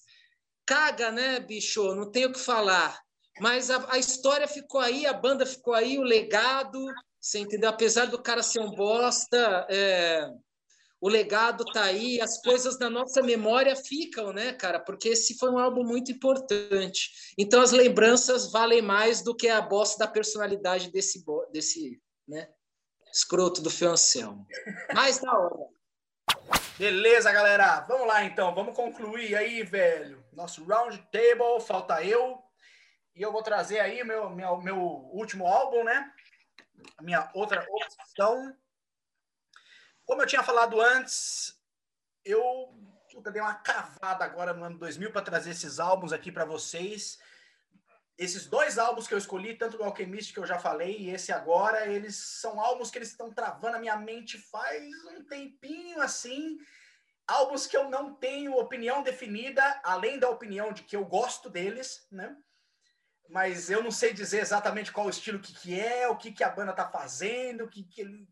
Caga, 0.67 1.13
né, 1.13 1.39
bicho? 1.39 1.95
Não 1.95 2.11
tenho 2.11 2.31
o 2.31 2.33
que 2.33 2.41
falar. 2.41 3.01
Mas 3.39 3.71
a, 3.71 3.93
a 3.93 3.97
história 3.97 4.49
ficou 4.49 4.81
aí, 4.81 5.07
a 5.07 5.13
banda 5.13 5.47
ficou 5.47 5.73
aí, 5.73 5.99
o 6.01 6.03
legado, 6.03 6.85
você 7.21 7.39
entendeu? 7.39 7.71
Apesar 7.71 8.07
do 8.07 8.21
cara 8.21 8.43
ser 8.43 8.59
um 8.59 8.73
bosta, 8.73 9.69
é, 9.71 10.29
o 11.03 11.09
legado 11.09 11.65
tá 11.65 11.83
aí, 11.83 12.21
as 12.21 12.41
coisas 12.41 12.79
na 12.79 12.89
nossa 12.89 13.21
memória 13.21 13.75
ficam, 13.75 14.33
né, 14.33 14.53
cara? 14.53 14.79
Porque 14.79 15.09
esse 15.09 15.37
foi 15.37 15.51
um 15.51 15.59
álbum 15.59 15.83
muito 15.83 16.13
importante. 16.13 17.11
Então 17.37 17.61
as 17.61 17.73
lembranças 17.73 18.53
valem 18.53 18.81
mais 18.81 19.21
do 19.21 19.35
que 19.35 19.49
a 19.49 19.61
bosta 19.61 19.99
da 19.99 20.11
personalidade 20.11 20.93
desse 20.93 21.25
desse, 21.51 22.01
né, 22.29 22.49
escroto 23.13 23.61
do 23.61 23.69
Fioncelmo. 23.69 24.47
Mais 24.95 25.19
da 25.19 25.37
hora. 25.37 25.67
Beleza, 26.79 27.33
galera. 27.33 27.81
Vamos 27.81 28.07
lá 28.07 28.25
então, 28.25 28.55
vamos 28.55 28.77
concluir 28.77 29.35
aí, 29.35 29.65
velho. 29.65 30.25
Nosso 30.33 30.65
round 30.65 30.97
table, 31.11 31.61
falta 31.67 32.01
eu. 32.05 32.39
E 33.17 33.23
eu 33.23 33.33
vou 33.33 33.43
trazer 33.43 33.81
aí 33.81 34.05
meu 34.05 34.31
meu, 34.31 34.57
meu 34.59 34.79
último 34.79 35.49
álbum, 35.49 35.83
né? 35.83 36.09
A 36.97 37.03
minha 37.03 37.29
outra 37.35 37.67
opção 37.69 38.55
como 40.05 40.23
eu 40.23 40.27
tinha 40.27 40.43
falado 40.43 40.81
antes, 40.81 41.59
eu 42.25 42.73
puta, 43.13 43.31
dei 43.31 43.43
uma 43.43 43.55
cavada 43.55 44.25
agora 44.25 44.53
no 44.53 44.65
ano 44.65 44.79
2000 44.79 45.13
para 45.13 45.23
trazer 45.23 45.51
esses 45.51 45.79
álbuns 45.79 46.13
aqui 46.13 46.33
para 46.33 46.45
vocês. 46.45 47.19
Esses 48.17 48.47
dois 48.47 48.79
álbuns 48.79 49.07
que 49.07 49.15
eu 49.15 49.19
escolhi, 49.19 49.57
tanto 49.57 49.77
do 49.77 49.85
Alchemist 49.85 50.33
que 50.33 50.39
eu 50.39 50.47
já 50.47 50.59
falei 50.59 50.97
e 50.99 51.11
esse 51.11 51.33
agora, 51.33 51.87
eles 51.87 52.17
são 52.17 52.61
álbuns 52.61 52.91
que 52.91 52.99
eles 52.99 53.11
estão 53.11 53.33
travando 53.33 53.77
a 53.77 53.81
minha 53.81 53.97
mente 53.97 54.39
faz 54.39 54.85
um 55.07 55.25
tempinho 55.25 56.01
assim. 56.01 56.59
Álbuns 57.27 57.67
que 57.67 57.77
eu 57.77 57.89
não 57.89 58.15
tenho 58.15 58.57
opinião 58.57 59.03
definida, 59.03 59.81
além 59.85 60.19
da 60.19 60.29
opinião 60.29 60.73
de 60.73 60.83
que 60.83 60.97
eu 60.97 61.05
gosto 61.05 61.49
deles, 61.49 62.07
né? 62.11 62.37
Mas 63.29 63.71
eu 63.71 63.83
não 63.83 63.91
sei 63.91 64.13
dizer 64.13 64.41
exatamente 64.41 64.93
qual 64.93 65.07
o 65.07 65.11
estilo 65.11 65.39
que, 65.39 65.55
que 65.55 65.81
é, 65.81 66.07
o 66.09 66.17
que, 66.17 66.33
que 66.33 66.45
a 66.45 66.51
banda 66.51 66.73
tá 66.73 66.89
fazendo, 66.89 67.65
o 67.65 67.69
que, 67.69 67.85
que 67.85 68.27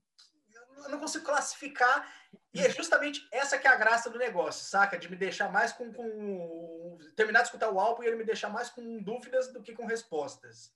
eu 0.84 0.90
não 0.90 0.98
consigo 0.98 1.24
classificar. 1.24 2.06
E 2.52 2.60
é 2.60 2.70
justamente 2.70 3.26
essa 3.30 3.58
que 3.58 3.66
é 3.66 3.70
a 3.70 3.76
graça 3.76 4.10
do 4.10 4.18
negócio, 4.18 4.64
saca? 4.64 4.98
De 4.98 5.10
me 5.10 5.16
deixar 5.16 5.50
mais 5.50 5.72
com, 5.72 5.92
com. 5.92 6.98
terminar 7.16 7.40
de 7.40 7.46
escutar 7.46 7.70
o 7.70 7.78
álbum 7.78 8.02
e 8.02 8.06
ele 8.06 8.16
me 8.16 8.24
deixar 8.24 8.48
mais 8.48 8.68
com 8.70 9.02
dúvidas 9.02 9.52
do 9.52 9.62
que 9.62 9.74
com 9.74 9.86
respostas. 9.86 10.72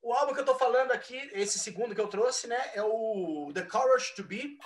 O 0.00 0.12
álbum 0.12 0.34
que 0.34 0.40
eu 0.40 0.44
tô 0.44 0.56
falando 0.56 0.90
aqui, 0.90 1.30
esse 1.32 1.60
segundo 1.60 1.94
que 1.94 2.00
eu 2.00 2.08
trouxe, 2.08 2.48
né, 2.48 2.60
é 2.74 2.82
o 2.82 3.52
The 3.54 3.62
Courage 3.62 4.12
to 4.16 4.24
Be, 4.24 4.58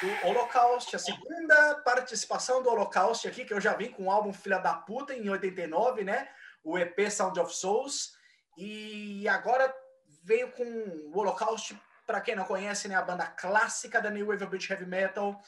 do 0.00 0.28
Holocaust, 0.28 0.94
a 0.94 0.98
segunda 0.98 1.74
participação 1.84 2.62
do 2.62 2.70
Holocaust 2.70 3.26
aqui, 3.26 3.44
que 3.44 3.52
eu 3.52 3.60
já 3.60 3.74
vim 3.74 3.90
com 3.90 4.04
o 4.04 4.10
álbum 4.12 4.32
Filha 4.32 4.58
da 4.58 4.74
Puta 4.74 5.12
em 5.12 5.28
89, 5.28 6.04
né, 6.04 6.28
o 6.62 6.78
EP 6.78 7.10
Sound 7.10 7.38
of 7.40 7.52
Souls, 7.52 8.16
e 8.56 9.26
agora 9.28 9.74
veio 10.22 10.52
com 10.52 10.62
o 10.64 11.18
Holocaust 11.18 11.76
para 12.06 12.20
quem 12.20 12.36
não 12.36 12.44
conhece, 12.44 12.88
né, 12.88 12.94
a 12.94 13.02
banda 13.02 13.26
clássica 13.26 14.00
da 14.00 14.10
New 14.10 14.26
Wave 14.26 14.46
British 14.46 14.70
Heavy 14.70 14.86
Metal. 14.86 15.40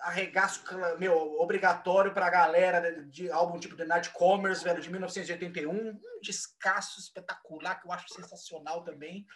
Arregaço, 0.00 0.64
meu, 0.98 1.16
obrigatório 1.40 2.12
para 2.12 2.26
a 2.26 2.30
galera 2.30 2.80
de, 2.80 3.04
de, 3.10 3.30
álbum 3.30 3.60
tipo 3.60 3.76
The 3.76 3.84
Nightcomers, 3.84 4.62
velho, 4.62 4.80
de 4.80 4.90
1981. 4.90 5.70
Um 5.70 6.20
descasso 6.22 6.98
espetacular, 6.98 7.80
que 7.80 7.86
eu 7.86 7.92
acho 7.92 8.12
sensacional 8.12 8.82
também. 8.82 9.26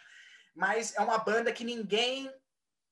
Mas 0.54 0.94
é 0.96 1.00
uma 1.00 1.18
banda 1.18 1.52
que 1.52 1.64
ninguém 1.64 2.32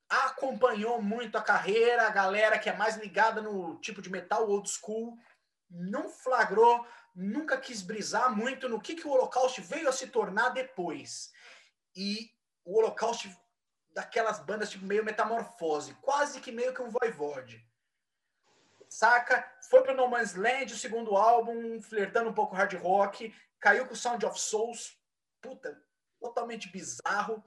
acompanhou 0.09 1.03
muito 1.03 1.37
a 1.37 1.43
carreira, 1.43 2.07
a 2.07 2.11
galera 2.11 2.59
que 2.59 2.69
é 2.69 2.77
mais 2.77 2.97
ligada 2.97 3.43
no 3.43 3.81
tipo 3.81 4.01
de 4.01 4.11
metal 4.11 4.49
old 4.49 4.69
school, 4.71 5.19
não 5.69 6.09
flagrou, 6.09 6.87
nunca 7.15 7.59
quis 7.59 7.83
brisar 7.83 8.35
muito 8.35 8.69
no 8.69 8.81
que, 8.81 8.95
que 8.95 9.07
o 9.07 9.11
Holocaust 9.11 9.61
veio 9.63 9.89
a 9.89 9.93
se 9.93 10.07
tornar 10.09 10.51
depois. 10.51 11.33
E 11.95 12.31
o 12.67 12.77
Holocausto 12.77 13.29
daquelas 13.95 14.41
bandas 14.41 14.69
tipo 14.69 14.85
meio 14.85 15.05
metamorfose, 15.05 15.95
quase 16.03 16.41
que 16.41 16.53
meio 16.53 16.75
que 16.75 16.83
um 16.83 16.91
voivode. 16.91 17.65
Saca? 18.89 19.51
Foi 19.71 19.83
pro 19.83 19.95
No 19.95 20.09
Man's 20.09 20.35
Land, 20.35 20.75
o 20.75 20.77
segundo 20.77 21.17
álbum, 21.17 21.81
flertando 21.81 22.31
um 22.31 22.35
pouco 22.35 22.55
hard 22.55 22.75
rock, 22.75 23.35
caiu 23.59 23.87
com 23.87 23.95
Sound 23.95 24.25
of 24.27 24.39
Souls, 24.39 25.01
puta, 25.41 25.81
totalmente 26.21 26.71
bizarro. 26.71 27.43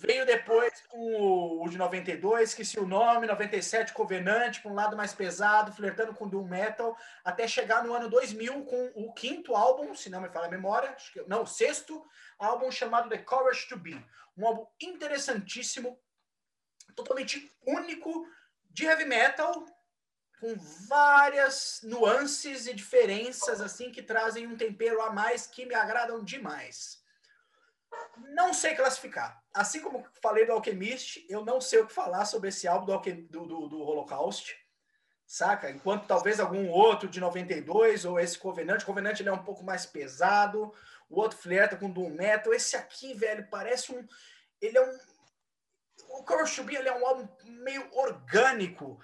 Veio 0.00 0.24
depois 0.24 0.72
com 0.88 1.60
o 1.60 1.68
de 1.68 1.76
92, 1.76 2.50
esqueci 2.50 2.78
o 2.78 2.86
nome, 2.86 3.26
97, 3.26 3.92
Covenant, 3.92 4.62
com 4.62 4.70
um 4.70 4.74
lado 4.74 4.96
mais 4.96 5.12
pesado, 5.12 5.72
flertando 5.72 6.14
com 6.14 6.28
Doom 6.28 6.46
Metal, 6.46 6.96
até 7.24 7.48
chegar 7.48 7.82
no 7.82 7.92
ano 7.92 8.08
2000 8.08 8.64
com 8.64 8.92
o 8.94 9.12
quinto 9.12 9.56
álbum, 9.56 9.94
se 9.96 10.08
não 10.08 10.20
me 10.20 10.28
falha 10.28 10.46
a 10.46 10.50
memória, 10.50 10.96
não, 11.26 11.42
o 11.42 11.46
sexto 11.46 12.06
álbum 12.38 12.70
chamado 12.70 13.08
The 13.08 13.18
Courage 13.18 13.68
to 13.68 13.76
Be. 13.76 14.06
Um 14.36 14.46
álbum 14.46 14.66
interessantíssimo, 14.80 16.00
totalmente 16.94 17.52
único 17.66 18.24
de 18.70 18.84
heavy 18.84 19.04
metal, 19.04 19.66
com 20.40 20.54
várias 20.88 21.80
nuances 21.82 22.68
e 22.68 22.74
diferenças 22.74 23.60
assim 23.60 23.90
que 23.90 24.02
trazem 24.02 24.46
um 24.46 24.56
tempero 24.56 25.02
a 25.02 25.10
mais 25.10 25.48
que 25.48 25.66
me 25.66 25.74
agradam 25.74 26.22
demais. 26.22 27.02
Não 28.34 28.54
sei 28.54 28.76
classificar. 28.76 29.42
Assim 29.58 29.80
como 29.80 30.06
falei 30.22 30.46
do 30.46 30.52
Alchemist, 30.52 31.26
eu 31.28 31.44
não 31.44 31.60
sei 31.60 31.80
o 31.80 31.86
que 31.88 31.92
falar 31.92 32.24
sobre 32.26 32.48
esse 32.48 32.68
álbum 32.68 32.86
do, 32.86 32.98
do, 33.28 33.44
do, 33.44 33.68
do 33.68 33.80
Holocaust. 33.80 34.56
Saca? 35.26 35.68
Enquanto 35.68 36.06
talvez 36.06 36.38
algum 36.38 36.70
outro 36.70 37.08
de 37.08 37.18
92 37.18 38.04
ou 38.04 38.20
esse 38.20 38.38
Covenant. 38.38 38.82
O 38.82 38.86
Covenant 38.86 39.18
ele 39.18 39.28
é 39.28 39.32
um 39.32 39.42
pouco 39.42 39.64
mais 39.64 39.84
pesado. 39.84 40.72
O 41.10 41.20
outro 41.20 41.36
flerta 41.36 41.76
com 41.76 41.90
Doom 41.90 42.10
Metal. 42.10 42.54
Esse 42.54 42.76
aqui, 42.76 43.14
velho, 43.14 43.48
parece 43.50 43.90
um. 43.90 44.06
Ele 44.60 44.78
é 44.78 44.80
um. 44.80 44.98
O 46.10 46.22
Courage 46.22 46.54
to 46.54 46.62
Be 46.62 46.76
ele 46.76 46.88
é 46.88 46.96
um 46.96 47.04
álbum 47.04 47.28
meio 47.44 47.84
orgânico 47.92 49.00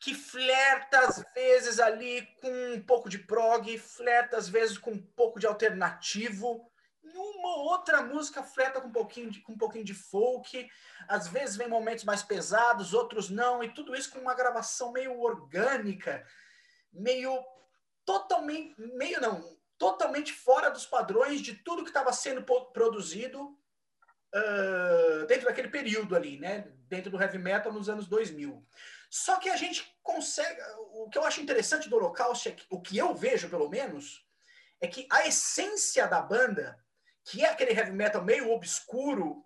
que 0.00 0.14
flerta 0.14 1.00
às 1.00 1.22
vezes 1.34 1.78
ali 1.78 2.26
com 2.40 2.50
um 2.72 2.82
pouco 2.82 3.10
de 3.10 3.18
prog, 3.18 3.76
flerta 3.76 4.38
às 4.38 4.48
vezes 4.48 4.78
com 4.78 4.92
um 4.92 5.02
pouco 5.02 5.38
de 5.38 5.46
alternativo 5.46 6.71
uma 7.18 7.56
outra 7.56 8.02
música 8.02 8.42
fleta 8.42 8.80
com 8.80 8.88
um 8.88 8.92
pouquinho 8.92 9.30
de, 9.30 9.40
com 9.40 9.52
um 9.52 9.58
pouquinho 9.58 9.84
de 9.84 9.94
folk, 9.94 10.70
às 11.08 11.28
vezes 11.28 11.56
vem 11.56 11.68
momentos 11.68 12.04
mais 12.04 12.22
pesados, 12.22 12.94
outros 12.94 13.30
não, 13.30 13.62
e 13.62 13.72
tudo 13.72 13.94
isso 13.94 14.10
com 14.10 14.18
uma 14.18 14.34
gravação 14.34 14.92
meio 14.92 15.20
orgânica, 15.20 16.26
meio 16.92 17.38
totalmente, 18.04 18.74
meio 18.78 19.20
não, 19.20 19.56
totalmente 19.78 20.32
fora 20.32 20.70
dos 20.70 20.86
padrões 20.86 21.40
de 21.40 21.54
tudo 21.54 21.82
que 21.82 21.90
estava 21.90 22.12
sendo 22.12 22.44
produzido 22.72 23.58
uh, 24.34 25.26
dentro 25.26 25.46
daquele 25.46 25.68
período 25.68 26.14
ali, 26.14 26.38
né? 26.38 26.72
Dentro 26.88 27.10
do 27.10 27.20
heavy 27.20 27.38
metal 27.38 27.72
nos 27.72 27.88
anos 27.88 28.06
2000. 28.06 28.64
Só 29.10 29.36
que 29.36 29.50
a 29.50 29.56
gente 29.56 29.94
consegue, 30.02 30.60
o 30.94 31.08
que 31.10 31.18
eu 31.18 31.24
acho 31.24 31.40
interessante 31.40 31.88
do 31.88 31.96
Holocausto, 31.96 32.48
é 32.48 32.52
que, 32.52 32.64
o 32.70 32.80
que 32.80 32.96
eu 32.96 33.14
vejo 33.14 33.48
pelo 33.48 33.68
menos, 33.68 34.26
é 34.80 34.86
que 34.86 35.06
a 35.10 35.26
essência 35.26 36.06
da 36.06 36.20
banda 36.20 36.81
que 37.24 37.44
é 37.44 37.48
aquele 37.48 37.72
heavy 37.72 37.92
metal 37.92 38.22
meio 38.22 38.50
obscuro, 38.50 39.44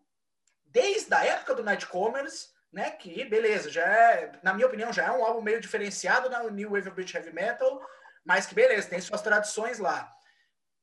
desde 0.65 1.13
a 1.15 1.25
época 1.25 1.55
do 1.55 1.65
Nightcomers, 1.65 2.55
né? 2.73 2.91
Que, 2.91 3.25
beleza, 3.25 3.71
já 3.71 3.85
é, 3.85 4.33
na 4.43 4.53
minha 4.53 4.67
opinião, 4.67 4.93
já 4.93 5.07
é 5.07 5.11
um 5.11 5.25
álbum 5.25 5.41
meio 5.41 5.61
diferenciado 5.61 6.29
na 6.29 6.43
New 6.45 6.71
Wave 6.71 6.89
of 6.89 6.95
British 6.95 7.15
Heavy 7.15 7.33
Metal, 7.33 7.81
mas 8.25 8.47
que, 8.47 8.55
beleza, 8.55 8.89
tem 8.89 9.01
suas 9.01 9.23
tradições 9.23 9.79
lá. 9.79 10.13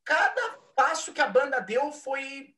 Cada 0.04 0.58
passo 0.76 1.14
que 1.14 1.22
a 1.22 1.28
banda 1.28 1.60
deu 1.60 1.92
foi 1.92 2.56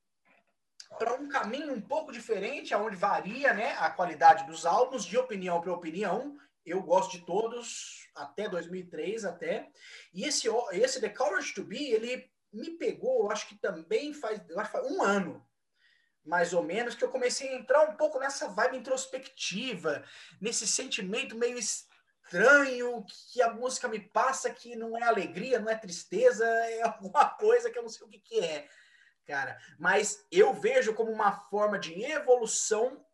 para 0.98 1.14
um 1.16 1.28
caminho 1.28 1.74
um 1.74 1.82
pouco 1.82 2.12
diferente, 2.12 2.74
aonde 2.74 2.96
varia 2.96 3.54
né, 3.54 3.76
a 3.80 3.90
qualidade 3.90 4.46
dos 4.46 4.66
álbuns, 4.66 5.06
de 5.06 5.18
opinião 5.18 5.60
para 5.60 5.74
opinião. 5.74 6.38
Eu 6.66 6.82
gosto 6.82 7.12
de 7.18 7.26
todos, 7.26 8.10
até 8.16 8.48
2003 8.48 9.26
até. 9.26 9.70
E 10.14 10.24
esse, 10.24 10.48
esse 10.72 11.02
The 11.02 11.10
Courage 11.10 11.54
to 11.54 11.64
Be, 11.64 11.92
ele 11.92 12.30
me 12.56 12.72
pegou, 12.72 13.32
acho 13.32 13.48
que 13.48 13.56
também 13.56 14.14
faz, 14.14 14.42
faz 14.72 14.92
um 14.92 15.04
ano, 15.04 15.46
mais 16.24 16.54
ou 16.54 16.64
menos, 16.64 16.96
que 16.96 17.04
eu 17.04 17.10
comecei 17.10 17.50
a 17.50 17.56
entrar 17.56 17.84
um 17.84 17.96
pouco 17.96 18.18
nessa 18.18 18.48
vibe 18.48 18.78
introspectiva, 18.78 20.04
nesse 20.42 20.66
sentimento 20.66 21.36
meio 21.36 21.58
estranho 21.58 23.06
que 23.06 23.42
a 23.42 23.54
música 23.54 23.88
me 23.88 24.00
passa, 24.00 24.50
que 24.50 24.76
não 24.76 24.98
é 24.98 25.04
alegria, 25.04 25.60
não 25.60 25.70
é 25.70 25.76
tristeza, 25.76 26.46
é 26.72 26.82
alguma 26.82 27.30
coisa 27.30 27.70
que 27.70 27.78
eu 27.78 27.84
não 27.84 27.90
sei 27.90 28.08
o 28.08 28.10
que, 28.10 28.20
que 28.20 28.40
é, 28.40 28.68
cara. 29.26 29.60
Mas 29.78 30.26
eu 30.32 30.54
vejo 30.54 30.94
como 30.94 31.12
uma 31.12 31.32
forma 31.32 31.78
de 31.78 32.04
evolução 32.04 33.06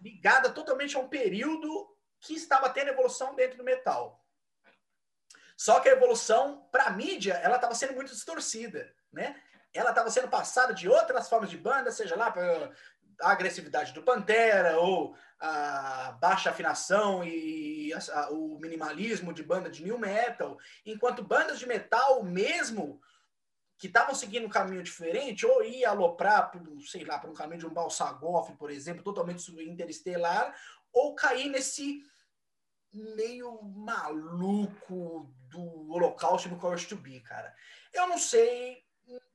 ligada 0.00 0.50
totalmente 0.50 0.96
a 0.96 1.00
um 1.00 1.08
período 1.08 1.92
que 2.20 2.34
estava 2.34 2.70
tendo 2.70 2.90
evolução 2.90 3.34
dentro 3.34 3.58
do 3.58 3.64
metal. 3.64 4.24
Só 5.58 5.80
que 5.80 5.88
a 5.88 5.92
evolução 5.92 6.68
para 6.70 6.84
a 6.84 6.90
mídia, 6.90 7.34
ela 7.34 7.56
estava 7.56 7.74
sendo 7.74 7.92
muito 7.92 8.12
distorcida, 8.12 8.94
né? 9.12 9.34
Ela 9.74 9.90
estava 9.90 10.08
sendo 10.08 10.28
passada 10.28 10.72
de 10.72 10.88
outras 10.88 11.28
formas 11.28 11.50
de 11.50 11.58
banda, 11.58 11.90
seja 11.90 12.14
lá 12.14 12.30
para 12.30 12.70
a 13.20 13.32
agressividade 13.32 13.92
do 13.92 14.04
Pantera 14.04 14.78
ou 14.78 15.16
a 15.40 16.16
baixa 16.20 16.50
afinação 16.50 17.24
e 17.24 17.92
a, 17.92 18.20
a, 18.20 18.30
o 18.30 18.56
minimalismo 18.60 19.32
de 19.32 19.42
banda 19.42 19.68
de 19.68 19.82
new 19.82 19.98
metal, 19.98 20.56
enquanto 20.86 21.24
bandas 21.24 21.58
de 21.58 21.66
metal 21.66 22.22
mesmo 22.22 23.00
que 23.76 23.88
estavam 23.88 24.14
seguindo 24.14 24.46
um 24.46 24.50
caminho 24.50 24.82
diferente, 24.82 25.44
ou 25.44 25.64
ia 25.64 25.90
aloprar, 25.90 26.52
sei 26.88 27.04
lá, 27.04 27.18
para 27.18 27.30
um 27.30 27.34
caminho 27.34 27.60
de 27.60 27.66
um 27.66 27.74
Balsagoff, 27.74 28.52
por 28.54 28.70
exemplo, 28.70 29.02
totalmente 29.02 29.50
interestelar, 29.68 30.54
ou 30.92 31.16
cair 31.16 31.48
nesse 31.48 32.00
meio 32.92 33.60
maluco 33.62 35.32
do 35.48 35.90
Holocausto 35.90 36.48
no 36.48 36.58
Courage 36.58 36.86
to 36.86 36.96
Be, 36.96 37.20
cara. 37.20 37.54
Eu 37.92 38.06
não 38.06 38.18
sei, 38.18 38.82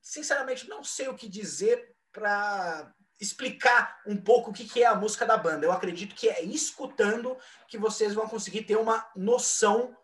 sinceramente, 0.02 0.68
não 0.70 0.84
sei 0.84 1.08
o 1.08 1.16
que 1.16 1.28
dizer 1.28 1.96
para 2.12 2.94
explicar 3.20 4.02
um 4.06 4.18
pouco 4.18 4.52
o 4.52 4.54
que 4.54 4.84
é 4.84 4.86
a 4.86 4.96
música 4.96 5.26
da 5.26 5.38
banda. 5.38 5.66
Eu 5.66 5.72
acredito 5.72 6.16
que 6.16 6.30
é 6.30 6.42
escutando 6.44 7.38
que 7.68 7.78
vocês 7.78 8.14
vão 8.14 8.28
conseguir 8.28 8.64
ter 8.64 8.76
uma 8.76 9.10
noção 9.16 9.96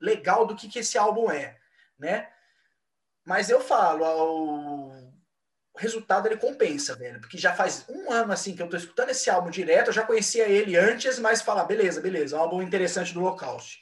legal 0.00 0.46
do 0.46 0.54
que, 0.54 0.68
que 0.68 0.78
esse 0.78 0.96
álbum 0.96 1.30
é, 1.30 1.58
né? 1.98 2.30
Mas 3.24 3.50
eu 3.50 3.60
falo, 3.60 4.04
o 5.74 5.78
resultado 5.78 6.26
ele 6.26 6.36
compensa, 6.36 6.94
velho, 6.94 7.20
porque 7.20 7.36
já 7.36 7.54
faz 7.54 7.84
um 7.88 8.10
ano 8.10 8.32
assim 8.32 8.54
que 8.54 8.62
eu 8.62 8.68
tô 8.68 8.76
escutando 8.76 9.10
esse 9.10 9.28
álbum 9.28 9.50
direto, 9.50 9.88
eu 9.88 9.92
já 9.92 10.04
conhecia 10.04 10.48
ele 10.48 10.76
antes, 10.76 11.18
mas 11.18 11.42
falar, 11.42 11.64
beleza, 11.64 12.00
beleza, 12.00 12.36
um 12.36 12.40
álbum 12.40 12.62
interessante 12.62 13.12
do 13.12 13.20
Holocausto. 13.20 13.76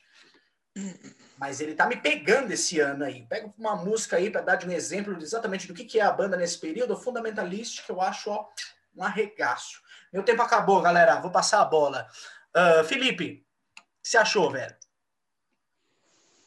Mas 1.38 1.60
ele 1.60 1.74
tá 1.74 1.86
me 1.86 1.96
pegando 1.96 2.50
esse 2.50 2.80
ano 2.80 3.04
aí. 3.04 3.26
Pega 3.26 3.52
uma 3.58 3.76
música 3.76 4.16
aí 4.16 4.30
para 4.30 4.40
dar 4.40 4.56
de 4.56 4.66
um 4.66 4.72
exemplo 4.72 5.16
exatamente 5.20 5.66
do 5.66 5.74
que, 5.74 5.84
que 5.84 6.00
é 6.00 6.02
a 6.02 6.12
banda 6.12 6.36
nesse 6.36 6.58
período, 6.58 6.94
o 6.94 6.96
Fundamentalist, 6.96 7.84
que 7.84 7.92
eu 7.92 8.00
acho 8.00 8.30
ó, 8.30 8.48
um 8.96 9.02
arregaço. 9.02 9.80
Meu 10.12 10.22
tempo 10.22 10.42
acabou, 10.42 10.80
galera. 10.80 11.20
Vou 11.20 11.30
passar 11.30 11.60
a 11.60 11.64
bola. 11.64 12.08
Uh, 12.56 12.84
Felipe, 12.84 13.44
o 13.78 14.02
que 14.02 14.08
você 14.08 14.16
achou, 14.16 14.50
velho? 14.50 14.74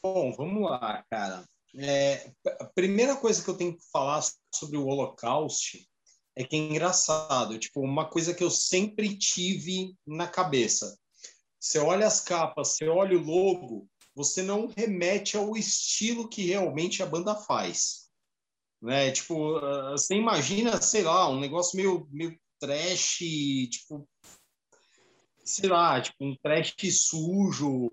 Bom, 0.02 0.32
vamos 0.34 0.70
lá, 0.70 1.04
cara. 1.10 1.44
É, 1.78 2.32
a 2.60 2.66
primeira 2.66 3.16
coisa 3.16 3.44
que 3.44 3.50
eu 3.50 3.58
tenho 3.58 3.78
que 3.78 3.84
falar 3.92 4.24
sobre 4.54 4.78
o 4.78 4.88
Holocausto 4.88 5.78
é 6.36 6.44
que 6.44 6.56
é 6.56 6.60
engraçado. 6.60 7.60
Tipo, 7.60 7.82
uma 7.82 8.10
coisa 8.10 8.34
que 8.34 8.44
eu 8.44 8.50
sempre 8.50 9.18
tive 9.18 9.94
na 10.08 10.28
cabeça. 10.28 10.98
Você 11.60 11.78
olha 11.78 12.08
as 12.08 12.22
capas, 12.22 12.70
você 12.70 12.88
olha 12.88 13.18
o 13.18 13.22
logo, 13.22 13.88
você 14.20 14.44
não 14.44 14.68
remete 14.76 15.38
ao 15.38 15.56
estilo 15.56 16.28
que 16.28 16.42
realmente 16.42 17.02
a 17.02 17.06
banda 17.06 17.34
faz. 17.36 18.10
Né? 18.82 19.12
Tipo, 19.12 19.56
ah, 19.56 19.92
você 19.92 20.14
imagina, 20.14 20.82
sei 20.82 21.04
lá, 21.04 21.30
um 21.30 21.40
negócio 21.40 21.78
meio, 21.78 22.06
meio 22.12 22.38
trash, 22.60 23.20
tipo, 23.70 24.06
sei 25.46 25.70
lá, 25.70 26.02
tipo 26.02 26.18
um 26.20 26.36
trash 26.44 26.76
sujo, 26.92 27.90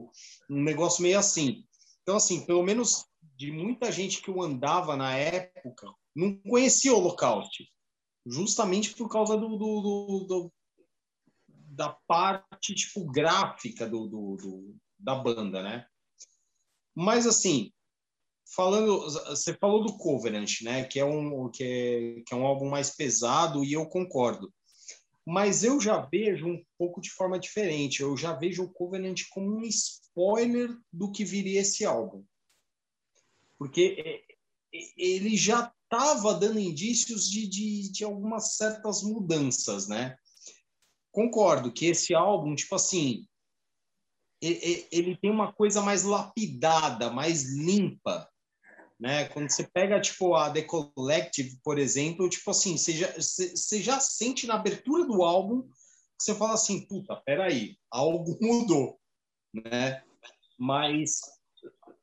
um 0.50 0.64
negócio 0.64 1.00
meio 1.00 1.16
assim. 1.16 1.64
Então, 2.02 2.16
assim, 2.16 2.44
pelo 2.44 2.64
menos 2.64 3.06
de 3.36 3.52
muita 3.52 3.92
gente 3.92 4.20
que 4.20 4.28
eu 4.28 4.42
andava 4.42 4.96
na 4.96 5.14
época, 5.14 5.94
não 6.12 6.36
conhecia 6.38 6.92
o 6.92 6.96
Holocausto, 6.96 7.62
justamente 8.26 8.96
por 8.96 9.08
causa 9.08 9.36
do, 9.36 9.50
do, 9.50 9.80
do, 9.80 10.26
do 10.26 10.52
da 11.46 11.90
parte 12.08 12.74
tipo 12.74 13.04
gráfica 13.12 13.88
do, 13.88 14.74
da 14.98 15.14
banda, 15.14 15.62
né? 15.62 15.86
Mas 16.96 17.26
assim, 17.26 17.70
falando, 18.54 19.02
você 19.28 19.52
falou 19.52 19.84
do 19.84 19.98
Covenant, 19.98 20.62
né? 20.62 20.84
Que 20.84 20.98
é 20.98 21.04
um 21.04 21.50
que 21.50 21.62
é, 21.62 22.22
que 22.22 22.32
é 22.32 22.36
um 22.36 22.46
álbum 22.46 22.70
mais 22.70 22.96
pesado 22.96 23.62
e 23.62 23.74
eu 23.74 23.86
concordo. 23.86 24.50
Mas 25.26 25.62
eu 25.62 25.78
já 25.78 26.00
vejo 26.00 26.46
um 26.46 26.64
pouco 26.78 27.00
de 27.00 27.10
forma 27.10 27.38
diferente. 27.38 28.00
Eu 28.00 28.16
já 28.16 28.32
vejo 28.32 28.62
o 28.62 28.72
Covenant 28.72 29.22
como 29.30 29.58
um 29.58 29.62
spoiler 29.64 30.70
do 30.90 31.12
que 31.12 31.24
viria 31.24 31.60
esse 31.60 31.84
álbum, 31.84 32.24
porque 33.58 33.96
é, 33.98 34.78
é, 34.78 34.84
ele 34.96 35.36
já 35.36 35.70
estava 35.84 36.32
dando 36.32 36.58
indícios 36.58 37.30
de, 37.30 37.46
de, 37.46 37.92
de 37.92 38.04
algumas 38.04 38.56
certas 38.56 39.02
mudanças, 39.02 39.86
né? 39.86 40.16
Concordo 41.12 41.72
que 41.72 41.86
esse 41.86 42.14
álbum, 42.14 42.54
tipo 42.54 42.74
assim, 42.74 43.26
ele 44.40 45.16
tem 45.16 45.30
uma 45.30 45.52
coisa 45.52 45.80
mais 45.80 46.02
lapidada, 46.02 47.10
mais 47.10 47.44
limpa, 47.44 48.28
né? 48.98 49.26
Quando 49.28 49.50
você 49.50 49.64
pega, 49.64 50.00
tipo, 50.00 50.34
a 50.34 50.50
The 50.50 50.62
Collective, 50.62 51.58
por 51.62 51.78
exemplo, 51.78 52.28
tipo 52.28 52.50
assim, 52.50 52.76
você 52.76 52.92
já, 52.92 53.12
você 53.12 53.82
já 53.82 54.00
sente 54.00 54.46
na 54.46 54.54
abertura 54.54 55.04
do 55.06 55.22
álbum 55.22 55.62
que 55.62 56.24
você 56.24 56.34
fala 56.34 56.54
assim, 56.54 56.86
puta, 56.86 57.16
peraí, 57.24 57.76
algo 57.90 58.36
mudou, 58.40 58.98
né? 59.52 60.02
Mas 60.58 61.20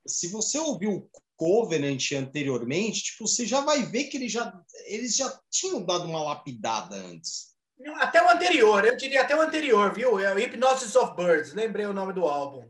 se 0.07 0.27
você 0.27 0.59
ouviu 0.59 1.09
Covenant 1.35 2.11
anteriormente, 2.11 3.03
tipo, 3.03 3.27
você 3.27 3.45
já 3.45 3.61
vai 3.61 3.83
ver 3.83 4.05
que 4.05 4.17
eles 4.17 4.31
já, 4.31 4.63
eles 4.85 5.15
já 5.15 5.41
tinham 5.49 5.83
dado 5.83 6.05
uma 6.05 6.21
lapidada 6.21 6.95
antes. 6.95 7.52
Até 7.95 8.23
o 8.23 8.29
anterior, 8.29 8.85
eu 8.85 8.95
diria 8.95 9.21
até 9.21 9.35
o 9.35 9.41
anterior, 9.41 9.93
viu? 9.93 10.19
É 10.19 10.33
o 10.33 10.37
Hypnosis 10.37 10.95
of 10.95 11.15
Birds, 11.15 11.53
lembrei 11.53 11.85
o 11.85 11.93
nome 11.93 12.13
do 12.13 12.25
álbum. 12.25 12.67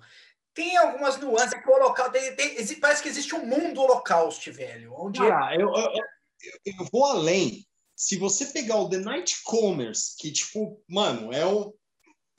Tem 0.53 0.77
algumas 0.77 1.17
nuances 1.19 1.59
que 1.59 1.69
o 1.69 1.73
holocausto. 1.73 2.11
Tem, 2.11 2.35
tem, 2.35 2.79
parece 2.79 3.01
que 3.01 3.09
existe 3.09 3.33
um 3.33 3.45
mundo 3.45 3.81
holocausto, 3.81 4.51
velho. 4.53 4.93
Onde 4.95 5.19
ah, 5.21 5.55
eu, 5.57 5.67
eu, 5.69 6.03
eu, 6.65 6.85
vou 6.91 7.05
além. 7.05 7.65
Se 7.95 8.17
você 8.17 8.45
pegar 8.47 8.77
o 8.77 8.89
The 8.89 8.97
Night 8.97 9.41
Commerce, 9.43 10.15
que, 10.17 10.31
tipo, 10.31 10.81
mano, 10.87 11.33
é 11.33 11.45
o. 11.45 11.73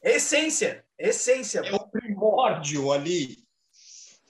Essência, 0.03 0.85
essência. 0.99 1.61
É 1.61 1.75
o 1.75 1.89
primórdio 1.89 2.93
ali 2.93 3.45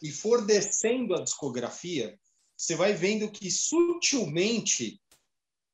e 0.05 0.11
for 0.11 0.45
descendo 0.45 1.15
a 1.15 1.23
discografia, 1.23 2.19
você 2.57 2.77
vai 2.77 2.93
vendo 2.93 3.31
que 3.31 3.51
sutilmente, 3.51 5.01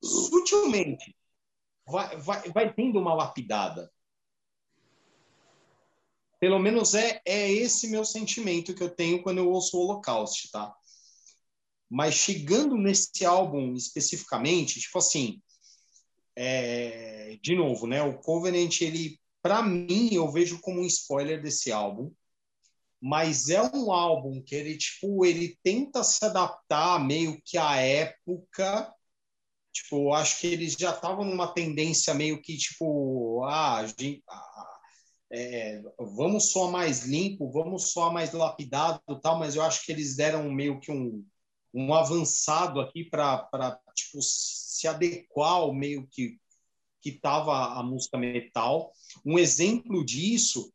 sutilmente, 0.01 1.15
vai, 1.85 2.17
vai, 2.17 2.49
vai 2.49 2.73
tendo 2.73 2.99
uma 2.99 3.13
lapidada. 3.13 3.91
Pelo 6.39 6.59
menos 6.59 6.95
é, 6.95 7.21
é 7.25 7.51
esse 7.51 7.89
meu 7.89 8.03
sentimento 8.03 8.73
que 8.73 8.81
eu 8.81 8.89
tenho 8.89 9.21
quando 9.21 9.37
eu 9.37 9.49
ouço 9.49 9.77
o 9.77 9.81
Holocaust, 9.81 10.49
tá? 10.51 10.75
Mas 11.89 12.15
chegando 12.15 12.77
nesse 12.77 13.25
álbum 13.25 13.75
especificamente, 13.75 14.79
tipo 14.79 14.97
assim, 14.97 15.41
é, 16.35 17.37
de 17.41 17.55
novo, 17.55 17.85
né? 17.85 18.01
O 18.01 18.17
Covenant, 18.17 18.81
ele, 18.81 19.19
para 19.41 19.61
mim, 19.61 20.09
eu 20.11 20.31
vejo 20.31 20.59
como 20.61 20.81
um 20.81 20.85
spoiler 20.85 21.41
desse 21.41 21.71
álbum 21.71 22.11
mas 23.01 23.49
é 23.49 23.59
um 23.75 23.91
álbum 23.91 24.39
que 24.43 24.53
ele 24.53 24.77
tipo 24.77 25.25
ele 25.25 25.57
tenta 25.63 26.03
se 26.03 26.23
adaptar 26.23 27.03
meio 27.03 27.41
que 27.43 27.57
à 27.57 27.77
época 27.77 28.93
tipo 29.71 30.07
eu 30.07 30.13
acho 30.13 30.39
que 30.39 30.47
eles 30.47 30.73
já 30.73 30.91
estavam 30.91 31.25
numa 31.25 31.53
tendência 31.53 32.13
meio 32.13 32.41
que 32.41 32.57
tipo 32.57 33.43
ah, 33.45 33.85
gente, 33.85 34.23
ah 34.27 34.67
é, 35.33 35.81
vamos 35.97 36.51
só 36.51 36.69
mais 36.69 37.05
limpo 37.05 37.51
vamos 37.51 37.91
só 37.91 38.11
mais 38.11 38.33
lapidado 38.33 39.01
tal 39.21 39.39
mas 39.39 39.55
eu 39.55 39.61
acho 39.61 39.85
que 39.85 39.91
eles 39.91 40.15
deram 40.15 40.51
meio 40.51 40.79
que 40.79 40.91
um, 40.91 41.25
um 41.73 41.93
avançado 41.93 42.81
aqui 42.81 43.05
para 43.05 43.79
tipo 43.95 44.19
se 44.21 44.87
adequar 44.87 45.53
ao 45.53 45.73
meio 45.73 46.07
que 46.11 46.39
que 47.01 47.13
tava 47.13 47.79
a 47.79 47.81
música 47.81 48.15
metal. 48.15 48.93
Um 49.25 49.39
exemplo 49.39 50.05
disso 50.05 50.71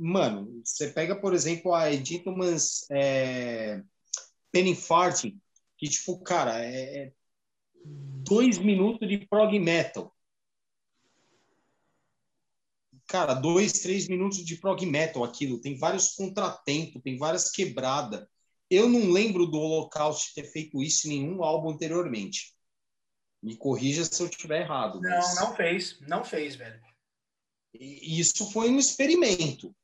mano, 0.00 0.62
você 0.64 0.88
pega, 0.88 1.14
por 1.14 1.34
exemplo, 1.34 1.74
a 1.74 1.92
Editmans 1.92 2.86
é, 2.90 3.82
Penny 4.50 4.74
Farting, 4.74 5.38
que, 5.76 5.88
tipo, 5.88 6.18
cara, 6.20 6.64
é, 6.64 6.96
é 6.96 7.12
dois 7.84 8.58
minutos 8.58 9.08
de 9.08 9.26
prog 9.26 9.58
metal. 9.58 10.14
Cara, 13.06 13.34
dois, 13.34 13.72
três 13.72 14.06
minutos 14.06 14.44
de 14.44 14.56
prog 14.56 14.84
metal 14.86 15.24
aquilo. 15.24 15.60
Tem 15.60 15.76
vários 15.76 16.14
contratempos, 16.14 17.02
tem 17.02 17.18
várias 17.18 17.50
quebradas. 17.50 18.24
Eu 18.70 18.88
não 18.88 19.10
lembro 19.10 19.46
do 19.46 19.58
Holocaust 19.58 20.32
ter 20.32 20.44
feito 20.44 20.80
isso 20.80 21.08
em 21.08 21.18
nenhum 21.18 21.42
álbum 21.42 21.70
anteriormente. 21.70 22.54
Me 23.42 23.56
corrija 23.56 24.04
se 24.04 24.22
eu 24.22 24.28
estiver 24.28 24.60
errado. 24.60 25.00
Mas... 25.00 25.34
Não, 25.34 25.46
não 25.46 25.56
fez. 25.56 26.00
Não 26.02 26.24
fez, 26.24 26.54
velho. 26.54 26.80
Isso 27.74 28.50
foi 28.52 28.70
um 28.70 28.78
experimento. 28.78 29.74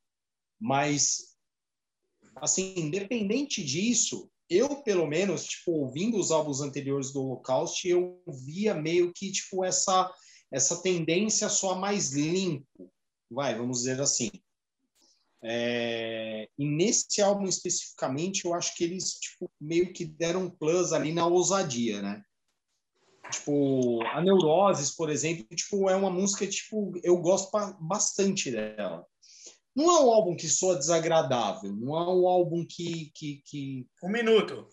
Mas, 0.58 1.36
assim, 2.36 2.74
independente 2.76 3.64
disso, 3.64 4.30
eu, 4.48 4.82
pelo 4.82 5.06
menos, 5.06 5.44
tipo, 5.44 5.72
ouvindo 5.72 6.18
os 6.18 6.30
álbuns 6.30 6.60
anteriores 6.60 7.12
do 7.12 7.22
Holocaust, 7.22 7.86
eu 7.88 8.22
via 8.26 8.74
meio 8.74 9.12
que, 9.12 9.30
tipo, 9.32 9.64
essa, 9.64 10.12
essa 10.50 10.82
tendência 10.82 11.48
soar 11.48 11.78
mais 11.78 12.12
limpo, 12.12 12.90
vai, 13.30 13.54
vamos 13.54 13.78
dizer 13.78 14.00
assim. 14.00 14.30
É, 15.42 16.48
e 16.58 16.64
nesse 16.64 17.20
álbum 17.20 17.46
especificamente, 17.46 18.44
eu 18.44 18.54
acho 18.54 18.74
que 18.74 18.84
eles, 18.84 19.14
tipo, 19.14 19.50
meio 19.60 19.92
que 19.92 20.04
deram 20.04 20.44
um 20.44 20.50
plus 20.50 20.92
ali 20.92 21.12
na 21.12 21.26
ousadia, 21.26 22.00
né? 22.00 22.22
Tipo, 23.30 24.02
a 24.06 24.20
Neuroses, 24.20 24.90
por 24.90 25.10
exemplo, 25.10 25.44
tipo, 25.54 25.90
é 25.90 25.96
uma 25.96 26.10
música, 26.10 26.46
tipo, 26.46 26.92
eu 27.02 27.16
gosto 27.18 27.50
bastante 27.80 28.50
dela 28.50 29.04
não 29.76 29.90
é 29.90 30.00
um 30.00 30.10
álbum 30.10 30.34
que 30.34 30.48
soa 30.48 30.78
desagradável, 30.78 31.70
não 31.76 31.94
é 31.94 32.08
um 32.10 32.26
álbum 32.26 32.64
que. 32.66 33.10
que, 33.14 33.42
que 33.44 33.86
um 34.02 34.08
minuto. 34.08 34.66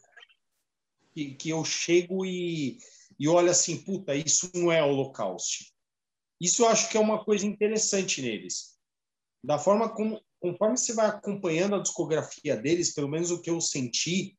Que, 1.14 1.36
que 1.36 1.50
eu 1.50 1.64
chego 1.64 2.26
e, 2.26 2.80
e 3.20 3.28
olho 3.28 3.52
assim, 3.52 3.84
puta, 3.84 4.16
isso 4.16 4.50
não 4.56 4.72
é 4.72 4.84
Holocausto. 4.84 5.66
Isso 6.42 6.64
eu 6.64 6.70
acho 6.70 6.90
que 6.90 6.98
é 6.98 7.00
uma 7.00 7.24
coisa 7.24 7.46
interessante 7.46 8.22
neles. 8.22 8.80
Da 9.44 9.60
forma 9.60 9.94
como, 9.94 10.20
conforme 10.40 10.78
você 10.78 10.94
vai 10.94 11.08
acompanhando 11.08 11.76
a 11.76 11.82
discografia 11.82 12.56
deles, 12.58 12.94
pelo 12.94 13.10
menos 13.10 13.30
o 13.30 13.42
que 13.42 13.50
eu 13.50 13.62
senti, 13.62 14.36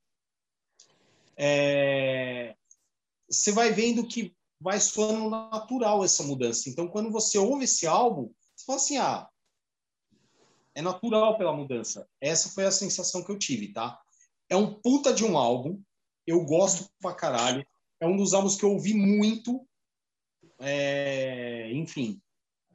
é, 1.37 2.57
você 3.31 3.53
vai 3.53 3.71
vendo 3.71 4.09
que 4.09 4.35
vai 4.61 4.81
soando 4.81 5.31
natural 5.31 6.03
essa 6.03 6.23
mudança. 6.23 6.69
Então, 6.69 6.89
quando 6.89 7.13
você 7.13 7.39
ouve 7.39 7.65
esse 7.65 7.87
álbum, 7.87 8.33
você 8.57 8.65
fala 8.65 8.79
assim, 8.79 8.97
ah, 8.97 9.29
é 10.75 10.83
natural 10.83 11.39
pela 11.39 11.53
mudança. 11.53 12.09
Essa 12.21 12.51
foi 12.51 12.65
a 12.65 12.71
sensação 12.71 13.23
que 13.25 13.31
eu 13.31 13.39
tive, 13.39 13.73
tá? 13.73 14.01
É 14.49 14.57
um 14.57 14.75
puta 14.75 15.13
de 15.13 15.25
um 15.25 15.39
álbum. 15.39 15.81
Eu 16.27 16.45
gosto 16.45 16.91
pra 17.01 17.15
caralho. 17.15 17.67
É 18.01 18.07
um 18.07 18.17
dos 18.17 18.35
álbuns 18.35 18.57
que 18.57 18.65
eu 18.65 18.73
ouvi 18.73 18.95
muito. 18.95 19.67
É... 20.59 21.71
Enfim, 21.73 22.21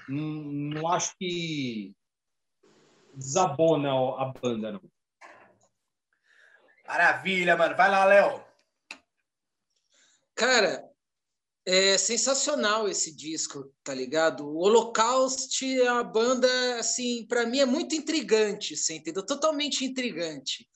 não, 0.07 0.23
não 0.23 0.87
acho 0.87 1.15
que 1.17 1.93
desabona 3.13 3.91
a 3.91 4.33
banda, 4.41 4.71
não. 4.71 4.81
Maravilha, 6.87 7.55
mano. 7.55 7.75
Vai 7.75 7.91
lá, 7.91 8.05
Léo. 8.05 8.43
Cara, 10.35 10.88
é 11.72 11.99
sensacional 11.99 12.89
esse 12.89 13.15
disco, 13.15 13.72
tá 13.83 13.93
ligado? 13.93 14.43
O 14.43 14.57
Holocaust 14.57 15.64
é 15.64 15.91
uma 15.91 16.03
banda, 16.03 16.49
assim, 16.80 17.27
para 17.27 17.45
mim 17.45 17.59
é 17.59 17.65
muito 17.65 17.93
intrigante, 17.93 18.75
você 18.75 18.95
entendeu? 18.95 19.23
Totalmente 19.23 19.85
intrigante. 19.85 20.67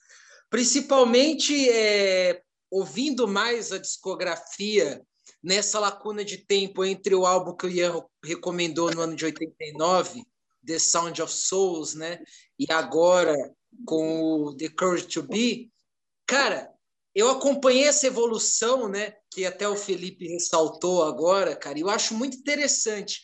Principalmente 0.51 1.67
é, 1.67 2.43
ouvindo 2.69 3.27
mais 3.27 3.71
a 3.71 3.79
discografia 3.79 5.01
nessa 5.41 5.79
lacuna 5.79 6.23
de 6.23 6.37
tempo 6.37 6.85
entre 6.85 7.15
o 7.15 7.25
álbum 7.25 7.55
que 7.55 7.65
o 7.65 7.69
Ian 7.71 8.03
recomendou 8.23 8.91
no 8.91 9.01
ano 9.01 9.15
de 9.15 9.25
89, 9.25 10.23
The 10.63 10.77
Sound 10.77 11.19
of 11.23 11.33
Souls, 11.33 11.95
né? 11.95 12.19
E 12.59 12.71
agora 12.71 13.35
com 13.83 14.43
o 14.43 14.55
The 14.55 14.69
Courage 14.69 15.07
to 15.07 15.23
Be. 15.23 15.71
Cara, 16.27 16.71
eu 17.15 17.29
acompanhei 17.29 17.83
essa 17.83 18.07
evolução, 18.07 18.87
né? 18.87 19.13
Que 19.31 19.45
até 19.45 19.67
o 19.67 19.75
Felipe 19.75 20.27
ressaltou 20.27 21.03
agora, 21.03 21.55
cara. 21.55 21.77
E 21.77 21.81
eu 21.81 21.89
acho 21.89 22.15
muito 22.15 22.37
interessante, 22.37 23.21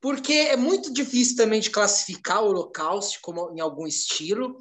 porque 0.00 0.32
é 0.32 0.56
muito 0.56 0.92
difícil 0.92 1.36
também 1.36 1.60
de 1.60 1.70
classificar 1.70 2.42
o 2.42 2.48
Holocausto 2.48 3.18
como 3.22 3.52
em 3.54 3.60
algum 3.60 3.86
estilo. 3.86 4.56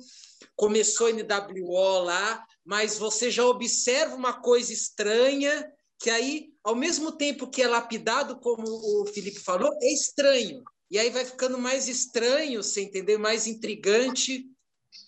Começou 0.56 1.09
NWO 1.11 2.03
lá, 2.03 2.43
mas 2.65 2.97
você 2.97 3.31
já 3.31 3.45
observa 3.45 4.15
uma 4.15 4.33
coisa 4.33 4.72
estranha 4.73 5.72
que 5.99 6.09
aí, 6.09 6.49
ao 6.64 6.75
mesmo 6.75 7.11
tempo 7.11 7.49
que 7.49 7.61
é 7.61 7.67
lapidado, 7.67 8.39
como 8.39 8.64
o 8.67 9.06
Felipe 9.07 9.39
falou, 9.39 9.72
é 9.81 9.91
estranho. 9.91 10.64
E 10.91 10.99
aí 10.99 11.09
vai 11.09 11.25
ficando 11.25 11.57
mais 11.57 11.88
estranho, 11.88 12.64
você 12.64 12.83
entendeu? 12.83 13.19
Mais 13.19 13.47
intrigante 13.47 14.45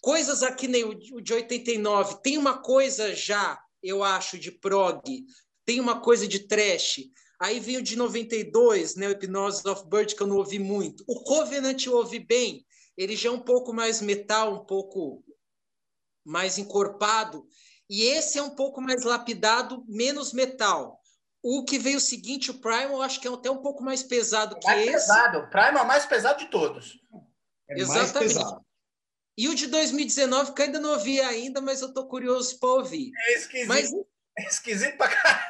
Coisas 0.02 0.44
aqui 0.44 0.68
nem 0.68 0.84
o 0.84 1.22
de 1.22 1.34
89, 1.34 2.22
tem 2.22 2.38
uma 2.38 2.62
coisa 2.62 3.14
já, 3.14 3.60
eu 3.84 4.04
acho, 4.04 4.38
de 4.38 4.52
prog, 4.52 5.02
tem 5.66 5.80
uma 5.80 6.02
coisa 6.02 6.28
de 6.28 6.48
trash. 6.48 7.02
Aí 7.40 7.60
vem 7.60 7.78
o 7.78 7.82
de 7.82 7.96
92, 7.96 8.96
né, 8.96 9.08
o 9.08 9.12
Hypnosis 9.12 9.66
of 9.66 9.88
Bird, 9.88 10.16
que 10.16 10.22
eu 10.22 10.28
não 10.28 10.38
ouvi 10.38 10.60
muito. 10.60 11.04
O 11.08 11.24
Covenant 11.24 11.86
eu 11.86 11.96
ouvi 11.96 12.20
bem, 12.20 12.66
ele 12.98 13.16
já 13.16 13.30
é 13.30 13.32
um 13.32 13.40
pouco 13.40 13.74
mais 13.74 14.02
metal, 14.02 14.54
um 14.54 14.66
pouco 14.66 15.24
mais 16.26 16.58
encorpado. 16.58 17.46
E 17.90 18.04
esse 18.04 18.38
é 18.38 18.44
um 18.44 18.50
pouco 18.50 18.82
mais 18.82 19.04
lapidado, 19.04 19.84
menos 19.88 20.34
metal. 20.34 21.00
O 21.42 21.64
que 21.64 21.80
veio 21.80 21.98
o 21.98 22.02
seguinte, 22.02 22.52
o 22.52 22.60
Primal, 22.60 22.98
eu 22.98 23.02
acho 23.02 23.22
que 23.22 23.28
é 23.28 23.34
até 23.34 23.50
um 23.50 23.62
pouco 23.62 23.82
mais 23.82 24.04
pesado 24.04 24.58
é 24.58 24.60
que 24.60 24.68
mais 24.68 24.82
esse. 24.82 24.92
pesado. 24.92 25.38
O 25.40 25.50
Primal 25.50 25.78
é 25.78 25.82
o 25.84 25.88
mais 25.88 26.06
pesado 26.06 26.40
de 26.40 26.52
todos. 26.52 27.00
É 27.70 27.80
Exatamente. 27.80 28.36
E 29.40 29.48
o 29.48 29.56
de 29.56 29.68
2019, 29.68 30.54
que 30.54 30.62
eu 30.62 30.66
ainda 30.66 30.82
não 30.82 30.90
ouvi 30.92 31.22
ainda, 31.22 31.62
mas 31.62 31.80
eu 31.80 31.88
estou 31.88 32.06
curioso 32.10 32.60
para 32.60 32.72
ouvir. 32.72 33.10
É 33.16 33.34
esquisito. 33.38 33.68
Mas, 33.70 33.90
É 34.38 34.44
esquisito 34.44 34.98
pra 34.98 35.08
caralho. 35.08 35.50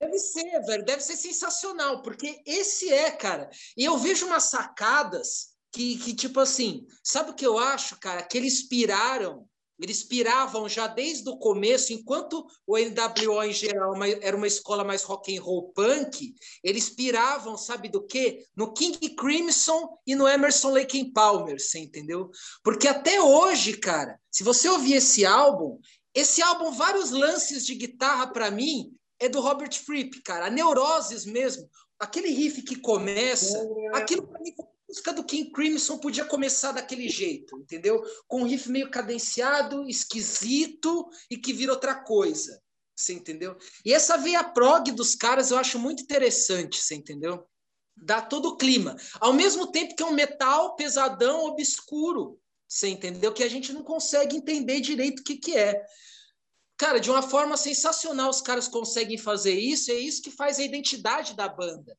Deve 0.00 0.18
ser, 0.20 0.60
velho. 0.64 0.84
Deve 0.84 1.02
ser 1.02 1.16
sensacional, 1.16 2.00
porque 2.00 2.40
esse 2.46 2.92
é, 2.92 3.10
cara. 3.10 3.50
E 3.76 3.84
eu 3.84 3.98
vejo 3.98 4.26
umas 4.26 4.44
sacadas 4.44 5.48
que, 5.72 5.98
que, 5.98 6.14
tipo 6.14 6.38
assim, 6.38 6.86
sabe 7.02 7.32
o 7.32 7.34
que 7.34 7.44
eu 7.44 7.58
acho, 7.58 7.98
cara? 7.98 8.22
Que 8.22 8.38
eles 8.38 8.68
piraram, 8.68 9.44
eles 9.78 10.02
piravam 10.02 10.68
já 10.68 10.86
desde 10.86 11.28
o 11.28 11.36
começo, 11.36 11.92
enquanto 11.92 12.44
o 12.66 12.76
NWO 12.76 13.42
em 13.44 13.52
geral 13.52 13.94
era 14.20 14.36
uma 14.36 14.46
escola 14.46 14.82
mais 14.82 15.02
rock 15.04 15.36
and 15.36 15.42
roll 15.42 15.72
punk, 15.72 16.34
eles 16.64 16.90
piravam, 16.90 17.56
sabe 17.56 17.88
do 17.88 18.04
quê? 18.04 18.44
No 18.56 18.72
King 18.72 19.14
Crimson 19.14 19.96
e 20.06 20.14
no 20.14 20.26
Emerson 20.26 20.70
Lake 20.70 21.00
and 21.00 21.12
Palmer, 21.12 21.60
você 21.60 21.78
entendeu? 21.78 22.30
Porque 22.62 22.88
até 22.88 23.20
hoje, 23.22 23.76
cara, 23.76 24.18
se 24.30 24.42
você 24.42 24.68
ouvir 24.68 24.94
esse 24.94 25.24
álbum, 25.24 25.78
esse 26.14 26.42
álbum, 26.42 26.72
vários 26.72 27.10
lances 27.10 27.64
de 27.64 27.74
guitarra 27.74 28.26
para 28.26 28.50
mim, 28.50 28.92
é 29.20 29.28
do 29.28 29.40
Robert 29.40 29.72
Fripp, 29.72 30.22
cara. 30.22 30.46
A 30.46 30.50
Neuroses 30.50 31.24
mesmo. 31.24 31.68
Aquele 31.98 32.28
riff 32.28 32.62
que 32.62 32.76
começa, 32.76 33.58
é. 33.58 33.98
aquilo 33.98 34.26
para 34.26 34.40
mim, 34.40 34.54
música 34.88 35.12
do 35.12 35.22
King 35.22 35.50
Crimson 35.50 35.98
podia 35.98 36.24
começar 36.24 36.72
daquele 36.72 37.08
jeito, 37.08 37.58
entendeu? 37.58 38.02
Com 38.26 38.40
um 38.40 38.44
riff 38.44 38.70
meio 38.70 38.90
cadenciado, 38.90 39.88
esquisito 39.88 41.08
e 41.30 41.36
que 41.36 41.52
vira 41.52 41.72
outra 41.72 41.94
coisa. 41.94 42.60
Você 42.96 43.12
entendeu? 43.12 43.56
E 43.84 43.92
essa 43.92 44.16
veia 44.16 44.42
prog 44.42 44.90
dos 44.90 45.14
caras 45.14 45.50
eu 45.50 45.58
acho 45.58 45.78
muito 45.78 46.02
interessante, 46.02 46.82
você 46.82 46.94
entendeu? 46.94 47.46
Dá 47.96 48.20
todo 48.20 48.48
o 48.48 48.56
clima. 48.56 48.96
Ao 49.20 49.32
mesmo 49.32 49.70
tempo 49.70 49.94
que 49.94 50.02
é 50.02 50.06
um 50.06 50.12
metal 50.12 50.74
pesadão, 50.74 51.44
obscuro, 51.44 52.40
você 52.66 52.88
entendeu? 52.88 53.32
Que 53.32 53.44
a 53.44 53.48
gente 53.48 53.72
não 53.72 53.82
consegue 53.82 54.36
entender 54.36 54.80
direito 54.80 55.20
o 55.20 55.24
que, 55.24 55.36
que 55.36 55.56
é. 55.56 55.84
Cara, 56.76 56.98
de 56.98 57.10
uma 57.10 57.22
forma 57.22 57.56
sensacional 57.56 58.30
os 58.30 58.40
caras 58.40 58.68
conseguem 58.68 59.18
fazer 59.18 59.58
isso, 59.58 59.90
é 59.90 59.94
isso 59.94 60.22
que 60.22 60.30
faz 60.30 60.58
a 60.58 60.62
identidade 60.62 61.34
da 61.34 61.48
banda. 61.48 61.96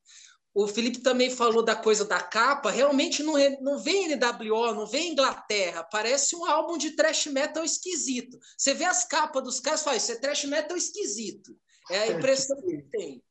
O 0.52 0.66
Felipe 0.66 0.98
também 0.98 1.30
falou 1.30 1.62
da 1.62 1.76
coisa 1.76 2.04
da 2.04 2.20
capa, 2.20 2.70
realmente 2.70 3.22
não, 3.22 3.34
não 3.60 3.78
vem 3.78 4.16
NWO, 4.16 4.74
não 4.74 4.86
vem 4.86 5.12
Inglaterra, 5.12 5.84
parece 5.84 6.34
um 6.34 6.44
álbum 6.44 6.76
de 6.76 6.90
thrash 6.96 7.26
metal 7.26 7.64
esquisito. 7.64 8.38
Você 8.58 8.74
vê 8.74 8.84
as 8.84 9.04
capas 9.04 9.44
dos 9.44 9.60
caras, 9.60 9.82
faz, 9.82 10.02
isso 10.02 10.12
é 10.12 10.16
thrash 10.16 10.44
metal 10.44 10.76
esquisito. 10.76 11.56
É 11.88 12.00
a 12.00 12.06
impressão 12.08 12.60
que 12.62 12.82
tem. 12.90 13.22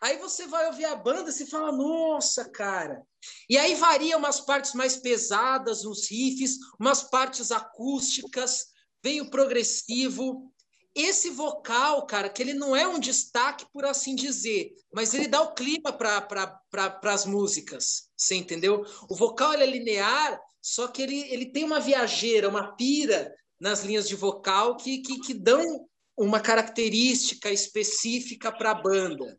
Aí 0.00 0.16
você 0.16 0.46
vai 0.46 0.66
ouvir 0.66 0.86
a 0.86 0.96
banda 0.96 1.30
e 1.30 1.46
fala, 1.46 1.72
nossa, 1.72 2.48
cara. 2.48 3.02
E 3.48 3.58
aí 3.58 3.74
varia 3.74 4.16
umas 4.16 4.40
partes 4.40 4.72
mais 4.72 4.96
pesadas, 4.96 5.84
uns 5.84 6.10
riffs, 6.10 6.56
umas 6.78 7.02
partes 7.02 7.50
acústicas, 7.50 8.68
vem 9.02 9.20
o 9.20 9.28
progressivo, 9.28 10.50
esse 10.94 11.30
vocal, 11.30 12.04
cara, 12.06 12.28
que 12.28 12.42
ele 12.42 12.54
não 12.54 12.74
é 12.74 12.86
um 12.86 12.98
destaque, 12.98 13.64
por 13.72 13.84
assim 13.84 14.14
dizer, 14.14 14.72
mas 14.92 15.14
ele 15.14 15.28
dá 15.28 15.40
o 15.40 15.54
clima 15.54 15.92
para 15.92 16.20
pra, 16.20 17.00
as 17.04 17.24
músicas, 17.24 18.08
você 18.16 18.34
entendeu? 18.34 18.84
O 19.08 19.14
vocal 19.14 19.52
é 19.52 19.66
linear, 19.66 20.40
só 20.60 20.88
que 20.88 21.02
ele, 21.02 21.20
ele 21.32 21.46
tem 21.46 21.64
uma 21.64 21.80
viajeira, 21.80 22.48
uma 22.48 22.74
pira 22.74 23.34
nas 23.60 23.84
linhas 23.84 24.08
de 24.08 24.16
vocal 24.16 24.76
que, 24.76 24.98
que, 24.98 25.20
que 25.20 25.34
dão 25.34 25.86
uma 26.16 26.40
característica 26.40 27.50
específica 27.50 28.50
para 28.50 28.72
a 28.72 28.74
banda. 28.74 29.38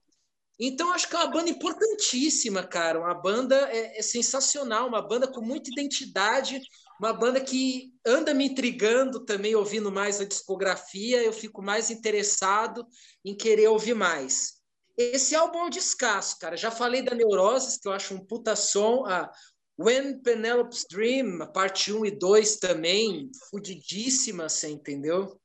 Então, 0.63 0.93
acho 0.93 1.09
que 1.09 1.15
é 1.15 1.19
uma 1.19 1.31
banda 1.31 1.49
importantíssima, 1.49 2.63
cara. 2.63 2.99
Uma 2.99 3.15
banda 3.15 3.55
é, 3.71 3.97
é 3.97 4.01
sensacional, 4.01 4.87
uma 4.87 5.01
banda 5.01 5.27
com 5.27 5.41
muita 5.41 5.71
identidade, 5.71 6.61
uma 7.01 7.13
banda 7.13 7.41
que 7.41 7.91
anda 8.05 8.31
me 8.31 8.45
intrigando 8.45 9.25
também, 9.25 9.55
ouvindo 9.55 9.91
mais 9.91 10.21
a 10.21 10.25
discografia, 10.25 11.23
eu 11.23 11.33
fico 11.33 11.59
mais 11.59 11.89
interessado 11.89 12.85
em 13.25 13.35
querer 13.35 13.69
ouvir 13.69 13.95
mais. 13.95 14.61
Esse 14.95 15.35
álbum 15.35 15.61
é 15.61 15.63
um 15.63 15.69
descasso, 15.69 16.37
cara. 16.37 16.55
Já 16.55 16.69
falei 16.69 17.01
da 17.01 17.15
Neuroses, 17.15 17.77
que 17.77 17.87
eu 17.87 17.91
acho 17.91 18.13
um 18.13 18.23
puta 18.23 18.55
som. 18.55 19.03
A 19.07 19.31
When 19.79 20.21
Penelope's 20.21 20.85
Dream, 20.87 21.39
parte 21.51 21.91
1 21.91 22.05
e 22.05 22.11
2 22.11 22.57
também, 22.57 23.31
fudidíssima, 23.49 24.47
você 24.47 24.69
entendeu? 24.69 25.41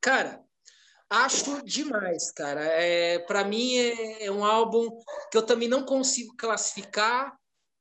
Cara, 0.00 0.42
acho 1.10 1.62
demais, 1.62 2.32
cara. 2.32 2.62
É, 2.62 3.18
para 3.18 3.44
mim 3.44 3.76
é, 3.76 4.24
é 4.24 4.32
um 4.32 4.42
álbum 4.42 4.88
que 5.30 5.36
eu 5.36 5.42
também 5.42 5.68
não 5.68 5.84
consigo 5.84 6.34
classificar, 6.38 7.36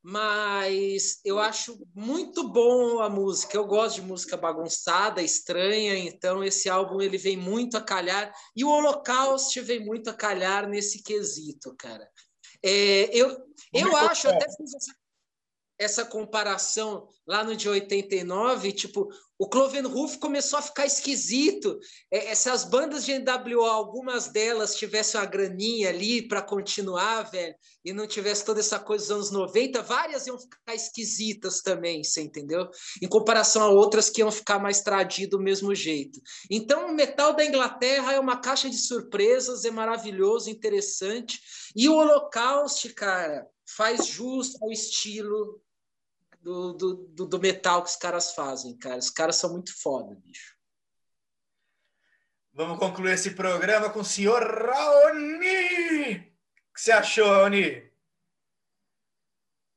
mas 0.08 1.19
eu 1.25 1.40
acho 1.40 1.84
muito 1.95 2.48
bom 2.48 3.00
a 3.00 3.09
música. 3.09 3.58
Eu 3.58 3.66
gosto 3.66 3.95
de 3.95 4.01
música 4.03 4.38
bagunçada, 4.38 5.19
estranha, 5.19 5.98
então 5.98 6.43
esse 6.43 6.69
álbum 6.69 7.01
ele 7.01 7.17
vem 7.17 7.35
muito 7.35 7.75
a 7.75 7.82
calhar 7.82 8.32
e 8.56 8.64
o 8.64 8.69
Holocaust 8.69 9.59
vem 9.61 9.84
muito 9.84 10.08
a 10.08 10.14
calhar 10.14 10.69
nesse 10.69 11.01
quesito, 11.01 11.75
cara. 11.75 12.08
É, 12.64 13.09
eu 13.17 13.35
eu 13.74 13.98
acho, 13.98 14.30
até 14.30 14.45
fiz 14.56 14.75
essa, 14.75 14.95
essa 15.77 16.05
comparação 16.05 17.07
lá 17.27 17.43
no 17.43 17.55
de 17.55 17.67
89, 17.67 18.71
tipo, 18.71 19.09
o 19.37 19.49
Clovenhoof 19.49 20.17
começou 20.19 20.59
a 20.59 20.61
ficar 20.61 20.85
esquisito. 20.85 21.77
É, 22.11 22.27
essas 22.27 22.63
bandas 22.63 23.03
de 23.03 23.17
NWO, 23.19 23.65
algumas 23.65 24.29
delas 24.29 24.75
tivessem 24.75 25.19
uma 25.19 25.25
graninha 25.25 25.89
ali 25.89 26.25
para 26.25 26.41
continuar, 26.41 27.23
velho, 27.23 27.53
e 27.83 27.91
não 27.91 28.07
tivesse 28.07 28.45
toda 28.45 28.61
essa 28.61 28.79
coisa 28.79 29.05
dos 29.05 29.11
anos 29.11 29.31
90, 29.31 29.81
várias 29.81 30.27
iam 30.27 30.39
ficar 30.39 30.73
esquisitas 30.73 31.61
também, 31.61 32.03
você 32.03 32.21
entendeu? 32.21 32.69
Em 33.01 33.07
comparação 33.07 33.63
a 33.63 33.69
outras 33.69 34.09
que 34.09 34.21
iam 34.21 34.31
ficar 34.31 34.59
mais 34.59 34.81
tradido 34.81 35.37
do 35.37 35.43
mesmo 35.43 35.75
jeito. 35.75 36.21
Então, 36.49 36.87
o 36.87 36.95
metal 36.95 37.35
da 37.35 37.43
Inglaterra 37.43 38.13
é 38.13 38.19
uma 38.19 38.39
caixa 38.39 38.69
de 38.69 38.77
surpresas, 38.77 39.65
é 39.65 39.71
maravilhoso, 39.71 40.49
interessante. 40.49 41.39
E 41.75 41.89
o 41.89 41.95
Holocaust, 41.95 42.87
cara, 42.93 43.45
faz 43.75 44.05
jus 44.07 44.53
ao 44.61 44.71
estilo 44.71 45.61
do, 46.45 46.74
do, 46.74 47.25
do, 47.25 47.40
metal 47.40 47.82
que 47.82 47.90
os 47.90 47.95
caras 47.95 48.35
fazem, 48.35 48.77
cara. 48.77 48.99
Os 48.99 49.09
caras 49.09 49.35
são 49.35 49.51
muito 49.51 49.75
foda, 49.82 50.14
bicho. 50.14 50.56
Vamos 52.53 52.77
concluir 52.77 53.14
esse 53.14 53.32
programa 53.32 53.90
com 53.90 54.01
o 54.01 54.06
senhor 54.06 54.43
Raoni. 54.43 56.17
O 56.17 56.74
que 56.74 56.82
você 56.82 56.91
achou, 56.91 57.25
Raoni? 57.25 57.91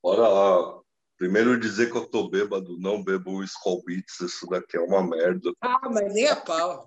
Bora 0.03 0.29
lá. 0.29 0.79
Primeiro 1.17 1.59
dizer 1.59 1.91
que 1.91 1.97
eu 1.97 2.07
tô 2.07 2.29
bêbado, 2.29 2.79
não 2.79 3.03
bebo 3.03 3.43
Skull 3.43 3.83
Beats, 3.85 4.21
isso 4.21 4.47
daqui 4.47 4.77
é 4.77 4.81
uma 4.81 5.03
merda. 5.03 5.51
Ah, 5.63 5.89
mas 5.91 6.13
nem 6.13 6.29
a 6.29 6.37
pau. 6.37 6.87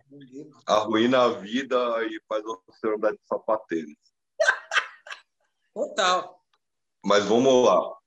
Arruína 0.66 1.24
a 1.24 1.30
vida 1.30 1.76
e 2.06 2.22
faz 2.30 2.44
você 2.44 2.88
andar 2.88 3.12
de 3.12 3.20
sapatênis. 3.26 3.98
Total. 5.74 6.40
Mas 7.04 7.26
vamos 7.26 7.66
lá. 7.66 8.01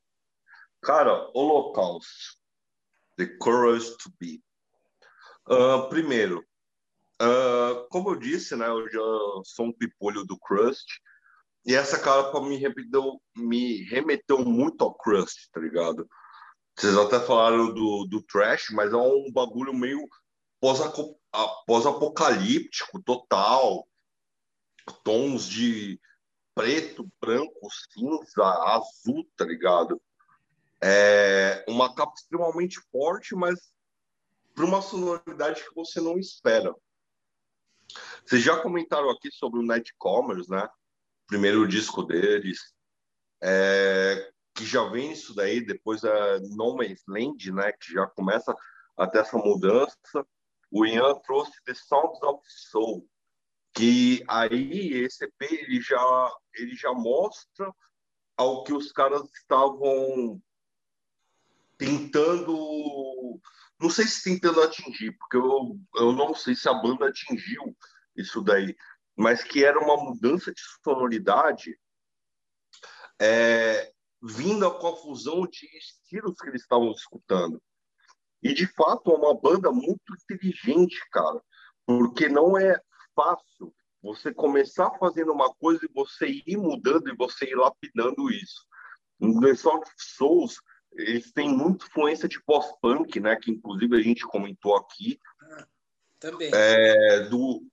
Cara, 0.85 1.31
Holocaust. 1.35 2.39
The 3.17 3.27
Courage 3.39 3.97
to 3.99 4.11
Be. 4.21 4.43
Uh, 5.49 5.89
primeiro, 5.89 6.45
uh, 7.23 7.89
como 7.91 8.11
eu 8.11 8.17
disse, 8.17 8.57
né, 8.57 8.69
eu 8.69 8.91
já 8.91 9.01
sou 9.45 9.67
um 9.67 9.73
pipolho 9.73 10.25
do 10.25 10.37
Crust, 10.39 11.01
e 11.65 11.75
essa 11.75 11.99
capa 11.99 12.41
me 12.41 12.57
remeteu, 12.57 13.21
me 13.37 13.83
remeteu 13.85 14.45
muito 14.45 14.85
ao 14.85 14.95
Crust, 14.95 15.49
tá 15.53 15.61
ligado? 15.61 16.09
Vocês 16.77 16.97
até 16.97 17.21
falaram 17.21 17.73
do, 17.73 18.05
do 18.05 18.21
Trash, 18.23 18.71
mas 18.71 18.93
é 18.93 18.97
um 18.97 19.31
bagulho 19.33 19.73
meio 19.73 20.07
pós-apocalíptico 20.61 23.01
total. 23.03 23.87
Tons 25.05 25.49
de 25.49 26.01
preto, 26.55 27.09
branco, 27.21 27.69
cinza, 27.93 28.45
azul, 28.45 29.25
tá 29.37 29.45
ligado? 29.45 30.01
É 30.87 31.65
uma 31.67 31.95
capa 31.95 32.13
extremamente 32.15 32.79
forte, 32.93 33.35
mas 33.35 33.73
para 34.55 34.67
uma 34.67 34.83
sonoridade 34.83 35.65
que 35.67 35.75
você 35.75 35.99
não 35.99 36.19
espera. 36.19 36.75
Vocês 38.23 38.43
já 38.43 38.61
comentaram 38.61 39.09
aqui 39.09 39.31
sobre 39.33 39.61
o 39.61 39.63
Nightcomers, 39.63 40.47
né? 40.47 40.69
Primeiro 41.27 41.67
disco 41.67 42.03
deles, 42.03 42.59
é, 43.43 44.31
que 44.55 44.67
já 44.67 44.85
vem 44.85 45.13
isso 45.13 45.35
daí, 45.35 45.65
depois 45.65 46.05
é 46.05 46.39
No 46.51 46.77
Man's 46.77 47.03
Land, 47.09 47.51
né? 47.51 47.73
Que 47.73 47.95
já 47.95 48.07
começa 48.09 48.55
até 48.95 49.21
essa 49.21 49.39
mudança. 49.39 50.27
O 50.71 50.85
Ian 50.85 51.15
trouxe 51.21 51.53
The 51.65 51.73
Sounds 51.73 52.23
of 52.23 52.43
Soul, 52.47 53.09
que 53.73 54.23
aí 54.29 54.93
esse 54.93 55.25
EP 55.25 55.51
ele 55.51 55.81
já 55.81 56.33
ele 56.55 56.75
já 56.75 56.93
mostra 56.93 57.73
ao 58.37 58.65
que 58.65 58.75
os 58.75 58.93
caras 58.93 59.23
estavam 59.33 60.43
tentando. 61.77 63.41
Não 63.81 63.91
sei 63.91 64.07
se 64.07 64.23
tentando 64.23 64.63
atingir, 64.63 65.13
porque 65.19 65.37
eu, 65.37 65.79
eu 65.97 66.13
não 66.13 66.35
sei 66.35 66.55
se 66.55 66.69
a 66.69 66.75
banda 66.75 67.09
atingiu 67.09 67.77
isso 68.17 68.41
daí, 68.41 68.77
mas 69.17 69.43
que 69.43 69.65
era 69.65 69.79
uma 69.79 69.97
mudança 69.97 70.53
de 70.53 70.61
sonoridade 70.83 71.77
é, 73.21 73.93
com 74.81 74.87
a 74.87 74.97
fusão 74.97 75.47
de 75.47 75.67
estilos 75.77 76.37
que 76.41 76.49
eles 76.49 76.63
estavam 76.63 76.93
escutando. 76.93 77.61
E 78.43 78.53
de 78.55 78.67
fato 78.67 79.11
é 79.11 79.15
uma 79.15 79.35
banda 79.35 79.71
muito 79.71 80.03
inteligente, 80.23 80.99
cara, 81.11 81.41
porque 81.87 82.29
não 82.29 82.57
é 82.59 82.81
fácil 83.15 83.75
você 84.03 84.33
começar 84.35 84.91
fazendo 84.99 85.33
uma 85.33 85.53
coisa 85.55 85.85
e 85.85 85.93
você 85.93 86.43
ir 86.47 86.57
mudando 86.59 87.09
e 87.09 87.17
você 87.17 87.47
ir 87.47 87.55
lapidando 87.55 88.31
isso. 88.31 88.67
No 89.19 89.41
The 89.41 89.55
Souls, 89.97 90.61
eles 90.97 91.33
têm 91.33 91.49
muita 91.49 91.87
influência 91.87 92.29
de 92.29 92.43
pós-punk, 92.43 93.21
né? 93.21 93.37
Que 93.37 93.51
inclusive 93.51 93.97
a 93.97 94.03
gente 94.03 94.25
comentou 94.27 94.77
aqui. 94.77 95.19
Também. 96.19 96.51
É, 96.55 97.21
do, 97.29 97.67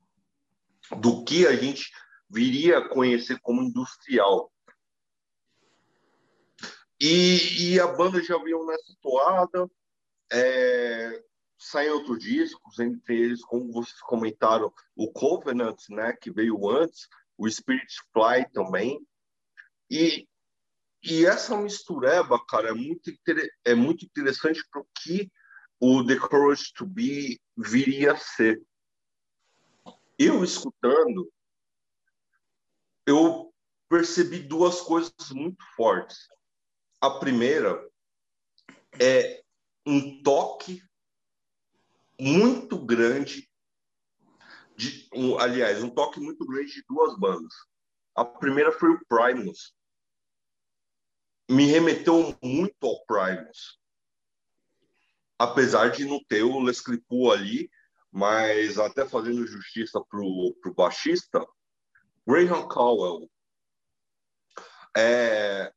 do 0.98 1.24
que 1.24 1.48
a 1.48 1.56
gente 1.56 1.92
viria 2.30 2.80
a 2.80 2.90
conhecer 2.90 3.40
como 3.42 3.62
industrial. 3.62 4.52
E, 7.00 7.74
e 7.74 7.80
a 7.80 7.88
banda 7.88 8.22
já 8.24 8.38
veio 8.38 8.66
nessa 8.66 8.96
toada, 9.02 9.70
é, 10.32 11.24
saem 11.58 11.90
outros 11.90 12.20
discos, 12.20 12.80
entre 12.80 13.20
eles, 13.20 13.44
como 13.44 13.72
vocês 13.72 14.00
comentaram, 14.02 14.72
o 14.96 15.12
Covenant, 15.12 15.78
né, 15.90 16.14
que 16.14 16.32
veio 16.32 16.70
antes, 16.70 17.08
o 17.38 17.50
Spirit 17.50 17.94
Fly 18.14 18.48
também. 18.54 19.00
E, 19.90 20.28
e 21.04 21.26
essa 21.26 21.58
mistureba, 21.58 22.40
cara, 22.48 22.70
é 22.70 22.74
muito, 22.74 23.12
é 23.66 23.74
muito 23.74 24.06
interessante 24.06 24.64
para 24.72 24.82
o 24.82 24.88
que 25.04 25.32
o 25.80 26.06
The 26.06 26.18
Courage 26.18 26.72
to 26.76 26.86
Be 26.86 27.42
viria 27.58 28.14
a 28.14 28.18
ser. 28.18 28.62
Eu 30.18 30.44
escutando, 30.44 31.32
eu 33.08 33.52
percebi 33.90 34.40
duas 34.40 34.80
coisas 34.82 35.32
muito 35.32 35.64
fortes. 35.76 36.28
A 37.02 37.10
primeira 37.10 37.90
é 39.00 39.44
um 39.86 40.22
toque 40.22 40.84
muito 42.20 42.78
grande 42.78 43.50
de, 44.78 45.10
um, 45.14 45.40
aliás, 45.40 45.84
um 45.84 45.90
toque 45.90 46.20
muito 46.20 46.46
grande 46.46 46.74
de 46.74 46.84
duas 46.88 47.18
bandas. 47.18 47.54
A 48.16 48.24
primeira 48.24 48.72
foi 48.72 48.92
o 48.92 49.02
Primus. 49.08 49.74
Me 51.52 51.66
remeteu 51.66 52.34
muito 52.42 52.88
ao 52.88 53.06
Primus. 53.06 53.78
Apesar 55.38 55.90
de 55.90 56.06
não 56.06 56.24
ter 56.24 56.44
o 56.44 56.62
Les 56.62 56.80
Claypool 56.80 57.30
ali, 57.30 57.70
mas 58.10 58.80
até 58.80 59.06
fazendo 59.06 59.46
justiça 59.46 60.00
pro, 60.00 60.56
pro 60.62 60.74
baixista, 60.74 61.46
Graham 62.26 62.70
Cowell. 62.70 63.30
É, 64.96 65.74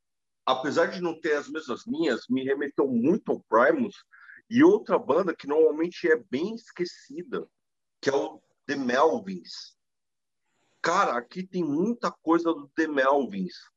apesar 0.47 0.87
de 0.87 1.01
não 1.01 1.21
ter 1.21 1.33
as 1.33 1.49
mesmas 1.49 1.85
linhas, 1.89 2.29
me 2.31 2.45
remeteu 2.45 2.87
muito 2.87 3.33
ao 3.33 3.43
Primus 3.43 3.97
e 4.49 4.63
outra 4.63 4.97
banda 4.97 5.35
que 5.35 5.49
normalmente 5.49 6.09
é 6.09 6.17
bem 6.31 6.55
esquecida, 6.55 7.49
que 8.01 8.09
é 8.09 8.15
o 8.15 8.41
The 8.65 8.77
Melvins. 8.77 9.77
Cara, 10.81 11.19
aqui 11.19 11.45
tem 11.45 11.65
muita 11.65 12.13
coisa 12.13 12.55
do 12.55 12.71
The 12.77 12.87
Melvins. 12.87 13.74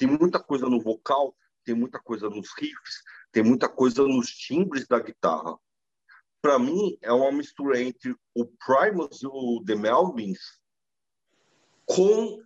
Tem 0.00 0.08
muita 0.08 0.42
coisa 0.42 0.66
no 0.66 0.80
vocal, 0.80 1.36
tem 1.62 1.74
muita 1.74 2.00
coisa 2.00 2.30
nos 2.30 2.48
riffs, 2.56 3.02
tem 3.30 3.42
muita 3.42 3.68
coisa 3.68 4.02
nos 4.02 4.30
timbres 4.30 4.88
da 4.88 4.98
guitarra. 4.98 5.58
Para 6.40 6.58
mim, 6.58 6.96
é 7.02 7.12
uma 7.12 7.30
mistura 7.30 7.78
entre 7.82 8.16
o 8.34 8.46
Primus 8.46 9.22
e 9.22 9.26
o 9.26 9.62
The 9.62 9.74
Melvins 9.74 10.38
com 11.84 12.42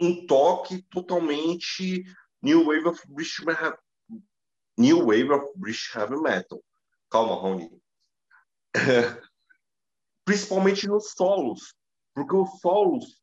um 0.00 0.26
toque 0.28 0.80
totalmente 0.82 2.04
New 2.40 2.66
Wave 2.66 2.86
of 2.86 3.02
British 3.08 3.40
New 4.78 5.06
Wave 5.06 5.32
of 5.32 5.58
British 5.58 5.92
Heavy 5.92 6.22
Metal. 6.22 6.62
Calma, 7.10 7.34
Rony. 7.34 7.82
Principalmente 10.24 10.86
nos 10.86 11.10
solos, 11.10 11.74
porque 12.14 12.36
os 12.36 12.60
solos 12.60 13.20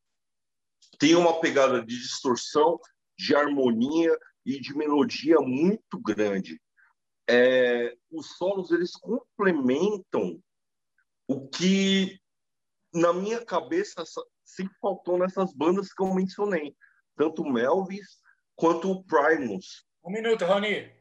têm 0.98 1.14
uma 1.14 1.40
pegada 1.40 1.80
de 1.80 1.96
distorção, 1.98 2.78
de 3.16 3.34
harmonia 3.34 4.16
e 4.44 4.60
de 4.60 4.76
melodia 4.76 5.38
muito 5.40 5.98
grande. 6.00 6.60
É, 7.28 7.96
os 8.10 8.36
solos 8.36 8.70
eles 8.70 8.92
complementam 8.92 10.38
o 11.26 11.48
que 11.48 12.18
na 12.92 13.12
minha 13.12 13.44
cabeça 13.44 14.04
sempre 14.44 14.74
faltou 14.80 15.18
nessas 15.18 15.54
bandas 15.54 15.92
que 15.92 16.02
eu 16.02 16.14
mencionei, 16.14 16.76
tanto 17.16 17.42
o 17.42 17.50
Melvis 17.50 18.18
quanto 18.54 18.90
o 18.90 19.04
Primus. 19.04 19.84
Um 20.04 20.12
minuto, 20.12 20.44
Rony. 20.44 20.92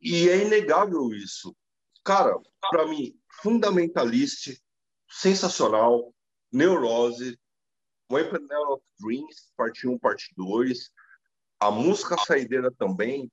E 0.00 0.28
é 0.28 0.44
inegável 0.44 1.08
isso. 1.14 1.56
Cara, 2.04 2.38
para 2.70 2.86
mim, 2.86 3.18
Fundamentalist, 3.40 4.60
sensacional, 5.10 6.14
Neurose, 6.52 7.38
Weapon 8.12 8.46
of 8.68 8.84
Dreams, 9.00 9.50
parte 9.56 9.88
1, 9.88 9.98
parte 9.98 10.32
2, 10.36 10.90
a 11.64 11.70
música 11.70 12.14
saideira 12.26 12.70
também, 12.70 13.32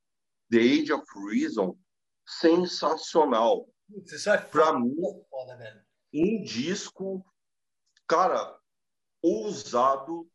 The 0.50 0.58
Age 0.58 0.94
of 0.94 1.06
Reason, 1.30 1.78
sensacional. 2.26 3.68
Isso 4.06 4.30
é 4.30 4.38
pra 4.38 4.80
mim, 4.80 4.96
foda, 5.30 5.86
um 6.14 6.42
disco, 6.42 7.26
cara, 8.08 8.58
ousado, 9.22 10.30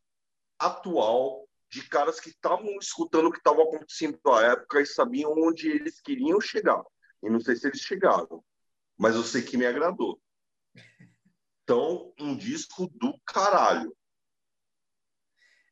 atual, 0.59 1.49
de 1.71 1.89
caras 1.89 2.21
que 2.21 2.29
estavam 2.29 2.77
escutando 2.79 3.29
o 3.29 3.33
que 3.33 3.39
estava 3.39 3.63
acontecendo 3.63 4.21
na 4.27 4.43
época 4.43 4.83
e 4.83 4.87
sabiam 4.87 5.33
onde 5.33 5.71
eles 5.71 5.99
queriam 5.99 6.39
chegar. 6.39 6.83
E 7.23 7.31
não 7.31 7.41
sei 7.41 7.57
se 7.57 7.67
eles 7.67 7.81
chegaram, 7.81 8.45
mas 8.99 9.15
eu 9.15 9.23
sei 9.23 9.41
que 9.41 9.57
me 9.57 9.65
agradou. 9.65 10.21
Então, 11.63 12.13
um 12.21 12.37
disco 12.37 12.89
do 12.89 13.19
caralho. 13.25 13.97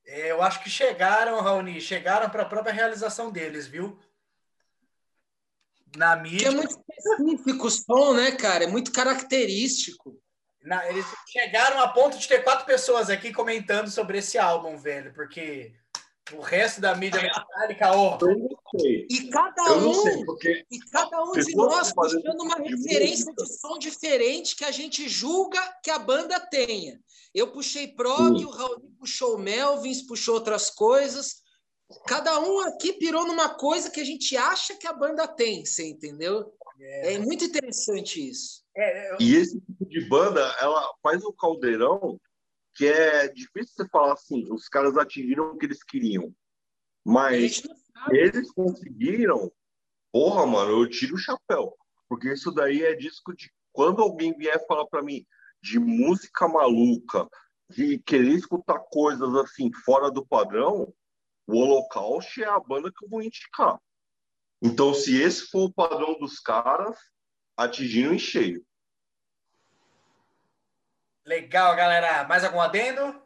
É, 0.07 0.31
eu 0.31 0.43
acho 0.43 0.63
que 0.63 0.69
chegaram, 0.69 1.41
Raoni, 1.41 1.81
chegaram 1.81 2.29
para 2.29 2.43
a 2.43 2.49
própria 2.49 2.73
realização 2.73 3.31
deles, 3.31 3.67
viu? 3.67 3.99
Na 5.97 6.17
mídia. 6.17 6.49
É 6.49 6.51
muito 6.51 6.71
específico 6.71 7.67
o 7.67 7.71
som, 7.71 8.15
né, 8.15 8.33
cara? 8.33 8.65
É 8.65 8.67
muito 8.67 8.93
característico. 8.93 10.21
Na, 10.63 10.89
eles 10.89 11.07
chegaram 11.29 11.81
a 11.81 11.89
ponto 11.89 12.19
de 12.19 12.27
ter 12.27 12.43
quatro 12.43 12.65
pessoas 12.65 13.11
aqui 13.11 13.33
comentando 13.33 13.91
sobre 13.91 14.19
esse 14.19 14.39
álbum, 14.39 14.77
velho, 14.77 15.13
porque 15.13 15.75
o 16.33 16.41
resto 16.41 16.81
da 16.81 16.95
mídia 16.95 17.21
metálica, 17.21 17.93
ó. 17.93 18.19
E 19.11 19.29
cada 19.29 19.75
um, 19.75 20.25
porque... 20.25 20.65
e 20.71 20.79
cada 20.91 21.23
um 21.23 21.33
de 21.33 21.55
nós 21.55 21.93
puxando 21.93 22.41
uma 22.41 22.57
referência 22.57 23.33
de 23.37 23.47
som 23.59 23.79
diferente 23.79 24.57
que 24.57 24.65
a 24.65 24.71
gente 24.71 25.09
julga 25.09 25.61
que 25.83 25.91
a 25.91 25.99
banda 25.99 26.41
tenha. 26.41 26.99
Eu 27.35 27.53
puxei 27.53 27.89
prog, 27.89 28.43
o 28.45 28.51
Raul 28.51 28.81
puxou 28.99 29.39
Melvins, 29.39 30.03
puxou 30.03 30.35
outras 30.37 30.71
coisas. 30.71 31.43
Cada 32.07 32.41
um 32.41 32.61
aqui 32.61 32.95
pirou 32.95 33.27
numa 33.27 33.51
coisa 33.51 33.91
que 33.91 34.01
a 34.01 34.05
gente 34.05 34.37
acha 34.37 34.75
que 34.77 34.87
a 34.87 34.93
banda 34.93 35.29
tem, 35.29 35.65
você 35.65 35.89
entendeu? 35.89 36.55
É, 36.81 37.15
é 37.15 37.19
muito 37.19 37.45
interessante 37.45 38.29
isso. 38.29 38.65
É, 38.77 39.13
eu... 39.13 39.17
E 39.21 39.37
esse 39.37 39.61
tipo 39.61 39.87
de 39.87 40.09
banda, 40.09 40.41
ela 40.59 40.91
faz 41.03 41.23
um 41.25 41.33
caldeirão 41.33 42.19
que 42.75 42.87
é 42.87 43.29
difícil 43.29 43.75
você 43.77 43.89
falar 43.89 44.15
assim, 44.15 44.53
os 44.53 44.69
caras 44.69 44.97
atingiram 44.97 45.53
o 45.53 45.57
que 45.57 45.67
eles 45.67 45.83
queriam. 45.83 46.35
Mas 47.05 47.63
eles 48.11 48.51
conseguiram. 48.53 49.53
Porra, 50.13 50.47
mano, 50.47 50.83
eu 50.83 50.89
tiro 50.89 51.15
o 51.15 51.19
chapéu. 51.19 51.77
Porque 52.09 52.33
isso 52.33 52.51
daí 52.51 52.83
é 52.83 52.95
disco 52.95 53.35
de. 53.35 53.51
Quando 53.73 54.03
alguém 54.03 54.37
vier 54.37 54.65
falar 54.67 54.87
para 54.87 55.03
mim 55.03 55.27
de 55.63 55.79
música 55.79 56.47
maluca, 56.47 57.29
de 57.71 57.99
querer 57.99 58.33
escutar 58.33 58.79
coisas 58.91 59.35
assim 59.37 59.73
fora 59.85 60.11
do 60.11 60.25
padrão, 60.25 60.93
o 61.47 61.59
Holocaust 61.59 62.43
é 62.43 62.47
a 62.47 62.61
banda 62.61 62.91
que 62.91 63.05
eu 63.05 63.09
vou 63.09 63.23
indicar. 63.23 63.81
Então, 64.63 64.95
se 64.95 65.21
esse 65.21 65.49
for 65.49 65.65
o 65.65 65.73
padrão 65.73 66.19
dos 66.19 66.39
caras, 66.39 66.97
atingiram 67.57 68.15
em 68.15 68.19
cheio. 68.19 68.65
Legal, 71.25 71.75
galera. 71.75 72.25
Mais 72.25 72.45
algum 72.45 72.61
adendo? 72.61 73.23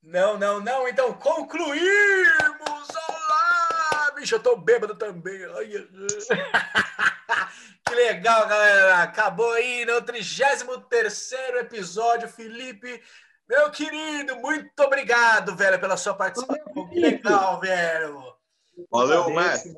Não, 0.00 0.38
não, 0.38 0.60
não. 0.60 0.88
Então, 0.88 1.12
concluímos! 1.14 2.88
Olá! 3.08 4.12
Bicho, 4.14 4.36
eu 4.36 4.42
tô 4.42 4.56
bêbado 4.56 4.94
também. 4.94 5.40
que 7.84 7.94
legal, 7.94 8.46
galera. 8.46 9.02
Acabou 9.02 9.50
aí 9.52 9.84
no 9.84 10.00
33 10.00 10.64
episódio. 11.60 12.28
Felipe, 12.28 13.02
meu 13.48 13.72
querido, 13.72 14.36
muito 14.36 14.78
obrigado, 14.80 15.56
velho, 15.56 15.80
pela 15.80 15.96
sua 15.96 16.14
participação. 16.14 16.88
Que 16.90 17.00
legal, 17.00 17.58
velho. 17.58 18.36
Valeu, 18.88 19.30
mestre. 19.30 19.76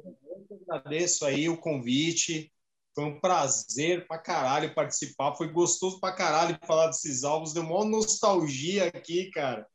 Agradeço 0.68 1.24
aí 1.24 1.48
o 1.48 1.56
convite. 1.56 2.52
Foi 3.00 3.08
um 3.08 3.18
prazer 3.18 4.06
pra 4.06 4.18
caralho 4.18 4.74
participar. 4.74 5.34
Foi 5.34 5.48
gostoso 5.48 5.98
pra 5.98 6.12
caralho 6.12 6.58
falar 6.66 6.88
desses 6.88 7.24
álbuns. 7.24 7.54
Deu 7.54 7.62
uma 7.62 7.82
nostalgia 7.82 8.88
aqui, 8.88 9.30
cara. 9.30 9.66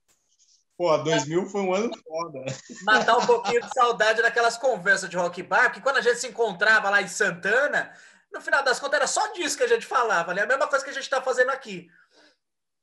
Pô, 0.77 0.95
2000 0.95 1.47
foi 1.47 1.61
um 1.61 1.73
ano 1.73 1.89
foda. 2.03 2.45
Matar 2.83 3.17
um 3.17 3.25
pouquinho 3.25 3.61
de 3.61 3.73
saudade 3.73 4.21
daquelas 4.21 4.59
conversas 4.59 5.09
de 5.09 5.17
rock 5.17 5.41
bar, 5.41 5.69
porque 5.69 5.81
quando 5.81 5.97
a 5.97 6.01
gente 6.01 6.19
se 6.19 6.27
encontrava 6.27 6.87
lá 6.91 7.01
em 7.01 7.07
Santana, 7.07 7.91
no 8.31 8.39
final 8.39 8.63
das 8.63 8.79
contas 8.79 8.97
era 8.97 9.07
só 9.07 9.33
disso 9.33 9.57
que 9.57 9.63
a 9.63 9.69
gente 9.69 9.87
falava, 9.87 10.31
né? 10.31 10.43
A 10.43 10.47
mesma 10.47 10.67
coisa 10.67 10.85
que 10.85 10.91
a 10.91 10.93
gente 10.93 11.01
está 11.01 11.19
fazendo 11.19 11.49
aqui. 11.49 11.87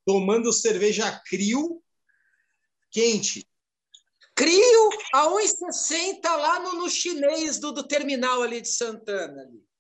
tomando 0.05 0.53
cerveja 0.53 1.23
Crio 1.25 1.81
quente. 2.91 3.49
Crio 4.35 4.89
a 5.15 5.29
1,60 5.29 6.25
lá 6.25 6.59
no, 6.59 6.73
no 6.81 6.91
chinês 6.91 7.61
do, 7.61 7.71
do 7.71 7.87
terminal 7.87 8.43
ali 8.43 8.61
de 8.61 8.69
Santana. 8.69 9.43
Ali. 9.43 9.72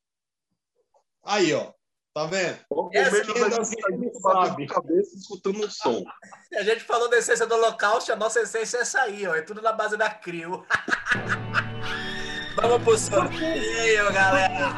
Aí, 1.24 1.52
ó. 1.54 1.72
Tá 2.14 2.26
vendo? 2.26 2.58
Gente 2.92 3.26
gente 3.26 4.20
sabe. 4.20 4.66
cabeça 4.66 5.16
escutando 5.16 5.64
um 5.64 5.70
som. 5.70 6.04
Se 6.48 6.58
a 6.58 6.62
gente 6.62 6.80
falou 6.80 7.08
da 7.08 7.16
essência 7.16 7.46
do 7.46 7.54
Holocausto, 7.54 8.12
a 8.12 8.16
nossa 8.16 8.40
essência 8.40 8.76
é 8.76 8.80
essa 8.82 9.00
aí, 9.00 9.26
ó. 9.26 9.34
É 9.34 9.40
tudo 9.40 9.62
na 9.62 9.72
base 9.72 9.96
da 9.96 10.10
Crio. 10.10 10.62
Vamos 12.60 12.82
pro 12.82 12.98
sorteio, 12.98 14.12
galera. 14.12 14.76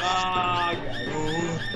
Ah, 0.00 0.72
garoto. 0.74 0.97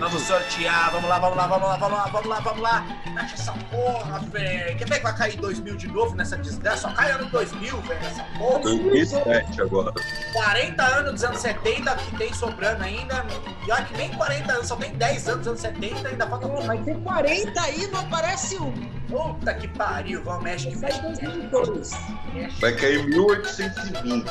Vamos 0.03 0.23
sortear. 0.23 0.91
Vamos 0.91 1.09
lá, 1.09 1.19
vamos 1.21 1.37
lá, 1.37 1.47
vamos 1.47 1.69
lá, 1.69 1.77
vamos 1.77 1.97
lá, 1.97 2.07
vamos 2.07 2.29
lá, 2.29 2.41
vamos 2.41 2.61
lá. 2.61 2.87
Fecha 3.05 3.35
essa 3.35 3.53
porra, 3.71 4.19
velho. 4.19 4.77
Quer 4.77 4.89
ver 4.89 4.97
que 4.97 5.03
vai 5.05 5.17
cair 5.17 5.37
2000 5.37 5.77
de 5.77 5.87
novo 5.87 6.17
nessa 6.17 6.37
desgraça? 6.37 6.89
Só 6.89 6.93
cai 6.93 7.13
ano 7.13 7.31
2000, 7.31 7.81
velho, 7.83 8.01
essa 8.01 8.25
porra. 8.37 8.59
2007 8.59 9.63
agora. 9.63 9.93
40 10.33 10.83
anos 10.83 11.13
dos 11.13 11.25
anos 11.25 11.39
70 11.39 11.95
que 11.95 12.17
tem 12.17 12.35
sobrando 12.35 12.83
ainda. 12.83 13.25
E 13.65 13.71
olha 13.71 13.85
que 13.85 13.97
nem 13.97 14.11
40 14.11 14.53
anos, 14.53 14.67
só 14.67 14.75
tem 14.75 14.93
10 14.93 15.29
anos 15.29 15.39
dos 15.39 15.49
anos 15.49 15.61
70, 15.61 16.09
ainda 16.09 16.27
falta 16.27 16.49
Pô, 16.49 16.61
Vai 16.63 16.79
ter 16.79 16.97
40 16.99 17.61
aí, 17.61 17.87
não 17.87 18.01
aparece 18.01 18.57
um. 18.57 18.73
Puta 19.09 19.55
que 19.55 19.69
pariu, 19.69 20.25
vamos, 20.25 20.43
mexe 20.43 20.69
que 20.69 20.77
mexe. 20.79 21.01
2002. 21.01 21.91
mexe. 22.35 22.61
Vai 22.61 22.73
cair 22.73 23.07
1820. 23.07 24.27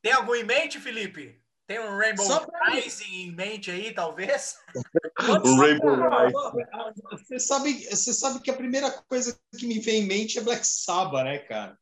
tem 0.02 0.12
algum 0.12 0.34
em 0.34 0.44
mente, 0.44 0.78
Felipe? 0.78 1.40
Tem 1.66 1.78
um 1.78 1.96
Rainbow. 1.96 2.26
Rising 2.72 3.22
em 3.28 3.32
mente 3.34 3.70
aí, 3.70 3.94
talvez? 3.94 4.56
O 5.44 5.56
Rainbow 5.56 5.94
Ride. 5.94 7.02
Você 7.12 7.38
sabe, 7.38 7.84
você 7.84 8.12
sabe 8.12 8.40
que 8.40 8.50
a 8.50 8.56
primeira 8.56 8.90
coisa 9.08 9.38
que 9.56 9.66
me 9.66 9.78
vem 9.78 10.02
em 10.02 10.06
mente 10.06 10.38
é 10.38 10.42
Black 10.42 10.66
Sabbath, 10.66 11.24
né, 11.24 11.38
cara? 11.38 11.78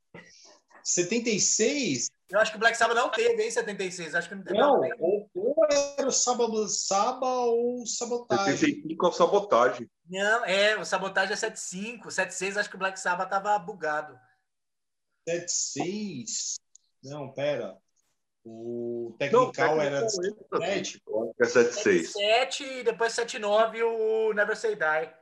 76? 0.84 2.10
Eu 2.30 2.38
acho 2.40 2.50
que 2.50 2.56
o 2.58 2.60
Black 2.60 2.76
Sabbath 2.76 2.96
não 2.96 3.10
teve, 3.10 3.42
hein, 3.42 3.50
76. 3.50 4.14
Acho 4.14 4.28
que 4.28 4.34
não 4.34 4.42
teve. 4.44 4.58
Não, 4.58 4.80
Não, 4.80 4.90
ou, 4.98 5.30
ou 5.34 5.56
era 5.98 6.06
o 6.06 6.12
Sábado 6.12 6.68
Saba 6.68 7.26
ou 7.26 7.86
Sabotagem. 7.86 8.56
75 8.56 9.06
é 9.06 9.08
o 9.08 9.12
sabotagem. 9.12 9.90
não, 10.08 10.44
é, 10.44 10.76
o 10.76 10.84
Sabotagem 10.84 11.32
é 11.32 11.36
75. 11.36 12.10
76, 12.10 12.56
acho 12.58 12.68
que 12.68 12.76
o 12.76 12.78
Black 12.78 13.00
Sabbath 13.00 13.30
tava 13.30 13.58
bugado. 13.58 14.18
76? 15.28 16.56
Não, 17.04 17.32
pera. 17.32 17.76
O 18.44 19.10
Não, 19.10 19.50
Technical 19.50 19.80
era 19.80 20.06
de 20.06 20.16
técnico, 20.16 20.48
77. 20.56 21.02
eu 21.06 21.22
acho 21.22 21.34
que 21.34 21.42
é 21.42 21.46
76. 21.46 22.12
77 22.12 22.64
e 22.64 22.82
depois 22.84 23.12
79 23.12 23.82
o 23.82 24.32
Never 24.32 24.56
Say 24.56 24.74
Die. 24.76 25.12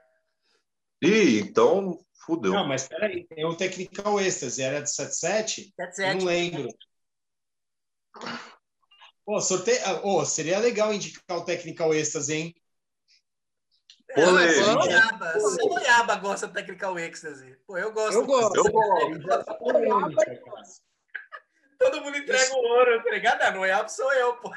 Ih, 1.02 1.40
então 1.40 1.98
fudeu. 2.24 2.52
Não, 2.52 2.66
mas 2.66 2.88
peraí, 2.88 3.26
tem 3.26 3.44
o 3.44 3.56
Technical 3.56 4.20
Ecstasy, 4.20 4.62
era 4.62 4.80
de 4.82 4.90
77? 4.90 5.60
Eu 5.78 5.84
77. 5.86 6.18
não 6.18 6.26
lembro. 6.26 6.68
Pô, 9.24 9.40
sorteio. 9.40 9.80
ah, 9.84 10.00
Ô, 10.06 10.24
seria 10.24 10.58
legal 10.58 10.92
indicar 10.94 11.36
o 11.36 11.44
Technical 11.44 11.92
Ecstasy, 11.92 12.34
hein? 12.34 12.54
Polêmica. 14.14 14.64
Sanoiaba. 14.64 15.40
Sanoiaba 15.40 16.14
gosta 16.16 16.46
do 16.46 16.52
Technical 16.52 16.98
Ecstasy. 16.98 17.56
Pô, 17.66 17.76
eu 17.76 17.92
gosto. 17.92 18.14
Eu 18.14 18.26
gosto. 18.26 18.56
Eu 18.56 18.72
gosto. 18.72 19.56
Todo 21.78 22.00
mundo 22.00 22.16
entrega 22.16 22.54
o 22.54 22.58
ouro, 22.58 23.02
ligado? 23.10 23.42
Ah, 23.42 23.50
Noiaba 23.50 23.88
sou 23.88 24.10
eu, 24.14 24.34
pô. 24.36 24.52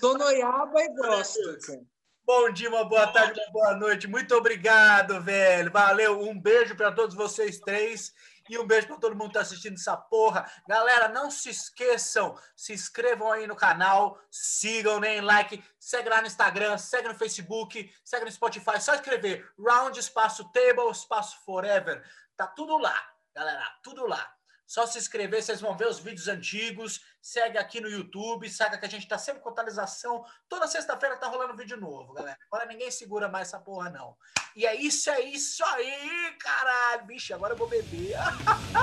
Sonoiaba 0.00 0.82
e 0.82 0.88
gosto. 0.94 1.38
cara. 1.66 1.80
Bom 2.24 2.52
dia, 2.52 2.68
uma 2.68 2.84
boa 2.84 3.06
tarde, 3.06 3.40
uma 3.40 3.52
boa 3.52 3.74
noite. 3.74 4.06
Muito 4.06 4.34
obrigado, 4.34 5.18
velho. 5.22 5.72
Valeu. 5.72 6.20
Um 6.20 6.38
beijo 6.38 6.76
para 6.76 6.92
todos 6.92 7.16
vocês 7.16 7.58
três. 7.58 8.12
E 8.48 8.58
um 8.58 8.66
beijo 8.66 8.86
para 8.86 8.96
todo 8.96 9.14
mundo 9.14 9.28
que 9.28 9.34
tá 9.34 9.40
assistindo 9.40 9.74
essa 9.74 9.96
porra. 9.96 10.50
Galera, 10.66 11.08
não 11.08 11.30
se 11.30 11.50
esqueçam, 11.50 12.38
se 12.56 12.72
inscrevam 12.72 13.30
aí 13.30 13.46
no 13.46 13.56
canal, 13.56 14.18
sigam, 14.30 15.00
deem 15.00 15.20
like, 15.20 15.62
segue 15.78 16.08
lá 16.08 16.20
no 16.20 16.26
Instagram, 16.26 16.78
segue 16.78 17.08
no 17.08 17.14
Facebook, 17.14 17.92
segue 18.04 18.24
no 18.24 18.32
Spotify. 18.32 18.80
Só 18.80 18.94
escrever 18.94 19.50
Round 19.58 19.98
Espaço 19.98 20.50
Table 20.52 20.90
Espaço 20.90 21.38
Forever. 21.44 22.02
Tá 22.36 22.46
tudo 22.46 22.78
lá, 22.78 22.96
galera, 23.34 23.64
tudo 23.82 24.06
lá. 24.06 24.37
Só 24.68 24.86
se 24.86 24.98
inscrever, 24.98 25.42
vocês 25.42 25.62
vão 25.62 25.74
ver 25.74 25.88
os 25.88 25.98
vídeos 25.98 26.28
antigos. 26.28 27.00
Segue 27.22 27.56
aqui 27.56 27.80
no 27.80 27.88
YouTube, 27.88 28.50
saca 28.50 28.76
que 28.76 28.84
a 28.84 28.88
gente 28.88 29.08
tá 29.08 29.16
sempre 29.16 29.40
com 29.40 29.48
atualização. 29.48 30.22
Toda 30.46 30.68
sexta-feira 30.68 31.16
tá 31.16 31.26
rolando 31.26 31.56
vídeo 31.56 31.80
novo, 31.80 32.12
galera. 32.12 32.36
Agora 32.52 32.66
ninguém 32.66 32.90
segura 32.90 33.30
mais 33.30 33.48
essa 33.48 33.58
porra, 33.58 33.88
não. 33.88 34.14
E 34.54 34.66
é 34.66 34.74
isso, 34.74 35.08
é 35.08 35.22
isso 35.22 35.64
aí, 35.64 36.36
caralho. 36.38 37.06
Bicho, 37.06 37.34
agora 37.34 37.54
eu 37.54 37.56
vou 37.56 37.66
beber. 37.66 38.14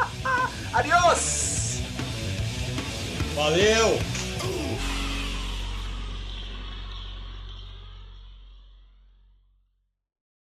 Adiós! 0.73 1.81
Valeu! 3.35 3.99